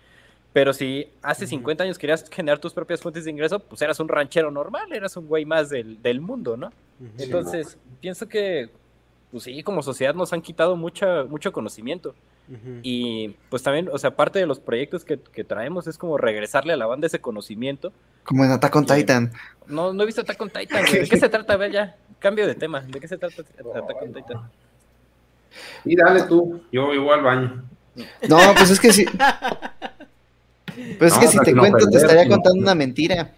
[0.52, 4.08] Pero si hace 50 años querías generar tus propias fuentes de ingreso, pues eras un
[4.08, 6.72] ranchero normal, eras un güey más del, del mundo, ¿no?
[7.18, 8.70] Entonces, pienso que,
[9.32, 12.16] pues sí, como sociedad nos han quitado mucha, mucho conocimiento.
[12.82, 16.74] Y pues también, o sea, parte de los proyectos que, que traemos es como regresarle
[16.74, 17.94] a la banda ese conocimiento.
[18.24, 18.88] Como en Attack on.
[18.88, 19.32] Titan.
[19.68, 21.02] No, no he visto Attack on Titan, güey.
[21.02, 21.54] ¿De qué se trata?
[21.54, 22.82] A ver, ya, cambio de tema.
[22.82, 24.50] ¿De qué se trata Attack on Titan?
[25.86, 27.64] Y dale tú, yo yo voy al baño.
[28.28, 29.06] No, pues es que si.
[30.98, 33.32] Pues es No, que si te cuento, te estaría contando una mentira.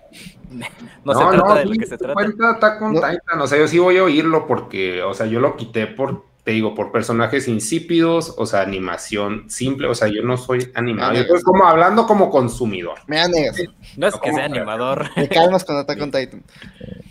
[1.03, 2.13] No, se trata de lo que se trata.
[2.13, 2.99] Cuenta Attack on No.
[2.99, 6.25] Titan, o sea, yo sí voy a oírlo porque, o sea, yo lo quité por,
[6.43, 11.13] te digo, por personajes insípidos, o sea, animación simple, o sea, yo no soy animador,
[11.13, 12.99] Ah, yo estoy como hablando como consumidor.
[13.07, 13.57] Me da negas.
[13.97, 15.09] No es que ¿Cómo sea animador.
[15.15, 16.43] Me calmas con Attack on Titan.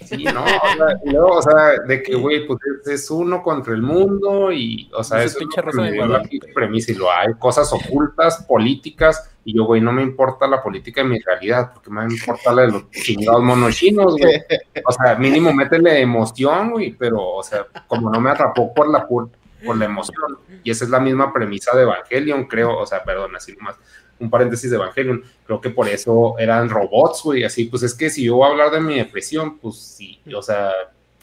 [0.04, 3.82] Sí, no, o sea, o sea, de que, güey, pues es, es uno contra el
[3.82, 8.44] mundo y, o sea, eso es pinche Rosa de premisa y lo hay, cosas ocultas,
[8.48, 12.52] políticas, y yo, güey, no me importa la política en mi realidad, porque me importa
[12.52, 14.42] la de los chingados monos chinos, güey.
[14.84, 19.08] O sea, mínimo métele emoción, güey, pero, o sea, como no me atrapó por la,
[19.08, 19.30] pur-
[19.64, 23.34] por la emoción, y esa es la misma premisa de Evangelion, creo, o sea, perdón,
[23.36, 23.76] así nomás,
[24.18, 28.10] un paréntesis de Evangelion, creo que por eso eran robots, güey, así, pues es que
[28.10, 30.70] si yo voy a hablar de mi depresión, pues sí, o sea,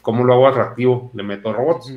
[0.02, 1.10] ¿cómo lo hago atractivo?
[1.14, 1.92] Le meto robots,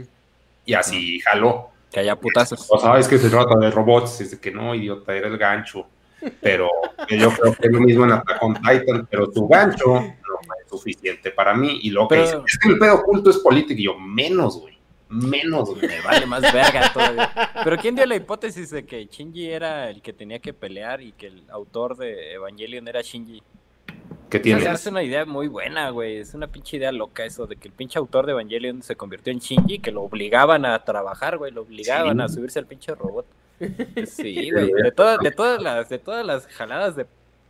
[0.65, 1.69] y así jaló.
[1.91, 2.67] Que haya putazos.
[2.69, 5.87] O sabes que se trata de robots, es de que no, idiota, era el gancho.
[6.41, 6.69] Pero
[7.09, 10.55] yo creo que es lo mismo en Attack on Titan, pero tu gancho no fue
[10.69, 11.79] suficiente para mí.
[11.83, 13.79] Y lo que Pero- dicen, es que el pedo oculto es político.
[13.79, 14.77] Y yo, menos, güey.
[15.09, 15.87] Menos, güey.
[15.87, 17.31] Me vale más verga todavía.
[17.63, 21.11] Pero ¿quién dio la hipótesis de que Shinji era el que tenía que pelear y
[21.11, 23.43] que el autor de Evangelion era Shinji?
[24.29, 24.63] ¿Qué O tiene?
[24.71, 26.15] es una idea muy buena, güey.
[26.17, 29.33] Es una pinche idea loca eso de que el pinche autor de Evangelion se convirtió
[29.33, 31.51] en Shinji, que lo obligaban a trabajar, güey.
[31.51, 32.23] Lo obligaban Sí.
[32.23, 33.25] a subirse al pinche robot.
[34.07, 34.71] Sí, güey.
[34.71, 37.05] De todas, de todas las, de todas las jaladas de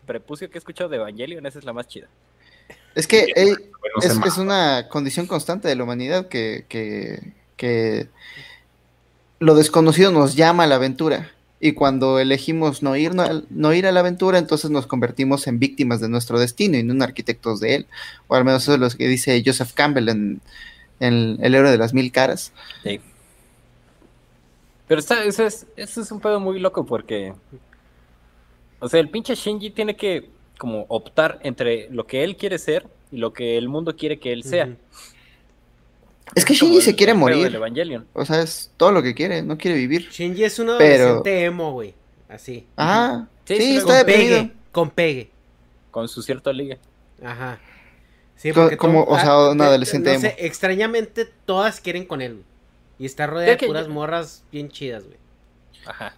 [0.06, 2.08] prepucio que he escuchado de Evangelion, esa es la más chida.
[2.96, 8.10] Es que es una condición constante de la humanidad que, que, que
[9.40, 11.32] lo desconocido nos llama a la aventura.
[11.64, 15.60] Y cuando elegimos no ir, no, no ir a la aventura, entonces nos convertimos en
[15.60, 17.86] víctimas de nuestro destino y no en arquitectos de él.
[18.28, 20.42] O al menos eso es lo que dice Joseph Campbell en,
[21.00, 22.52] en El héroe de las mil caras.
[22.84, 23.00] Sí.
[24.92, 27.34] Pero está, eso, es, eso es un pedo muy loco porque.
[28.82, 32.88] O sea, el pinche Shinji tiene que como optar entre lo que él quiere ser
[33.10, 34.68] y lo que el mundo quiere que él sea.
[36.36, 37.56] Es que como Shinji el- se quiere el morir.
[37.56, 38.06] Evangelion.
[38.12, 40.10] O sea, es todo lo que quiere, no quiere vivir.
[40.10, 41.94] Shinji es un Pero- adolescente emo, güey.
[42.28, 42.68] Así.
[42.76, 44.52] Ah, Sí, sí, sí, está Con pegue.
[44.74, 45.32] Con pegue.
[45.90, 46.80] Con su cierto ligue.
[47.24, 47.62] Ajá.
[48.36, 50.36] Sí, porque como, todo- o sea, un te- adolescente no sé, emo.
[50.40, 52.44] extrañamente todas quieren con él.
[53.02, 55.18] Y está rodeada de puras yo- morras bien chidas, güey.
[55.86, 56.14] Ajá.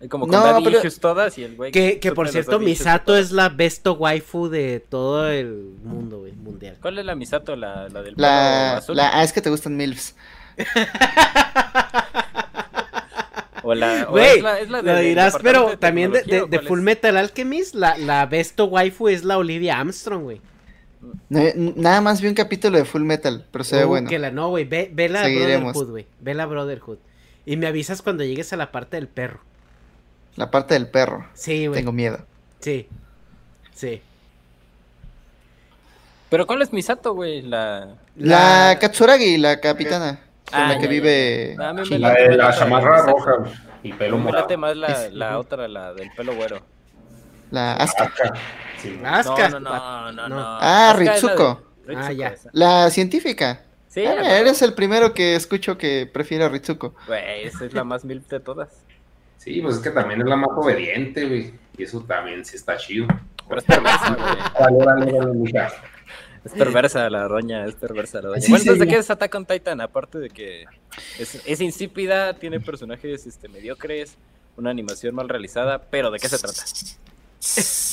[0.00, 1.72] Y como con No, daddy pero- issues todas y el güey.
[1.72, 6.78] Que, que por cierto, Misato es la besto waifu de todo el mundo, güey, mundial.
[6.80, 7.54] ¿Cuál es la Misato?
[7.56, 8.96] La, la del La, azul.
[8.96, 10.14] la, ah, es que te gustan MILFs.
[13.62, 16.46] O la, o Güey, es la, es la lo dirás, pero también de, de- ¿o
[16.46, 16.84] de Full es?
[16.84, 20.40] Metal Alchemist, la, la besto waifu es la Olivia Armstrong, güey.
[21.30, 24.08] No, n- nada más vi un capítulo de Full Metal, pero se ve Uh, bueno.
[24.10, 25.72] que la no, güey, ve, ve la Seguiremos.
[25.72, 26.06] Brotherhood, güey.
[26.20, 26.98] Ve la Brotherhood.
[27.46, 29.40] Y me avisas cuando llegues a la parte del perro.
[30.36, 31.26] La parte del perro.
[31.34, 31.80] Sí, güey.
[31.80, 32.18] Tengo miedo.
[32.60, 32.86] Sí.
[33.74, 34.02] Sí.
[36.28, 37.42] Pero ¿cuál es Misato, güey?
[37.42, 37.94] La...
[38.16, 40.20] La, Katsuragi, la capitana.
[40.50, 41.56] Con Ah, la que ya, vive.
[41.58, 41.72] ya.
[41.72, 41.98] Me.
[41.98, 43.32] La la la chamarra roja
[43.82, 44.58] y pelo morado.
[44.58, 46.60] más la, Es- la otra, la del pelo güero.
[47.50, 48.32] La Asuka.
[48.80, 49.00] Sí.
[49.04, 49.48] Asuka.
[49.48, 50.36] No, no, no, no.
[50.60, 51.62] Ah, Ritsuko.
[51.96, 52.34] Ah, ya.
[52.52, 53.64] La científica.
[53.88, 56.94] Sí, Ah, eres el primero que escucho que prefiere a Ritsuko.
[57.06, 58.68] Güey, esa es la más mil de todas.
[59.36, 61.54] Sí, pues es que también es la más obediente, güey.
[61.76, 63.06] Y eso también sí está chido.
[63.48, 64.16] Pero es perversa,
[65.34, 65.52] güey.
[66.44, 68.40] Es perversa la doña, es perversa la doña.
[68.40, 69.80] Sí, bueno, entonces, ¿de qué es Attack on Titan?
[69.80, 70.64] Aparte de que
[71.18, 74.16] es, es insípida, tiene personajes este, mediocres,
[74.56, 76.62] una animación mal realizada, pero ¿de qué se trata?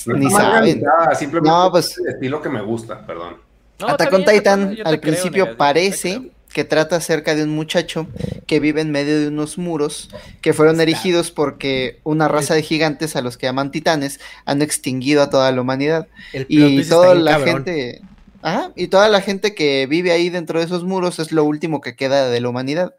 [0.06, 0.84] No Ni saben.
[1.18, 3.38] Simplemente No, pues- es el estilo que me gusta, perdón.
[3.80, 6.32] No, Attack on Titan te al principio parece creo.
[6.52, 8.08] que trata acerca de un muchacho
[8.48, 10.10] que vive en medio de unos muros
[10.42, 15.22] que fueron erigidos porque una raza de gigantes a los que llaman titanes han extinguido
[15.22, 16.08] a toda la humanidad.
[16.34, 17.54] El Y toda la cabrón.
[17.66, 18.02] gente,
[18.42, 21.80] ajá, y toda la gente que vive ahí dentro de esos muros es lo último
[21.80, 22.96] que queda de la humanidad.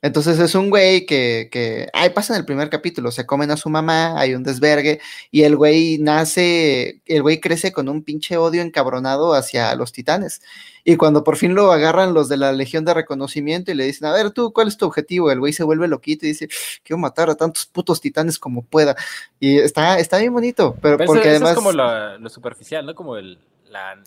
[0.00, 3.56] Entonces es un güey que, que, ay, pasa en el primer capítulo, se comen a
[3.56, 5.00] su mamá, hay un desvergue,
[5.32, 10.40] y el güey nace, el güey crece con un pinche odio encabronado hacia los titanes.
[10.84, 14.06] Y cuando por fin lo agarran los de la Legión de Reconocimiento y le dicen,
[14.08, 15.30] a ver, tú, ¿cuál es tu objetivo?
[15.30, 16.48] El güey se vuelve loquito y dice,
[16.84, 18.96] quiero matar a tantos putos titanes como pueda.
[19.40, 21.50] Y está, está bien bonito, pero, Pero eso- porque eso, además...
[21.50, 22.94] es como lo, lo superficial, ¿no?
[22.94, 23.38] Como el.
[23.70, 24.02] La, la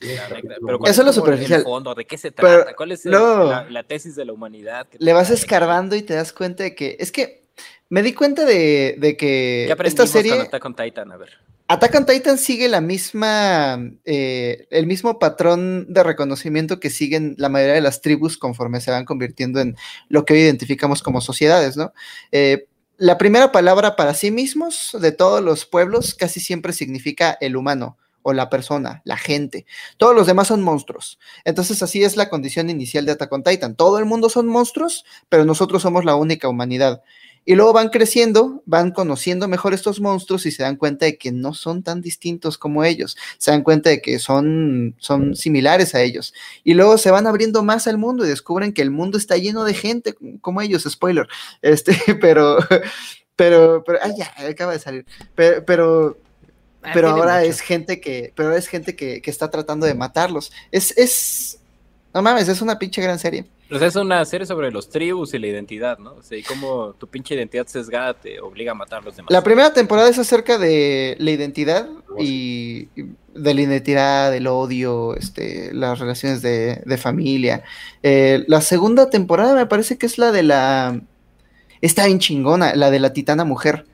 [0.65, 1.59] pero ¿cuál Eso es lo superficial.
[1.59, 2.75] El fondo, ¿de qué se Pero trata?
[2.75, 4.88] ¿Cuál es el- la, la tesis de la humanidad?
[4.88, 7.43] que le vas escarbando y te das cuenta de que es que
[7.90, 11.11] me di cuenta de, de que ¿Qué esta serie con Attack on Titan?
[11.11, 11.30] A ver.
[11.67, 17.49] Attack on Titan sigue la misma eh, el mismo patrón de reconocimiento que siguen la
[17.49, 19.75] mayoría de las tribus conforme se van convirtiendo en
[20.09, 21.93] lo que hoy identificamos como sociedades, ¿no?
[22.31, 22.67] Eh,
[22.98, 27.98] la primera palabra para sí mismos de todos los pueblos casi siempre significa el humano
[28.24, 29.66] o la persona, la gente.
[29.98, 31.19] Todos los demás son monstruos.
[31.45, 33.75] Entonces así es la condición inicial de Attack on Titan.
[33.75, 37.01] Todo el mundo son monstruos, pero nosotros somos la única humanidad.
[37.43, 41.32] Y luego van creciendo, van conociendo mejor estos monstruos y se dan cuenta de que
[41.32, 43.17] no son tan distintos como ellos.
[43.40, 46.35] Se dan cuenta de que son, son similares a ellos.
[46.64, 49.64] Y luego se van abriendo más al mundo y descubren que el mundo está lleno
[49.64, 51.27] de gente como ellos, spoiler.
[51.64, 52.58] Este, pero,
[53.35, 55.06] pero, pero, ay, ya, acaba de salir.
[55.33, 56.17] Pero, pero,
[56.84, 57.50] Ah, pero ahora mucho.
[57.50, 60.51] es gente que, pero ahora es gente que, que está tratando de matarlos.
[60.72, 61.60] Es, es,
[62.14, 63.45] no mames, es una pinche gran serie.
[63.69, 66.16] Sea, es una serie sobre los tribus y la identidad, ¿no?
[66.16, 69.32] O sea, y cómo tu pinche identidad sesgada te obliga a matar a los demás.
[69.32, 71.88] La primera temporada es acerca de la identidad
[72.19, 73.03] y y
[73.34, 77.64] de la identidad, del odio, este, las relaciones de, de familia.
[78.03, 81.00] Eh, la segunda temporada me parece que es la de la...
[81.80, 83.85] Está bien chingona, la de la titana mujer.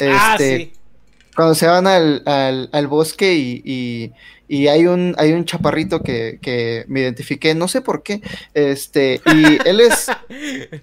[0.00, 0.72] Ah, Este, sí.
[1.40, 4.12] Cuando se van al, al- al bosque y, y-
[4.46, 8.20] y hay un, hay un chaparrito que, que me identifiqué, no sé por qué,
[8.52, 10.08] este, y él es...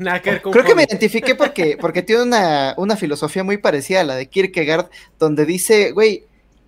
[0.52, 4.26] Creo que me identifiqué porque, porque tiene una, una filosofía muy parecida a la de
[4.30, 6.24] Kierkegaard, donde dice, güey,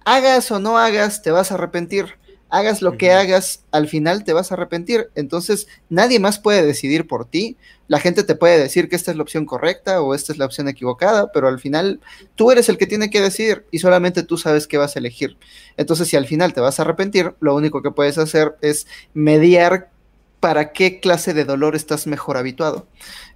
[0.05, 2.05] hagas o no hagas, te vas a arrepentir.
[2.51, 5.09] Hagas lo que hagas, al final te vas a arrepentir.
[5.15, 7.57] Entonces, nadie más puede decidir por ti.
[7.89, 10.45] La gente te puede decir que esta es la opción correcta o esta es la
[10.45, 11.99] opción equivocada, pero al final
[12.35, 15.35] tú eres el que tiene que decidir y solamente tú sabes qué vas a elegir.
[15.75, 19.89] Entonces, si al final te vas a arrepentir, lo único que puedes hacer es mediar
[20.39, 22.87] para qué clase de dolor estás mejor habituado.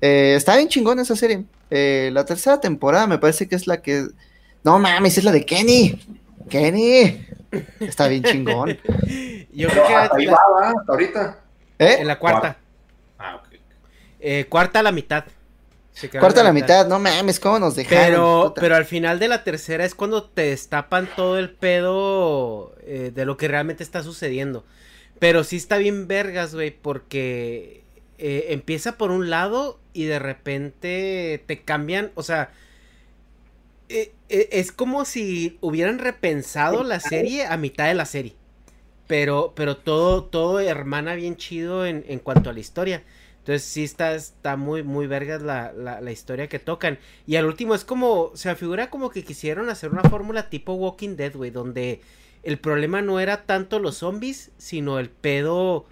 [0.01, 1.43] Eh, está bien chingón esa serie.
[1.69, 4.07] Eh, la tercera temporada me parece que es la que.
[4.63, 5.99] No mames, es la de Kenny.
[6.49, 7.25] Kenny.
[7.79, 8.69] Está bien chingón.
[9.51, 11.39] Yo creo que hasta ahí la- va, va, hasta ahorita.
[11.79, 11.97] ¿Eh?
[11.99, 12.57] en la cuarta.
[14.25, 15.25] Eh, cuarta a la mitad.
[16.19, 16.87] Cuarta a la mitad.
[16.87, 18.05] No mames, ¿cómo nos dejaron?
[18.05, 23.11] Pero, pero al final de la tercera es cuando te destapan todo el pedo eh,
[23.13, 24.65] de lo que realmente está sucediendo.
[25.19, 27.83] Pero sí está bien vergas, güey, porque
[28.17, 32.51] eh, empieza por un lado y de repente te cambian, o sea,
[33.89, 38.35] eh, es como si hubieran repensado la serie a mitad de la serie.
[39.05, 43.03] Pero, pero todo, todo hermana bien chido en, en cuanto a la historia.
[43.43, 46.97] Entonces sí está, está muy, muy vergas la, la, la historia que tocan.
[47.27, 50.75] Y al último es como, se me figura como que quisieron hacer una fórmula tipo
[50.75, 51.99] Walking Dead, güey, donde
[52.43, 55.87] el problema no era tanto los zombies, sino el pedo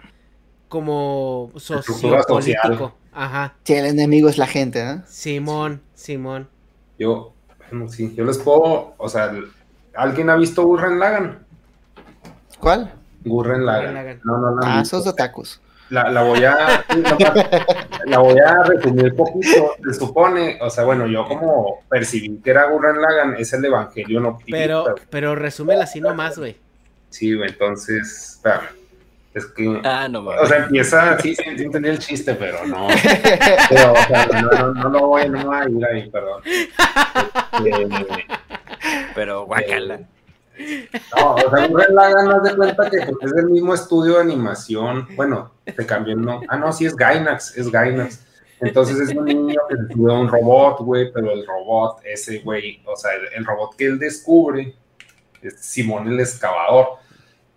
[0.68, 2.36] como sociopolítico.
[2.40, 2.92] social.
[3.12, 3.54] Ajá.
[3.64, 5.02] Sí, el enemigo es la gente, ¿no?
[5.06, 6.48] Simón, Simón.
[6.98, 7.34] Yo,
[7.70, 9.30] bueno, sí, yo les puedo, o sea,
[9.94, 11.44] ¿alguien ha visto Gurren Lagan?
[12.58, 12.94] ¿Cuál?
[13.26, 14.22] Gurren Lagan.
[14.24, 14.60] No, no, no.
[14.64, 15.60] Ah, sos de tacos.
[15.92, 16.86] La, la voy a
[18.06, 19.74] la voy a resumir poquito.
[19.84, 24.18] Se supone, o sea, bueno, yo como percibí que era Gurren Lagan, es el Evangelio
[24.18, 26.56] no Pero, pero resúmela así nomás, güey.
[27.10, 28.68] Sí, güey, entonces, espérame.
[29.34, 32.88] Es que, Ah, no, o sea, empieza, sí, sí, sí entendí el chiste, pero no.
[33.68, 36.42] Pero, o sea, no, no, no lo voy, no voy a ir ahí, perdón.
[37.66, 38.26] Este,
[39.14, 40.00] Pero guacala.
[41.16, 44.22] No, o sea, Gurren Lagann, haz de cuenta que pues, es del mismo estudio de
[44.22, 45.08] animación.
[45.16, 46.46] Bueno, te cambió el nombre.
[46.50, 48.24] Ah, no, sí es Gainax, es Gainax.
[48.60, 52.38] Entonces es un niño que se sube a un robot, güey, pero el robot, ese
[52.40, 54.76] güey, o sea, el, el robot que él descubre,
[55.42, 56.98] es Simón el excavador,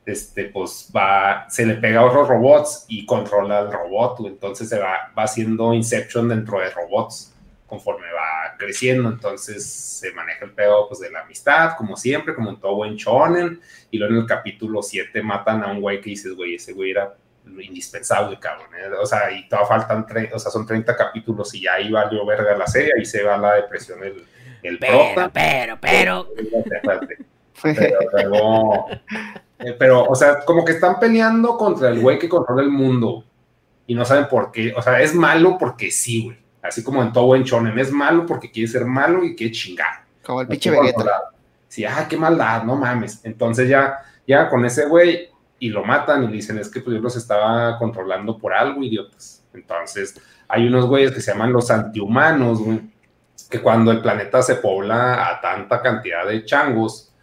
[0.05, 4.79] este, pues va, se le pega a otros robots y controla al robot, entonces se
[4.79, 7.34] va, va haciendo Inception dentro de robots
[7.67, 12.49] conforme va creciendo, entonces se maneja el pedo pues de la amistad, como siempre, como
[12.51, 13.59] en todo buen shonen,
[13.91, 16.91] y luego en el capítulo 7 matan a un güey que dices, güey, ese güey
[16.91, 18.67] era lo indispensable, cabrón.
[18.75, 18.87] ¿eh?
[19.01, 22.55] O sea, y todavía faltan, o sea, son 30 capítulos y ya ahí valió verga
[22.57, 24.25] la serie, ahí se va la depresión el,
[24.63, 25.29] el prota.
[25.33, 26.27] pero, pero.
[27.63, 28.87] Pero luego-
[29.59, 33.23] eh, pero, o sea, como que están peleando contra el güey que controla el mundo
[33.87, 34.73] y no saben por qué.
[34.75, 36.37] O sea, es malo porque sí, güey.
[36.67, 40.05] Así como en todo buen shonen, es malo porque quiere ser malo y quiere chingar.
[40.23, 41.31] Como el pinche Vegeta.
[41.67, 43.21] Sí, ah, qué maldad, no mames.
[43.23, 45.29] Entonces ya, ya con ese güey
[45.59, 48.83] y lo matan y le dicen, es que pues yo los estaba controlando por algo,
[48.83, 49.43] idiotas.
[49.53, 52.81] Entonces, hay unos güeyes que se llaman los antihumanos, güey,
[53.49, 57.13] que cuando el planeta se pobla a tanta cantidad de changos,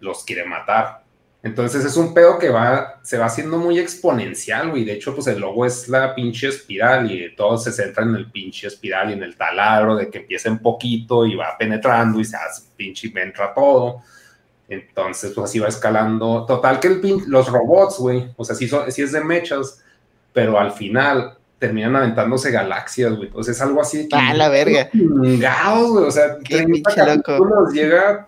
[0.00, 1.04] los quiere matar.
[1.42, 4.84] Entonces es un pedo que va, se va haciendo muy exponencial, güey.
[4.84, 8.30] De hecho, pues el logo es la pinche espiral y todo se centra en el
[8.30, 12.24] pinche espiral y en el taladro de que empieza en poquito y va penetrando y
[12.24, 14.02] se hace pinche y entra todo.
[14.68, 16.44] Entonces, pues así va escalando.
[16.46, 19.82] Total que el pin- los robots, güey, o sea, sí, son- sí es de mechas,
[20.32, 23.30] pero al final terminan aventándose galaxias, güey.
[23.34, 23.98] O sea, es algo así.
[24.02, 24.90] de que- Ah, la verga.
[24.90, 26.04] Chingados, güey.
[26.04, 27.22] O sea, Qué 30 pinche loco.
[27.22, 28.27] capítulos llega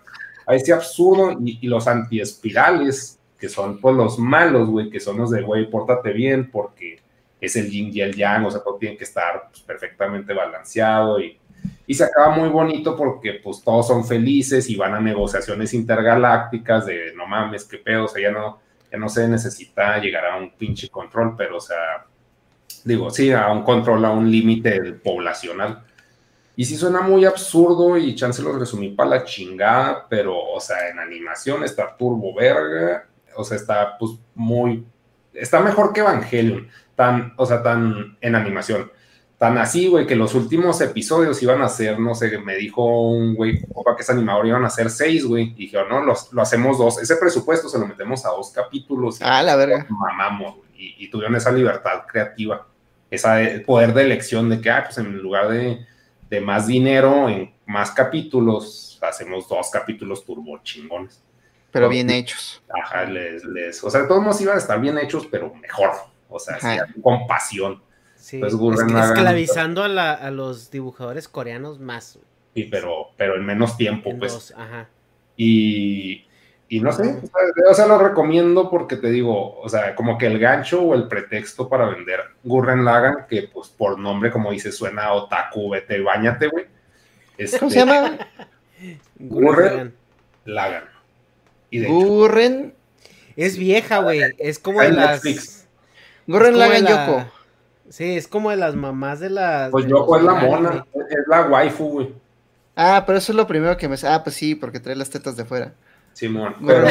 [0.51, 5.19] a ese absurdo y, y los antiespirales, que son pues los malos, güey, que son
[5.19, 6.99] los de, güey, pórtate bien porque
[7.41, 11.20] es el yin y el yang, o sea, todo tiene que estar pues, perfectamente balanceado
[11.20, 11.39] y,
[11.87, 16.86] y se acaba muy bonito porque pues todos son felices y van a negociaciones intergalácticas
[16.86, 20.36] de no mames, qué pedo, o sea, ya no, ya no se necesita llegar a
[20.36, 22.07] un pinche control, pero o sea,
[22.84, 25.84] digo, sí, a un control, a un límite poblacional.
[26.57, 30.89] Y sí suena muy absurdo y chance lo resumí para la chingada, pero, o sea,
[30.89, 34.84] en animación está turbo verga, o sea, está pues muy,
[35.33, 38.91] está mejor que Evangelion, tan, o sea, tan en animación,
[39.39, 43.34] tan así, güey, que los últimos episodios iban a ser, no sé, me dijo un
[43.34, 46.43] güey, opa, que es animador, iban a ser seis, güey, y dije, no, los, lo
[46.43, 49.18] hacemos dos, ese presupuesto se lo metemos a dos capítulos.
[49.23, 49.86] Ah, la verga.
[49.89, 52.66] mamamos, güey, y, y tuvieron esa libertad creativa,
[53.11, 55.86] ese poder de elección de que, ah, pues en lugar de,
[56.30, 61.23] de más dinero, en más capítulos, hacemos dos capítulos turbo chingones.
[61.73, 62.63] Pero bien hechos.
[62.82, 65.91] Ajá, les, les, o sea, de todos modos iban a estar bien hechos, pero mejor,
[66.29, 67.82] o sea, sí, con pasión,
[68.16, 72.18] Sí, Pues es- Gurren Lagann- esclavizando a, la- a los dibujadores coreanos más.
[72.55, 74.32] sí, pero, pero en menos tiempo, en pues.
[74.34, 74.89] dos, ajá.
[75.39, 76.27] Y,
[76.73, 80.17] y no sé, o sea, o sea, lo recomiendo porque te digo, o sea, como
[80.17, 84.53] que el gancho o el pretexto para vender Gurren Lagann, que pues por nombre, como
[84.53, 86.67] dice, suena a otaku, vete, bañate, güey.
[87.36, 88.17] Este, ¿Cómo se llama?
[89.19, 89.93] Gurren.
[90.45, 90.85] Lagann.
[91.70, 92.75] Y de hecho, Gurren.
[93.35, 94.20] Es vieja, güey.
[94.39, 95.25] Es como de en las.
[95.25, 95.67] Netflix.
[96.29, 97.25] Gurren de la- Yoko.
[97.89, 99.73] Sí, es como de las mamás de las.
[99.73, 102.15] pues de Yoko es la mona, es la waifu, güey.
[102.77, 103.97] Ah, pero eso es lo primero que me.
[104.05, 105.75] Ah, pues sí, porque trae las tetas de fuera.
[106.12, 106.55] Simón.
[106.66, 106.89] Pero-.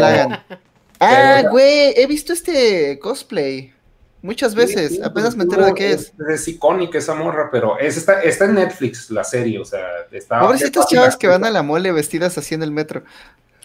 [1.00, 3.74] Ah, güey, he visto este cosplay
[4.22, 4.90] muchas veces.
[4.90, 6.12] Sí, sí, Apenas me entero de qué es.
[6.30, 10.42] Es icónica esa morra, pero es, está, está en Netflix la serie, o sea, está.
[10.42, 13.04] Pobrecitas chavas que van a la mole vestidas así en el metro.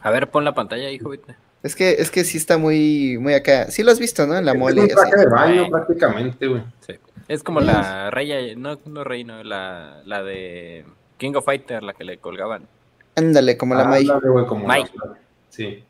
[0.02, 1.08] A ver, pon la pantalla, hijo.
[1.08, 1.34] vete.
[1.62, 3.70] Es que, es que sí está muy, muy acá.
[3.70, 4.36] Sí lo has visto, ¿no?
[4.36, 4.82] En la Es mole.
[4.82, 5.20] un traje así.
[5.24, 6.62] de baño prácticamente, güey.
[6.86, 6.94] Sí.
[7.26, 10.84] Es como la Reya, no, no Rey, no, la, la de
[11.16, 12.68] King of Fighter, la que le colgaban.
[13.16, 14.02] Ándale, como la Ah, Mai.
[14.02, 14.82] ándale, güey, como Mai.
[14.94, 15.16] la-
[15.54, 15.82] Sí.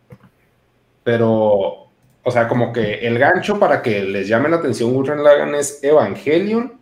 [1.03, 1.29] Pero,
[2.23, 5.83] o sea, como que el gancho para que les llame la atención Gurren Lagann es
[5.83, 6.73] Evangelion,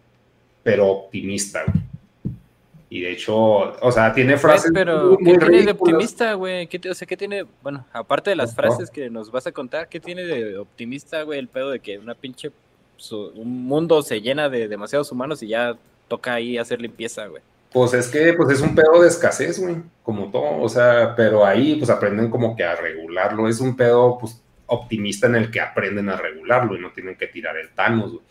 [0.63, 1.83] pero optimista, güey.
[2.89, 6.67] Y de hecho, o sea, tiene frases pero, muy- ¿qué tiene de optimista, güey?
[6.67, 7.47] ¿Qué te- o sea, ¿qué tiene?
[7.63, 11.39] Bueno, aparte de las frases que nos vas a contar, ¿qué tiene de optimista, güey?
[11.39, 12.51] El pedo de que una pinche.
[12.99, 15.75] su- un mundo se llena de demasiados humanos y ya
[16.07, 17.43] toca ahí hacer limpieza, güey.
[17.73, 21.45] Pues es que pues es un pedo de escasez, güey, como todo, o sea, pero
[21.45, 25.61] ahí pues aprenden como que a regularlo, es un pedo pues optimista en el que
[25.61, 28.25] aprenden a regularlo y no tienen que tirar el Thanos, güey.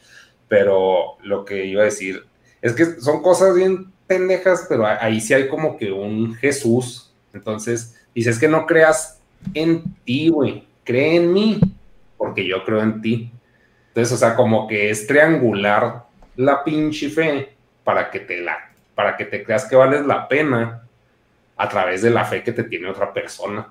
[0.48, 2.24] Pero lo que iba a decir
[2.62, 7.96] es que son cosas bien pendejas, pero ahí sí hay como que un Jesús, entonces
[8.14, 9.20] dices que no creas
[9.54, 11.60] en ti, güey, cree en mí,
[12.18, 13.32] porque yo creo en ti.
[13.88, 19.16] Entonces, o sea, como que es triangular la pinche fe para que te la para
[19.18, 20.82] que te creas que vales la pena
[21.58, 23.68] a través de la fe que te tiene otra persona.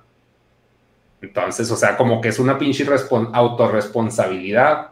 [1.22, 4.88] Entonces, o sea, como que es una pinche respon- autorresponsabilidad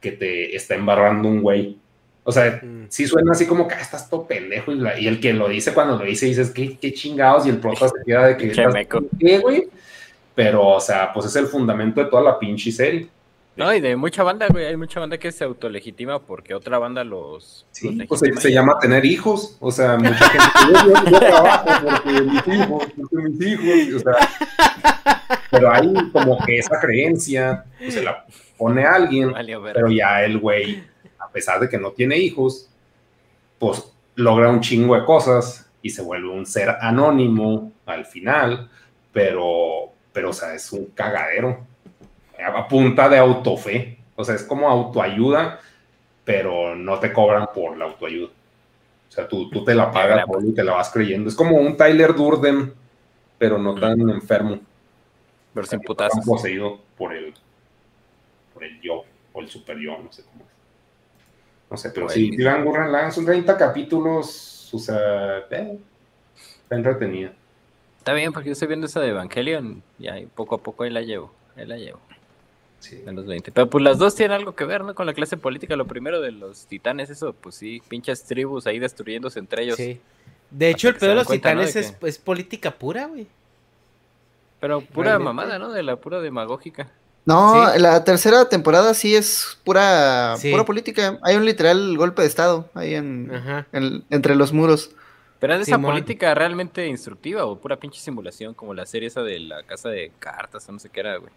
[0.00, 1.76] que te está embarrando un güey.
[2.22, 2.86] O sea, Mm.
[2.88, 4.70] sí suena así como que ah, estás todo pendejo.
[4.70, 7.46] Y, la- y el que lo dice cuando lo dice, dices, ¿qué, qué chingados?
[7.46, 8.44] Y el prota se queda de que.
[8.48, 9.00] Pinche "¿Estás meco".
[9.18, 9.68] ¿Qué, güey?
[10.34, 13.08] Pero, o sea, pues es el fundamento de toda la pinche serie.
[13.58, 14.66] No, y de mucha banda, güey.
[14.66, 17.66] Hay mucha banda que se autolegitima porque otra banda los.
[17.72, 19.56] Sí, los pues se, llama tener hijos.
[19.58, 23.94] O sea, mucha gente yo, yo- yo trabajo porque mis hijos, porque mis hijos.
[23.94, 24.28] O sea,
[25.50, 28.24] pero hay como que esa creencia, pues se la
[28.56, 29.32] pone a alguien,
[29.72, 30.84] pero ya el güey,
[31.18, 32.68] a pesar de que no tiene hijos,
[33.58, 38.70] pues logra un chingo de cosas y se vuelve un ser anónimo al final,
[39.12, 41.66] pero, pero o sea, es un cagadero.
[42.44, 43.98] A punta de autofe.
[44.16, 45.60] O sea, es como autoayuda,
[46.24, 48.28] pero no te cobran por la autoayuda.
[48.28, 51.28] O sea, tú, tú te la pagas y te la vas creyendo.
[51.28, 52.72] Es como un Tyler Durden,
[53.38, 54.60] pero no tan enfermo.
[55.54, 56.24] Pero sin putazos.
[56.24, 57.32] poseído por el,
[58.52, 60.50] por el yo, o el super yo, no sé cómo es.
[61.70, 65.78] No sé, pero sí, si vean Gurren son 30 capítulos, o sea, eh,
[66.62, 67.32] está entretenida.
[67.98, 69.82] Está bien, porque yo estoy viendo esa de Evangelion.
[69.98, 71.32] Y ahí poco a poco ahí la llevo.
[71.56, 72.00] Ahí la llevo.
[72.80, 73.02] Sí.
[73.06, 73.50] En los 20.
[73.52, 74.94] Pero pues las dos tienen algo que ver, ¿no?
[74.94, 75.74] Con la clase política.
[75.76, 79.76] Lo primero de los titanes, eso, pues sí, pinches tribus ahí destruyéndose entre ellos.
[79.76, 80.00] Sí.
[80.50, 81.60] De hecho, el pedo de los cuenta, ¿no?
[81.62, 83.26] titanes de es, que- es política pura, güey.
[84.60, 85.24] Pero pura Realmente.
[85.24, 85.70] mamada, ¿no?
[85.72, 86.88] De la pura demagógica.
[87.24, 87.78] No, Sí.
[87.80, 90.50] la tercera temporada sí es pura, Sí.
[90.50, 91.18] pura política.
[91.22, 93.30] Hay un literal golpe de estado ahí en,
[94.10, 94.90] entre los muros.
[95.38, 99.22] Pero es de esa política realmente instructiva o pura pinche simulación, como la serie esa
[99.22, 101.30] de la casa de cartas o no sé qué era, güey.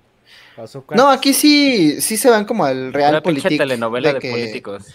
[0.55, 3.49] Pasó No, aquí sí, sí se van como al real Una política.
[3.63, 4.85] telenovela de, políticos.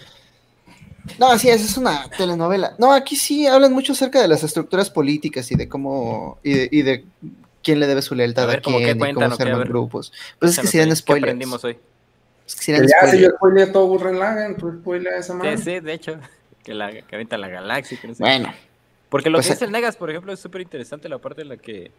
[1.19, 2.75] No, sí, esa es una telenovela.
[2.77, 6.69] No, aquí sí hablan mucho acerca de las estructuras políticas y de cómo y de,
[6.71, 7.05] y de
[7.63, 9.37] quién le debe su lealtad A a, ver, ¿cómo qué quién y cuentan cómo o
[9.37, 9.49] se qué?
[9.49, 9.67] A arman ver.
[9.69, 10.13] grupos.
[10.39, 11.23] Pues es que ¿qué- ¿Qué spoilers.
[11.23, 11.77] aprendimos hoy?
[12.45, 15.57] Es que serían ya, si yo spoileé todo Gurren Lagann, tú spoileas esa madre.
[15.57, 16.17] Sí, sí, de hecho.
[16.63, 17.97] Que, la, que avienta la galaxia.
[17.99, 18.29] que no sé qué.
[18.29, 18.53] Bueno,
[19.09, 21.49] Porque lo Pues, que dice el Negas, por ejemplo, es súper interesante la parte en
[21.49, 21.91] la que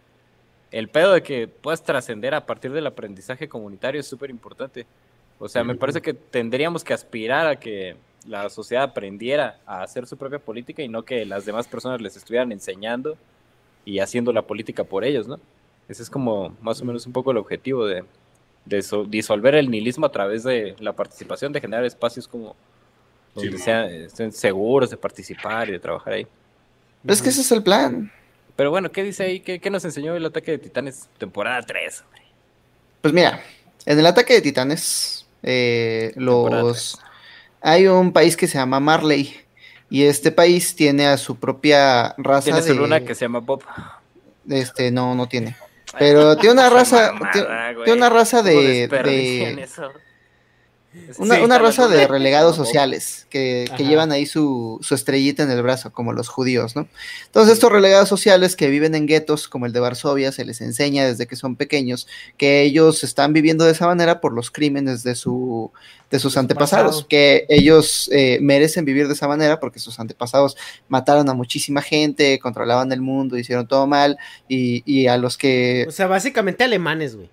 [0.71, 4.87] el pedo de que puedas trascender a partir del aprendizaje comunitario es súper importante.
[5.39, 10.07] O sea, me parece que tendríamos que aspirar a que la sociedad aprendiera a hacer
[10.07, 13.17] su propia política y no que las demás personas les estuvieran enseñando
[13.85, 15.39] y haciendo la política por ellos, ¿no?
[15.89, 18.05] Ese es como más o menos un poco el objetivo de,
[18.67, 22.55] de so- disolver el nihilismo a través de la participación, de generar espacios como
[23.35, 26.27] donde Sí, sean, estén seguros de participar y de trabajar ahí.
[27.07, 28.11] es que ese es el plan.
[28.59, 29.39] Pero bueno, ¿qué dice ahí?
[29.39, 32.03] ¿Qué, qué nos enseñó el ataque de titanes temporada 3?
[33.03, 33.41] Pues mira,
[33.87, 36.99] en el ataque de titanes, eh, los
[37.61, 39.33] hay un país que se llama Marley.
[39.91, 42.67] Y este país tiene a su propia raza Tiene de.
[42.67, 43.63] su luna que se llama Bob.
[44.51, 45.57] Este, no, no tiene.
[45.97, 47.13] Pero tiene una raza.
[47.13, 48.89] Mamada, tiene, una raza ¿Cómo de.
[48.89, 49.69] de?
[51.19, 55.93] Una, Sí, raza de relegados sociales que, llevan ahí su, su estrellita en el brazo,
[55.93, 56.87] como los judíos, ¿no?
[57.27, 61.07] Entonces, estos relegados sociales que viven en guetos, como el de Varsovia, se les enseña
[61.07, 65.15] desde que son pequeños que ellos están viviendo de esa manera por los crímenes de,
[65.15, 65.71] su,
[66.11, 67.09] de sus su antepasados, pasado.
[67.09, 70.57] que ellos eh, merecen vivir de esa manera porque sus antepasados
[70.89, 75.87] mataron a muchísima gente, controlaban el mundo, hicieron todo mal, y, y a los que...
[75.89, 77.31] O sea, básicamente alemanes, güey.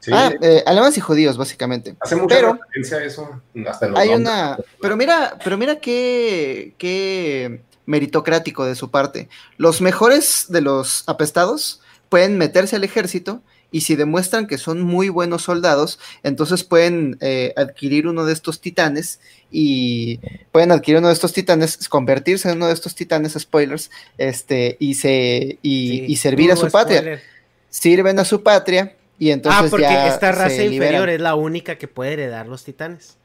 [0.00, 1.94] Sí, ah, eh, alemanes y judíos, básicamente.
[2.00, 3.40] hace mucha pero- referencia a eso.
[3.68, 4.32] Hasta en los Hay nombres.
[4.32, 9.28] una, pero mira, pero mira qué, qué meritocrático de su parte.
[9.58, 15.10] Los mejores de los apestados pueden meterse al ejército y si demuestran que son muy
[15.10, 20.18] buenos soldados, entonces pueden eh, adquirir uno de estos titanes y
[20.50, 24.94] pueden adquirir uno de estos titanes, convertirse en uno de estos titanes, spoilers, este, y
[24.94, 27.20] se y, Sí, y servir a su patria.
[27.68, 31.76] Sirven a su patria y entonces ah, porque ya esta raza inferior es la única
[31.76, 33.18] que puede heredar los titanes.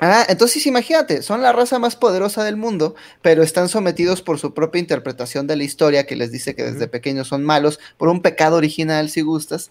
[0.00, 4.54] Ah, entonces imagínate, son la raza más poderosa del mundo, pero están sometidos por su
[4.54, 8.22] propia interpretación de la historia que les dice que desde pequeños son malos, por un
[8.22, 9.70] pecado original, si gustas.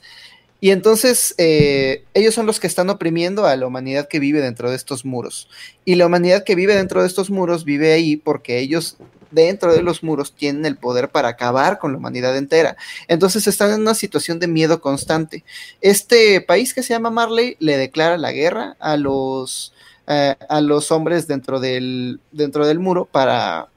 [0.61, 4.69] Y entonces eh, ellos son los que están oprimiendo a la humanidad que vive dentro
[4.69, 5.49] de estos muros.
[5.83, 8.95] Y la humanidad que vive dentro de estos muros vive ahí porque ellos
[9.35, 12.75] dentro de los muros tienen el poder para acabar con la humanidad entera.
[13.07, 15.43] Entonces están en una situación de miedo constante.
[15.81, 19.73] Este país que se llama Marley le declara la guerra a los
[20.07, 23.69] eh, a los hombres dentro del, dentro del muro para,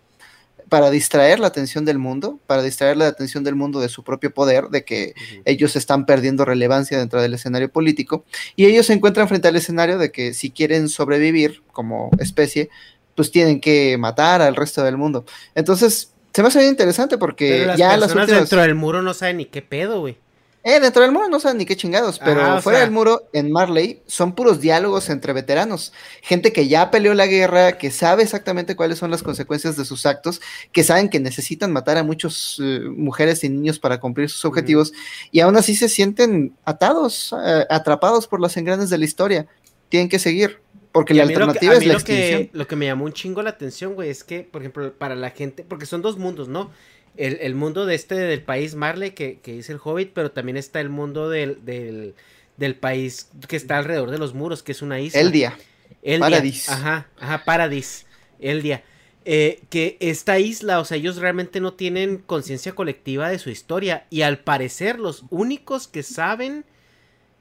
[0.68, 4.32] para distraer la atención del mundo, para distraer la atención del mundo de su propio
[4.34, 5.14] poder, de que
[5.46, 8.24] ellos están perdiendo relevancia dentro del escenario político,
[8.56, 12.68] y ellos se encuentran frente al escenario de que si quieren sobrevivir como especie,
[13.18, 15.24] pues tienen que matar al resto del mundo.
[15.56, 18.40] Entonces, se me hace bien interesante porque Pero las ya las personas últimas...
[18.42, 20.16] dentro del muro no saben ni qué pedo, güey.
[20.62, 22.92] Eh, dentro del muro no saben ni qué chingados, pero Ah, o fuera sea- del
[22.94, 25.92] muro, en Marley, son puros diálogos entre veteranos.
[26.22, 30.04] Gente que ya peleó la guerra, que sabe exactamente cuáles son las consecuencias de sus
[30.06, 34.92] actos, que saben que necesitan matar a muchas mujeres y niños para cumplir sus objetivos,
[35.32, 39.46] y aún así se sienten atados, eh, atrapados por los engranes de la historia.
[39.88, 40.60] Tienen que seguir,
[40.92, 43.12] porque la lo que- alternativa a es la lo que, lo que me llamó un
[43.12, 46.48] chingo la atención, güey, es que, por ejemplo, para la gente, porque son dos mundos,
[46.48, 46.70] ¿no?
[47.16, 50.56] El, el mundo de este del país Marley, que, que dice el Hobbit, pero también
[50.56, 52.14] está el mundo del, del,
[52.56, 55.20] del país que está alrededor de los muros, que es una isla.
[55.20, 55.58] Eldia.
[56.02, 56.20] Eldia.
[56.20, 56.68] Paradis.
[56.68, 58.06] Ajá, ajá, Paradis.
[58.40, 58.84] Eldia.
[59.24, 64.06] Eh, que esta isla, o sea, ellos realmente no tienen conciencia colectiva de su historia.
[64.10, 66.64] Y al parecer, los únicos que saben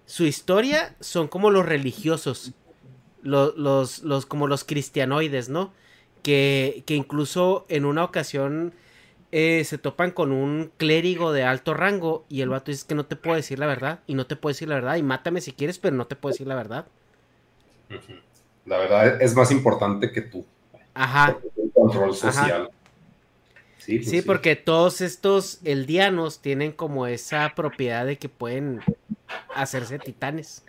[0.06, 2.51] su historia son como los religiosos.
[3.22, 5.74] Los, los, los como los cristianoides, ¿no?
[6.24, 8.74] Que, que incluso en una ocasión
[9.32, 13.06] eh, se topan con un clérigo de alto rango y el vato dice que no
[13.06, 15.51] te puedo decir la verdad y no te puedo decir la verdad y mátame si
[15.51, 16.88] quieres, pero no te puedo decir la verdad.
[18.66, 20.46] La verdad es más importante que tú.
[20.94, 21.38] Ajá.
[21.58, 22.69] El control social.
[23.78, 28.82] Sí, pues Sí, porque todos estos eldianos tienen como esa propiedad de que pueden
[29.53, 30.64] hacerse titanes.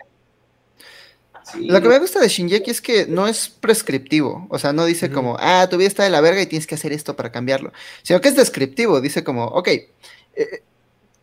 [1.51, 1.65] Sí.
[1.67, 5.11] Lo que me gusta de Shinjeki es que no es prescriptivo, o sea, no dice
[5.11, 7.71] como, ah, tu vida está de la verga y tienes que hacer esto para cambiarlo,
[8.03, 10.63] sino que es descriptivo, dice como, ok, eh,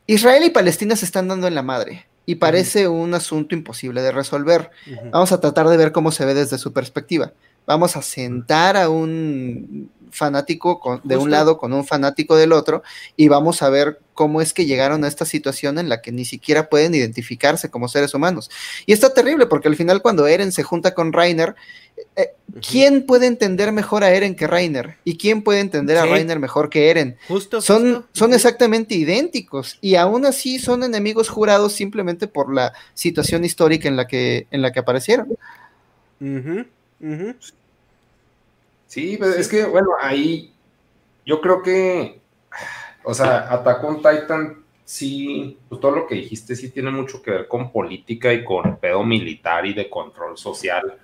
[0.07, 4.13] Israel y Palestina se están dando en la madre y parece un asunto imposible de
[4.13, 4.71] resolver.
[5.13, 7.33] Vamos a tratar de ver cómo se ve desde su perspectiva.
[7.67, 12.83] Vamos a sentar a un fanático con- de un lado con un fanático del otro
[13.17, 16.25] y vamos a ver cómo es que llegaron a esta situación en la que ni
[16.25, 18.51] siquiera pueden identificarse como seres humanos.
[18.87, 21.55] Y está terrible porque al final cuando Eren se junta con Rainer,
[22.17, 22.31] eh,
[22.67, 24.97] ¿quién puede entender mejor a Eren que Rainer?
[25.05, 26.07] ¿Y quién puede entender a.
[26.07, 27.19] Rainer mejor que Eren?
[27.29, 28.09] Justo, Son, justo.
[28.13, 33.97] son exactamente idénticos y aún así son enemigos jurados simplemente por la situación histórica en
[33.97, 35.37] la que, en la que aparecieron.
[36.21, 36.65] Ujú.
[38.87, 40.53] Sí, pero es que, bueno, ahí
[41.25, 42.21] yo creo que,
[43.05, 47.33] o sea, Attack on Titan, sí, pues todo lo que dijiste sí tiene mucho que
[47.33, 50.99] ver con política y con pedo militar y de control social.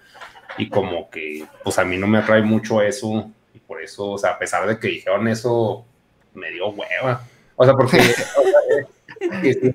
[0.58, 3.30] Y como que, pues a mí no me atrae mucho eso.
[3.54, 5.84] Y por eso, o sea, a pesar de que dijeron eso,
[6.34, 7.26] me dio hueva.
[7.56, 7.98] O sea, porque,
[9.20, 9.74] o sea, que sí,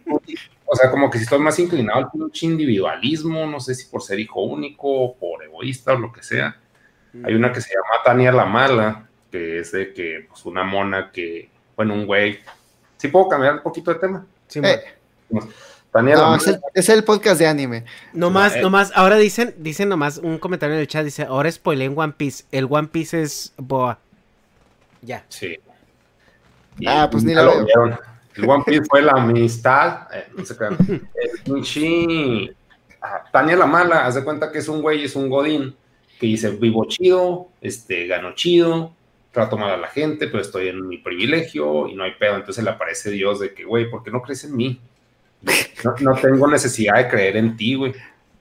[0.70, 4.04] o sea, como que si estoy más inclinado al pinche individualismo, no sé si por
[4.04, 6.60] ser hijo único, por egoísta o lo que sea.
[7.24, 11.12] Hay una que se llama Tania la Mala, que es de que, pues, una mona
[11.12, 12.40] que, bueno, un güey.
[12.98, 14.26] ¿Sí puedo cambiar un poquito de tema?
[14.48, 14.82] Sí, Eh,
[15.92, 16.38] Tania la no, Mala.
[16.38, 17.86] es, el, es el podcast de anime.
[18.14, 18.62] Nomás, Eh.
[18.62, 22.14] nomás, ahora dicen, dicen nomás un comentario en el chat, dice, ahora spoilé en One
[22.18, 24.00] Piece, el One Piece es Boa.
[25.02, 25.24] Ya.
[25.30, 25.58] Sí.
[26.86, 27.66] Ah, pues ni la lo veo.
[27.66, 28.00] vieron.
[28.36, 30.08] El One Piece fue la amistad.
[30.14, 30.78] eh, no se crean.
[31.46, 32.56] El
[33.32, 35.76] Tania la Mala, haz de cuenta que es un güey, es un godín,
[36.20, 38.94] que dice: Vivo chido, este, gano chido,
[39.32, 42.36] trato mal a la gente, pero estoy en mi privilegio y no hay pedo.
[42.36, 44.80] Entonces le aparece Dios de que, güey, ¿por qué no crees en mí?
[45.84, 47.94] No, no tengo necesidad de creer en ti, güey.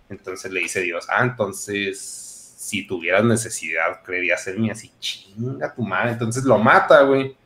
[0.08, 2.26] Entonces le dice Dios, ah, entonces
[2.66, 6.12] si tuvieras necesidad, creerías en mí así, chinga tu madre.
[6.12, 7.36] Entonces lo mata, güey.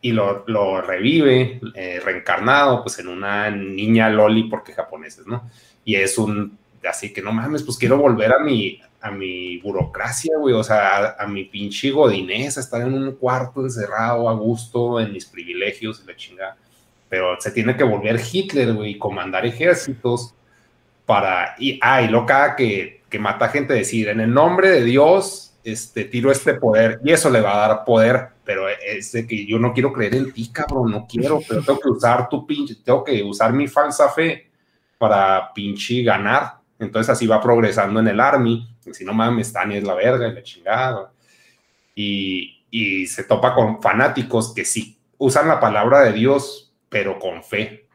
[0.00, 5.48] Y lo, lo revive, eh, reencarnado, pues en una niña loli, porque japoneses, ¿no?
[5.84, 10.36] Y es un, así que no mames, pues quiero volver a mi, a mi burocracia,
[10.38, 15.00] güey, o sea, a, mi pinche godinés, a estar en un cuarto encerrado a gusto,
[15.00, 16.56] en mis privilegios y la chingada.
[17.08, 20.34] Pero se tiene que volver Hitler, güey, y comandar ejércitos
[21.04, 24.84] para, y, ah, y lo cada que, que mata gente decir, en el nombre de
[24.84, 29.26] Dios, este, tiro este poder, y eso le va a dar poder, pero es de
[29.26, 32.46] que yo no quiero creer en ti, cabrón, no quiero, pero tengo que usar tu
[32.46, 34.48] pinche, tengo que usar mi falsa fe
[34.96, 36.61] para pinche ganar.
[36.82, 40.28] Entonces así va progresando en el army, y si no mames, Tania es la verga
[40.28, 41.12] y la chingada.
[41.94, 47.44] Y, y se topa con fanáticos que sí usan la palabra de Dios, pero con
[47.44, 47.86] fe.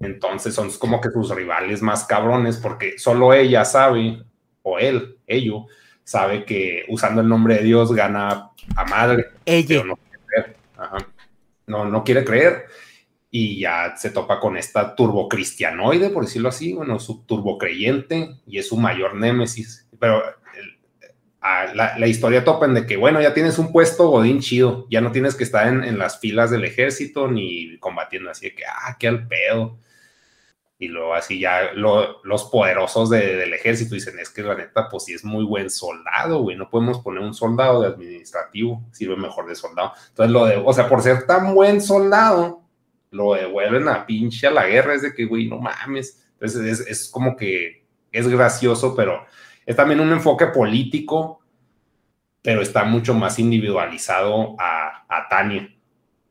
[0.00, 4.24] Entonces son como que sus rivales más cabrones, porque solo ella sabe,
[4.62, 5.66] o él, ello,
[6.02, 9.26] sabe que usando el nombre de Dios gana a madre.
[9.44, 9.82] Ella.
[9.82, 10.56] pero no quiere creer.
[10.76, 10.98] Ajá.
[11.68, 12.66] No, no quiere creer.
[13.32, 18.68] Y ya se topa con esta turbocristianoide, por decirlo así, bueno, su turbocreyente, y es
[18.68, 19.88] su mayor némesis.
[20.00, 20.22] Pero
[20.56, 20.78] el-
[21.40, 25.00] a la, historia topa en de que, bueno, ya tienes un puesto godín chido, ya
[25.00, 28.96] no tienes que estar en, las filas del ejército ni combatiendo así de que, ah,
[28.98, 29.78] qué al pedo.
[30.78, 34.88] Y luego así ya lo- los poderosos de- del ejército dicen, es que la neta,
[34.88, 39.16] pues sí es muy buen soldado, güey, no podemos poner un soldado de administrativo, sirve
[39.16, 39.92] mejor de soldado.
[40.08, 42.62] Entonces lo de, o sea, por ser tan buen soldado,
[43.10, 46.22] lo devuelven a pinche a la guerra, es de que, güey, no mames.
[46.34, 49.24] Entonces es, como que es gracioso, pero
[49.66, 51.40] es también un enfoque político,
[52.42, 55.68] pero está mucho más individualizado a, a Tania.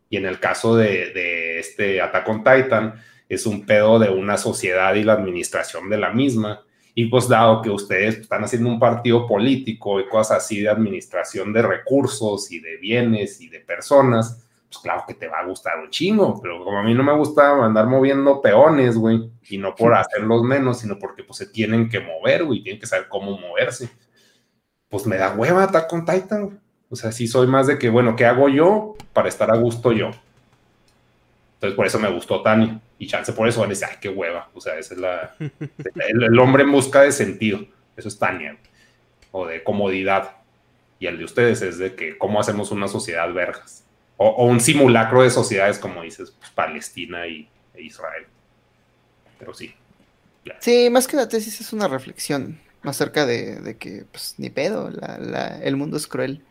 [0.10, 4.38] Y en el caso de, de este Attack on Titan, es un pedo de una
[4.38, 6.64] sociedad y la administración de la misma.
[6.96, 11.54] Y pues dado que ustedes están haciendo un partido político y cosas así de administración
[11.54, 15.80] de recursos y de bienes y de personas, pues claro que te va a gustar
[15.80, 19.74] un chingo, pero como a mí no me gusta andar moviendo peones, güey, y no
[19.74, 23.38] por hacerlos menos, sino porque pues se tienen que mover, güey, tienen que saber cómo
[23.38, 23.90] moverse.
[24.88, 26.58] Pues me da hueva estar con Titan, güey.
[26.90, 29.92] O sea, sí soy más de que, bueno, ¿qué hago yo para estar a gusto
[29.92, 30.12] yo?
[31.56, 32.80] Entonces, por eso me gustó Tani.
[32.98, 34.50] Y chance por eso van a decir, ay, qué hueva.
[34.54, 35.36] O sea, esa es la.
[35.40, 37.60] el, el hombre en busca de sentido.
[37.96, 38.58] Eso es Tania.
[39.32, 40.38] O de comodidad.
[41.00, 43.86] Y el de ustedes es de que, ¿cómo hacemos una sociedad vergas?
[44.22, 48.26] O, o un simulacro de sociedades, como dices, pues, Palestina y, e Israel.
[49.38, 49.74] Pero sí.
[50.60, 54.90] Sí, más que la tesis es una reflexión acerca de, de que, pues, ni pedo,
[54.90, 56.44] la, la, el mundo es cruel.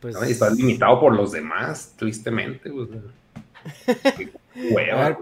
[0.00, 2.70] Pues, No, y estás limitado por los demás, tristemente.
[4.16, 4.32] Qué
[4.70, 5.08] hueva.
[5.08, 5.18] Ver,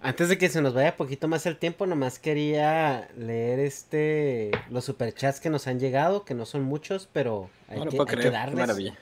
[0.00, 4.84] Antes de que se nos vaya poquito más el tiempo, nomás quería leer este los
[4.84, 8.16] superchats que nos han llegado, que no son muchos, pero hay, No que, hay que
[8.16, 8.56] creer, qué darles.
[8.58, 8.98] maravilla.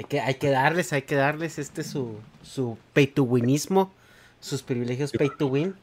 [0.00, 3.92] Hay que, hay que darles, hay que darles este su, su pay to winismo,
[4.40, 5.74] sus privilegios pay to win.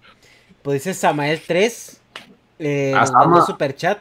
[0.63, 2.01] Pues dice Samael 3,
[2.57, 3.45] eh, Ah, mandó Sama.
[3.45, 3.99] superchat.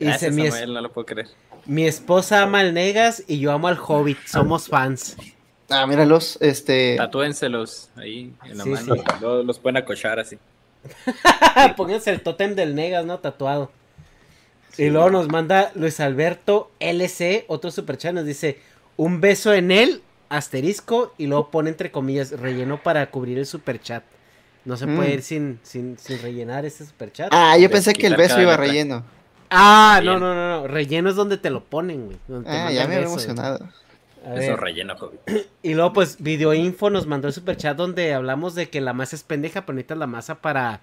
[0.00, 1.28] Y dice, mi, Samuel, no lo puedo creer.
[1.66, 5.16] mi esposa ama al Negas y yo amo al Hobbit, somos fans.
[5.70, 6.96] Ah, míralos, este...
[6.96, 8.94] Tatúenselos ahí en la Sí, mano.
[8.96, 9.02] sí.
[9.44, 10.36] Los pueden acochar así.
[11.76, 13.18] Pónganse el tótem del Negas, ¿no?
[13.20, 13.70] Tatuado.
[14.76, 18.60] Y luego nos manda Luis Alberto LC, otro superchat, nos dice,
[18.98, 24.04] un beso en él, asterisco, y luego pone entre comillas, relleno para cubrir el superchat.
[24.66, 25.12] No se puede Mm.
[25.14, 27.28] ir sin, sin, sin rellenar ese superchat.
[27.32, 29.04] Ah, yo pensé que el beso iba relleno.
[29.50, 32.18] Ah, no, no, no, no, relleno es donde te lo ponen, güey.
[32.46, 33.66] Ah, ya me había emocionado.
[34.36, 35.20] Eso relleno, Hobbit.
[35.62, 39.22] Y luego, pues, Videoinfo nos mandó el superchat donde hablamos de que la masa es
[39.22, 40.80] pendeja, pero necesitas la masa para,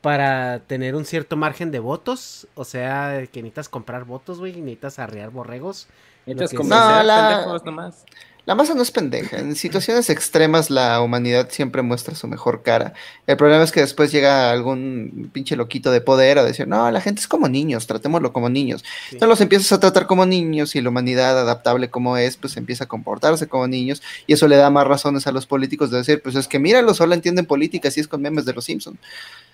[0.00, 2.46] para tener un cierto margen de votos.
[2.54, 5.86] O sea, que necesitas comprar votos, güey, y necesitas arrear borregos.
[6.34, 8.04] Necesitas convencer No, a la- pendejos nomás.
[8.48, 9.36] La masa no es pendeja.
[9.36, 12.94] En situaciones extremas la humanidad siempre muestra su mejor cara.
[13.26, 17.02] El problema es que después llega algún pinche loquito de poder a decir, no, la
[17.02, 18.80] gente es como niños, tratémoslo como niños.
[18.80, 19.16] Sí.
[19.16, 22.84] Entonces los empiezas a tratar como niños y la humanidad adaptable como es, pues empieza
[22.84, 26.22] a comportarse como niños y eso le da más razones a los políticos de decir,
[26.22, 28.98] pues es que míralos, solo entienden política, así es con memes de los Simpson.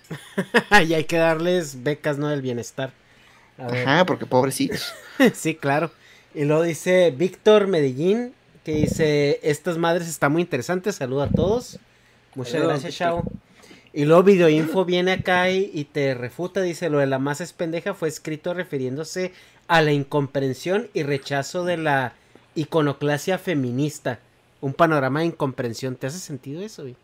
[0.87, 2.29] y hay que darles becas, ¿no?
[2.29, 2.93] Del bienestar.
[3.57, 3.85] A ver.
[3.85, 4.93] Ajá, porque pobrecitos.
[5.33, 5.91] sí, claro.
[6.35, 8.33] Y luego dice Víctor Medellín,
[8.65, 11.79] que dice, estas madres están muy interesantes, saluda a todos.
[12.35, 12.95] Muchas gracias.
[12.95, 13.23] Chao.
[13.93, 17.53] Y luego Videoinfo viene acá y, y te refuta, dice, lo de la masa es
[17.53, 19.31] pendeja fue escrito refiriéndose
[19.69, 22.13] a la incomprensión y rechazo de la
[22.55, 24.19] iconoclasia feminista.
[24.59, 25.95] Un panorama de incomprensión.
[25.95, 26.97] ¿Te hace sentido eso, güey?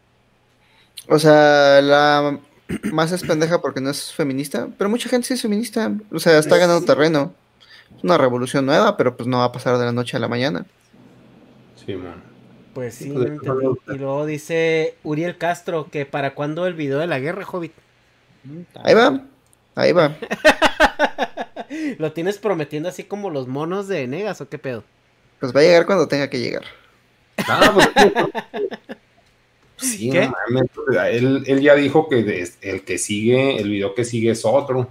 [1.08, 2.38] O sea, la
[2.92, 5.94] masa es pendeja porque no es feminista, pero mucha gente sí es feminista.
[6.12, 7.34] O sea, está ganando terreno.
[7.98, 10.28] Es una revolución nueva, pero pues no va a pasar de la noche a la
[10.28, 10.66] mañana.
[11.86, 12.22] Sí, man.
[12.74, 13.66] Pues sí, no entendí.
[13.90, 17.74] Y luego dice Uriel Castro que para cuándo el video de la guerra, Hobbit.
[18.84, 19.22] Ahí va,
[19.76, 20.16] ahí va.
[22.00, 24.84] ¿Lo tienes prometiendo así como los monos de Negas o qué pedo?
[25.40, 26.64] Pues va a llegar cuando tenga que llegar.
[27.48, 27.90] Ah, pues,
[29.78, 30.28] sí, ¿Qué?
[30.28, 30.70] no mames.
[31.14, 34.90] Él, él ya dijo que de- el que sigue, el video que sigue es otro.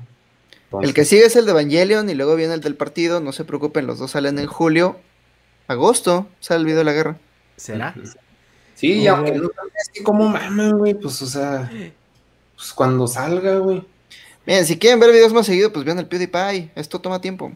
[0.83, 3.21] El que sigue es el de Evangelion y luego viene el del partido.
[3.21, 4.99] No se preocupen, los dos salen en julio.
[5.67, 7.19] Agosto sale el video de la guerra.
[7.57, 7.95] ¿Será?
[8.75, 9.43] Sí, y aunque bien.
[9.43, 11.71] no es que como mamen, güey, pues, o sea,
[12.57, 13.85] pues cuando salga, güey.
[14.47, 16.71] Miren, si quieren ver videos más seguido, pues vean el PewDiePie.
[16.75, 17.53] Esto toma tiempo.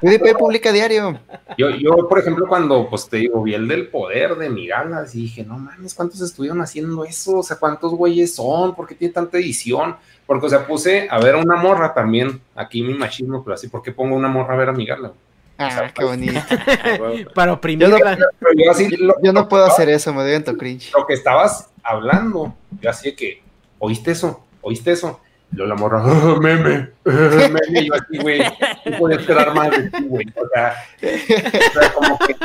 [0.00, 1.18] PewDiePie publica diario.
[1.56, 5.22] Yo, yo, por ejemplo, cuando, pues te digo, vi el del poder de Migalas y
[5.22, 7.38] dije, no mames, ¿cuántos estuvieron haciendo eso?
[7.38, 8.74] O sea, ¿cuántos güeyes son?
[8.74, 9.96] ¿Por qué tiene tanta edición?
[10.26, 13.68] Porque, o sea, puse a ver a una morra también, aquí mi machismo, pero así,
[13.68, 15.12] ¿por qué pongo una morra a ver a Migala?
[15.58, 16.40] Ah, qué bonito.
[17.34, 18.16] Para Yo no, oprimirla.
[18.38, 20.92] Pero yo así, lo, yo no puedo hacer eso, me doy en tu cringe.
[20.96, 23.42] Lo que estabas hablando, yo así de que,
[23.80, 24.44] ¿oíste eso?
[24.60, 25.20] ¿Oíste eso?
[25.50, 28.42] Y luego la morra, "Ah, meme, meme, yo así, güey,
[28.84, 30.26] no podía esperar más de ti, güey.
[30.36, 32.36] O sea, o sea, como que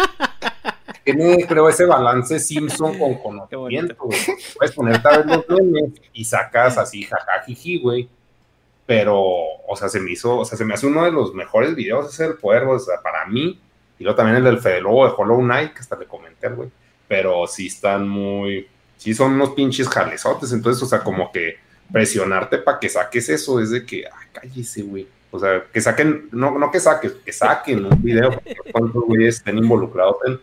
[1.03, 4.18] tiene, creo, ese balance Simpson con conocimiento, güey.
[4.58, 8.10] Puedes ponerte a ver los memes y sacas así, jajajiji, güey.
[8.86, 11.76] Pero, o sea, se me hizo, o sea, se me hace uno de los mejores
[11.76, 13.60] videos ese del poder, o sea, para mí.
[14.00, 16.69] Y luego también el del Fede Lobo de Hollow Knight, que hasta le comenté, güey.
[17.08, 20.52] Pero sí están muy, sí son unos pinches jalezotes.
[20.52, 21.58] Entonces, o sea, como que
[21.93, 25.08] presionarte para que saques eso es de que, ah, cállese, güey.
[25.31, 28.42] O sea, que saquen, no, no que saques, que saquen un video,
[28.74, 30.40] cuántos güeyes estén involucrados en.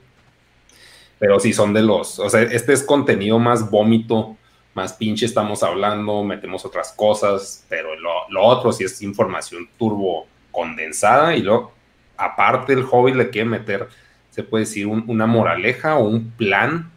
[1.19, 4.37] Pero sí son de los, o sea, este es contenido más vómito,
[4.75, 10.27] más pinche estamos hablando, metemos otras cosas, pero lo, lo otro sí es información turbo
[10.51, 11.73] condensada y luego,
[12.17, 13.89] aparte el hobby le quiere meter
[14.31, 16.89] se puede decir, un- una moraleja o un plan.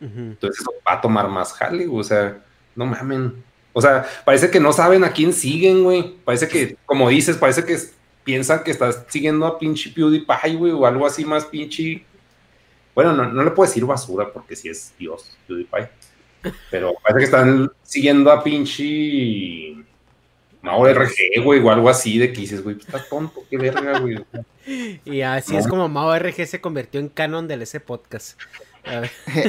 [0.00, 0.18] Ujú.
[0.18, 2.38] Entonces eso va a tomar más jale, o sea,
[2.74, 3.44] no mamen.
[3.78, 6.14] O sea, parece que no saben a quién siguen, güey.
[6.24, 7.76] Parece que, como dices, parece que
[8.24, 12.02] piensan que estás siguiendo a pinche PewDiePie, güey, o algo así más pinche.
[12.94, 15.90] Bueno, no, no le puedo decir basura porque si es Dios, PewDiePie.
[16.70, 19.76] Pero parece que están siguiendo a pinche.
[20.62, 23.98] Mauro RG, güey, o algo así de que dices, güey, pues, estás tonto, qué verga,
[24.00, 24.24] güey.
[25.04, 25.58] Y así No.
[25.60, 28.40] es como Mao RG se convirtió en canon del ese podcast.
[28.86, 29.10] A ver.
[29.36, 29.44] A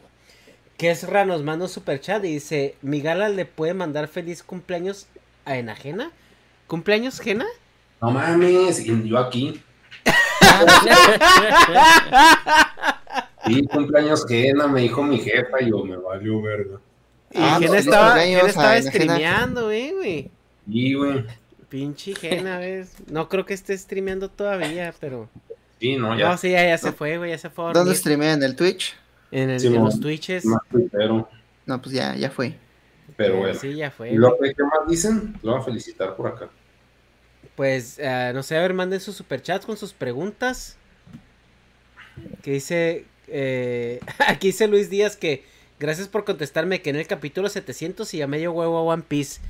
[0.76, 5.08] Kesra nos manda un super chat y dice, mi gala le puede mandar feliz cumpleaños
[5.44, 6.12] a Enajena.
[6.68, 7.46] ¿Cumpleaños Jena?
[8.00, 9.60] No mames, y yo aquí.
[13.46, 16.78] Sí, cumpleaños que me dijo mi jefa y yo me valió verga.
[17.30, 20.30] Y Ah, Jena estaba, Jena estaba streameando, eh, güey.
[20.66, 21.24] Y güey,
[21.68, 22.92] Pinche Jena, ¿ves?
[23.08, 25.28] No creo que esté streameando todavía, pero...
[25.80, 26.28] sí, no, ya.
[26.30, 28.32] No, sí, ya, ya se fue, güey, ya se fue ¿Dónde streamea?
[28.34, 28.94] ¿En el Twitch?
[29.30, 30.44] En, el- Sí, en los Twitches.
[30.44, 31.28] Más tuitero,
[31.66, 32.54] No, pues ya, ya fue.
[33.16, 33.54] pero bueno.
[33.58, 34.10] Sí, ya fue.
[34.10, 35.34] ¿Y lo que qué más dicen?
[35.42, 36.48] Lo voy a felicitar por acá.
[37.56, 40.76] Pues, eh, no sé, a ver, manden sus superchats con sus preguntas.
[42.42, 45.44] Que dice, eh, aquí dice Luis Díaz que
[45.80, 49.40] gracias por contestarme que en el capítulo 700 y a medio huevo a One Piece.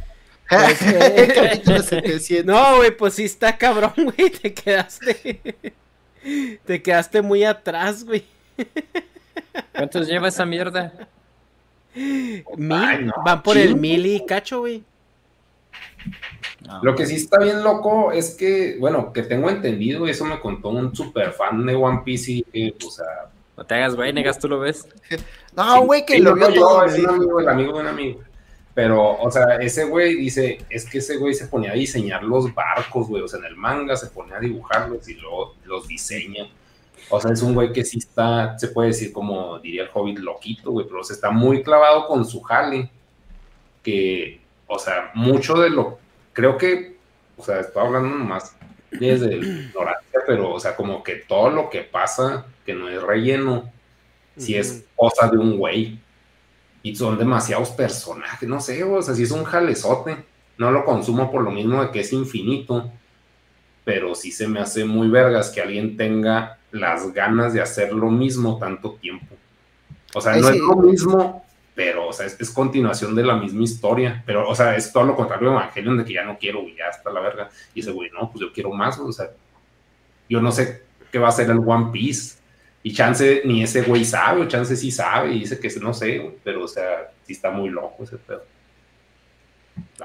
[0.48, 2.44] Pues, eh, 700.
[2.44, 5.40] No, güey, pues sí está cabrón, güey, te quedaste,
[6.64, 8.24] te quedaste muy atrás, güey.
[9.74, 10.92] ¿Cuántos lleva esa mierda?
[11.94, 14.84] Mil, Ay, no, van por el mil y cacho, güey.
[16.82, 20.40] Lo que sí está bien loco es que, bueno, que tengo entendido, y eso me
[20.40, 23.06] contó un super fan de One Piece y que, o sea...
[23.56, 24.86] No te hagas, güey, negas, tú lo ves.
[25.56, 26.84] No, güey, que sí, lo no, vio no, yo, todo.
[26.84, 27.04] es güey.
[27.04, 28.20] un amigo, el amigo de un amigo.
[28.76, 32.54] Pero, o sea, ese güey dice, es que ese güey se ponía a diseñar los
[32.54, 36.46] barcos, güey, o sea, en el manga se ponía a dibujarlos y luego los diseña.
[37.08, 40.18] O sea, es un güey que sí está, se puede decir como diría el hobbit,
[40.18, 42.90] loquito, güey, pero se está muy clavado con su jale.
[43.82, 45.98] Que, o sea, mucho de lo,
[46.34, 46.98] creo que,
[47.38, 48.54] o sea, estoy hablando más
[48.90, 53.02] desde la ignorancia, pero, o sea, como que todo lo que pasa, que no es
[53.02, 53.72] relleno,
[54.36, 55.98] si es cosa de un güey.
[56.86, 60.18] Y son demasiados personajes, no sé, o sea, si es un jalezote.
[60.56, 62.92] No lo consumo por lo mismo de que es infinito.
[63.84, 68.08] Pero sí se me hace muy vergas que alguien tenga las ganas de hacer lo
[68.08, 69.34] mismo tanto tiempo.
[70.14, 70.58] O sea, Ay, no sí.
[70.58, 74.22] es lo mismo, pero, o sea, es, es continuación de la misma historia.
[74.24, 76.84] Pero, o sea, es todo lo contrario de Evangelion, de que ya no quiero, ya
[76.96, 77.50] está la verga.
[77.74, 79.28] Y ese güey, no, pues yo quiero más, o sea,
[80.28, 82.36] yo no sé qué va a ser el One Piece.
[82.86, 86.30] Y chance ni ese güey sabe, o chance sí sabe, y dice que no sé,
[86.44, 88.44] pero o sea, sí está muy loco ese pedo.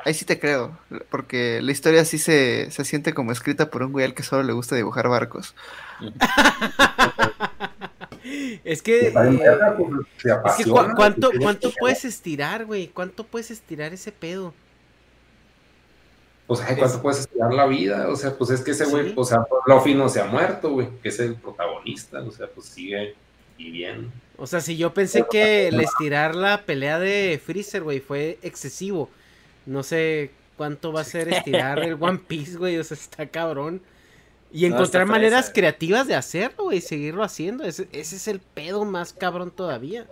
[0.04, 0.76] Ahí sí te creo,
[1.12, 4.42] porque la historia sí se, se siente como escrita por un güey al que solo
[4.42, 5.54] le gusta dibujar barcos.
[8.64, 9.10] Es que...
[9.10, 9.14] Eh,
[10.46, 12.88] Es que cu- ¿cuánto, cuánto puedes estirar, güey?
[12.88, 14.56] ¿Cuánto puedes estirar ese pedo?
[16.52, 18.10] O sea, ¿cuánto puedes estirar la vida?
[18.10, 19.14] O sea, pues es que ese güey, Sí.
[19.16, 22.48] o sea, pues, Luffy no se ha muerto, güey, que es el protagonista, o sea,
[22.54, 23.16] pues sigue
[23.58, 24.10] viviendo.
[24.38, 29.10] O sea, si yo pensé que el estirar la pelea de Freezer, güey, fue excesivo.
[29.66, 32.78] No sé cuánto va a ser estirar el One Piece, güey.
[32.78, 33.82] O sea, está cabrón.
[34.52, 37.64] Y encontrar maneras creativas de hacerlo, güey, seguirlo haciendo.
[37.64, 40.06] Ese, ese es el pedo más cabrón todavía.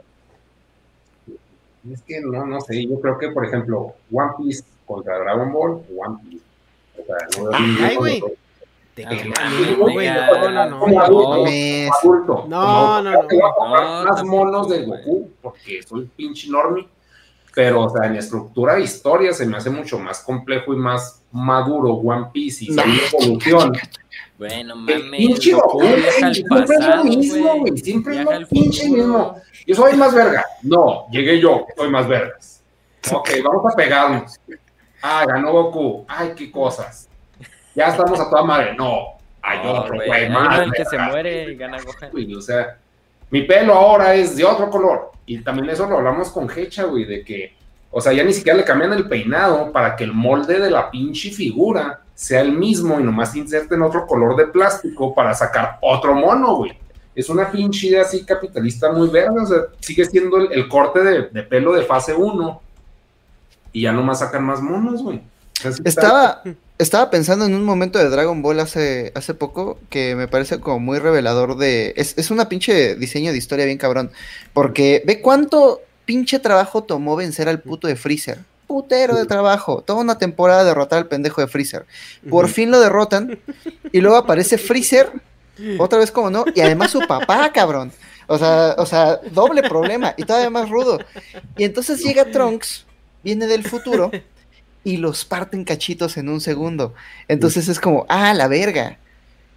[1.92, 5.82] Es que no, no sé, yo creo que, por ejemplo, One Piece contra Dragon Ball,
[5.96, 6.44] One Piece.
[7.00, 8.24] O sea, no Ay, güey.
[8.96, 9.12] Te Ah,
[9.78, 11.90] güey, no, no, no, Como adulto, mames.
[12.02, 12.46] como adulto.
[12.50, 13.28] No, no, no.
[13.28, 14.86] te voy a comprar No, más monos de.
[14.86, 16.88] Goku, porque soy pinche normie.
[17.56, 21.22] Pero, o sea, en estructura de historia se me hace mucho más complejo y más
[21.32, 22.84] maduro One Piece y No.
[22.84, 23.74] su evolución.
[24.38, 25.02] Bueno, mames.
[25.18, 27.78] pinche Goku siempre es lo mismo, güey.
[27.78, 29.36] Siempre es lo pinche mismo.
[29.66, 30.46] Yo soy más verga.
[30.64, 32.62] No, llegué yo, soy más vergas.
[33.14, 34.40] Ok, vamos a pegarnos.
[35.02, 36.06] Ah, ganó Goku.
[36.08, 37.08] Ay, qué cosas.
[37.76, 38.76] Ya estamos a toda madre.
[38.76, 40.72] No, hay No, otro, güey, hay más.
[40.76, 42.12] que se muere y gana Gohan.
[42.12, 42.78] Güey, o sea,
[43.30, 45.12] mi pelo ahora es de otro color.
[45.26, 47.54] Y también eso lo hablamos con Hecha, güey, de que,
[47.92, 50.90] o sea, ya ni siquiera le cambian el peinado para que el molde de la
[50.90, 56.16] pinche figura sea el mismo y nomás inserten otro color de plástico para sacar otro
[56.16, 56.78] mono, güey.
[57.16, 61.02] Es una pinche idea así capitalista muy verde, o sea, sigue siendo el, el corte
[61.04, 62.62] de, de pelo de fase 1
[63.72, 65.22] y ya nomás sacan más monos, güey.
[65.84, 66.42] Estaba,
[66.78, 70.80] estaba pensando en un momento de Dragon Ball hace, hace poco que me parece como
[70.80, 71.94] muy revelador de...
[71.98, 74.12] Es, es una pinche diseño de historia bien cabrón.
[74.54, 78.40] Porque ve cuánto pinche trabajo tomó vencer al puto de Freezer?
[78.68, 79.84] Putero de trabajo.
[79.86, 81.86] Toda una temporada derrotar al pendejo de Freezer.
[82.30, 83.40] Por fin lo derrotan.
[83.92, 85.12] Y luego aparece Freezer.
[85.78, 86.46] Otra vez como no.
[86.56, 87.92] Y además su papá, cabrón.
[88.28, 90.14] O sea, o sea, doble problema.
[90.18, 91.00] Y todavía más rudo.
[91.58, 92.86] Y entonces llega Trunks.
[93.24, 94.12] Viene del futuro.
[94.82, 96.94] Y los parten cachitos en un segundo.
[97.28, 98.98] Entonces es como, ah, la verga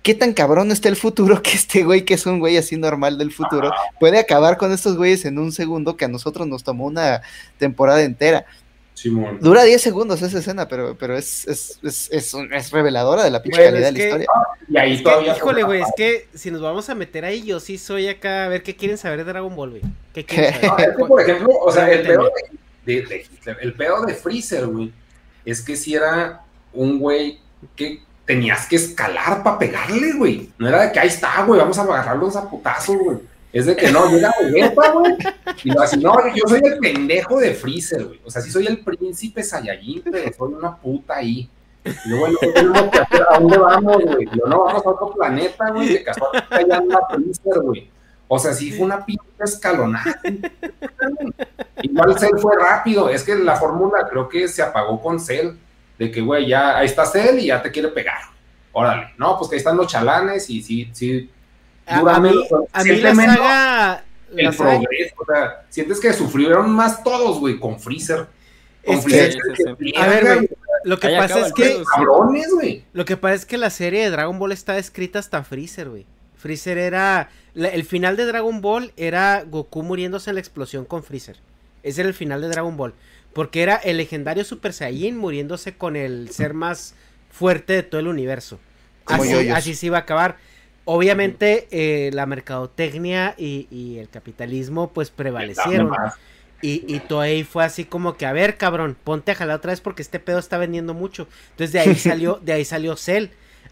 [0.03, 3.19] qué tan cabrón está el futuro que este güey, que es un güey así normal
[3.19, 6.87] del futuro, puede acabar con estos güeyes en un segundo que a nosotros nos tomó
[6.87, 7.23] una
[7.57, 8.47] temporada entera.
[8.95, 9.39] Simón.
[9.41, 13.59] Dura 10 segundos esa escena, pero, pero es, es, es, es, reveladora de la pinche
[13.61, 14.27] Bueno, calidad de la que- historia.
[14.69, 15.37] Y ahí Es que, todavía.
[15.37, 18.45] híjole, güey, es que si nos vamos a meter ahí, yo sí soy acá.
[18.47, 19.83] A ver, ¿qué quieren saber de Dragon Ball, güey?
[20.13, 20.91] ¿Qué quieren saber?
[20.91, 22.29] es que, por ejemplo, o sea, el Cuéntenme.
[22.85, 24.93] De, de- de el pedo de Freezer, güey,
[25.45, 27.39] es que si era un güey
[27.77, 30.51] que tenías que escalar para pegarle, güey.
[30.59, 33.19] No era de que ahí está, güey, vamos a agarrarlos a putazos, güey.
[33.53, 35.13] Es de que no, llega Vegeta, güey.
[35.65, 38.21] Y lo así, no, yo soy el pendejo de Freezer, güey.
[38.25, 41.51] O sea, sí soy el príncipe Saiyajin, pero soy una puta ahí.
[41.85, 42.39] Y yo, bueno.
[43.29, 44.27] ¿A dónde vamos, güey?
[44.35, 47.91] Yo, no, vamos a otro planeta, güey, que casualmente allá anda Freezer, güey.
[48.35, 50.19] O sea, sí fue una pinche escalonada.
[51.83, 53.11] Igual Cell fue rápido.
[53.11, 55.51] Es que la fórmula creo que se apagó con Cell.
[55.99, 58.23] De que, güey, ya ahí está Cell y ya te quiere pegar.
[58.73, 59.13] Órale.
[59.19, 61.29] No, pues que ahí están los chalanes y sí, sí.
[61.85, 62.31] A, mí,
[62.73, 64.05] a mí la saga.
[64.35, 65.15] El La saga progreso.
[65.19, 68.29] O sea, sientes que sufrieron más todos, güey, con Freezer.
[68.83, 69.37] Con Es Freezer.
[69.79, 69.93] que-.
[70.01, 70.49] A ver, güey,
[70.85, 71.83] lo que Ahí pasa es el que.
[71.95, 72.87] Cabrones, güey.
[72.95, 76.07] Lo que pasa es que la serie de Dragon Ball está escrita hasta Freezer, güey.
[76.43, 77.31] Freezer era.
[77.55, 81.37] la- el final de Dragon Ball era Goku muriéndose en la explosión con Freezer.
[81.83, 82.95] Ese era el final de Dragon Ball.
[83.33, 86.95] Porque era el legendario Super Saiyan muriéndose con el ser más
[87.31, 88.59] fuerte de todo el universo.
[89.07, 90.37] Así, así se iba a acabar.
[90.85, 95.91] Obviamente, eh, la mercadotecnia y, y el capitalismo, pues prevalecieron.
[96.61, 99.81] Y, y Toei fue así como que, a ver, cabrón, ponte a jalar otra vez
[99.81, 101.27] porque este pedo está vendiendo mucho.
[101.51, 103.27] Entonces de ahí salió, de ahí salió Cell.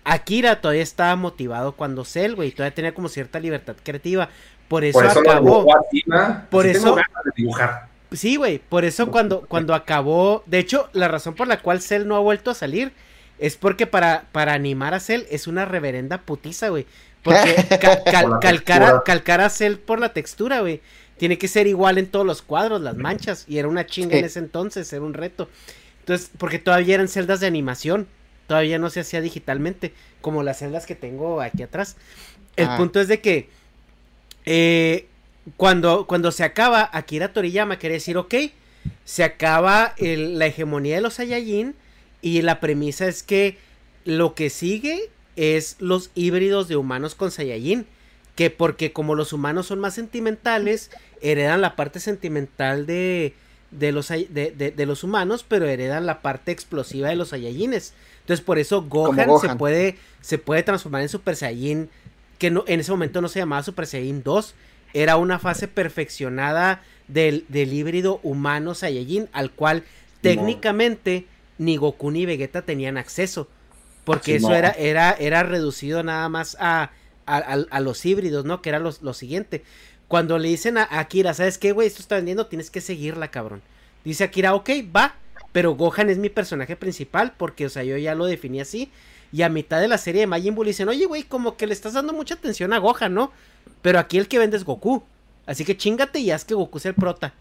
[0.04, 4.28] Akira todavía estaba motivado cuando Cell, güey, todavía tenía como cierta libertad creativa.
[4.68, 5.66] Por eso, Por eso lo acabó.
[6.06, 6.42] ¿no?
[6.50, 7.86] Por Así eso- tengo ganas de dibujar.
[8.12, 12.06] Sí, güey, por eso cuando, cuando acabó, de hecho, la razón por la cual Cell
[12.08, 12.92] no ha vuelto a salir
[13.38, 16.86] es porque para, para animar a Cell es una reverenda putiza, güey.
[17.22, 20.80] Porque ca- cal- Por la calcar, a, calcar a Cell por la textura, güey.
[21.18, 23.44] Tiene que ser igual en todos los cuadros, las manchas.
[23.46, 25.48] Y era una chinga en ese entonces, era un reto.
[26.00, 28.08] Entonces, porque todavía eran celdas de animación.
[28.50, 31.96] Todavía no se hacía digitalmente, como las celdas que tengo aquí atrás.
[32.56, 32.76] El Ah.
[32.76, 33.48] punto es de que
[34.44, 35.06] eh,
[35.56, 38.34] cuando, cuando se acaba, Akira Toriyama quiere decir, ok,
[39.04, 41.76] se acaba el- la hegemonía de los Saiyajin
[42.22, 43.56] y la premisa es que
[44.04, 47.86] lo que sigue es los híbridos de humanos con Saiyajin.
[48.34, 53.34] Que porque como los humanos son más sentimentales, heredan la parte sentimental de,
[53.70, 57.28] de, los, Sai- de, de- de los humanos, pero heredan la parte explosiva de los
[57.28, 57.92] Saiyajines.
[58.20, 59.16] Entonces por eso Gohan,
[59.52, 61.88] se puede se puede transformar en Super Saiyajin,
[62.38, 64.54] que no, en ese momento no se llamaba Super Saiyajin 2,
[64.92, 69.84] era una fase perfeccionada del, del híbrido humano Saiyajin, al cual
[70.34, 71.26] técnicamente
[71.58, 73.48] ni Goku ni Vegeta tenían acceso.
[74.04, 76.90] Porque eso era, era, era reducido nada más a,
[77.26, 78.62] a, a- a los híbridos, ¿no?
[78.62, 79.62] Que era los- lo siguiente.
[80.08, 81.86] Cuando le dicen a Akira, ¿sabes qué, güey?
[81.86, 83.62] Esto está vendiendo, tienes que seguirla, cabrón.
[84.04, 85.14] Dice Akira, ok, va.
[85.52, 88.90] Pero Gohan es mi personaje principal porque, o sea, yo ya lo definí así.
[89.32, 91.66] Y a mitad de la serie de Majin Buu le dicen, oye, güey, como que
[91.66, 93.32] le estás dando mucha atención a Gohan, ¿no?
[93.82, 95.02] Pero aquí el que vende es Goku.
[95.46, 97.34] Así que chingate y haz que Goku sea el prota.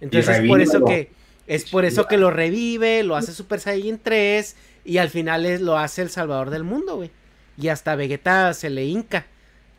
[0.00, 1.10] Entonces es por eso que
[1.46, 5.60] es por eso que lo revive, lo hace Super Saiyan 3 y al final es,
[5.60, 7.10] lo hace el salvador del mundo, güey.
[7.58, 9.26] Y hasta Vegeta se le hinca.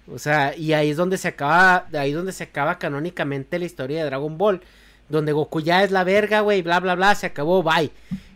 [0.07, 3.65] O sea, y ahí es donde se acaba, ahí es donde se acaba canónicamente la
[3.65, 4.61] historia de Dragon Ball,
[5.11, 7.91] donde Goku ya es la verga, güey, bla bla bla, se acabó, bye.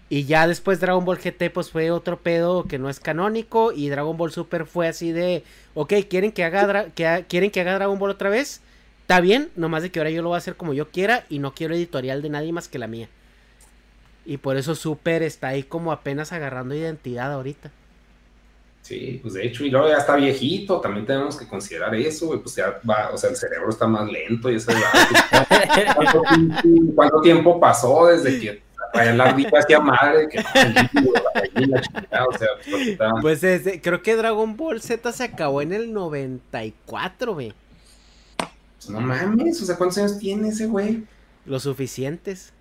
[0.07, 3.89] Y ya después Dragon Ball GT pues fue otro pedo que no es canónico y
[3.89, 5.43] Dragon Ball Super fue así de,
[5.73, 8.61] ok, ¿quieren que haga, que ¿quieren que haga Dragon Ball otra vez?
[9.01, 11.39] Está bien, nomás de que ahora yo lo voy a hacer como yo quiera y
[11.39, 13.09] no quiero editorial de nadie más que la mía.
[14.25, 17.71] Y por eso Super está ahí como apenas agarrando identidad ahorita.
[18.85, 22.39] Sí, pues de hecho, y luego ya está viejito, también tenemos que considerar eso, güey,
[22.39, 26.93] pues ya va, o sea, el cerebro está más lento y eso ya, ¿cuánto, tiempo-
[26.93, 28.61] cuánto tiempo pasó desde que
[28.93, 35.11] la ardilla hacía madre, que o sea, pues, Pues desde- creo que Dragon Ball Z
[35.13, 37.53] se acabó en el 94, güey.
[38.37, 41.03] pues, no mames, o sea, ¿cuántos años tiene ese güey?
[41.47, 42.53] Lo suficientes.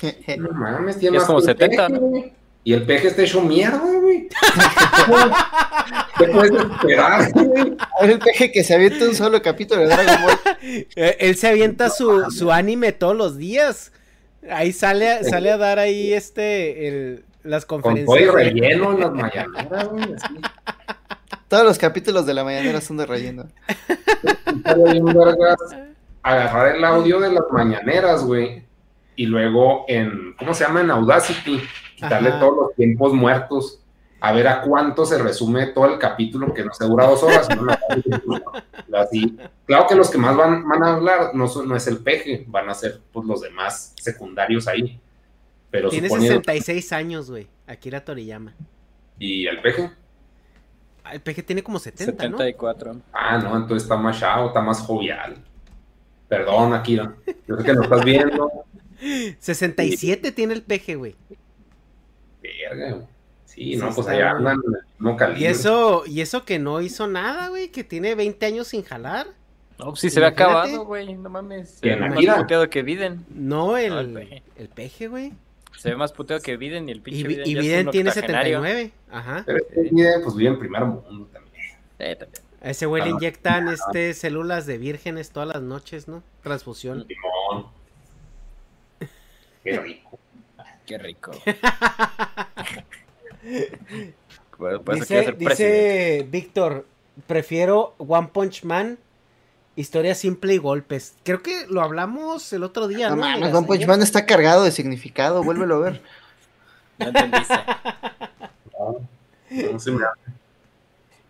[0.38, 2.45] No mames, tiene Es más como que el 70, peje, ¿no?
[2.66, 4.28] Y el peje está hecho mierda, güey.
[6.18, 7.76] ¿Qué puedes esperar, güey?
[7.78, 10.38] A ver, el peje que se avienta un solo capítulo de Dragon Ball.
[10.96, 13.92] Eh, Él se avienta su, su anime todos los días.
[14.50, 18.06] Ahí sale, a- sale a dar ahí este el, las Con conferencias.
[18.18, 20.14] todo y de- relleno en las mañaneras, güey.
[20.14, 20.34] así.
[21.46, 23.46] Todos los capítulos de la mañanera son de relleno.
[26.24, 28.64] Agarrar el audio de las mañaneras, güey,
[29.16, 30.82] y luego en, ¿cómo se llama?
[30.82, 31.60] En Audacity,
[31.94, 32.40] quitarle Ajá.
[32.40, 33.80] todos los tiempos muertos,
[34.20, 37.46] a ver a cuánto se resume todo el capítulo, que no se dura dos horas,
[37.46, 37.78] sino una-
[39.00, 39.36] así.
[39.66, 42.44] Claro que los que más van, van a hablar no, son- no es el peje,
[42.48, 45.00] van a ser pues, los demás secundarios ahí.
[45.70, 47.46] Pero Tiene suponiendo- 66 años, güey.
[47.66, 48.54] Akira Toriyama.
[49.18, 49.90] ¿Y el peje?
[51.04, 52.38] Ah, El peje tiene como 70, ¿no?
[52.38, 52.96] 74.
[53.12, 55.36] Ah, no, entonces está más chavo, está más jovial.
[56.28, 57.14] Perdón, Akira.
[57.46, 58.50] Yo sé que no estás viendo.
[59.38, 61.14] 67 tiene el peje, güey.
[62.42, 63.06] Verga, güey.
[63.44, 64.58] Sí, no, pues allá andan
[64.98, 65.40] mismo calibre.
[65.42, 69.28] Y eso, y eso que no hizo nada, güey, que tiene 20 años sin jalar.
[69.78, 71.14] No, pues sí se ve acabado, güey.
[71.14, 71.70] No mames.
[71.70, 73.24] Se ¿Quién, ve más puteado que Biden.
[73.30, 74.42] No, el, No, el peje.
[74.56, 75.32] el peje, güey.
[75.78, 77.46] Se ve más puteado que Biden y el pinche Y, Biden.
[77.46, 78.58] y un tiene octogenario.
[78.62, 78.92] 79.
[79.10, 79.42] Ajá.
[79.46, 81.54] Pero este vive, pues vive en primer mundo también.
[81.98, 82.42] Eh, también.
[82.62, 83.12] A ese güey le Ah.
[83.12, 86.22] inyectan este células de vírgenes todas las noches, ¿no?
[86.42, 87.06] Transfusión.
[89.66, 90.18] Qué rico.
[90.86, 91.32] Qué rico.
[94.88, 96.86] Dice, Víctor,
[97.26, 98.98] prefiero One Punch Man,
[99.74, 101.14] historia simple y golpes.
[101.24, 103.22] Creo que lo hablamos el otro día, No ¿no?
[103.22, 103.86] mames, Mira, One Punch.
[103.86, 106.02] Man está cargado de significado, vuélvelo a ver.
[106.98, 107.54] No entendiste.
[109.50, 110.12] No se me da.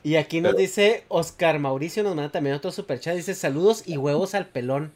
[0.04, 4.36] Y aquí nos dice Oscar Mauricio, nos manda también otro superchat, dice saludos y huevos
[4.36, 4.92] al pelón.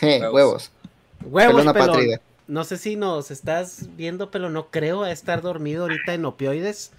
[0.00, 0.32] Eh, Huevos.
[0.32, 0.70] huevos.
[1.24, 2.20] Huevos, Pelón pelón.
[2.50, 6.90] No sé si nos estás viendo, pero no creo a estar dormido ahorita en opioides.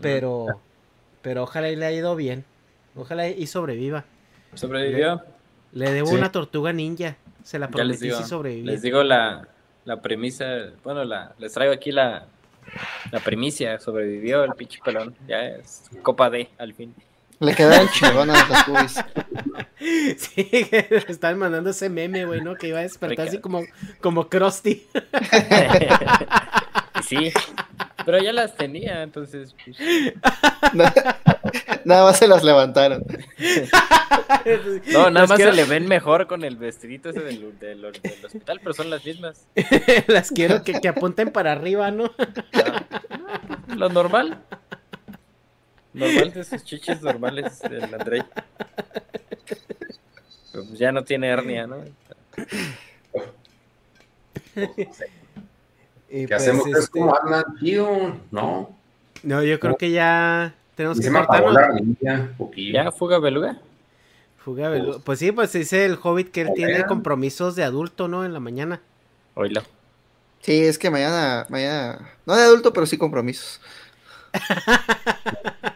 [0.00, 0.46] Pero,
[1.20, 2.44] pero ojalá y le haya ido bien.
[2.94, 4.04] Ojalá y sobreviva.
[4.54, 5.20] ¿Sobrevivió?
[5.72, 6.14] Le debo Sí.
[6.14, 7.16] una tortuga ninja.
[7.42, 8.18] Se la prometí digo.
[8.18, 8.66] si sobrevive.
[8.66, 9.48] Les digo la,
[9.84, 10.44] la premisa.
[10.84, 12.26] Bueno, la, les traigo aquí la,
[13.10, 13.80] la primicia.
[13.80, 15.12] Sobrevivió el pinche pelón.
[15.26, 16.94] Ya es copa D al fin.
[17.40, 19.04] Le quedaron chingonas las cubis.
[20.16, 22.54] Sí, que estaban mandando ese meme, güey, ¿no?
[22.56, 23.62] Que iba a despertar así como,
[24.00, 24.86] como Krusty.
[27.06, 27.32] sí.
[28.06, 29.54] Pero ya las tenía, entonces.
[29.64, 29.76] pues,
[31.84, 33.04] Nada más se las levantaron.
[34.92, 37.80] No, nada Las más quiero- se le ven mejor con el vestidito ese del, del-
[37.82, 39.46] del hospital, pero son las mismas.
[40.06, 42.10] Las quiero que, que apunten para arriba, ¿no?
[43.76, 44.38] Lo normal.
[45.92, 48.22] Normal de sus chichis normales del Andrei.
[50.54, 51.78] Pero pues ya no tiene hernia, ¿no?
[51.84, 51.90] Y
[56.20, 56.64] ¿Qué pues, hacemos?
[56.66, 58.16] ¿Ustedes este, cómo andan, tío?
[58.30, 58.78] No.
[59.24, 61.10] No, yo creo que ya tenemos que
[62.38, 62.72] poquillo.
[62.72, 63.58] ¿Ya fuga beluga?
[64.44, 68.24] Fuga velo- Pues sí, pues dice el Hobbit que él tiene compromisos de adulto, ¿no?
[68.24, 68.80] En la mañana.
[69.34, 69.62] Oílo.
[70.40, 73.60] Sí, es que mañana, mañana, no de adulto, pero sí compromisos.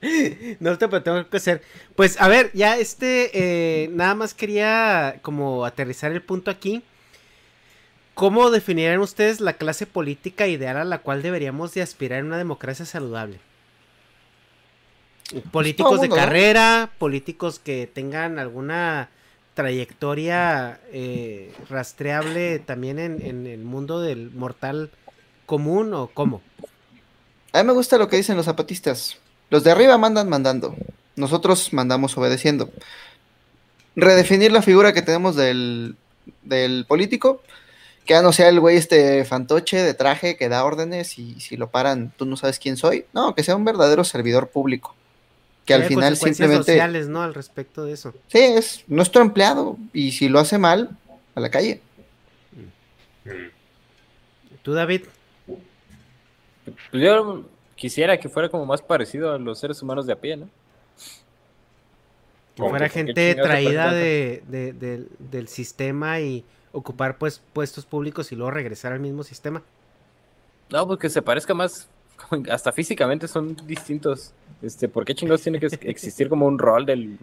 [0.60, 1.62] No te pero tengo que hacer.
[1.96, 6.82] Pues a ver, ya este, eh, nada más quería como aterrizar el punto aquí.
[8.14, 12.38] ¿Cómo definirían ustedes la clase política ideal a la cual deberíamos de aspirar en una
[12.38, 13.38] democracia saludable?
[15.52, 19.08] Políticos todo de carrera, políticos que tengan alguna
[19.54, 24.90] trayectoria eh, rastreable también en, en el mundo del mortal
[25.46, 26.42] común o cómo?
[27.52, 29.18] A mí me gusta lo que dicen los zapatistas.
[29.50, 30.76] Los de arriba mandan mandando.
[31.16, 32.70] Nosotros mandamos obedeciendo.
[33.96, 35.96] Redefinir la figura que tenemos del,
[36.42, 37.42] del político.
[38.06, 41.56] Que ya no sea el güey este fantoche de traje que da órdenes y si
[41.56, 43.04] lo paran tú no sabes quién soy.
[43.12, 44.94] No, que sea un verdadero servidor público.
[45.66, 46.72] Que al final consecuencias simplemente...
[46.72, 47.22] sociales, ¿no?
[47.22, 48.14] Al respecto de eso.
[48.28, 49.76] Sí, es nuestro empleado.
[49.92, 50.96] Y si lo hace mal,
[51.34, 51.80] a la calle.
[53.24, 53.30] Mm.
[54.62, 55.02] ¿Tú, David?
[56.90, 57.44] Pues yo
[57.80, 60.46] quisiera que fuera como más parecido a los seres humanos de a pie, ¿no?
[62.54, 68.36] Que ¿Cómo fuera gente traída de, de- del- sistema y ocupar pues puestos públicos y
[68.36, 69.62] luego regresar al mismo sistema.
[70.70, 71.88] No, pues que se parezca más,
[72.50, 74.32] hasta físicamente son distintos.
[74.60, 77.18] Este, ¿por qué chingados tiene que existir como un rol del,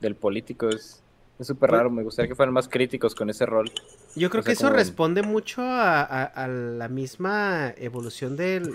[0.00, 0.68] del político?
[0.70, 1.02] Es
[1.38, 3.70] es súper raro, me gustaría que fueran más críticos con ese rol.
[4.16, 8.36] Yo creo O sea, que eso como- responde mucho a, a- a la misma evolución
[8.36, 8.74] del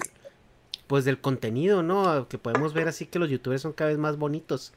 [0.94, 2.28] pues del contenido, ¿no?
[2.28, 4.74] Que podemos ver así que los youtubers son cada vez más bonitos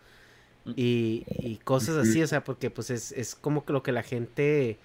[0.64, 4.02] y, y cosas así, o sea, porque pues es, es como que lo que la
[4.02, 4.78] gente...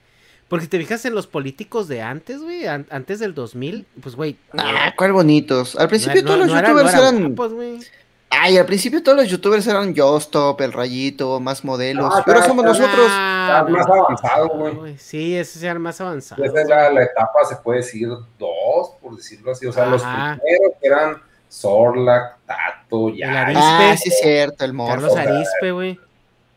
[0.49, 4.35] Porque te fijas en los políticos de antes, güey, an- antes del 2000, pues, güey...
[4.57, 5.77] Ah, cuál bonitos.
[5.77, 7.35] Al principio no- todos los no eran- youtubers no eran eran...
[7.35, 7.85] guapos.
[8.33, 12.13] Ay, al principio todos los youtubers eran Yostop, El Rayito, más modelos.
[12.13, 12.77] Ah, claro, somos claro.
[12.79, 13.07] nosotros.
[13.09, 14.97] Ah, más avanzado, güey.
[14.97, 16.43] Sí, ese es el más avanzado.
[16.43, 19.65] Esa es la, la etapa, se puede decir, dos, por decirlo así.
[19.67, 21.17] O sea, los primeros que eran
[21.49, 23.41] Sorlac, Tato, ya.
[23.41, 23.61] Arispe.
[23.63, 24.93] Ah, sí, es cierto, el morro.
[24.93, 25.99] Carlos Arispe, güey.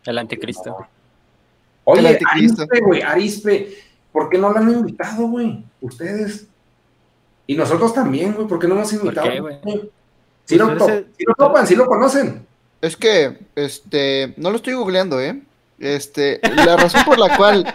[0.05, 0.77] El anticristo.
[0.79, 0.87] El
[1.85, 2.63] Oye, anticristo.
[2.63, 3.75] Arispe, güey, Arispe,
[4.13, 5.65] ¿por qué no lo han invitado, güey?
[5.81, 6.47] Ustedes.
[7.47, 9.29] Y nosotros también, güey, ¿por qué no hemos invitado?
[9.29, 12.47] qué, lo, Pues to- el- sí lo topan, sí lo conocen.
[12.81, 15.43] Es que, este, no lo estoy googleando, ¿eh?
[15.79, 17.75] Este, la razón por la cual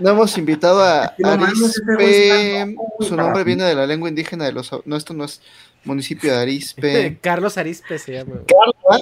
[0.00, 4.70] no hemos invitado a Arispe, su nombre viene de la lengua indígena de los...
[4.84, 5.40] No, esto no es
[5.86, 7.18] municipio de Arispe.
[7.22, 8.40] Carlos Arispe se llama.
[8.82, 9.00] güey.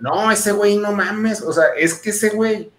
[0.00, 1.42] No, ese güey, no mames.
[1.42, 2.70] O sea, es que ese güey.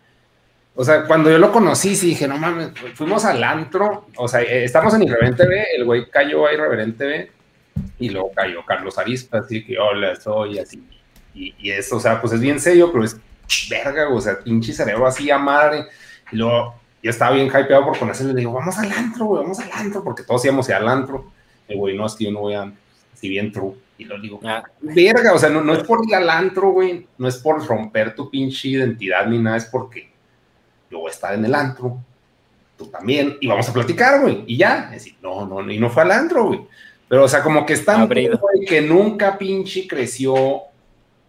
[0.77, 4.07] O sea, cuando yo lo conocí, sí dije, no mames, fuimos al antro.
[4.17, 7.31] O sea, eh, estamos en Irreverente B, el güey cayó a Irreverente B
[7.99, 10.83] y luego cayó Carlos Arispa, así que hola, soy así.
[11.33, 13.17] Y, y eso, o sea, pues es bien serio, pero es
[13.69, 15.85] verga, o sea, pinche cerebro así a madre.
[16.31, 19.59] Y luego yo estaba bien hypeado por conocerle, le digo, vamos al antro, güey, vamos
[19.59, 21.31] al antro, porque todos íbamos al antro.
[21.67, 22.71] El güey, no, es que yo no voy a,
[23.13, 23.75] si bien true.
[23.97, 27.07] Y lo digo, Ah, verga, o sea, no, no es por ir al antro, güey,
[27.17, 30.09] no es por romper tu pinche identidad ni nada, es porque
[30.91, 31.97] yo voy a estar en el antro,
[32.77, 35.89] tú también, y vamos a platicar, güey, y ya, es decir, no, no, y no
[35.89, 36.61] fue al antro, güey,
[37.07, 40.63] pero, o sea, como que está güey, que nunca pinche creció,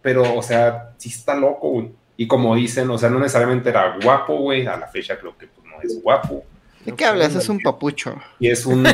[0.02, 3.98] pero, o sea, sí está loco, güey, y como dicen, o sea, no necesariamente era
[4.02, 6.44] guapo, güey, a la fecha creo que pues, no es guapo,
[6.84, 7.34] ¿De qué hablas?
[7.34, 8.14] Es un papucho.
[8.38, 8.86] y es un...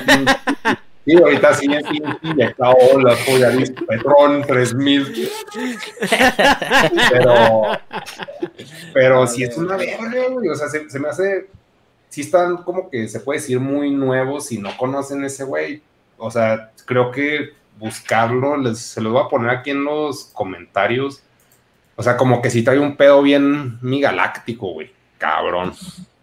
[1.05, 1.85] Sí, ahorita sí es
[2.22, 5.31] inyectado la listo, Petrón 3000.
[7.10, 7.62] Pero,
[8.94, 10.49] pero sí es una verga, güey.
[10.49, 11.49] O sea, se, se me hace.
[12.08, 15.83] Sí están como que se puede decir muy nuevos si no conocen ese güey.
[16.19, 21.21] O sea, creo que buscarlo, les, se los voy a poner aquí en los comentarios.
[21.97, 24.91] O sea, como que sí trae un pedo bien mi galáctico, güey.
[25.19, 25.73] Cabrón.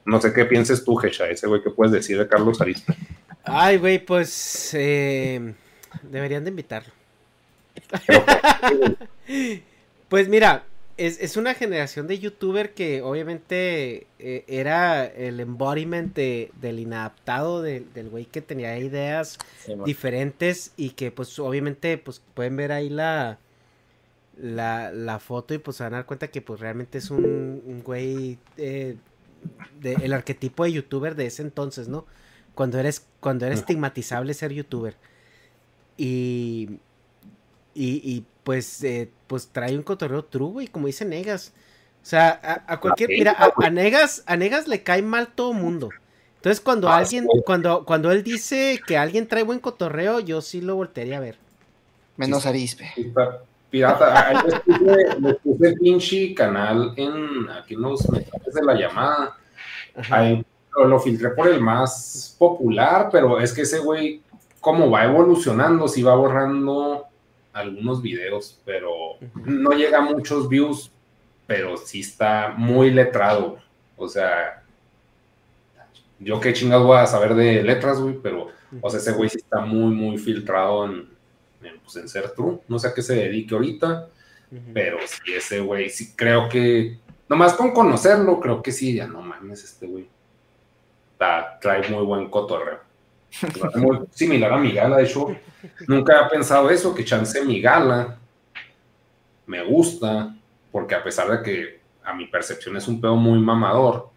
[0.05, 2.95] No sé qué pienses tú, Hecha, ese güey que puedes decir de Carlos Arista.
[3.43, 5.53] Ay, güey, pues eh,
[6.03, 6.91] deberían de invitarlo.
[10.09, 10.63] Pues mira,
[10.97, 17.61] es, es una generación de youtuber que obviamente eh, era el embodiment de- del inadaptado,
[17.61, 22.71] de- del güey que tenía ideas sí, diferentes y que pues obviamente pues pueden ver
[22.71, 23.37] ahí la,
[24.41, 27.61] la, la foto y pues se van a dar cuenta que pues realmente es un,
[27.65, 28.95] un güey eh,
[29.81, 32.05] de, el arquetipo de youtuber de ese entonces, ¿no?
[32.55, 34.95] Cuando eres, cuando era estigmatizable ser youtuber.
[35.97, 36.79] Y,
[37.73, 41.53] y, y, pues, eh, pues trae un cotorreo true, güey, como dice Negas.
[42.01, 45.53] O sea, a, a cualquier, mira, a, a Negas, a Negas le cae mal todo
[45.53, 45.89] mundo.
[46.37, 47.41] Entonces cuando Ah, alguien, sí.
[47.45, 51.37] cuando, cuando él dice que alguien trae buen cotorreo, yo sí lo voltearía a ver.
[52.15, 52.91] Menos Arispe.
[52.95, 58.63] Está Pirata, ahí les puse, les puse pinche canal en aquí en los mensajes de
[58.63, 59.37] la llamada.
[60.09, 60.43] Ahí
[60.75, 64.21] lo, lo filtré por el más popular, pero es que ese güey,
[64.59, 67.05] como va evolucionando, sí va borrando
[67.53, 70.91] algunos videos, pero no llega a muchos views,
[71.45, 73.57] pero sí está muy letrado.
[73.97, 74.63] O sea,
[76.19, 78.47] yo qué chingados voy a saber de letras, güey, pero,
[78.81, 81.18] o sea, ese güey sí está muy, muy filtrado en,
[81.61, 82.59] en, pues, en ser true.
[82.67, 84.09] No sé a qué se dedique ahorita,
[84.73, 89.21] pero sí, ese güey, sí creo que, nomás con conocerlo, creo que sí, ya no
[89.21, 90.07] mames, este güey.
[91.17, 92.79] Trae muy buen cotorreo.
[93.75, 95.27] Muy similar a mi gala, de hecho,
[95.87, 98.17] nunca he pensado eso, que chance mi gala
[99.45, 100.35] me gusta,
[100.71, 104.09] porque a pesar de que a mi percepción es un pedo muy mamador,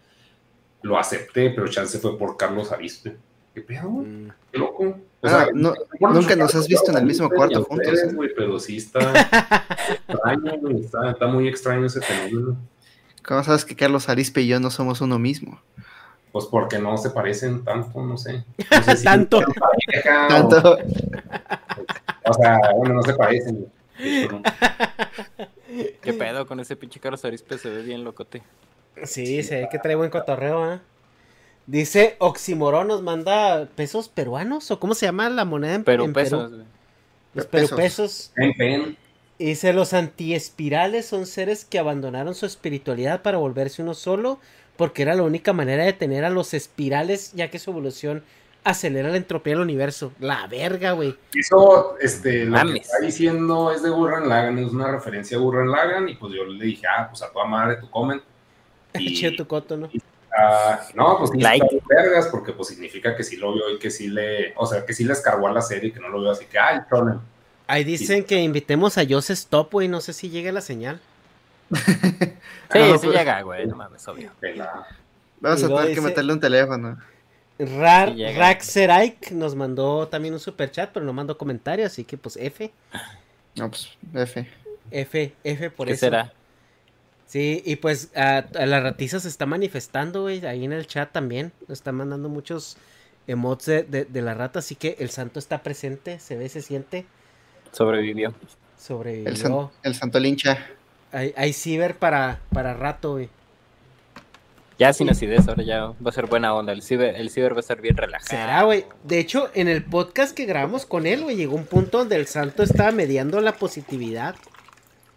[0.81, 3.17] lo acepté, pero chance fue por Carlos Arispe.
[3.53, 3.89] ¿Qué pedo?
[3.89, 4.29] Mm.
[4.51, 4.83] Qué loco.
[4.85, 8.11] O Ah, sea, no- bueno, nunca nos has visto en el mismo cuarto ustedes, juntos,
[8.11, 8.15] ¿eh?
[8.15, 8.99] güey, pero sí está
[10.09, 12.57] extraño, güey, está, está muy extraño ese fenómeno.
[13.25, 15.61] ¿Cómo sabes que Carlos Arispe y yo no somos uno mismo?
[16.33, 18.43] Pues porque no se parecen tanto, no sé.
[18.71, 19.39] No sé si Tanto.
[19.39, 20.77] pareja Tanto.
[22.25, 23.67] O, sea, bueno, no se parecen.
[26.01, 27.57] ¿Qué pedo con ese pinche Carlos Arispe?
[27.57, 28.41] Se ve bien locote.
[29.03, 30.81] Sí, se ve que trae buen cotorreo, ¿ah?
[31.65, 36.13] Dice Oximorón nos manda pesos peruanos o cómo se llama la moneda en, Pero en
[36.13, 36.63] pesos, Perú.
[37.33, 37.69] Los Pesos.
[37.69, 38.31] perupesos.
[38.35, 38.97] Pen, pen.
[39.37, 44.39] Y dice los antiespirales son seres que abandonaron su espiritualidad para volverse uno solo
[44.77, 48.23] porque era la única manera de tener a los espirales ya que su evolución
[48.63, 50.13] acelera la entropía del universo.
[50.19, 51.15] La verga, güey.
[51.33, 55.69] Eso, este, lo que está diciendo es de Gurren Lagann, es una referencia a Gurren
[55.69, 58.21] Lagann, y pues yo le dije, ah, pues a tu madre tu comment.
[58.95, 59.89] Y, Chido tu coto, ¿no?
[60.37, 61.81] Ah, no, pues sí Like.
[61.87, 64.93] vergas, porque pues significa que sí lo vio y que sí le, o sea, que
[64.93, 67.19] sí les cargó a la serie, que no lo veo así que, ay, shonen.
[67.67, 69.87] Ahí dicen que invitemos a Joseph Stop, güey.
[69.87, 70.99] No sé si llegue la señal.
[72.71, 74.31] Sí, No, sí pues- llega, güey, no mames, obvio.
[75.39, 76.97] Vamos Y a tener que meterle un teléfono.
[77.59, 78.39] Rar, Sí llega.
[78.39, 82.71] Raxeraik nos mandó también un super chat, pero no mandó comentario, así que pues F.
[83.55, 84.49] No, pues, F.
[84.89, 85.99] F, F por ¿Qué eso.
[86.07, 86.33] será?
[87.25, 91.11] Sí, y pues a, a la ratiza se está manifestando, güey, ahí en el chat
[91.11, 91.51] también.
[91.67, 92.77] Nos está mandando muchos
[93.27, 96.61] emotes de, de- de la rata, así que el santo está presente, se ve, se
[96.61, 97.05] siente,
[97.71, 98.33] Sobrevivió.
[98.77, 99.29] sobrevivió.
[99.29, 100.59] El, san- el santo lincha.
[101.11, 103.29] Hay, hay ciber para, para rato, güey.
[104.79, 106.73] Ya sin acidez, ahora ya va a ser buena onda.
[106.73, 108.27] El ciber, el ciber va a estar bien relajado.
[108.29, 108.85] Será, güey.
[109.03, 112.25] De hecho, en el podcast que grabamos con él, güey, llegó un punto donde el
[112.25, 114.35] santo estaba mediando la positividad.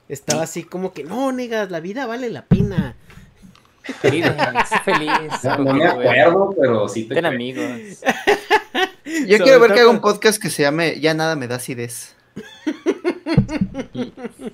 [0.08, 2.94] Estaba así como que, no, negas, la vida vale la pena.
[3.84, 4.00] Sé
[4.84, 5.10] feliz.
[5.44, 7.64] No, no me acuerdo, pero sí te Ten amigos.
[9.04, 11.56] Yo Sobre quiero ver que haga un podcast que se llame Ya nada me da
[11.56, 12.14] acidez.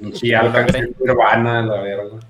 [0.00, 0.66] Pinche alta
[1.00, 2.20] nirvana, la verdad.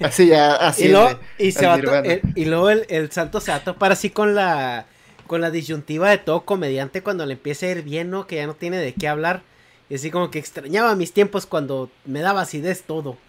[0.00, 0.86] Así ya, así.
[0.86, 3.64] y luego, de- y se va el- y luego el, el santo se va a
[3.64, 4.86] topar así con la
[5.26, 8.26] con la disyuntiva de todo comediante cuando le empieza a ir bien, ¿no?
[8.26, 9.42] Que ya no tiene de qué hablar.
[9.90, 13.16] Y así como que extrañaba mis tiempos cuando me daba acidez todo.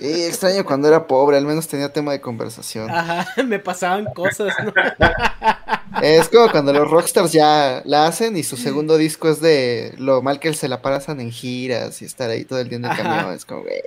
[0.00, 2.90] Sí, extraño cuando era pobre, al menos tenía tema de conversación.
[2.90, 4.72] Ajá, me pasaban cosas, ¿no?
[6.02, 10.22] Es como cuando los rockstars ya la hacen y su segundo disco es de lo
[10.22, 12.90] mal que se la pasan en giras y estar ahí todo el día en el
[12.92, 13.02] Ajá.
[13.02, 13.34] camión.
[13.34, 13.82] Es como, güey,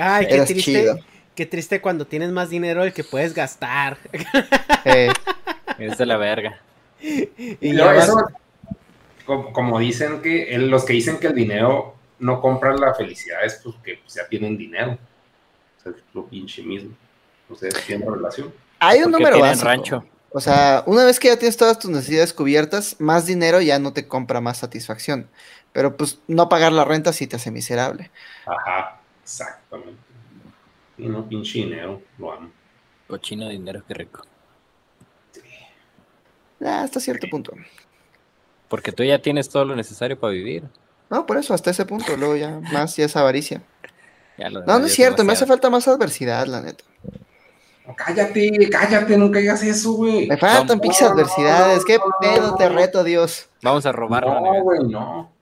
[0.00, 0.54] Ay, qué triste.
[0.62, 0.98] chido.
[1.34, 3.98] Qué triste cuando tienes más dinero del que puedes gastar.
[4.86, 5.10] eh,
[5.78, 6.60] Es de la verga.
[7.02, 7.28] Y
[7.60, 8.10] Y ya vas-
[9.28, 13.44] como, como dicen que el- los que dicen que el dinero no compra la felicidad
[13.44, 14.98] es porque pues, ya tienen dinero.
[15.78, 16.90] O sea, es lo pinche mismo.
[17.48, 18.52] Ustedes tienen relación.
[18.80, 19.66] hay un número básico.
[19.66, 20.04] rancho.
[20.30, 23.92] O sea, una vez que ya tienes todas tus necesidades cubiertas, más dinero ya no
[23.92, 25.28] te compra más satisfacción.
[25.72, 28.10] Pero pues no pagar la renta sí te hace miserable.
[28.46, 30.00] Ajá, exactamente.
[30.98, 32.50] Y no pinche dinero, lo amo.
[33.06, 34.22] Cochino de dinero, qué rico.
[36.60, 37.52] Ah, hasta cierto punto.
[38.68, 40.64] Porque tú ya tienes todo lo necesario para vivir.
[41.10, 42.16] No, por eso, hasta ese punto.
[42.16, 43.62] Luego ya más ya es avaricia.
[44.36, 46.84] Ya lo No, no es cierto, me hace falta más adversidad, la neta.
[47.86, 50.28] No, cállate, cállate, nunca digas eso, güey.
[50.28, 50.82] Me faltan Vamos.
[50.82, 51.84] pinches adversidades.
[51.84, 53.46] ¿Qué pedo te reto, Dios?
[53.62, 55.32] Vamos a robarlo, No, güey, no.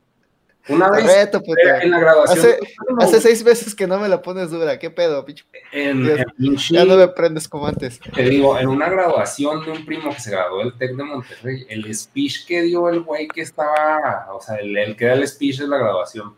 [0.68, 1.80] Una vez reto, puta.
[1.82, 2.58] en la graduación, Hace,
[2.98, 4.78] hace seis meses que no me la pones dura.
[4.78, 5.44] ¿Qué pedo, pinche?
[5.72, 8.00] en, Dios, en pinche- Ya no me prendes como antes.
[8.00, 11.66] Te digo, en una graduación de un primo que se graduó del TEC de Monterrey,
[11.68, 15.26] el speech que dio el güey que estaba, o sea, el, el que da el
[15.28, 16.34] speech de la graduación,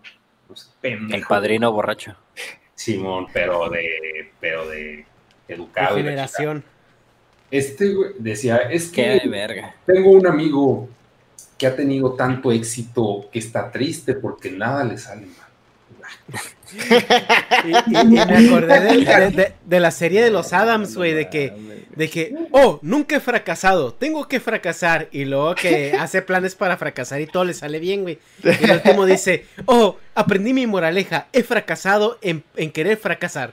[0.46, 1.14] pues pendejo.
[1.16, 2.14] El padrino borracho.
[2.74, 5.06] Simón, pero de, pero de
[5.48, 5.98] de educado.
[5.98, 6.64] y la generación.
[7.50, 9.74] Este güey decía, es Qué de que verga.
[9.86, 10.86] tengo un amigo
[11.58, 15.47] que ha tenido tanto éxito que está triste porque nada le sale mal.
[16.72, 21.28] Y, y- y me acordé de, de- de la serie de los Adams, güey, de
[21.28, 21.52] que,
[21.96, 25.08] de que, oh, nunca he fracasado, tengo que fracasar.
[25.12, 28.18] Y luego que hace planes para fracasar y todo le sale bien, güey.
[28.42, 33.52] Y el último dice, oh, aprendí mi moraleja, he fracasado en, en querer fracasar.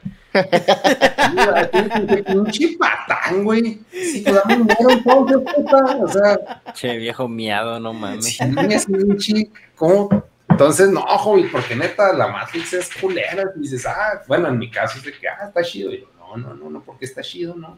[2.26, 3.80] Pinche patán, güey.
[3.92, 8.26] Si te damos dinero, entonces, puta, o sea, Che, viejo miado, no mames.
[8.26, 8.38] Sí,
[8.70, 10.10] es pinche, ¿cómo?
[10.50, 13.44] Entonces, no, Hobbit, porque neta, la Matrix es culera.
[13.56, 15.92] Y dices, ah, bueno, en mi caso es de que, ah, está chido.
[15.92, 17.78] Y yo, no, no, no, no, porque está chido, no, no,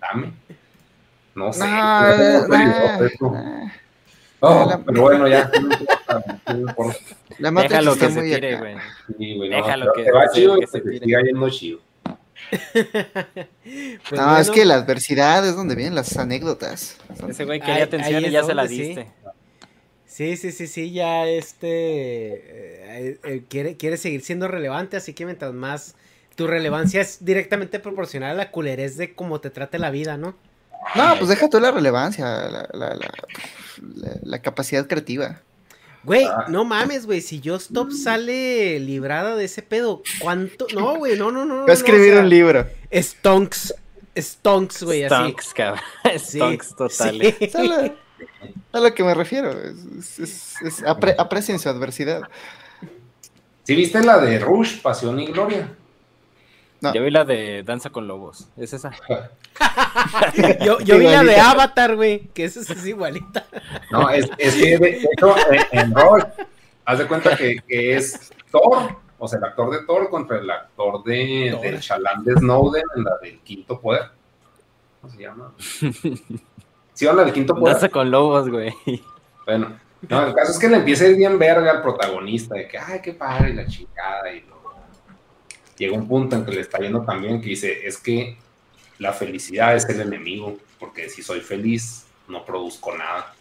[0.00, 0.32] dame.
[1.34, 1.60] No sé.
[1.60, 1.66] No,
[2.16, 3.72] pero- nah, pero- nah.
[4.40, 5.50] Oh, la- pero bueno, ya.
[6.48, 6.94] no no.
[7.38, 8.58] La Matrix Déjalo está que se muy tire, acá.
[8.60, 8.76] güey.
[9.18, 10.98] Sí, güey, no, Déjalo pero que- te va que se- chido que y se tire.
[11.00, 11.78] siga yendo chido.
[14.08, 16.96] Pues no, es que la adversidad es donde vienen las anécdotas.
[17.28, 18.98] Ese güey quería ahí atención y ya se la sí.
[20.18, 25.24] Sí, sí, sí, sí, ya este eh, eh, quiere, quiere seguir siendo relevante, así que
[25.24, 25.94] mientras más
[26.34, 30.34] tu relevancia es directamente proporcional a la culerez de cómo te trate la vida, ¿no?
[30.96, 33.10] No, pues deja tú la relevancia, la, la, la,
[33.94, 35.40] la- la capacidad creativa.
[36.02, 36.46] Güey, Ah.
[36.48, 40.66] no mames, güey, si Yo Stop sale librada de ese pedo, ¿cuánto?
[40.74, 41.58] No, güey, no, no, no.
[41.64, 42.66] Va a escribir un libro.
[42.92, 43.72] Stonks,
[44.16, 45.14] Stonks, güey, así.
[45.14, 45.80] Stonks, cabrón.
[46.18, 47.36] Sí, Stonks totales.
[47.38, 47.50] sí.
[47.54, 47.94] A, la-
[48.72, 49.50] a lo que me refiero.
[49.50, 52.22] Es, es- es- apre- aprecien su adversidad.
[53.64, 55.74] ¿Sí viste la de Rush, Pasión y Gloria?
[56.80, 56.94] No.
[56.94, 58.48] Yo vi la de Danza con Lobos.
[58.56, 58.92] ¿Es esa?
[60.64, 61.36] Yo, yo vi la de.
[61.36, 63.46] Avatar, güey, que esa es igualita.
[63.90, 65.34] No, es, es que de hecho
[65.72, 66.22] en, Rush,
[66.84, 70.48] haz de cuenta que, que es Thor, o sea, el actor de Thor contra el
[70.48, 71.60] actor de, Thor.
[71.62, 74.10] del chalán de Snowden en la del quinto poder.
[75.00, 75.52] ¿Cómo se llama?
[76.98, 77.90] Sí, o la del quinto poder.
[77.92, 78.74] Con Lobos, güey.
[79.46, 82.66] Bueno, No, el caso es que le empieza a ir bien verga al protagonista, de
[82.66, 84.74] que, ay, qué padre, la chingada, y luego
[85.76, 88.36] llega un punto en que le está yendo también que dice, es que
[88.98, 93.32] la felicidad es el enemigo, porque si soy feliz, no produzco nada.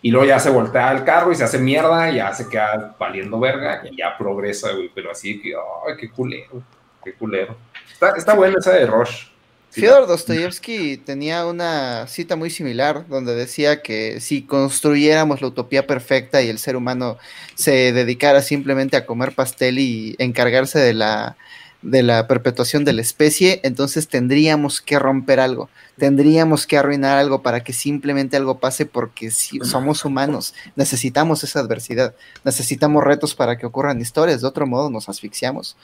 [0.00, 2.96] Y luego ya se voltea el carro y se hace mierda, y ya se queda
[2.98, 6.62] valiendo verga, y ya progresa, güey, pero así que, ay, qué culero,
[7.04, 7.54] qué culero.
[7.92, 9.26] Está, está buena esa de Rush.
[9.74, 16.40] Fyodor Dostoyevsky tenía una cita muy similar donde decía que si construyéramos la utopía perfecta
[16.42, 17.18] y el ser humano
[17.56, 21.36] se dedicara simplemente a comer pastel y encargarse de la,
[21.82, 27.42] de la perpetuación de la especie, entonces tendríamos que romper algo, tendríamos que arruinar algo
[27.42, 33.58] para que simplemente algo pase porque si somos humanos, necesitamos esa adversidad, necesitamos retos para
[33.58, 35.76] que ocurran historias, de otro modo nos asfixiamos.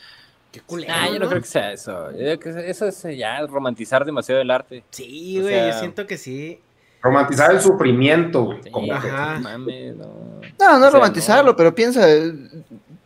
[0.53, 0.93] Qué culero.
[0.95, 2.11] Ah, yo no creo que sea eso.
[2.13, 4.83] Yo creo que eso es ya romantizar demasiado el arte.
[4.91, 6.61] Sí, O güey, sea- yo siento que sí.
[7.03, 8.63] Romantizar el sufrimiento, güey.
[8.63, 9.39] Sí, como que- Ajá.
[9.41, 10.07] mames, no.
[10.59, 11.57] No, no O sea, romantizarlo, no.
[11.57, 12.33] pero piensa, eh,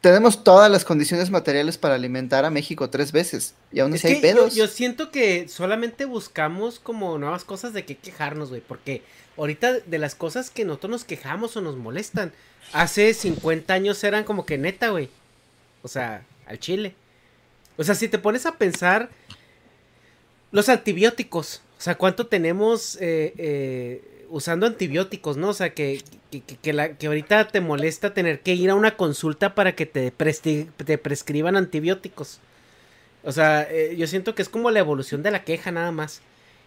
[0.00, 4.14] tenemos todas las condiciones materiales para alimentar a México tres veces y aún Es así
[4.14, 4.54] hay que yo, pedos.
[4.56, 8.62] yo siento que solamente buscamos como nuevas cosas de qué quejarnos, güey.
[8.66, 9.02] Porque
[9.36, 12.32] ahorita de las cosas que nosotros nos quejamos o nos molestan,
[12.72, 15.08] hace 50 años eran como que neta, güey.
[15.82, 16.94] O sea, al chile.
[17.76, 19.10] O sea, si te pones a pensar,
[20.52, 21.62] los antibióticos.
[21.78, 25.48] O sea, ¿cuánto tenemos eh, eh, usando antibióticos, no?
[25.50, 28.96] O sea, que, que, que- la, que ahorita te molesta tener que ir a una
[28.96, 32.40] consulta para que te, te prescriban antibióticos.
[33.24, 36.20] O sea, eh, yo siento que es como la evolución de la queja nada más.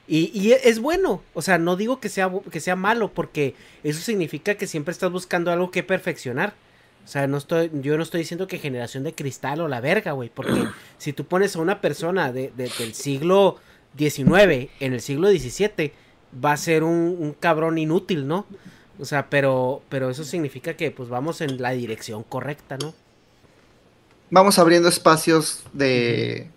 [0.07, 4.01] Y, y es bueno, o sea, no digo que sea, que sea malo, porque eso
[4.01, 6.53] significa que siempre estás buscando algo que perfeccionar.
[7.07, 10.11] O sea, no estoy, yo no estoy diciendo que generación de cristal o la verga,
[10.11, 10.65] güey, porque
[10.97, 13.55] si tú pones a una persona de, de- del siglo
[13.97, 15.93] XIX en el siglo XVII,
[16.43, 18.45] va a ser un, un cabrón inútil, ¿no?
[18.99, 22.93] O sea, pero, pero eso significa que pues vamos en la dirección correcta, ¿no?
[24.29, 26.49] Vamos abriendo espacios de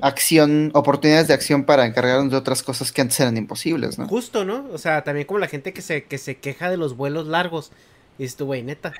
[0.00, 4.08] acción, oportunidades de acción para encargarnos de otras cosas que antes eran imposibles, ¿no?
[4.08, 4.66] Justo, ¿no?
[4.72, 7.72] O sea, también como la gente que se, que se queja de los vuelos largos.
[8.18, 8.92] Y dices tú, güey, neta.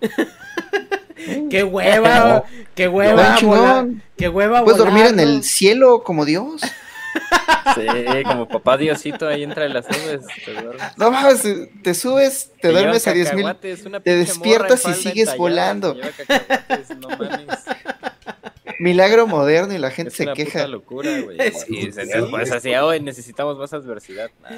[1.50, 5.42] qué hueva, qué hueva, volar, qué hueva Puedes dormir en el ¿no?
[5.42, 6.60] cielo como Dios.
[7.74, 7.86] Sí,
[8.24, 10.26] como papá Diosito ahí entre las nubes.
[10.44, 10.82] Te duermes.
[10.96, 11.42] No mames,
[11.82, 14.02] te subes, te Te duermes a llevan 10 mil.
[14.02, 15.94] te despiertas y sigues volando.
[16.98, 17.58] no mames.
[18.78, 20.60] Milagro moderno y la gente Es se una queja.
[20.60, 21.38] puta locura, güey.
[21.68, 21.90] Y
[22.30, 24.30] pues así, hoy necesitamos más adversidad.
[24.42, 24.48] Nah.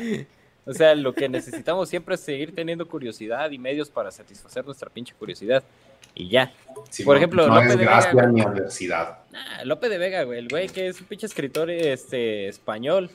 [0.65, 4.89] O sea, lo que necesitamos siempre es seguir teniendo curiosidad y medios para satisfacer nuestra
[4.91, 5.63] pinche curiosidad.
[6.15, 6.53] Y ya.
[6.91, 8.27] Sí, Por no- ejemplo, no Lope de Vega.
[8.31, 9.19] ni adversidad.
[9.33, 10.39] Nah, Lope de Vega, güey.
[10.39, 13.11] El güey que es un pinche escritor este, español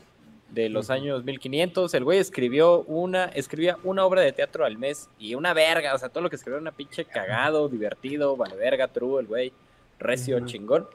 [0.50, 1.94] de los años 1500.
[1.94, 5.94] El güey escribió una, escribía una obra de teatro al mes y una verga.
[5.94, 9.28] O sea, todo lo que escribió era una pinche cagado, divertido, vale verga, true, el
[9.28, 9.54] güey.
[10.00, 10.46] Recio, Ujú.
[10.48, 10.88] chingón.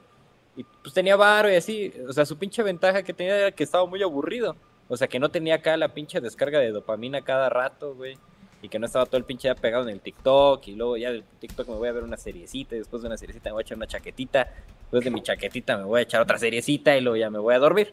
[0.56, 1.92] Y pues tenía varo y así.
[2.08, 4.54] O sea, su pinche ventaja que tenía era que estaba muy aburrido.
[4.88, 8.18] O sea, que no tenía acá la pinche descarga de dopamina cada rato, güey.
[8.60, 10.66] Y que no estaba todo el pinche ya pegado en el TikTok.
[10.68, 12.74] Y luego ya del TikTok me voy a ver una seriecita.
[12.76, 14.48] Y después de una seriecita me voy a echar una chaquetita.
[14.82, 16.96] Después de mi chaquetita me voy a echar otra seriecita.
[16.96, 17.92] Y luego ya me voy a dormir.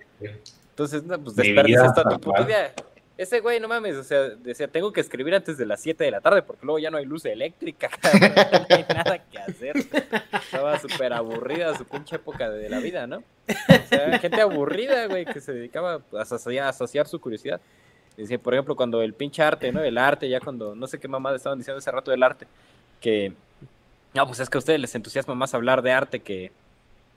[0.69, 2.73] Entonces, no, pues desperdicias todo tu puto día.
[3.19, 6.09] Ese güey, no mames, o sea, decía, tengo que escribir antes de las 7 de
[6.09, 7.89] la tarde porque luego ya no hay luz eléctrica,
[8.69, 9.75] no hay nada que hacer.
[9.75, 13.17] Estaba súper aburrida su pinche época de la vida, ¿no?
[13.17, 17.59] O sea, gente aburrida, güey, que se dedicaba a saciar, a saciar su curiosidad.
[18.15, 19.83] Decía, por ejemplo, cuando el pinche arte, ¿no?
[19.83, 22.47] El arte, ya cuando, no sé qué mamada estaban diciendo hace rato del arte,
[23.01, 23.33] que,
[24.13, 26.53] no, pues es que a ustedes les entusiasma más hablar de arte que,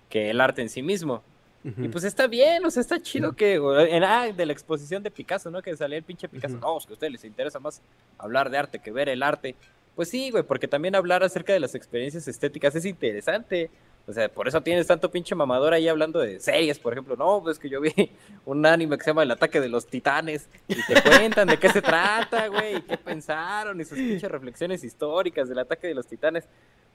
[0.09, 1.23] que el arte en sí mismo.
[1.65, 5.13] Y pues está bien, o sea, está chido que en ah, de la exposición de
[5.13, 5.63] Picasso, ¿no?
[5.63, 6.57] Que salía el pinche Picasso.
[6.57, 7.81] No, es que a ustedes les interesa más
[8.19, 9.55] hablar de arte que ver el arte.
[9.95, 13.71] Pues sí, güey, porque también hablar acerca de las experiencias estéticas es interesante.
[14.09, 17.15] O sea, por eso tienes tanto pinche mamador ahí hablando de series, por ejemplo.
[17.15, 17.93] No, pues que yo vi
[18.45, 20.49] un anime que se llama El ataque de los titanes.
[20.67, 24.83] Y te cuentan de qué se trata, güey, y qué pensaron, y sus pinches reflexiones
[24.83, 26.45] históricas del ataque de los titanes.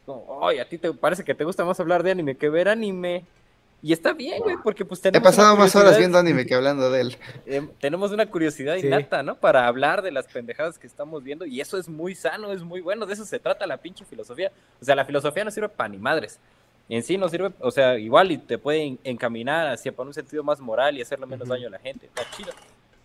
[0.06, 2.68] Como, oye, a ti te parece que te gusta más hablar de anime que ver
[2.68, 3.24] anime.
[3.82, 5.24] Y está bien, güey, porque pues He tenemos.
[5.30, 7.18] pasado una más horas viendo anime que hablando de él.
[7.46, 8.88] eh, tenemos una curiosidad Sí.
[8.88, 9.36] innata, ¿no?
[9.36, 12.82] Para hablar de las pendejadas que estamos viendo y eso es muy sano, es muy
[12.82, 14.52] bueno, de eso se trata la pinche filosofía.
[14.82, 16.40] O sea, la filosofía no sirve para ni madres.
[16.90, 20.14] En sí no sirve, o sea, igual y te puede en- encaminar hacia para un
[20.14, 22.52] sentido más moral y hacerle menos daño a la gente, está chido.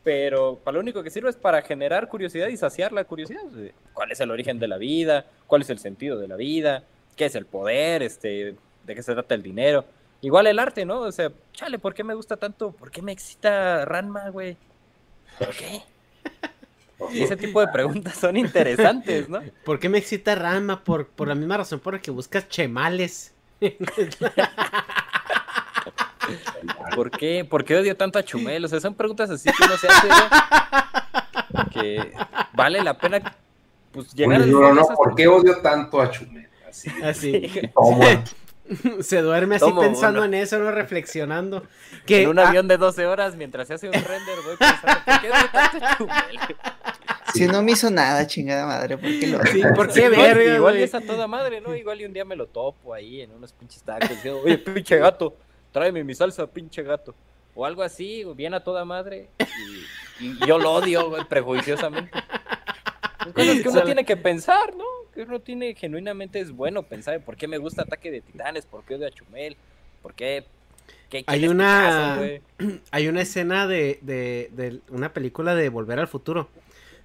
[0.04, 3.42] Pero para lo único que sirve es para generar curiosidad y saciar la curiosidad.
[3.92, 5.26] ¿Cuál es el origen de la vida?
[5.46, 6.82] ¿Cuál es el sentido de la vida?
[7.14, 8.02] ¿Qué es el poder?
[8.02, 9.84] Este, ¿De qué se trata el dinero?
[10.22, 11.00] Igual el arte, ¿no?
[11.00, 12.70] O sea, chale, ¿por qué me gusta tanto?
[12.70, 14.56] ¿Por qué me excita Ranma, güey?
[15.36, 15.82] ¿Por qué?
[17.12, 19.40] Ese tipo de preguntas son interesantes, ¿no?
[19.64, 20.84] ¿Por qué me excita Rama?
[20.84, 23.34] Por, por la misma razón por la que buscas chemales.
[26.94, 27.44] ¿Por qué?
[27.44, 28.64] ¿Por qué odio tanto a Chumel?
[28.64, 31.68] O sea, son preguntas así que uno se hace, ¿no?
[31.70, 32.12] Que
[32.52, 33.34] vale la pena
[33.90, 36.48] pues, llegar Oye, a no, no, ¿por qué odio tanto a Chumel?
[36.68, 36.90] Así.
[37.02, 37.50] Así.
[37.74, 38.22] Toma.
[39.00, 41.66] Se duerme así Tomo pensando en eso, no reflexionando.
[42.06, 45.00] Que, En un ah, avión de 12 horas mientras se hace un render, voy pensando,
[45.04, 46.56] ¿por qué Chumel?
[47.34, 50.34] Si no me hizo nada, chingada madre, ¿por qué lo sí, ¿por Sí, qué igual,
[50.34, 51.74] verga, igual es a toda madre, ¿no?
[51.74, 54.10] Igual y un día me lo topo ahí en unos pinches tacos.
[54.10, 55.34] y digo, Oye, pinche gato,
[55.70, 57.14] tráeme mi salsa, pinche gato.
[57.54, 59.30] O algo así, o bien a toda madre.
[60.20, 62.10] Y, y yo lo odio, güey, prejuiciosamente.
[63.22, 64.84] Son cosas que uno tiene que pensar, ¿no?
[65.14, 68.64] Que uno tiene, genuinamente es bueno pensar en por qué me gusta Ataque de Titanes,
[68.66, 69.56] por qué odio a Chumel,
[70.02, 70.44] por qué...
[71.10, 72.18] qué- Hay una-.
[72.90, 76.48] Hay una escena de, de, de una película de Volver al Futuro.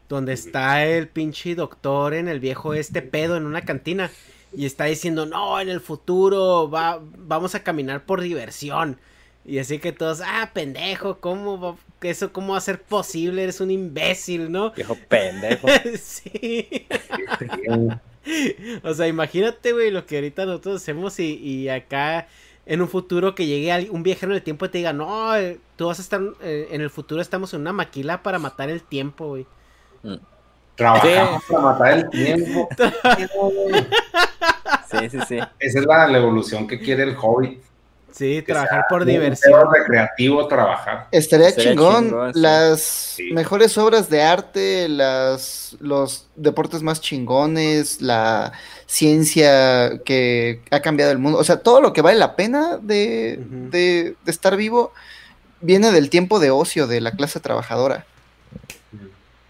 [0.10, 4.10] Donde está el pinche doctor en el viejo este pedo en una cantina.
[4.56, 8.98] Y está diciendo, no, en el futuro va, vamos a caminar por diversión.
[9.48, 13.44] Y así que todos, ah, pendejo, ¿cómo va- eso cómo va a ser posible?
[13.44, 14.72] Eres un imbécil, ¿no?
[14.72, 15.68] Viejo pendejo.
[16.02, 16.86] sí.
[18.84, 22.28] O sea, imagínate, güey, lo que ahorita nosotros hacemos y, y acá
[22.66, 25.58] en un futuro que llegue un viajero en el tiempo y te diga, no, eh,
[25.78, 28.82] tú vas a estar, eh, en el futuro estamos en una maquila para matar el
[28.84, 29.46] tiempo, güey.
[30.76, 32.68] Trabajamos para matar el tiempo.
[34.90, 35.38] Sí, sí, sí.
[35.60, 37.60] Esa es la, la evolución que quiere el hobby.
[38.12, 39.62] Sí, Que trabajar sea por diversión.
[39.72, 41.08] recreativo trabajar.
[41.12, 42.06] Estaría, Estaría chingón.
[42.06, 42.40] chingón, sí.
[42.40, 43.32] Las Sí.
[43.32, 48.54] mejores obras de arte, las, los deportes más chingones, la
[48.88, 51.38] ciencia que ha cambiado el mundo.
[51.38, 54.94] O sea, todo lo que vale la pena de, de- de estar vivo
[55.62, 58.06] viene del tiempo de ocio de la clase trabajadora.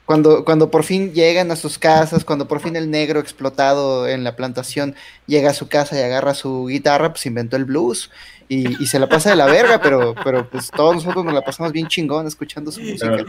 [0.06, 4.24] Cuando, cuando por fin llegan a sus casas, cuando por fin el negro explotado en
[4.24, 8.10] la plantación llega a su casa y agarra su guitarra, pues inventó el blues
[8.50, 11.42] y, y se la pasa de la verga, pero, pero pues todos nosotros nos la
[11.42, 13.26] pasamos bien chingón escuchando su música.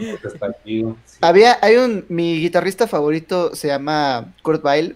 [0.63, 0.85] Sí.
[1.19, 4.95] Había, hay un, mi guitarrista favorito se llama Kurt Weill.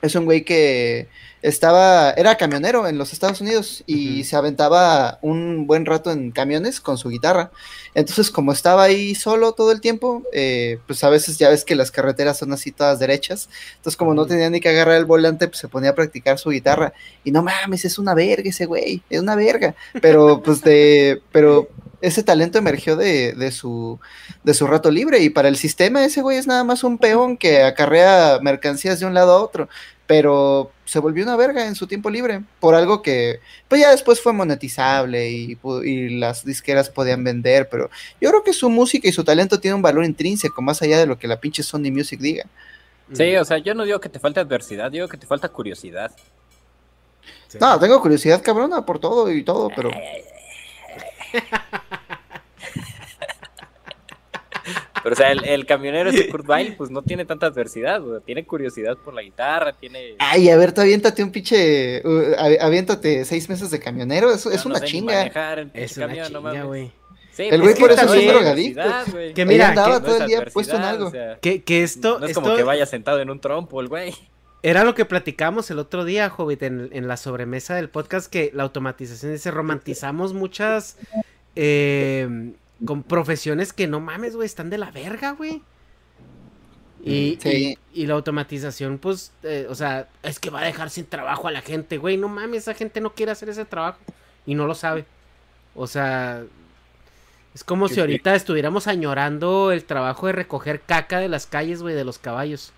[0.00, 1.08] Es un güey que
[1.44, 6.80] estaba, era camionero en los Estados Unidos y se aventaba un buen rato en camiones
[6.80, 7.50] con su guitarra.
[7.94, 11.74] Entonces, como estaba ahí solo todo el tiempo, eh, pues a veces ya ves que
[11.74, 13.50] las carreteras son así todas derechas.
[13.76, 16.48] Entonces, como no tenía ni que agarrar el volante, pues se ponía a practicar su
[16.48, 16.94] guitarra.
[17.24, 19.74] Y no mames, es una verga ese güey, es una verga.
[20.00, 21.68] Pero, pues de, pero
[22.00, 24.00] ese talento emergió de, de su,
[24.44, 25.18] de su rato libre.
[25.18, 29.04] Y para el sistema, ese güey es nada más un peón que acarrea mercancías de
[29.04, 29.68] un lado a otro.
[30.06, 32.42] Pero se volvió una verga en su tiempo libre.
[32.60, 35.58] Por algo que, pues ya después fue monetizable y,
[36.18, 37.68] las disqueras podían vender.
[37.70, 40.98] Pero yo creo que su música y su talento tiene un valor intrínseco, más allá
[40.98, 42.46] de lo que la pinche Sony Music diga.
[43.12, 46.10] Sí, o sea, yo no digo que te falte adversidad, digo que te falta curiosidad.
[47.48, 47.58] Sí.
[47.60, 49.90] No, tengo curiosidad cabrona por todo y todo, pero
[55.04, 58.10] Pero, o sea, el, el camionero este Kurt Weill, pues no tiene tanta adversidad, o
[58.10, 60.16] sea, tiene curiosidad por la guitarra, tiene...
[60.18, 62.00] Ay, a ver, tú aviéntate un pinche.
[62.04, 64.32] uh, avi- aviéntate seis meses de camionero.
[64.32, 65.14] Eso es no una sé chinga.
[65.14, 66.90] manejar el Es una camión, chinga, güey.
[67.32, 68.82] Sí, El pues güey es por que eso es un drogadicto.
[69.34, 71.06] Que mira, andaba que- No todo es el día puesto en algo.
[71.06, 73.80] o sea, Que, que esto, no es esto como que vaya sentado en un trompo
[73.80, 74.14] el güey.
[74.62, 78.50] era lo que platicamos el otro día, Hobbit, en, en la sobremesa del podcast, que
[78.54, 80.96] la automatización dice, romantizamos muchas
[81.56, 82.52] eh,
[82.84, 85.62] con profesiones que no mames, güey, están de la verga, güey.
[87.02, 87.78] Y, Sí.
[87.92, 91.48] y, y la automatización, pues, eh, o sea, es que va a dejar sin trabajo
[91.48, 92.16] a la gente, güey.
[92.16, 93.98] No mames, esa gente no quiere hacer ese trabajo
[94.46, 95.04] y no lo sabe.
[95.74, 96.44] O sea,
[97.54, 101.94] es como si ahorita estuviéramos añorando el trabajo de recoger caca de las calles, güey,
[101.94, 102.72] de los caballos.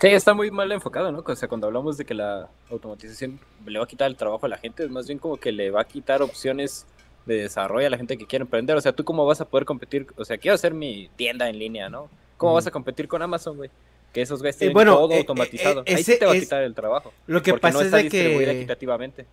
[0.00, 1.24] Sí, está muy mal enfocado, ¿no?
[1.26, 4.48] O sea, cuando hablamos de que la automatización le va a quitar el trabajo a
[4.48, 6.86] la gente, es más bien como que le va a quitar opciones
[7.28, 8.76] de desarrollo a la gente que quiere emprender.
[8.76, 10.06] O sea, ¿tú cómo vas a poder competir?
[10.16, 12.10] O sea, quiero hacer mi tienda en línea, ¿no?
[12.36, 13.70] ¿Cómo vas a competir con Amazon, güey?
[14.12, 15.82] Que esos güeyes tienen bueno, todo eh, automatizado.
[15.86, 17.12] eh, Ahí sí te va a es- quitar el trabajo.
[17.26, 18.58] Lo que pasa no es está de distribuida que...
[18.58, 19.26] equitativamente.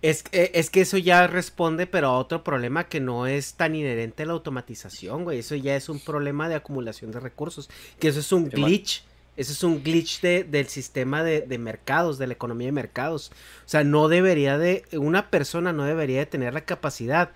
[0.00, 3.76] Es, eh, es que eso ya responde, pero a otro problema que no es tan
[3.76, 5.38] inherente a la automatización, güey.
[5.40, 7.68] Eso ya es un problema de acumulación de recursos.
[8.00, 9.04] Que eso es un glitch.
[9.36, 13.30] Eso es un glitch de- del sistema de, de mercados, de la economía de mercados.
[13.64, 14.84] O sea, no debería de.
[14.92, 17.30] Una persona no debería de tener la capacidad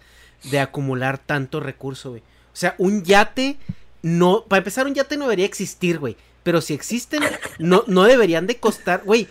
[0.51, 2.21] de acumular tanto recurso, güey.
[2.53, 3.57] O sea, un yate.
[4.03, 4.45] No.
[4.45, 6.17] Para empezar, un yate no debería existir, güey.
[6.43, 7.23] Pero si existen,
[7.59, 9.27] no, no deberían de costar, güey.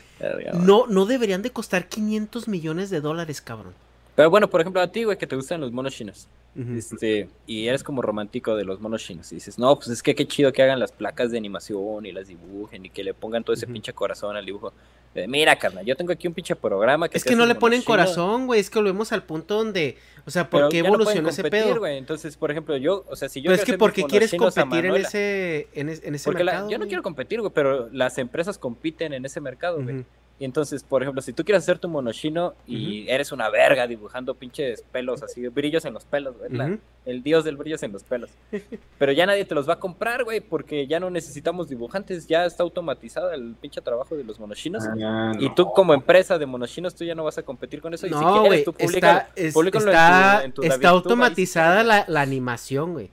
[0.60, 3.74] No, no deberían de costar 500 millones de dólares, cabrón.
[4.15, 6.28] Pero bueno, por ejemplo, a ti, güey, que te gustan los monos chinos.
[6.56, 9.32] Este, y eres como romántico de los monos chinos.
[9.32, 12.12] Y dices, no, pues es que qué chido que hagan las placas de animación y
[12.12, 14.74] las dibujen y que le pongan todo ese pinche corazón al dibujo.
[15.16, 17.80] Eh, Mira, carnal, yo tengo aquí un pinche programa que Es que no le ponen
[17.80, 18.60] chino, corazón, güey.
[18.60, 19.98] Es que volvemos al punto donde.
[20.26, 21.80] O sea, ¿por pero qué ya no evolucionó ese pedo?
[21.80, 21.98] güey.
[21.98, 24.02] Entonces, por ejemplo, yo, o sea, si yo Pero es que hacer ¿por mis qué
[24.02, 26.70] monos quieres competir en ese, en, es- en ese Porque la- mercado?
[26.70, 30.04] yo no quiero competir, güey, pero las empresas compiten en ese mercado, güey.
[30.38, 34.36] Y entonces, por ejemplo, si tú quieres hacer tu monochino y eres una verga dibujando
[34.36, 38.31] pinches pelos así, brillos en los pelos, la- el dios del brillos en los pelos.
[38.99, 42.45] Pero ya nadie te los va a comprar, güey, porque ya no necesitamos dibujantes, ya
[42.45, 44.83] está automatizado el pinche trabajo de los monochinos.
[44.88, 45.53] Ah, Y no.
[45.56, 48.08] tú como empresa de monochinos, tú ya no vas a competir con eso.
[48.08, 50.63] Y si No, quieres, güey, tú públicalo- está, es- públicalo en tu- está, en tu
[50.63, 53.11] está automatizada la, la animación, güey.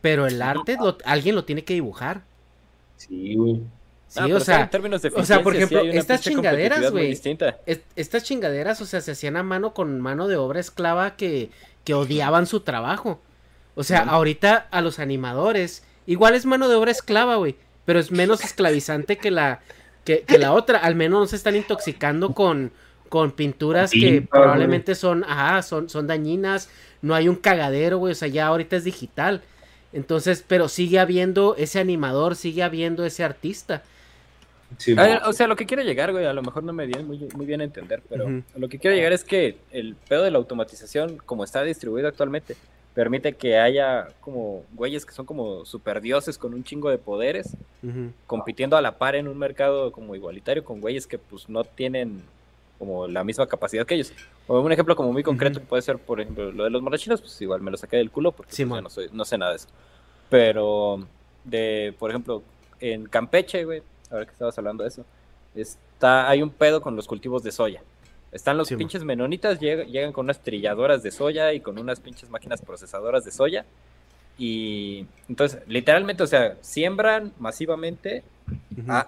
[0.00, 2.22] Pero el arte, lo- alguien lo tiene que dibujar.
[2.96, 3.60] Sí, güey.
[4.12, 7.18] Sí, Ah, o sea, en términos de o sea, por sí ejemplo, estas chingaderas, güey.
[7.96, 11.48] estas chingaderas, o sea, se hacían a mano con mano de obra esclava que,
[11.84, 13.22] que odiaban su trabajo.
[13.74, 18.10] O sea, ahorita a los animadores, igual es mano de obra esclava, güey, pero es
[18.10, 19.60] menos esclavizante que la,
[20.04, 20.76] que, que la otra.
[20.80, 22.70] Al menos no se están intoxicando con,
[23.08, 26.68] con pinturas que probablemente son, ajá, son, son dañinas.
[27.00, 29.40] No hay un cagadero, güey, o sea, ya ahorita es digital.
[29.94, 33.82] Entonces, pero sigue habiendo ese animador, sigue habiendo ese artista.
[34.78, 36.94] Sí, A o sea, lo que quiero llegar, güey, a lo mejor no me di
[37.02, 38.42] muy, muy bien a entender, pero Ujú.
[38.56, 42.56] lo que quiero llegar es que el pedo de la automatización, como está distribuido actualmente,
[42.94, 48.12] permite que haya como güeyes que son como superdioses con un chingo de poderes, Ujú.
[48.26, 52.22] compitiendo a la par en un mercado como igualitario con güeyes que pues no tienen
[52.78, 54.12] como la misma capacidad que ellos.
[54.48, 55.68] O un ejemplo como muy concreto Ujú.
[55.68, 58.32] puede ser, por ejemplo, lo de los morochinos, pues igual me lo saqué del culo
[58.32, 58.78] porque pues, Simón.
[58.78, 59.68] ya no, soy, no sé nada de eso.
[60.28, 61.06] Pero
[61.44, 62.42] de, por ejemplo,
[62.80, 65.04] en Campeche, güey, ahora que estabas hablando de eso,
[65.54, 67.82] está, hay un pedo con los cultivos de soya.
[68.30, 72.30] Están los pinches menonitas, llega- llegan con unas trilladoras de soya y con unas pinches
[72.30, 73.64] máquinas procesadoras de soya.
[74.38, 78.22] Y entonces, literalmente, o sea, siembran masivamente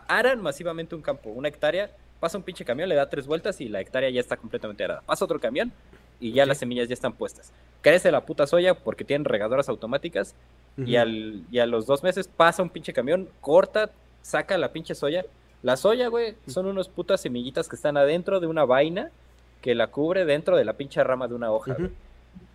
[0.06, 3.68] aran masivamente un campo, una hectárea, pasa un pinche camión, le da tres vueltas y
[3.68, 5.02] la hectárea ya está completamente arada.
[5.06, 5.72] Pasa otro camión
[6.20, 7.52] y ya las semillas ya están puestas.
[7.80, 10.34] Crece la puta soya porque tienen regadoras automáticas
[10.86, 13.90] y, al, y a los dos meses pasa un pinche camión, corta,
[14.24, 15.24] saca la pinche soya.
[15.62, 19.10] La soya, güey, son unos putas semillitas que están adentro de una vaina
[19.60, 21.72] que la cubre dentro de la pinche rama de una hoja.
[21.72, 21.82] Ujú.
[21.82, 21.92] güey.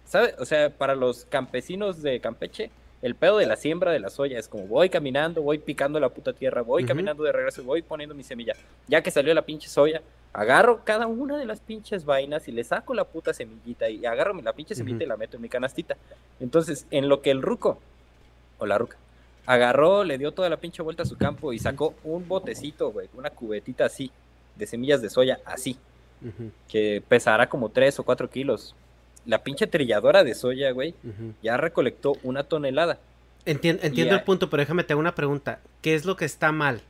[0.05, 0.35] ¿Sabe?
[0.39, 2.71] O sea, para los campesinos de Campeche,
[3.03, 6.09] el pedo de la siembra de la soya es como voy caminando, voy picando la
[6.09, 8.53] puta tierra, voy caminando de regreso, voy poniendo mi semilla.
[8.87, 10.01] Ya que salió la pinche soya,
[10.33, 14.33] agarro cada una de las pinches vainas y le saco la puta semillita y agarro
[14.41, 15.05] la pinche semillita Ujú.
[15.05, 15.95] y la meto en mi canastita.
[16.39, 17.79] Entonces, en lo que el ruco
[18.57, 18.97] o la ruca
[19.49, 23.09] agarró, le dio toda la pinche vuelta a su campo y sacó un botecito, güey,
[23.15, 24.11] una cubetita así,
[24.55, 25.77] de semillas de soya así
[26.67, 28.75] que pesará como 3 o 4 kilos.
[29.25, 30.93] La pinche trilladora de soya, güey,
[31.41, 32.99] ya recolectó una tonelada.
[33.45, 35.59] Entien- entiendo el punto, pero déjame te hago una pregunta.
[35.81, 36.81] ¿Qué es lo que está mal?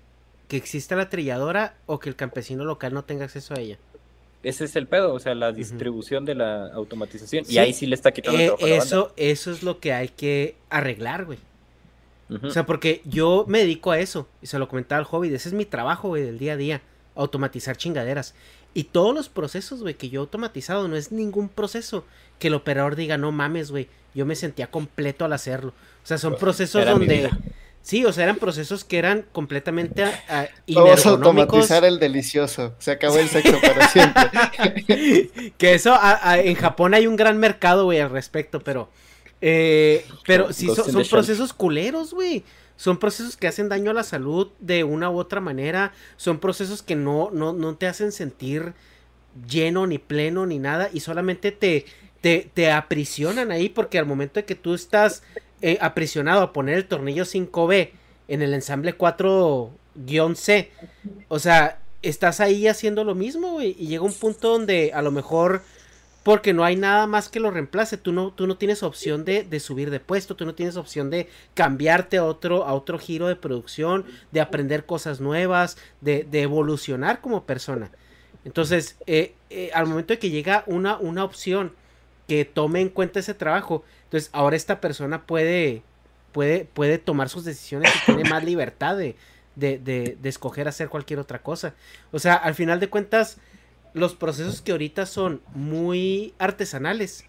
[0.48, 3.78] ¿Que exista la trilladora o que el campesino local no tenga acceso a ella?
[4.42, 7.46] Ese es el pedo, o sea, la distribución de la automatización.
[7.46, 7.54] Sí.
[7.54, 8.86] Y ahí sí le está quitando el Eh, trabajo a la banda.
[8.86, 11.38] eso, eso es lo que hay que arreglar, güey.
[12.44, 15.50] O sea, porque yo me dedico a eso, y se lo comentaba al hobby, ese
[15.50, 16.82] es mi trabajo, güey, del día a día,
[17.16, 18.36] automatizar chingaderas.
[18.76, 22.06] Y todos los procesos, güey, que yo he automatizado, no es ningún proceso
[22.38, 25.74] que el operador diga, no mames, güey, yo me sentía completo al hacerlo.
[26.04, 27.16] O sea, son procesos Era mi donde...
[27.18, 27.40] vida.
[27.82, 32.76] Sí, o sea, eran procesos que eran completamente ah, Vamos a automatizar el delicioso.
[32.78, 35.52] Se acabó el sexo para siempre.
[35.58, 38.92] que eso, a- a- en Japón hay un gran mercado, güey, al respecto, pero...
[39.42, 42.44] eh, pero sí, son, procesos culeros, güey.
[42.76, 45.94] Son procesos que hacen daño a la salud de una u otra manera.
[46.18, 48.74] Son procesos que no, no, no te hacen sentir
[49.48, 50.90] lleno, ni pleno, ni nada.
[50.94, 51.86] Y solamente te,
[52.22, 55.24] te, te aprisionan ahí porque al momento de que tú estás
[55.62, 57.90] eh, aprisionado a poner el tornillo 5B
[58.30, 60.72] en el ensamble 4-C,
[61.28, 63.76] o sea, estás ahí haciendo lo mismo, güey.
[63.78, 65.64] Y llega un punto donde a lo mejor
[66.24, 67.98] porque no hay nada más que lo reemplace.
[67.98, 71.10] Tú no, tú no tienes opción de, de subir de puesto, tú no tienes opción
[71.10, 76.42] de cambiarte a otro, a otro giro de producción, de aprender cosas nuevas, de, de
[76.42, 77.92] evolucionar como persona.
[78.46, 81.74] Entonces, eh, eh, al momento de que llega una, una opción
[82.28, 85.84] que tome en cuenta ese trabajo, entonces ahora esta persona puede,
[86.32, 89.16] puede, puede tomar sus decisiones y tiene más libertad de,
[89.56, 91.74] de, de, de escoger hacer cualquier otra cosa.
[92.12, 93.38] O sea, al final de cuentas,
[93.94, 97.26] los procesos que ahorita son muy artesanales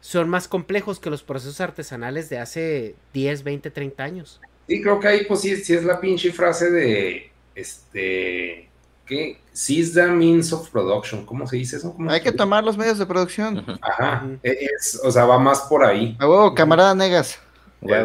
[0.00, 4.40] son más complejos que los procesos artesanales de hace 10, 20, 30 años.
[4.68, 8.68] Sí, creo que ahí pues sí, sí es la pinche frase de, este,
[9.06, 9.40] ¿qué?
[9.52, 11.94] Seize the means of production, ¿cómo se dice eso?
[11.94, 13.64] ¿Cómo Hay que tomar los medios de producción.
[13.80, 16.16] Ajá, es, o sea, va más por ahí.
[16.20, 17.40] A huevo, camarada Negas.
[17.80, 18.04] Eh,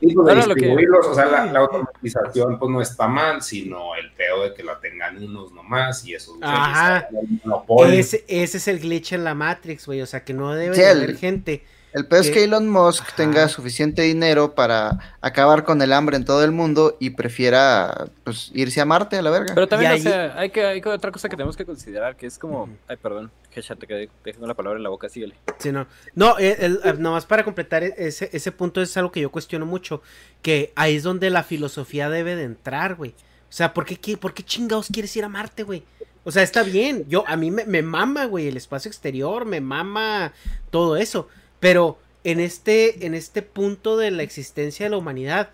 [0.00, 3.42] sí, pues, de lo que- distribuirlos, o sea, la, la automatización pues no está mal,
[3.42, 6.36] sino el pedo de que la tengan unos nomás y eso.
[6.42, 7.08] Ajá.
[7.88, 10.02] Ese, ese es el glitch en la Matrix, güey.
[10.02, 11.64] O sea, que no debe Sí, de el- haber gente.
[11.96, 13.16] El peor es que- que Elon Musk Ajá.
[13.16, 18.50] tenga suficiente dinero para acabar con el hambre en todo el mundo y prefiera pues
[18.52, 19.54] irse a Marte a la verga.
[19.54, 22.14] Pero también, o ahí- sea, hay, que, hay que- otra cosa que tenemos que considerar,
[22.14, 22.68] que es como...
[22.86, 25.36] Ay, perdón, que ya te quedé dejando la palabra en la boca, síguele.
[25.58, 25.86] Sí, no.
[26.14, 29.30] No, eh, el- eh, nomás para completar e- ese, ese punto es algo que yo
[29.30, 30.02] cuestiono mucho.
[30.42, 33.12] Que ahí es donde la filosofía debe de entrar, güey.
[33.48, 35.82] O sea, ¿por qué, qué- ¿por qué chingados quieres ir a Marte, güey?
[36.24, 37.06] O sea, está bien.
[37.08, 40.32] Yo, a mí me, me mama, güey, el espacio exterior, me mama
[40.70, 41.28] todo eso.
[41.60, 45.50] Pero en este, en este punto de la existencia de la humanidad,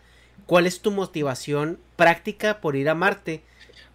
[0.47, 3.42] ¿cuál es tu motivación práctica por ir a Marte?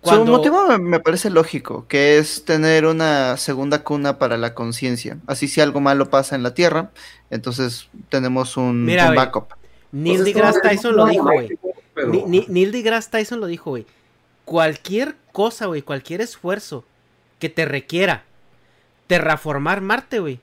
[0.04, 5.18] Su motivo me, parece lógico, que es tener una segunda cuna para la conciencia.
[5.28, 6.92] Así si algo malo pasa en la Tierra,
[7.30, 9.54] entonces tenemos un, Mira, un backup.
[9.92, 11.58] Neil Pues deGrasse Tyson lo dijo, güey.
[12.48, 13.86] Neil deGrasse Tyson lo dijo, güey.
[14.46, 16.86] Cualquier cosa, güey, cualquier esfuerzo
[17.40, 18.24] que te requiera
[19.08, 20.40] terraformar Marte, güey.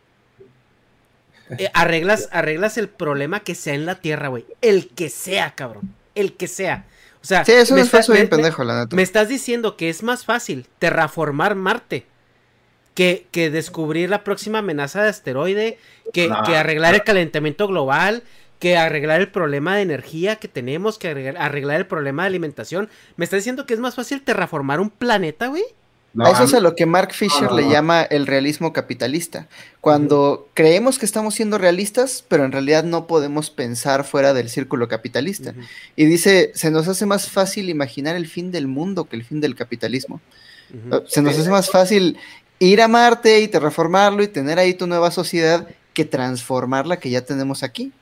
[1.51, 4.45] Eh, arreglas, arreglas el problema que sea en la Tierra, güey.
[4.61, 5.95] El que sea, cabrón.
[6.15, 6.87] El que sea.
[7.23, 8.95] O sea, Sí, es un esfuerzo bien pendejo, la neta.
[8.95, 12.07] me estás diciendo que es más fácil terraformar Marte
[12.95, 15.79] que, que descubrir la próxima amenaza de asteroide,
[16.13, 18.23] que, que arreglar el calentamiento global,
[18.59, 22.89] que arreglar el problema de energía que tenemos, que arreglar, arreglar el problema de alimentación.
[23.17, 25.65] ¿Me estás diciendo que es más fácil terraformar un planeta, güey?
[26.15, 29.49] No, A Eso es a lo que Mark Fisher no, le llama el realismo capitalista.
[29.81, 34.87] Cuando creemos que estamos siendo realistas, pero en realidad no podemos pensar fuera del círculo
[34.87, 35.55] capitalista.
[35.97, 39.41] Y dice, se nos hace más fácil imaginar el fin del mundo que el fin
[39.41, 40.21] del capitalismo.
[41.07, 42.17] Se nos hace más fácil
[42.61, 47.11] ir a Marte y terraformarlo y tener ahí tu nueva sociedad que transformar la que
[47.11, 47.93] ya tenemos aquí.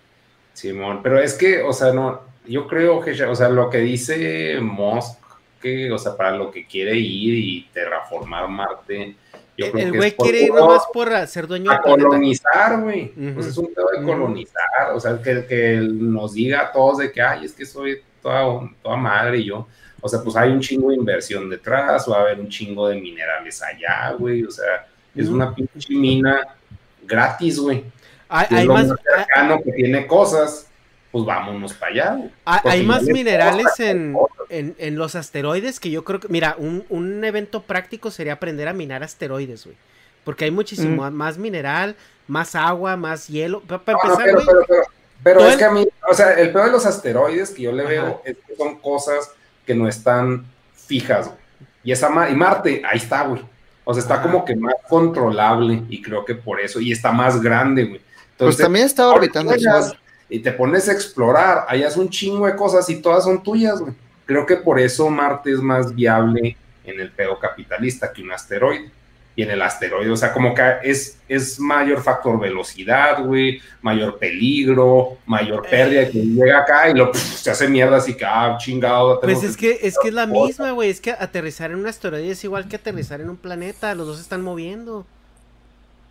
[0.54, 3.78] Simón, pero es que, o sea, no, yo creo que, ya- o sea, lo que
[3.78, 5.18] dice Musk,
[5.62, 9.14] que, o sea, para lo que quiere ir y terraformar Marte,
[9.56, 13.12] yo creo El güey quiere ir nomás por ser dueño a colonizar, güey.
[13.34, 17.12] Pues es un pedo de colonizar, o sea, que, que nos diga a todos de
[17.12, 19.66] que, ay, es que soy toda, toda madre y yo.
[20.00, 23.00] O sea, pues hay un chingo de inversión detrás, va a haber un chingo de
[23.00, 24.42] minerales allá, güey.
[24.42, 26.56] O sea, es una pinche mina
[27.04, 27.84] gratis, güey.
[28.28, 30.68] Hay, hay más cercano que tiene cosas,
[31.12, 32.30] pues vámonos para allá, güey.
[32.44, 34.16] hay- más les minerales en,
[34.48, 38.66] en, en los asteroides que yo creo que, mira, un, un evento práctico sería aprender
[38.66, 39.76] a minar asteroides, güey.
[40.24, 41.94] Porque hay muchísimo más mineral,
[42.28, 43.60] más agua, más hielo.
[43.60, 44.46] Para no, empezar, pero, güey.
[44.46, 44.82] pero, pero,
[45.22, 47.72] pero es el- que a mí, o sea, el peor de los asteroides que yo
[47.72, 47.90] le Ajá.
[47.90, 49.30] veo es que son cosas
[49.66, 51.38] que no están fijas, güey.
[51.84, 53.42] Y esa Ma- y Marte, ahí está, güey.
[53.84, 54.22] O sea, está Ajá.
[54.22, 58.00] como que más controlable y creo que por eso, y está más grande, güey.
[58.00, 59.98] Pues Entonces, también está orbitando el Sol.
[60.32, 63.92] Y te pones a explorar, hallas un chingo de cosas y todas son tuyas, güey.
[64.24, 68.90] Creo que por eso Marte es más viable en el pedo capitalista que un asteroide.
[69.36, 74.18] Y en el asteroide, o sea, como que es, es mayor factor velocidad, güey, mayor
[74.18, 78.56] peligro, mayor pérdida, que llega acá y lo pff, se hace mierda, así que, ah,
[78.58, 79.20] chingado.
[79.20, 80.88] Pues es que, es que es la misma, güey.
[80.88, 83.94] Es que aterrizar en un asteroide es igual que aterrizar en un planeta.
[83.94, 85.06] Los dos se están moviendo.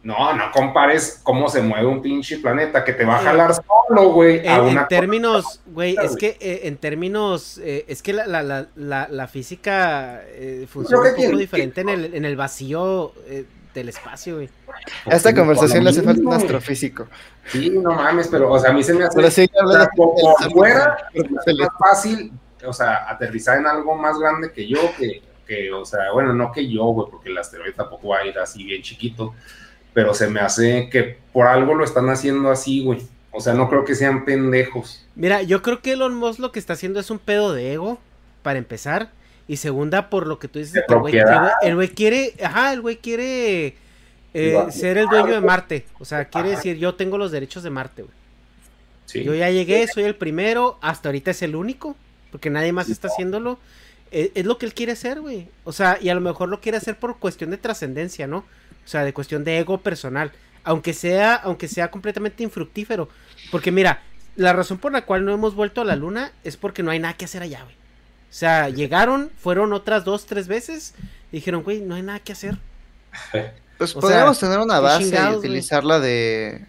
[0.03, 4.10] No, no compares cómo se mueve un pinche planeta que te va a jalar solo,
[4.10, 9.28] güey, En, términos, güey, es que eh, en términos, eh, es que la, la, la,
[9.28, 14.50] física eh, funciona un poco diferente en el, en el vacío eh, del espacio, güey.
[15.06, 17.08] A esta conversación le hace falta un astrofísico.
[17.46, 19.16] Sí, no mames, pero, o sea, a mí se me hace.
[19.16, 22.32] Pero sí, o sea, por, por fuera, es más fácil,
[22.66, 26.51] o sea, aterrizar en algo más grande que yo, que, que o sea, bueno, no
[26.51, 29.35] que yo, güey, porque el asteroide tampoco va a ir así bien chiquito,
[29.94, 33.02] pero se me hace que por algo lo están haciendo así, güey.
[33.32, 35.06] O sea, no creo que sean pendejos.
[35.16, 38.00] Mira, yo creo que Elon Musk lo que está haciendo es un pedo de ego,
[38.44, 39.12] para empezar.
[39.48, 42.98] Y segunda, por lo que tú dices, que el güey- el quiere, ajá, el güey
[42.98, 43.76] quiere
[44.34, 45.86] eh, ser el dueño de Marte.
[46.00, 46.58] O sea, quiere Ajá.
[46.58, 48.14] decir, yo tengo los derechos de Marte, güey.
[49.06, 49.24] Sí.
[49.24, 51.96] Yo ya llegué, soy el primero, hasta ahorita es el único,
[52.32, 53.60] porque nadie más está haciéndolo.
[54.12, 55.48] Eh, Es, lo que él quiere hacer, güey.
[55.66, 58.46] O sea, y a lo mejor lo quiere hacer por cuestión de trascendencia, ¿no?
[58.85, 60.31] O sea, de cuestión de ego personal.
[60.64, 63.10] Aunque sea, aunque sea completamente infructífero.
[63.51, 64.01] Porque mira,
[64.35, 66.99] la razón por la cual no hemos vuelto a la luna es porque no hay
[66.99, 67.76] nada que hacer allá, güey.
[67.76, 70.94] O sea, llegaron, fueron otras dos, tres veces,
[71.31, 72.58] y dijeron, güey, no hay nada que hacer.
[73.78, 75.35] Pues O podríamos sea, tener una base y güey.
[75.35, 76.65] utilizarla de.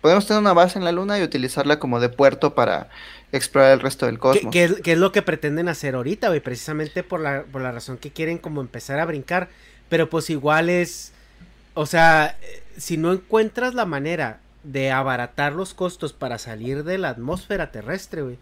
[0.00, 2.88] Podemos tener una base en la luna y utilizarla como de puerto para
[3.32, 4.52] explorar el resto del Que, cosmos.
[4.52, 7.72] que es, que es lo que pretenden hacer ahorita, güey, precisamente por la, por la
[7.72, 9.48] razón que quieren como empezar a brincar.
[9.90, 11.12] Pero pues igual es,
[11.74, 12.38] o sea,
[12.78, 18.22] si no encuentras la manera de abaratar los costos para salir de la atmósfera terrestre,
[18.22, 18.38] güey.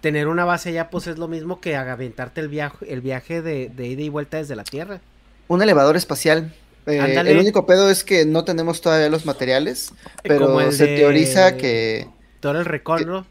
[0.00, 3.70] Tener una base allá pues es lo mismo que aventarte el viaje, el viaje de,
[3.74, 5.00] de ida y vuelta desde la Tierra.
[5.48, 6.52] Un elevador espacial.
[6.86, 11.56] Eh, el único pedo es que no tenemos todavía los materiales, pero se de- teoriza
[11.56, 12.06] que...
[12.40, 13.24] Todo el recorro.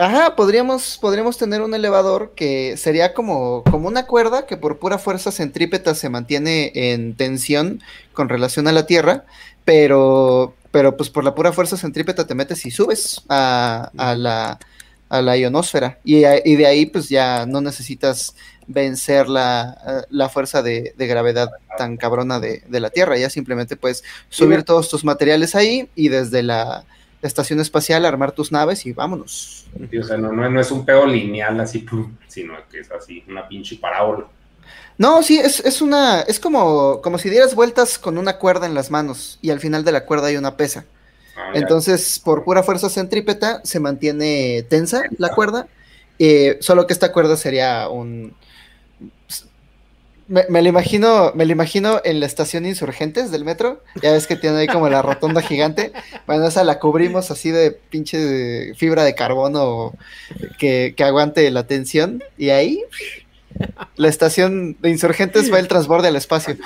[0.00, 4.96] Ajá, podríamos, podríamos tener un elevador que sería como, como una cuerda que por pura
[4.98, 7.82] fuerza centrípeta se mantiene en tensión
[8.12, 9.24] con relación a la Tierra,
[9.64, 14.60] pero, pero pues por la pura fuerza centrípeta te metes y subes a, a la,
[15.08, 15.98] a la ionosfera.
[16.04, 18.36] Y, a- y de ahí pues ya no necesitas
[18.68, 23.18] vencer la, la fuerza de, de gravedad tan cabrona de, de la Tierra.
[23.18, 26.84] Ya simplemente puedes subir todos tus materiales ahí y desde la
[27.22, 29.66] estación espacial armar tus naves y vámonos.
[29.90, 31.84] Sí, o sea, no, no, no es un pedo lineal así,
[32.26, 34.26] sino que es así, una pinche parábola.
[34.98, 38.74] No, sí, es, es una, es como, como si dieras vueltas con una cuerda en
[38.74, 40.86] las manos y al final de la cuerda hay una pesa.
[41.36, 41.52] Ah.
[41.54, 45.68] Entonces, por pura fuerza centrípeta, se mantiene tensa la cuerda,
[46.18, 48.34] eh, solo que esta cuerda sería un...
[50.28, 54.26] Me, me lo imagino, me lo imagino en la estación Insurgentes del metro, ya ves
[54.26, 55.92] que tiene ahí como la rotonda gigante,
[56.26, 59.94] bueno, esa la cubrimos así de pinche de fibra de carbono
[60.58, 62.84] que, que aguante la tensión, y ahí
[63.96, 66.56] la estación de Insurgentes va el transborde al espacio.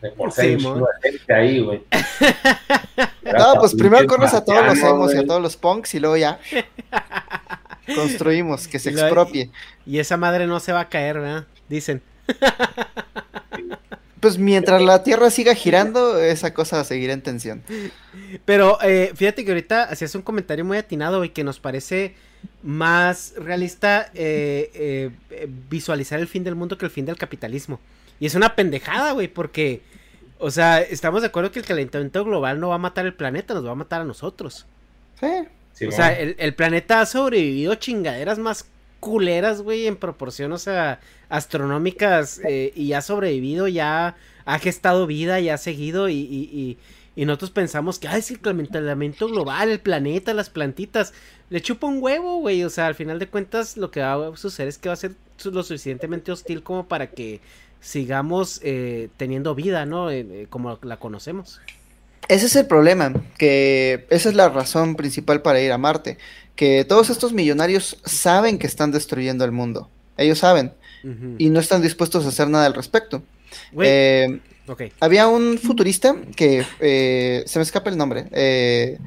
[0.00, 0.56] De por sí,
[1.28, 1.82] ahí, güey.
[3.24, 6.18] No, pues primero corres a todos los emos y a todos los punks y luego
[6.18, 6.38] ya
[7.94, 9.50] construimos que se Y expropie.
[9.86, 11.46] Y esa madre no se va a caer, ¿verdad?
[11.68, 12.02] Dicen.
[14.20, 17.62] Pues mientras la Tierra siga girando, esa cosa seguirá en tensión.
[18.46, 22.14] Pero eh, fíjate que ahorita hacías un comentario muy atinado y que nos parece
[22.62, 24.70] más realista eh,
[25.30, 27.80] eh, visualizar el fin del mundo que el fin del capitalismo.
[28.18, 29.82] Y es una pendejada, güey, porque,
[30.38, 33.52] o sea, estamos de acuerdo que el calentamiento global no va a matar el planeta,
[33.52, 34.64] nos va a matar a nosotros.
[35.20, 35.26] Sí.
[35.74, 35.96] Sí, O bueno.
[36.04, 38.64] sea, el, el planeta ha sobrevivido chingaderas más
[39.04, 45.38] culeras, güey, en proporción, o sea, astronómicas, eh, y ha sobrevivido, ya ha gestado vida,
[45.40, 46.78] ya ha seguido, y, y, y,
[47.14, 51.12] y nosotros pensamos que, ay, es el calentamiento global, el planeta, las plantitas,
[51.50, 54.36] le chupa un huevo, güey, o sea, al final de cuentas, lo que va a
[54.36, 55.12] suceder es que va a ser
[55.44, 57.40] lo suficientemente hostil como para que
[57.80, 60.10] sigamos eh, teniendo vida, ¿no?
[60.10, 61.60] Eh, eh, como la conocemos.
[62.28, 66.18] Ese es el problema, que esa es la razón principal para ir a Marte,
[66.56, 70.72] que todos estos millonarios saben que están destruyendo el mundo, ellos saben,
[71.38, 73.22] y no están dispuestos a hacer nada al respecto.
[73.78, 74.40] Eh.
[75.00, 78.26] Había un futurista que eh, se me escapa el nombre.
[78.32, 78.98] eh,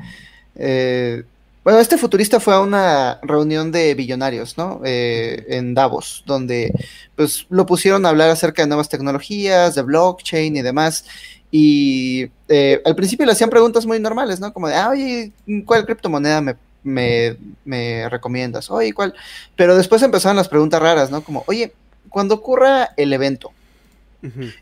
[0.55, 1.23] eh,
[1.63, 4.79] bueno, este futurista fue a una reunión de billonarios, ¿no?
[4.85, 6.71] Eh, en Davos, donde
[7.13, 11.03] pues lo pusieron a hablar acerca de nuevas tecnologías, de blockchain y demás.
[11.51, 14.51] Y eh, al principio le hacían preguntas muy normales, ¿no?
[14.53, 15.31] Como de, ah, oye,
[15.65, 18.69] ¿cuál criptomoneda me, me, me recomiendas?
[18.69, 19.13] Oye, ¿cuál?
[19.55, 21.23] Pero después empezaron las preguntas raras, ¿no?
[21.23, 21.73] Como, oye,
[22.09, 23.51] cuando ocurra el evento,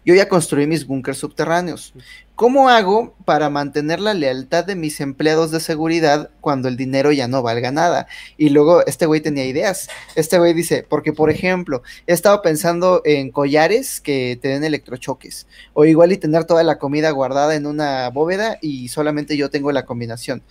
[0.04, 1.94] yo ya construí mis búnkers subterráneos.
[2.36, 7.28] ¿Cómo hago para mantener la lealtad de mis empleados de seguridad cuando el dinero ya
[7.28, 8.08] no valga nada?
[8.38, 9.88] Y luego este güey tenía ideas.
[10.16, 15.48] Este güey dice, porque por ejemplo, he estado pensando en collares que te den electrochoques.
[15.74, 19.72] O igual y tener toda la comida guardada en una bóveda y solamente yo tengo
[19.72, 20.44] la combinación.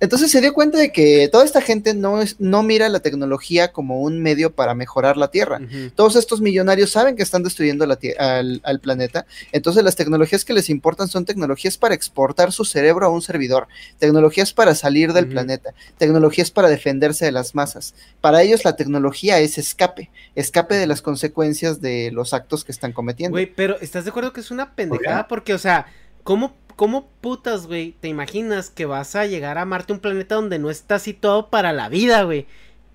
[0.00, 3.72] Entonces se dio cuenta de que toda esta gente no, es, no mira la tecnología
[3.72, 5.60] como un medio para mejorar la Tierra
[5.94, 10.52] todos estos millonarios saben que están destruyendo la al, al planeta, entonces las tecnologías que
[10.52, 15.28] les importan son tecnologías para exportar su cerebro a un servidor, tecnologías para salir del
[15.28, 17.94] planeta, tecnologías para defenderse de las masas.
[18.20, 22.92] Para ellos la tecnología es escape, escape de las consecuencias de los actos que están
[22.92, 23.34] cometiendo.
[23.34, 25.28] Güey, pero ¿estás de acuerdo que es una pendejada?
[25.28, 25.86] Porque, o sea,
[26.22, 30.58] ¿cómo, cómo putas, güey, te imaginas que vas a llegar a Marte, un planeta donde
[30.58, 32.46] no está situado para la vida, güey?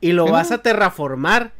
[0.01, 1.53] Y lo vas a terraformar.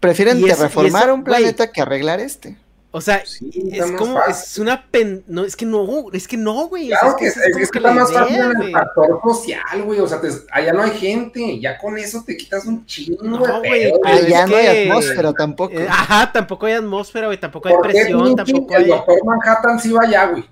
[0.00, 2.56] Prefieren y terraformar eso, un planeta que arreglar este.
[2.92, 4.32] O sea, Sí, es como, fácil.
[4.34, 5.22] es una pen...
[5.28, 6.86] No, es que no, es que no, güey.
[6.86, 9.82] o sea, Claro que, es, es que está más idea, fácil en el factor social,
[9.84, 10.00] güey.
[10.00, 11.60] O sea, te- allá no hay gente.
[11.60, 13.92] Ya con eso te quitas un chingo No, de güey.
[14.04, 15.72] Allá no hay atmósfera tampoco.
[15.78, 18.88] Eh, ajá, tampoco hay atmósfera, güey, tampoco hay ¿Por qué presión, tampoco el hay...
[18.88, 20.44] doctor Manhattan sí va allá, güey?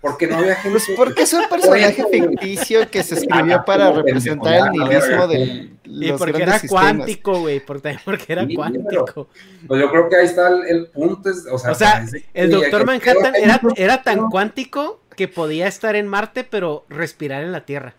[0.00, 0.78] Porque no había gente.
[0.86, 6.12] Pues porque es un personaje ficticio que se escribió para representar el nihilismo de Y
[6.12, 7.08] los porque grandes era sistemas.
[7.08, 9.28] cuántico, güey, porque, porque era Sí, cuántico.
[9.66, 11.30] Pues yo creo que ahí está el, el punto.
[11.30, 15.66] Es, o sea, O sea, parece El Doctor Manhattan era, era tan cuántico que podía
[15.66, 17.96] estar en Marte, pero respirar en la Tierra.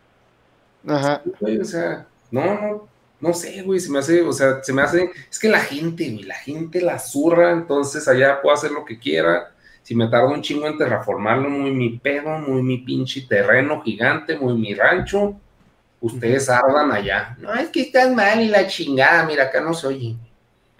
[0.87, 1.21] Ajá.
[1.39, 2.89] güey, o sea, no, no.
[3.19, 6.09] no sé, güey, se me hace, o sea, se me hace, es que la gente,
[6.11, 9.51] güey, la gente la zurra, entonces allá puedo hacer lo que quiera.
[9.83, 14.37] Si me tardo un chingo en terraformarlo, muy mi pedo, muy mi pinche terreno gigante,
[14.37, 15.35] muy mi rancho,
[15.99, 17.35] ustedes ardan allá.
[17.39, 20.15] No, es que están mal y la chingada, mira, acá no se oye.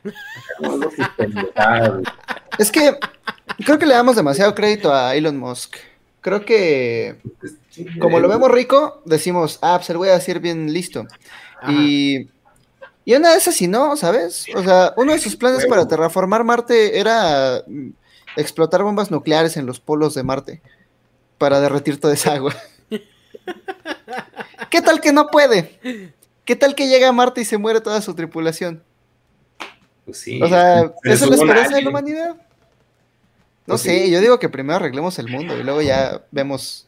[0.04, 0.14] Acá
[0.62, 2.04] no güey.
[2.58, 2.98] Es que
[3.66, 5.78] creo que le damos demasiado crédito a Elon Musk.
[6.22, 7.18] Creo que
[8.00, 11.06] como lo vemos rico, decimos, ah, pues el va a ser bien listo.
[11.68, 12.28] Y,
[13.06, 14.46] y una de esas, si no, ¿sabes?
[14.56, 17.64] O sea, uno de sus planes para terraformar Marte era
[18.40, 20.62] explotar bombas nucleares en los polos de Marte
[21.38, 22.56] para derretir toda esa agua.
[24.70, 26.14] ¿Qué tal que no puede?
[26.46, 28.84] ¿Qué tal que llega a Marte y se muere toda su tripulación?
[30.06, 30.42] Pues sí.
[30.42, 31.84] O sea, Pero ¿esa es la hubo esperanza de nadie.
[31.84, 32.30] la humanidad?
[32.36, 34.12] No Pues sé, sí.
[34.12, 36.88] yo digo que primero arreglemos el mundo y luego ya vemos.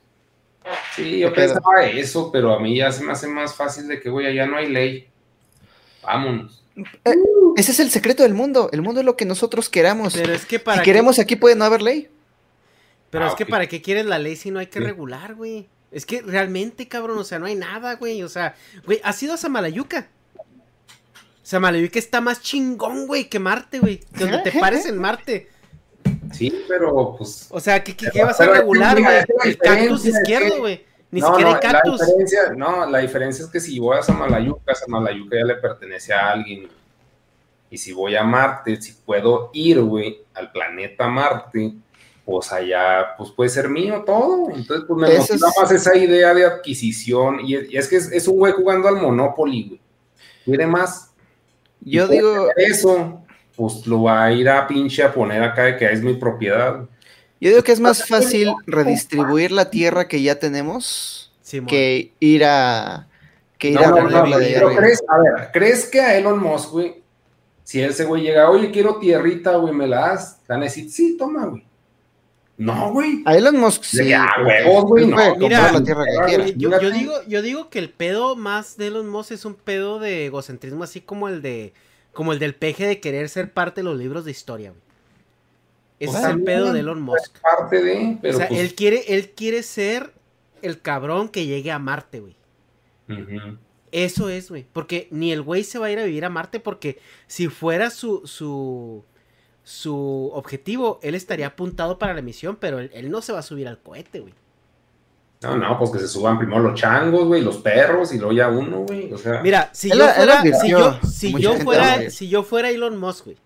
[0.95, 4.09] Sí, yo pensaba eso, pero a mí ya se me hace más fácil de que,
[4.09, 5.07] güey, allá no hay ley.
[6.03, 6.60] Vámonos.
[7.57, 8.69] Ese es el secreto del mundo.
[8.71, 10.13] El mundo es lo que nosotros queramos.
[10.13, 12.09] Pero es que para si qué- queremos aquí puede no haber ley.
[13.09, 14.85] Pero Ah, es que para qué quieres la ley si no hay que Sí.
[14.85, 15.67] regular, güey.
[15.91, 18.23] Es que realmente, cabrón, o sea, no hay nada, güey.
[18.23, 18.55] O sea,
[18.85, 20.07] güey, ¿has ido a Samalayuca?
[21.43, 23.97] Samalayuca está más chingón, güey, que Marte, güey.
[23.99, 25.49] Que donde te pares en Marte.
[26.31, 27.47] Sí, pero pues.
[27.49, 29.15] O sea, ¿qué, qué, qué Pero- vas a regular, güey?
[29.43, 30.85] El cactus izquierdo, que- güey.
[31.11, 31.99] Ni No, siquiera no, hay cactus.
[31.99, 36.13] La diferencia, no, la diferencia es que si voy a Samalayuca, Samalayuca ya le pertenece
[36.13, 36.67] a alguien.
[37.69, 41.73] Y si voy a Marte, si puedo ir, güey, al planeta Marte,
[42.25, 44.49] pues allá, pues puede ser mío todo.
[44.51, 47.39] Entonces, pues me motiva es- más esa idea de adquisición.
[47.41, 49.81] Y es, y es que es, es un güey jugando al Monopoly, güey.
[50.45, 51.11] Quiere más.
[51.81, 53.21] Yo digo, Eso,
[53.55, 56.87] pues lo va a ir a pinche a poner acá de que es mi propiedad.
[57.41, 61.33] Yo digo que es más fácil redistribuir la tierra que ya tenemos
[61.67, 63.09] que ir a
[63.57, 64.81] que ir No, a no, no, la de pero arriba.
[64.81, 67.03] crees, a ver, ¿crees que a Elon Musk, güey,
[67.63, 70.39] si ese güey llega, oye, quiero tierrita, güey, me la das?
[70.49, 71.65] A decir, sí, toma, güey.
[72.57, 73.23] No, güey.
[73.25, 73.99] A Elon Musk sí.
[74.45, 75.17] huevos, güey, no.
[75.37, 76.43] Mira, la tierra que quiera.
[76.43, 79.55] güey, Yo, yo digo, yo digo que el pedo más de Elon Musk es un
[79.55, 81.73] pedo de egocentrismo, así como el de,
[82.13, 84.81] como el del peje de querer ser parte de los libros de historia, güey.
[86.01, 87.37] Ese Pues es el pedo de Elon Musk.
[87.41, 90.11] Parte de, pero o sea, pues, él quiere, él quiere ser
[90.63, 92.35] el cabrón que llegue a Marte, güey.
[93.91, 94.65] Eso es, güey.
[94.73, 97.91] Porque ni el güey se va a ir a vivir a Marte porque si fuera
[97.91, 99.05] su, su,
[99.63, 103.43] su objetivo, él estaría apuntado para la misión, pero él, él no se va a
[103.43, 104.33] subir al cohete, güey.
[105.43, 108.49] No, no, pues que se suban primero los changos, güey, los perros, y luego ya
[108.49, 109.41] uno, güey, o sea.
[109.43, 111.31] Mira, si yo fuera, si yo, si
[111.63, 113.37] fuera, si yo fuera Elon Musk, güey,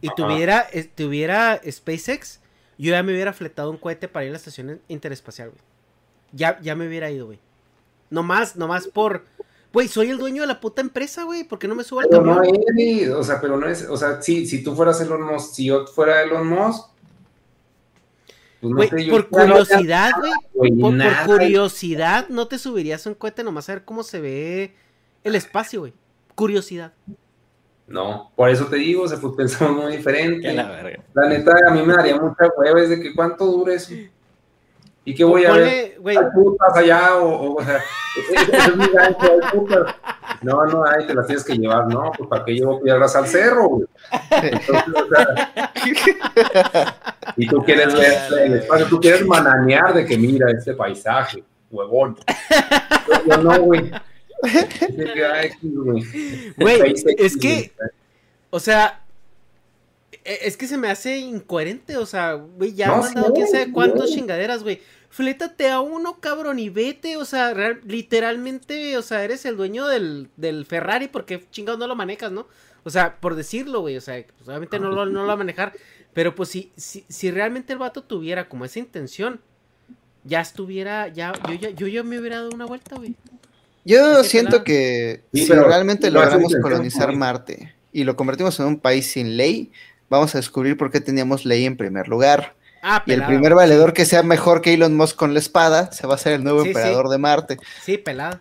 [0.00, 2.40] y tuviera, eh, tuviera SpaceX,
[2.78, 5.60] yo ya me hubiera fletado un cohete para ir a la estación interespacial, güey.
[6.32, 7.38] Ya, ya me hubiera ido, güey.
[8.10, 9.24] Nomás, nomás por,
[9.72, 12.08] güey, soy el dueño de la puta empresa, güey, ¿por qué no me subo al
[12.08, 12.56] Pero no camión?
[12.78, 15.66] es, o sea, pero no es, o sea, si, si tú fueras Elon Musk, si
[15.66, 16.86] yo fuera Elon Musk,
[18.60, 22.58] pues no Güey, sé, yo por ya no- curiosidad, güey, por, por curiosidad, no te
[22.58, 24.74] subirías un cohete nomás a ver cómo se ve
[25.24, 25.92] el espacio, güey.
[26.34, 26.92] Curiosidad.
[27.88, 30.52] No, por eso te digo, o sea, pues pensamos muy diferente.
[30.52, 31.02] La verga.
[31.14, 33.94] La neta, a mí me daría mucha hueva, es de que cuánto dura eso.
[35.04, 35.94] ¿Y qué voy a ver?
[35.96, 39.94] Ponle, Hay putas allá, o, o, o sea, es mi gancho, hay putas.
[40.42, 43.26] No, no hay, te las tienes que llevar, no, pues para qué llevo piedras al
[43.26, 43.86] cerro, güey.
[44.30, 45.72] Entonces, o sea,
[47.36, 52.18] y tú quieres ver el espacio, tú quieres mananear de que mira este paisaje, huevón.
[53.26, 53.90] Yo no, güey.
[56.56, 56.94] Güey.
[57.18, 57.72] Es que-.
[58.50, 59.02] O sea,
[60.24, 63.32] e- es que se me hace incoherente, o sea, güey, ya No, han mandado sí,
[63.34, 64.80] quién sabe cuántas chingaderas, güey.
[65.10, 69.86] Flétate a uno, cabrón, y vete, o sea, real- literalmente, o sea, eres el dueño
[69.86, 72.46] del, del Ferrari porque chingados no lo manejas, ¿no?
[72.84, 75.36] O sea, por decirlo, güey, o sea, pues, obviamente no lo, no lo va a
[75.36, 75.72] manejar,
[76.12, 79.40] pero pues si, si, si realmente el vato tuviera como esa intención,
[80.24, 83.14] ya estuviera, ya, yo ya, yo ya me hubiera dado una vuelta, güey.
[83.88, 84.64] Yo siento pelado.
[84.64, 87.14] que Sí, si realmente logramos colonizar.
[87.16, 89.72] Marte y lo convertimos en un país sin ley,
[90.10, 92.54] vamos a descubrir por qué teníamos ley en primer lugar.
[92.82, 96.06] Ah, Y el primer valedor que sea mejor que Elon Musk con la espada se
[96.06, 96.68] va a ser el nuevo Sí, sí.
[96.70, 97.56] emperador de Marte.
[97.82, 98.38] Sí, pelada,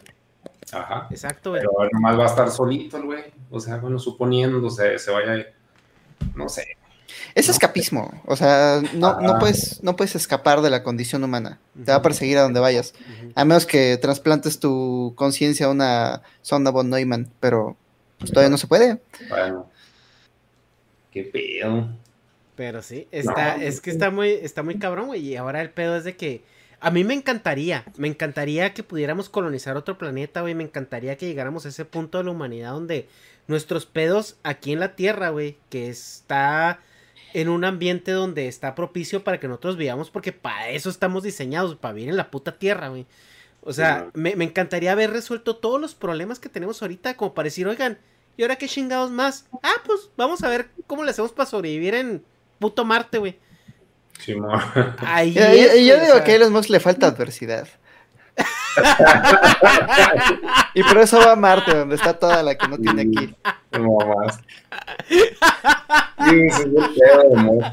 [0.72, 1.08] Ajá.
[1.10, 1.62] exacto, güey.
[1.64, 3.24] Pero nomás va a estar solito el güey.
[3.50, 5.48] O sea, bueno, suponiendo se, se vaya.
[6.36, 6.77] No sé.
[7.36, 9.40] Es escapismo, o sea, no, no, Ah.
[9.40, 11.60] puedes, no puedes escapar de la condición humana.
[11.86, 12.94] Te va a perseguir a donde vayas.
[13.36, 17.78] A menos que trasplantes tu conciencia a una sonda von Neumann, pero
[18.20, 19.00] pues, todavía no se puede.
[19.30, 19.70] Bueno.
[21.12, 21.90] Qué pedo.
[22.56, 25.22] Pero sí, está, No, es que está muy, está muy cabrón, güey.
[25.26, 26.44] Y ahora el pedo es de que
[26.80, 30.54] A mí me encantaría, me encantaría que pudiéramos colonizar otro planeta, güey.
[30.54, 33.08] Me encantaría que llegáramos a ese punto de la humanidad donde
[33.48, 36.80] nuestros pedos aquí en la Tierra, güey, que está
[37.34, 41.76] en un ambiente donde está propicio para que nosotros vivamos, porque para eso estamos diseñados,
[41.76, 43.06] para vivir en la puta Tierra, güey.
[43.62, 47.46] O sea, me, me encantaría haber resuelto todos los problemas que tenemos ahorita, como para
[47.46, 47.98] decir, oigan,
[48.38, 49.46] ¿y ahora qué chingados más?
[49.62, 52.24] Ah, pues vamos a ver cómo le hacemos para sobrevivir en
[52.60, 53.38] puto Marte, güey.
[54.20, 54.36] Sí,
[55.00, 55.34] Ahí
[55.86, 56.24] Yo, digo sea.
[56.24, 57.68] que a Elon Musk le falta adversidad.
[60.74, 63.36] Y por eso va a Marte, donde está toda la que no tiene aquí.
[63.72, 64.40] No más.
[65.10, 67.64] Sí, ese es el pedo, amor.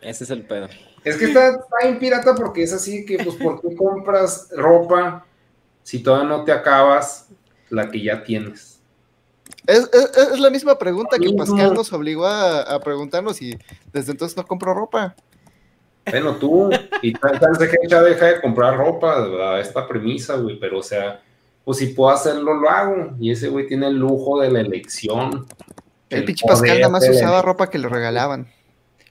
[0.00, 0.68] Ese es el pedo.
[1.04, 5.24] Es que está, está bien pirata porque es así que, pues, ¿por qué compras ropa
[5.82, 7.28] si todavía no te acabas
[7.70, 8.80] la que ya tienes?
[9.66, 11.32] Es, es- es la misma pregunta que.
[11.34, 13.58] Pascal nos obligó a, a preguntarnos y
[13.92, 15.14] desde entonces no compro ropa.
[16.10, 16.70] Bueno, tú,
[17.02, 20.82] y tal vez que ya deja de comprar ropa, a esta premisa, güey, pero o
[20.82, 21.22] sea,
[21.64, 23.14] pues si puedo hacerlo, lo hago.
[23.18, 25.46] Y ese güey tiene el lujo de la elección.
[26.10, 28.48] El pinche Pascal nada más usaba ropa que le regalaban.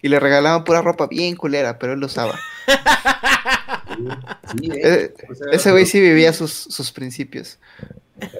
[0.02, 2.38] Y le regalaban pura ropa bien culera, pero él lo usaba.
[4.58, 7.58] Sí, eh, Eh, o sea, Ese güey sí vivía sus, sus principios.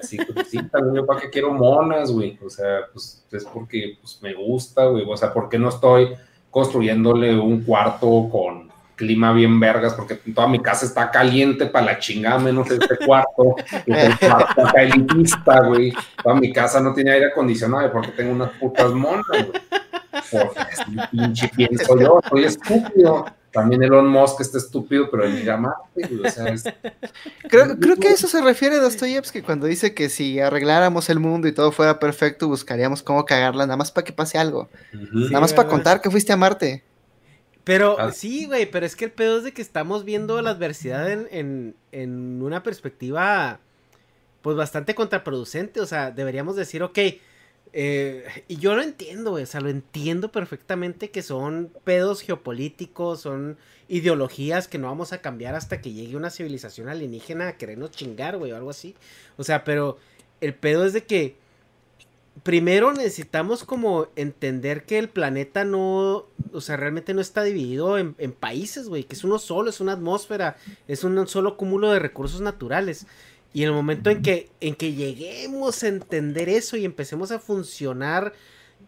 [0.00, 2.38] Así que sí, también yo para qué quiero monas, güey.
[2.44, 5.04] O sea, pues es porque pues, me gusta, güey.
[5.08, 6.14] O sea, ¿por qué no estoy
[6.54, 9.94] construyéndole un cuarto con clima bien vergas?
[9.94, 13.56] Porque toda mi casa está caliente para la chingada, menos este cuarto.
[13.84, 15.92] Y el cuarto acá elitista, güey.
[16.22, 19.62] Toda mi casa no tiene aire acondicionado porque tengo unas putas monas, güey.
[20.30, 23.26] Porque pinche pienso yo, soy estúpido.
[23.54, 26.26] También Elon Musk está estúpido, pero él mira Marte, güey.
[26.26, 26.64] O sea, es,
[27.48, 31.46] Creo, creo que a eso se refiere Dostoyevsky cuando dice que si arregláramos el mundo
[31.48, 34.68] y todo fuera perfecto, buscaríamos cómo cagarla, nada más para que pase algo.
[35.12, 36.82] Nada más para contar que fuiste a Marte.
[37.62, 38.12] Pero Ah.
[38.12, 41.28] sí, güey, pero es que el pedo es de que estamos viendo la adversidad en,
[41.30, 43.58] en, en una perspectiva,
[44.42, 45.80] pues bastante contraproducente.
[45.80, 46.98] O sea, deberíamos decir, ok,
[47.76, 53.22] eh, y yo lo entiendo, güey, o sea, lo entiendo perfectamente que son pedos geopolíticos,
[53.22, 53.58] son
[53.88, 58.36] ideologías que no vamos a cambiar hasta que llegue una civilización alienígena a querernos chingar,
[58.36, 58.94] güey, o algo así.
[59.38, 59.98] O sea, pero
[60.40, 61.36] el pedo es de que
[62.44, 68.14] primero necesitamos como entender que el planeta no, o sea, realmente no está dividido en,
[68.18, 71.98] en países, güey, que es uno solo, es una atmósfera, es un solo cúmulo de
[71.98, 73.08] recursos naturales.
[73.54, 77.38] Y en el momento en que, en que lleguemos a entender eso y empecemos a
[77.38, 78.34] funcionar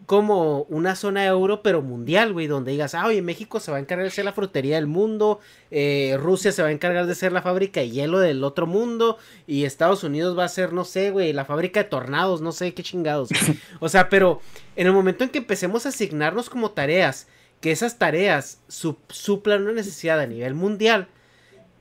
[0.05, 3.79] como una zona euro, pero mundial, güey, donde digas, ah, oye, México se va a
[3.79, 5.39] encargar de ser la frutería del mundo,
[5.71, 9.17] eh, Rusia se va a encargar de ser la fábrica de hielo del otro mundo,
[9.47, 12.73] y Estados Unidos va a ser, no sé, güey, la fábrica de tornados, no sé
[12.73, 13.29] qué chingados.
[13.79, 14.39] O sea, pero
[14.75, 17.27] en el momento en que empecemos a asignarnos como tareas,
[17.59, 21.07] que esas tareas sup- suplan una necesidad a nivel mundial,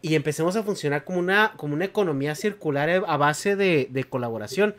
[0.03, 4.05] y empecemos a funcionar como una, como una economía circular eh, a base de, de
[4.05, 4.75] colaboración,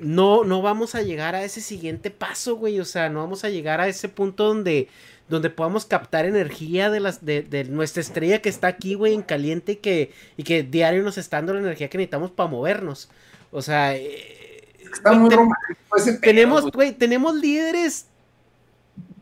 [0.00, 2.78] no, no vamos a llegar a ese siguiente paso, güey.
[2.78, 4.88] O sea, no vamos a llegar a ese punto donde,
[5.28, 9.22] donde podamos captar energía de, las, de, de nuestra estrella que está aquí, güey, en
[9.22, 13.10] caliente y que, y que diario nos está dando la energía que necesitamos para movernos.
[13.50, 18.06] O sea, eh, está muy te- romántico ese pedo, tenemos, güey, tenemos líderes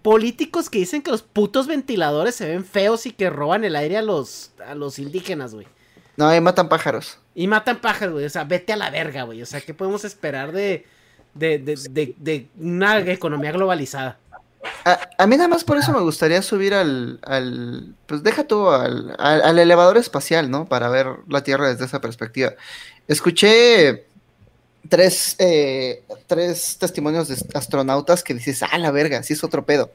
[0.06, 3.96] políticos que dicen que los putos ventiladores se ven feos y que roban el aire
[3.96, 5.66] a los, a los indígenas, güey.
[6.16, 7.18] No, ahí matan pájaros.
[7.34, 8.24] Y matan pájaros, güey.
[8.24, 9.42] O sea, vete a la verga, güey.
[9.42, 10.86] O sea, ¿qué podemos esperar de,
[11.34, 14.16] de, de, de, de una economía globalizada?
[14.84, 18.70] A, a mí nada más por eso me gustaría subir al, al pues deja tú
[18.70, 20.68] al, al, al elevador espacial, ¿no?
[20.68, 22.52] Para ver la Tierra desde esa perspectiva.
[23.08, 24.06] Escuché
[24.88, 29.90] tres, eh, tres testimonios de astronautas que dices, ah, la verga, sí es otro pedo.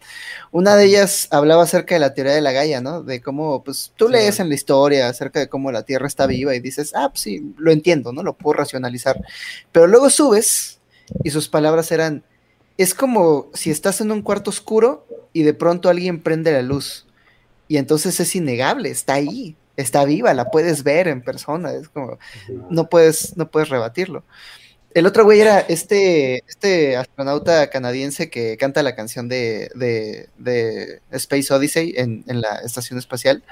[0.52, 3.04] Una de ellas hablaba acerca de la teoría de la Gaia, ¿no?
[3.04, 4.14] De cómo, pues, tú Sí.
[4.14, 7.22] lees en la historia acerca de cómo la Tierra está viva y dices, ah, pues
[7.22, 8.24] sí, lo entiendo, ¿no?
[8.24, 9.20] Lo puedo racionalizar.
[9.72, 10.80] Pero luego subes
[11.24, 12.24] y sus palabras eran,
[12.78, 17.06] es como si estás en un cuarto oscuro y de pronto alguien prende la luz.
[17.68, 22.18] Y entonces es innegable, está ahí, está viva, la puedes ver en persona, es como,
[22.70, 24.24] no puedes, no puedes rebatirlo.
[24.94, 31.02] El otro güey era este, este astronauta canadiense que canta la canción de, de, de
[31.12, 33.44] Space Odyssey en, en la estación espacial.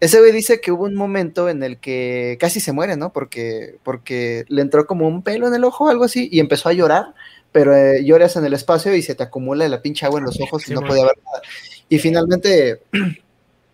[0.00, 3.12] Ese güey dice que hubo un momento en el que casi se muere, ¿no?
[3.12, 6.68] Porque, porque le entró como un pelo en el ojo o algo así y empezó
[6.68, 7.14] a llorar,
[7.50, 10.40] pero eh, lloras en el espacio y se te acumula la pinche agua en los
[10.40, 11.42] ojos y no podía ver nada.
[11.88, 12.82] Y finalmente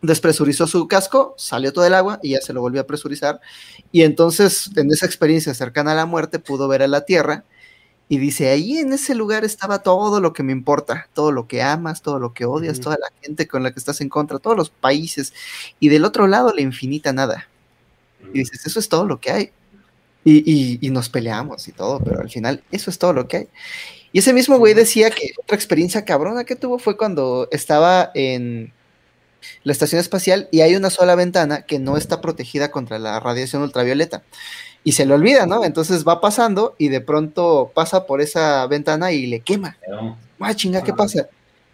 [0.07, 3.41] despresurizó su casco, salió todo el agua y ya se lo volvió a presurizar.
[3.93, 7.45] Y entonces, en esa experiencia cercana a la muerte, pudo ver a la Tierra
[8.09, 11.63] Y dice, ahí en ese lugar estaba todo lo que me importa, todo lo que
[11.63, 14.57] amas, todo lo que odias, toda la gente con la que estás en contra, todos
[14.57, 15.33] los países.
[15.81, 17.49] Y del otro lado, la infinita nada.
[18.35, 19.53] Y dices, eso es todo lo que hay.
[20.25, 23.37] Y, y- y nos peleamos y todo, pero al final eso es todo lo que
[23.39, 23.49] hay.
[24.13, 28.73] Y ese mismo güey decía que otra experiencia cabrona que tuvo fue cuando estaba en
[29.63, 33.63] la estación espacial y hay una sola ventana que no está protegida contra la radiación
[33.63, 34.23] ultravioleta.
[34.85, 35.65] Y se le olvida, ¿no?
[35.65, 39.79] Entonces va pasando y de pronto pasa por esa ventana y le quema.
[40.39, 41.27] Ah, chinga, ¿qué pasa?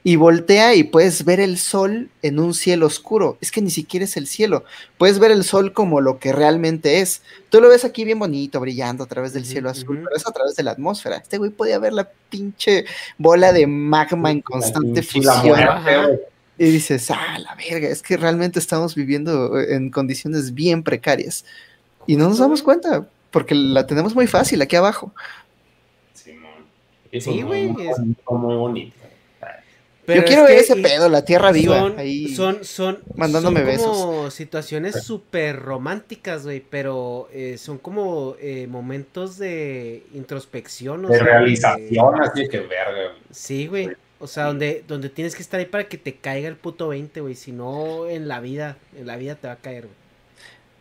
[0.03, 3.37] Y voltea y puedes ver el sol en un cielo oscuro.
[3.41, 4.65] Es que ni siquiera es el cielo.
[4.97, 7.21] Puedes ver el sol como lo que realmente es.
[7.51, 10.33] Tú lo ves aquí bien bonito, brillando a través del cielo azul, pero es a
[10.33, 11.17] través de la atmósfera.
[11.17, 12.87] Este güey podía ver la pinche
[13.19, 15.59] bola de magma en constante fusión.
[16.63, 21.47] Y dices, ah, la verga, es que realmente estamos viviendo en condiciones bien precarias.
[22.07, 25.11] Y no nos damos cuenta, porque la tenemos muy fácil aquí abajo.
[26.13, 26.51] Simón.
[27.19, 28.95] Sí, güey, Muy, es- muy bonito.
[30.05, 31.79] Pero Yo quiero es ver ese pedo, la tierra viva.
[31.79, 32.35] Son, ahí.
[32.35, 39.39] son, son, mandándome son como situaciones súper románticas, güey, pero eh, son como eh, momentos
[39.39, 41.07] de introspección.
[41.07, 42.93] o De sea, realización, así que verga.
[43.13, 43.23] güey.
[43.31, 43.91] Sí, güey.
[44.21, 47.21] O sea, donde, donde tienes que estar ahí para que te caiga el puto 20,
[47.21, 47.35] güey.
[47.35, 50.01] Si no, en la vida, en la vida te va a caer, güey.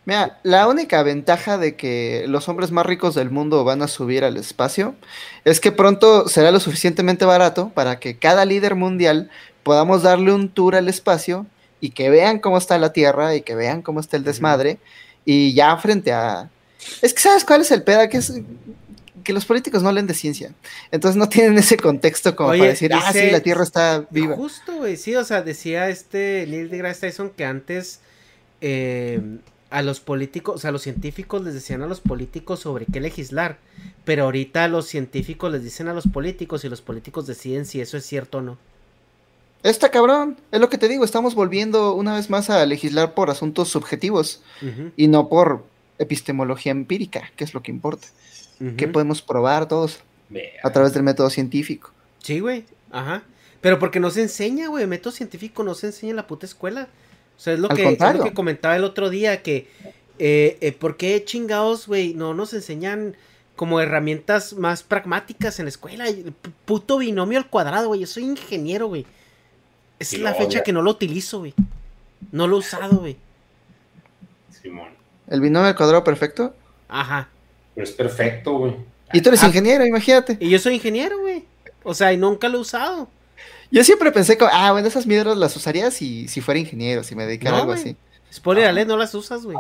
[0.06, 4.24] Mira, la única ventaja de que los hombres más ricos del mundo van a subir
[4.24, 4.96] al espacio
[5.46, 9.30] es que pronto será lo suficientemente barato para que cada líder mundial
[9.62, 11.46] podamos darle un tour al espacio
[11.80, 14.80] y que vean cómo está la Tierra y que vean cómo está el desmadre
[15.26, 16.50] y ya frente a...
[17.04, 18.34] Es que sabes cuál es el pedo, que es
[19.30, 20.56] que los políticos no leen de ciencia,
[20.90, 24.36] entonces no tienen ese contexto como Oye, para decir, ah, sí, la Tierra está viva.
[24.36, 28.00] Justo, güey, sí, o sea, decía este Neil deGrasse Tyson que antes
[28.60, 29.22] eh,
[29.70, 33.00] a los políticos, o sea, a los científicos les decían a los políticos sobre qué
[33.02, 33.60] legislar,
[34.04, 37.98] pero ahorita los científicos les dicen a los políticos y los políticos deciden si eso
[37.98, 38.58] es cierto o no.
[39.62, 43.30] Está cabrón, es lo que te digo, estamos volviendo una vez más a legislar por
[43.30, 44.42] asuntos subjetivos.
[44.98, 45.66] Y no por
[46.00, 48.08] epistemología empírica, que es lo que importa.
[48.60, 48.76] Ujú.
[48.76, 50.00] Que podemos probar todos
[50.64, 51.92] a través del método científico.
[52.22, 53.24] Sí, güey, ajá.
[53.62, 56.46] Pero porque no se enseña, güey, el método científico no se enseña en la puta
[56.46, 56.88] escuela.
[57.38, 59.68] O sea, es lo, Al que, es lo que comentaba el otro día, que
[60.20, 63.16] eh, eh, ¿por qué chingados, güey, no nos enseñan
[63.56, 66.06] como herramientas más pragmáticas en la escuela?
[66.66, 69.06] Puto binomio al cuadrado, güey, yo soy ingeniero, güey.
[70.00, 71.54] Es la fecha ya- que no lo utilizo, güey.
[72.32, 73.18] No lo he usado, güey.
[74.62, 74.90] Simón.
[75.28, 76.56] El binomio al cuadrado perfecto.
[76.88, 77.30] Ajá.
[77.80, 78.76] Pero es perfecto, güey.
[79.14, 79.48] Y tú eres Ah.
[79.48, 80.36] ingeniero, imagínate.
[80.42, 81.46] Y yo soy ingeniero, güey.
[81.84, 83.08] O sea, y nunca lo he usado.
[83.72, 87.16] Yo siempre pensé que, ah, bueno, esas mierdas las usaría si, si fuera ingeniero, si
[87.16, 87.96] me dedicara No, a algo así.
[88.34, 89.56] Spoiler alert, no las usas, güey.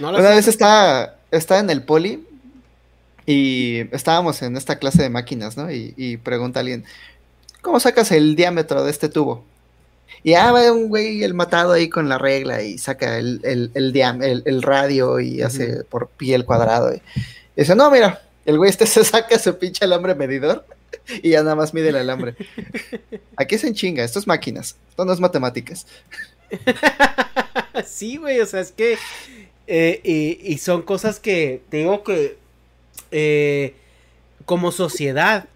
[0.00, 2.24] No las Una vez estaba, estaba en el poli
[3.24, 5.70] y estábamos en esta clase de máquinas, ¿no?
[5.70, 6.84] Y, y pregunta alguien,
[7.62, 9.44] ¿cómo sacas el diámetro de este tubo?
[10.24, 13.70] Y ah, va un güey el matado ahí con la regla y saca el, el,
[13.74, 16.94] el, diam- el- el radio y hace por pi el cuadrado.
[16.94, 17.00] Y
[17.56, 20.64] dice, no, mira, el güey este se saca su pinche alambre medidor
[21.22, 22.34] y ya nada más mide el alambre.
[23.36, 25.86] Aquí es en chinga, esto es máquinas, esto no es matemáticas.
[27.86, 28.98] sí, güey, o sea, es que.
[29.66, 32.36] eh, y, y son cosas que te digo que.
[33.10, 33.74] eh,
[34.44, 35.46] como sociedad.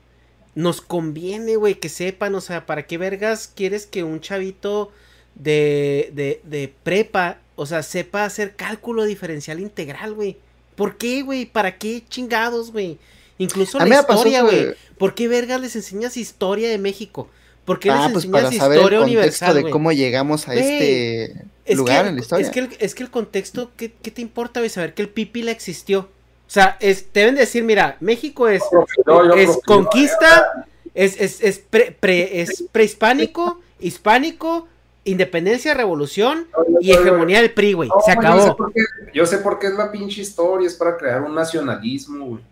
[0.55, 4.93] Nos conviene, güey, que sepan, o sea, ¿para qué vergas quieres que un chavito
[5.35, 10.37] de, de, de prepa, o sea, sepa hacer cálculo diferencial integral, güey?
[10.77, 11.47] ¿Por qué, güey?
[11.47, 12.99] ¿Para qué chingados, güey?
[13.39, 14.75] Incluso A la historia, güey.
[14.99, 17.29] ¿Por qué vergas les enseñas historia de México?
[17.65, 20.49] ¿Por qué Ah, les pues enseñas para saber el historia contexto universal, de cómo llegamos
[20.49, 21.33] a este
[21.65, 22.47] Es lugar que, en la historia.
[22.47, 24.71] Es que, el, es que el contexto, ¿qué, qué te importa, güey?
[24.71, 26.09] Saber que el pipila existió.
[26.53, 28.63] O sea, es, deben decir, mira, México es,
[29.07, 34.69] No, es conquista, es, es, es, pre- pre- es prehispánico, hispánico,
[35.05, 36.47] independencia, revolución
[36.79, 37.89] y hegemonía del PRI, güey.
[37.89, 38.57] Se Yo sé, acabó.
[38.57, 38.81] por qué,
[39.15, 42.43] yo sé por qué es la pinche historia, es para crear un nacionalismo, güey.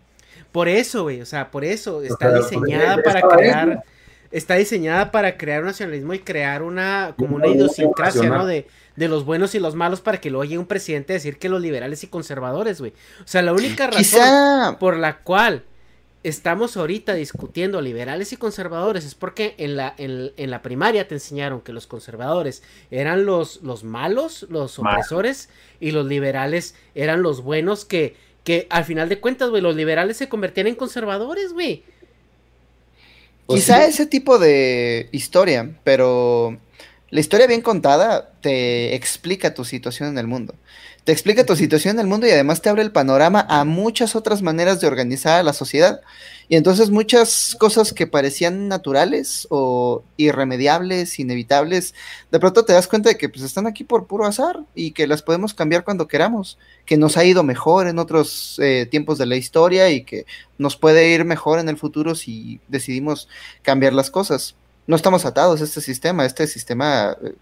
[0.51, 3.83] Por eso, güey, o sea, por eso está sea, diseñada para crear,
[4.31, 8.23] está diseñada para crear un nacionalismo y crear una, como una idiosincrasia.
[8.29, 8.47] ¿no?
[8.47, 11.37] De, de los buenos y los malos para que luego llegue un presidente a decir
[11.37, 12.93] que los liberales y conservadores, güey.
[13.23, 15.63] O sea, la única razón Quizá por la cual
[16.23, 21.15] estamos ahorita discutiendo liberales y conservadores es porque en la, en, en la primaria te
[21.15, 24.93] enseñaron que los conservadores eran los, los malos, los Mal.
[24.93, 29.75] opresores, y los liberales eran los buenos que, que al final de cuentas, güey, los
[29.75, 31.83] liberales se convertían en conservadores, güey.
[33.47, 33.89] Quizá sí.
[33.89, 36.57] ese tipo de historia, pero
[37.11, 40.55] la historia bien contada te explica tu situación en el mundo.
[41.03, 44.15] te explica tu situación en el mundo y además te abre el panorama a muchas
[44.15, 46.01] otras maneras de organizar a la sociedad.
[46.47, 51.95] Y entonces muchas cosas que parecían naturales o irremediables, inevitables,
[52.31, 55.07] de pronto te das cuenta de que pues están aquí por puro azar y que
[55.07, 59.25] las podemos cambiar cuando queramos, que nos ha ido mejor en otros eh, tiempos de
[59.25, 60.25] la historia y que
[60.59, 63.27] nos puede ir mejor en el futuro si decidimos
[63.63, 64.55] cambiar las cosas.
[64.87, 67.33] No estamos atados a este sistema, este sistema eh,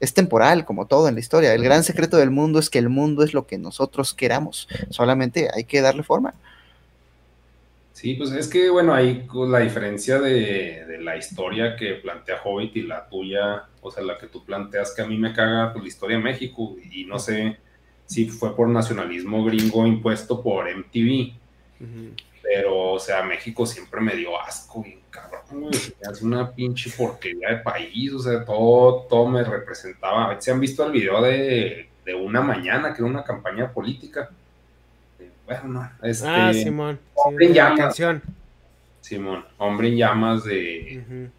[0.00, 1.54] es temporal como todo en la historia.
[1.54, 5.48] El gran secreto del mundo es que el mundo es lo que nosotros queramos, solamente
[5.54, 6.34] hay que darle forma.
[7.92, 12.76] Sí, pues es que, bueno, ahí la diferencia de, de, la historia que plantea Hobbit
[12.76, 15.82] y la tuya, o sea, la que tú planteas, que a mí me caga pues,
[15.82, 17.56] la historia de México, y no sé
[18.06, 21.32] si fue por nacionalismo gringo impuesto por MTV,
[22.42, 27.56] pero, o sea, México siempre me dio asco, y cabrón, es una pinche porquería de
[27.58, 30.40] país, o sea, todo, todo me representaba.
[30.40, 34.30] ¿Se han visto el video de, de una mañana, que era una campaña política?
[35.46, 36.98] bueno, este, ah, Simón.
[37.14, 37.78] Hombre sí, en llamas.
[37.78, 38.22] Canción.
[39.00, 41.30] Simón, Hombre en llamas de, uh -huh.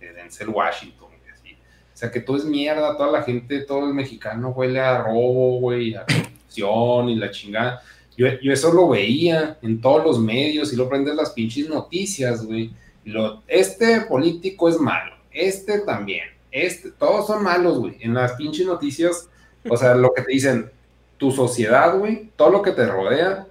[0.00, 1.08] de Denzel Washington.
[1.32, 1.52] Así.
[1.52, 5.60] O sea, que todo es mierda, toda la gente, todo el mexicano huele a robo,
[5.60, 7.82] güey, a corrupción y la chingada.
[8.18, 12.44] Yo, yo, eso lo veía en todos los medios y lo prendes las pinches noticias,
[12.44, 12.72] güey.
[13.04, 17.96] Lo, este político es malo, este también, este, todos son malos, güey.
[18.00, 19.28] En las pinches noticias,
[19.68, 20.68] o sea, lo que te dicen,
[21.16, 23.46] tu sociedad, güey, todo lo que te rodea,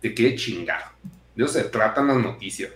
[0.00, 0.86] te quede chingado.
[1.36, 2.70] De eso se tratan las noticias.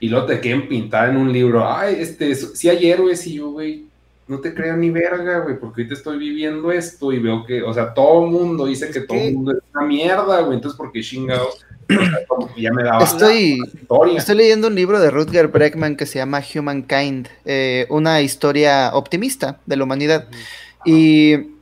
[0.00, 1.70] Y luego te queden pintar en un libro.
[1.70, 3.86] Ay, este, si hay héroes y yo, güey,
[4.28, 7.72] no te creo ni verga, güey, porque ahorita estoy viviendo esto y veo que, o
[7.72, 10.92] sea, todo el mundo dice que todo el mundo es una mierda, güey, entonces, ¿por
[10.92, 11.64] qué chingados?
[12.56, 13.60] ya me daba estoy,
[14.16, 19.60] estoy leyendo un libro de Rutger Bregman que se llama Humankind, eh, una historia optimista
[19.66, 20.26] de la humanidad.
[20.84, 21.56] Y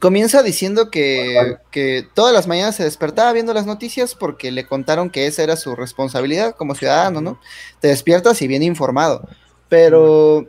[0.00, 5.08] comienza diciendo que, que, todas las mañanas se despertaba viendo las noticias porque le contaron
[5.08, 7.40] que esa era su responsabilidad como ciudadano, ¿no?
[7.80, 9.26] Te despiertas y bien informado.
[9.68, 10.46] Pero,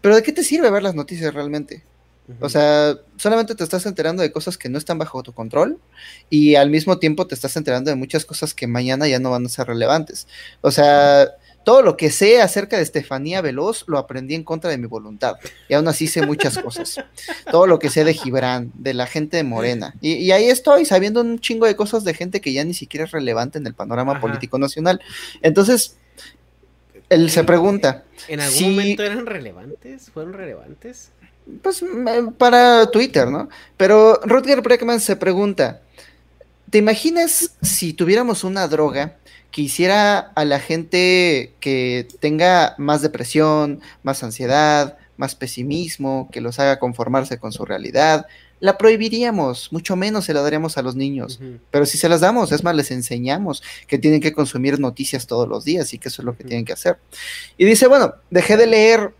[0.00, 1.82] pero ¿de qué te sirve ver las noticias realmente?
[2.40, 5.78] O sea, solamente te estás enterando de cosas que no están bajo tu control
[6.28, 9.46] y al mismo tiempo te estás enterando de muchas cosas que mañana ya no van
[9.46, 10.26] a ser relevantes.
[10.60, 11.28] O sea,
[11.64, 15.36] todo lo que sé acerca de Estefanía Veloz lo aprendí en contra de mi voluntad.
[15.68, 16.96] Y aún así sé muchas cosas.
[17.50, 19.94] Todo lo que sé de Gibran, de la gente de Morena.
[20.00, 23.04] Y, y, ahí estoy, sabiendo un chingo de cosas de gente que ya ni siquiera
[23.04, 24.20] es relevante en el panorama Ajá.
[24.20, 25.00] político nacional.
[25.42, 25.96] Entonces,
[27.10, 28.04] él se pregunta.
[28.28, 30.10] ¿En algún si, momento eran relevantes?
[30.10, 31.10] ¿Fueron relevantes?
[31.62, 31.84] Pues
[32.38, 33.48] para Twitter, ¿no?
[33.76, 35.80] Pero Rutger Breckman se pregunta.
[36.70, 39.16] ¿Te imaginas si tuviéramos una droga
[39.50, 46.58] que hiciera a la gente que tenga más depresión, más ansiedad, más pesimismo, que los
[46.58, 48.26] haga conformarse con su realidad,
[48.60, 51.38] la prohibiríamos, mucho menos se la daríamos a los niños.
[51.40, 51.60] Uh -huh.
[51.70, 55.48] Pero si se las damos, es más, les enseñamos que tienen que consumir noticias todos
[55.48, 56.48] los días y que eso es lo que uh -huh.
[56.48, 56.98] tienen que hacer.
[57.56, 59.14] Y dice, bueno, dejé de leer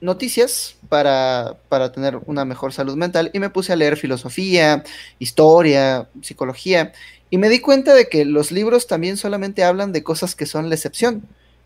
[0.00, 4.84] noticias para, para tener una mejor salud mental y me puse a leer filosofía,
[5.18, 6.92] historia, psicología
[7.30, 10.68] y me di cuenta de que los libros también solamente hablan de cosas que son
[10.68, 11.22] la excepción.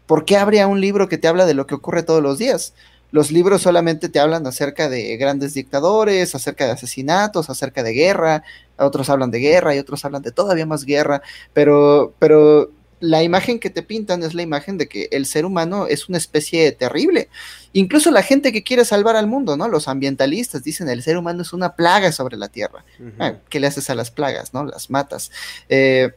[0.07, 2.75] ¿Por qué habría un libro que te habla de lo que ocurre todos los días?
[3.11, 8.43] Los libros solamente te hablan acerca de grandes dictadores, acerca de asesinatos, acerca de guerra,
[8.77, 12.71] otros hablan de guerra y otros hablan de todavía más guerra, pero, pero
[13.05, 16.17] la imagen que te pintan es la imagen de que el ser humano es una
[16.17, 17.29] especie terrible.
[17.75, 19.69] Incluso la gente que quiere salvar al mundo, ¿no?
[19.69, 22.85] Los ambientalistas dicen el ser humano es una plaga sobre la tierra.
[22.99, 23.13] Uh -huh.
[23.21, 24.65] ah, ¿Qué le haces a las plagas, no?
[24.65, 25.31] Las matas.
[25.69, 26.13] Eh,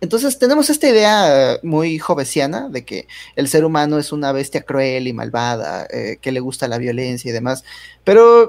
[0.00, 5.06] entonces tenemos esta idea muy jovesiana de que el ser humano es una bestia cruel
[5.06, 7.64] y malvada, eh, que le gusta la violencia y demás,
[8.04, 8.48] pero,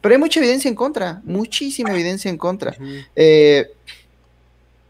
[0.00, 2.70] pero hay mucha evidencia en contra, muchísima evidencia en contra.
[2.78, 3.06] Uh -huh.
[3.16, 3.66] eh,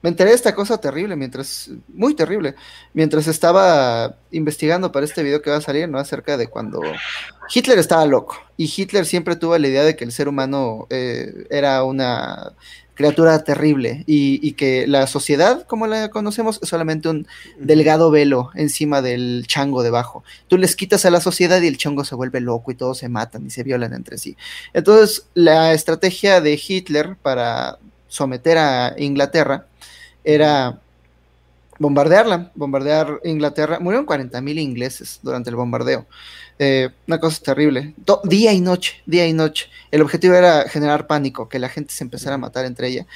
[0.06, 2.55] me enteré de esta cosa terrible mientras, muy terrible,
[2.94, 5.99] mientras estaba investigando para este video que va a salir, ¿no?
[5.99, 6.81] Acerca de cuando
[7.53, 11.49] Hitler estaba loco y Hitler siempre tuvo la idea de que el ser humano eh,
[11.51, 12.53] era una
[12.94, 17.26] criatura terrible y, y, que la sociedad, como la conocemos, es solamente un
[17.58, 20.22] delgado velo encima del chango debajo.
[20.47, 23.08] Tú les quitas a la sociedad y el chango se vuelve loco y todos se
[23.08, 24.37] matan y se violan entre sí.
[24.72, 29.67] Entonces, la estrategia de Hitler para someter a Inglaterra
[30.26, 30.81] era
[31.78, 33.78] bombardearla, bombardear Inglaterra.
[33.78, 36.05] Murieron 40 mil ingleses durante el bombardeo.
[36.59, 37.94] Eh, una cosa terrible.
[38.25, 39.71] Día y noche, día y noche.
[39.91, 43.07] El objetivo era generar pánico, que la gente se empezara a matar entre ella.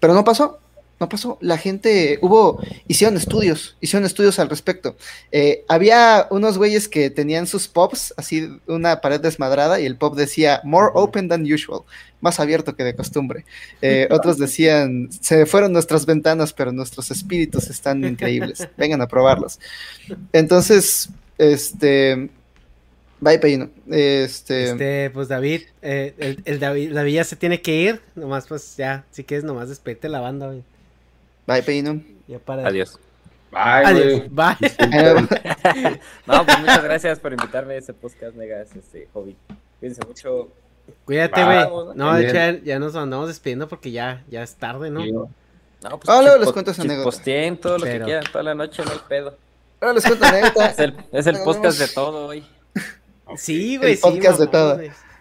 [0.00, 0.58] Pero no pasó.
[1.00, 1.38] No pasó.
[1.40, 4.96] La gente, hubo, hicieron estudios, hicieron estudios al respecto.
[5.32, 10.14] Eh, había unos güeyes que tenían sus pops, así una pared desmadrada, y el pop
[10.14, 11.84] decía, more open than usual,
[12.20, 13.46] más abierto que de costumbre.
[13.80, 19.58] Eh, otros decían, se fueron nuestras ventanas, pero nuestros espíritus están increíbles, vengan a probarlos.
[20.34, 22.28] Entonces, este,
[23.20, 23.70] Bye, Peino.
[23.90, 24.70] Este...
[24.70, 28.00] este, pues David, eh, el, el David, David, ya se tiene que ir.
[28.14, 30.62] Nomás, pues ya, si quieres, nomás despete la banda, güey.
[31.52, 32.00] Bye, Peino.
[32.28, 32.66] Ya para.
[32.66, 32.98] Adiós.
[33.50, 34.22] Bye, Adiós.
[34.30, 34.56] Bye.
[36.26, 39.36] no, pues muchas gracias por invitarme a ese podcast, negas, este hobby.
[39.80, 40.48] Cuídense mucho.
[41.04, 41.94] Cuídate, güey.
[41.96, 45.02] No, de hecho, ya, ya nos andamos despidiendo porque ya, ya es tarde, ¿no?
[45.02, 45.28] Sí, No,
[45.98, 47.04] pues Ah, luego les cuento esa chip anécdota.
[47.10, 49.36] posteen todo lo Pero- que quieran, toda la noche, no hay pedo.
[49.80, 50.66] Ahora les cuento anécdota.
[50.70, 52.44] Es el, es el podcast de todo hoy.
[53.36, 53.92] Sí, güey.
[53.92, 54.80] El sí, podcast de todo.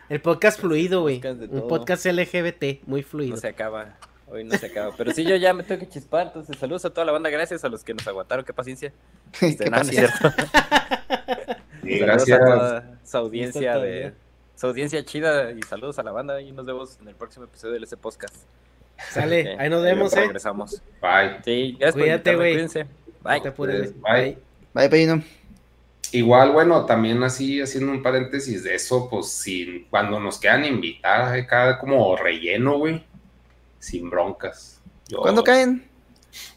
[0.10, 1.22] El podcast fluido, güey.
[1.52, 3.38] Un podcast LGBT, muy No fluido.
[3.38, 3.96] se acaba.
[4.32, 4.94] Hoy no se acaba.
[4.96, 6.28] Pero sí, yo ya me tengo que chispar.
[6.28, 7.30] Entonces, saludos a toda la banda.
[7.30, 8.46] Gracias a los que nos aguantaron.
[8.46, 8.94] Qué paciencia.
[9.42, 10.14] Este, Qué paciencia.
[11.84, 12.40] Sí, gracias.
[12.40, 14.14] a toda su audiencia de
[14.56, 17.74] su audiencia chida y saludos a la banda y nos vemos en el próximo episodio
[17.74, 18.36] del ese podcast.
[18.98, 20.22] Sale, ahí nos vemos, eh.
[20.22, 20.82] Regresamos.
[21.02, 21.40] Bye.
[21.44, 22.54] Sí, gracias por Cuídate, güey.
[22.54, 22.84] Cuídense.
[22.84, 23.94] No Bye.
[24.02, 24.38] Bye.
[24.74, 25.24] Bye, Peino.
[26.12, 31.32] Igual, bueno, también así haciendo un paréntesis de eso, pues sin, cuando nos quedan invitadas,
[31.32, 33.04] hay cada como relleno, güey,
[33.80, 34.80] sin broncas.
[35.08, 35.88] Yo- ¿Cuándo caen?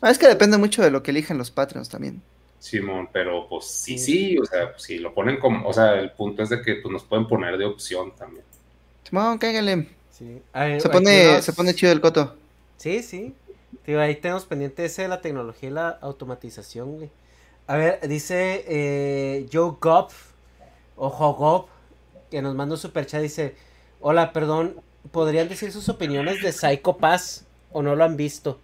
[0.00, 2.22] Ah, es que depende mucho de lo que elijan los Patreons también.
[2.58, 6.12] Simón, pero pues sí, sí, o sea, pues, si lo ponen como, o sea, el
[6.12, 8.44] punto es de que pues, nos pueden poner de opción también.
[9.02, 9.88] Simón, cáiganle.
[10.10, 10.40] Sí.
[10.80, 12.36] Se pone, nos- se pone chido el coto.
[12.76, 13.34] Sí, sí.
[13.84, 17.10] Tío, ahí tenemos pendiente ese de la tecnología y la automatización, güey.
[17.66, 20.32] A ver, dice eh, Joe Goff,
[20.96, 21.66] o Jogob,
[22.30, 23.56] que nos manda un superchat, dice,
[24.00, 24.76] hola, perdón,
[25.10, 28.60] ¿podrían decir sus opiniones de Psycho Pass o no lo han visto?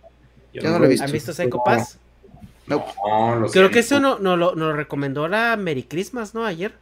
[0.52, 1.04] Yo no lo he visto.
[1.04, 1.98] ¿Han visto Psycho Pass?
[2.66, 2.84] No.
[3.06, 6.44] No, lo Creo que eso no, no lo, nos lo recomendó la Merry Christmas, ¿no?
[6.44, 6.74] Ayer.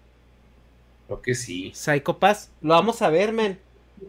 [1.06, 1.72] Creo que sí.
[1.74, 2.50] Psycho Pass.
[2.60, 3.58] Lo vamos a ver, men.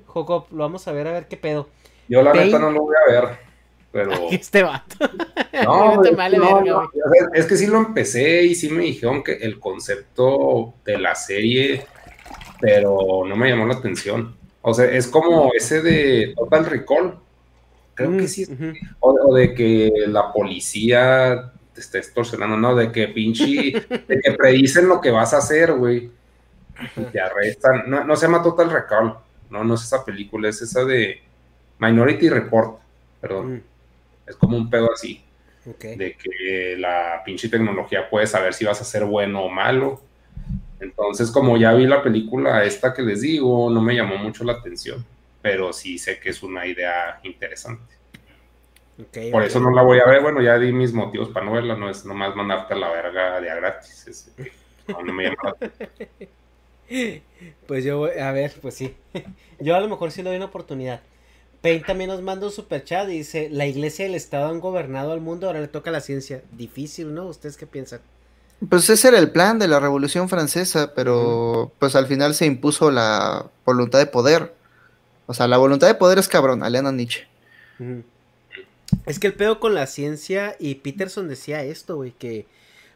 [0.06, 1.70] Jogob, lo vamos a ver a ver qué pedo.
[2.08, 2.48] Yo la Pain.
[2.48, 3.38] neta no lo voy a ver,
[3.92, 4.12] pero...
[4.32, 4.96] Este vato.
[5.64, 6.90] No, No te güey, vale no, verga, no,
[7.34, 11.86] es que sí lo empecé y sí me dijeron que el concepto de la serie,
[12.60, 14.36] pero no me llamó la atención.
[14.70, 17.18] O sea, es como ese de Total Recall.
[17.94, 18.44] Creo que Mm, sí.
[18.52, 18.74] ujú.
[19.00, 22.76] O, o de que la policía te esté extorsionando, ¿no?
[22.76, 26.12] De que pinche, de que predicen lo que vas a hacer, güey.
[26.98, 27.84] Y te arrestan.
[27.90, 29.16] No, no se llama Total Recall.
[29.50, 31.22] No, no es esa película, es esa de
[31.80, 32.80] Minority Report.
[33.22, 33.54] Perdón.
[33.56, 33.62] Mm,
[34.28, 35.24] Es como un pedo así
[35.98, 40.02] de que la pinche tecnología puede saber si vas a ser bueno o malo.
[40.80, 44.54] Entonces, como ya vi la película esta que les digo, no me llamó mucho la
[44.54, 45.06] atención,
[45.42, 47.96] pero sí sé que es una idea interesante.
[49.30, 50.22] Por eso no la voy a ver.
[50.22, 53.40] Bueno, ya di mis motivos para no verla, no es nomás mandarte a la verga
[53.42, 54.08] de a gratis.
[54.08, 54.34] es
[54.88, 55.90] no, no me llama la atención.
[57.68, 58.96] Pues yo, voy- a ver, pues sí.
[59.60, 61.02] Yo a lo mejor sí le doy una oportunidad.
[61.62, 64.60] Pain también nos manda un super chat y dice, la iglesia y el Estado han
[64.60, 66.44] gobernado al mundo, ahora le toca a la ciencia.
[66.52, 67.28] Difícil, ¿no?
[67.28, 68.02] ¿Ustedes qué piensan?
[68.70, 72.90] Pues ese era el plan de la Revolución Francesa, pero pues al final se impuso
[72.90, 74.56] la voluntad de poder.
[75.28, 77.28] O sea, la voluntad de poder es cabrón, Alena Nietzsche.
[79.06, 82.48] Es que el pedo con la ciencia, y Peterson decía esto, güey, que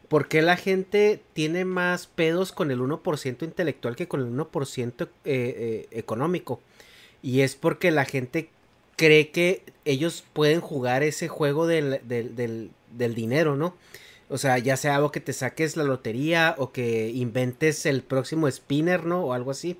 [0.08, 5.03] ¿por qué la gente tiene más pedos con el 1% intelectual que con el 1%
[5.03, 6.60] eh, eh, económico?
[7.22, 8.49] Y es porque la gente
[8.95, 13.76] cree que ellos pueden jugar ese juego del, del, del, del dinero, ¿no?
[14.31, 18.49] O sea, ya sea algo que te saques la lotería o que inventes el próximo
[18.49, 19.26] spinner, ¿no?
[19.26, 19.78] O algo así.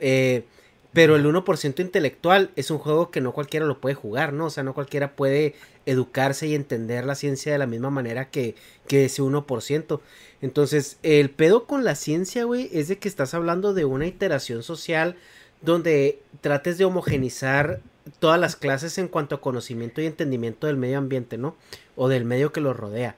[0.00, 0.44] Eh,
[0.92, 4.46] pero el 1% intelectual es un juego que no cualquiera lo puede jugar, ¿no?
[4.46, 5.54] O sea, no cualquiera puede
[5.86, 8.54] educarse y entender la ciencia de la misma manera que,
[8.86, 10.00] que ese 1%.
[10.40, 14.62] Entonces, el pedo con la ciencia, güey, es de que estás hablando de una iteración
[14.62, 15.16] social
[15.62, 17.80] donde trates de homogenizar
[18.18, 21.56] todas las clases en cuanto a conocimiento y entendimiento del medio ambiente, ¿no?
[21.96, 23.16] O del medio que lo rodea.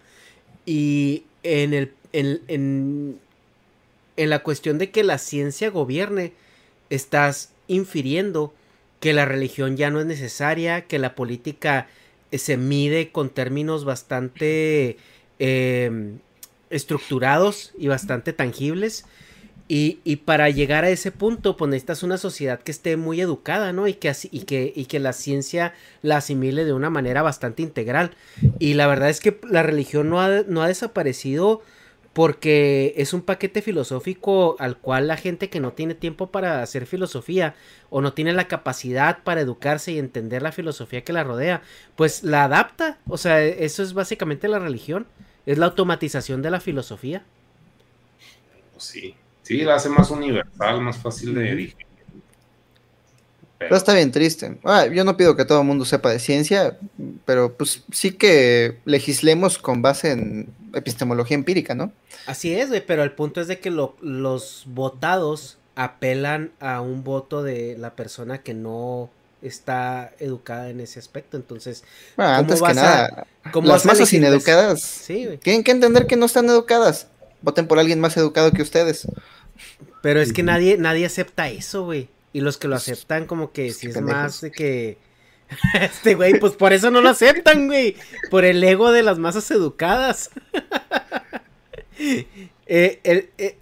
[0.67, 3.21] Y en el en, en,
[4.17, 6.33] en la cuestión de que la ciencia gobierne,
[6.91, 8.55] estás infiriendo
[9.01, 11.89] que la religión ya no es necesaria, que la política
[12.31, 14.97] eh, se mide con términos bastante
[15.39, 16.15] eh,
[16.71, 19.05] estructurados y bastante tangibles.
[19.69, 23.89] Y, para llegar a ese punto, pues necesitas una sociedad que esté muy educada, ¿no?
[23.89, 28.13] Y que, así, y, que, la ciencia la asimile de una manera bastante integral.
[28.61, 31.63] Y la verdad es que la religión no ha, no ha desaparecido
[32.13, 36.87] porque es un paquete filosófico al cual la gente que no tiene tiempo para hacer
[36.87, 37.55] filosofía
[37.91, 41.63] o no tiene la capacidad para educarse y entender la filosofía que la rodea,
[41.95, 42.99] pues la adapta.
[43.09, 45.07] O sea, eso es básicamente la religión,
[45.45, 47.23] es la automatización de la filosofía.
[48.79, 51.77] Sí, sí, la hace más universal, más fácil de digerir.
[53.59, 54.59] Pero está bien triste.
[54.65, 56.77] Ah, yo no pido que todo el mundo sepa de ciencia,
[57.25, 61.91] pero pues sí que legislemos con base en epistemología empírica, ¿no?
[62.27, 67.03] Así es, güey, pero el punto es de que lo- los votados apelan a un
[67.03, 69.09] voto de la persona que no
[69.41, 71.39] está educada en ese aspecto.
[71.39, 71.83] Entonces,
[72.17, 75.71] Bueno, ¿cómo antes que vas a- nada, cómo las a masas ineducadas Sí, tienen que
[75.71, 77.07] entender que no están educadas.
[77.41, 79.07] Voten por alguien más educado que ustedes.
[80.03, 82.09] Pero es que nadie, nadie acepta eso, güey.
[82.33, 84.99] Y los que lo aceptan, como que si es más de que.
[85.81, 87.95] Este güey, pues por eso no lo aceptan, güey.
[88.31, 90.31] Por el ego de las masas educadas.
[92.69, 93.57] Eh, el- eh,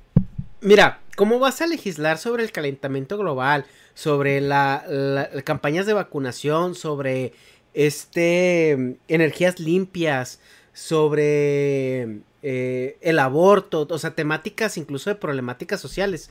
[0.60, 3.66] mira, ¿cómo vas a legislar sobre el calentamiento global?
[3.94, 7.32] Sobre la, la- campañas de vacunación, sobre
[7.74, 10.40] este energías limpias,
[10.72, 16.30] sobre eh, el aborto, o sea, temáticas incluso de problemáticas sociales.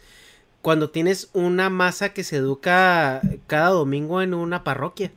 [0.61, 5.11] Cuando tienes una masa que se educa cada domingo en una parroquia.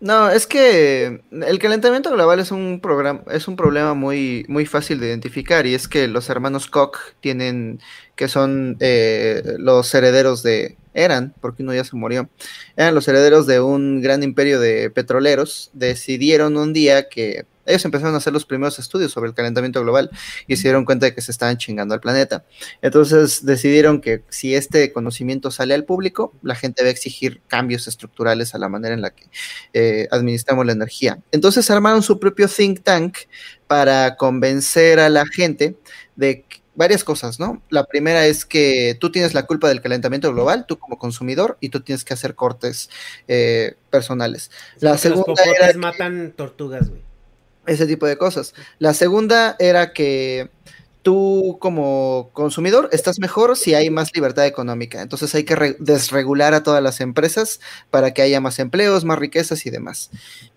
[0.00, 4.98] No, es que el calentamiento global es un programa, es un problema muy, muy fácil
[4.98, 7.78] de identificar y es que los hermanos Koch tienen,
[8.16, 12.30] que son eh, los herederos de, eran, porque uno ya se murió,
[12.76, 18.14] eran los herederos de un gran imperio de petroleros, decidieron un día que ellos empezaron
[18.14, 20.10] a hacer los primeros estudios sobre el calentamiento global
[20.46, 22.44] y se dieron cuenta de que se estaban chingando al planeta.
[22.80, 27.86] Entonces decidieron que si este conocimiento sale al público, la gente va a exigir cambios
[27.86, 29.26] estructurales a la manera en la que
[29.72, 31.18] eh, administramos la energía.
[31.30, 33.16] Entonces armaron su propio think tank
[33.66, 35.76] para convencer a la gente
[36.16, 37.62] de que- varias cosas, ¿no?
[37.68, 41.68] La primera es que tú tienes la culpa del calentamiento global, tú como consumidor, y
[41.68, 42.88] tú tienes que hacer cortes
[43.28, 44.50] eh, personales.
[44.80, 47.02] La los segunda era popotes que- matan tortugas, güey.
[47.66, 48.54] Ese tipo de cosas.
[48.78, 50.50] La segunda era que
[51.02, 55.02] tú como consumidor estás mejor si hay más libertad económica.
[55.02, 59.18] Entonces hay que re- desregular a todas las empresas para que haya más empleos, más
[59.18, 60.10] riquezas y demás.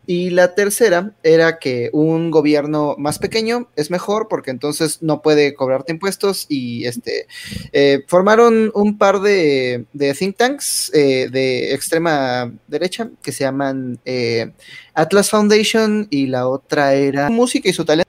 [0.07, 5.55] Y la tercera era que un gobierno más pequeño es mejor porque entonces no puede
[5.55, 7.25] cobrarte impuestos y este
[7.73, 13.99] eh, formaron un par de, de think tanks eh, de extrema derecha que se llaman
[14.05, 14.51] eh,
[14.93, 18.04] Atlas Foundation y la otra era música y su talento.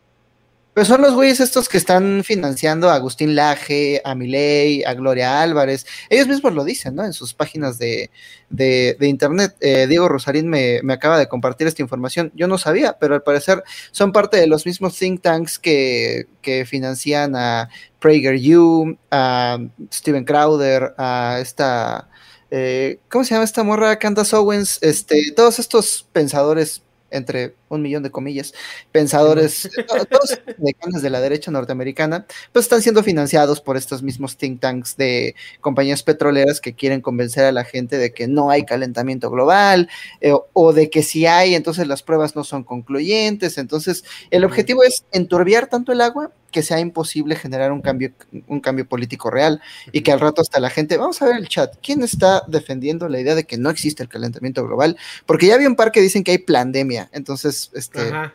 [0.76, 5.41] Pero son los güeyes estos que están financiando a Agustín Laje, a Milei, a Gloria
[5.41, 5.87] Álvarez.
[6.10, 7.03] Ellos mismos lo dicen, ¿no?
[7.07, 8.10] En sus páginas de,
[8.51, 9.57] de- de internet.
[9.60, 12.31] Eh, Diego Rosarín me, me acaba de compartir esta información.
[12.35, 16.67] Yo no sabía, pero al parecer son parte de los mismos think tanks que, que
[16.67, 19.59] financian a PragerU, a
[19.91, 22.10] Steven Crowder, a esta...
[22.51, 23.99] eh, ¿Cómo se llama esta morra?
[23.99, 24.78] Candace Owens.
[24.83, 28.53] Este, todos estos pensadores entre un millón de comillas,
[28.92, 34.37] pensadores, to- todos decanes de la derecha norteamericana, pues están siendo financiados por estos mismos
[34.37, 38.65] think tanks de compañías petroleras que quieren convencer a la gente de que no hay
[38.65, 39.89] calentamiento global
[40.21, 43.58] eh, o de que si hay, entonces las pruebas no son concluyentes.
[43.58, 48.12] Entonces, el objetivo es enturbiar tanto el agua que sea imposible generar un cambio,
[48.47, 49.60] un cambio político real
[49.92, 53.10] y que al rato hasta la gente, vamos a ver el chat, ¿quién está defendiendo
[53.10, 54.97] la idea de que no existe el calentamiento global?
[55.26, 58.33] Porque ya vi un par que dicen que hay pandemia, entonces, este, Ajá.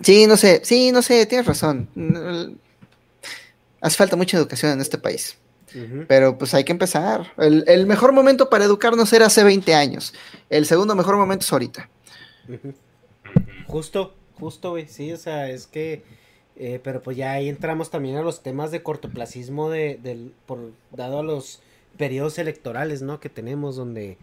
[0.00, 1.88] sí, no sé, sí, no sé, tienes razón.
[3.80, 5.36] Hace falta mucha educación en este país,
[6.06, 7.32] pero pues hay que empezar.
[7.36, 10.14] El, el mejor momento para educarnos era hace 20 años,
[10.50, 11.90] el segundo mejor momento es ahorita.
[13.66, 16.02] Justo, justo, güey, sí, o sea, es que,
[16.56, 20.72] eh, pero pues ya ahí entramos también a los temas de cortoplacismo de, del, por,
[20.92, 21.60] dado a los
[21.98, 23.20] periodos electorales, ¿no?
[23.20, 24.18] Que tenemos donde,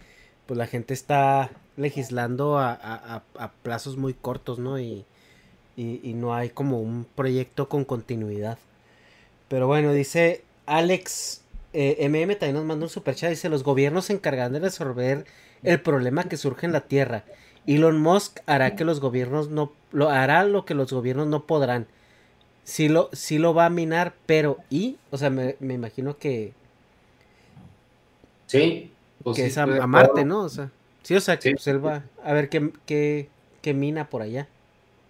[0.47, 4.79] pues la gente está legislando a, a- a- plazos muy cortos, ¿no?
[4.79, 5.06] Y,
[5.78, 8.58] y, no hay como un proyecto con continuidad.
[9.49, 11.42] Pero bueno, dice Alex
[11.74, 13.29] MM también nos manda un superchat.
[13.29, 15.26] Dice: Los gobiernos se encargarán de resolver
[15.63, 17.24] el problema que surge en la Tierra.
[17.67, 21.88] Elon Musk hará que los gobiernos no lo hará lo que los gobiernos no podrán.
[22.63, 26.53] Sí lo, sí lo va a minar, pero y, o sea, me, me imagino que,
[28.47, 28.92] Sí.
[29.24, 30.26] pues que sí, es a, Marte.
[30.26, 30.42] ¿no?
[30.44, 30.69] O sea,
[31.03, 31.56] sí, o sea, que Sí.
[31.56, 33.29] pues él va a ver qué, qué,
[33.62, 34.47] qué mina por allá.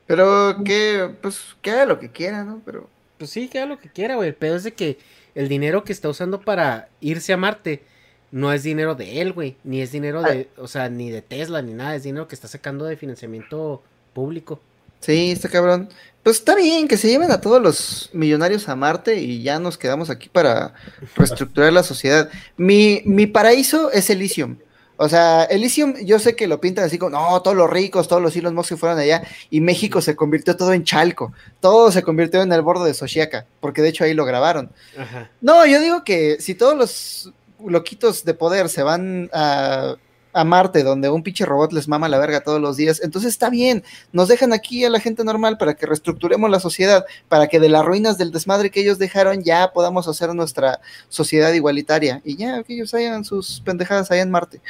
[0.07, 2.61] Pero que, pues, que haga lo que quiera, ¿no?
[2.65, 4.29] Pero Pues sí, que haga lo que quiera, güey.
[4.29, 4.97] El pedo es de que
[5.35, 7.83] el dinero que está usando para irse a Marte
[8.33, 9.57] no es dinero de él, güey.
[9.63, 11.95] Ni es dinero de, o sea, ni de Tesla, ni nada.
[11.95, 14.59] Es dinero que está sacando de financiamiento público.
[15.01, 15.87] Sí, está cabrón.
[16.23, 19.77] Pues está bien que se lleven a todos los millonarios a Marte y ya nos
[19.77, 20.73] quedamos aquí para
[21.15, 22.27] reestructurar la sociedad.
[22.57, 24.57] Mi, mi paraíso es Elysium.
[24.97, 28.21] O sea, Elysium, yo sé que lo pintan así como, no, todos los ricos, todos
[28.21, 32.41] los Musk se fueron allá, y México se convirtió todo en Chalco, todo se convirtió
[32.41, 34.71] en el borde de Xochiaca, porque de hecho ahí lo grabaron.
[34.97, 35.29] Ajá.
[35.41, 37.33] No, yo digo que si todos los
[37.67, 39.95] loquitos de poder se van a,
[40.33, 43.49] a Marte, donde un pinche robot les mama la verga todos los días, entonces está
[43.49, 47.59] bien, nos dejan aquí a la gente normal para que reestructuremos la sociedad, para que
[47.59, 50.79] de las ruinas del desmadre que ellos dejaron ya podamos hacer nuestra
[51.09, 54.61] sociedad igualitaria, y ya que ellos hagan sus pendejadas allá en Marte.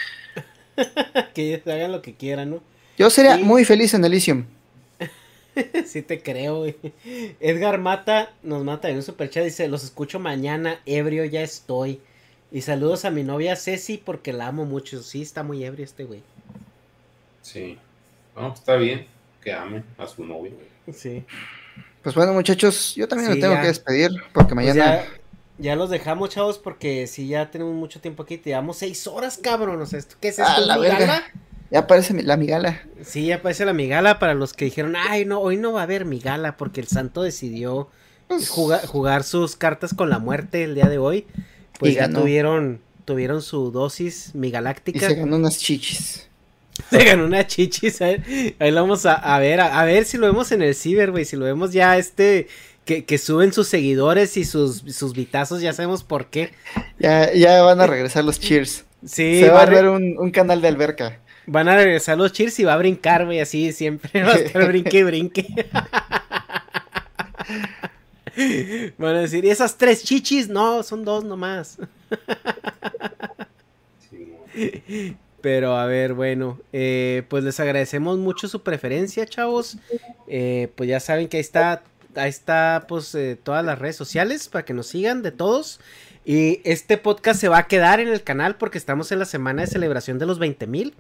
[1.34, 2.62] que ellos hagan lo que quieran, ¿no?
[2.98, 3.44] Yo sería Sí.
[3.44, 4.46] muy feliz en Elysium.
[5.86, 6.76] sí te creo, güey.
[7.40, 9.44] Edgar Mata nos mata en un superchat.
[9.44, 12.02] Dice, los escucho mañana, ebrio ya estoy.
[12.54, 15.02] Y saludos a mi novia Ceci porque la amo mucho.
[15.04, 16.22] Sí, está muy ebrio este güey.
[17.42, 17.78] Sí.
[18.36, 19.08] No, pues está bien
[19.42, 20.52] que ame a su novio.
[20.94, 21.26] Sí.
[22.04, 23.62] Pues bueno, muchachos, yo también Sí, me tengo ya.
[23.62, 25.04] que despedir, porque Pues mañana...
[25.04, 25.08] ya,
[25.58, 28.38] ya los dejamos, chavos, porque si ya tenemos mucho tiempo aquí.
[28.38, 29.82] Te llevamos seis horas, cabrón.
[29.82, 30.52] O sea, ¿esto ¿qué es esto?
[30.56, 31.00] Ah, la ¿Mi verga.
[31.00, 31.24] gala?
[31.72, 32.82] Ya aparece la migala.
[33.02, 35.84] Sí, ya aparece la migala para los que dijeron, ay, no, hoy no va a
[35.84, 37.90] haber migala porque el santo decidió
[38.28, 41.26] Pues, jugar, jugar sus cartas con la muerte el día de hoy.
[41.84, 42.20] Pues Y ya ganó.
[42.22, 44.32] tuvieron, tuvieron su dosis
[44.94, 45.08] Y migaláctica.
[45.08, 46.28] se ganó unas chichis.
[46.90, 48.24] Se ganó una chichis, a ver,
[48.58, 51.12] ahí lo vamos a, a ver, a, a ver si lo vemos en el ciber,
[51.12, 52.48] güey, si lo vemos ya este,
[52.84, 56.50] que, que suben sus seguidores y sus, sus vitazos, ya sabemos por qué.
[56.98, 58.86] Ya, ya van a regresar los cheers.
[59.06, 61.20] Sí, se va a ver un, un canal de alberca.
[61.46, 64.68] van a regresar los cheers y va a brincar, güey, así siempre, va a estar
[64.68, 65.46] brinque y brinque.
[68.98, 70.50] Van a decir, ¿y esas tres chichis?
[70.50, 71.78] No, son dos nomás.
[74.10, 75.18] Sí.
[75.42, 79.78] Pero a ver, bueno, eh, pues les agradecemos mucho su preferencia, chavos.
[80.28, 81.84] Eh, pues ya saben que ahí está,
[82.16, 85.82] ahí está, pues eh, todas las redes sociales para que nos sigan de todos.
[86.24, 89.64] Y este podcast se va a quedar en el canal porque estamos en la semana
[89.64, 90.94] de celebración de los 20 mil.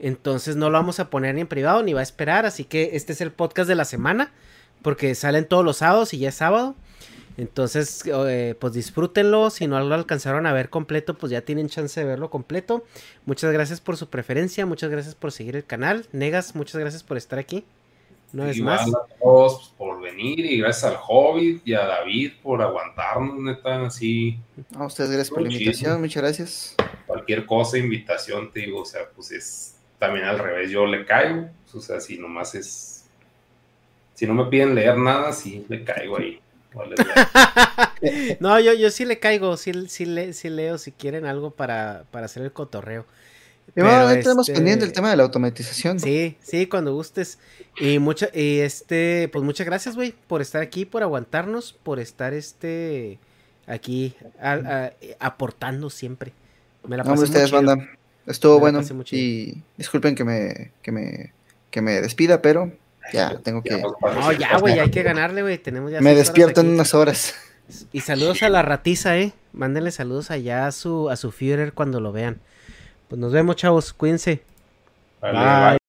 [0.00, 2.44] Entonces no lo vamos a poner ni en privado ni va a esperar.
[2.44, 4.32] Así que este es el podcast de la semana
[4.86, 6.76] porque salen todos los sábados y ya es sábado.
[7.36, 9.50] Entonces, eh, pues disfrútenlo.
[9.50, 12.84] Si no lo alcanzaron a ver completo, pues ya tienen chance de verlo completo.
[13.24, 14.64] Muchas gracias por su preferencia.
[14.64, 16.06] Muchas gracias por seguir el canal.
[16.12, 17.64] Negas, muchas gracias por estar aquí.
[18.32, 18.82] No es más.
[18.82, 24.38] a todos por venir y gracias al Hobbit y a David por aguantarnos, neta, así
[24.76, 26.76] A ustedes gracias por la invitación, muchas gracias.
[27.08, 31.48] cualquier cosa, invitación, te digo, o sea, pues es también al revés, yo le caigo,
[31.74, 32.95] o sea, si nomás es,
[34.16, 36.40] si no me piden leer nada, sí le caigo ahí.
[36.74, 36.96] Vale.
[38.40, 39.56] No, yo, yo sí le caigo.
[39.56, 43.06] Sí, sí, le, sí leo si quieren algo para, para hacer el cotorreo.
[43.74, 45.98] Y bueno, Pero, ahí tenemos este, pendiente el tema de la automatización.
[45.98, 47.38] Sí, sí, cuando gustes.
[47.80, 52.32] Y mucha, y este, pues muchas gracias, güey, por estar aquí, por aguantarnos, por estar
[52.34, 53.18] este
[53.66, 54.52] aquí a-
[54.86, 56.32] a- aportando siempre.
[56.86, 57.76] Me la pasé hombre, ustedes, muy chido.
[57.76, 57.90] banda.
[58.26, 58.80] Estuvo Me bueno.
[59.10, 61.32] Y disculpen que me, que me,
[61.70, 62.72] que me despida, pero
[63.12, 63.76] ya tengo que.
[64.00, 65.58] Pues, No, decir ya, güey, hay que ganarle, güey.
[65.58, 67.34] Tenemos ya Me despierto en unas horas.
[67.92, 69.32] Y saludos a la ratiza, eh.
[69.52, 72.38] Mándenle saludos allá a su, a su Führer cuando lo vean.
[73.08, 73.92] Pues nos vemos, chavos.
[73.92, 74.42] Cuídense.
[75.20, 75.70] Vale, Bye.
[75.70, 75.85] bye.